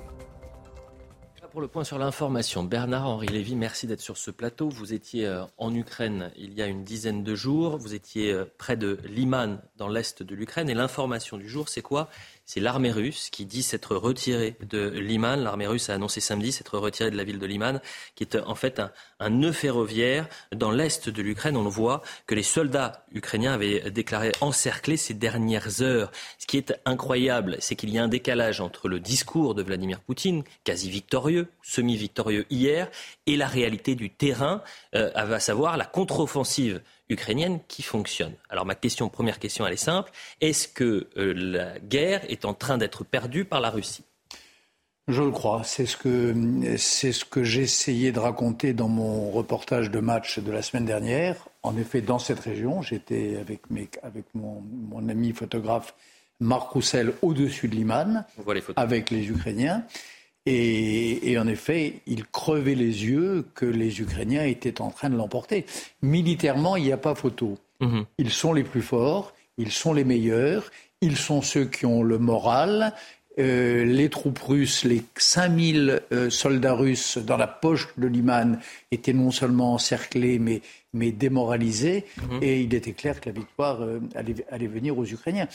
pour 1.51 1.61
le 1.61 1.69
point 1.69 1.85
sur 1.85 1.99
l'information. 1.99 2.63
Bernard-Henri 2.63 3.27
Lévy, 3.27 3.57
merci 3.57 3.87
d'être 3.89 4.01
sur 4.01 4.17
ce 4.17 4.31
plateau. 4.31 4.69
Vous 4.69 4.93
étiez 4.93 5.27
euh, 5.27 5.43
en 5.59 5.75
Ukraine 5.75 6.31
il 6.37 6.55
y 6.55 6.63
a 6.63 6.67
une 6.67 6.85
dizaine 6.85 7.25
de 7.25 7.35
jours. 7.35 7.77
Vous 7.77 7.95
étiez 7.95 8.33
euh, 8.33 8.45
près 8.57 8.77
de 8.77 8.99
Liman, 9.05 9.61
dans 9.77 9.89
l'est 9.89 10.23
de 10.23 10.35
l'Ukraine. 10.35 10.71
Et 10.71 10.75
l'information 10.75 11.39
du 11.39 11.49
jour, 11.49 11.69
c'est 11.69 11.83
quoi? 11.83 12.09
C'est 12.53 12.59
l'armée 12.59 12.91
russe 12.91 13.31
qui 13.31 13.47
dit 13.47 13.63
s'être 13.63 13.95
retirée 13.95 14.57
de 14.61 14.89
Liman. 14.89 15.37
L'armée 15.37 15.69
russe 15.69 15.89
a 15.89 15.95
annoncé 15.95 16.21
samedi 16.21 16.51
s'être 16.51 16.79
retirée 16.79 17.13
de 17.13 17.17
la 17.17 17.23
ville 17.23 17.39
de 17.39 17.47
Liman, 17.47 17.81
qui 18.17 18.25
est 18.25 18.35
en 18.35 18.57
fait 18.57 18.83
un, 19.21 19.31
nœud 19.31 19.53
ferroviaire 19.53 20.29
dans 20.53 20.73
l'est 20.73 21.09
de 21.09 21.23
l'Ukraine. 21.23 21.57
On 21.57 21.69
voit 21.69 22.03
que 22.27 22.35
les 22.35 22.43
soldats 22.43 23.05
ukrainiens 23.13 23.53
avaient 23.53 23.93
déclaré 23.93 24.33
encercler 24.41 24.97
ces 24.97 25.15
dernières 25.15 25.81
heures. 25.81 26.11
Ce 26.41 26.47
qui 26.49 26.57
est 26.57 26.75
incroyable, 26.87 27.57
c'est 27.61 27.77
qu'il 27.77 27.91
y 27.91 28.01
a 28.01 28.03
un 28.03 28.09
décalage 28.09 28.61
entre 28.61 28.89
le 28.89 28.99
discours 28.99 29.55
de 29.55 29.63
Vladimir 29.63 30.01
Poutine, 30.01 30.43
quasi 30.65 30.91
victorieux, 30.91 31.47
semi-victorieux 31.63 32.47
hier, 32.51 32.91
et 33.27 33.37
la 33.37 33.47
réalité 33.47 33.95
du 33.95 34.11
terrain, 34.11 34.61
euh, 34.97 35.13
à 35.15 35.39
savoir 35.39 35.77
la 35.77 35.85
contre-offensive 35.87 36.81
ukrainienne 37.11 37.61
qui 37.69 37.83
fonctionne. 37.83 38.33
Alors 38.49 38.65
ma 38.65 38.75
question, 38.75 39.09
première 39.09 39.39
question, 39.39 39.67
elle 39.67 39.75
est 39.75 39.77
simple. 39.77 40.11
Est-ce 40.41 40.69
que 40.69 41.09
euh, 41.17 41.35
la 41.35 41.79
guerre 41.79 42.23
est 42.29 42.45
en 42.45 42.55
train 42.55 42.79
d'être 42.79 43.05
perdue 43.05 43.45
par 43.45 43.61
la 43.61 43.71
Russie? 43.71 44.05
Je 45.09 45.23
le 45.23 45.31
crois. 45.33 45.63
C'est 45.65 45.87
ce 45.87 45.97
que, 45.97 46.35
c'est 46.77 47.13
ce 47.13 47.25
que 47.25 47.43
j'ai 47.43 47.63
essayé 47.63 48.13
de 48.13 48.21
raconter 48.21 48.73
dans 48.73 48.89
mon 48.89 49.31
reportage 49.31 49.91
de 49.91 49.99
match 49.99 50.39
de 50.39 50.53
la 50.53 50.63
semaine 50.63 50.85
dernière. 50.85 51.49
En 51.63 51.77
effet, 51.77 52.01
dans 52.01 52.21
cette 52.21 52.39
région, 52.39 52.81
j'étais 52.81 53.37
avec, 53.37 53.69
mes, 53.71 53.89
avec 54.03 54.25
mon, 54.35 54.63
mon, 54.63 55.09
ami 55.09 55.33
photographe 55.33 55.95
Marc 56.39 56.71
Roussel 56.71 57.13
au-dessus 57.23 57.67
de 57.67 57.75
Liman, 57.75 58.25
avec 58.77 59.11
les 59.11 59.29
Ukrainiens. 59.29 59.85
Et, 60.47 61.37
en 61.39 61.47
effet, 61.47 62.01
il 62.07 62.25
crevait 62.25 62.75
les 62.75 63.05
yeux 63.05 63.47
que 63.55 63.67
les 63.67 64.01
Ukrainiens 64.01 64.45
étaient 64.45 64.81
en 64.81 64.91
train 64.91 65.11
de 65.11 65.17
l'emporter. 65.17 65.67
Militairement, 66.03 66.77
il 66.77 66.85
n'y 66.85 66.93
a 66.93 66.97
pas 66.97 67.15
photo. 67.15 67.59
Mhm. 67.81 68.05
Ils 68.19 68.31
sont 68.31 68.53
les 68.53 68.65
plus 68.65 68.83
forts, 68.83 69.35
ils 69.59 69.71
sont 69.71 69.93
les 69.93 70.05
meilleurs, 70.05 70.71
ils 71.03 71.17
sont 71.17 71.43
ceux 71.43 71.67
qui 71.67 71.87
ont 71.87 72.03
le 72.03 72.19
moral. 72.19 72.95
Euh, 73.39 73.85
les 73.85 74.09
troupes 74.09 74.41
russes, 74.41 74.85
les 74.85 75.03
5000 75.17 76.03
euh, 76.13 76.31
soldats 76.31 76.75
russes 76.75 77.17
dans 77.17 77.37
la 77.37 77.47
poche 77.47 77.89
de 77.97 78.07
Liman 78.07 78.59
étaient 78.91 79.13
non 79.13 79.31
seulement 79.31 79.75
encerclés, 79.75 80.39
mais, 80.39 80.63
mais 80.93 81.13
démoralisés. 81.13 82.05
Mhm. 82.17 82.43
Et 82.43 82.61
il 82.63 82.75
était 82.75 82.93
clair 82.93 83.21
que 83.21 83.29
la 83.29 83.35
victoire 83.35 83.83
euh, 83.83 84.01
allait 84.51 84.67
venir 84.67 84.99
aux 84.99 85.07
Ukrainiens. 85.07 85.49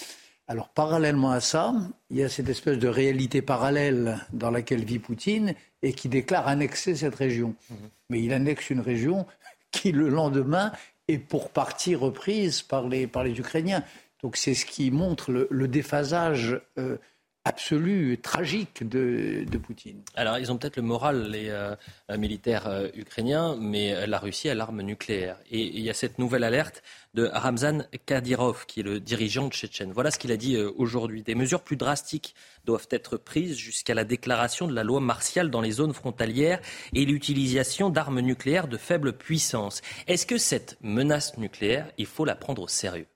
Alors 0.47 0.69
parallèlement 0.69 1.31
à 1.31 1.39
ça, 1.39 1.73
il 2.09 2.17
y 2.17 2.23
a 2.23 2.29
cette 2.29 2.49
espèce 2.49 2.77
de 2.77 2.87
réalité 2.87 3.41
parallèle 3.41 4.19
dans 4.31 4.51
laquelle 4.51 4.85
vit 4.85 4.99
Poutine 4.99 5.55
et 5.81 5.93
qui 5.93 6.07
déclare 6.07 6.47
annexer 6.47 6.95
cette 6.95 7.15
région. 7.15 7.55
Mhm. 7.69 7.77
Mais 8.09 8.21
il 8.21 8.33
annexe 8.33 8.69
une 8.69 8.79
région 8.79 9.25
qui 9.71 9.91
le 9.91 10.09
lendemain 10.09 10.71
est 11.07 11.17
pour 11.17 11.49
partie 11.49 11.95
reprise 11.95 12.61
par 12.61 12.87
les, 12.87 13.07
par 13.07 13.23
les 13.23 13.39
Ukrainiens. 13.39 13.83
Donc 14.21 14.37
c'est 14.37 14.53
ce 14.53 14.65
qui 14.65 14.91
montre 14.91 15.31
le, 15.31 15.67
déphasage 15.67 16.59
euh, 16.77 16.97
absolu, 17.45 18.17
tragique 18.21 18.87
de, 18.87 19.45
Poutine. 19.57 20.01
Alors, 20.15 20.37
ils 20.37 20.51
ont 20.51 20.57
peut-être 20.57 20.75
le 20.75 20.81
moral, 20.81 21.29
les 21.29 21.49
euh, 21.49 21.75
militaires 22.17 22.67
euh, 22.67 22.87
ukrainiens, 22.95 23.55
mais 23.59 24.05
la 24.05 24.19
Russie 24.19 24.49
a 24.49 24.55
l'arme 24.55 24.81
nucléaire. 24.81 25.37
Et 25.49 25.61
il 25.61 25.79
y 25.79 25.89
a 25.89 25.93
cette 25.93 26.19
nouvelle 26.19 26.43
alerte 26.43 26.83
de 27.13 27.29
Ramzan 27.33 27.85
Kadyrov, 28.05 28.65
qui 28.65 28.81
est 28.81 28.83
le 28.83 28.99
dirigeant 28.99 29.49
tchétchène. 29.49 29.91
Voilà 29.93 30.11
ce 30.11 30.19
qu'il 30.19 30.31
a 30.31 30.37
dit 30.37 30.55
euh, 30.55 30.71
aujourd'hui. 30.77 31.23
Des 31.23 31.35
mesures 31.35 31.61
plus 31.61 31.77
drastiques 31.77 32.35
doivent 32.65 32.87
être 32.91 33.15
prises 33.17 33.57
jusqu'à 33.57 33.93
la 33.93 34.03
déclaration 34.03 34.67
de 34.67 34.73
la 34.73 34.83
loi 34.83 34.99
martiale 34.99 35.49
dans 35.49 35.61
les 35.61 35.71
zones 35.71 35.93
frontalières 35.93 36.59
et 36.93 37.05
l'utilisation 37.05 37.89
d'armes 37.89 38.19
nucléaires 38.19 38.67
de 38.67 38.77
faible 38.77 39.13
puissance. 39.13 39.81
Est-ce 40.07 40.25
que 40.25 40.37
cette 40.37 40.77
menace 40.81 41.37
nucléaire, 41.37 41.87
il 41.97 42.05
faut 42.05 42.25
la 42.25 42.35
prendre 42.35 42.63
au 42.63 42.67
sérieux? 42.67 43.07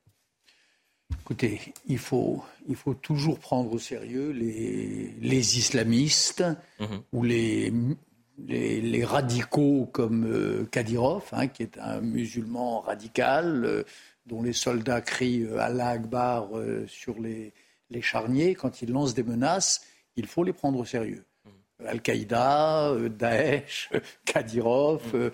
Écoutez, 1.22 1.74
il 1.88 1.98
faut, 1.98 2.44
il 2.68 2.76
faut 2.76 2.94
toujours 2.94 3.40
prendre 3.40 3.72
au 3.72 3.80
sérieux 3.80 4.32
les, 4.32 5.14
les 5.22 5.58
islamistes 5.58 6.44
mhm. 6.80 7.02
ou 7.12 7.24
les, 7.24 7.72
les, 8.48 9.04
radicaux 9.04 9.88
comme 9.92 10.26
euh, 10.26 10.66
Kadyrov, 10.72 11.26
hein, 11.32 11.48
qui 11.48 11.64
est 11.64 11.78
un 11.80 12.02
musulman 12.02 12.82
radical, 12.82 13.66
euh, 13.66 13.84
dont 14.26 14.42
les 14.42 14.54
soldats 14.54 15.02
crient 15.02 15.44
euh, 15.44 15.60
Allah 15.60 15.90
Akbar 15.90 16.50
sur 16.88 17.20
les, 17.20 17.54
les, 17.90 18.02
charniers, 18.02 18.56
quand 18.56 18.82
ils 18.82 18.92
lancent 18.92 19.14
des 19.14 19.24
menaces, 19.24 19.86
il 20.16 20.28
faut 20.28 20.44
les 20.44 20.54
prendre 20.54 20.80
au 20.80 20.86
sérieux. 20.86 21.26
Mhm. 21.46 21.88
Al-Qaïda, 21.88 22.94
Daesh, 23.10 23.90
Kadyrov, 24.26 25.32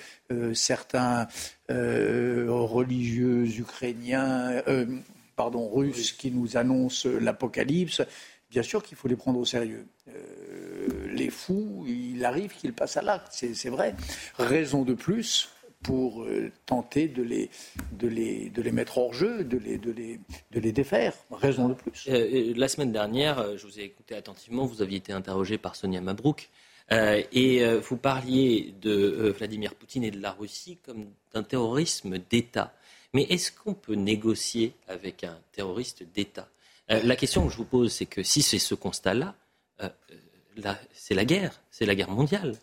certains 0.53 1.27
religieux 1.69 3.45
ukrainiens, 3.45 4.61
pardon, 5.35 5.69
russes 5.69 6.11
qui 6.11 6.31
nous 6.31 6.57
annoncent 6.57 7.07
l'apocalypse. 7.09 8.01
Bien 8.49 8.63
sûr 8.63 8.83
qu'il 8.83 8.97
faut 8.97 9.07
les 9.07 9.15
prendre 9.15 9.39
au 9.39 9.45
sérieux. 9.45 9.87
Euh, 10.07 11.07
les 11.11 11.29
fous, 11.29 11.85
il 11.87 12.23
arrive 12.23 12.53
qu'ils 12.55 12.73
passent 12.73 12.97
à 12.97 13.01
l'acte, 13.01 13.31
c'est 13.31 13.69
vrai. 13.69 13.95
Raison 14.37 14.83
de 14.83 14.93
plus 14.93 15.49
pour 15.81 16.23
euh, 16.23 16.51
tenter 16.65 17.07
de 17.07 17.21
les, 17.21 17.49
de, 17.91 18.07
les, 18.07 18.49
de 18.49 18.61
les 18.61 18.71
mettre 18.71 18.97
hors 18.97 19.13
jeu, 19.13 19.43
de 19.43 19.57
les, 19.57 19.77
de 19.77 19.91
les, 19.91 20.19
de 20.51 20.59
les 20.59 20.71
défaire. 20.71 21.13
Raison 21.31 21.69
de 21.69 21.73
plus. 21.73 22.07
Euh, 22.07 22.53
la 22.55 22.67
semaine 22.67 22.91
dernière, 22.91 23.57
je 23.57 23.65
vous 23.65 23.79
ai 23.79 23.83
écouté 23.83 24.15
attentivement, 24.15 24.65
vous 24.65 24.81
aviez 24.81 24.97
été 24.97 25.11
interrogé 25.11 25.57
par 25.57 25.75
Sonia 25.75 26.01
Mabrouk. 26.01 26.49
et 26.91 27.65
vous 27.81 27.97
parliez 27.97 28.73
de 28.79 29.33
Vladimir 29.37 29.75
Poutine 29.75 30.03
et 30.03 30.11
de 30.11 30.21
la 30.21 30.31
Russie 30.31 30.77
comme 30.85 31.07
d'un 31.33 31.43
terrorisme 31.43 32.19
d'État. 32.29 32.73
Mais 33.15 33.23
est-ce 33.29 33.49
qu'on 33.49 33.73
peut 33.73 33.95
négocier 33.95 34.73
avec 34.89 35.23
un 35.23 35.37
terroriste 35.53 36.03
d'État? 36.13 36.49
La 36.89 37.15
question 37.15 37.47
que 37.47 37.49
je 37.53 37.55
vous 37.55 37.63
pose, 37.63 37.93
c'est 37.93 38.05
que 38.05 38.23
si 38.23 38.41
c'est 38.41 38.59
ce 38.59 38.75
constat-là, 38.75 39.35
c'est 40.91 41.13
la 41.13 41.23
guerre, 41.23 41.61
c'est 41.71 41.85
la 41.85 41.95
guerre 41.95 42.11
mondiale. 42.11 42.57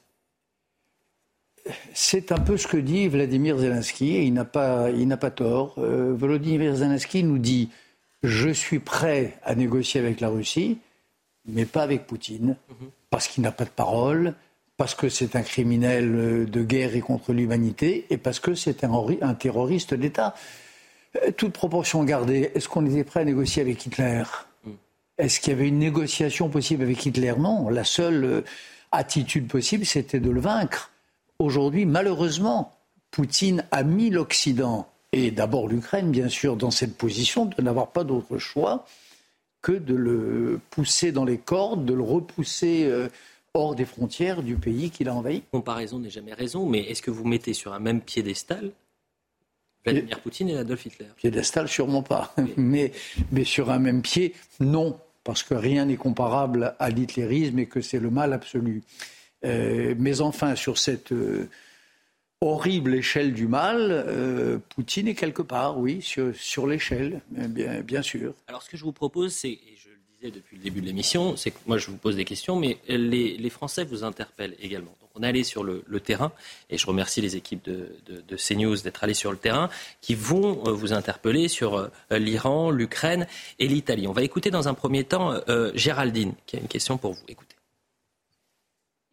C'est 1.95 2.33
un 2.33 2.39
peu 2.39 2.59
ce 2.59 2.67
que 2.67 2.77
dit 2.77 3.09
Vladimir 3.09 3.57
Zelensky 3.57 4.15
et 4.17 4.25
il 4.25 4.35
n'a 4.35 4.45
pas, 4.45 4.91
pas 5.19 5.31
tort. 5.31 5.77
Euh, 5.79 6.13
Volodymyr 6.13 6.77
Zelensky 6.77 7.25
nous 7.25 7.39
dit 7.39 7.71
Je 8.23 8.51
suis 8.51 8.79
prêt 8.79 9.39
à 9.45 9.55
négocier 9.55 10.01
avec 10.01 10.21
la 10.21 10.29
Russie, 10.29 10.77
mais 11.47 11.65
pas 11.65 11.83
avec 11.83 12.07
Poutine, 12.07 12.57
mhm. 12.69 12.91
parce 13.09 13.27
qu'il 13.27 13.43
n'a 13.43 13.53
pas 13.53 13.65
de 13.65 13.71
parole, 13.71 14.35
parce 14.83 14.97
que 14.97 15.09
c'est 15.09 15.37
un 15.37 15.43
criminel 15.43 16.51
de 16.51 16.63
guerre 16.65 16.97
et 16.97 17.01
contre 17.01 17.33
l'humanité, 17.33 18.05
et 18.11 18.17
parce 18.17 18.41
que 18.41 18.57
c'est 18.57 18.83
un, 18.83 18.91
un, 19.21 19.35
terroriste 19.35 19.95
d'État. 19.95 20.35
Euh, 21.23 21.31
toute 21.31 21.53
proportion 21.53 22.03
gardée, 22.03 22.51
est-ce 22.57 22.69
qu'on 22.69 22.85
était 22.87 23.05
prêt 23.05 23.21
à 23.21 23.25
négocier 23.25 23.63
avec 23.63 23.87
Hitler? 23.87 24.25
Est-ce 25.19 25.39
qu'il 25.39 25.53
y 25.53 25.55
avait 25.55 25.69
une 25.69 25.79
négociation 25.79 26.49
possible 26.49 26.83
avec 26.83 27.07
Hitler? 27.07 27.33
Non. 27.39 27.69
La 27.69 27.85
seule 27.85 28.25
euh, 28.25 28.41
attitude 28.91 29.47
possible, 29.47 29.87
c'était 29.87 30.19
de 30.19 30.31
le 30.31 30.41
vaincre. 30.41 30.91
Aujourd'hui, 31.39 31.87
malheureusement, 31.87 32.77
Poutine 33.13 33.65
a 33.71 33.85
mis 33.85 34.11
l'Occident, 34.11 34.89
et 35.13 35.31
d'abord 35.31 35.69
l'Ukraine, 35.69 36.11
bien 36.11 36.29
sûr, 36.29 36.57
dans 36.57 36.73
cette 36.73 36.99
position 36.99 37.45
de 37.45 37.63
n'avoir 37.63 37.93
pas 37.93 38.03
d'autre 38.03 38.39
choix 38.39 38.85
que 39.63 39.71
de 39.71 39.95
le 39.95 40.61
pousser 40.71 41.13
dans 41.13 41.25
les 41.25 41.39
cordes, 41.39 41.85
de 41.85 41.95
le 41.95 42.03
repousser 42.03 42.83
euh, 42.87 43.07
hors 43.55 43.75
des 43.75 43.85
frontières 43.85 44.43
du 44.43 44.57
pays 44.57 44.91
qu'il 44.91 45.09
a 45.09 45.15
envahi. 45.15 45.43
Comparaison 45.51 45.99
n'est 45.99 46.11
jamais 46.11 46.33
raison, 46.33 46.67
mais 46.67 46.81
est-ce 46.81 47.03
que 47.03 47.11
vous 47.11 47.25
mettez 47.25 47.53
sur 47.53 47.73
un 47.73 47.79
même 47.79 48.01
piédestal 48.01 48.73
Vladimir 49.85 50.21
Poutine 50.21 50.49
et 50.49 50.57
Adolf 50.57 50.87
Hitler? 50.87 51.09
Piédestal, 51.17 51.69
sûrement 51.69 52.03
pas. 52.03 52.35
Mais, 52.57 52.93
mais 53.33 53.43
sur 53.43 53.71
un 53.71 53.81
même 53.81 54.01
pied, 54.01 54.33
non, 54.61 54.99
parce 55.25 55.43
que 55.43 55.55
rien 55.55 55.87
n'est 55.87 55.97
comparable 55.97 56.77
à 56.79 56.89
l'hitlérisme 56.89 57.59
et 57.59 57.67
que 57.67 57.81
c'est 57.81 57.99
le 57.99 58.11
mal 58.11 58.33
absolu. 58.33 58.85
Euh, 59.45 59.97
mais 59.99 60.21
enfin, 60.21 60.55
sur 60.55 60.79
cette 60.79 61.11
euh, 61.11 61.49
horrible 62.41 62.95
échelle 62.95 63.35
du 63.35 63.49
mal, 63.49 64.63
Poutine 64.69 65.09
est 65.09 65.17
quelque 65.17 65.43
part, 65.43 65.79
oui, 65.79 66.01
sur, 66.01 66.35
sur 66.37 66.69
l'échelle, 66.69 67.21
bien, 67.31 67.81
bien 67.81 68.03
sûr. 68.03 68.35
Alors 68.47 68.63
ce 68.63 68.71
que 68.71 68.77
je 68.77 68.85
vous 68.85 68.93
propose, 68.93 69.35
c'est, 69.35 69.59
depuis 70.31 70.57
le 70.57 70.63
début 70.63 70.81
de 70.81 70.87
l'émission, 70.87 71.37
c'est 71.37 71.51
que 71.51 71.59
moi 71.67 71.79
je 71.79 71.89
vous 71.91 71.97
pose 71.97 72.17
des 72.17 72.25
questions, 72.25 72.57
mais 72.57 72.79
les, 72.89 73.51
Français 73.51 73.85
vous 73.85 74.05
interpellent 74.05 74.55
également. 74.61 74.95
Donc 75.01 75.11
on 75.15 75.23
est 75.23 75.27
allé 75.27 75.45
sur 75.45 75.65
le, 75.65 75.83
terrain, 76.01 76.33
et 76.71 76.79
je 76.79 76.87
remercie 76.87 77.21
les 77.21 77.37
équipes 77.37 77.65
de, 77.65 78.37
CNews 78.37 78.77
d'être 78.77 79.05
allées 79.05 79.15
sur 79.15 79.31
le 79.31 79.37
terrain, 79.37 79.69
qui 80.01 80.15
vont 80.15 80.63
euh, 80.67 80.73
vous 80.73 80.93
interpeller 80.93 81.49
sur 81.49 81.77
euh, 81.77 81.89
l'Iran, 82.11 82.71
l'Ukraine 82.71 83.27
et 83.59 83.69
l'Italie. 83.69 84.07
On 84.07 84.13
va 84.13 84.23
écouter 84.23 84.51
dans 84.51 84.69
un 84.69 84.75
premier 84.75 85.05
temps 85.05 85.35
euh, 85.49 85.71
Géraldine, 85.75 86.35
qui 86.47 86.57
a 86.57 86.61
une 86.61 86.69
question 86.69 86.97
pour 86.99 87.13
vous. 87.13 87.23
Écoutez. 87.29 87.57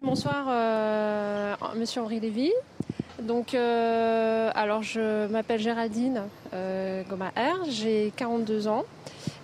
Bonsoir, 0.01 0.45
Monsieur 1.75 2.01
Henri 2.01 2.21
Lévy. 2.21 2.51
Donc, 3.21 3.53
alors 3.53 4.81
je 4.81 5.27
m'appelle 5.27 5.59
Géraldine 5.59 6.21
Gomaher, 6.53 7.69
j'ai 7.69 8.13
42 8.15 8.67
ans 8.67 8.85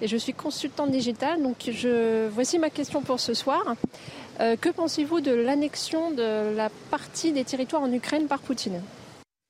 et 0.02 0.08
je 0.08 0.18
suis 0.18 0.34
consultante 0.34 0.92
digitale. 0.92 1.42
Donc 1.42 1.70
je, 1.72 2.28
voici 2.30 2.60
ma 2.60 2.70
question 2.70 3.02
pour 3.02 3.20
ce 3.20 3.34
soir. 3.34 3.76
Euh, 4.40 4.56
que 4.58 4.70
pensez-vous 4.70 5.22
de 5.22 5.32
l'annexion 5.32 6.12
de 6.12 6.56
la 6.56 6.70
partie 6.92 7.32
des 7.32 7.44
territoires 7.44 7.84
en 7.84 7.92
Ukraine 7.92 8.28
par 8.28 8.40
Poutine? 8.40 8.82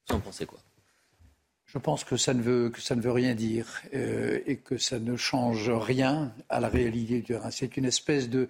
Vous 0.08 0.16
en 0.16 0.20
pensez 0.20 0.46
quoi? 0.46 0.60
Je 1.66 1.80
pense 1.80 2.04
que 2.04 2.16
ça 2.16 2.34
ne 2.34 2.42
veut, 2.42 2.70
que 2.70 2.80
ça 2.80 2.96
ne 2.96 3.02
veut 3.02 3.12
rien 3.12 3.36
dire 3.36 3.82
euh, 3.94 4.40
et 4.46 4.58
que 4.58 4.78
ça 4.78 5.00
ne 5.00 5.18
change 5.18 5.70
rien 5.70 6.32
à 6.48 6.60
la 6.60 6.70
réalité 6.70 7.16
du 7.16 7.24
terrain. 7.24 7.52
C'est 7.52 7.76
une 7.76 7.86
espèce 7.86 8.30
de, 8.30 8.48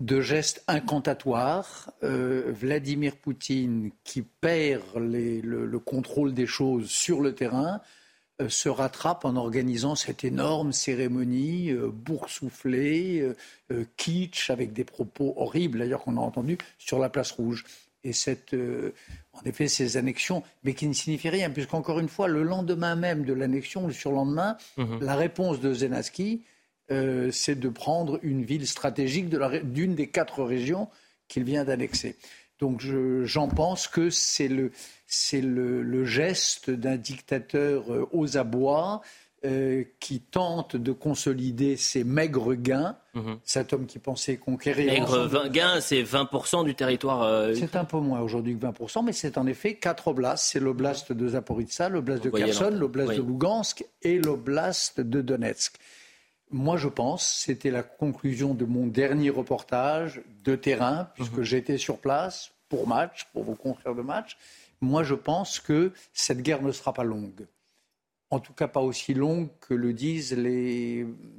de 0.00 0.20
geste 0.20 0.64
incantatoire. 0.66 1.92
Euh, 2.02 2.52
Vladimir 2.52 3.16
Poutine 3.16 3.90
qui 4.04 4.22
perd 4.22 4.98
les, 4.98 5.40
le, 5.40 5.64
le, 5.64 5.78
contrôle 5.78 6.34
des 6.34 6.46
choses 6.46 6.90
sur 6.90 7.20
le 7.20 7.34
terrain 7.34 7.80
se 8.48 8.68
rattrape 8.68 9.24
en 9.24 9.36
organisant 9.36 9.94
cette 9.94 10.24
énorme 10.24 10.72
cérémonie 10.72 11.70
euh, 11.70 11.88
boursouflée, 11.92 13.34
euh, 13.70 13.84
kitsch, 13.96 14.50
avec 14.50 14.72
des 14.72 14.84
propos 14.84 15.34
horribles 15.36 15.78
d'ailleurs 15.78 16.02
qu'on 16.02 16.16
a 16.16 16.20
entendus 16.20 16.58
sur 16.78 16.98
la 16.98 17.08
place 17.08 17.32
rouge. 17.32 17.64
Et 18.04 18.12
cette, 18.12 18.52
en 18.52 19.42
effet, 19.44 19.68
ces 19.68 19.96
annexions, 19.96 20.42
mais 20.64 20.74
qui 20.74 20.88
ne 20.88 20.92
signifient 20.92 21.30
rien, 21.30 21.50
puisqu'encore 21.50 22.00
une 22.00 22.08
fois, 22.08 22.26
le 22.26 22.42
lendemain 22.42 22.96
même 22.96 23.24
de 23.24 23.32
l'annexion, 23.32 23.86
le 23.86 23.92
surlendemain, 23.92 24.56
mhm. 24.76 24.98
la 25.00 25.14
réponse 25.14 25.60
de 25.60 25.72
Zelensky, 25.72 26.42
c'est 26.88 27.54
de 27.54 27.68
prendre 27.68 28.18
une 28.24 28.44
ville 28.44 28.66
stratégique 28.66 29.28
d'une 29.28 29.94
des 29.94 30.08
quatre 30.08 30.42
régions 30.42 30.88
qu'il 31.28 31.44
vient 31.44 31.64
d'annexer. 31.64 32.16
Donc 32.62 32.80
j'en 33.24 33.48
pense 33.48 33.88
que 33.88 34.08
c'est 34.08 34.46
le, 34.46 34.70
le, 35.82 36.04
geste 36.04 36.70
d'un 36.70 36.96
dictateur 36.96 37.92
euh, 37.92 38.08
aux 38.12 38.36
abois 38.36 39.00
euh, 39.44 39.82
qui 39.98 40.20
tente 40.20 40.76
de 40.76 40.92
consolider 40.92 41.76
ses 41.76 42.04
maigres 42.04 42.54
gains. 42.54 42.96
Mhm. 43.14 43.38
Cet 43.42 43.72
homme 43.72 43.86
qui 43.86 43.98
pensait 43.98 44.36
conquérir. 44.36 44.92
Maigre 44.92 45.48
gains, 45.48 45.80
c'est 45.80 46.04
20% 46.04 46.64
du 46.64 46.76
territoire. 46.76 47.24
Euh, 47.24 47.52
c'est 47.56 47.74
un 47.74 47.84
peu 47.84 47.98
moins 47.98 48.20
aujourd'hui 48.20 48.56
que 48.56 48.64
20%, 48.64 49.04
mais 49.04 49.12
c'est 49.12 49.38
en 49.38 49.48
effet 49.48 49.74
quatre 49.74 50.06
oblasts. 50.06 50.44
C'est 50.44 50.60
l'oblast 50.60 51.10
de 51.10 51.28
Zaporizhzhia, 51.30 51.88
l'oblast 51.88 52.22
de 52.22 52.30
Kherson, 52.30 52.70
l'oblast 52.70 53.16
de 53.16 53.22
Lugansk 53.22 53.84
et 54.02 54.20
l'oblast 54.20 55.00
de 55.00 55.20
Donetsk. 55.20 55.74
Moi, 56.52 56.76
je 56.76 56.86
pense, 56.86 57.26
c'était 57.26 57.72
la 57.72 57.82
conclusion 57.82 58.54
de 58.54 58.66
mon 58.66 58.86
dernier 58.86 59.30
reportage 59.30 60.22
de 60.44 60.54
terrain, 60.54 61.08
puisque 61.16 61.38
mhm. 61.38 61.42
j'étais 61.42 61.78
sur 61.78 61.98
place 61.98 62.51
pour 62.72 62.88
match, 62.88 63.26
pour 63.34 63.44
vos 63.44 63.54
confrères 63.54 63.94
de 63.94 64.00
match. 64.00 64.38
Moi, 64.80 65.02
je 65.04 65.14
pense 65.14 65.60
que 65.60 65.92
cette 66.14 66.40
guerre 66.40 66.62
ne 66.62 66.72
sera 66.72 66.94
pas 66.94 67.04
longue. 67.04 67.46
En 68.30 68.40
tout 68.40 68.54
cas, 68.54 68.66
pas 68.66 68.80
aussi 68.80 69.12
longue 69.12 69.50
que 69.60 69.74
le 69.74 69.92
disent 69.92 70.34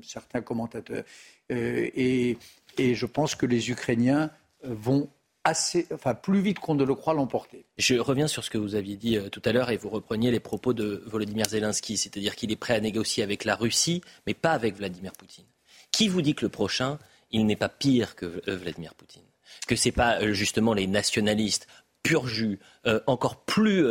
certains 0.03 0.41
commentateurs. 0.41 1.03
Euh, 1.51 1.89
et, 1.95 2.37
et 2.77 2.93
je 2.93 3.07
pense 3.07 3.33
que 3.33 3.47
les 3.47 3.71
Ukrainiens 3.71 4.29
vont 4.63 5.09
assez, 5.43 5.87
enfin 5.91 6.13
plus 6.13 6.39
vite 6.39 6.59
qu'on 6.59 6.75
ne 6.75 6.83
le 6.83 6.93
croit 6.93 7.15
l'emporter. 7.15 7.65
Je 7.79 7.95
reviens 7.95 8.27
sur 8.27 8.43
ce 8.43 8.51
que 8.51 8.59
vous 8.59 8.75
aviez 8.75 8.95
dit 8.95 9.17
euh, 9.17 9.29
tout 9.29 9.41
à 9.43 9.51
l'heure 9.53 9.71
et 9.71 9.77
vous 9.77 9.89
repreniez 9.89 10.29
les 10.29 10.39
propos 10.39 10.73
de 10.73 11.01
Volodymyr 11.07 11.49
Zelensky, 11.49 11.97
c'est-à-dire 11.97 12.35
qu'il 12.35 12.51
est 12.51 12.61
prêt 12.65 12.75
à 12.75 12.79
négocier 12.79 13.23
avec 13.23 13.43
la 13.43 13.55
Russie, 13.55 14.01
mais 14.27 14.35
pas 14.35 14.51
avec 14.51 14.75
Vladimir 14.75 15.13
Poutine. 15.13 15.45
Qui 15.91 16.09
vous 16.09 16.21
dit 16.21 16.35
que 16.35 16.45
le 16.45 16.49
prochain, 16.49 16.99
il 17.31 17.47
n'est 17.47 17.55
pas 17.55 17.69
pire 17.69 18.15
que 18.15 18.43
euh, 18.47 18.55
Vladimir 18.55 18.93
Poutine? 18.93 19.23
Que 19.67 19.75
ce 19.75 19.87
n'est 19.87 19.93
pas 19.93 20.21
euh, 20.21 20.33
justement 20.33 20.73
les 20.73 20.87
nationalistes 20.87 21.67
pur 22.03 22.27
jus, 22.27 22.59
encore 23.07 23.45
plus 23.45 23.85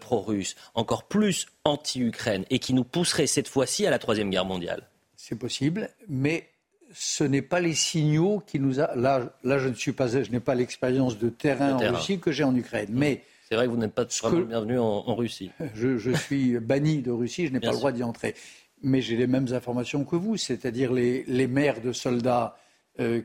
pro-russes, 0.00 0.54
encore 0.74 1.04
plus 1.04 1.46
anti-Ukraine, 1.64 2.44
et 2.50 2.58
qui 2.58 2.74
nous 2.74 2.84
pousserait 2.84 3.26
cette 3.26 3.48
fois-ci 3.48 3.86
à 3.86 3.90
la 3.90 3.98
Troisième 3.98 4.28
Guerre 4.28 4.44
mondiale 4.44 4.82
C'est 5.16 5.38
possible, 5.38 5.88
mais 6.10 6.46
ce 6.92 7.24
n'est 7.24 7.42
pas 7.42 7.60
les 7.60 7.74
signaux 7.74 8.42
qui 8.46 8.58
nous 8.58 8.80
a. 8.80 8.94
Là, 8.96 9.32
là 9.44 9.58
je 9.58 9.68
ne 9.68 9.74
suis 9.74 9.92
pas, 9.92 10.08
je 10.08 10.30
n'ai 10.30 10.40
pas 10.40 10.54
l'expérience 10.54 11.18
de 11.18 11.28
terrain, 11.28 11.72
en 11.72 11.94
Russie 11.94 12.18
que 12.18 12.32
j'ai 12.32 12.44
en 12.44 12.54
Ukraine. 12.54 12.88
Mais 12.92 13.22
c'est 13.48 13.54
vrai 13.54 13.66
que 13.66 13.70
vous 13.70 13.76
n'êtes 13.76 13.94
pas 13.94 14.06
vraiment 14.22 14.46
bienvenu 14.46 14.78
en, 14.78 15.14
Russie. 15.14 15.50
Je, 15.74 16.12
suis 16.12 16.58
banni 16.58 17.00
de 17.00 17.10
Russie, 17.10 17.46
je 17.46 17.52
n'ai 17.52 17.60
pas 17.60 17.70
le 17.70 17.76
droit 17.76 17.92
d'y 17.92 18.02
entrer. 18.02 18.34
Mais 18.82 19.00
j'ai 19.00 19.16
les 19.16 19.26
mêmes 19.26 19.52
informations 19.52 20.04
que 20.04 20.16
vous, 20.16 20.36
c'est-à-dire 20.36 20.92
les, 20.92 21.24
les 21.26 21.46
maires 21.46 21.80
de 21.80 21.92
soldats 21.92 22.56
euh, 22.56 22.67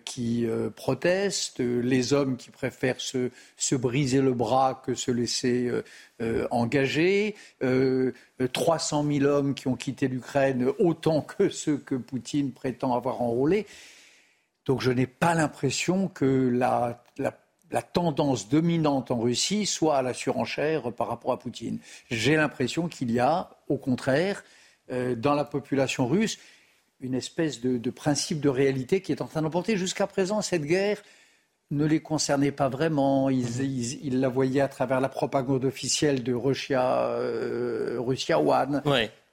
qui 0.06 0.45
euh, 0.45 0.70
protestent, 0.70 1.60
les 1.60 2.14
hommes 2.14 2.38
qui 2.38 2.52
préfèrent 2.52 3.02
se, 3.02 3.32
se, 3.58 3.76
briser 3.76 4.22
le 4.22 4.34
bras 4.34 4.82
que 4.86 4.94
se 4.94 5.10
laisser 5.10 5.72
euh, 6.22 6.48
engager, 6.52 7.36
300 8.54 9.06
000 9.12 9.26
hommes 9.26 9.56
qui 9.56 9.68
ont 9.68 9.76
quitté 9.76 10.08
l'Ukraine, 10.08 10.70
autant 10.78 11.22
que 11.22 11.50
ceux 11.50 11.78
que 11.78 11.95
Poutine 11.95 12.52
prétend 12.52 12.95
avoir 12.95 13.22
enrôlés. 13.22 13.66
Donc 14.66 14.82
je 14.82 14.91
n'ai 14.91 15.08
pas 15.08 15.34
l'impression 15.34 16.08
que 16.08 16.50
la, 16.54 17.04
la, 17.18 17.82
tendance 17.82 18.50
dominante 18.50 19.10
en 19.10 19.20
Russie 19.20 19.66
soit 19.66 19.98
à 19.98 20.02
la 20.04 20.14
surenchère 20.14 20.94
par 20.94 21.08
rapport 21.08 21.32
à 21.32 21.40
Poutine. 21.40 21.80
J'ai 22.12 22.36
l'impression 22.36 22.88
qu'il 22.88 23.12
y 23.12 23.20
a, 23.20 23.50
au 23.68 23.78
contraire, 23.78 24.44
dans 25.18 25.34
la 25.34 25.45
population 25.45 26.08
russe, 26.08 26.38
une 27.04 27.14
espèce 27.14 27.62
de, 27.62 27.90
principe 27.90 28.40
de 28.40 28.50
réalité 28.50 29.02
qui 29.02 29.12
est 29.12 29.22
en 29.22 29.28
train 29.28 29.42
d'emporter. 29.42 29.78
Jusqu'à 29.78 30.08
présent, 30.08 30.42
cette 30.42 30.64
guerre 30.64 31.02
ne 31.70 31.86
les 31.86 32.02
concernait 32.02 32.52
pas 32.52 32.70
vraiment. 32.70 33.30
Ils, 33.30 34.20
la 34.20 34.30
voyaient 34.30 34.62
à 34.62 34.68
travers 34.68 35.02
la 35.02 35.10
propagande 35.10 35.66
officielle 35.66 36.24
de 36.24 36.34
Russia, 36.34 37.10
euh, 37.10 37.98
Russia 38.00 38.40
One. 38.40 38.82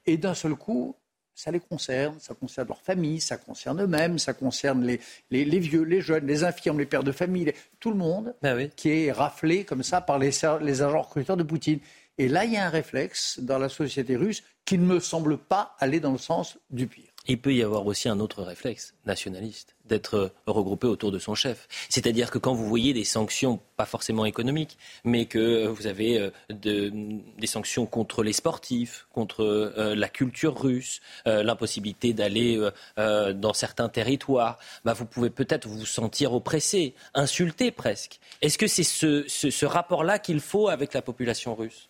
Et 0.07 0.17
d'un 0.17 0.35
seul 0.35 0.55
coup, 0.55 0.97
ça 1.35 1.51
les 1.51 1.61
concerne, 1.61 2.17
ça 2.19 2.35
concerne 2.35 2.69
leur 2.69 2.83
famille, 2.83 3.21
ça 3.21 3.37
concerne 3.37 3.83
eux-mêmes, 3.83 4.19
ça 4.19 4.35
concerne 4.35 4.85
les, 4.85 5.01
les, 5.31 5.59
vieux, 5.59 5.85
les 5.85 6.01
jeunes, 6.01 6.27
les 6.27 6.45
infirmes, 6.45 6.79
les 6.79 6.87
pères 6.87 7.05
de 7.05 7.13
famille, 7.13 7.53
tout 7.79 7.91
le 7.91 7.97
monde 7.97 8.35
bah 8.43 8.55
qui 8.77 8.91
est 8.91 9.13
raflé 9.13 9.65
comme 9.65 9.83
ça 9.83 10.01
par 10.01 10.19
les, 10.19 10.31
les 10.61 10.83
agents 10.83 11.03
recruteurs 11.03 11.37
de 11.37 11.43
Poutine. 11.43 11.79
Et 12.19 12.29
là, 12.29 12.45
il 12.45 12.53
y 12.53 12.57
a 12.57 12.67
un 12.67 12.71
réflexe 12.71 13.41
dans 13.41 13.59
la 13.59 13.71
société 13.71 14.17
russe 14.17 14.43
qui 14.67 14.77
ne 14.77 14.85
me 14.85 15.01
semble 15.01 15.39
pas 15.39 15.75
aller 15.79 16.01
dans 16.01 16.13
le 16.13 16.19
sens 16.19 16.59
du 16.69 16.87
pire. 16.87 17.10
Il 17.29 17.39
peut 17.39 17.55
y 17.55 17.63
avoir 17.63 17.87
aussi 17.87 18.09
un 18.09 18.19
autre 18.19 18.43
réflexe 18.43 18.95
nationaliste, 19.05 19.77
d'être 19.85 20.33
regroupé 20.47 20.87
autour 20.87 21.13
de 21.13 21.19
son 21.19 21.35
chef. 21.35 21.69
C'est-à-dire 21.91 22.31
que 22.31 22.39
quand 22.39 22.55
vous 22.55 22.67
voyez 22.67 22.95
des 22.95 23.05
sanctions, 23.05 23.61
pas 23.77 23.85
forcément 23.85 24.25
économiques, 24.25 24.79
mais 25.05 25.27
que 25.27 25.67
vous 25.67 25.87
avez 25.87 26.19
euh, 26.19 26.31
des 26.49 27.47
sanctions 27.47 27.85
contre 27.85 28.23
les 28.23 28.33
sportifs, 28.33 29.07
contre 29.13 29.45
euh, 29.45 29.95
la 29.95 30.09
culture 30.09 30.59
russe, 30.59 31.01
euh, 31.27 31.43
l'impossibilité 31.43 32.15
d'aller 32.15 32.59
dans 32.97 33.53
certains 33.53 33.89
territoires, 33.89 34.59
bah 34.85 34.95
vous 34.95 35.05
pouvez 35.05 35.31
peut-être 35.31 35.69
vous 35.69 35.87
sentir 35.87 36.33
oppressé, 36.33 36.95
insulté 37.15 37.71
presque. 37.71 38.19
Est-ce 38.41 38.59
que 38.59 38.67
c'est 38.67 38.83
ce, 38.83 39.25
ce 39.29 39.67
rapport-là 39.67 40.19
qu'il 40.19 40.41
faut 40.41 40.69
avec 40.69 40.95
la 40.95 41.03
population 41.03 41.55
russe? 41.55 41.89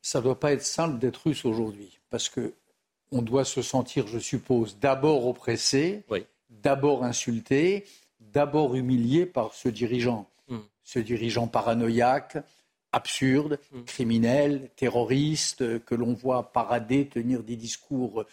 Ça 0.00 0.20
ne 0.20 0.24
doit 0.24 0.38
pas 0.38 0.52
être 0.52 0.64
simple 0.64 0.98
d'être 0.98 1.22
russe 1.26 1.44
aujourd'hui, 1.44 1.98
parce 2.10 2.28
que 2.28 2.54
on 3.10 3.22
doit 3.22 3.44
se 3.44 3.62
sentir, 3.62 4.06
je 4.06 4.18
suppose, 4.18 4.78
d'abord 4.78 5.26
oppressé, 5.26 6.04
d'abord 6.50 7.04
insulté, 7.04 7.84
d'abord 8.20 8.74
humilié 8.74 9.26
par 9.26 9.54
ce 9.54 9.68
dirigeant. 9.68 10.28
Hmm. 10.48 10.58
Ce 10.84 10.98
dirigeant 10.98 11.46
paranoïaque, 11.46 12.38
absurde, 12.92 13.58
hmm. 13.72 13.82
criminel, 13.84 14.70
terroriste, 14.76 15.84
que 15.84 15.94
l'on 15.94 16.14
voit 16.14 16.52
parader, 16.52 17.06
tenir 17.06 17.42
des 17.42 17.56
discours 17.56 18.24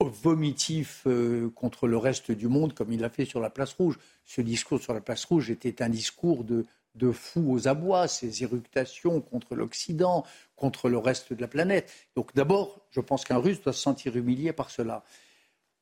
vomitif 0.00 1.06
contre 1.54 1.88
le 1.88 1.98
reste 1.98 2.30
du 2.30 2.46
monde 2.46 2.72
comme 2.72 2.92
il 2.92 3.00
l'a 3.00 3.10
fait 3.10 3.24
sur 3.24 3.40
la 3.40 3.50
place 3.50 3.74
rouge. 3.74 3.98
Ce 4.24 4.40
discours 4.40 4.80
sur 4.80 4.94
la 4.94 5.00
place 5.00 5.24
rouge 5.24 5.50
était 5.50 5.82
un 5.82 5.88
discours 5.90 6.44
de, 6.44 6.64
de 6.96 7.12
fou 7.12 7.52
aux 7.52 7.68
abois, 7.68 8.08
ces 8.08 8.42
éructations 8.42 9.20
contre 9.20 9.54
l'Occident, 9.54 10.24
contre 10.56 10.88
le 10.88 10.98
reste 10.98 11.32
de 11.32 11.40
la 11.40 11.48
planète. 11.48 11.92
Donc 12.16 12.34
d'abord, 12.34 12.80
je 12.90 13.00
pense 13.00 13.24
qu'un 13.24 13.38
Russe 13.38 13.60
doit 13.60 13.72
se 13.72 13.80
sentir 13.80 14.16
humilié 14.16 14.52
par 14.52 14.70
cela. 14.70 15.04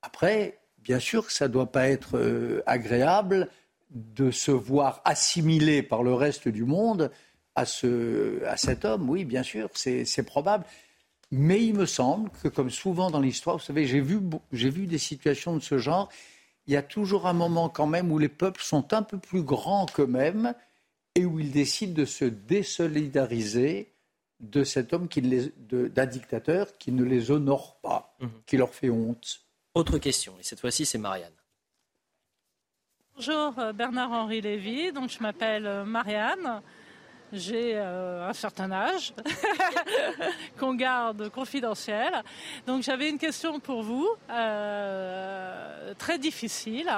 Après, 0.02 0.58
bien 0.78 0.98
sûr 0.98 1.30
ça 1.30 1.48
ne 1.48 1.52
doit 1.52 1.70
pas 1.70 1.88
être 1.88 2.18
euh, 2.18 2.62
agréable 2.66 3.48
de 3.90 4.30
se 4.30 4.50
voir 4.50 5.00
assimilé 5.04 5.82
par 5.82 6.02
le 6.02 6.12
reste 6.14 6.48
du 6.48 6.64
monde 6.64 7.10
à, 7.54 7.64
ce, 7.64 8.44
à 8.44 8.56
cet 8.56 8.84
homme. 8.84 9.08
Oui, 9.08 9.24
bien 9.24 9.44
sûr, 9.44 9.70
c'est 9.74 10.26
probable. 10.26 10.64
Mais 11.30 11.64
il 11.64 11.74
me 11.74 11.86
semble 11.86 12.30
que, 12.42 12.48
comme 12.48 12.70
souvent 12.70 13.10
dans 13.10 13.20
l'histoire, 13.20 13.56
vous 13.56 13.62
savez, 13.62 13.86
j'ai 13.86 14.00
vu, 14.00 14.20
vu 14.52 14.86
des 14.86 14.98
situations 14.98 15.54
de 15.56 15.62
ce 15.62 15.78
genre. 15.78 16.08
Il 16.66 16.72
y 16.72 16.76
a 16.76 16.82
toujours 16.82 17.26
un 17.26 17.32
moment 17.32 17.68
quand 17.68 17.86
même 17.86 18.10
où 18.10 18.18
les 18.18 18.28
peuples 18.28 18.62
sont 18.62 18.92
un 18.92 19.02
peu 19.02 19.18
plus 19.18 19.42
grands 19.42 19.86
qu'eux-mêmes 19.86 20.54
et 21.14 21.24
où 21.24 21.38
ils 21.38 21.52
décident 21.52 21.94
de 21.94 22.04
se 22.04 22.24
désolidariser 22.24 23.92
de 24.40 24.64
cet 24.64 24.92
homme, 24.92 25.08
d'un 25.08 26.06
dictateur 26.06 26.76
qui 26.78 26.92
ne 26.92 27.04
les 27.04 27.30
honore 27.30 27.78
pas, 27.80 28.16
mhm. 28.20 28.30
qui 28.46 28.56
leur 28.56 28.74
fait 28.74 28.90
honte. 28.90 29.40
Autre 29.74 29.98
question, 29.98 30.34
et 30.38 30.42
cette 30.42 30.60
fois-ci 30.60 30.84
c'est 30.84 30.98
Marianne. 30.98 31.32
Bonjour 33.16 33.56
euh, 33.58 33.72
Bernard-Henri 33.72 34.40
Lévy, 34.40 34.92
donc 34.92 35.08
je 35.08 35.20
m'appelle 35.20 35.66
euh, 35.66 35.84
Marianne. 35.84 36.60
J'ai 37.32 37.76
euh, 37.76 38.28
un 38.28 38.32
certain 38.32 38.70
âge 38.72 39.14
qu'on 40.58 40.74
garde 40.74 41.28
confidentiel. 41.30 42.12
Donc 42.66 42.82
j'avais 42.82 43.08
une 43.08 43.18
question 43.18 43.60
pour 43.60 43.82
vous, 43.82 44.08
très 45.98 46.18
difficile. 46.18 46.90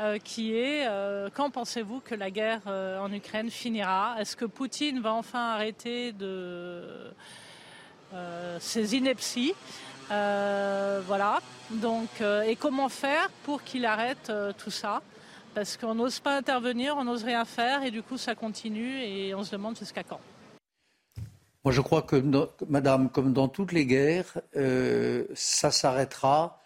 Euh, 0.00 0.18
qui 0.18 0.56
est 0.56 0.88
euh, 0.88 1.28
quand 1.32 1.50
pensez-vous 1.50 2.00
que 2.00 2.16
la 2.16 2.28
guerre 2.28 2.62
euh, 2.66 2.98
en 2.98 3.12
Ukraine 3.12 3.48
finira? 3.48 4.16
Est-ce 4.18 4.34
que 4.34 4.44
Poutine 4.44 5.00
va 5.00 5.12
enfin 5.12 5.50
arrêter 5.50 6.10
de 6.10 7.12
ses 8.58 8.96
inepties? 8.96 9.54
Voilà. 10.08 11.38
Donc, 11.70 12.08
et 12.20 12.56
comment 12.56 12.88
faire 12.88 13.30
pour 13.44 13.62
qu'il 13.62 13.86
arrête 13.86 14.32
tout 14.58 14.70
ça? 14.70 15.00
Parce 15.54 15.76
qu'on 15.76 15.94
n'ose 15.94 16.18
pas 16.18 16.36
intervenir, 16.36 16.96
on 16.96 17.04
n'ose 17.04 17.22
rien 17.22 17.44
faire, 17.44 17.84
et 17.84 17.92
du 17.92 18.02
coup 18.02 18.16
ça 18.16 18.34
continue, 18.34 19.00
et 19.00 19.34
on 19.34 19.44
se 19.44 19.52
demande 19.52 19.78
jusqu'à 19.78 20.02
quand. 20.02 20.20
Moi, 21.64 21.72
je 21.72 21.80
crois 21.80 22.02
que, 22.02 22.22
Madame, 22.68 23.08
comme 23.08 23.32
dans 23.32 23.48
toutes 23.48 23.72
les 23.72 23.86
guerres, 23.86 24.40
ça 25.34 25.70
s'arrêtera 25.70 26.60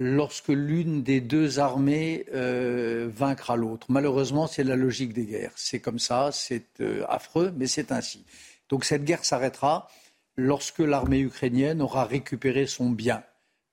lorsque 0.00 0.48
l'une 0.48 1.02
des 1.02 1.20
deux 1.20 1.60
armées 1.60 2.24
euh, 2.32 3.08
vaincra 3.14 3.54
l'autre. 3.54 3.86
Malheureusement, 3.90 4.46
c'est 4.46 4.64
la 4.64 4.74
logique 4.74 5.12
des 5.12 5.26
guerres. 5.26 5.52
C'est 5.54 5.78
comme 5.78 5.98
ça, 5.98 6.30
c'est 6.32 6.80
euh, 6.80 7.04
affreux, 7.06 7.52
mais 7.56 7.66
c'est 7.66 7.92
ainsi. 7.92 8.24
Donc 8.70 8.84
cette 8.84 9.04
guerre 9.04 9.24
s'arrêtera 9.24 9.88
lorsque 10.36 10.78
l'armée 10.78 11.20
ukrainienne 11.20 11.82
aura 11.82 12.06
récupéré 12.06 12.66
son 12.66 12.88
bien, 12.88 13.22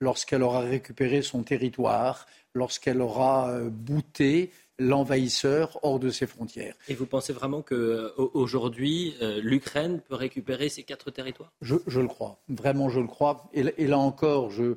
lorsqu'elle 0.02 0.44
aura 0.44 0.60
récupéré 0.60 1.22
son 1.22 1.44
territoire, 1.44 2.28
lorsqu'elle 2.54 3.02
aura 3.02 3.50
euh, 3.52 3.70
bouté 3.70 4.52
l'envahisseur 4.80 5.80
hors 5.82 5.98
de 5.98 6.10
ses 6.10 6.28
frontières. 6.28 6.76
Et 6.90 6.94
vous 6.94 7.06
pensez 7.06 7.32
vraiment 7.34 7.64
qu'aujourd'hui, 7.64 9.16
l'Ukraine 9.42 10.02
peut 10.02 10.14
récupérer 10.14 10.70
ces 10.70 10.84
quatre 10.84 11.10
territoires? 11.10 11.52
Je, 11.62 12.00
le 12.00 12.08
crois, 12.08 12.44
vraiment 12.48 12.88
je 12.88 13.00
le 13.00 13.08
crois. 13.08 13.50
et 13.54 13.88
là 13.88 13.98
encore, 13.98 14.52
je... 14.52 14.76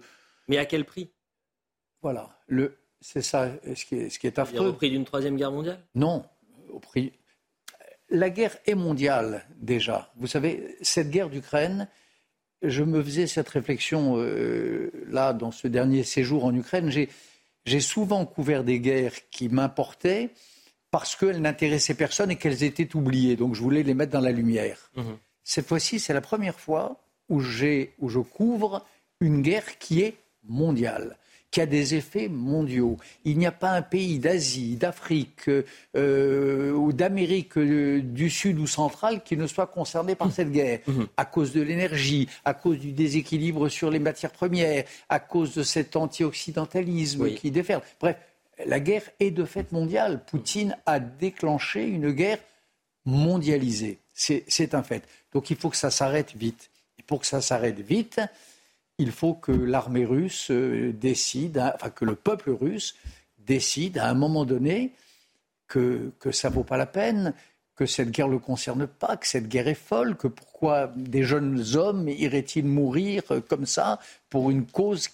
Mais 0.49 0.57
à 0.57 0.65
quel 0.65 0.87
prix? 0.87 1.11
Voilà. 2.03 2.29
Le, 2.47 2.79
c'est 3.01 3.23
ça 3.23 3.51
ce 3.75 3.85
qui 3.85 3.97
est, 3.97 4.11
ce 4.11 4.19
qui 4.19 4.27
est 4.27 4.39
affreux. 4.39 4.69
Au 4.69 4.73
prix 4.73 4.91
d'une 4.91 5.05
troisième 5.05 5.37
guerre 5.37 5.53
mondiale? 5.53 5.81
Non. 5.95 6.25
Au 6.71 6.79
prix. 6.79 7.13
La 8.11 8.31
guerre 8.31 8.57
est 8.67 8.75
mondiale 8.75 9.47
déjà. 9.57 10.13
Vous 10.17 10.27
savez, 10.27 10.77
cette 10.83 11.11
guerre 11.11 11.31
d'Ukraine, 11.31 11.89
je 12.63 12.83
me 12.83 13.03
faisais 13.03 13.27
cette 13.27 13.49
réflexion 13.49 14.15
euh, 14.17 14.91
là 15.09 15.33
dans 15.33 15.53
ce 15.53 15.69
dernier 15.69 16.03
séjour 16.03 16.45
en 16.45 16.55
Ukraine. 16.55 16.91
J'ai, 16.91 17.81
souvent 17.81 18.27
couvert 18.27 18.65
des 18.65 18.81
guerres 18.81 19.31
qui 19.31 19.49
m'importaient 19.49 20.31
parce 20.91 21.15
qu'elles 21.15 21.41
n'intéressaient 21.41 21.95
personne 21.95 22.33
et 22.33 22.37
qu'elles 22.37 22.65
étaient 22.65 22.97
oubliées. 22.97 23.37
Donc 23.37 23.55
je 23.55 23.63
voulais 23.63 23.85
les 23.85 23.95
mettre 23.95 24.13
dans 24.13 24.21
la 24.21 24.33
lumière. 24.33 24.91
Mhm. 24.97 25.17
Cette 25.45 25.67
fois-ci, 25.67 26.01
c'est 26.01 26.13
la 26.13 26.21
première 26.21 26.59
fois 26.59 27.01
où, 27.29 27.41
j'ai, 27.41 27.95
où 27.99 28.09
je 28.09 28.19
couvre 28.19 28.85
une 29.21 29.41
guerre 29.41 29.79
qui 29.79 30.03
est 30.03 30.17
mondiale 30.43 31.17
qui 31.51 31.61
a 31.61 31.67
des 31.67 31.95
effets 31.95 32.29
mondiaux. 32.29 32.97
Il 33.25 33.39
n'y 33.39 33.47
a 33.47 33.53
pas 33.53 33.73
un 33.73 33.83
pays 33.83 34.19
d'Asie, 34.19 34.77
d'Afrique 34.77 35.51
euh, 35.97 36.73
ou 36.73 36.93
d'Amérique 36.93 37.59
euh, 37.59 38.01
du 38.03 38.31
Sud 38.31 38.59
ou 38.59 38.67
centrale 38.67 39.23
qui 39.23 39.37
ne 39.37 39.47
soit 39.47 39.67
concerné 39.67 40.15
par 40.15 40.31
cette 40.31 40.53
guerre, 40.53 40.81
mmh. 40.87 40.93
Mmh. 40.93 41.07
à 41.17 41.25
cause 41.25 41.53
de 41.53 41.61
l'énergie, 41.61 42.29
à 42.45 42.55
cause 42.55 42.79
du 42.79 42.93
déséquilibre 42.93 43.69
sur 43.69 43.91
les 43.91 43.99
matières 43.99 44.31
premières, 44.31 44.85
à 45.09 45.19
cause 45.19 45.55
de 45.55 45.63
cet 45.63 45.97
anti-occidentalisme 45.97 47.31
qui 47.35 47.51
déferle. 47.51 47.83
Bref, 48.01 48.17
la 48.67 48.81
guerre 48.81 49.11
est 49.19 49.31
de 49.31 49.45
fait 49.45 49.73
mondiale. 49.73 50.23
Poutine 50.27 50.77
a 50.87 51.01
déclenché 51.01 51.85
une 51.85 52.13
guerre 52.13 52.39
mondialisée. 53.05 53.99
C'est 54.13 54.75
un 54.75 54.83
fait. 54.83 55.03
Donc 55.33 55.51
il 55.51 55.57
faut 55.57 55.71
que 55.71 55.77
ça 55.77 55.91
s'arrête 55.91 56.35
vite. 56.37 56.71
Et 56.99 57.03
pour 57.03 57.21
que 57.21 57.27
ça 57.27 57.41
s'arrête 57.41 57.81
vite, 57.81 58.21
il 59.01 59.13
faut 59.13 59.35
que 59.35 59.51
l'armée 59.53 60.05
russe 60.05 60.51
euh, 60.51 60.93
décide, 60.93 61.59
enfin 61.75 61.91
que 61.91 62.05
le 62.05 62.15
peuple 62.15 62.51
russe 62.51 62.95
décide 63.39 63.99
à 63.99 64.09
un 64.09 64.15
moment 64.15 64.45
donné 64.45 64.93
que, 65.67 66.13
que 66.21 66.31
ça 66.31 66.51
ne 66.51 66.55
vaut 66.55 66.65
pas 66.65 66.77
la 66.77 66.87
peine, 66.87 67.35
que 67.75 67.87
cette 67.87 68.11
guerre 68.11 68.29
ne 68.29 68.33
le 68.33 68.39
concerne 68.39 68.87
pas, 68.87 69.17
que 69.17 69.27
cette 69.27 69.49
guerre 69.49 69.69
est 69.69 69.75
folle, 69.75 70.17
que 70.17 70.29
pourquoi 70.29 70.93
des 70.97 71.23
jeunes 71.23 71.65
hommes 71.77 72.09
iraient-ils 72.09 72.67
mourir 72.67 73.23
euh, 73.31 73.41
comme 73.41 73.65
ça 73.65 73.99
pour 74.29 74.51
une 74.51 74.67
cause 74.67 75.09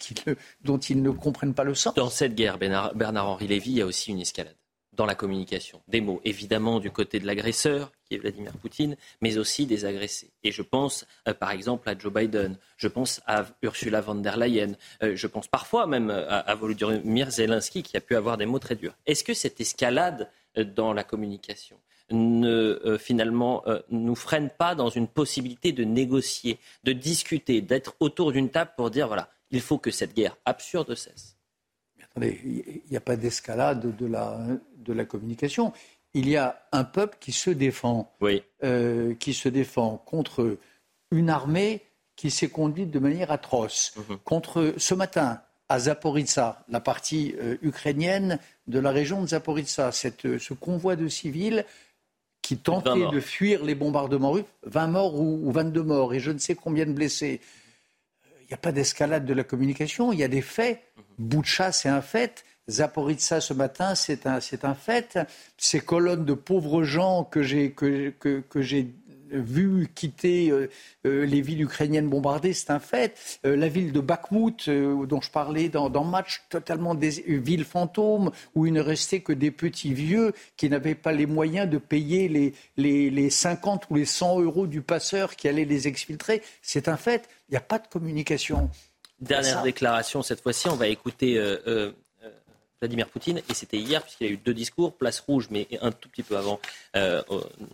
dont 0.64 0.78
ils 0.78 1.00
ne 1.00 1.10
comprennent 1.10 1.54
pas 1.54 1.64
le 1.64 1.74
sens? 1.74 1.94
Dans 1.94 2.10
cette 2.10 2.34
guerre, 2.34 2.58
Bernard-Henri 2.58 3.46
Lévy, 3.46 3.70
il 3.70 3.76
y 3.78 3.82
a 3.82 3.86
aussi 3.86 4.10
une 4.10 4.20
escalade 4.20 4.56
dans 4.96 5.06
la 5.06 5.14
communication. 5.14 5.80
Des 5.88 6.00
mots, 6.00 6.20
évidemment, 6.24 6.80
du 6.80 6.90
côté 6.90 7.20
de 7.20 7.26
l'agresseur, 7.26 7.92
qui 8.04 8.14
est 8.14 8.18
Vladimir 8.18 8.52
Poutine, 8.54 8.96
mais 9.20 9.38
aussi 9.38 9.66
des 9.66 9.84
agressés. 9.84 10.30
Et 10.42 10.52
je 10.52 10.62
pense, 10.62 11.06
euh, 11.28 11.34
par 11.34 11.50
exemple, 11.50 11.88
à 11.88 11.96
Joe 11.96 12.12
Biden, 12.12 12.56
je 12.76 12.88
pense 12.88 13.20
à 13.26 13.44
Ursula 13.62 14.00
von 14.00 14.16
der 14.16 14.36
Leyen, 14.36 14.72
euh, 15.02 15.14
je 15.14 15.26
pense 15.26 15.48
parfois 15.48 15.86
même 15.86 16.10
à, 16.10 16.38
à, 16.38 16.54
Volodymyr 16.54 17.30
Zelensky, 17.30 17.82
qui 17.82 17.96
a 17.96 18.00
pu 18.00 18.16
avoir 18.16 18.36
des 18.36 18.46
mots 18.46 18.58
très 18.58 18.74
durs. 18.74 18.94
Est-ce 19.06 19.22
que 19.22 19.34
cette 19.34 19.60
escalade 19.60 20.30
euh, 20.56 20.64
dans 20.64 20.92
la 20.92 21.04
communication 21.04 21.78
ne 22.08 22.96
finalement 23.00 23.64
nous 23.90 24.14
freine 24.14 24.48
pas 24.48 24.76
dans 24.76 24.90
une 24.90 25.08
possibilité 25.08 25.72
de 25.72 25.82
négocier, 25.82 26.60
de 26.84 26.92
discuter, 26.92 27.62
d'être 27.62 27.96
autour 27.98 28.30
d'une 28.30 28.48
table 28.48 28.70
pour 28.76 28.92
dire 28.92 29.08
voilà, 29.08 29.28
il 29.50 29.60
faut 29.60 29.78
que 29.78 29.90
cette 29.90 30.14
guerre 30.14 30.36
absurde 30.44 30.94
cesse 30.94 31.35
il 32.22 32.82
n'y 32.90 32.96
a 32.96 33.00
pas 33.00 33.16
d'escalade 33.16 33.96
de 33.96 34.06
la, 34.06 34.38
de 34.78 34.92
la 34.92 35.04
communication. 35.04 35.72
Il 36.14 36.28
y 36.28 36.36
a 36.36 36.62
un 36.72 36.84
peuple 36.84 37.18
qui 37.20 37.32
se 37.32 37.50
défend, 37.50 38.12
euh, 38.64 39.14
qui 39.14 39.34
se 39.34 39.48
défend 39.48 40.02
contre 40.06 40.58
une 41.10 41.30
armée 41.30 41.82
qui 42.16 42.30
s'est 42.30 42.48
conduite 42.48 42.90
de 42.90 42.98
manière 42.98 43.30
atroce. 43.30 43.94
Mhm. 43.96 44.18
Contre 44.24 44.74
ce 44.78 44.94
matin, 44.94 45.42
à 45.68 45.78
Zaporizhzhia, 45.78 46.64
la 46.68 46.80
partie 46.80 47.34
euh, 47.40 47.56
ukrainienne 47.60 48.38
de 48.66 48.78
la 48.78 48.90
région 48.90 49.20
de 49.20 49.28
Zaporizhzhia, 49.28 49.92
cette, 49.92 50.38
ce 50.38 50.54
convoi 50.54 50.96
de 50.96 51.08
civils 51.08 51.64
qui 52.40 52.56
tentait 52.56 53.10
de 53.10 53.20
fuir 53.20 53.64
les 53.64 53.74
bombardements 53.74 54.30
russes, 54.30 54.44
20 54.64 54.86
morts 54.86 55.20
ou, 55.20 55.40
ou 55.42 55.50
22 55.50 55.82
morts 55.82 56.14
et 56.14 56.20
je 56.20 56.30
ne 56.30 56.38
sais 56.38 56.54
combien 56.54 56.86
de 56.86 56.92
blessés. 56.92 57.40
Il 58.46 58.52
n'y 58.52 58.54
a 58.54 58.58
pas 58.58 58.72
d'escalade 58.72 59.24
de 59.24 59.34
la 59.34 59.42
communication, 59.42 60.12
il 60.12 60.20
y 60.20 60.24
a 60.24 60.28
des 60.28 60.40
faits. 60.40 60.80
Boucha, 61.18 61.72
c'est 61.72 61.88
un 61.88 62.00
fait. 62.00 62.44
Zaporizhzhia 62.68 63.40
ce 63.40 63.54
matin, 63.54 63.94
c'est 63.94 64.26
un, 64.26 64.40
c'est 64.40 64.64
un 64.64 64.74
fait. 64.74 65.18
Ces 65.56 65.80
colonnes 65.80 66.24
de 66.24 66.34
pauvres 66.34 66.84
gens 66.84 67.24
que 67.24 67.42
j'ai, 67.42 67.72
que, 67.72 68.10
que, 68.10 68.40
que 68.40 68.62
j'ai 68.62 68.94
vu 69.30 69.88
quitter 69.94 70.50
euh, 70.50 70.68
euh, 71.06 71.26
les 71.26 71.40
villes 71.40 71.62
ukrainiennes 71.62 72.08
bombardées, 72.08 72.52
c'est 72.52 72.70
un 72.70 72.78
fait. 72.78 73.40
Euh, 73.44 73.56
la 73.56 73.68
ville 73.68 73.92
de 73.92 74.00
Bakhmut, 74.00 74.68
dont 74.68 75.20
je 75.20 75.30
parlais 75.30 75.68
dans, 75.68 75.90
dans 75.90 76.04
Match, 76.04 76.42
totalement 76.48 76.94
des 76.94 77.10
villes 77.26 77.64
fantômes, 77.64 78.30
où 78.54 78.66
il 78.66 78.72
ne 78.72 78.80
restait 78.80 79.20
que 79.20 79.32
des 79.32 79.50
petits 79.50 79.94
vieux 79.94 80.32
qui 80.56 80.68
n'avaient 80.68 80.94
pas 80.94 81.12
les 81.12 81.26
moyens 81.26 81.68
de 81.68 81.78
payer 81.78 82.28
les, 82.28 82.54
les, 82.76 83.10
les 83.10 83.30
50 83.30 83.86
ou 83.90 83.94
les 83.96 84.04
100 84.04 84.40
euros 84.40 84.66
du 84.66 84.82
passeur 84.82 85.36
qui 85.36 85.48
allait 85.48 85.64
les 85.64 85.88
exfiltrer. 85.88 86.42
C'est 86.62 86.88
un 86.88 86.96
fait. 86.96 87.28
Il 87.48 87.52
n'y 87.52 87.58
a 87.58 87.60
pas 87.60 87.78
de 87.78 87.86
communication. 87.86 88.70
Dernière 89.20 89.62
déclaration, 89.62 90.22
cette 90.22 90.42
fois-ci, 90.42 90.68
on 90.68 90.76
va 90.76 90.88
écouter 90.88 91.38
euh, 91.38 91.56
euh, 91.66 91.92
Vladimir 92.86 93.08
Poutine, 93.08 93.42
et 93.48 93.54
c'était 93.54 93.78
hier, 93.78 94.02
puisqu'il 94.02 94.26
y 94.28 94.30
a 94.30 94.32
eu 94.32 94.36
deux 94.36 94.54
discours, 94.54 94.94
place 94.94 95.18
rouge, 95.20 95.48
mais 95.50 95.66
un 95.80 95.90
tout 95.90 96.08
petit 96.08 96.22
peu 96.22 96.36
avant, 96.36 96.60
euh, 96.94 97.20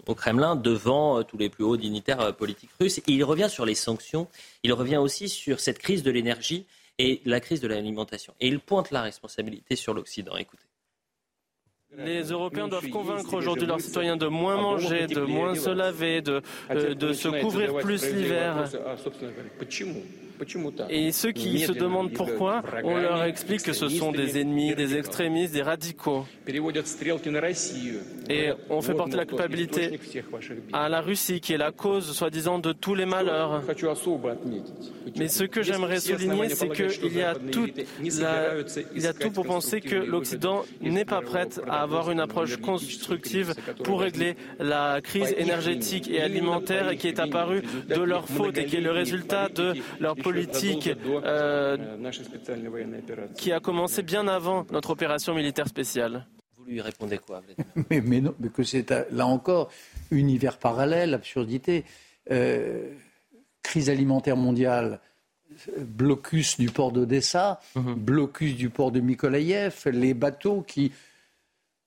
au, 0.07 0.15
Kremlin, 0.15 0.57
devant 0.57 1.23
tous 1.23 1.37
les 1.37 1.51
plus 1.51 1.65
hauts 1.65 1.77
dignitaires 1.77 2.35
politiques 2.35 2.71
russes. 2.81 2.99
Et 2.99 3.13
il 3.13 3.25
revient 3.25 3.49
sur 3.51 3.67
les 3.67 3.75
sanctions, 3.75 4.27
il 4.63 4.73
revient 4.73 4.97
aussi 4.97 5.29
sur 5.29 5.61
cette 5.61 5.79
crise 5.79 6.03
de 6.03 6.11
l'énergie 6.11 6.65
et 6.99 7.21
la 7.27 7.41
crise 7.41 7.61
de 7.61 7.69
l'alimentation. 7.69 8.33
Et 8.41 8.49
il 8.49 8.59
pointe 8.59 8.91
la 8.91 9.03
responsabilité 9.03 9.77
sur 9.77 9.93
l'Occident. 9.93 10.37
Écoutez. 10.37 10.65
Les 11.99 12.23
Européens 12.23 12.69
doivent 12.69 12.89
convaincre 12.89 13.35
aujourd'hui 13.35 13.67
leurs 13.67 13.81
citoyens 13.81 14.17
de 14.17 14.27
moins 14.27 14.57
manger, 14.57 15.07
de 15.07 15.21
moins 15.21 15.55
se 15.55 15.69
laver, 15.69 16.23
de, 16.23 16.41
euh, 16.71 16.95
de 16.95 17.13
se 17.13 17.29
couvrir 17.29 17.77
plus 17.79 18.11
l'hiver. 18.15 18.65
Et 20.89 21.13
ceux 21.13 21.33
qui 21.33 21.61
se 21.61 21.73
demandent 21.73 22.13
pourquoi, 22.13 22.63
on 22.85 22.97
leur 22.97 23.25
explique 23.25 23.63
que 23.63 23.73
ce 23.73 23.89
sont 23.89 24.13
des 24.13 24.41
ennemis, 24.41 24.75
des 24.75 24.97
extrémistes, 24.97 25.53
des 25.53 25.63
radicaux. 25.63 26.27
Et 28.29 28.51
on 28.71 28.81
fait 28.83 28.95
porter 28.95 29.17
la 29.17 29.27
culpabilité 29.27 29.99
à 30.73 30.89
la 30.89 31.01
Russie, 31.01 31.41
qui 31.41 31.53
est 31.53 31.59
la 31.59 31.73
cause, 31.73 32.13
soi-disant, 32.13 32.59
de 32.59 32.73
tous 32.73 32.95
les 32.95 33.07
malheurs. 33.07 33.63
Mais 35.17 35.29
ce 35.29 35.45
que 35.45 35.63
j'aimerais 35.63 36.01
souligner, 36.01 36.49
c'est 36.51 36.69
qu'il 36.69 37.17
y, 37.17 37.23
a 37.23 37.35
tout, 37.35 37.69
il 38.03 39.03
y 39.03 39.07
a 39.07 39.13
tout 39.13 39.31
pour 39.31 39.47
penser 39.47 39.81
que 39.81 39.97
l'Occident 39.97 40.65
n'est 40.81 41.05
pas 41.05 41.21
prêt 41.21 41.49
à 41.69 41.83
avoir 41.83 42.11
une 42.11 42.21
approche 42.21 42.57
constructive 42.57 43.55
pour 43.85 44.01
régler 44.01 44.37
la 44.59 45.01
crise 45.03 45.35
énergétique 45.37 46.09
et 46.11 46.21
alimentaire 46.21 46.97
qui 46.97 47.09
est 47.09 47.21
apparue 47.21 47.63
de 47.89 48.01
leur 48.01 48.29
faute 48.29 48.59
et 48.59 48.65
qui 48.65 48.77
est 48.77 48.81
le 48.81 48.93
résultat 48.93 49.49
de 49.49 49.75
leur 50.01 50.17
politique 50.17 50.32
politique 50.33 50.91
euh, 51.07 51.77
qui 53.37 53.53
a 53.53 53.61
commencé 53.61 54.03
bien 54.03 54.29
avant 54.29 54.67
notre 54.71 54.91
opération 54.91 55.35
militaire 55.35 55.69
spéciale. 55.69 56.27
Vous 56.57 56.65
lui 56.65 56.81
répondez 56.81 57.19
quoi 57.19 57.43
mais, 57.91 58.01
mais, 58.01 58.21
non, 58.21 58.35
mais 58.39 58.49
que 58.49 58.63
c'est 58.63 58.91
euh, 58.93 59.05
là 59.11 59.27
encore 59.27 59.71
univers 60.11 60.59
parallèle, 60.59 61.15
absurdité. 61.15 61.85
Euh, 62.31 62.93
crise 63.63 63.91
alimentaire 63.91 64.37
mondiale, 64.37 65.01
blocus 65.79 66.59
du 66.59 66.71
port 66.71 66.93
d'Odessa, 66.93 67.61
mhm. 67.75 67.95
blocus 67.95 68.57
du 68.57 68.71
port 68.71 68.91
de 68.91 69.01
Mykolaïev, 69.01 69.83
les 69.87 70.15
bateaux 70.15 70.63
qui 70.63 70.93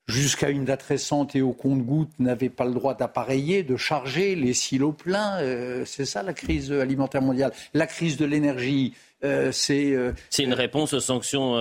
jusqu'à 0.08 0.50
une 0.50 0.66
date 0.66 0.84
récente 0.84 1.36
et 1.36 1.42
au 1.42 1.52
compte-gouttes, 1.52 2.12
n'avaient 2.20 2.50
pas 2.50 2.66
le 2.66 2.74
droit 2.74 2.96
d'appareiller, 2.96 3.64
de 3.64 3.76
charger 3.76 4.36
les 4.36 4.54
silos 4.54 4.92
pleins. 4.92 5.40
Euh, 5.40 5.84
c'est 5.86 6.06
ça 6.06 6.24
la 6.24 6.34
crise 6.34 6.72
alimentaire 6.72 7.22
mondiale. 7.22 7.52
La 7.74 7.88
crise 7.88 8.18
de 8.18 8.26
l'énergie, 8.26 8.94
euh, 9.24 9.52
c'est... 9.52 9.92
Euh, 9.94 10.14
c'est 10.30 10.44
une 10.44 10.54
réponse 10.54 10.94
aux 10.94 11.00
sanctions 11.00 11.56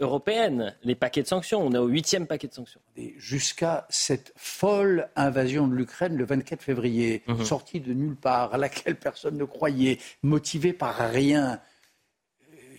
européennes, 0.00 0.74
les 0.82 0.94
paquets 0.94 1.22
de 1.22 1.26
sanctions. 1.26 1.64
On 1.64 1.72
est 1.72 1.78
au 1.78 1.86
huitième 1.86 2.26
paquet 2.26 2.48
de 2.48 2.52
sanctions. 2.52 2.80
Jusqu'à 3.16 3.86
cette 3.88 4.34
folle 4.36 5.08
invasion 5.16 5.66
de 5.66 5.74
l'Ukraine 5.74 6.16
le 6.16 6.24
24 6.26 6.62
février, 6.62 7.22
mhm. 7.26 7.44
sortie 7.44 7.80
de 7.80 7.94
nulle 7.94 8.16
part, 8.16 8.52
à 8.52 8.58
laquelle 8.58 8.96
personne 8.96 9.38
ne 9.38 9.44
croyait, 9.44 9.98
motivée 10.22 10.74
par 10.74 10.98
rien 11.10 11.60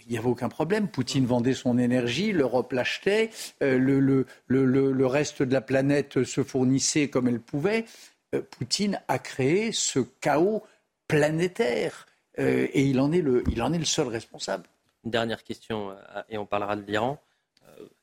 il 0.06 0.11
n'y 0.11 0.18
avait 0.18 0.27
aucun 0.27 0.49
problème. 0.49 0.88
Poutine 0.88 1.26
vendait 1.26 1.53
son 1.53 1.77
énergie, 1.77 2.32
l'Europe 2.32 2.72
l'achetait, 2.72 3.32
euh, 3.64 3.77
le, 3.77 5.06
reste 5.07 5.41
de 5.41 5.53
la 5.53 5.61
planète 5.61 6.23
se 6.23 6.44
fournissait 6.44 7.10
comme 7.10 7.27
elle 7.27 7.40
pouvait. 7.40 7.86
Euh, 8.34 8.41
Poutine 8.41 9.02
a 9.07 9.19
créé 9.19 9.72
ce 9.72 9.99
chaos 10.22 10.64
planétaire 11.07 12.06
euh, 12.40 12.68
et 12.73 12.84
il 12.84 12.99
en, 12.99 13.11
est 13.11 13.22
le, 13.22 13.44
seul 13.86 14.07
responsable. 14.07 14.65
Une 15.03 15.11
dernière 15.11 15.44
question, 15.44 15.95
et 16.30 16.38
on 16.38 16.45
parlera 16.48 16.76
de 16.76 16.82
l'Iran, 16.82 17.22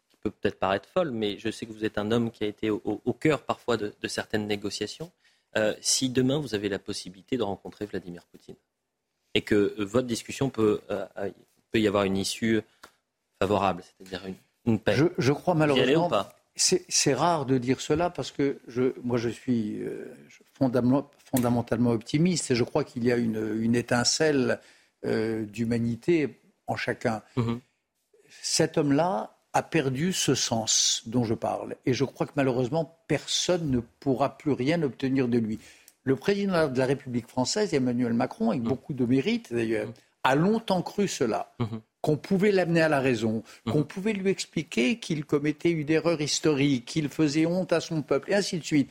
qui 0.08 0.16
peut 0.16 0.30
peut-être 0.30 0.58
paraître 0.60 0.88
folle, 0.88 1.10
mais 1.10 1.36
je 1.38 1.50
sais 1.50 1.66
que 1.66 1.72
vous 1.72 1.84
êtes 1.84 1.98
un 1.98 2.12
homme 2.12 2.30
qui 2.30 2.44
a 2.44 2.46
été 2.46 2.70
au, 2.70 3.12
cœur 3.12 3.42
parfois 3.42 3.76
de, 3.76 3.92
de 4.00 4.08
certaines 4.08 4.46
négociations. 4.46 5.10
si 5.80 6.10
demain 6.10 6.38
vous 6.38 6.54
avez 6.54 6.68
la 6.68 6.78
possibilité 6.78 7.36
de 7.36 7.42
rencontrer 7.42 7.86
Vladimir 7.86 8.24
Poutine 8.26 8.54
et 9.34 9.42
que 9.42 9.74
votre 9.82 10.06
discussion 10.06 10.48
peut 10.48 10.80
peut 11.72 11.80
y 11.80 11.88
avoir 11.88 12.04
une 12.04 12.16
issue 12.16 12.60
favorable, 13.40 13.82
c'est-à-dire 13.98 14.34
une, 14.66 14.78
paix. 14.78 14.94
Je, 15.18 15.32
crois 15.32 15.54
malheureusement. 15.54 16.10
C'est 16.54 17.14
rare 17.14 17.46
de 17.46 17.58
dire 17.58 17.80
cela 17.80 18.10
parce 18.10 18.30
que 18.30 18.60
je, 18.68 18.92
moi 19.02 19.16
je 19.16 19.30
suis 19.30 19.80
euh, 19.80 20.14
fondamentalement 20.54 21.90
optimiste 21.90 22.50
et 22.50 22.54
je 22.54 22.62
crois 22.62 22.84
qu'il 22.84 23.04
y 23.04 23.10
a 23.10 23.16
une, 23.16 23.74
étincelle 23.74 24.60
euh, 25.06 25.44
d'humanité 25.44 26.38
en 26.66 26.76
chacun. 26.76 27.22
Mhm. 27.36 27.60
Cet 28.42 28.78
homme-là 28.78 29.38
a 29.54 29.62
perdu 29.62 30.12
ce 30.12 30.34
sens 30.34 31.02
dont 31.06 31.24
je 31.24 31.34
parle 31.34 31.74
et 31.86 31.94
je 31.94 32.04
crois 32.04 32.26
que 32.26 32.32
malheureusement 32.36 32.98
personne 33.08 33.70
ne 33.70 33.80
pourra 33.80 34.38
plus 34.38 34.52
rien 34.52 34.82
obtenir 34.82 35.26
de 35.26 35.38
lui. 35.38 35.58
Le 36.04 36.16
président 36.16 36.68
de 36.68 36.78
la 36.78 36.86
République 36.86 37.28
française, 37.28 37.74
Emmanuel 37.74 38.12
Macron, 38.12 38.50
avec 38.50 38.62
mhm. 38.62 38.68
beaucoup 38.68 38.92
de 38.92 39.06
mérite 39.06 39.52
d'ailleurs, 39.52 39.88
mhm 39.88 39.94
a 40.24 40.34
longtemps 40.34 40.82
cru 40.82 41.08
cela. 41.08 41.54
Mhm. 41.58 41.80
qu'on 42.02 42.16
pouvait 42.16 42.50
l'amener 42.50 42.82
à 42.82 42.88
la 42.88 42.98
raison, 42.98 43.44
mhm. 43.64 43.72
qu'on 43.72 43.84
pouvait 43.84 44.12
lui 44.12 44.28
expliquer 44.28 44.98
qu'il 44.98 45.24
commettait 45.24 45.70
une 45.70 45.88
erreur 45.88 46.20
historique, 46.20 46.84
qu'il 46.84 47.08
faisait 47.08 47.46
honte 47.46 47.72
à 47.72 47.80
son 47.80 48.02
peuple, 48.02 48.32
et 48.32 48.34
ainsi 48.34 48.58
de 48.58 48.64
suite. 48.64 48.90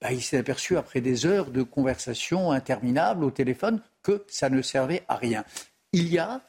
Bah, 0.00 0.12
il 0.12 0.22
s'est 0.22 0.38
aperçu, 0.38 0.78
après 0.78 1.02
des 1.02 1.26
heures 1.26 1.50
de 1.50 1.62
conversation 1.62 2.50
interminables 2.50 3.24
au 3.24 3.30
téléphone, 3.30 3.82
que 4.02 4.24
ça 4.28 4.48
ne 4.48 4.62
servait 4.62 5.02
à 5.08 5.16
rien. 5.16 5.44
Il 5.92 6.08
y 6.08 6.18
a, 6.18 6.40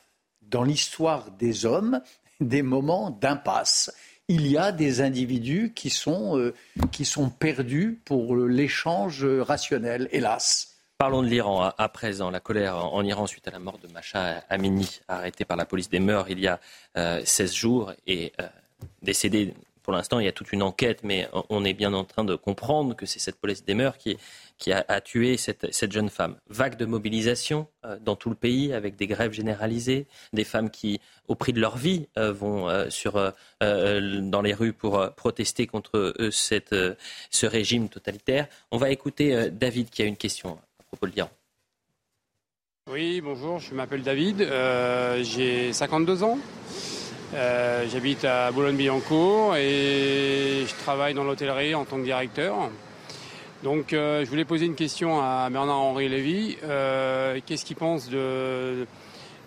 dans 0.42 0.64
l'histoire 0.64 1.32
des 1.32 1.66
hommes, 1.66 2.02
des 2.40 2.62
moments 2.62 3.10
d'impasse. 3.10 3.92
Il 4.28 4.48
y 4.48 4.58
a 4.58 4.72
des 4.72 5.02
individus 5.02 5.74
qui 5.76 5.90
sont, 5.90 6.38
euh, 6.38 6.54
qui 6.92 7.04
sont 7.04 7.30
perdus 7.30 8.00
pour 8.06 8.38
l'échange 8.38 9.26
rationnel, 9.26 10.08
hélas. 10.12 10.69
Parlons 11.00 11.24
de 11.24 11.28
l'Iran 11.28 11.72
à, 11.78 11.88
présent. 11.88 12.30
La 12.30 12.42
colère 12.42 12.76
en, 12.76 13.02
Iran 13.06 13.26
suite 13.26 13.48
à 13.48 13.52
la 13.52 13.60
mort 13.60 13.78
de 13.78 13.88
Macha 13.88 14.44
Amini, 14.50 15.00
arrêté 15.08 15.46
par 15.46 15.56
la 15.56 15.64
police 15.64 15.90
des 15.90 16.02
mœurs 16.02 16.26
il 16.30 16.42
y 16.42 16.48
a 16.48 16.60
16 16.94 17.40
euh, 17.40 17.54
jours 17.54 17.94
et 18.06 18.34
euh, 18.42 18.48
décédé. 19.02 19.54
Pour 19.82 19.94
l'instant, 19.94 20.20
il 20.20 20.26
y 20.26 20.28
a 20.28 20.34
toute 20.34 20.52
une 20.52 20.62
enquête, 20.62 21.06
mais 21.06 21.30
on 21.48 21.64
est 21.64 21.74
bien 21.74 21.94
en 21.94 22.04
train 22.04 22.26
de 22.26 22.36
comprendre 22.36 22.98
que 22.98 23.06
c'est 23.06 23.20
cette 23.20 23.38
police 23.38 23.64
des 23.64 23.76
mœurs 23.76 23.98
qui, 23.98 24.18
a, 24.74 25.00
tué 25.00 25.38
cette, 25.38 25.90
jeune 25.90 26.10
femme. 26.10 26.36
Vague 26.50 26.76
de 26.76 26.86
mobilisation 26.86 27.68
euh, 27.86 27.98
dans 28.02 28.18
tout 28.18 28.30
le 28.30 28.36
pays 28.36 28.74
avec 28.74 28.98
des 28.98 29.08
grèves 29.08 29.32
généralisées, 29.32 30.06
des 30.34 30.44
femmes 30.44 30.70
qui, 30.70 31.00
au 31.30 31.36
prix 31.36 31.54
de 31.54 31.62
leur 31.62 31.78
vie, 31.78 32.10
vont 32.18 32.68
dans 33.62 34.42
les 34.42 34.54
rues 34.54 34.74
pour 34.74 35.14
protester 35.16 35.66
contre 35.66 36.14
ce 36.30 37.46
régime 37.46 37.88
totalitaire. 37.88 38.50
On 38.72 38.78
va 38.78 38.90
écouter 38.90 39.50
David 39.50 39.92
qui 39.92 40.02
a 40.02 40.06
une 40.06 40.18
question 40.18 40.60
oui, 42.92 43.22
bonjour, 43.22 43.60
je 43.60 43.76
m'appelle 43.76 44.02
David, 44.02 44.42
euh, 44.42 45.22
j'ai 45.22 45.74
52 45.74 46.24
ans. 46.24 46.40
Euh, 47.36 47.86
j'habite 47.88 48.26
à 48.26 48.52
Boulogne-Billancourt 48.52 49.58
et 49.58 50.66
je 50.68 50.76
travaille 50.84 51.14
dans 51.14 51.24
l'hôtellerie 51.24 51.76
en 51.76 51.86
tant 51.86 51.98
que 51.98 52.04
directeur. 52.04 52.72
Donc 53.62 53.94
euh, 53.94 54.26
je 54.26 54.30
voulais 54.32 54.44
poser 54.44 54.66
une 54.66 54.74
question 54.74 55.22
à 55.22 55.48
Bernard-Henri 55.52 56.10
Lévy. 56.10 56.58
Qu'est-ce 57.46 57.64
qu'il 57.64 57.76
pense 57.76 58.10
de, 58.10 58.88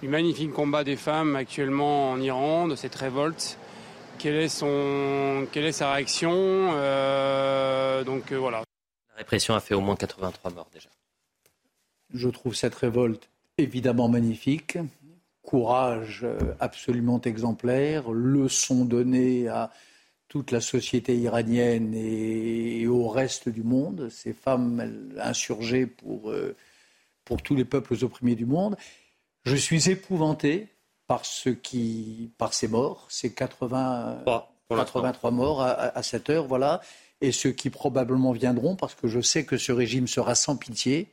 du 0.01 0.09
magnifique 0.09 0.53
combat 0.53 0.85
des 0.85 0.97
femmes 0.97 1.35
actuellement 1.35 2.13
en 2.13 2.21
Iran, 2.21 2.69
de 2.69 2.77
cette 2.77 2.95
révolte? 2.95 3.59
Quelle 4.21 4.37
est, 4.37 4.49
son, 4.49 5.49
quelle 5.51 5.65
est 5.65 5.73
sa 5.73 5.93
réaction? 5.93 6.67
Donc 8.05 8.33
voilà. 8.33 8.59
La 9.11 9.17
répression 9.17 9.57
a 9.57 9.61
fait 9.61 9.75
au 9.75 9.81
moins 9.81 9.97
83 9.97 10.53
morts 10.53 10.69
déjà. 10.73 10.91
Je 12.15 12.29
trouve 12.29 12.55
cette 12.55 12.75
révolte 12.75 13.29
évidemment 13.59 14.09
magnifique, 14.09 14.79
courage 15.43 16.21
euh, 16.25 16.55
absolument 16.61 17.21
exemplaire, 17.21 18.11
leçon 18.11 18.85
donnée 18.85 19.49
à 19.49 19.71
toute 20.29 20.51
la 20.51 20.61
société 20.61 21.17
iranienne 21.19 21.93
et 21.95 22.87
au 22.87 23.09
reste 23.09 23.49
du 23.49 23.63
monde. 23.63 24.09
Ces 24.09 24.33
femmes 24.33 25.13
insurgées 25.19 25.87
pour, 25.87 26.31
euh, 26.31 26.57
pour 27.25 27.43
tous 27.43 27.55
les 27.55 27.67
peuples 27.67 28.03
opprimés 28.03 28.35
du 28.35 28.47
monde. 28.47 28.77
Je 29.45 29.57
suis 29.57 29.91
épouvanté 29.91 30.69
par, 31.07 31.25
ce 31.27 31.51
qui, 31.51 32.33
par 32.39 32.55
ces 32.55 32.69
morts, 32.69 33.07
ces 33.11 33.35
80, 33.35 34.25
83 34.71 35.31
morts 35.31 35.61
à, 35.61 36.03
cette 36.03 36.31
heure, 36.31 36.47
voilà 36.47 36.81
et 37.23 37.31
ceux 37.33 37.53
qui 37.53 37.71
probablement 37.71 38.33
viendront, 38.33 38.77
parce 38.77 38.95
que 38.95 39.07
je 39.07 39.21
sais 39.21 39.45
que 39.45 39.57
ce 39.57 39.71
régime 39.73 40.09
sera 40.09 40.35
sans 40.35 40.57
pitié, 40.57 41.09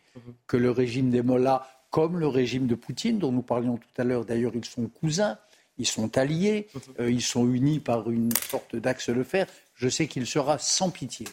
que 0.48 0.58
le 0.58 0.72
régime 0.72 1.12
des 1.12 1.22
Mollahs, 1.22 1.66
comme 1.92 2.20
le 2.20 2.28
régime 2.28 2.68
de 2.68 2.76
Poutine, 2.76 3.20
dont 3.20 3.32
nous 3.32 3.44
parlions 3.44 3.78
tout 3.78 4.02
à 4.02 4.04
l'heure, 4.04 4.26
d'ailleurs, 4.26 4.52
ils 4.56 4.66
sont 4.66 4.88
cousins, 4.88 5.38
ils 5.78 5.86
sont 5.86 6.18
alliés, 6.18 6.68
euh, 7.00 7.10
ils 7.12 7.22
sont 7.22 7.48
unis 7.48 7.80
par 7.80 8.10
une 8.10 8.32
sorte 8.50 8.76
d'axe 8.76 9.12
de 9.12 9.24
fer, 9.24 9.48
je 9.76 9.88
sais 9.88 10.08
qu'il 10.08 10.26
sera 10.26 10.58
sans 10.58 10.90
pitié 10.90 11.28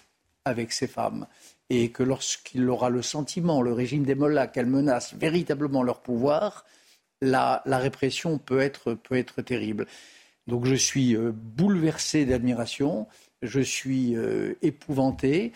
avec 0.45 0.73
ces 0.73 0.87
femmes. 0.87 1.27
Et 1.69 1.91
que 1.91 2.05
lorsqu'il 2.05 2.69
aura 2.69 2.91
le 2.91 3.03
sentiment, 3.03 3.61
le 3.61 3.73
régime 3.73 4.05
des 4.05 4.15
Mollahs, 4.15 4.47
qu'elle 4.47 4.67
menace 4.67 5.15
véritablement 5.15 5.83
leur 5.83 6.01
pouvoir, 6.01 6.65
la, 7.23 7.63
répression 7.67 8.39
peut 8.39 8.61
être, 8.61 8.95
peut 8.95 9.17
être 9.17 9.41
terrible. 9.43 9.87
Donc 10.47 10.65
je 10.67 10.75
suis 10.75 11.17
euh, 11.17 11.33
bouleversé 11.35 12.25
d'admiration 12.25 13.09
je 13.43 13.61
suis 13.61 14.17
euh, 14.17 14.55
épouvanté. 14.63 15.53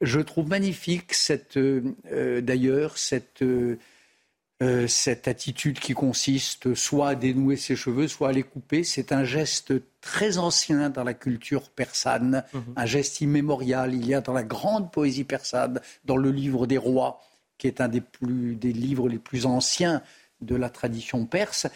Je 0.00 0.20
trouve 0.20 0.48
magnifique 0.48 1.14
cette, 1.14 1.56
euh, 1.56 2.40
d'ailleurs 2.40 2.98
cette, 2.98 3.42
euh, 3.42 4.86
cette 4.86 5.28
attitude 5.28 5.78
qui 5.78 5.94
consiste 5.94 6.74
soit 6.74 7.08
à 7.10 7.14
dénouer 7.14 7.56
ses 7.56 7.76
cheveux, 7.76 8.08
soit 8.08 8.28
à 8.28 8.32
les 8.32 8.42
couper. 8.42 8.84
C'est 8.84 9.12
un 9.12 9.24
geste 9.24 9.74
très 10.00 10.38
ancien 10.38 10.90
dans 10.90 11.04
la 11.04 11.14
culture 11.14 11.70
persane, 11.70 12.44
mhm. 12.52 12.62
un 12.76 12.86
geste 12.86 13.20
immémorial. 13.20 13.94
Il 13.94 14.06
y 14.06 14.14
a 14.14 14.20
dans 14.20 14.32
la 14.32 14.44
grande 14.44 14.92
poésie 14.92 15.24
persane, 15.24 15.80
dans 16.04 16.16
le 16.16 16.30
livre 16.30 16.66
des 16.66 16.78
rois, 16.78 17.20
qui 17.58 17.66
est 17.66 17.80
un 17.80 17.88
des, 17.88 18.00
plus, 18.00 18.56
des 18.56 18.72
livres 18.72 19.08
les 19.08 19.18
plus 19.18 19.46
anciens 19.46 20.02
de 20.40 20.56
la 20.56 20.70
tradition 20.70 21.26
perse, 21.26 21.66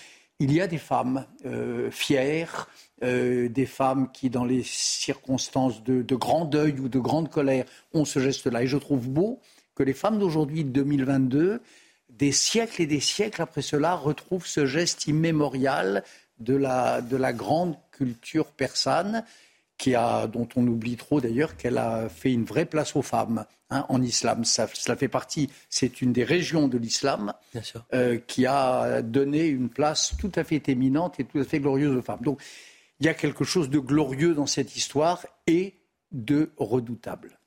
il 0.40 0.52
y 0.52 0.60
a 0.60 0.66
des 0.66 0.78
femmes 0.78 1.26
euh, 1.46 1.90
fières, 1.90 2.68
euh, 3.02 3.48
des 3.48 3.66
femmes 3.66 4.10
qui, 4.12 4.30
dans 4.30 4.44
les 4.44 4.62
circonstances 4.62 5.82
de, 5.82 6.14
grand 6.14 6.44
deuil 6.44 6.78
ou 6.78 6.88
de 6.88 6.98
grande 6.98 7.30
colère, 7.30 7.64
ont 7.92 8.04
ce 8.04 8.20
geste-là. 8.20 8.62
Et 8.62 8.66
je 8.66 8.76
trouve 8.76 9.08
beau 9.08 9.40
que 9.74 9.82
les 9.82 9.94
femmes 9.94 10.18
d'aujourd'hui, 10.18 10.64
2022, 10.64 11.60
des 12.10 12.32
siècles 12.32 12.82
et 12.82 12.86
des 12.86 13.00
siècles 13.00 13.42
après 13.42 13.62
cela, 13.62 13.94
retrouvent 13.94 14.46
ce 14.46 14.66
geste 14.66 15.06
immémorial 15.06 16.04
de 16.38 16.54
la 16.54 17.32
grande 17.32 17.76
culture 17.90 18.46
persane, 18.52 19.24
qui 19.78 19.94
a, 19.94 20.26
dont 20.26 20.48
on 20.56 20.66
oublie 20.66 20.96
trop 20.96 21.20
d'ailleurs 21.20 21.56
qu'elle 21.56 21.78
a 21.78 22.08
fait 22.08 22.32
une 22.32 22.44
vraie 22.44 22.66
place 22.66 22.96
aux 22.96 23.02
femmes 23.02 23.44
hein, 23.70 23.86
en 23.88 24.02
islam. 24.02 24.44
Ça, 24.44 24.68
cela 24.74 24.96
fait 24.96 25.08
partie, 25.08 25.48
c'est 25.70 26.02
une 26.02 26.12
des 26.12 26.24
régions 26.24 26.68
de 26.68 26.76
l'islam 26.78 27.32
euh, 27.94 28.18
qui 28.26 28.46
a 28.46 29.02
donné 29.02 29.46
une 29.46 29.68
place 29.68 30.14
tout 30.18 30.32
à 30.34 30.44
fait 30.44 30.68
éminente 30.68 31.20
et 31.20 31.24
tout 31.24 31.38
à 31.38 31.44
fait 31.44 31.60
glorieuse 31.60 31.96
aux 31.96 32.02
femmes. 32.02 32.22
Donc 32.22 32.40
il 33.00 33.06
y 33.06 33.08
a 33.08 33.14
quelque 33.14 33.44
chose 33.44 33.70
de 33.70 33.78
glorieux 33.78 34.34
dans 34.34 34.46
cette 34.46 34.76
histoire 34.76 35.24
et 35.46 35.74
de 36.10 36.50
redoutable. 36.56 37.38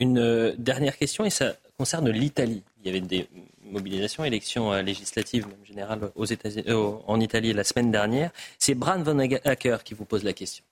Une 0.00 0.18
euh, 0.18 0.54
dernière 0.58 0.96
question, 0.96 1.24
et 1.24 1.30
ça 1.30 1.54
concerne 1.76 2.10
l'Italie. 2.10 2.62
Il 2.80 2.86
y 2.86 2.88
avait 2.90 3.00
des 3.00 3.28
mobilisation, 3.64 4.24
élection 4.24 4.72
euh, 4.72 4.82
législative 4.82 5.46
même 5.48 5.64
générale 5.64 6.10
aux 6.14 6.24
États 6.24 6.48
euh, 6.48 6.92
en 7.06 7.20
Italie 7.20 7.52
la 7.52 7.64
semaine 7.64 7.90
dernière. 7.90 8.30
C'est 8.58 8.74
Bran 8.74 9.02
Van 9.02 9.18
Acker 9.18 9.78
qui 9.84 9.94
vous 9.94 10.04
pose 10.04 10.24
la 10.24 10.32
question. 10.32 10.64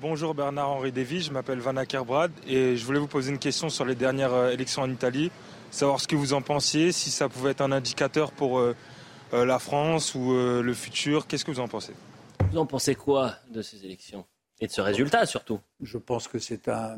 Bonjour 0.00 0.34
Bernard-Henri 0.34 0.92
Lévy, 0.92 1.20
je 1.20 1.30
m'appelle 1.30 1.58
Van 1.58 1.76
Acker 1.76 2.04
Brad 2.06 2.32
et 2.46 2.76
je 2.76 2.84
voulais 2.86 2.98
vous 2.98 3.06
poser 3.06 3.30
une 3.30 3.38
question 3.38 3.68
sur 3.68 3.84
les 3.84 3.94
dernières 3.94 4.32
euh, 4.32 4.50
élections 4.50 4.80
en 4.80 4.90
Italie, 4.90 5.30
savoir 5.70 6.00
ce 6.00 6.08
que 6.08 6.16
vous 6.16 6.32
en 6.32 6.40
pensiez, 6.40 6.90
si 6.90 7.10
ça 7.10 7.28
pouvait 7.28 7.50
être 7.50 7.60
un 7.60 7.70
indicateur 7.70 8.32
pour 8.32 8.62
la 9.32 9.58
France 9.58 10.14
ou 10.14 10.32
le 10.32 10.74
futur, 10.74 11.26
qu'est-ce 11.26 11.44
que 11.44 11.50
vous 11.50 11.60
en 11.60 11.68
pensez? 11.68 11.92
Vous 12.50 12.58
en 12.58 12.66
pensez 12.66 12.94
quoi 12.94 13.34
de 13.50 13.62
ces 13.62 13.84
élections? 13.84 14.24
Et 14.60 14.66
de 14.66 14.72
ce 14.72 14.80
résultat 14.80 15.26
surtout? 15.26 15.60
Je 15.82 15.98
pense 15.98 16.28
que 16.28 16.38
c'est 16.38 16.68
un 16.68 16.96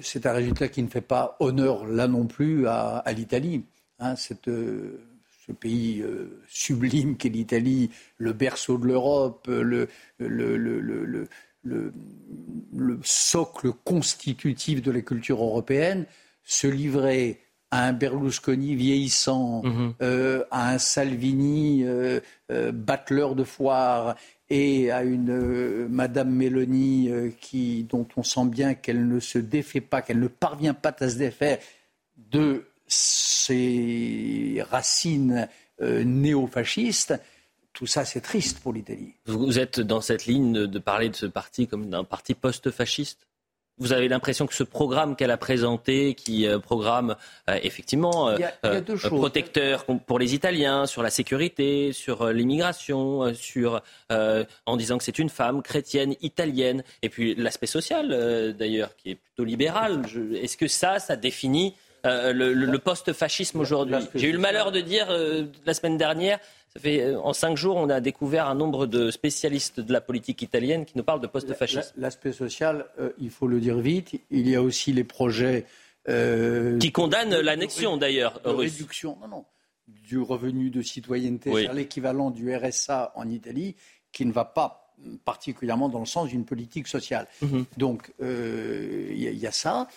c'est 0.00 0.26
un 0.26 0.32
résultat 0.32 0.68
qui 0.68 0.82
ne 0.82 0.88
fait 0.88 1.00
pas 1.00 1.36
honneur 1.40 1.86
là 1.86 2.08
non 2.08 2.26
plus 2.26 2.66
à, 2.66 3.02
l'Italie. 3.14 3.64
Hein, 3.98 4.14
euh, 4.48 4.98
ce 5.46 5.52
pays 5.52 6.02
euh, 6.02 6.40
sublime 6.48 7.16
qu'est 7.16 7.28
l'Italie, 7.28 7.90
le 8.18 8.32
berceau 8.32 8.78
de 8.78 8.86
l'Europe, 8.86 9.46
le, 9.48 9.88
le, 10.18 11.28
socle 13.02 13.72
constitutif 13.84 14.82
de 14.82 14.90
la 14.90 15.00
culture 15.00 15.42
européenne, 15.42 16.06
se 16.42 16.66
livrait 16.66 17.40
à 17.70 17.86
un 17.86 17.92
Berlusconi 17.92 18.74
vieillissant, 18.74 19.62
mm-hmm. 19.62 19.92
euh, 20.02 20.44
à 20.50 20.70
un 20.72 20.78
Salvini 20.78 21.84
battleur 22.48 23.34
de 23.34 23.44
foire 23.44 24.16
et 24.50 24.90
à 24.90 25.02
une 25.02 25.30
euh, 25.30 25.88
Madame 25.88 26.30
Mélanie 26.30 27.10
euh, 27.10 27.30
qui, 27.40 27.84
dont 27.84 28.06
on 28.16 28.22
sent 28.22 28.46
bien 28.46 28.74
qu'elle 28.74 29.08
ne 29.08 29.20
se 29.20 29.38
défait 29.38 29.80
pas, 29.80 30.02
qu'elle 30.02 30.20
ne 30.20 30.28
parvient 30.28 30.74
pas 30.74 30.94
à 31.00 31.08
se 31.08 31.16
défaire 31.16 31.58
de 32.16 32.66
ses 32.86 34.64
racines 34.70 35.48
euh, 35.80 36.04
néofascistes. 36.04 37.14
Tout 37.72 37.86
ça, 37.86 38.04
c'est 38.04 38.20
triste 38.20 38.60
pour 38.60 38.72
l'Italie. 38.72 39.14
Vous 39.26 39.58
êtes 39.58 39.80
dans 39.80 40.00
cette 40.00 40.26
ligne 40.26 40.66
de 40.66 40.78
parler 40.78 41.08
de 41.08 41.16
ce 41.16 41.26
parti 41.26 41.66
comme 41.66 41.90
d'un 41.90 42.04
parti 42.04 42.34
post-fasciste? 42.34 43.26
Vous 43.78 43.92
avez 43.92 44.06
l'impression 44.06 44.46
que 44.46 44.54
ce 44.54 44.62
programme 44.62 45.16
qu'elle 45.16 45.32
a 45.32 45.36
présenté, 45.36 46.14
qui 46.14 46.46
euh, 46.46 46.60
programme 46.60 47.16
euh, 47.50 47.58
effectivement 47.62 48.28
euh, 48.28 48.80
protecteur 49.02 49.84
pour 50.06 50.20
les 50.20 50.34
Italiens, 50.34 50.86
sur 50.86 51.02
la 51.02 51.10
sécurité, 51.10 51.92
sur 51.92 52.28
l'immigration, 52.28 53.34
sur 53.34 53.82
en 54.10 54.76
disant 54.76 54.98
que 54.98 55.04
c'est 55.04 55.18
une 55.18 55.28
femme 55.28 55.62
chrétienne 55.62 56.14
italienne, 56.20 56.84
et 57.02 57.08
puis 57.08 57.34
l'aspect 57.34 57.66
social 57.66 58.54
d'ailleurs 58.56 58.94
qui 58.96 59.10
est 59.10 59.14
plutôt 59.16 59.44
libéral. 59.44 60.02
Est-ce 60.40 60.56
que 60.56 60.68
ça, 60.68 61.00
ça 61.00 61.16
définit 61.16 61.74
le, 62.04 62.52
le 62.52 62.78
post-fascisme 62.78 63.60
aujourd'hui 63.60 63.96
J'ai 64.14 64.28
eu 64.28 64.32
le 64.32 64.38
malheur 64.38 64.72
de 64.72 64.80
dire 64.80 65.08
la 65.66 65.74
semaine 65.74 65.96
dernière 65.96 66.38
euh, 66.84 67.16
en 67.22 67.32
cinq 67.32 67.56
jours, 67.56 67.76
on 67.76 67.88
a 67.88 68.00
découvert 68.00 68.48
un 68.48 68.54
nombre 68.54 68.86
de 68.86 69.10
spécialistes 69.10 69.80
de 69.80 69.92
la 69.92 70.00
politique 70.00 70.42
italienne 70.42 70.84
qui 70.84 70.96
nous 70.96 71.04
parlent 71.04 71.20
de 71.20 71.26
post-fascisme. 71.26 71.92
L'aspect 71.96 72.32
social, 72.32 72.86
euh, 72.98 73.10
il 73.18 73.30
faut 73.30 73.46
le 73.46 73.60
dire 73.60 73.78
vite. 73.78 74.20
Il 74.30 74.48
y 74.48 74.56
a 74.56 74.62
aussi 74.62 74.92
les 74.92 75.04
projets. 75.04 75.66
Euh, 76.08 76.78
qui 76.78 76.92
condamnent 76.92 77.40
l'annexion 77.40 77.96
d'ailleurs. 77.96 78.40
réduction, 78.44 79.16
non, 79.22 79.28
non, 79.28 79.44
du 79.88 80.18
revenu 80.18 80.70
de 80.70 80.82
citoyenneté, 80.82 81.50
c'est 81.54 81.72
l'équivalent 81.72 82.30
du 82.30 82.54
RSA 82.54 83.12
en 83.14 83.30
Italie, 83.30 83.76
qui 84.12 84.26
ne 84.26 84.32
va 84.32 84.44
pas 84.44 84.94
particulièrement 85.24 85.88
dans 85.88 86.00
le 86.00 86.06
sens 86.06 86.28
d'une 86.28 86.44
politique 86.44 86.88
sociale. 86.88 87.26
Mhm. 87.40 87.64
Donc, 87.78 88.12
il 88.20 89.16
y, 89.16 89.46
a 89.46 89.52
ça. 89.52 89.88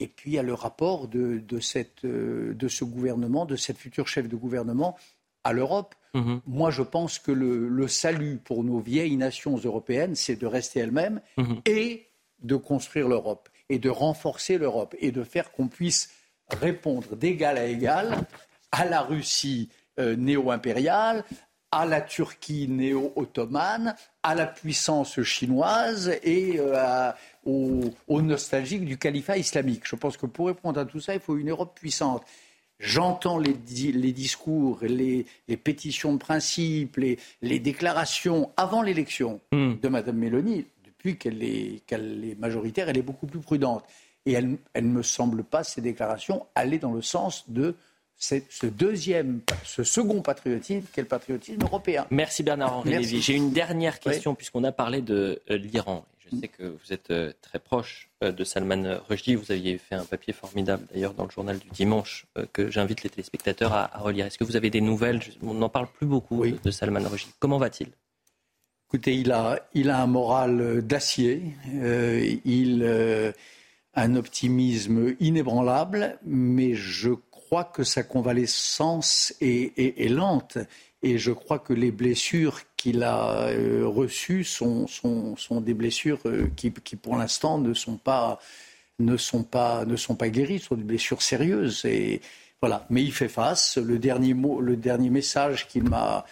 Et 0.00 0.06
puis, 0.06 0.32
il 0.32 0.34
y 0.34 0.38
a 0.38 0.42
le 0.42 0.54
rapport 0.54 1.08
de, 1.08 1.42
cette, 1.60 2.06
de 2.06 2.68
ce 2.68 2.84
gouvernement, 2.84 3.46
de 3.46 3.56
cette 3.56 3.78
future 3.78 4.06
chef 4.06 4.28
de 4.28 4.36
gouvernement 4.36 4.96
à 5.44 5.52
l'Europe. 5.52 5.94
Mhm. 6.14 6.40
Moi, 6.46 6.70
je 6.70 6.82
pense 6.82 7.18
que 7.18 7.32
le, 7.32 7.88
salut 7.88 8.38
pour 8.38 8.64
nos 8.64 8.80
vieilles 8.80 9.16
nations 9.16 9.56
européennes, 9.56 10.14
c'est 10.14 10.36
de 10.36 10.46
rester 10.46 10.80
elles-mêmes 10.80 11.20
mhm. 11.36 11.60
et 11.66 12.06
de 12.42 12.56
construire 12.56 13.08
l'Europe 13.08 13.48
et 13.68 13.78
de 13.78 13.90
renforcer 13.90 14.58
l'Europe 14.58 14.94
et 14.98 15.10
de 15.10 15.24
faire 15.24 15.52
qu'on 15.52 15.68
puisse 15.68 16.10
répondre 16.48 17.16
d'égal 17.16 17.58
à 17.58 17.66
égal 17.66 18.26
à 18.72 18.84
la 18.84 19.02
Russie 19.02 19.68
euh, 19.98 20.16
néo-impériale, 20.16 21.24
à 21.70 21.84
la 21.84 22.00
Turquie 22.00 22.66
néo-ottomane, 22.68 23.94
à 24.22 24.34
la 24.34 24.46
puissance 24.46 25.20
chinoise 25.22 26.10
et 26.22 26.56
euh, 26.58 27.10
aux 27.48 28.22
nostalgiques 28.22 28.84
du 28.84 28.98
califat 28.98 29.38
islamique. 29.38 29.82
Je 29.84 29.96
pense 29.96 30.16
que 30.16 30.26
pour 30.26 30.48
répondre 30.48 30.78
à 30.80 30.84
tout 30.84 31.00
ça, 31.00 31.14
il 31.14 31.20
faut 31.20 31.36
une 31.36 31.50
Europe 31.50 31.78
puissante. 31.78 32.22
J'entends 32.80 33.38
les, 33.38 33.54
discours, 33.54 34.78
les, 34.82 35.26
pétitions 35.56 36.12
de 36.12 36.18
principe, 36.18 36.96
les, 36.96 37.58
déclarations 37.58 38.52
avant 38.56 38.82
l'élection 38.82 39.40
hmm. 39.52 39.74
de 39.82 39.88
Mme 39.88 40.16
Mélanie. 40.16 40.66
Depuis 40.84 41.16
qu'elle 41.16 41.42
est, 41.42 42.38
majoritaire, 42.38 42.88
elle 42.88 42.98
est 42.98 43.02
beaucoup 43.02 43.26
plus 43.26 43.40
prudente. 43.40 43.84
Et 44.26 44.32
elle 44.32 44.58
ne 44.76 44.80
me 44.80 45.02
semble 45.02 45.42
pas, 45.42 45.64
ces 45.64 45.80
déclarations, 45.80 46.46
aller 46.54 46.78
dans 46.78 46.92
le 46.92 47.02
sens 47.02 47.48
de 47.48 47.74
ce 48.18 48.66
deuxième, 48.66 49.40
ce 49.64 49.84
second 49.84 50.22
patriotisme 50.22 50.86
qu'est 50.92 51.02
le 51.02 51.08
patriotisme 51.08 51.62
européen. 51.62 52.06
Merci 52.10 52.42
Bernard-Henri 52.42 52.90
Lévy. 52.90 53.22
J'ai 53.22 53.34
une 53.34 53.52
dernière 53.52 54.00
question 54.00 54.34
puisqu'on 54.34 54.64
a 54.64 54.72
parlé 54.72 55.02
de 55.02 55.40
euh, 55.50 55.56
l'Iran. 55.56 56.04
Je 56.30 56.40
sais 56.40 56.48
que 56.48 56.62
vous 56.64 56.92
êtes 56.92 57.10
euh, 57.10 57.32
très 57.40 57.58
proche 57.58 58.10
euh, 58.22 58.32
de 58.32 58.44
Salman 58.44 58.98
Rushdie. 59.08 59.34
Vous 59.34 59.50
aviez 59.52 59.78
fait 59.78 59.94
un 59.94 60.04
papier 60.04 60.32
formidable 60.32 60.86
d'ailleurs 60.92 61.14
dans 61.14 61.24
le 61.24 61.30
journal 61.30 61.58
du 61.58 61.68
dimanche 61.70 62.26
euh, 62.36 62.46
que 62.52 62.70
j'invite 62.70 63.02
les 63.02 63.10
téléspectateurs 63.10 63.72
à, 63.72 63.86
relire. 63.98 64.26
Est-ce 64.26 64.38
que 64.38 64.44
vous 64.44 64.56
avez 64.56 64.70
des 64.70 64.80
nouvelles? 64.80 65.20
On 65.42 65.54
n'en 65.54 65.68
parle 65.68 65.86
plus 65.86 66.06
beaucoup 66.06 66.44
de 66.46 66.70
Salman 66.70 67.08
Rushdie. 67.08 67.32
Comment 67.38 67.58
va-t-il? 67.58 67.88
Écoutez, 68.88 69.16
il 69.16 69.32
a, 69.32 69.68
il 69.74 69.90
a 69.90 70.02
un 70.02 70.06
moral 70.06 70.82
d'acier. 70.82 71.42
il 71.74 72.84
a 73.94 74.02
un 74.02 74.16
optimisme 74.16 75.14
inébranlable, 75.20 76.18
mais 76.24 76.74
je 76.74 77.10
crois 77.30 77.64
que 77.64 77.84
sa 77.84 78.02
convalescence 78.02 79.34
est 79.40 80.10
lente. 80.10 80.56
Et 81.02 81.18
je 81.18 81.30
crois 81.30 81.58
que 81.58 81.72
les 81.72 81.92
blessures 81.92 82.60
qu'il 82.76 83.02
a 83.04 83.48
euh, 83.48 83.86
reçues 83.86 84.44
sont, 84.44 84.86
sont, 84.88 85.36
sont, 85.36 85.60
des 85.60 85.74
blessures 85.74 86.18
euh, 86.26 86.48
qui, 86.56 86.72
qui 86.72 86.96
pour 86.96 87.16
l'instant, 87.16 87.58
ne 87.58 87.72
sont 87.72 87.96
pas 87.96 88.40
ne 88.98 89.16
sont 89.16 89.46
ne 89.86 89.96
sont 89.96 90.16
pas 90.16 90.28
guéries, 90.28 90.58
sont 90.58 90.74
des 90.74 90.82
blessures 90.82 91.22
sérieuses. 91.22 91.84
Et 91.84 92.20
voilà. 92.60 92.86
Mais 92.90 93.02
il 93.02 93.12
fait 93.12 93.28
face. 93.28 93.78
Le 93.78 93.98
dernier 93.98 94.34
mot, 94.34 94.60
le 94.60 94.76
dernier 94.76 95.10
message 95.10 95.68
qu'il 95.68 95.84
m'a 95.84 96.24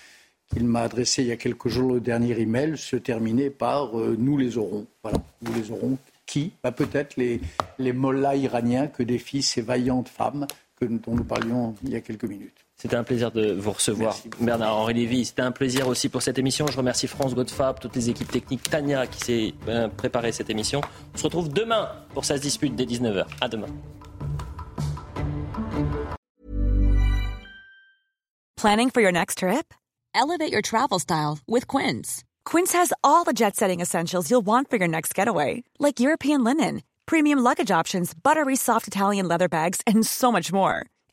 qu'il 0.52 0.64
m'a 0.64 0.82
adressé 0.82 1.22
il 1.22 1.28
y 1.28 1.32
a 1.32 1.36
quelques 1.36 1.68
jours, 1.68 1.94
le 1.94 2.00
dernier 2.00 2.38
email, 2.40 2.78
se 2.78 2.96
terminait 2.96 3.50
par 3.50 3.98
euh, 3.98 4.16
nous 4.18 4.36
les 4.38 4.58
aurons. 4.58 4.86
Voilà, 5.02 5.18
nous 5.42 5.52
les 5.54 5.70
aurons. 5.70 5.98
Qui? 6.24 6.52
Bah, 6.62 6.72
Peut-être 6.72 7.16
les, 7.16 7.40
les 7.78 7.92
mollahs 7.92 8.36
iraniens 8.36 8.88
que 8.88 9.02
défient 9.02 9.42
ces 9.42 9.62
vaillantes 9.62 10.08
femmes 10.08 10.46
que, 10.80 10.84
dont 10.84 11.14
nous 11.14 11.24
parlions 11.24 11.74
il 11.84 11.90
y 11.90 11.96
a 11.96 12.00
quelques 12.00 12.24
minutes. 12.24 12.65
C'était 12.76 12.96
un 12.96 13.04
plaisir 13.04 13.32
de 13.32 13.52
vous 13.52 13.72
recevoir, 13.72 14.14
Bernard-Henri 14.38 14.92
Lévy. 14.92 15.24
C'était 15.24 15.40
un 15.40 15.50
plaisir 15.50 15.88
aussi 15.88 16.10
pour 16.10 16.20
cette 16.20 16.38
émission. 16.38 16.66
Je 16.66 16.76
remercie 16.76 17.06
France 17.06 17.34
Godfab, 17.34 17.80
toutes 17.80 17.96
les 17.96 18.10
équipes 18.10 18.30
techniques, 18.30 18.68
Tania 18.68 19.06
qui 19.06 19.20
s'est 19.20 19.54
euh, 19.66 19.88
préparée 19.88 20.30
cette 20.30 20.50
émission. 20.50 20.82
On 21.14 21.18
se 21.18 21.22
retrouve 21.24 21.48
demain 21.50 21.88
pour 22.12 22.26
Ça 22.26 22.36
se 22.36 22.42
dispute 22.42 22.76
dès 22.76 22.84
19h. 22.84 23.24
À 23.40 23.48
demain. 23.48 23.68
Planning 28.56 28.90
for 28.90 29.00
your 29.00 29.12
next 29.12 29.38
trip? 29.38 29.72
Elevate 30.14 30.52
your 30.52 30.62
travel 30.62 30.98
style 30.98 31.38
with 31.46 31.66
Quince. 31.66 32.24
Quince 32.44 32.72
has 32.74 32.92
all 33.02 33.24
the 33.24 33.32
jet 33.34 33.56
setting 33.56 33.80
essentials 33.80 34.30
you'll 34.30 34.44
want 34.44 34.68
for 34.68 34.76
your 34.76 34.88
next 34.88 35.14
getaway, 35.14 35.62
like 35.78 35.98
European 35.98 36.44
linen, 36.44 36.82
premium 37.06 37.38
luggage 37.38 37.70
options, 37.70 38.12
buttery 38.12 38.56
soft 38.56 38.86
Italian 38.86 39.28
leather 39.28 39.48
bags, 39.48 39.80
and 39.86 40.04
so 40.04 40.32
much 40.32 40.52
more. 40.52 40.86